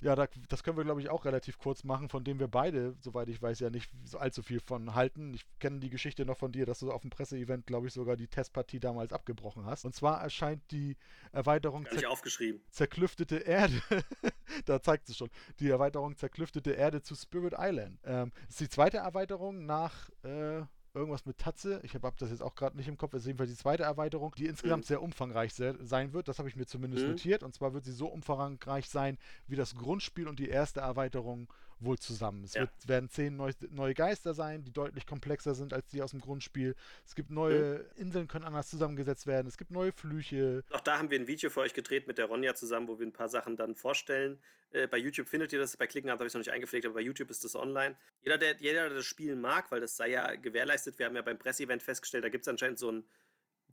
Ja, 0.00 0.14
da, 0.16 0.26
das 0.48 0.62
können 0.62 0.76
wir, 0.76 0.84
glaube 0.84 1.00
ich, 1.00 1.08
auch 1.08 1.24
relativ 1.24 1.58
kurz 1.58 1.84
machen, 1.84 2.08
von 2.08 2.24
dem 2.24 2.38
wir 2.38 2.48
beide, 2.48 2.94
soweit 3.00 3.28
ich 3.28 3.40
weiß, 3.40 3.60
ja 3.60 3.70
nicht 3.70 3.90
allzu 4.18 4.42
viel 4.42 4.60
von 4.60 4.94
halten. 4.94 5.34
Ich 5.34 5.46
kenne 5.58 5.80
die 5.80 5.90
Geschichte 5.90 6.24
noch 6.24 6.36
von 6.36 6.52
dir, 6.52 6.66
dass 6.66 6.80
du 6.80 6.90
auf 6.90 7.02
dem 7.02 7.10
Presseevent, 7.10 7.66
glaube 7.66 7.86
ich, 7.86 7.92
sogar 7.92 8.16
die 8.16 8.28
Testpartie 8.28 8.80
damals 8.80 9.12
abgebrochen 9.12 9.66
hast. 9.66 9.84
Und 9.84 9.94
zwar 9.94 10.20
erscheint 10.20 10.62
die 10.70 10.96
Erweiterung 11.32 11.86
nicht 11.92 12.06
aufgeschrieben. 12.06 12.60
Zerklüftete 12.70 13.36
Erde. 13.36 13.80
da 14.66 14.82
zeigt 14.82 15.08
es 15.08 15.16
schon. 15.16 15.30
Die 15.58 15.70
Erweiterung 15.70 16.16
Zerklüftete 16.16 16.72
Erde 16.72 17.02
zu 17.02 17.14
Spirit 17.14 17.54
Island. 17.56 17.98
Ähm, 18.04 18.32
ist 18.48 18.60
die 18.60 18.68
zweite 18.68 18.98
Erweiterung 18.98 19.66
nach 19.66 20.10
äh, 20.22 20.62
irgendwas 20.94 21.24
mit 21.26 21.38
Tatze. 21.38 21.80
Ich 21.84 21.94
habe 21.94 22.06
hab 22.06 22.16
das 22.18 22.30
jetzt 22.30 22.42
auch 22.42 22.54
gerade 22.54 22.76
nicht 22.76 22.88
im 22.88 22.96
Kopf. 22.96 23.14
Es 23.14 23.22
ist 23.22 23.26
jedenfalls 23.26 23.50
die 23.50 23.56
zweite 23.56 23.82
Erweiterung, 23.84 24.34
die 24.36 24.46
insgesamt 24.46 24.84
Mhm. 24.84 24.88
sehr 24.88 25.02
umfangreich 25.02 25.54
se 25.54 25.76
sein 25.82 26.12
wird. 26.12 26.28
Das 26.28 26.38
habe 26.38 26.48
ich 26.48 26.56
mir 26.56 26.66
zumindest 26.66 27.04
Mhm. 27.04 27.10
notiert. 27.12 27.42
Und 27.42 27.54
zwar 27.54 27.72
wird 27.74 27.84
sie 27.84 27.92
so 27.92 28.06
umfangreich 28.08 28.88
sein 28.88 29.18
wie 29.46 29.56
das 29.56 29.76
Grundspiel 29.76 30.26
und 30.28 30.38
die 30.38 30.48
erste 30.48 30.80
Erweiterung 30.80 31.52
wohl 31.80 31.98
zusammen. 31.98 32.44
Es 32.44 32.54
Ja. 32.54 32.62
wird, 32.62 32.70
werden 32.86 33.08
zehn 33.08 33.36
neu, 33.36 33.52
neue 33.70 33.94
Geister 33.94 34.34
sein, 34.34 34.64
die 34.64 34.72
deutlich 34.72 35.06
komplexer 35.06 35.54
sind 35.54 35.72
als 35.72 35.86
die 35.88 36.02
aus 36.02 36.10
dem 36.10 36.20
Grundspiel. 36.20 36.74
Es 37.06 37.14
gibt 37.14 37.30
neue 37.30 37.86
Mhm. 37.96 38.00
Inseln, 38.02 38.28
können 38.28 38.44
anders 38.44 38.68
zusammengesetzt 38.68 39.26
werden. 39.26 39.48
Es 39.48 39.56
gibt 39.58 39.70
neue 39.70 39.92
Flüche. 39.92 40.62
Auch 40.70 40.80
da 40.80 40.98
haben 40.98 41.10
wir 41.10 41.18
ein 41.18 41.26
Video 41.26 41.50
für 41.50 41.60
euch 41.60 41.74
gedreht 41.74 42.06
mit 42.06 42.18
der 42.18 42.26
Ronja 42.26 42.54
zusammen, 42.54 42.88
wo 42.88 42.98
wir 42.98 43.06
ein 43.06 43.12
paar 43.12 43.28
Sachen 43.28 43.56
dann 43.56 43.74
vorstellen. 43.74 44.38
Äh, 44.72 44.86
bei 44.86 44.98
YouTube 44.98 45.26
findet 45.28 45.52
ihr 45.52 45.58
das, 45.58 45.76
bei 45.76 45.86
Klicken 45.86 46.10
habe 46.10 46.22
ich 46.24 46.28
es 46.28 46.34
noch 46.34 46.40
nicht 46.40 46.52
eingepflegt, 46.52 46.86
aber 46.86 46.94
bei 46.94 47.00
YouTube 47.00 47.30
ist 47.30 47.42
das 47.44 47.56
online. 47.56 47.96
Jeder 48.22 48.38
der, 48.38 48.56
jeder, 48.58 48.88
der 48.88 48.98
das 48.98 49.04
Spiel 49.06 49.34
mag, 49.34 49.70
weil 49.72 49.80
das 49.80 49.96
sei 49.96 50.10
ja 50.10 50.36
gewährleistet, 50.36 50.98
wir 50.98 51.06
haben 51.06 51.16
ja 51.16 51.22
beim 51.22 51.38
Presseevent 51.38 51.82
festgestellt, 51.82 52.22
da 52.24 52.28
gibt 52.28 52.42
es 52.44 52.48
anscheinend 52.48 52.78
so 52.78 52.92
ein 52.92 53.04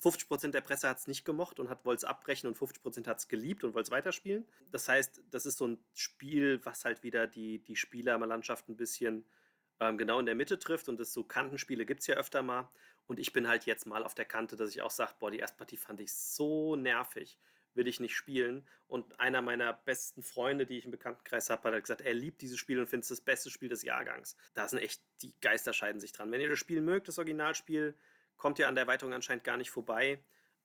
50% 0.02 0.52
der 0.52 0.62
Presse 0.62 0.90
hat 0.90 1.00
es 1.00 1.08
nicht 1.08 1.26
gemocht 1.26 1.60
und 1.60 1.70
wollte 1.84 2.00
es 2.00 2.04
abbrechen 2.04 2.48
und 2.48 2.58
50% 2.58 3.08
hat 3.08 3.20
es 3.20 3.28
geliebt 3.28 3.64
und 3.64 3.74
wollte 3.74 3.88
es 3.88 3.92
weiterspielen. 3.92 4.46
Das 4.72 4.88
heißt, 4.88 5.24
das 5.32 5.46
ist 5.46 5.58
so 5.58 5.68
ein 5.68 5.80
Spiel, 5.94 6.64
was 6.66 6.86
halt 6.86 7.04
wieder 7.04 7.28
die, 7.28 7.60
die 7.60 7.76
Spielerlandschaft 7.76 8.70
ein 8.70 8.78
bisschen 8.78 9.26
ähm, 9.80 9.98
genau 9.98 10.20
in 10.20 10.26
der 10.26 10.36
Mitte 10.36 10.60
trifft 10.60 10.90
und 10.90 11.00
das 11.00 11.14
so 11.14 11.24
Kantenspiele 11.24 11.86
gibt 11.86 12.02
es 12.02 12.08
ja 12.08 12.16
öfter 12.16 12.42
mal. 12.44 12.70
Und 13.08 13.20
ich 13.20 13.32
bin 13.34 13.48
halt 13.48 13.66
jetzt 13.66 13.86
mal 13.86 14.04
auf 14.04 14.16
der 14.16 14.26
Kante, 14.26 14.56
dass 14.56 14.70
ich 14.70 14.82
auch 14.82 14.92
sage, 14.92 15.14
boah, 15.20 15.32
die 15.32 15.40
erste 15.40 15.58
Partie 15.58 15.78
fand 15.78 16.02
ich 16.02 16.14
so 16.14 16.76
nervig. 16.76 17.40
will 17.74 17.88
ich 17.88 18.00
nicht 18.00 18.16
spielen. 18.16 18.68
Und 18.88 19.20
einer 19.20 19.42
meiner 19.42 19.72
besten 19.72 20.24
Freunde, 20.24 20.66
die 20.66 20.80
ich 20.80 20.86
im 20.86 20.92
Bekanntenkreis 20.92 21.50
habe, 21.50 21.64
hat 21.64 21.74
halt 21.74 21.84
gesagt, 21.84 22.02
er 22.02 22.16
liebt 22.16 22.42
dieses 22.42 22.58
Spiel 22.58 22.80
und 22.80 22.88
findet 22.88 23.04
es 23.04 23.10
das 23.10 23.22
beste 23.22 23.52
Spiel 23.52 23.70
des 23.70 23.84
Jahrgangs. 23.84 24.36
Da 24.56 24.68
sind 24.68 24.80
echt, 24.80 25.02
die 25.22 25.34
Geister 25.42 25.74
scheiden 25.74 26.02
sich 26.02 26.12
dran. 26.12 26.32
Wenn 26.32 26.42
ihr 26.42 26.50
das 26.50 26.60
Spiel 26.60 26.82
mögt, 26.82 27.08
das 27.08 27.20
Originalspiel, 27.20 27.96
kommt 28.38 28.60
ihr 28.60 28.68
an 28.68 28.76
der 28.76 28.84
Erweiterung 28.84 29.14
anscheinend 29.14 29.44
gar 29.44 29.58
nicht 29.58 29.72
vorbei. 29.72 30.20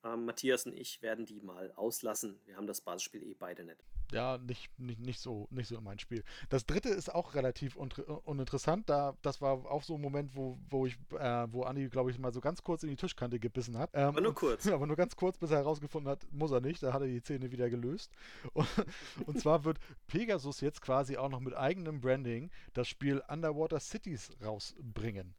Ähm, 0.04 0.24
Matthias 0.24 0.66
und 0.66 0.72
ich 0.72 1.00
werden 1.00 1.26
die 1.26 1.40
mal 1.40 1.72
auslassen. 1.76 2.40
Wir 2.44 2.56
haben 2.56 2.66
das 2.66 2.80
Basisspiel 2.80 3.22
eh 3.22 3.34
beide 3.34 3.64
nicht. 3.64 3.84
Ja, 4.12 4.36
nicht, 4.36 4.68
nicht, 4.78 5.00
nicht, 5.00 5.20
so, 5.20 5.46
nicht 5.50 5.68
so 5.68 5.80
mein 5.80 5.98
Spiel. 6.00 6.24
Das 6.50 6.66
dritte 6.66 6.88
ist 6.88 7.14
auch 7.14 7.34
relativ 7.34 7.76
un 7.76 7.90
uninteressant. 8.24 8.90
Da, 8.90 9.16
das 9.22 9.40
war 9.40 9.70
auch 9.70 9.84
so 9.84 9.94
ein 9.94 10.00
Moment, 10.00 10.34
wo, 10.34 10.58
wo 10.68 10.86
ich, 10.86 10.98
äh, 11.18 11.46
wo 11.52 11.62
Andi, 11.62 11.88
glaube 11.88 12.10
ich, 12.10 12.18
mal 12.18 12.32
so 12.32 12.40
ganz 12.40 12.62
kurz 12.62 12.82
in 12.82 12.90
die 12.90 12.96
Tischkante 12.96 13.38
gebissen 13.38 13.78
hat. 13.78 13.90
Ähm, 13.94 14.08
aber 14.08 14.20
nur 14.20 14.34
kurz. 14.34 14.66
aber 14.72 14.86
nur 14.86 14.96
ganz 14.96 15.14
kurz, 15.14 15.38
bis 15.38 15.52
er 15.52 15.58
herausgefunden 15.58 16.10
hat, 16.10 16.26
muss 16.32 16.50
er 16.50 16.60
nicht. 16.60 16.82
Da 16.82 16.92
hat 16.92 17.02
er 17.02 17.08
die 17.08 17.22
Zähne 17.22 17.52
wieder 17.52 17.70
gelöst. 17.70 18.12
Und, 18.52 18.68
und 19.26 19.38
zwar 19.38 19.64
wird 19.64 19.78
Pegasus 20.08 20.60
jetzt 20.60 20.82
quasi 20.82 21.16
auch 21.16 21.28
noch 21.28 21.40
mit 21.40 21.54
eigenem 21.54 22.00
Branding 22.00 22.50
das 22.74 22.88
Spiel 22.88 23.22
Underwater 23.28 23.80
Cities 23.80 24.30
rausbringen 24.44 25.34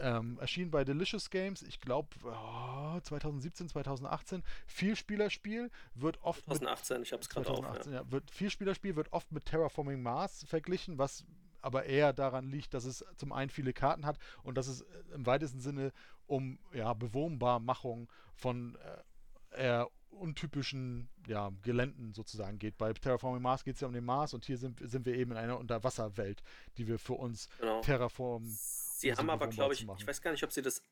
ähm, 0.00 0.38
erschien 0.40 0.70
bei 0.70 0.84
Delicious 0.84 1.30
Games, 1.30 1.62
ich 1.62 1.80
glaube 1.80 2.08
oh, 2.24 3.00
2017, 3.00 3.68
2018. 3.68 4.42
Vielspielerspiel 4.66 5.70
wird 5.94 6.22
oft 6.22 6.44
2018, 6.44 6.98
mit, 6.98 7.06
ich 7.06 7.12
habe 7.12 7.22
es 7.22 7.28
gerade 7.28 7.50
auf. 7.50 7.86
Ja. 7.86 7.92
Ja, 7.92 8.10
wird 8.10 8.30
Vielspielerspiel 8.30 8.96
wird 8.96 9.12
oft 9.12 9.30
mit 9.32 9.44
Terraforming 9.46 10.02
Mars 10.02 10.44
verglichen, 10.44 10.98
was 10.98 11.24
aber 11.62 11.84
eher 11.84 12.12
daran 12.12 12.50
liegt, 12.50 12.74
dass 12.74 12.84
es 12.84 13.04
zum 13.16 13.32
einen 13.32 13.50
viele 13.50 13.72
Karten 13.72 14.06
hat 14.06 14.18
und 14.42 14.56
dass 14.56 14.66
es 14.66 14.82
äh, 14.82 14.86
im 15.14 15.26
weitesten 15.26 15.60
Sinne 15.60 15.92
um 16.26 16.58
ja, 16.72 16.94
Bewohnbarmachung 16.94 18.08
von 18.34 18.76
äh, 18.76 19.62
eher 19.62 19.88
untypischen 20.10 21.08
ja, 21.26 21.50
Geländen 21.62 22.12
sozusagen 22.12 22.58
geht. 22.58 22.76
Bei 22.78 22.92
Terraforming 22.92 23.42
Mars 23.42 23.64
geht 23.64 23.76
es 23.76 23.80
ja 23.80 23.88
um 23.88 23.94
den 23.94 24.04
Mars 24.04 24.34
und 24.34 24.44
hier 24.44 24.58
sind, 24.58 24.80
sind 24.82 25.06
wir 25.06 25.14
eben 25.14 25.32
in 25.32 25.38
einer 25.38 25.58
Unterwasserwelt, 25.58 26.42
die 26.76 26.86
wir 26.86 26.98
für 26.98 27.14
uns 27.14 27.48
genau. 27.58 27.80
terraformen. 27.80 28.48
Sie 28.48 29.12
haben 29.14 29.30
aber, 29.30 29.48
glaube 29.48 29.74
ich, 29.74 29.86
ich 29.98 30.06
weiß 30.06 30.20
gar 30.20 30.32
nicht, 30.32 30.44
ob 30.44 30.52
sie 30.52 30.62
das. 30.62 30.82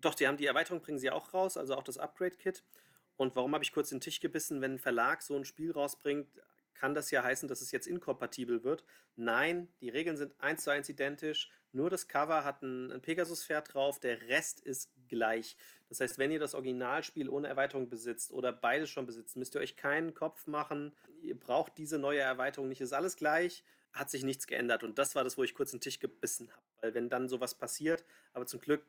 Doch, 0.00 0.14
die 0.14 0.26
haben 0.28 0.36
die 0.36 0.46
Erweiterung, 0.46 0.80
bringen 0.80 0.98
sie 0.98 1.10
auch 1.10 1.32
raus, 1.34 1.56
also 1.56 1.74
auch 1.74 1.82
das 1.82 1.98
Upgrade-Kit. 1.98 2.62
Und 3.16 3.34
warum 3.34 3.54
habe 3.54 3.64
ich 3.64 3.72
kurz 3.72 3.88
den 3.88 4.00
Tisch 4.00 4.20
gebissen? 4.20 4.60
Wenn 4.60 4.74
ein 4.74 4.78
Verlag 4.78 5.22
so 5.22 5.34
ein 5.36 5.46
Spiel 5.46 5.72
rausbringt, 5.72 6.28
kann 6.74 6.94
das 6.94 7.10
ja 7.10 7.24
heißen, 7.24 7.48
dass 7.48 7.62
es 7.62 7.72
jetzt 7.72 7.86
inkompatibel 7.86 8.62
wird. 8.62 8.84
Nein, 9.16 9.68
die 9.80 9.88
Regeln 9.88 10.18
sind 10.18 10.38
eins 10.38 10.62
zu 10.62 10.70
eins 10.70 10.88
identisch. 10.88 11.50
Nur 11.72 11.90
das 11.90 12.08
Cover 12.08 12.44
hat 12.44 12.62
ein, 12.62 12.92
ein 12.92 13.00
Pegasus-Pferd 13.00 13.74
drauf, 13.74 13.98
der 13.98 14.28
Rest 14.28 14.60
ist 14.60 14.90
gleich. 15.08 15.56
Das 15.88 16.00
heißt, 16.00 16.18
wenn 16.18 16.30
ihr 16.30 16.38
das 16.38 16.54
Originalspiel 16.54 17.28
ohne 17.28 17.48
Erweiterung 17.48 17.88
besitzt 17.88 18.32
oder 18.32 18.52
beides 18.52 18.90
schon 18.90 19.06
besitzt, 19.06 19.36
müsst 19.36 19.54
ihr 19.54 19.60
euch 19.60 19.76
keinen 19.76 20.14
Kopf 20.14 20.46
machen. 20.46 20.92
Ihr 21.22 21.38
braucht 21.38 21.78
diese 21.78 21.98
neue 21.98 22.20
Erweiterung 22.20 22.68
nicht. 22.68 22.80
Ist 22.80 22.92
alles 22.92 23.16
gleich, 23.16 23.64
hat 23.92 24.10
sich 24.10 24.24
nichts 24.24 24.46
geändert. 24.46 24.82
Und 24.82 24.98
das 24.98 25.14
war 25.14 25.24
das, 25.24 25.38
wo 25.38 25.44
ich 25.44 25.54
kurz 25.54 25.70
den 25.70 25.80
Tisch 25.80 25.98
gebissen 25.98 26.50
habe. 26.50 26.62
Weil 26.80 26.94
wenn 26.94 27.08
dann 27.08 27.28
sowas 27.28 27.54
passiert, 27.54 28.04
aber 28.32 28.46
zum 28.46 28.60
Glück 28.60 28.84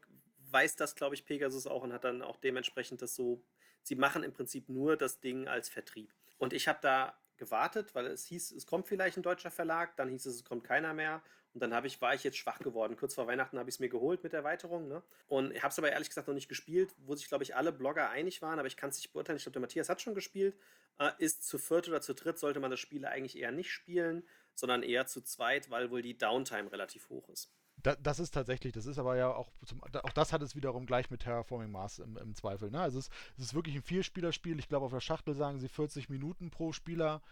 weiß 0.51 0.75
das, 0.75 0.95
glaube 0.95 1.15
ich, 1.15 1.25
Pegasus 1.25 1.67
auch 1.67 1.83
und 1.83 1.93
hat 1.93 2.03
dann 2.03 2.21
auch 2.21 2.37
dementsprechend 2.37 3.01
das 3.01 3.15
so. 3.15 3.41
Sie 3.83 3.95
machen 3.95 4.23
im 4.23 4.33
Prinzip 4.33 4.69
nur 4.69 4.97
das 4.97 5.19
Ding 5.19 5.47
als 5.47 5.69
Vertrieb. 5.69 6.13
Und 6.37 6.53
ich 6.53 6.67
habe 6.67 6.79
da 6.81 7.17
gewartet, 7.37 7.93
weil 7.95 8.07
es 8.07 8.25
hieß, 8.25 8.51
es 8.51 8.65
kommt 8.65 8.87
vielleicht 8.87 9.17
ein 9.17 9.23
deutscher 9.23 9.51
Verlag, 9.51 9.95
dann 9.95 10.09
hieß 10.09 10.25
es, 10.25 10.35
es 10.35 10.43
kommt 10.43 10.63
keiner 10.63 10.93
mehr. 10.93 11.21
Und 11.57 11.71
dann 11.71 11.85
ich, 11.85 11.99
war 12.01 12.13
ich 12.13 12.23
jetzt 12.23 12.37
schwach 12.37 12.59
geworden. 12.59 12.95
Kurz 12.95 13.15
vor 13.15 13.25
Weihnachten 13.25 13.57
habe 13.57 13.67
ich 13.67 13.77
es 13.77 13.79
mir 13.79 13.89
geholt 13.89 14.23
mit 14.23 14.31
der 14.31 14.41
Erweiterung. 14.41 14.87
Ne? 14.87 15.01
Und 15.27 15.55
habe 15.55 15.69
es 15.69 15.79
aber 15.79 15.91
ehrlich 15.91 16.09
gesagt 16.09 16.27
noch 16.27 16.35
nicht 16.35 16.49
gespielt, 16.49 16.93
wo 16.99 17.15
sich, 17.15 17.27
glaube 17.27 17.43
ich, 17.43 17.55
alle 17.55 17.71
Blogger 17.71 18.11
einig 18.11 18.43
waren, 18.43 18.59
aber 18.59 18.67
ich 18.67 18.77
kann 18.77 18.91
es 18.91 18.97
nicht 18.97 19.11
beurteilen. 19.11 19.37
Ich 19.37 19.43
glaube, 19.43 19.53
der 19.53 19.61
Matthias 19.61 19.89
hat 19.89 19.99
schon 19.99 20.13
gespielt. 20.13 20.55
Äh, 20.99 21.11
ist 21.17 21.47
zu 21.47 21.57
viert 21.57 21.87
oder 21.87 21.99
zu 21.99 22.13
dritt 22.13 22.37
sollte 22.37 22.59
man 22.59 22.69
das 22.69 22.79
Spiel 22.79 23.05
eigentlich 23.05 23.39
eher 23.39 23.51
nicht 23.51 23.71
spielen, 23.71 24.23
sondern 24.53 24.83
eher 24.83 25.07
zu 25.07 25.21
zweit, 25.21 25.71
weil 25.71 25.89
wohl 25.89 26.03
die 26.03 26.15
Downtime 26.15 26.71
relativ 26.71 27.09
hoch 27.09 27.27
ist. 27.29 27.51
Da, 27.81 27.95
das 27.95 28.19
ist 28.19 28.35
tatsächlich, 28.35 28.73
das 28.73 28.85
ist 28.85 28.99
aber 28.99 29.17
ja 29.17 29.33
auch, 29.33 29.51
zum, 29.65 29.81
auch 29.83 30.13
das 30.13 30.33
hat 30.33 30.43
es 30.43 30.55
wiederum 30.55 30.85
gleich 30.85 31.09
mit 31.09 31.21
Terraforming 31.21 31.71
Mars 31.71 31.97
im, 31.97 32.17
im 32.17 32.35
Zweifel. 32.35 32.69
Ne? 32.69 32.79
Also 32.79 32.99
es, 32.99 33.09
es 33.35 33.45
ist 33.45 33.53
wirklich 33.55 33.75
ein 33.75 33.81
Vierspielerspiel. 33.81 34.59
Ich 34.59 34.67
glaube, 34.67 34.85
auf 34.85 34.91
der 34.91 34.99
Schachtel 34.99 35.33
sagen 35.33 35.59
sie 35.59 35.69
40 35.69 36.09
Minuten 36.09 36.51
pro 36.51 36.71
Spieler 36.71 37.23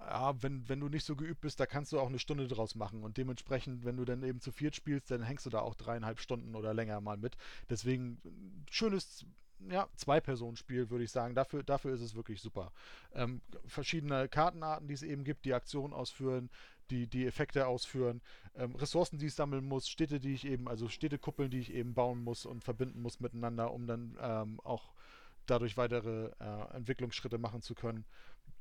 ja, 0.00 0.42
wenn, 0.42 0.68
wenn 0.68 0.80
du 0.80 0.88
nicht 0.88 1.04
so 1.04 1.16
geübt 1.16 1.40
bist, 1.40 1.60
da 1.60 1.66
kannst 1.66 1.92
du 1.92 2.00
auch 2.00 2.08
eine 2.08 2.18
Stunde 2.18 2.48
draus 2.48 2.74
machen. 2.74 3.02
Und 3.02 3.16
dementsprechend, 3.16 3.84
wenn 3.84 3.96
du 3.96 4.04
dann 4.04 4.22
eben 4.22 4.40
zu 4.40 4.52
viert 4.52 4.74
spielst, 4.74 5.10
dann 5.10 5.22
hängst 5.22 5.46
du 5.46 5.50
da 5.50 5.60
auch 5.60 5.74
dreieinhalb 5.74 6.20
Stunden 6.20 6.54
oder 6.54 6.74
länger 6.74 7.00
mal 7.00 7.16
mit. 7.16 7.36
Deswegen 7.68 8.20
schönes 8.70 9.24
ja, 9.70 9.88
Zwei-Personen-Spiel, 9.96 10.90
würde 10.90 11.04
ich 11.04 11.10
sagen. 11.10 11.34
Dafür, 11.34 11.62
dafür 11.62 11.94
ist 11.94 12.00
es 12.00 12.14
wirklich 12.14 12.40
super. 12.40 12.72
Ähm, 13.14 13.40
verschiedene 13.66 14.28
Kartenarten, 14.28 14.88
die 14.88 14.94
es 14.94 15.02
eben 15.02 15.24
gibt, 15.24 15.44
die 15.44 15.54
Aktionen 15.54 15.94
ausführen, 15.94 16.50
die, 16.90 17.06
die 17.06 17.26
Effekte 17.26 17.66
ausführen, 17.66 18.20
ähm, 18.56 18.74
Ressourcen, 18.74 19.18
die 19.18 19.26
ich 19.26 19.34
sammeln 19.34 19.64
muss, 19.64 19.88
Städte, 19.88 20.20
die 20.20 20.34
ich 20.34 20.44
eben, 20.44 20.68
also 20.68 20.88
Städtekuppeln, 20.88 21.50
die 21.50 21.60
ich 21.60 21.72
eben 21.72 21.94
bauen 21.94 22.22
muss 22.22 22.44
und 22.44 22.62
verbinden 22.62 23.00
muss 23.00 23.20
miteinander, 23.20 23.72
um 23.72 23.86
dann 23.86 24.18
ähm, 24.20 24.60
auch 24.60 24.92
dadurch 25.46 25.76
weitere 25.76 26.30
äh, 26.40 26.76
Entwicklungsschritte 26.76 27.38
machen 27.38 27.62
zu 27.62 27.74
können 27.74 28.04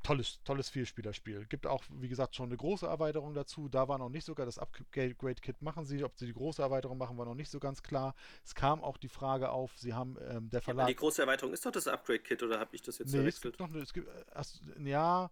tolles, 0.03 0.39
tolles 0.43 0.69
Vielspielerspiel. 0.69 1.45
Gibt 1.45 1.65
auch, 1.65 1.83
wie 1.89 2.09
gesagt, 2.09 2.35
schon 2.35 2.49
eine 2.49 2.57
große 2.57 2.85
Erweiterung 2.85 3.33
dazu. 3.33 3.69
Da 3.69 3.87
war 3.87 3.97
noch 3.97 4.09
nicht 4.09 4.25
sogar 4.25 4.45
das 4.45 4.59
Upgrade-Kit 4.59 5.61
machen 5.61 5.85
sie. 5.85 6.03
Ob 6.03 6.17
sie 6.17 6.25
die 6.25 6.33
große 6.33 6.61
Erweiterung 6.61 6.97
machen, 6.97 7.17
war 7.17 7.25
noch 7.25 7.35
nicht 7.35 7.49
so 7.49 7.59
ganz 7.59 7.81
klar. 7.81 8.13
Es 8.43 8.53
kam 8.53 8.83
auch 8.83 8.97
die 8.97 9.07
Frage 9.07 9.49
auf, 9.49 9.71
sie 9.77 9.93
haben 9.93 10.17
ähm, 10.29 10.49
der 10.49 10.61
Verlag. 10.61 10.87
Ja, 10.87 10.87
die 10.89 10.95
große 10.97 11.21
Erweiterung 11.21 11.53
ist 11.53 11.65
doch 11.65 11.71
das 11.71 11.87
Upgrade-Kit 11.87 12.43
oder 12.43 12.59
habe 12.59 12.75
ich 12.75 12.81
das 12.81 12.97
jetzt 12.99 13.11
nee, 13.11 13.17
verwechselt? 13.17 13.55
Es 13.55 13.57
gibt 13.57 13.71
noch, 13.71 13.81
es 13.81 13.93
gibt, 13.93 14.07
äh, 14.07 14.35
erst, 14.35 14.61
ja, 14.83 15.31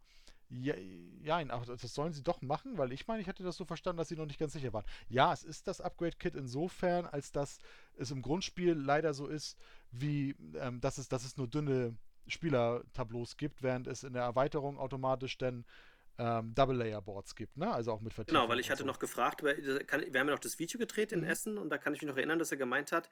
ja, 0.49 0.75
ja, 1.23 1.37
aber 1.49 1.65
das 1.65 1.93
sollen 1.93 2.11
sie 2.11 2.23
doch 2.23 2.41
machen, 2.41 2.77
weil 2.77 2.91
ich 2.91 3.07
meine, 3.07 3.21
ich 3.21 3.29
hatte 3.29 3.41
das 3.41 3.55
so 3.55 3.63
verstanden, 3.63 3.99
dass 3.99 4.09
sie 4.09 4.17
noch 4.17 4.25
nicht 4.25 4.39
ganz 4.39 4.51
sicher 4.51 4.73
waren. 4.73 4.83
Ja, 5.07 5.31
es 5.31 5.43
ist 5.43 5.67
das 5.67 5.79
Upgrade-Kit 5.79 6.35
insofern, 6.35 7.05
als 7.05 7.31
dass 7.31 7.59
es 7.95 8.11
im 8.11 8.21
Grundspiel 8.21 8.73
leider 8.73 9.13
so 9.13 9.27
ist, 9.27 9.57
wie 9.91 10.35
ähm, 10.55 10.81
dass, 10.81 10.97
es, 10.97 11.07
dass 11.07 11.23
es 11.23 11.37
nur 11.37 11.47
dünne 11.47 11.95
Spielertableaus 12.27 13.37
gibt, 13.37 13.63
während 13.63 13.87
es 13.87 14.03
in 14.03 14.13
der 14.13 14.23
Erweiterung 14.23 14.77
automatisch 14.77 15.37
dann 15.37 15.65
ähm, 16.17 16.53
Double-Layer-Boards 16.53 17.35
gibt, 17.35 17.57
ne? 17.57 17.71
Also 17.71 17.91
auch 17.91 18.01
mit 18.01 18.13
Vertiefung. 18.13 18.41
Genau, 18.41 18.49
weil 18.49 18.59
ich 18.59 18.69
hatte 18.69 18.81
so. 18.81 18.85
noch 18.85 18.99
gefragt, 18.99 19.43
wir 19.43 19.53
haben 19.53 20.13
ja 20.13 20.23
noch 20.23 20.39
das 20.39 20.59
Video 20.59 20.77
gedreht 20.77 21.11
in 21.11 21.21
mhm. 21.21 21.27
Essen 21.27 21.57
und 21.57 21.69
da 21.69 21.77
kann 21.77 21.93
ich 21.93 22.01
mich 22.01 22.09
noch 22.09 22.17
erinnern, 22.17 22.39
dass 22.39 22.51
er 22.51 22.57
gemeint 22.57 22.91
hat, 22.91 23.09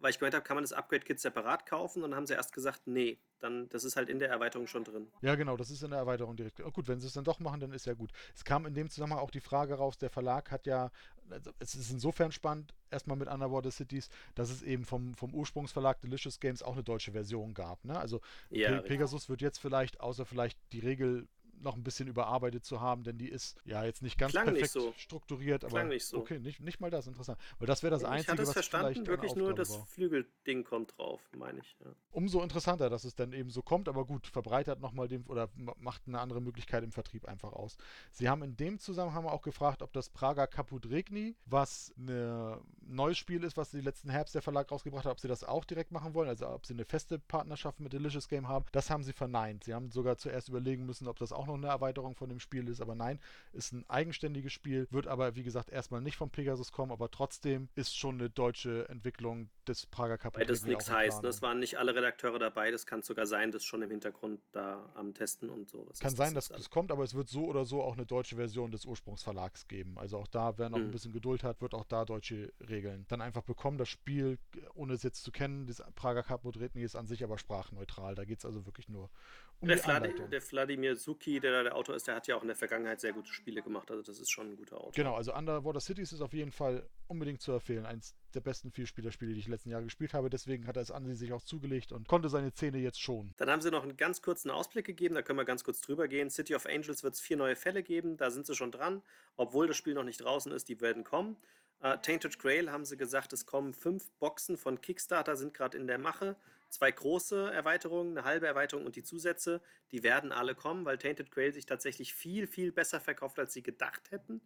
weil 0.00 0.10
ich 0.10 0.18
gemeint 0.18 0.34
habe, 0.34 0.44
kann 0.44 0.56
man 0.56 0.64
das 0.64 0.72
Upgrade-Kit 0.72 1.20
separat 1.20 1.66
kaufen 1.66 2.02
und 2.02 2.10
dann 2.10 2.16
haben 2.16 2.26
sie 2.26 2.34
erst 2.34 2.52
gesagt, 2.52 2.86
nee, 2.86 3.18
dann, 3.40 3.68
das 3.68 3.84
ist 3.84 3.96
halt 3.96 4.08
in 4.08 4.18
der 4.18 4.30
Erweiterung 4.30 4.66
schon 4.66 4.84
drin. 4.84 5.08
Ja, 5.20 5.34
genau, 5.34 5.56
das 5.56 5.70
ist 5.70 5.82
in 5.82 5.90
der 5.90 5.98
Erweiterung 6.00 6.36
direkt. 6.36 6.60
Oh, 6.60 6.70
gut, 6.70 6.88
wenn 6.88 7.00
sie 7.00 7.06
es 7.06 7.12
dann 7.12 7.24
doch 7.24 7.40
machen, 7.40 7.60
dann 7.60 7.72
ist 7.72 7.86
ja 7.86 7.94
gut. 7.94 8.10
Es 8.34 8.44
kam 8.44 8.66
in 8.66 8.74
dem 8.74 8.90
Zusammenhang 8.90 9.20
auch 9.20 9.30
die 9.30 9.40
Frage 9.40 9.74
raus, 9.74 9.98
der 9.98 10.10
Verlag 10.10 10.50
hat 10.50 10.66
ja, 10.66 10.90
also 11.30 11.50
es 11.58 11.74
ist 11.74 11.90
insofern 11.90 12.32
spannend, 12.32 12.74
erstmal 12.90 13.16
mit 13.16 13.28
Underwater 13.28 13.70
Cities, 13.70 14.08
dass 14.34 14.50
es 14.50 14.62
eben 14.62 14.84
vom, 14.84 15.14
vom 15.14 15.34
Ursprungsverlag 15.34 16.00
Delicious 16.00 16.40
Games 16.40 16.62
auch 16.62 16.74
eine 16.74 16.84
deutsche 16.84 17.12
Version 17.12 17.54
gab. 17.54 17.84
Ne? 17.84 17.98
Also 17.98 18.20
ja, 18.50 18.80
Pe 18.80 18.82
Pegasus 18.82 19.28
wird 19.28 19.40
jetzt 19.40 19.58
vielleicht, 19.58 20.00
außer 20.00 20.24
vielleicht 20.24 20.58
die 20.72 20.80
Regel 20.80 21.28
noch 21.60 21.76
ein 21.76 21.82
bisschen 21.82 22.08
überarbeitet 22.08 22.64
zu 22.64 22.80
haben, 22.80 23.04
denn 23.04 23.18
die 23.18 23.28
ist 23.28 23.56
ja 23.64 23.84
jetzt 23.84 24.02
nicht 24.02 24.18
ganz 24.18 24.32
Klang 24.32 24.44
perfekt 24.44 24.62
nicht 24.62 24.72
so. 24.72 24.92
strukturiert, 24.96 25.64
aber 25.64 25.72
Klang 25.72 25.88
nicht 25.88 26.06
so. 26.06 26.18
okay, 26.18 26.38
nicht, 26.38 26.60
nicht 26.60 26.80
mal 26.80 26.90
das, 26.90 27.06
interessant. 27.06 27.38
Weil 27.58 27.66
das 27.66 27.82
wäre 27.82 27.90
das 27.90 28.02
ich 28.02 28.08
Einzige, 28.08 28.32
was 28.32 28.38
hatte 28.38 28.42
es 28.42 28.52
verstanden, 28.52 29.06
wirklich 29.06 29.34
nur 29.34 29.54
das 29.54 29.76
Flügelding 29.88 30.64
kommt 30.64 30.96
drauf, 30.96 31.20
meine 31.36 31.60
ich. 31.60 31.76
Ja. 31.84 31.94
Umso 32.10 32.42
interessanter, 32.42 32.90
dass 32.90 33.04
es 33.04 33.14
dann 33.14 33.32
eben 33.32 33.50
so 33.50 33.62
kommt, 33.62 33.88
aber 33.88 34.04
gut, 34.04 34.26
verbreitert 34.26 34.80
nochmal 34.80 35.08
den 35.08 35.24
oder 35.26 35.48
macht 35.54 36.02
eine 36.06 36.20
andere 36.20 36.40
Möglichkeit 36.40 36.84
im 36.84 36.92
Vertrieb 36.92 37.26
einfach 37.26 37.52
aus. 37.52 37.76
Sie 38.10 38.28
haben 38.28 38.42
in 38.42 38.56
dem 38.56 38.78
Zusammenhang 38.78 39.26
auch 39.26 39.42
gefragt, 39.42 39.82
ob 39.82 39.92
das 39.92 40.08
Prager 40.10 40.46
Kaput 40.46 40.88
Regni, 40.90 41.36
was 41.46 41.92
ein 41.96 42.58
neues 42.82 43.18
Spiel 43.18 43.44
ist, 43.44 43.56
was 43.56 43.70
die 43.70 43.80
letzten 43.80 44.10
Herbst 44.10 44.34
der 44.34 44.42
Verlag 44.42 44.70
rausgebracht 44.70 45.04
hat, 45.04 45.12
ob 45.12 45.20
sie 45.20 45.28
das 45.28 45.44
auch 45.44 45.64
direkt 45.64 45.92
machen 45.92 46.14
wollen, 46.14 46.28
also 46.28 46.48
ob 46.48 46.66
sie 46.66 46.74
eine 46.74 46.84
feste 46.84 47.18
Partnerschaft 47.18 47.80
mit 47.80 47.92
Delicious 47.92 48.28
Game 48.28 48.48
haben. 48.48 48.64
Das 48.72 48.90
haben 48.90 49.02
sie 49.02 49.12
verneint. 49.12 49.64
Sie 49.64 49.74
haben 49.74 49.90
sogar 49.90 50.16
zuerst 50.16 50.48
überlegen 50.48 50.86
müssen, 50.86 51.08
ob 51.08 51.18
das 51.18 51.32
auch 51.32 51.43
noch 51.46 51.54
eine 51.54 51.68
Erweiterung 51.68 52.14
von 52.14 52.28
dem 52.28 52.40
Spiel 52.40 52.68
ist, 52.68 52.80
aber 52.80 52.94
nein, 52.94 53.18
ist 53.52 53.72
ein 53.72 53.84
eigenständiges 53.88 54.52
Spiel, 54.52 54.86
wird 54.90 55.06
aber 55.06 55.34
wie 55.34 55.42
gesagt 55.42 55.70
erstmal 55.70 56.00
nicht 56.00 56.16
von 56.16 56.30
Pegasus 56.30 56.72
kommen, 56.72 56.92
aber 56.92 57.10
trotzdem 57.10 57.68
ist 57.74 57.96
schon 57.96 58.16
eine 58.20 58.30
deutsche 58.30 58.88
Entwicklung 58.88 59.50
des 59.66 59.86
Prager 59.86 60.18
Kapitels. 60.18 60.48
Weil 60.48 60.54
das 60.54 60.64
nichts 60.64 60.90
heißt, 60.90 61.24
das 61.24 61.42
waren 61.42 61.58
nicht 61.58 61.78
alle 61.78 61.94
Redakteure 61.94 62.38
dabei, 62.38 62.70
das 62.70 62.86
kann 62.86 63.02
sogar 63.02 63.26
sein, 63.26 63.50
dass 63.50 63.64
schon 63.64 63.82
im 63.82 63.90
Hintergrund 63.90 64.40
da 64.52 64.90
am 64.94 65.14
Testen 65.14 65.50
und 65.50 65.68
so. 65.68 65.86
Was 65.88 65.98
kann 66.00 66.14
sein, 66.14 66.34
das 66.34 66.48
dass 66.48 66.58
das 66.58 66.70
kommt, 66.70 66.90
aber 66.90 67.04
es 67.04 67.14
wird 67.14 67.28
so 67.28 67.44
oder 67.44 67.64
so 67.64 67.82
auch 67.82 67.94
eine 67.94 68.06
deutsche 68.06 68.36
Version 68.36 68.70
des 68.70 68.84
Ursprungsverlags 68.84 69.68
geben. 69.68 69.98
Also 69.98 70.18
auch 70.18 70.26
da, 70.26 70.58
wer 70.58 70.68
noch 70.68 70.78
mhm. 70.78 70.84
ein 70.84 70.90
bisschen 70.90 71.12
Geduld 71.12 71.42
hat, 71.42 71.60
wird 71.60 71.74
auch 71.74 71.84
da 71.84 72.04
deutsche 72.04 72.52
Regeln 72.68 73.06
dann 73.08 73.20
einfach 73.20 73.42
bekommen. 73.42 73.78
Das 73.78 73.88
Spiel, 73.88 74.38
ohne 74.74 74.94
es 74.94 75.02
jetzt 75.02 75.22
zu 75.22 75.32
kennen, 75.32 75.66
das 75.66 75.82
Prager 75.94 76.22
Kapodretny 76.22 76.82
ist 76.82 76.96
an 76.96 77.06
sich 77.06 77.24
aber 77.24 77.38
sprachneutral. 77.38 78.14
Da 78.14 78.24
geht 78.24 78.38
es 78.38 78.44
also 78.44 78.66
wirklich 78.66 78.88
nur 78.88 79.10
um 79.60 79.68
der, 79.68 79.78
Vladi, 79.78 80.14
der 80.30 80.42
Vladimir 80.42 80.96
Suki, 80.96 81.40
der 81.40 81.52
da 81.52 81.62
der 81.62 81.76
Autor 81.76 81.96
ist, 81.96 82.06
der 82.06 82.16
hat 82.16 82.26
ja 82.26 82.36
auch 82.36 82.42
in 82.42 82.48
der 82.48 82.56
Vergangenheit 82.56 83.00
sehr 83.00 83.12
gute 83.12 83.32
Spiele 83.32 83.62
gemacht. 83.62 83.90
Also 83.90 84.02
das 84.02 84.18
ist 84.18 84.30
schon 84.30 84.52
ein 84.52 84.56
guter 84.56 84.76
Autor. 84.76 84.92
Genau, 84.92 85.14
also 85.14 85.34
Underwater 85.34 85.80
Cities 85.80 86.12
ist 86.12 86.20
auf 86.20 86.32
jeden 86.32 86.52
Fall 86.52 86.86
unbedingt 87.06 87.40
zu 87.40 87.52
empfehlen. 87.52 87.86
Eins 87.86 88.14
der 88.34 88.40
besten 88.40 88.70
Vielspielerspiele, 88.70 89.32
die 89.32 89.40
ich 89.40 89.48
letzten 89.48 89.70
Jahre 89.70 89.84
gespielt 89.84 90.12
habe. 90.12 90.28
Deswegen 90.28 90.66
hat 90.66 90.76
er 90.76 90.82
es 90.82 90.90
an 90.90 91.14
sich 91.14 91.32
auch 91.32 91.42
zugelegt 91.42 91.92
und 91.92 92.08
konnte 92.08 92.28
seine 92.28 92.52
Zähne 92.52 92.78
jetzt 92.78 93.00
schon. 93.00 93.32
Dann 93.36 93.50
haben 93.50 93.62
sie 93.62 93.70
noch 93.70 93.82
einen 93.82 93.96
ganz 93.96 94.22
kurzen 94.22 94.50
Ausblick 94.50 94.86
gegeben, 94.86 95.14
da 95.14 95.22
können 95.22 95.38
wir 95.38 95.44
ganz 95.44 95.64
kurz 95.64 95.80
drüber 95.80 96.08
gehen. 96.08 96.30
City 96.30 96.54
of 96.54 96.66
Angels 96.66 97.02
wird 97.02 97.14
es 97.14 97.20
vier 97.20 97.36
neue 97.36 97.56
Fälle 97.56 97.82
geben, 97.82 98.16
da 98.16 98.30
sind 98.30 98.46
sie 98.46 98.54
schon 98.54 98.72
dran. 98.72 99.02
Obwohl 99.36 99.66
das 99.66 99.76
Spiel 99.76 99.94
noch 99.94 100.04
nicht 100.04 100.20
draußen 100.22 100.52
ist, 100.52 100.68
die 100.68 100.80
werden 100.80 101.04
kommen. 101.04 101.36
Uh, 101.82 101.96
Tainted 102.00 102.38
Grail 102.38 102.70
haben 102.70 102.84
sie 102.86 102.96
gesagt, 102.96 103.32
es 103.34 103.44
kommen 103.44 103.74
fünf 103.74 104.10
Boxen 104.18 104.56
von 104.56 104.80
Kickstarter, 104.80 105.36
sind 105.36 105.52
gerade 105.52 105.76
in 105.76 105.86
der 105.86 105.98
Mache 105.98 106.36
zwei 106.74 106.90
große 106.90 107.52
Erweiterungen, 107.52 108.16
eine 108.16 108.26
halbe 108.26 108.46
Erweiterung 108.46 108.84
und 108.84 108.96
die 108.96 109.02
Zusätze, 109.02 109.62
die 109.92 110.02
werden 110.02 110.32
alle 110.32 110.54
kommen, 110.54 110.84
weil 110.84 110.98
Tainted 110.98 111.30
Grail 111.30 111.52
sich 111.52 111.66
tatsächlich 111.66 112.14
viel, 112.14 112.46
viel 112.46 112.72
besser 112.72 113.00
verkauft, 113.00 113.38
als 113.38 113.52
sie 113.52 113.62
gedacht 113.62 114.10
hätten. 114.10 114.40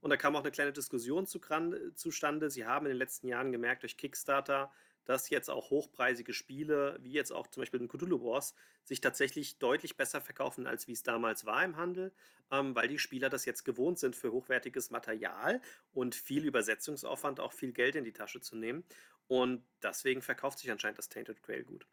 Und 0.00 0.10
da 0.10 0.16
kam 0.16 0.34
auch 0.36 0.40
eine 0.40 0.50
kleine 0.50 0.72
Diskussion 0.72 1.26
zustande. 1.26 2.50
Sie 2.50 2.66
haben 2.66 2.86
in 2.86 2.90
den 2.90 2.98
letzten 2.98 3.28
Jahren 3.28 3.52
gemerkt 3.52 3.82
durch 3.82 3.96
Kickstarter, 3.96 4.70
dass 5.04 5.28
jetzt 5.28 5.50
auch 5.50 5.70
hochpreisige 5.70 6.32
Spiele, 6.32 6.98
wie 7.02 7.12
jetzt 7.12 7.32
auch 7.32 7.46
zum 7.48 7.62
Beispiel 7.62 7.80
den 7.80 7.88
Cthulhu 7.88 8.22
Wars, 8.22 8.54
sich 8.84 9.00
tatsächlich 9.00 9.58
deutlich 9.58 9.96
besser 9.96 10.20
verkaufen, 10.20 10.66
als 10.66 10.86
wie 10.86 10.92
es 10.92 11.02
damals 11.02 11.44
war 11.44 11.64
im 11.64 11.76
Handel, 11.76 12.12
ähm, 12.50 12.74
weil 12.74 12.88
die 12.88 12.98
Spieler 12.98 13.28
das 13.28 13.44
jetzt 13.44 13.64
gewohnt 13.64 13.98
sind, 13.98 14.14
für 14.14 14.32
hochwertiges 14.32 14.90
Material 14.90 15.60
und 15.92 16.14
viel 16.14 16.44
Übersetzungsaufwand 16.44 17.40
auch 17.40 17.52
viel 17.52 17.72
Geld 17.72 17.96
in 17.96 18.04
die 18.04 18.12
Tasche 18.12 18.40
zu 18.40 18.56
nehmen. 18.56 18.84
Und 19.30 19.62
deswegen 19.80 20.22
verkauft 20.22 20.58
sich 20.58 20.72
anscheinend 20.72 20.98
das 20.98 21.08
Tainted 21.08 21.40
Grail 21.44 21.62
gut. 21.62 21.86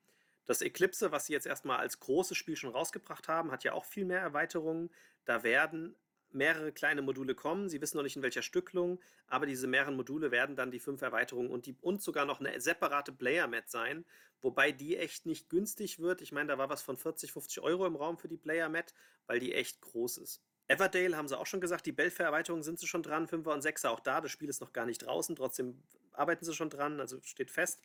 Das 0.48 0.64
Eclipse, 0.64 1.12
was 1.12 1.28
sie 1.28 1.34
jetzt 1.34 1.46
erstmal 1.46 1.78
als 1.78 2.00
großes 2.00 2.36
Spiel 2.36 2.56
schon 2.56 2.72
rausgebracht 2.72 3.28
haben, 3.28 3.52
hat 3.52 3.64
ja 3.64 3.74
auch 3.74 3.86
viel 3.86 4.06
mehr 4.06 4.22
Erweiterungen. 4.22 4.90
Da 5.24 5.44
werden 5.44 5.96
mehrere 6.32 6.72
kleine 6.72 7.04
Module 7.04 7.36
kommen. 7.36 7.70
Sie 7.70 7.80
wissen 7.80 7.98
noch 7.98 8.04
nicht 8.04 8.16
in 8.16 8.24
welcher 8.24 8.42
Stücklung, 8.42 9.00
aber 9.28 9.46
diese 9.46 9.68
mehreren 9.68 9.96
Module 9.96 10.32
werden 10.32 10.56
dann 10.56 10.72
die 10.72 10.80
fünf 10.80 11.04
Erweiterungen 11.04 11.52
und, 11.52 11.68
die, 11.68 11.76
und 11.80 12.02
sogar 12.02 12.26
noch 12.26 12.40
eine 12.40 12.60
separate 12.60 13.12
Player-Mat 13.12 13.70
sein, 13.70 14.04
wobei 14.42 14.72
die 14.72 14.98
echt 14.98 15.28
nicht 15.28 15.48
günstig 15.48 16.00
wird. 16.00 16.24
Ich 16.24 16.32
meine, 16.32 16.48
da 16.48 16.58
war 16.58 16.72
was 16.72 16.82
von 16.82 16.98
40, 16.98 17.34
50 17.34 17.62
Euro 17.62 17.86
im 17.86 17.98
Raum 17.98 18.18
für 18.18 18.28
die 18.28 18.38
Player-Mat, 18.38 18.96
weil 19.28 19.40
die 19.40 19.54
echt 19.54 19.80
groß 19.82 20.18
ist. 20.18 20.42
Everdale 20.68 21.16
haben 21.16 21.28
sie 21.28 21.38
auch 21.38 21.46
schon 21.46 21.62
gesagt, 21.62 21.86
die 21.86 21.92
Belfair-Erweiterungen 21.92 22.64
sind 22.64 22.80
sie 22.80 22.88
schon 22.88 23.04
dran, 23.04 23.28
5er 23.28 23.54
und 23.54 23.64
6er 23.64 23.90
auch 23.90 24.00
da. 24.00 24.22
Das 24.22 24.32
Spiel 24.32 24.50
ist 24.50 24.60
noch 24.60 24.74
gar 24.74 24.88
nicht 24.88 25.06
draußen, 25.06 25.36
trotzdem 25.36 25.84
arbeiten 26.18 26.46
sie 26.46 26.54
schon 26.54 26.70
dran, 26.70 27.00
also 27.00 27.20
steht 27.24 27.52
fest. 27.52 27.82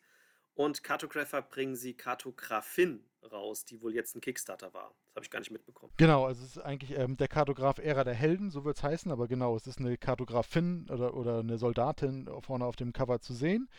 Und 0.55 0.83
Cartographer 0.83 1.41
bringen 1.41 1.75
sie 1.75 1.95
Kartografin 1.95 3.03
raus, 3.31 3.65
die 3.65 3.81
wohl 3.81 3.93
jetzt 3.93 4.15
ein 4.15 4.21
Kickstarter 4.21 4.73
war. 4.73 4.93
Das 5.07 5.15
habe 5.15 5.25
ich 5.25 5.31
gar 5.31 5.39
nicht 5.39 5.51
mitbekommen. 5.51 5.93
Genau, 5.97 6.25
also 6.25 6.43
es 6.43 6.57
ist 6.57 6.61
eigentlich 6.61 6.97
ähm, 6.97 7.17
der 7.17 7.27
Kartograf 7.27 7.77
Ära 7.79 8.03
der 8.03 8.13
Helden, 8.13 8.51
so 8.51 8.65
wird 8.65 8.77
es 8.77 8.83
heißen, 8.83 9.11
aber 9.11 9.27
genau, 9.27 9.55
es 9.55 9.65
ist 9.65 9.79
eine 9.79 9.97
Kartografin 9.97 10.87
oder, 10.89 11.15
oder 11.15 11.39
eine 11.39 11.57
Soldatin 11.57 12.29
vorne 12.41 12.65
auf 12.65 12.75
dem 12.75 12.93
Cover 12.93 13.19
zu 13.21 13.33
sehen. 13.33 13.69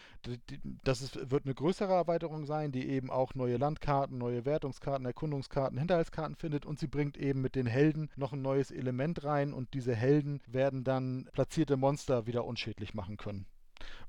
Das 0.82 1.02
ist, 1.02 1.30
wird 1.30 1.44
eine 1.44 1.54
größere 1.54 1.92
Erweiterung 1.92 2.46
sein, 2.46 2.72
die 2.72 2.88
eben 2.88 3.10
auch 3.10 3.34
neue 3.34 3.56
Landkarten, 3.56 4.18
neue 4.18 4.44
Wertungskarten, 4.44 5.06
Erkundungskarten, 5.06 5.78
Hinterhaltskarten 5.78 6.36
findet 6.36 6.66
und 6.66 6.78
sie 6.78 6.88
bringt 6.88 7.16
eben 7.16 7.40
mit 7.40 7.54
den 7.54 7.66
Helden 7.66 8.10
noch 8.16 8.32
ein 8.32 8.42
neues 8.42 8.70
Element 8.70 9.24
rein 9.24 9.52
und 9.52 9.74
diese 9.74 9.94
Helden 9.94 10.40
werden 10.46 10.84
dann 10.84 11.28
platzierte 11.32 11.76
Monster 11.76 12.26
wieder 12.26 12.44
unschädlich 12.44 12.94
machen 12.94 13.16
können. 13.16 13.46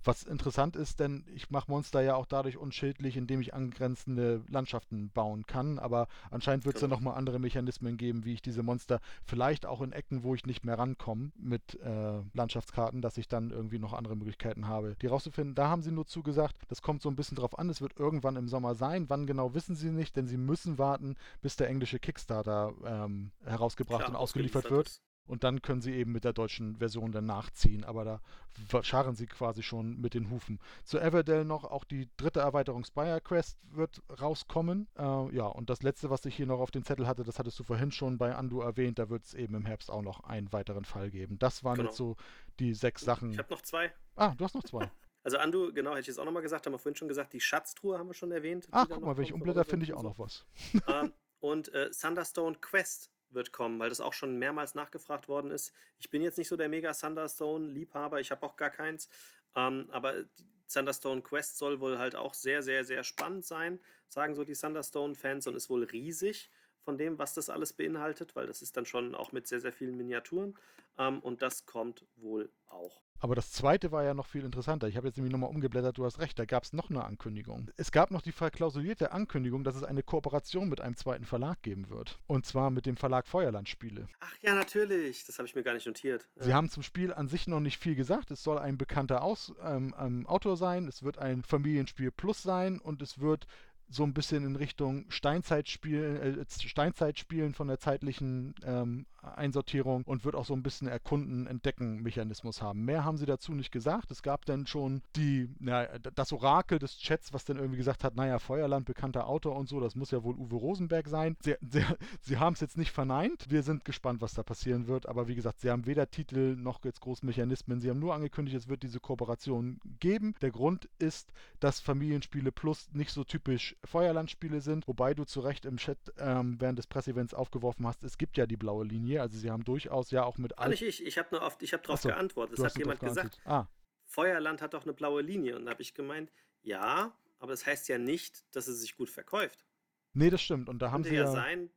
Was 0.03 0.23
interessant 0.23 0.75
ist, 0.75 0.99
denn 0.99 1.25
ich 1.33 1.49
mache 1.49 1.71
Monster 1.71 2.01
ja 2.01 2.15
auch 2.15 2.25
dadurch 2.25 2.57
unschädlich, 2.57 3.17
indem 3.17 3.41
ich 3.41 3.53
angrenzende 3.53 4.43
Landschaften 4.47 5.09
bauen 5.09 5.45
kann. 5.45 5.79
Aber 5.79 6.07
anscheinend 6.31 6.65
wird 6.65 6.75
es 6.75 6.81
genau. 6.81 6.95
ja 6.95 6.97
nochmal 6.97 7.17
andere 7.17 7.39
Mechanismen 7.39 7.97
geben, 7.97 8.25
wie 8.25 8.33
ich 8.33 8.41
diese 8.41 8.63
Monster 8.63 8.99
vielleicht 9.23 9.65
auch 9.65 9.81
in 9.81 9.91
Ecken, 9.91 10.23
wo 10.23 10.35
ich 10.35 10.45
nicht 10.45 10.63
mehr 10.63 10.77
rankomme 10.77 11.31
mit 11.37 11.79
äh, 11.81 12.21
Landschaftskarten, 12.33 13.01
dass 13.01 13.17
ich 13.17 13.27
dann 13.27 13.51
irgendwie 13.51 13.79
noch 13.79 13.93
andere 13.93 14.15
Möglichkeiten 14.15 14.67
habe, 14.67 14.95
die 15.01 15.07
rauszufinden. 15.07 15.55
Da 15.55 15.69
haben 15.69 15.81
sie 15.81 15.91
nur 15.91 16.05
zugesagt, 16.05 16.55
das 16.67 16.81
kommt 16.81 17.01
so 17.01 17.09
ein 17.09 17.15
bisschen 17.15 17.37
drauf 17.37 17.57
an. 17.57 17.69
Es 17.69 17.81
wird 17.81 17.97
irgendwann 17.97 18.35
im 18.35 18.47
Sommer 18.47 18.75
sein. 18.75 19.09
Wann 19.09 19.25
genau 19.25 19.53
wissen 19.53 19.75
sie 19.75 19.89
nicht, 19.89 20.15
denn 20.15 20.27
sie 20.27 20.37
müssen 20.37 20.77
warten, 20.77 21.15
bis 21.41 21.55
der 21.55 21.69
englische 21.69 21.99
Kickstarter 21.99 22.73
ähm, 22.85 23.31
herausgebracht 23.43 24.01
Klar, 24.01 24.09
und 24.11 24.15
ausgeliefert 24.15 24.69
wird. 24.69 24.87
Ist. 24.87 25.01
Und 25.27 25.43
dann 25.43 25.61
können 25.61 25.81
sie 25.81 25.93
eben 25.93 26.11
mit 26.11 26.23
der 26.23 26.33
deutschen 26.33 26.75
Version 26.77 27.11
dann 27.11 27.25
nachziehen. 27.25 27.83
Aber 27.83 28.05
da 28.05 28.83
scharren 28.83 29.15
sie 29.15 29.25
quasi 29.25 29.63
schon 29.63 29.99
mit 29.99 30.13
den 30.13 30.29
Hufen. 30.29 30.59
Zu 30.83 30.99
Everdell 30.99 31.45
noch, 31.45 31.63
auch 31.63 31.83
die 31.83 32.09
dritte 32.17 32.41
Erweiterung 32.41 32.83
Spire 32.83 33.21
Quest 33.21 33.57
wird 33.71 34.03
rauskommen. 34.21 34.87
Äh, 34.97 35.01
ja, 35.35 35.47
und 35.47 35.69
das 35.69 35.81
letzte, 35.81 36.09
was 36.09 36.25
ich 36.25 36.35
hier 36.35 36.45
noch 36.45 36.59
auf 36.59 36.71
den 36.71 36.83
Zettel 36.83 37.07
hatte, 37.07 37.23
das 37.23 37.39
hattest 37.39 37.57
du 37.59 37.63
vorhin 37.63 37.91
schon 37.91 38.17
bei 38.17 38.35
Andu 38.35 38.61
erwähnt, 38.61 38.99
da 38.99 39.09
wird 39.09 39.25
es 39.25 39.33
eben 39.33 39.55
im 39.55 39.65
Herbst 39.65 39.89
auch 39.89 40.03
noch 40.03 40.21
einen 40.21 40.53
weiteren 40.53 40.85
Fall 40.85 41.09
geben. 41.09 41.39
Das 41.39 41.63
waren 41.63 41.77
genau. 41.77 41.89
jetzt 41.89 41.97
so 41.97 42.15
die 42.59 42.73
sechs 42.73 43.01
Sachen. 43.01 43.31
Ich 43.31 43.39
habe 43.39 43.51
noch 43.51 43.61
zwei. 43.61 43.91
Ah, 44.15 44.33
du 44.37 44.45
hast 44.45 44.55
noch 44.55 44.63
zwei. 44.63 44.89
Also 45.25 45.39
Andu, 45.39 45.73
genau, 45.73 45.89
hätte 45.89 46.01
ich 46.01 46.07
jetzt 46.07 46.19
auch 46.19 46.25
nochmal 46.25 46.43
gesagt, 46.43 46.67
haben 46.67 46.73
wir 46.73 46.77
vorhin 46.77 46.95
schon 46.95 47.07
gesagt, 47.07 47.33
die 47.33 47.39
Schatztruhe 47.39 47.97
haben 47.97 48.05
wir 48.05 48.13
schon 48.13 48.31
erwähnt. 48.31 48.67
Ach, 48.69 48.85
guck 48.87 49.01
mal, 49.01 49.17
wenn 49.17 49.23
ich 49.23 49.33
umblätter, 49.33 49.65
finde 49.65 49.83
ich 49.83 49.93
auch 49.93 50.03
noch 50.03 50.19
was. 50.19 50.45
ähm, 50.87 51.13
und 51.39 51.73
äh, 51.73 51.89
Thunderstone 51.89 52.57
Quest 52.61 53.09
wird 53.35 53.51
kommen, 53.51 53.79
weil 53.79 53.89
das 53.89 54.01
auch 54.01 54.13
schon 54.13 54.37
mehrmals 54.37 54.75
nachgefragt 54.75 55.27
worden 55.27 55.51
ist. 55.51 55.73
Ich 55.99 56.09
bin 56.09 56.21
jetzt 56.21 56.37
nicht 56.37 56.47
so 56.47 56.57
der 56.57 56.69
mega 56.69 56.91
Thunderstone-Liebhaber, 56.93 58.19
ich 58.19 58.31
habe 58.31 58.45
auch 58.45 58.55
gar 58.55 58.69
keins. 58.71 59.09
Ähm, 59.55 59.87
aber 59.91 60.25
Thunderstone 60.67 61.21
Quest 61.21 61.57
soll 61.57 61.79
wohl 61.79 61.99
halt 61.99 62.15
auch 62.15 62.33
sehr, 62.33 62.63
sehr, 62.63 62.83
sehr 62.83 63.03
spannend 63.03 63.45
sein, 63.45 63.79
sagen 64.07 64.35
so 64.35 64.43
die 64.43 64.53
Thunderstone-Fans 64.53 65.47
und 65.47 65.55
ist 65.55 65.69
wohl 65.69 65.83
riesig 65.83 66.49
von 66.85 66.97
dem, 66.97 67.17
was 67.17 67.33
das 67.33 67.49
alles 67.49 67.73
beinhaltet, 67.73 68.35
weil 68.35 68.47
das 68.47 68.61
ist 68.61 68.77
dann 68.77 68.85
schon 68.85 69.15
auch 69.15 69.31
mit 69.31 69.47
sehr, 69.47 69.59
sehr 69.59 69.73
vielen 69.73 69.97
Miniaturen. 69.97 70.55
Ähm, 70.97 71.19
und 71.19 71.41
das 71.41 71.65
kommt 71.65 72.05
wohl 72.15 72.49
auch. 72.67 73.01
Aber 73.19 73.33
das 73.33 73.51
zweite 73.51 73.91
war 73.91 74.03
ja 74.03 74.13
noch 74.13 74.27
viel 74.27 74.43
interessanter. 74.43 74.87
Ich 74.87 74.97
habe 74.97 75.07
jetzt 75.07 75.15
nämlich 75.15 75.31
nochmal 75.31 75.49
umgeblättert, 75.49 75.97
du 75.97 76.05
hast 76.05 76.19
recht, 76.19 76.37
da 76.37 76.45
gab 76.45 76.63
es 76.63 76.73
noch 76.73 76.89
eine 76.89 77.03
Ankündigung. 77.05 77.71
Es 77.77 77.91
gab 77.91 78.11
noch 78.11 78.21
die 78.21 78.33
verklausulierte 78.33 79.13
Ankündigung, 79.13 79.63
dass 79.63 79.75
es 79.75 79.83
eine 79.83 80.03
Kooperation 80.03 80.69
mit 80.69 80.81
einem 80.81 80.95
zweiten 80.95 81.25
Verlag 81.25 81.61
geben 81.61 81.89
wird. 81.89 82.19
Und 82.27 82.45
zwar 82.45 82.69
mit 82.69 82.85
dem 82.85 82.97
Verlag 82.97 83.25
Feuerland-Spiele. 83.27 84.07
Ach 84.19 84.33
ja, 84.41 84.53
natürlich. 84.53 85.25
Das 85.25 85.39
habe 85.39 85.47
ich 85.47 85.55
mir 85.55 85.63
gar 85.63 85.73
nicht 85.73 85.87
notiert. 85.87 86.27
Sie 86.35 86.49
ja. 86.49 86.55
haben 86.55 86.69
zum 86.69 86.83
Spiel 86.83 87.13
an 87.13 87.27
sich 87.27 87.47
noch 87.47 87.61
nicht 87.61 87.81
viel 87.81 87.95
gesagt. 87.95 88.31
Es 88.31 88.43
soll 88.43 88.59
ein 88.59 88.77
bekannter 88.77 89.23
Aus 89.23 89.53
ähm, 89.63 89.95
ähm, 89.97 90.27
Autor 90.27 90.57
sein, 90.57 90.87
es 90.87 91.01
wird 91.01 91.17
ein 91.17 91.43
Familienspiel 91.43 92.11
Plus 92.11 92.43
sein 92.43 92.79
und 92.79 93.01
es 93.01 93.19
wird 93.19 93.47
so 93.89 94.03
ein 94.03 94.13
bisschen 94.13 94.45
in 94.45 94.55
Richtung 94.55 95.05
Steinzeitspielen, 95.09 96.39
äh, 96.39 96.45
Steinzeitspielen 96.49 97.53
von 97.53 97.67
der 97.67 97.79
zeitlichen 97.79 98.55
ähm, 98.63 99.05
Einsortierung 99.21 100.03
und 100.03 100.25
wird 100.25 100.35
auch 100.35 100.45
so 100.45 100.53
ein 100.53 100.63
bisschen 100.63 100.87
Erkunden, 100.87 101.47
Entdecken 101.47 102.01
Mechanismus 102.01 102.61
haben. 102.61 102.85
Mehr 102.85 103.03
haben 103.03 103.17
sie 103.17 103.25
dazu 103.25 103.53
nicht 103.53 103.71
gesagt. 103.71 104.11
Es 104.11 104.21
gab 104.21 104.45
dann 104.45 104.67
schon 104.67 105.01
die, 105.15 105.49
na, 105.59 105.85
das 106.15 106.31
Orakel 106.31 106.79
des 106.79 106.97
Chats, 106.97 107.33
was 107.33 107.45
dann 107.45 107.57
irgendwie 107.57 107.77
gesagt 107.77 108.03
hat, 108.03 108.15
naja, 108.15 108.39
Feuerland, 108.39 108.85
bekannter 108.85 109.27
Autor 109.27 109.55
und 109.55 109.67
so, 109.67 109.79
das 109.79 109.95
muss 109.95 110.11
ja 110.11 110.23
wohl 110.23 110.35
Uwe 110.35 110.55
Rosenberg 110.55 111.07
sein. 111.07 111.35
Sie, 111.41 111.55
sie, 111.61 111.83
sie 112.21 112.37
haben 112.37 112.53
es 112.53 112.59
jetzt 112.59 112.77
nicht 112.77 112.91
verneint. 112.91 113.45
Wir 113.49 113.63
sind 113.63 113.85
gespannt, 113.85 114.21
was 114.21 114.33
da 114.33 114.43
passieren 114.43 114.87
wird. 114.87 115.07
Aber 115.07 115.27
wie 115.27 115.35
gesagt, 115.35 115.59
sie 115.61 115.71
haben 115.71 115.85
weder 115.85 116.09
Titel 116.09 116.55
noch 116.55 116.83
jetzt 116.83 117.01
große 117.01 117.25
Mechanismen. 117.25 117.79
Sie 117.79 117.89
haben 117.89 117.99
nur 117.99 118.13
angekündigt, 118.13 118.57
es 118.57 118.67
wird 118.67 118.83
diese 118.83 118.99
Kooperation 118.99 119.79
geben. 119.99 120.35
Der 120.41 120.51
Grund 120.51 120.87
ist, 120.99 121.31
dass 121.59 121.79
Familienspiele 121.79 122.51
Plus 122.51 122.89
nicht 122.93 123.11
so 123.11 123.23
typisch 123.23 123.74
Feuerlandspiele 123.83 124.61
sind, 124.61 124.87
wobei 124.87 125.13
du 125.13 125.25
zu 125.25 125.41
Recht 125.41 125.65
im 125.65 125.77
Chat 125.77 125.97
ähm, 126.17 126.59
während 126.59 126.79
des 126.79 126.87
Presseevents 126.87 127.33
aufgeworfen 127.33 127.85
hast, 127.85 128.03
es 128.03 128.17
gibt 128.17 128.37
ja 128.37 128.45
die 128.45 128.57
blaue 128.57 128.85
Linie, 128.85 129.21
also 129.21 129.37
sie 129.37 129.51
haben 129.51 129.63
durchaus 129.63 130.11
ja 130.11 130.23
auch 130.23 130.37
mit... 130.37 130.57
All 130.57 130.69
nicht 130.69 130.81
ich, 130.81 131.05
ich 131.05 131.17
habe 131.17 131.29
nur 131.31 131.41
oft, 131.41 131.61
ich 131.61 131.73
habe 131.73 131.83
darauf 131.83 132.01
so, 132.01 132.09
geantwortet, 132.09 132.57
es 132.57 132.63
hat 132.63 132.77
jemand 132.77 132.99
gesagt, 132.99 133.39
ah. 133.45 133.67
Feuerland 134.05 134.61
hat 134.61 134.73
doch 134.73 134.83
eine 134.83 134.93
blaue 134.93 135.21
Linie. 135.21 135.57
Und 135.57 135.65
da 135.65 135.71
habe 135.71 135.81
ich 135.81 135.93
gemeint, 135.93 136.31
ja, 136.61 137.15
aber 137.39 137.51
das 137.51 137.65
heißt 137.65 137.87
ja 137.89 137.97
nicht, 137.97 138.43
dass 138.55 138.67
es 138.67 138.81
sich 138.81 138.95
gut 138.95 139.09
verkauft. 139.09 139.65
Nee, 140.13 140.29
das 140.29 140.41
stimmt. 140.41 140.69
Und 140.69 140.79
da 140.79 140.91
haben 140.91 141.03
sie 141.03 141.15
ja... 141.15 141.27
sein, 141.27 141.69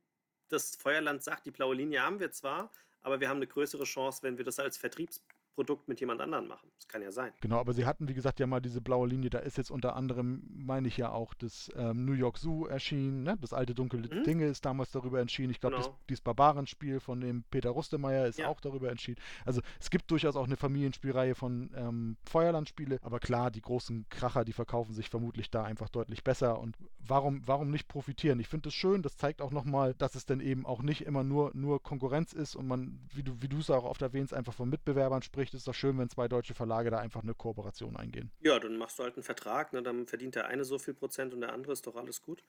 dass 0.47 0.75
Feuerland 0.75 1.23
sagt, 1.23 1.45
die 1.45 1.51
blaue 1.51 1.75
Linie 1.75 2.01
haben 2.01 2.19
wir 2.19 2.31
zwar, 2.31 2.71
aber 3.01 3.19
wir 3.19 3.29
haben 3.29 3.37
eine 3.37 3.47
größere 3.47 3.83
Chance, 3.83 4.23
wenn 4.23 4.37
wir 4.37 4.45
das 4.45 4.59
als 4.59 4.77
Vertriebs 4.77 5.23
Produkt 5.59 5.89
mit 5.89 5.99
jemand 5.99 6.21
anderem 6.21 6.47
machen. 6.47 6.69
Das 6.77 6.87
kann 6.87 7.01
ja 7.01 7.11
sein. 7.11 7.33
Genau, 7.41 7.57
aber 7.57 7.73
sie 7.73 7.85
hatten, 7.85 8.07
wie 8.07 8.13
gesagt, 8.13 8.39
ja 8.39 8.47
mal 8.47 8.61
diese 8.61 8.79
blaue 8.79 9.09
Linie. 9.09 9.29
Da 9.29 9.39
ist 9.39 9.57
jetzt 9.57 9.71
unter 9.71 9.93
anderem, 9.93 10.41
meine 10.55 10.87
ich 10.87 10.95
ja 10.95 11.11
auch, 11.11 11.33
das 11.33 11.69
ähm, 11.75 12.05
New 12.05 12.13
York 12.13 12.37
Zoo 12.37 12.65
erschienen. 12.67 13.23
Ne? 13.23 13.37
Das 13.41 13.51
alte 13.51 13.75
Dunkle 13.75 13.99
mhm. 13.99 14.23
Dinge 14.23 14.45
ist 14.45 14.63
damals 14.63 14.91
darüber 14.91 15.19
entschieden. 15.19 15.51
Ich 15.51 15.59
glaube, 15.59 15.75
genau. 15.75 15.97
dieses 16.07 16.21
Barbarenspiel 16.21 17.01
von 17.01 17.19
dem 17.19 17.43
Peter 17.51 17.71
Rustemeyer 17.71 18.25
ist 18.25 18.39
ja. 18.39 18.47
auch 18.47 18.61
darüber 18.61 18.89
entschieden. 18.89 19.21
Also 19.43 19.59
es 19.81 19.89
gibt 19.89 20.09
durchaus 20.11 20.37
auch 20.37 20.45
eine 20.45 20.55
Familienspielreihe 20.55 21.35
von 21.35 21.71
ähm, 21.75 22.15
Feuerlandspiele. 22.23 22.99
Aber 23.01 23.19
klar, 23.19 23.51
die 23.51 23.61
großen 23.61 24.05
Kracher, 24.07 24.45
die 24.45 24.53
verkaufen 24.53 24.93
sich 24.93 25.09
vermutlich 25.09 25.51
da 25.51 25.63
einfach 25.63 25.89
deutlich 25.89 26.23
besser. 26.23 26.57
Und 26.57 26.77
warum, 27.05 27.41
warum 27.45 27.69
nicht 27.69 27.89
profitieren? 27.89 28.39
Ich 28.39 28.47
finde 28.47 28.69
es 28.69 28.75
schön. 28.75 29.01
Das 29.01 29.17
zeigt 29.17 29.41
auch 29.41 29.51
nochmal, 29.51 29.93
dass 29.93 30.15
es 30.15 30.25
dann 30.25 30.39
eben 30.39 30.65
auch 30.65 30.81
nicht 30.81 31.01
immer 31.01 31.25
nur, 31.25 31.51
nur 31.53 31.83
Konkurrenz 31.83 32.31
ist 32.31 32.55
und 32.55 32.65
man, 32.65 33.01
wie 33.13 33.23
du 33.23 33.33
wie 33.41 33.53
es 33.59 33.69
auch 33.69 33.83
oft 33.83 34.01
erwähnst, 34.01 34.33
einfach 34.33 34.53
von 34.53 34.69
Mitbewerbern 34.69 35.21
spricht 35.21 35.48
Sicht 35.49 35.55
ist 35.61 35.67
doch 35.67 35.73
schön, 35.73 35.97
wenn 35.97 36.09
zwei 36.09 36.27
deutsche 36.27 36.53
Verlage 36.53 36.91
da 36.91 36.99
einfach 36.99 37.23
eine 37.23 37.33
Kooperation 37.33 37.97
eingehen. 37.97 38.31
Ja, 38.39 38.59
dann 38.59 38.77
machst 38.77 38.99
du 38.99 39.03
halt 39.03 39.15
einen 39.15 39.23
Vertrag, 39.23 39.73
ne? 39.73 39.81
dann 39.81 40.05
verdient 40.05 40.35
der 40.35 40.47
eine 40.47 40.63
so 40.63 40.77
viel 40.77 40.93
Prozent 40.93 41.33
und 41.33 41.41
der 41.41 41.53
andere 41.53 41.73
ist 41.73 41.87
doch 41.87 41.95
alles 41.95 42.21
gut. 42.21 42.43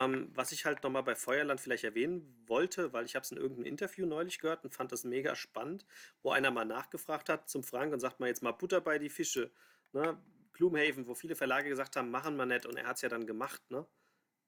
Ähm, 0.00 0.30
was 0.34 0.52
ich 0.52 0.64
halt 0.64 0.82
nochmal 0.82 1.02
bei 1.02 1.14
Feuerland 1.14 1.60
vielleicht 1.60 1.84
erwähnen 1.84 2.42
wollte, 2.46 2.92
weil 2.92 3.04
ich 3.04 3.14
habe 3.14 3.24
es 3.24 3.30
in 3.30 3.36
irgendeinem 3.36 3.66
Interview 3.66 4.06
neulich 4.06 4.38
gehört 4.38 4.64
und 4.64 4.74
fand 4.74 4.90
das 4.92 5.04
mega 5.04 5.34
spannend, 5.34 5.84
wo 6.22 6.30
einer 6.30 6.50
mal 6.50 6.64
nachgefragt 6.64 7.28
hat 7.28 7.48
zum 7.48 7.62
Frank 7.62 7.92
und 7.92 8.00
sagt 8.00 8.20
mal 8.20 8.26
jetzt 8.26 8.42
mal 8.42 8.52
Butter 8.52 8.80
bei 8.80 8.98
die 8.98 9.10
Fische. 9.10 9.50
Ne? 9.92 10.18
Gloomhaven, 10.54 11.06
wo 11.06 11.14
viele 11.14 11.36
Verlage 11.36 11.68
gesagt 11.68 11.96
haben, 11.96 12.10
machen 12.10 12.36
wir 12.36 12.46
nicht 12.46 12.64
und 12.64 12.76
er 12.76 12.86
hat 12.86 12.96
es 12.96 13.02
ja 13.02 13.10
dann 13.10 13.26
gemacht. 13.26 13.62
Ne? 13.70 13.86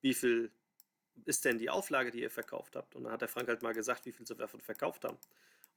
Wie 0.01 0.15
viel 0.15 0.51
ist 1.25 1.45
denn 1.45 1.59
die 1.59 1.69
Auflage, 1.69 2.11
die 2.11 2.23
ihr 2.23 2.31
verkauft 2.31 2.75
habt? 2.75 2.95
Und 2.95 3.05
dann 3.05 3.13
hat 3.13 3.21
der 3.21 3.29
Frank 3.29 3.49
halt 3.49 3.63
mal 3.63 3.75
gesagt, 3.75 4.07
wie 4.07 4.13
viel 4.13 4.27
sie 4.27 4.35
davon 4.35 4.61
verkauft 4.61 5.05
haben. 5.05 5.19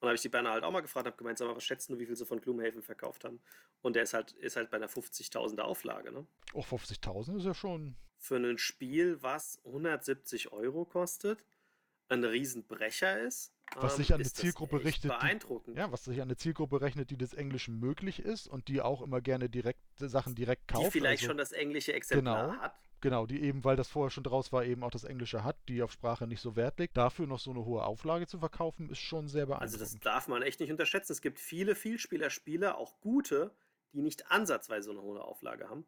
Und 0.02 0.06
dann 0.06 0.10
habe 0.10 0.16
ich 0.16 0.22
die 0.24 0.30
Berner 0.30 0.50
halt 0.52 0.64
auch 0.64 0.72
mal 0.72 0.82
gefragt, 0.82 1.06
habe 1.06 1.16
gemeint, 1.16 1.38
sag 1.38 1.48
mal, 1.48 1.56
was 1.56 1.64
schätzen 1.64 1.94
du, 1.94 2.00
wie 2.00 2.08
viel 2.08 2.16
sie 2.16 2.26
von 2.26 2.42
Gloomhaven 2.42 2.82
verkauft 2.82 3.24
haben? 3.24 3.40
Und 3.84 3.96
der 3.96 4.02
ist 4.02 4.16
halt, 4.16 4.32
ist 4.32 4.56
halt 4.56 4.72
bei 4.72 4.78
einer 4.78 4.90
50.000er 4.90 5.62
Auflage, 5.62 6.12
ne? 6.12 6.26
Oh, 6.54 6.62
50.000 6.62 7.38
ist 7.38 7.46
ja 7.46 7.54
schon. 7.54 7.96
Für 8.18 8.38
ein 8.38 8.58
Spiel, 8.58 9.22
was 9.22 9.62
170 9.64 10.52
Euro 10.52 10.86
kostet, 10.86 11.44
ein 12.10 12.24
Riesenbrecher 12.24 13.20
ist. 13.20 13.54
Was 13.76 13.94
ähm, 13.94 13.98
sich 13.98 14.14
an 14.14 14.22
eine 14.22 14.32
Zielgruppe 14.32 14.84
richtet. 14.84 15.04
Die, 15.04 15.08
Beeindruckend. 15.10 15.78
ja, 15.78 15.92
was 15.92 16.06
sich 16.06 16.18
an 16.18 16.24
eine 16.30 16.36
Zielgruppe 16.36 16.82
rechnet, 16.82 17.12
die 17.12 17.18
des 17.18 17.36
Englischen 17.36 17.80
möglich 17.80 18.20
ist 18.20 18.48
und 18.48 18.70
die 18.70 18.82
auch 18.82 19.04
immer 19.04 19.22
gerne 19.22 19.50
direkt 19.50 19.80
Sachen 19.98 20.34
direkt 20.34 20.68
kauft. 20.68 20.88
die 20.88 20.92
vielleicht 20.92 21.22
also, 21.22 21.30
schon 21.30 21.38
das 21.38 21.52
englische 21.52 21.94
Exemplar 21.94 22.48
Genau. 22.50 22.62
hat. 22.64 22.76
Genau, 23.02 23.26
die 23.26 23.42
eben, 23.42 23.64
weil 23.64 23.76
das 23.76 23.90
vorher 23.90 24.12
schon 24.12 24.24
draus 24.24 24.52
war, 24.52 24.64
eben 24.64 24.84
auch 24.84 24.92
das 24.92 25.04
Englische 25.04 25.44
hat, 25.44 25.58
die 25.68 25.82
auf 25.82 25.92
Sprache 25.92 26.28
nicht 26.28 26.40
so 26.40 26.56
Wert 26.56 26.80
legt. 26.80 26.96
Dafür 26.96 27.26
noch 27.28 27.40
so 27.40 27.50
eine 27.52 27.66
hohe 27.66 27.84
Auflage 27.84 28.28
zu 28.28 28.38
verkaufen, 28.40 28.90
ist 28.90 29.00
schon 29.00 29.28
sehr 29.28 29.50
Also 29.50 29.78
das 29.78 29.98
beeindruckend. 29.98 30.06
darf 30.06 30.28
man 30.28 30.44
echt 30.44 30.60
nicht 30.60 30.72
unterschätzen. 30.72 31.12
Es 31.12 31.22
gibt 31.22 31.40
viele 31.40 31.74
Vielspieler-Spiele, 31.76 32.78
auch 32.78 33.00
gute, 33.02 33.52
die 33.94 34.02
nicht 34.02 34.30
ansatzweise 34.32 34.86
so 34.86 34.92
eine 34.92 35.02
hohe 35.02 35.22
Auflage 35.22 35.68
haben. 35.68 35.86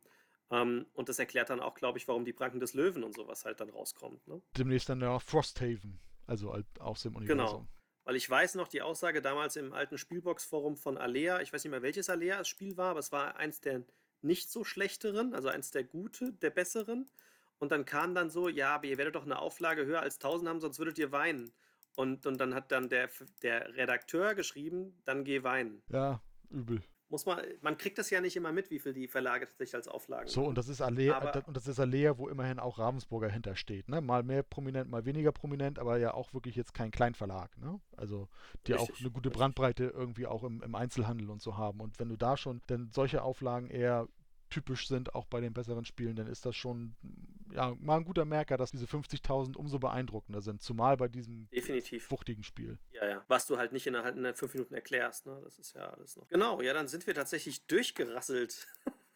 Ähm, 0.49 0.87
und 0.93 1.07
das 1.07 1.19
erklärt 1.19 1.49
dann 1.51 1.59
auch, 1.59 1.75
glaube 1.75 1.99
ich, 1.99 2.07
warum 2.07 2.25
die 2.25 2.33
Pranken 2.33 2.59
des 2.59 2.73
Löwen 2.73 3.03
und 3.03 3.13
sowas 3.15 3.45
halt 3.45 3.59
dann 3.59 3.69
rauskommt. 3.69 4.27
Ne? 4.27 4.41
Demnächst 4.57 4.89
dann 4.89 4.99
ja 4.99 5.19
Frosthaven, 5.19 5.99
also 6.25 6.51
halt 6.51 6.65
aus 6.79 7.03
dem 7.03 7.15
Universum. 7.15 7.37
Genau. 7.37 7.67
Weil 8.05 8.15
ich 8.17 8.29
weiß 8.29 8.55
noch 8.55 8.67
die 8.67 8.81
Aussage 8.81 9.21
damals 9.21 9.55
im 9.55 9.71
alten 9.71 9.97
Spielbox-Forum 9.97 10.75
von 10.75 10.97
Alea, 10.97 11.41
ich 11.41 11.53
weiß 11.53 11.63
nicht 11.63 11.71
mehr, 11.71 11.81
welches 11.83 12.09
Alea 12.09 12.39
das 12.39 12.49
Spiel 12.49 12.75
war, 12.75 12.89
aber 12.91 12.99
es 12.99 13.11
war 13.11 13.37
eins 13.37 13.61
der 13.61 13.83
nicht 14.23 14.49
so 14.49 14.63
schlechteren, 14.63 15.33
also 15.33 15.49
eins 15.49 15.71
der 15.71 15.83
gute, 15.83 16.33
der 16.33 16.49
besseren. 16.49 17.09
Und 17.59 17.71
dann 17.71 17.85
kam 17.85 18.13
dann 18.15 18.29
so, 18.29 18.49
ja, 18.49 18.75
aber 18.75 18.85
ihr 18.85 18.97
werdet 18.97 19.15
doch 19.15 19.25
eine 19.25 19.39
Auflage 19.39 19.85
höher 19.85 20.01
als 20.01 20.15
1000 20.15 20.49
haben, 20.49 20.59
sonst 20.59 20.79
würdet 20.79 20.97
ihr 20.99 21.11
weinen. 21.11 21.53
Und, 21.95 22.25
und 22.25 22.39
dann 22.39 22.55
hat 22.55 22.71
dann 22.71 22.89
der, 22.89 23.09
der 23.41 23.75
Redakteur 23.75 24.35
geschrieben, 24.35 24.97
dann 25.05 25.23
geh 25.23 25.43
weinen. 25.43 25.81
Ja, 25.89 26.21
übel. 26.49 26.81
Muss 27.13 27.27
man, 27.27 27.39
man 27.61 27.77
kriegt 27.77 27.99
das 27.99 28.09
ja 28.09 28.21
nicht 28.21 28.35
immer 28.35 28.51
mit, 28.51 28.71
wie 28.71 28.79
viel 28.79 28.91
die 28.91 29.07
Verlage 29.07 29.45
tatsächlich 29.45 29.75
als 29.75 29.87
Auflagen 29.87 30.27
So, 30.27 30.41
haben. 30.41 30.47
und 30.49 30.57
das 30.57 30.67
ist 30.67 30.81
Alea, 30.81 31.15
Aber- 31.15 31.47
und 31.47 31.55
das 31.55 31.67
ist 31.67 31.79
Alea, 31.79 32.17
wo 32.17 32.27
immerhin 32.27 32.57
auch 32.57 32.79
Ravensburger 32.79 33.29
hintersteht, 33.29 33.87
ne? 33.87 34.01
Mal 34.01 34.23
mehr 34.23 34.41
prominent, 34.41 34.89
mal 34.89 35.05
weniger 35.05 35.31
prominent, 35.31 35.77
aber 35.77 35.97
ja 35.99 36.15
auch 36.15 36.33
wirklich 36.33 36.55
jetzt 36.55 36.73
kein 36.73 36.89
Kleinverlag, 36.89 37.55
ne? 37.59 37.79
Also, 37.95 38.29
die 38.65 38.73
auch 38.73 38.89
Richtig, 38.89 39.01
eine 39.01 39.11
gute 39.11 39.29
richtig. 39.29 39.39
Brandbreite 39.39 39.83
irgendwie 39.85 40.25
auch 40.25 40.43
im, 40.43 40.63
im 40.63 40.73
Einzelhandel 40.73 41.29
und 41.29 41.39
so 41.39 41.55
haben. 41.55 41.81
Und 41.81 41.99
wenn 41.99 42.09
du 42.09 42.17
da 42.17 42.35
schon, 42.35 42.61
denn 42.67 42.89
solche 42.91 43.21
Auflagen 43.21 43.69
eher 43.69 44.07
typisch 44.53 44.87
sind, 44.87 45.15
auch 45.15 45.25
bei 45.25 45.41
den 45.41 45.51
besseren 45.51 45.83
Spielen, 45.83 46.15
dann 46.15 46.27
ist 46.27 46.45
das 46.45 46.55
schon, 46.55 46.95
ja, 47.51 47.75
mal 47.79 47.97
ein 47.97 48.05
guter 48.05 48.23
Merker, 48.23 48.55
dass 48.55 48.71
diese 48.71 48.85
50.000 48.85 49.57
umso 49.57 49.79
beeindruckender 49.79 50.41
sind. 50.41 50.61
Zumal 50.61 50.95
bei 50.97 51.07
diesem 51.07 51.49
Definitiv. 51.49 52.11
wuchtigen 52.11 52.43
Spiel. 52.43 52.77
Ja, 52.91 53.07
ja. 53.07 53.25
Was 53.27 53.47
du 53.47 53.57
halt 53.57 53.73
nicht 53.73 53.87
innerhalb 53.87 54.15
in 54.15 54.35
fünf 54.35 54.53
Minuten 54.53 54.75
erklärst, 54.75 55.25
ne? 55.25 55.41
Das 55.43 55.57
ist 55.57 55.73
ja 55.73 55.89
alles 55.89 56.15
noch. 56.17 56.27
Genau, 56.27 56.61
ja, 56.61 56.73
dann 56.73 56.87
sind 56.87 57.07
wir 57.07 57.15
tatsächlich 57.15 57.65
durchgerasselt. 57.65 58.67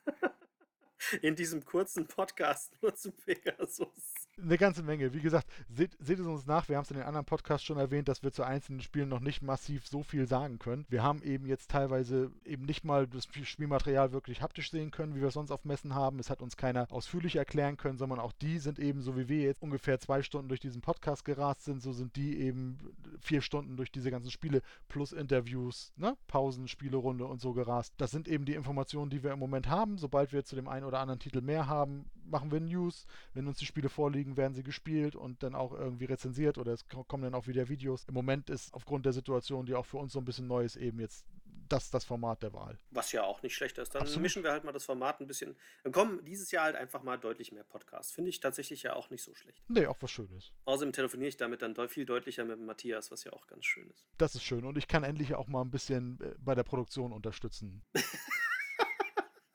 in 1.22 1.36
diesem 1.36 1.64
kurzen 1.64 2.08
Podcast 2.08 2.74
nur 2.82 2.96
zu 2.96 3.12
Pegasus. 3.12 4.17
Eine 4.40 4.60
ganze 4.60 4.84
Menge. 4.84 5.14
Wie 5.16 5.22
gesagt, 5.22 5.48
seht, 5.68 5.98
seht 6.00 6.20
es 6.20 6.28
uns 6.28 6.46
nach. 6.46 6.70
Wir 6.70 6.78
haben 6.78 6.84
es 6.84 6.92
in 6.92 6.98
den 6.98 7.08
anderen 7.08 7.26
Podcasts 7.26 7.66
schon 7.66 7.80
erwähnt, 7.80 8.08
dass 8.08 8.22
wir 8.22 8.32
zu 8.32 8.44
einzelnen 8.44 8.82
Spielen 8.82 9.10
noch 9.10 9.20
nicht 9.20 9.42
massiv 9.42 9.88
so 9.88 10.04
viel 10.04 10.28
sagen 10.28 10.60
können. 10.60 10.86
Wir 10.90 11.02
haben 11.02 11.24
eben 11.24 11.48
jetzt 11.48 11.72
teilweise 11.72 12.32
eben 12.46 12.66
nicht 12.66 12.84
mal 12.84 13.08
das 13.08 13.28
Spielmaterial 13.44 14.12
wirklich 14.12 14.44
haptisch 14.44 14.70
sehen 14.70 14.92
können, 14.92 15.16
wie 15.16 15.22
wir 15.22 15.30
es 15.30 15.34
sonst 15.34 15.50
auf 15.50 15.66
Messen 15.66 15.96
haben. 15.96 16.20
Es 16.20 16.30
hat 16.30 16.44
uns 16.44 16.56
keiner 16.56 16.86
ausführlich 16.92 17.36
erklären 17.36 17.78
können, 17.78 17.98
sondern 17.98 18.20
auch 18.20 18.32
die 18.32 18.60
sind 18.60 18.78
eben, 18.78 19.02
so 19.02 19.18
wie 19.18 19.28
wir 19.28 19.42
jetzt 19.42 19.64
ungefähr 19.64 20.00
zwei 20.00 20.22
Stunden 20.22 20.50
durch 20.50 20.60
diesen 20.60 20.82
Podcast 20.82 21.26
gerast 21.26 21.64
sind, 21.64 21.82
so 21.82 21.92
sind 21.92 22.16
die 22.16 22.38
eben 22.40 22.78
vier 23.20 23.42
Stunden 23.42 23.76
durch 23.76 23.92
diese 23.92 24.12
ganzen 24.12 24.30
Spiele 24.30 24.62
plus 24.88 25.14
Interviews, 25.14 25.94
ne? 25.96 26.16
Pausen, 26.28 26.68
Spielerunde 26.68 27.26
und 27.26 27.42
so 27.42 27.54
gerast. 27.54 27.96
Das 27.98 28.12
sind 28.12 28.28
eben 28.28 28.46
die 28.46 28.54
Informationen, 28.54 29.10
die 29.10 29.24
wir 29.24 29.32
im 29.32 29.40
Moment 29.40 29.68
haben. 29.68 29.98
Sobald 29.98 30.32
wir 30.32 30.46
zu 30.46 30.56
dem 30.56 30.68
einen 30.68 30.86
oder 30.86 31.00
anderen 31.00 31.20
Titel 31.20 31.42
mehr 31.42 31.66
haben, 31.66 32.06
machen 32.30 32.52
wir 32.52 32.60
News. 32.60 33.06
Wenn 33.34 33.48
uns 33.48 33.58
die 33.58 33.66
Spiele 33.66 33.90
vorliegen, 33.90 34.27
werden 34.36 34.56
sie 34.56 34.64
gespielt 34.64 35.16
und 35.16 35.42
dann 35.44 35.56
auch 35.56 35.72
irgendwie 35.72 36.06
rezensiert 36.06 36.58
oder 36.58 36.74
es 36.74 36.88
ko- 36.90 37.04
kommen 37.06 37.24
dann 37.24 37.36
auch 37.36 37.48
wieder 37.48 37.70
Videos. 37.70 38.04
Im 38.06 38.16
Moment 38.16 38.50
ist 38.50 38.74
aufgrund 38.74 39.06
der 39.06 39.14
Situation, 39.14 39.66
die 39.66 39.76
auch 39.76 39.86
für 39.86 39.98
uns 39.98 40.12
so 40.12 40.20
ein 40.20 40.26
bisschen 40.26 40.48
neu 40.48 40.66
ist, 40.66 40.76
eben 40.76 41.00
jetzt 41.00 41.26
das 41.70 41.90
das 41.90 42.06
Format 42.06 42.44
der 42.44 42.54
Wahl. 42.54 42.78
Was 42.92 43.12
ja 43.12 43.24
auch 43.24 43.42
nicht 43.44 43.54
schlecht 43.54 43.78
ist. 43.78 43.94
Dann 43.94 44.04
Absolut. 44.04 44.22
mischen 44.22 44.42
wir 44.44 44.52
halt 44.52 44.64
mal 44.64 44.72
das 44.72 44.86
Format 44.86 45.20
ein 45.20 45.28
bisschen. 45.28 45.54
Dann 45.84 45.92
kommen 45.92 46.24
dieses 46.24 46.50
Jahr 46.52 46.64
halt 46.64 46.78
einfach 46.78 47.04
mal 47.04 47.18
deutlich 47.18 47.52
mehr 47.52 47.66
Podcasts. 47.66 48.14
Finde 48.14 48.30
ich 48.30 48.40
tatsächlich 48.40 48.84
ja 48.84 48.96
auch 48.96 49.10
nicht 49.10 49.22
so 49.22 49.36
schlecht. 49.36 49.62
Nee, 49.68 49.86
auch 49.86 49.98
was 50.00 50.10
Schönes. 50.12 50.54
Außerdem 50.64 50.94
telefoniere 50.94 51.28
ich 51.28 51.36
damit 51.38 51.62
dann 51.62 51.76
viel 51.90 52.06
deutlicher 52.06 52.46
mit 52.46 52.60
Matthias, 52.62 53.12
was 53.12 53.26
ja 53.26 53.34
auch 53.34 53.48
ganz 53.48 53.66
schön 53.66 53.90
ist. 53.90 54.06
Das 54.18 54.34
ist 54.34 54.44
schön 54.44 54.64
und 54.64 54.78
ich 54.78 54.88
kann 54.88 55.04
endlich 55.04 55.36
auch 55.36 55.48
mal 55.48 55.62
ein 55.62 55.70
bisschen 55.70 56.22
äh, 56.22 56.36
bei 56.40 56.56
der 56.56 56.64
Produktion 56.64 57.12
unterstützen. 57.12 57.84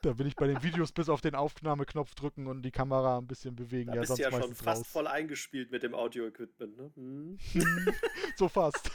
da 0.03 0.19
will 0.19 0.27
ich 0.27 0.37
bei 0.37 0.47
den 0.47 0.63
Videos 0.63 0.93
bis 0.93 1.09
auf 1.09 1.21
den 1.21 1.35
Aufnahmeknopf 1.35 2.15
drücken 2.15 2.47
und 2.47 2.63
die 2.63 2.71
Kamera 2.71 3.19
ein 3.19 3.27
bisschen 3.27 3.57
bewegen. 3.57 3.89
Da 3.89 3.95
ja, 3.95 4.01
bist 4.01 4.09
sonst 4.09 4.19
du 4.19 4.25
ja 4.25 4.43
schon 4.43 4.55
fast 4.55 4.81
raus. 4.81 4.89
voll 4.89 5.07
eingespielt 5.07 5.71
mit 5.71 5.83
dem 5.83 5.95
Audio-Equipment. 5.95 6.77
Ne? 6.77 6.91
Hm. 6.95 7.39
so 8.37 8.49
fast. 8.49 8.91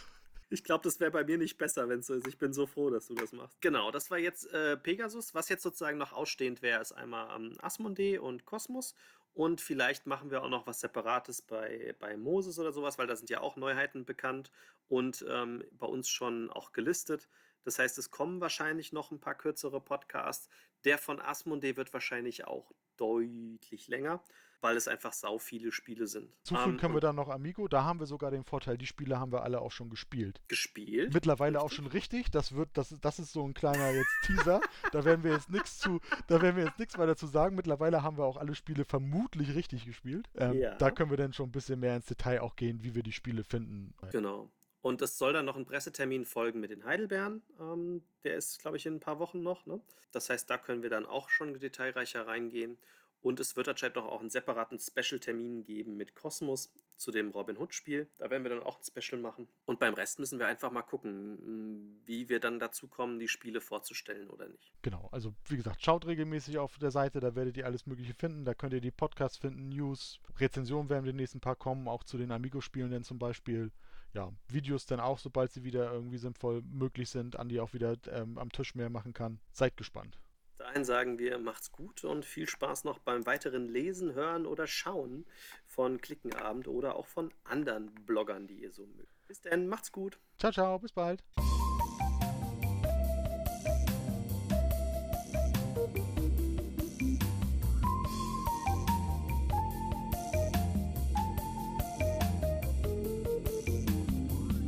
Ich 0.49 0.63
glaube, 0.63 0.83
das 0.83 0.99
wäre 0.99 1.11
bei 1.11 1.23
mir 1.23 1.37
nicht 1.37 1.57
besser, 1.57 1.89
wenn 1.89 1.99
es 1.99 2.07
so 2.07 2.13
ist. 2.13 2.27
Ich 2.27 2.37
bin 2.37 2.53
so 2.53 2.67
froh, 2.67 2.89
dass 2.89 3.07
du 3.07 3.15
das 3.15 3.33
machst. 3.33 3.59
Genau, 3.61 3.91
das 3.91 4.09
war 4.11 4.17
jetzt 4.17 4.51
äh, 4.53 4.77
Pegasus. 4.77 5.33
Was 5.33 5.49
jetzt 5.49 5.63
sozusagen 5.63 5.97
noch 5.97 6.13
ausstehend 6.13 6.61
wäre, 6.61 6.81
ist 6.81 6.93
einmal 6.93 7.35
ähm, 7.35 7.53
Asmodee 7.61 8.17
und 8.17 8.45
Kosmos. 8.45 8.95
Und 9.33 9.61
vielleicht 9.61 10.07
machen 10.07 10.31
wir 10.31 10.43
auch 10.43 10.49
noch 10.49 10.65
was 10.65 10.79
Separates 10.79 11.41
bei, 11.41 11.95
bei 11.99 12.17
Moses 12.17 12.57
oder 12.59 12.71
sowas, 12.71 12.97
weil 12.97 13.07
da 13.07 13.15
sind 13.15 13.29
ja 13.29 13.41
auch 13.41 13.55
Neuheiten 13.55 14.03
bekannt 14.05 14.51
und 14.87 15.23
ähm, 15.29 15.63
bei 15.71 15.85
uns 15.85 16.09
schon 16.09 16.49
auch 16.49 16.71
gelistet. 16.71 17.27
Das 17.63 17.79
heißt, 17.79 17.97
es 17.97 18.09
kommen 18.09 18.39
wahrscheinlich 18.39 18.93
noch 18.93 19.11
ein 19.11 19.19
paar 19.19 19.35
kürzere 19.35 19.81
Podcasts. 19.81 20.47
Der 20.87 20.97
von 20.97 21.19
Asmodee 21.19 21.75
wird 21.75 21.91
wahrscheinlich 21.93 22.47
auch 22.47 22.71
deutlich 22.95 23.89
länger, 23.89 24.23
weil 24.61 24.77
es 24.77 24.87
einfach 24.87 25.11
sau 25.11 25.37
viele 25.37 25.73
Spiele 25.73 26.07
sind. 26.07 26.31
Zufügen 26.43 26.75
Ähm, 26.75 26.77
können 26.77 26.93
wir 26.93 27.01
dann 27.01 27.17
noch 27.17 27.27
Amigo. 27.27 27.67
Da 27.67 27.83
haben 27.83 27.99
wir 27.99 28.05
sogar 28.07 28.31
den 28.31 28.45
Vorteil, 28.45 28.77
die 28.77 28.85
Spiele 28.85 29.19
haben 29.19 29.33
wir 29.33 29.43
alle 29.43 29.59
auch 29.59 29.71
schon 29.73 29.89
gespielt. 29.89 30.39
gespielt. 30.47 31.13
Mittlerweile 31.13 31.61
auch 31.61 31.71
schon 31.71 31.87
richtig. 31.87 32.31
Das 32.31 32.55
wird, 32.55 32.69
das, 32.75 32.95
das 33.01 33.19
ist 33.19 33.33
so 33.33 33.45
ein 33.45 33.53
kleiner 33.53 33.91
jetzt 33.91 34.09
Teaser. 34.23 34.61
da 34.93 35.03
werden 35.03 35.25
wir 35.25 35.33
jetzt 35.33 35.49
nichts 35.49 35.77
zu, 35.77 35.99
da 36.27 36.41
werden 36.41 36.55
wir 36.55 36.63
jetzt 36.63 36.79
nichts 36.79 36.97
weiter 36.97 37.17
zu 37.17 37.27
sagen. 37.27 37.57
Mittlerweile 37.57 38.01
haben 38.01 38.17
wir 38.17 38.23
auch 38.23 38.37
alle 38.37 38.55
Spiele 38.55 38.85
vermutlich 38.85 39.55
richtig 39.55 39.85
gespielt. 39.85 40.29
Ähm, 40.35 40.53
Ja. 40.53 40.75
Da 40.75 40.89
können 40.89 41.09
wir 41.09 41.17
dann 41.17 41.33
schon 41.33 41.49
ein 41.49 41.51
bisschen 41.51 41.81
mehr 41.81 41.97
ins 41.97 42.05
Detail 42.05 42.39
auch 42.39 42.55
gehen, 42.55 42.81
wie 42.81 42.95
wir 42.95 43.03
die 43.03 43.11
Spiele 43.11 43.43
finden. 43.43 43.93
Genau. 44.11 44.49
Und 44.87 45.01
es 45.01 45.17
soll 45.17 45.33
dann 45.33 45.43
noch 45.43 45.57
ein 45.57 45.65
Pressetermin 45.65 46.23
folgen 46.23 46.61
mit 46.61 46.71
den 46.71 46.85
Heidelbeeren. 46.85 47.43
Ähm, 47.59 48.03
der 48.23 48.37
ist, 48.37 48.61
glaube 48.61 48.77
ich, 48.77 48.85
in 48.85 48.95
ein 48.95 48.99
paar 49.01 49.19
Wochen 49.19 49.43
noch. 49.43 49.65
Ne? 49.65 49.81
Das 50.13 50.29
heißt, 50.29 50.49
da 50.49 50.57
können 50.57 50.81
wir 50.81 50.89
dann 50.89 51.05
auch 51.05 51.27
schon 51.27 51.59
detailreicher 51.59 52.25
reingehen. 52.25 52.77
Und 53.19 53.41
es 53.41 53.57
wird 53.57 53.67
anscheinend 53.67 53.97
noch 53.97 54.05
auch 54.05 54.21
einen 54.21 54.29
separaten 54.29 54.79
Special-Termin 54.79 55.65
geben 55.65 55.97
mit 55.97 56.15
Kosmos 56.15 56.71
zu 56.95 57.11
dem 57.11 57.31
Robin 57.31 57.57
Hood-Spiel. 57.57 58.07
Da 58.17 58.29
werden 58.29 58.43
wir 58.43 58.49
dann 58.49 58.63
auch 58.63 58.79
ein 58.79 58.83
Special 58.85 59.21
machen. 59.21 59.49
Und 59.65 59.77
beim 59.77 59.93
Rest 59.93 60.19
müssen 60.19 60.39
wir 60.39 60.47
einfach 60.47 60.71
mal 60.71 60.83
gucken, 60.83 61.99
wie 62.05 62.29
wir 62.29 62.39
dann 62.39 62.57
dazu 62.57 62.87
kommen, 62.87 63.19
die 63.19 63.27
Spiele 63.27 63.59
vorzustellen 63.59 64.29
oder 64.29 64.47
nicht. 64.47 64.71
Genau, 64.83 65.09
also 65.11 65.33
wie 65.49 65.57
gesagt, 65.57 65.83
schaut 65.83 66.07
regelmäßig 66.07 66.59
auf 66.59 66.77
der 66.77 66.91
Seite, 66.91 67.19
da 67.19 67.35
werdet 67.35 67.57
ihr 67.57 67.65
alles 67.65 67.87
Mögliche 67.87 68.13
finden. 68.13 68.45
Da 68.45 68.53
könnt 68.53 68.71
ihr 68.71 68.79
die 68.79 68.91
Podcasts 68.91 69.37
finden, 69.37 69.67
News, 69.67 70.21
Rezensionen 70.37 70.89
werden 70.89 71.03
demnächst 71.03 71.35
ein 71.35 71.41
paar 71.41 71.57
kommen, 71.57 71.89
auch 71.89 72.05
zu 72.05 72.17
den 72.17 72.31
Amigo-Spielen 72.31 72.89
dann 72.89 73.03
zum 73.03 73.19
Beispiel. 73.19 73.73
Ja, 74.17 74.31
Videos 74.47 74.87
dann 74.87 74.99
auch, 74.99 75.19
sobald 75.19 75.51
sie 75.51 75.63
wieder 75.63 75.91
irgendwie 75.93 76.17
sinnvoll 76.17 76.63
möglich 76.63 77.11
sind, 77.11 77.37
Andi 77.37 77.59
auch 77.59 77.73
wieder 77.73 77.97
ähm, 78.09 78.39
am 78.39 78.51
Tisch 78.51 78.73
mehr 78.73 78.89
machen 78.89 79.13
kann. 79.13 79.39
Seid 79.51 79.77
gespannt. 79.77 80.17
Dahin 80.57 80.83
sagen 80.85 81.19
wir, 81.19 81.37
macht's 81.37 81.71
gut 81.71 82.03
und 82.03 82.25
viel 82.25 82.49
Spaß 82.49 82.83
noch 82.83 82.97
beim 82.97 83.27
weiteren 83.27 83.67
Lesen, 83.69 84.15
Hören 84.15 84.47
oder 84.47 84.65
Schauen 84.65 85.27
von 85.67 86.01
Klickenabend 86.01 86.67
oder 86.67 86.95
auch 86.95 87.05
von 87.05 87.31
anderen 87.43 87.93
Bloggern, 88.07 88.47
die 88.47 88.63
ihr 88.63 88.71
so 88.71 88.87
mögt. 88.87 89.27
Bis 89.27 89.39
dann, 89.41 89.67
macht's 89.67 89.91
gut. 89.91 90.17
Ciao, 90.39 90.51
ciao, 90.51 90.79
bis 90.79 90.93
bald. 90.93 91.23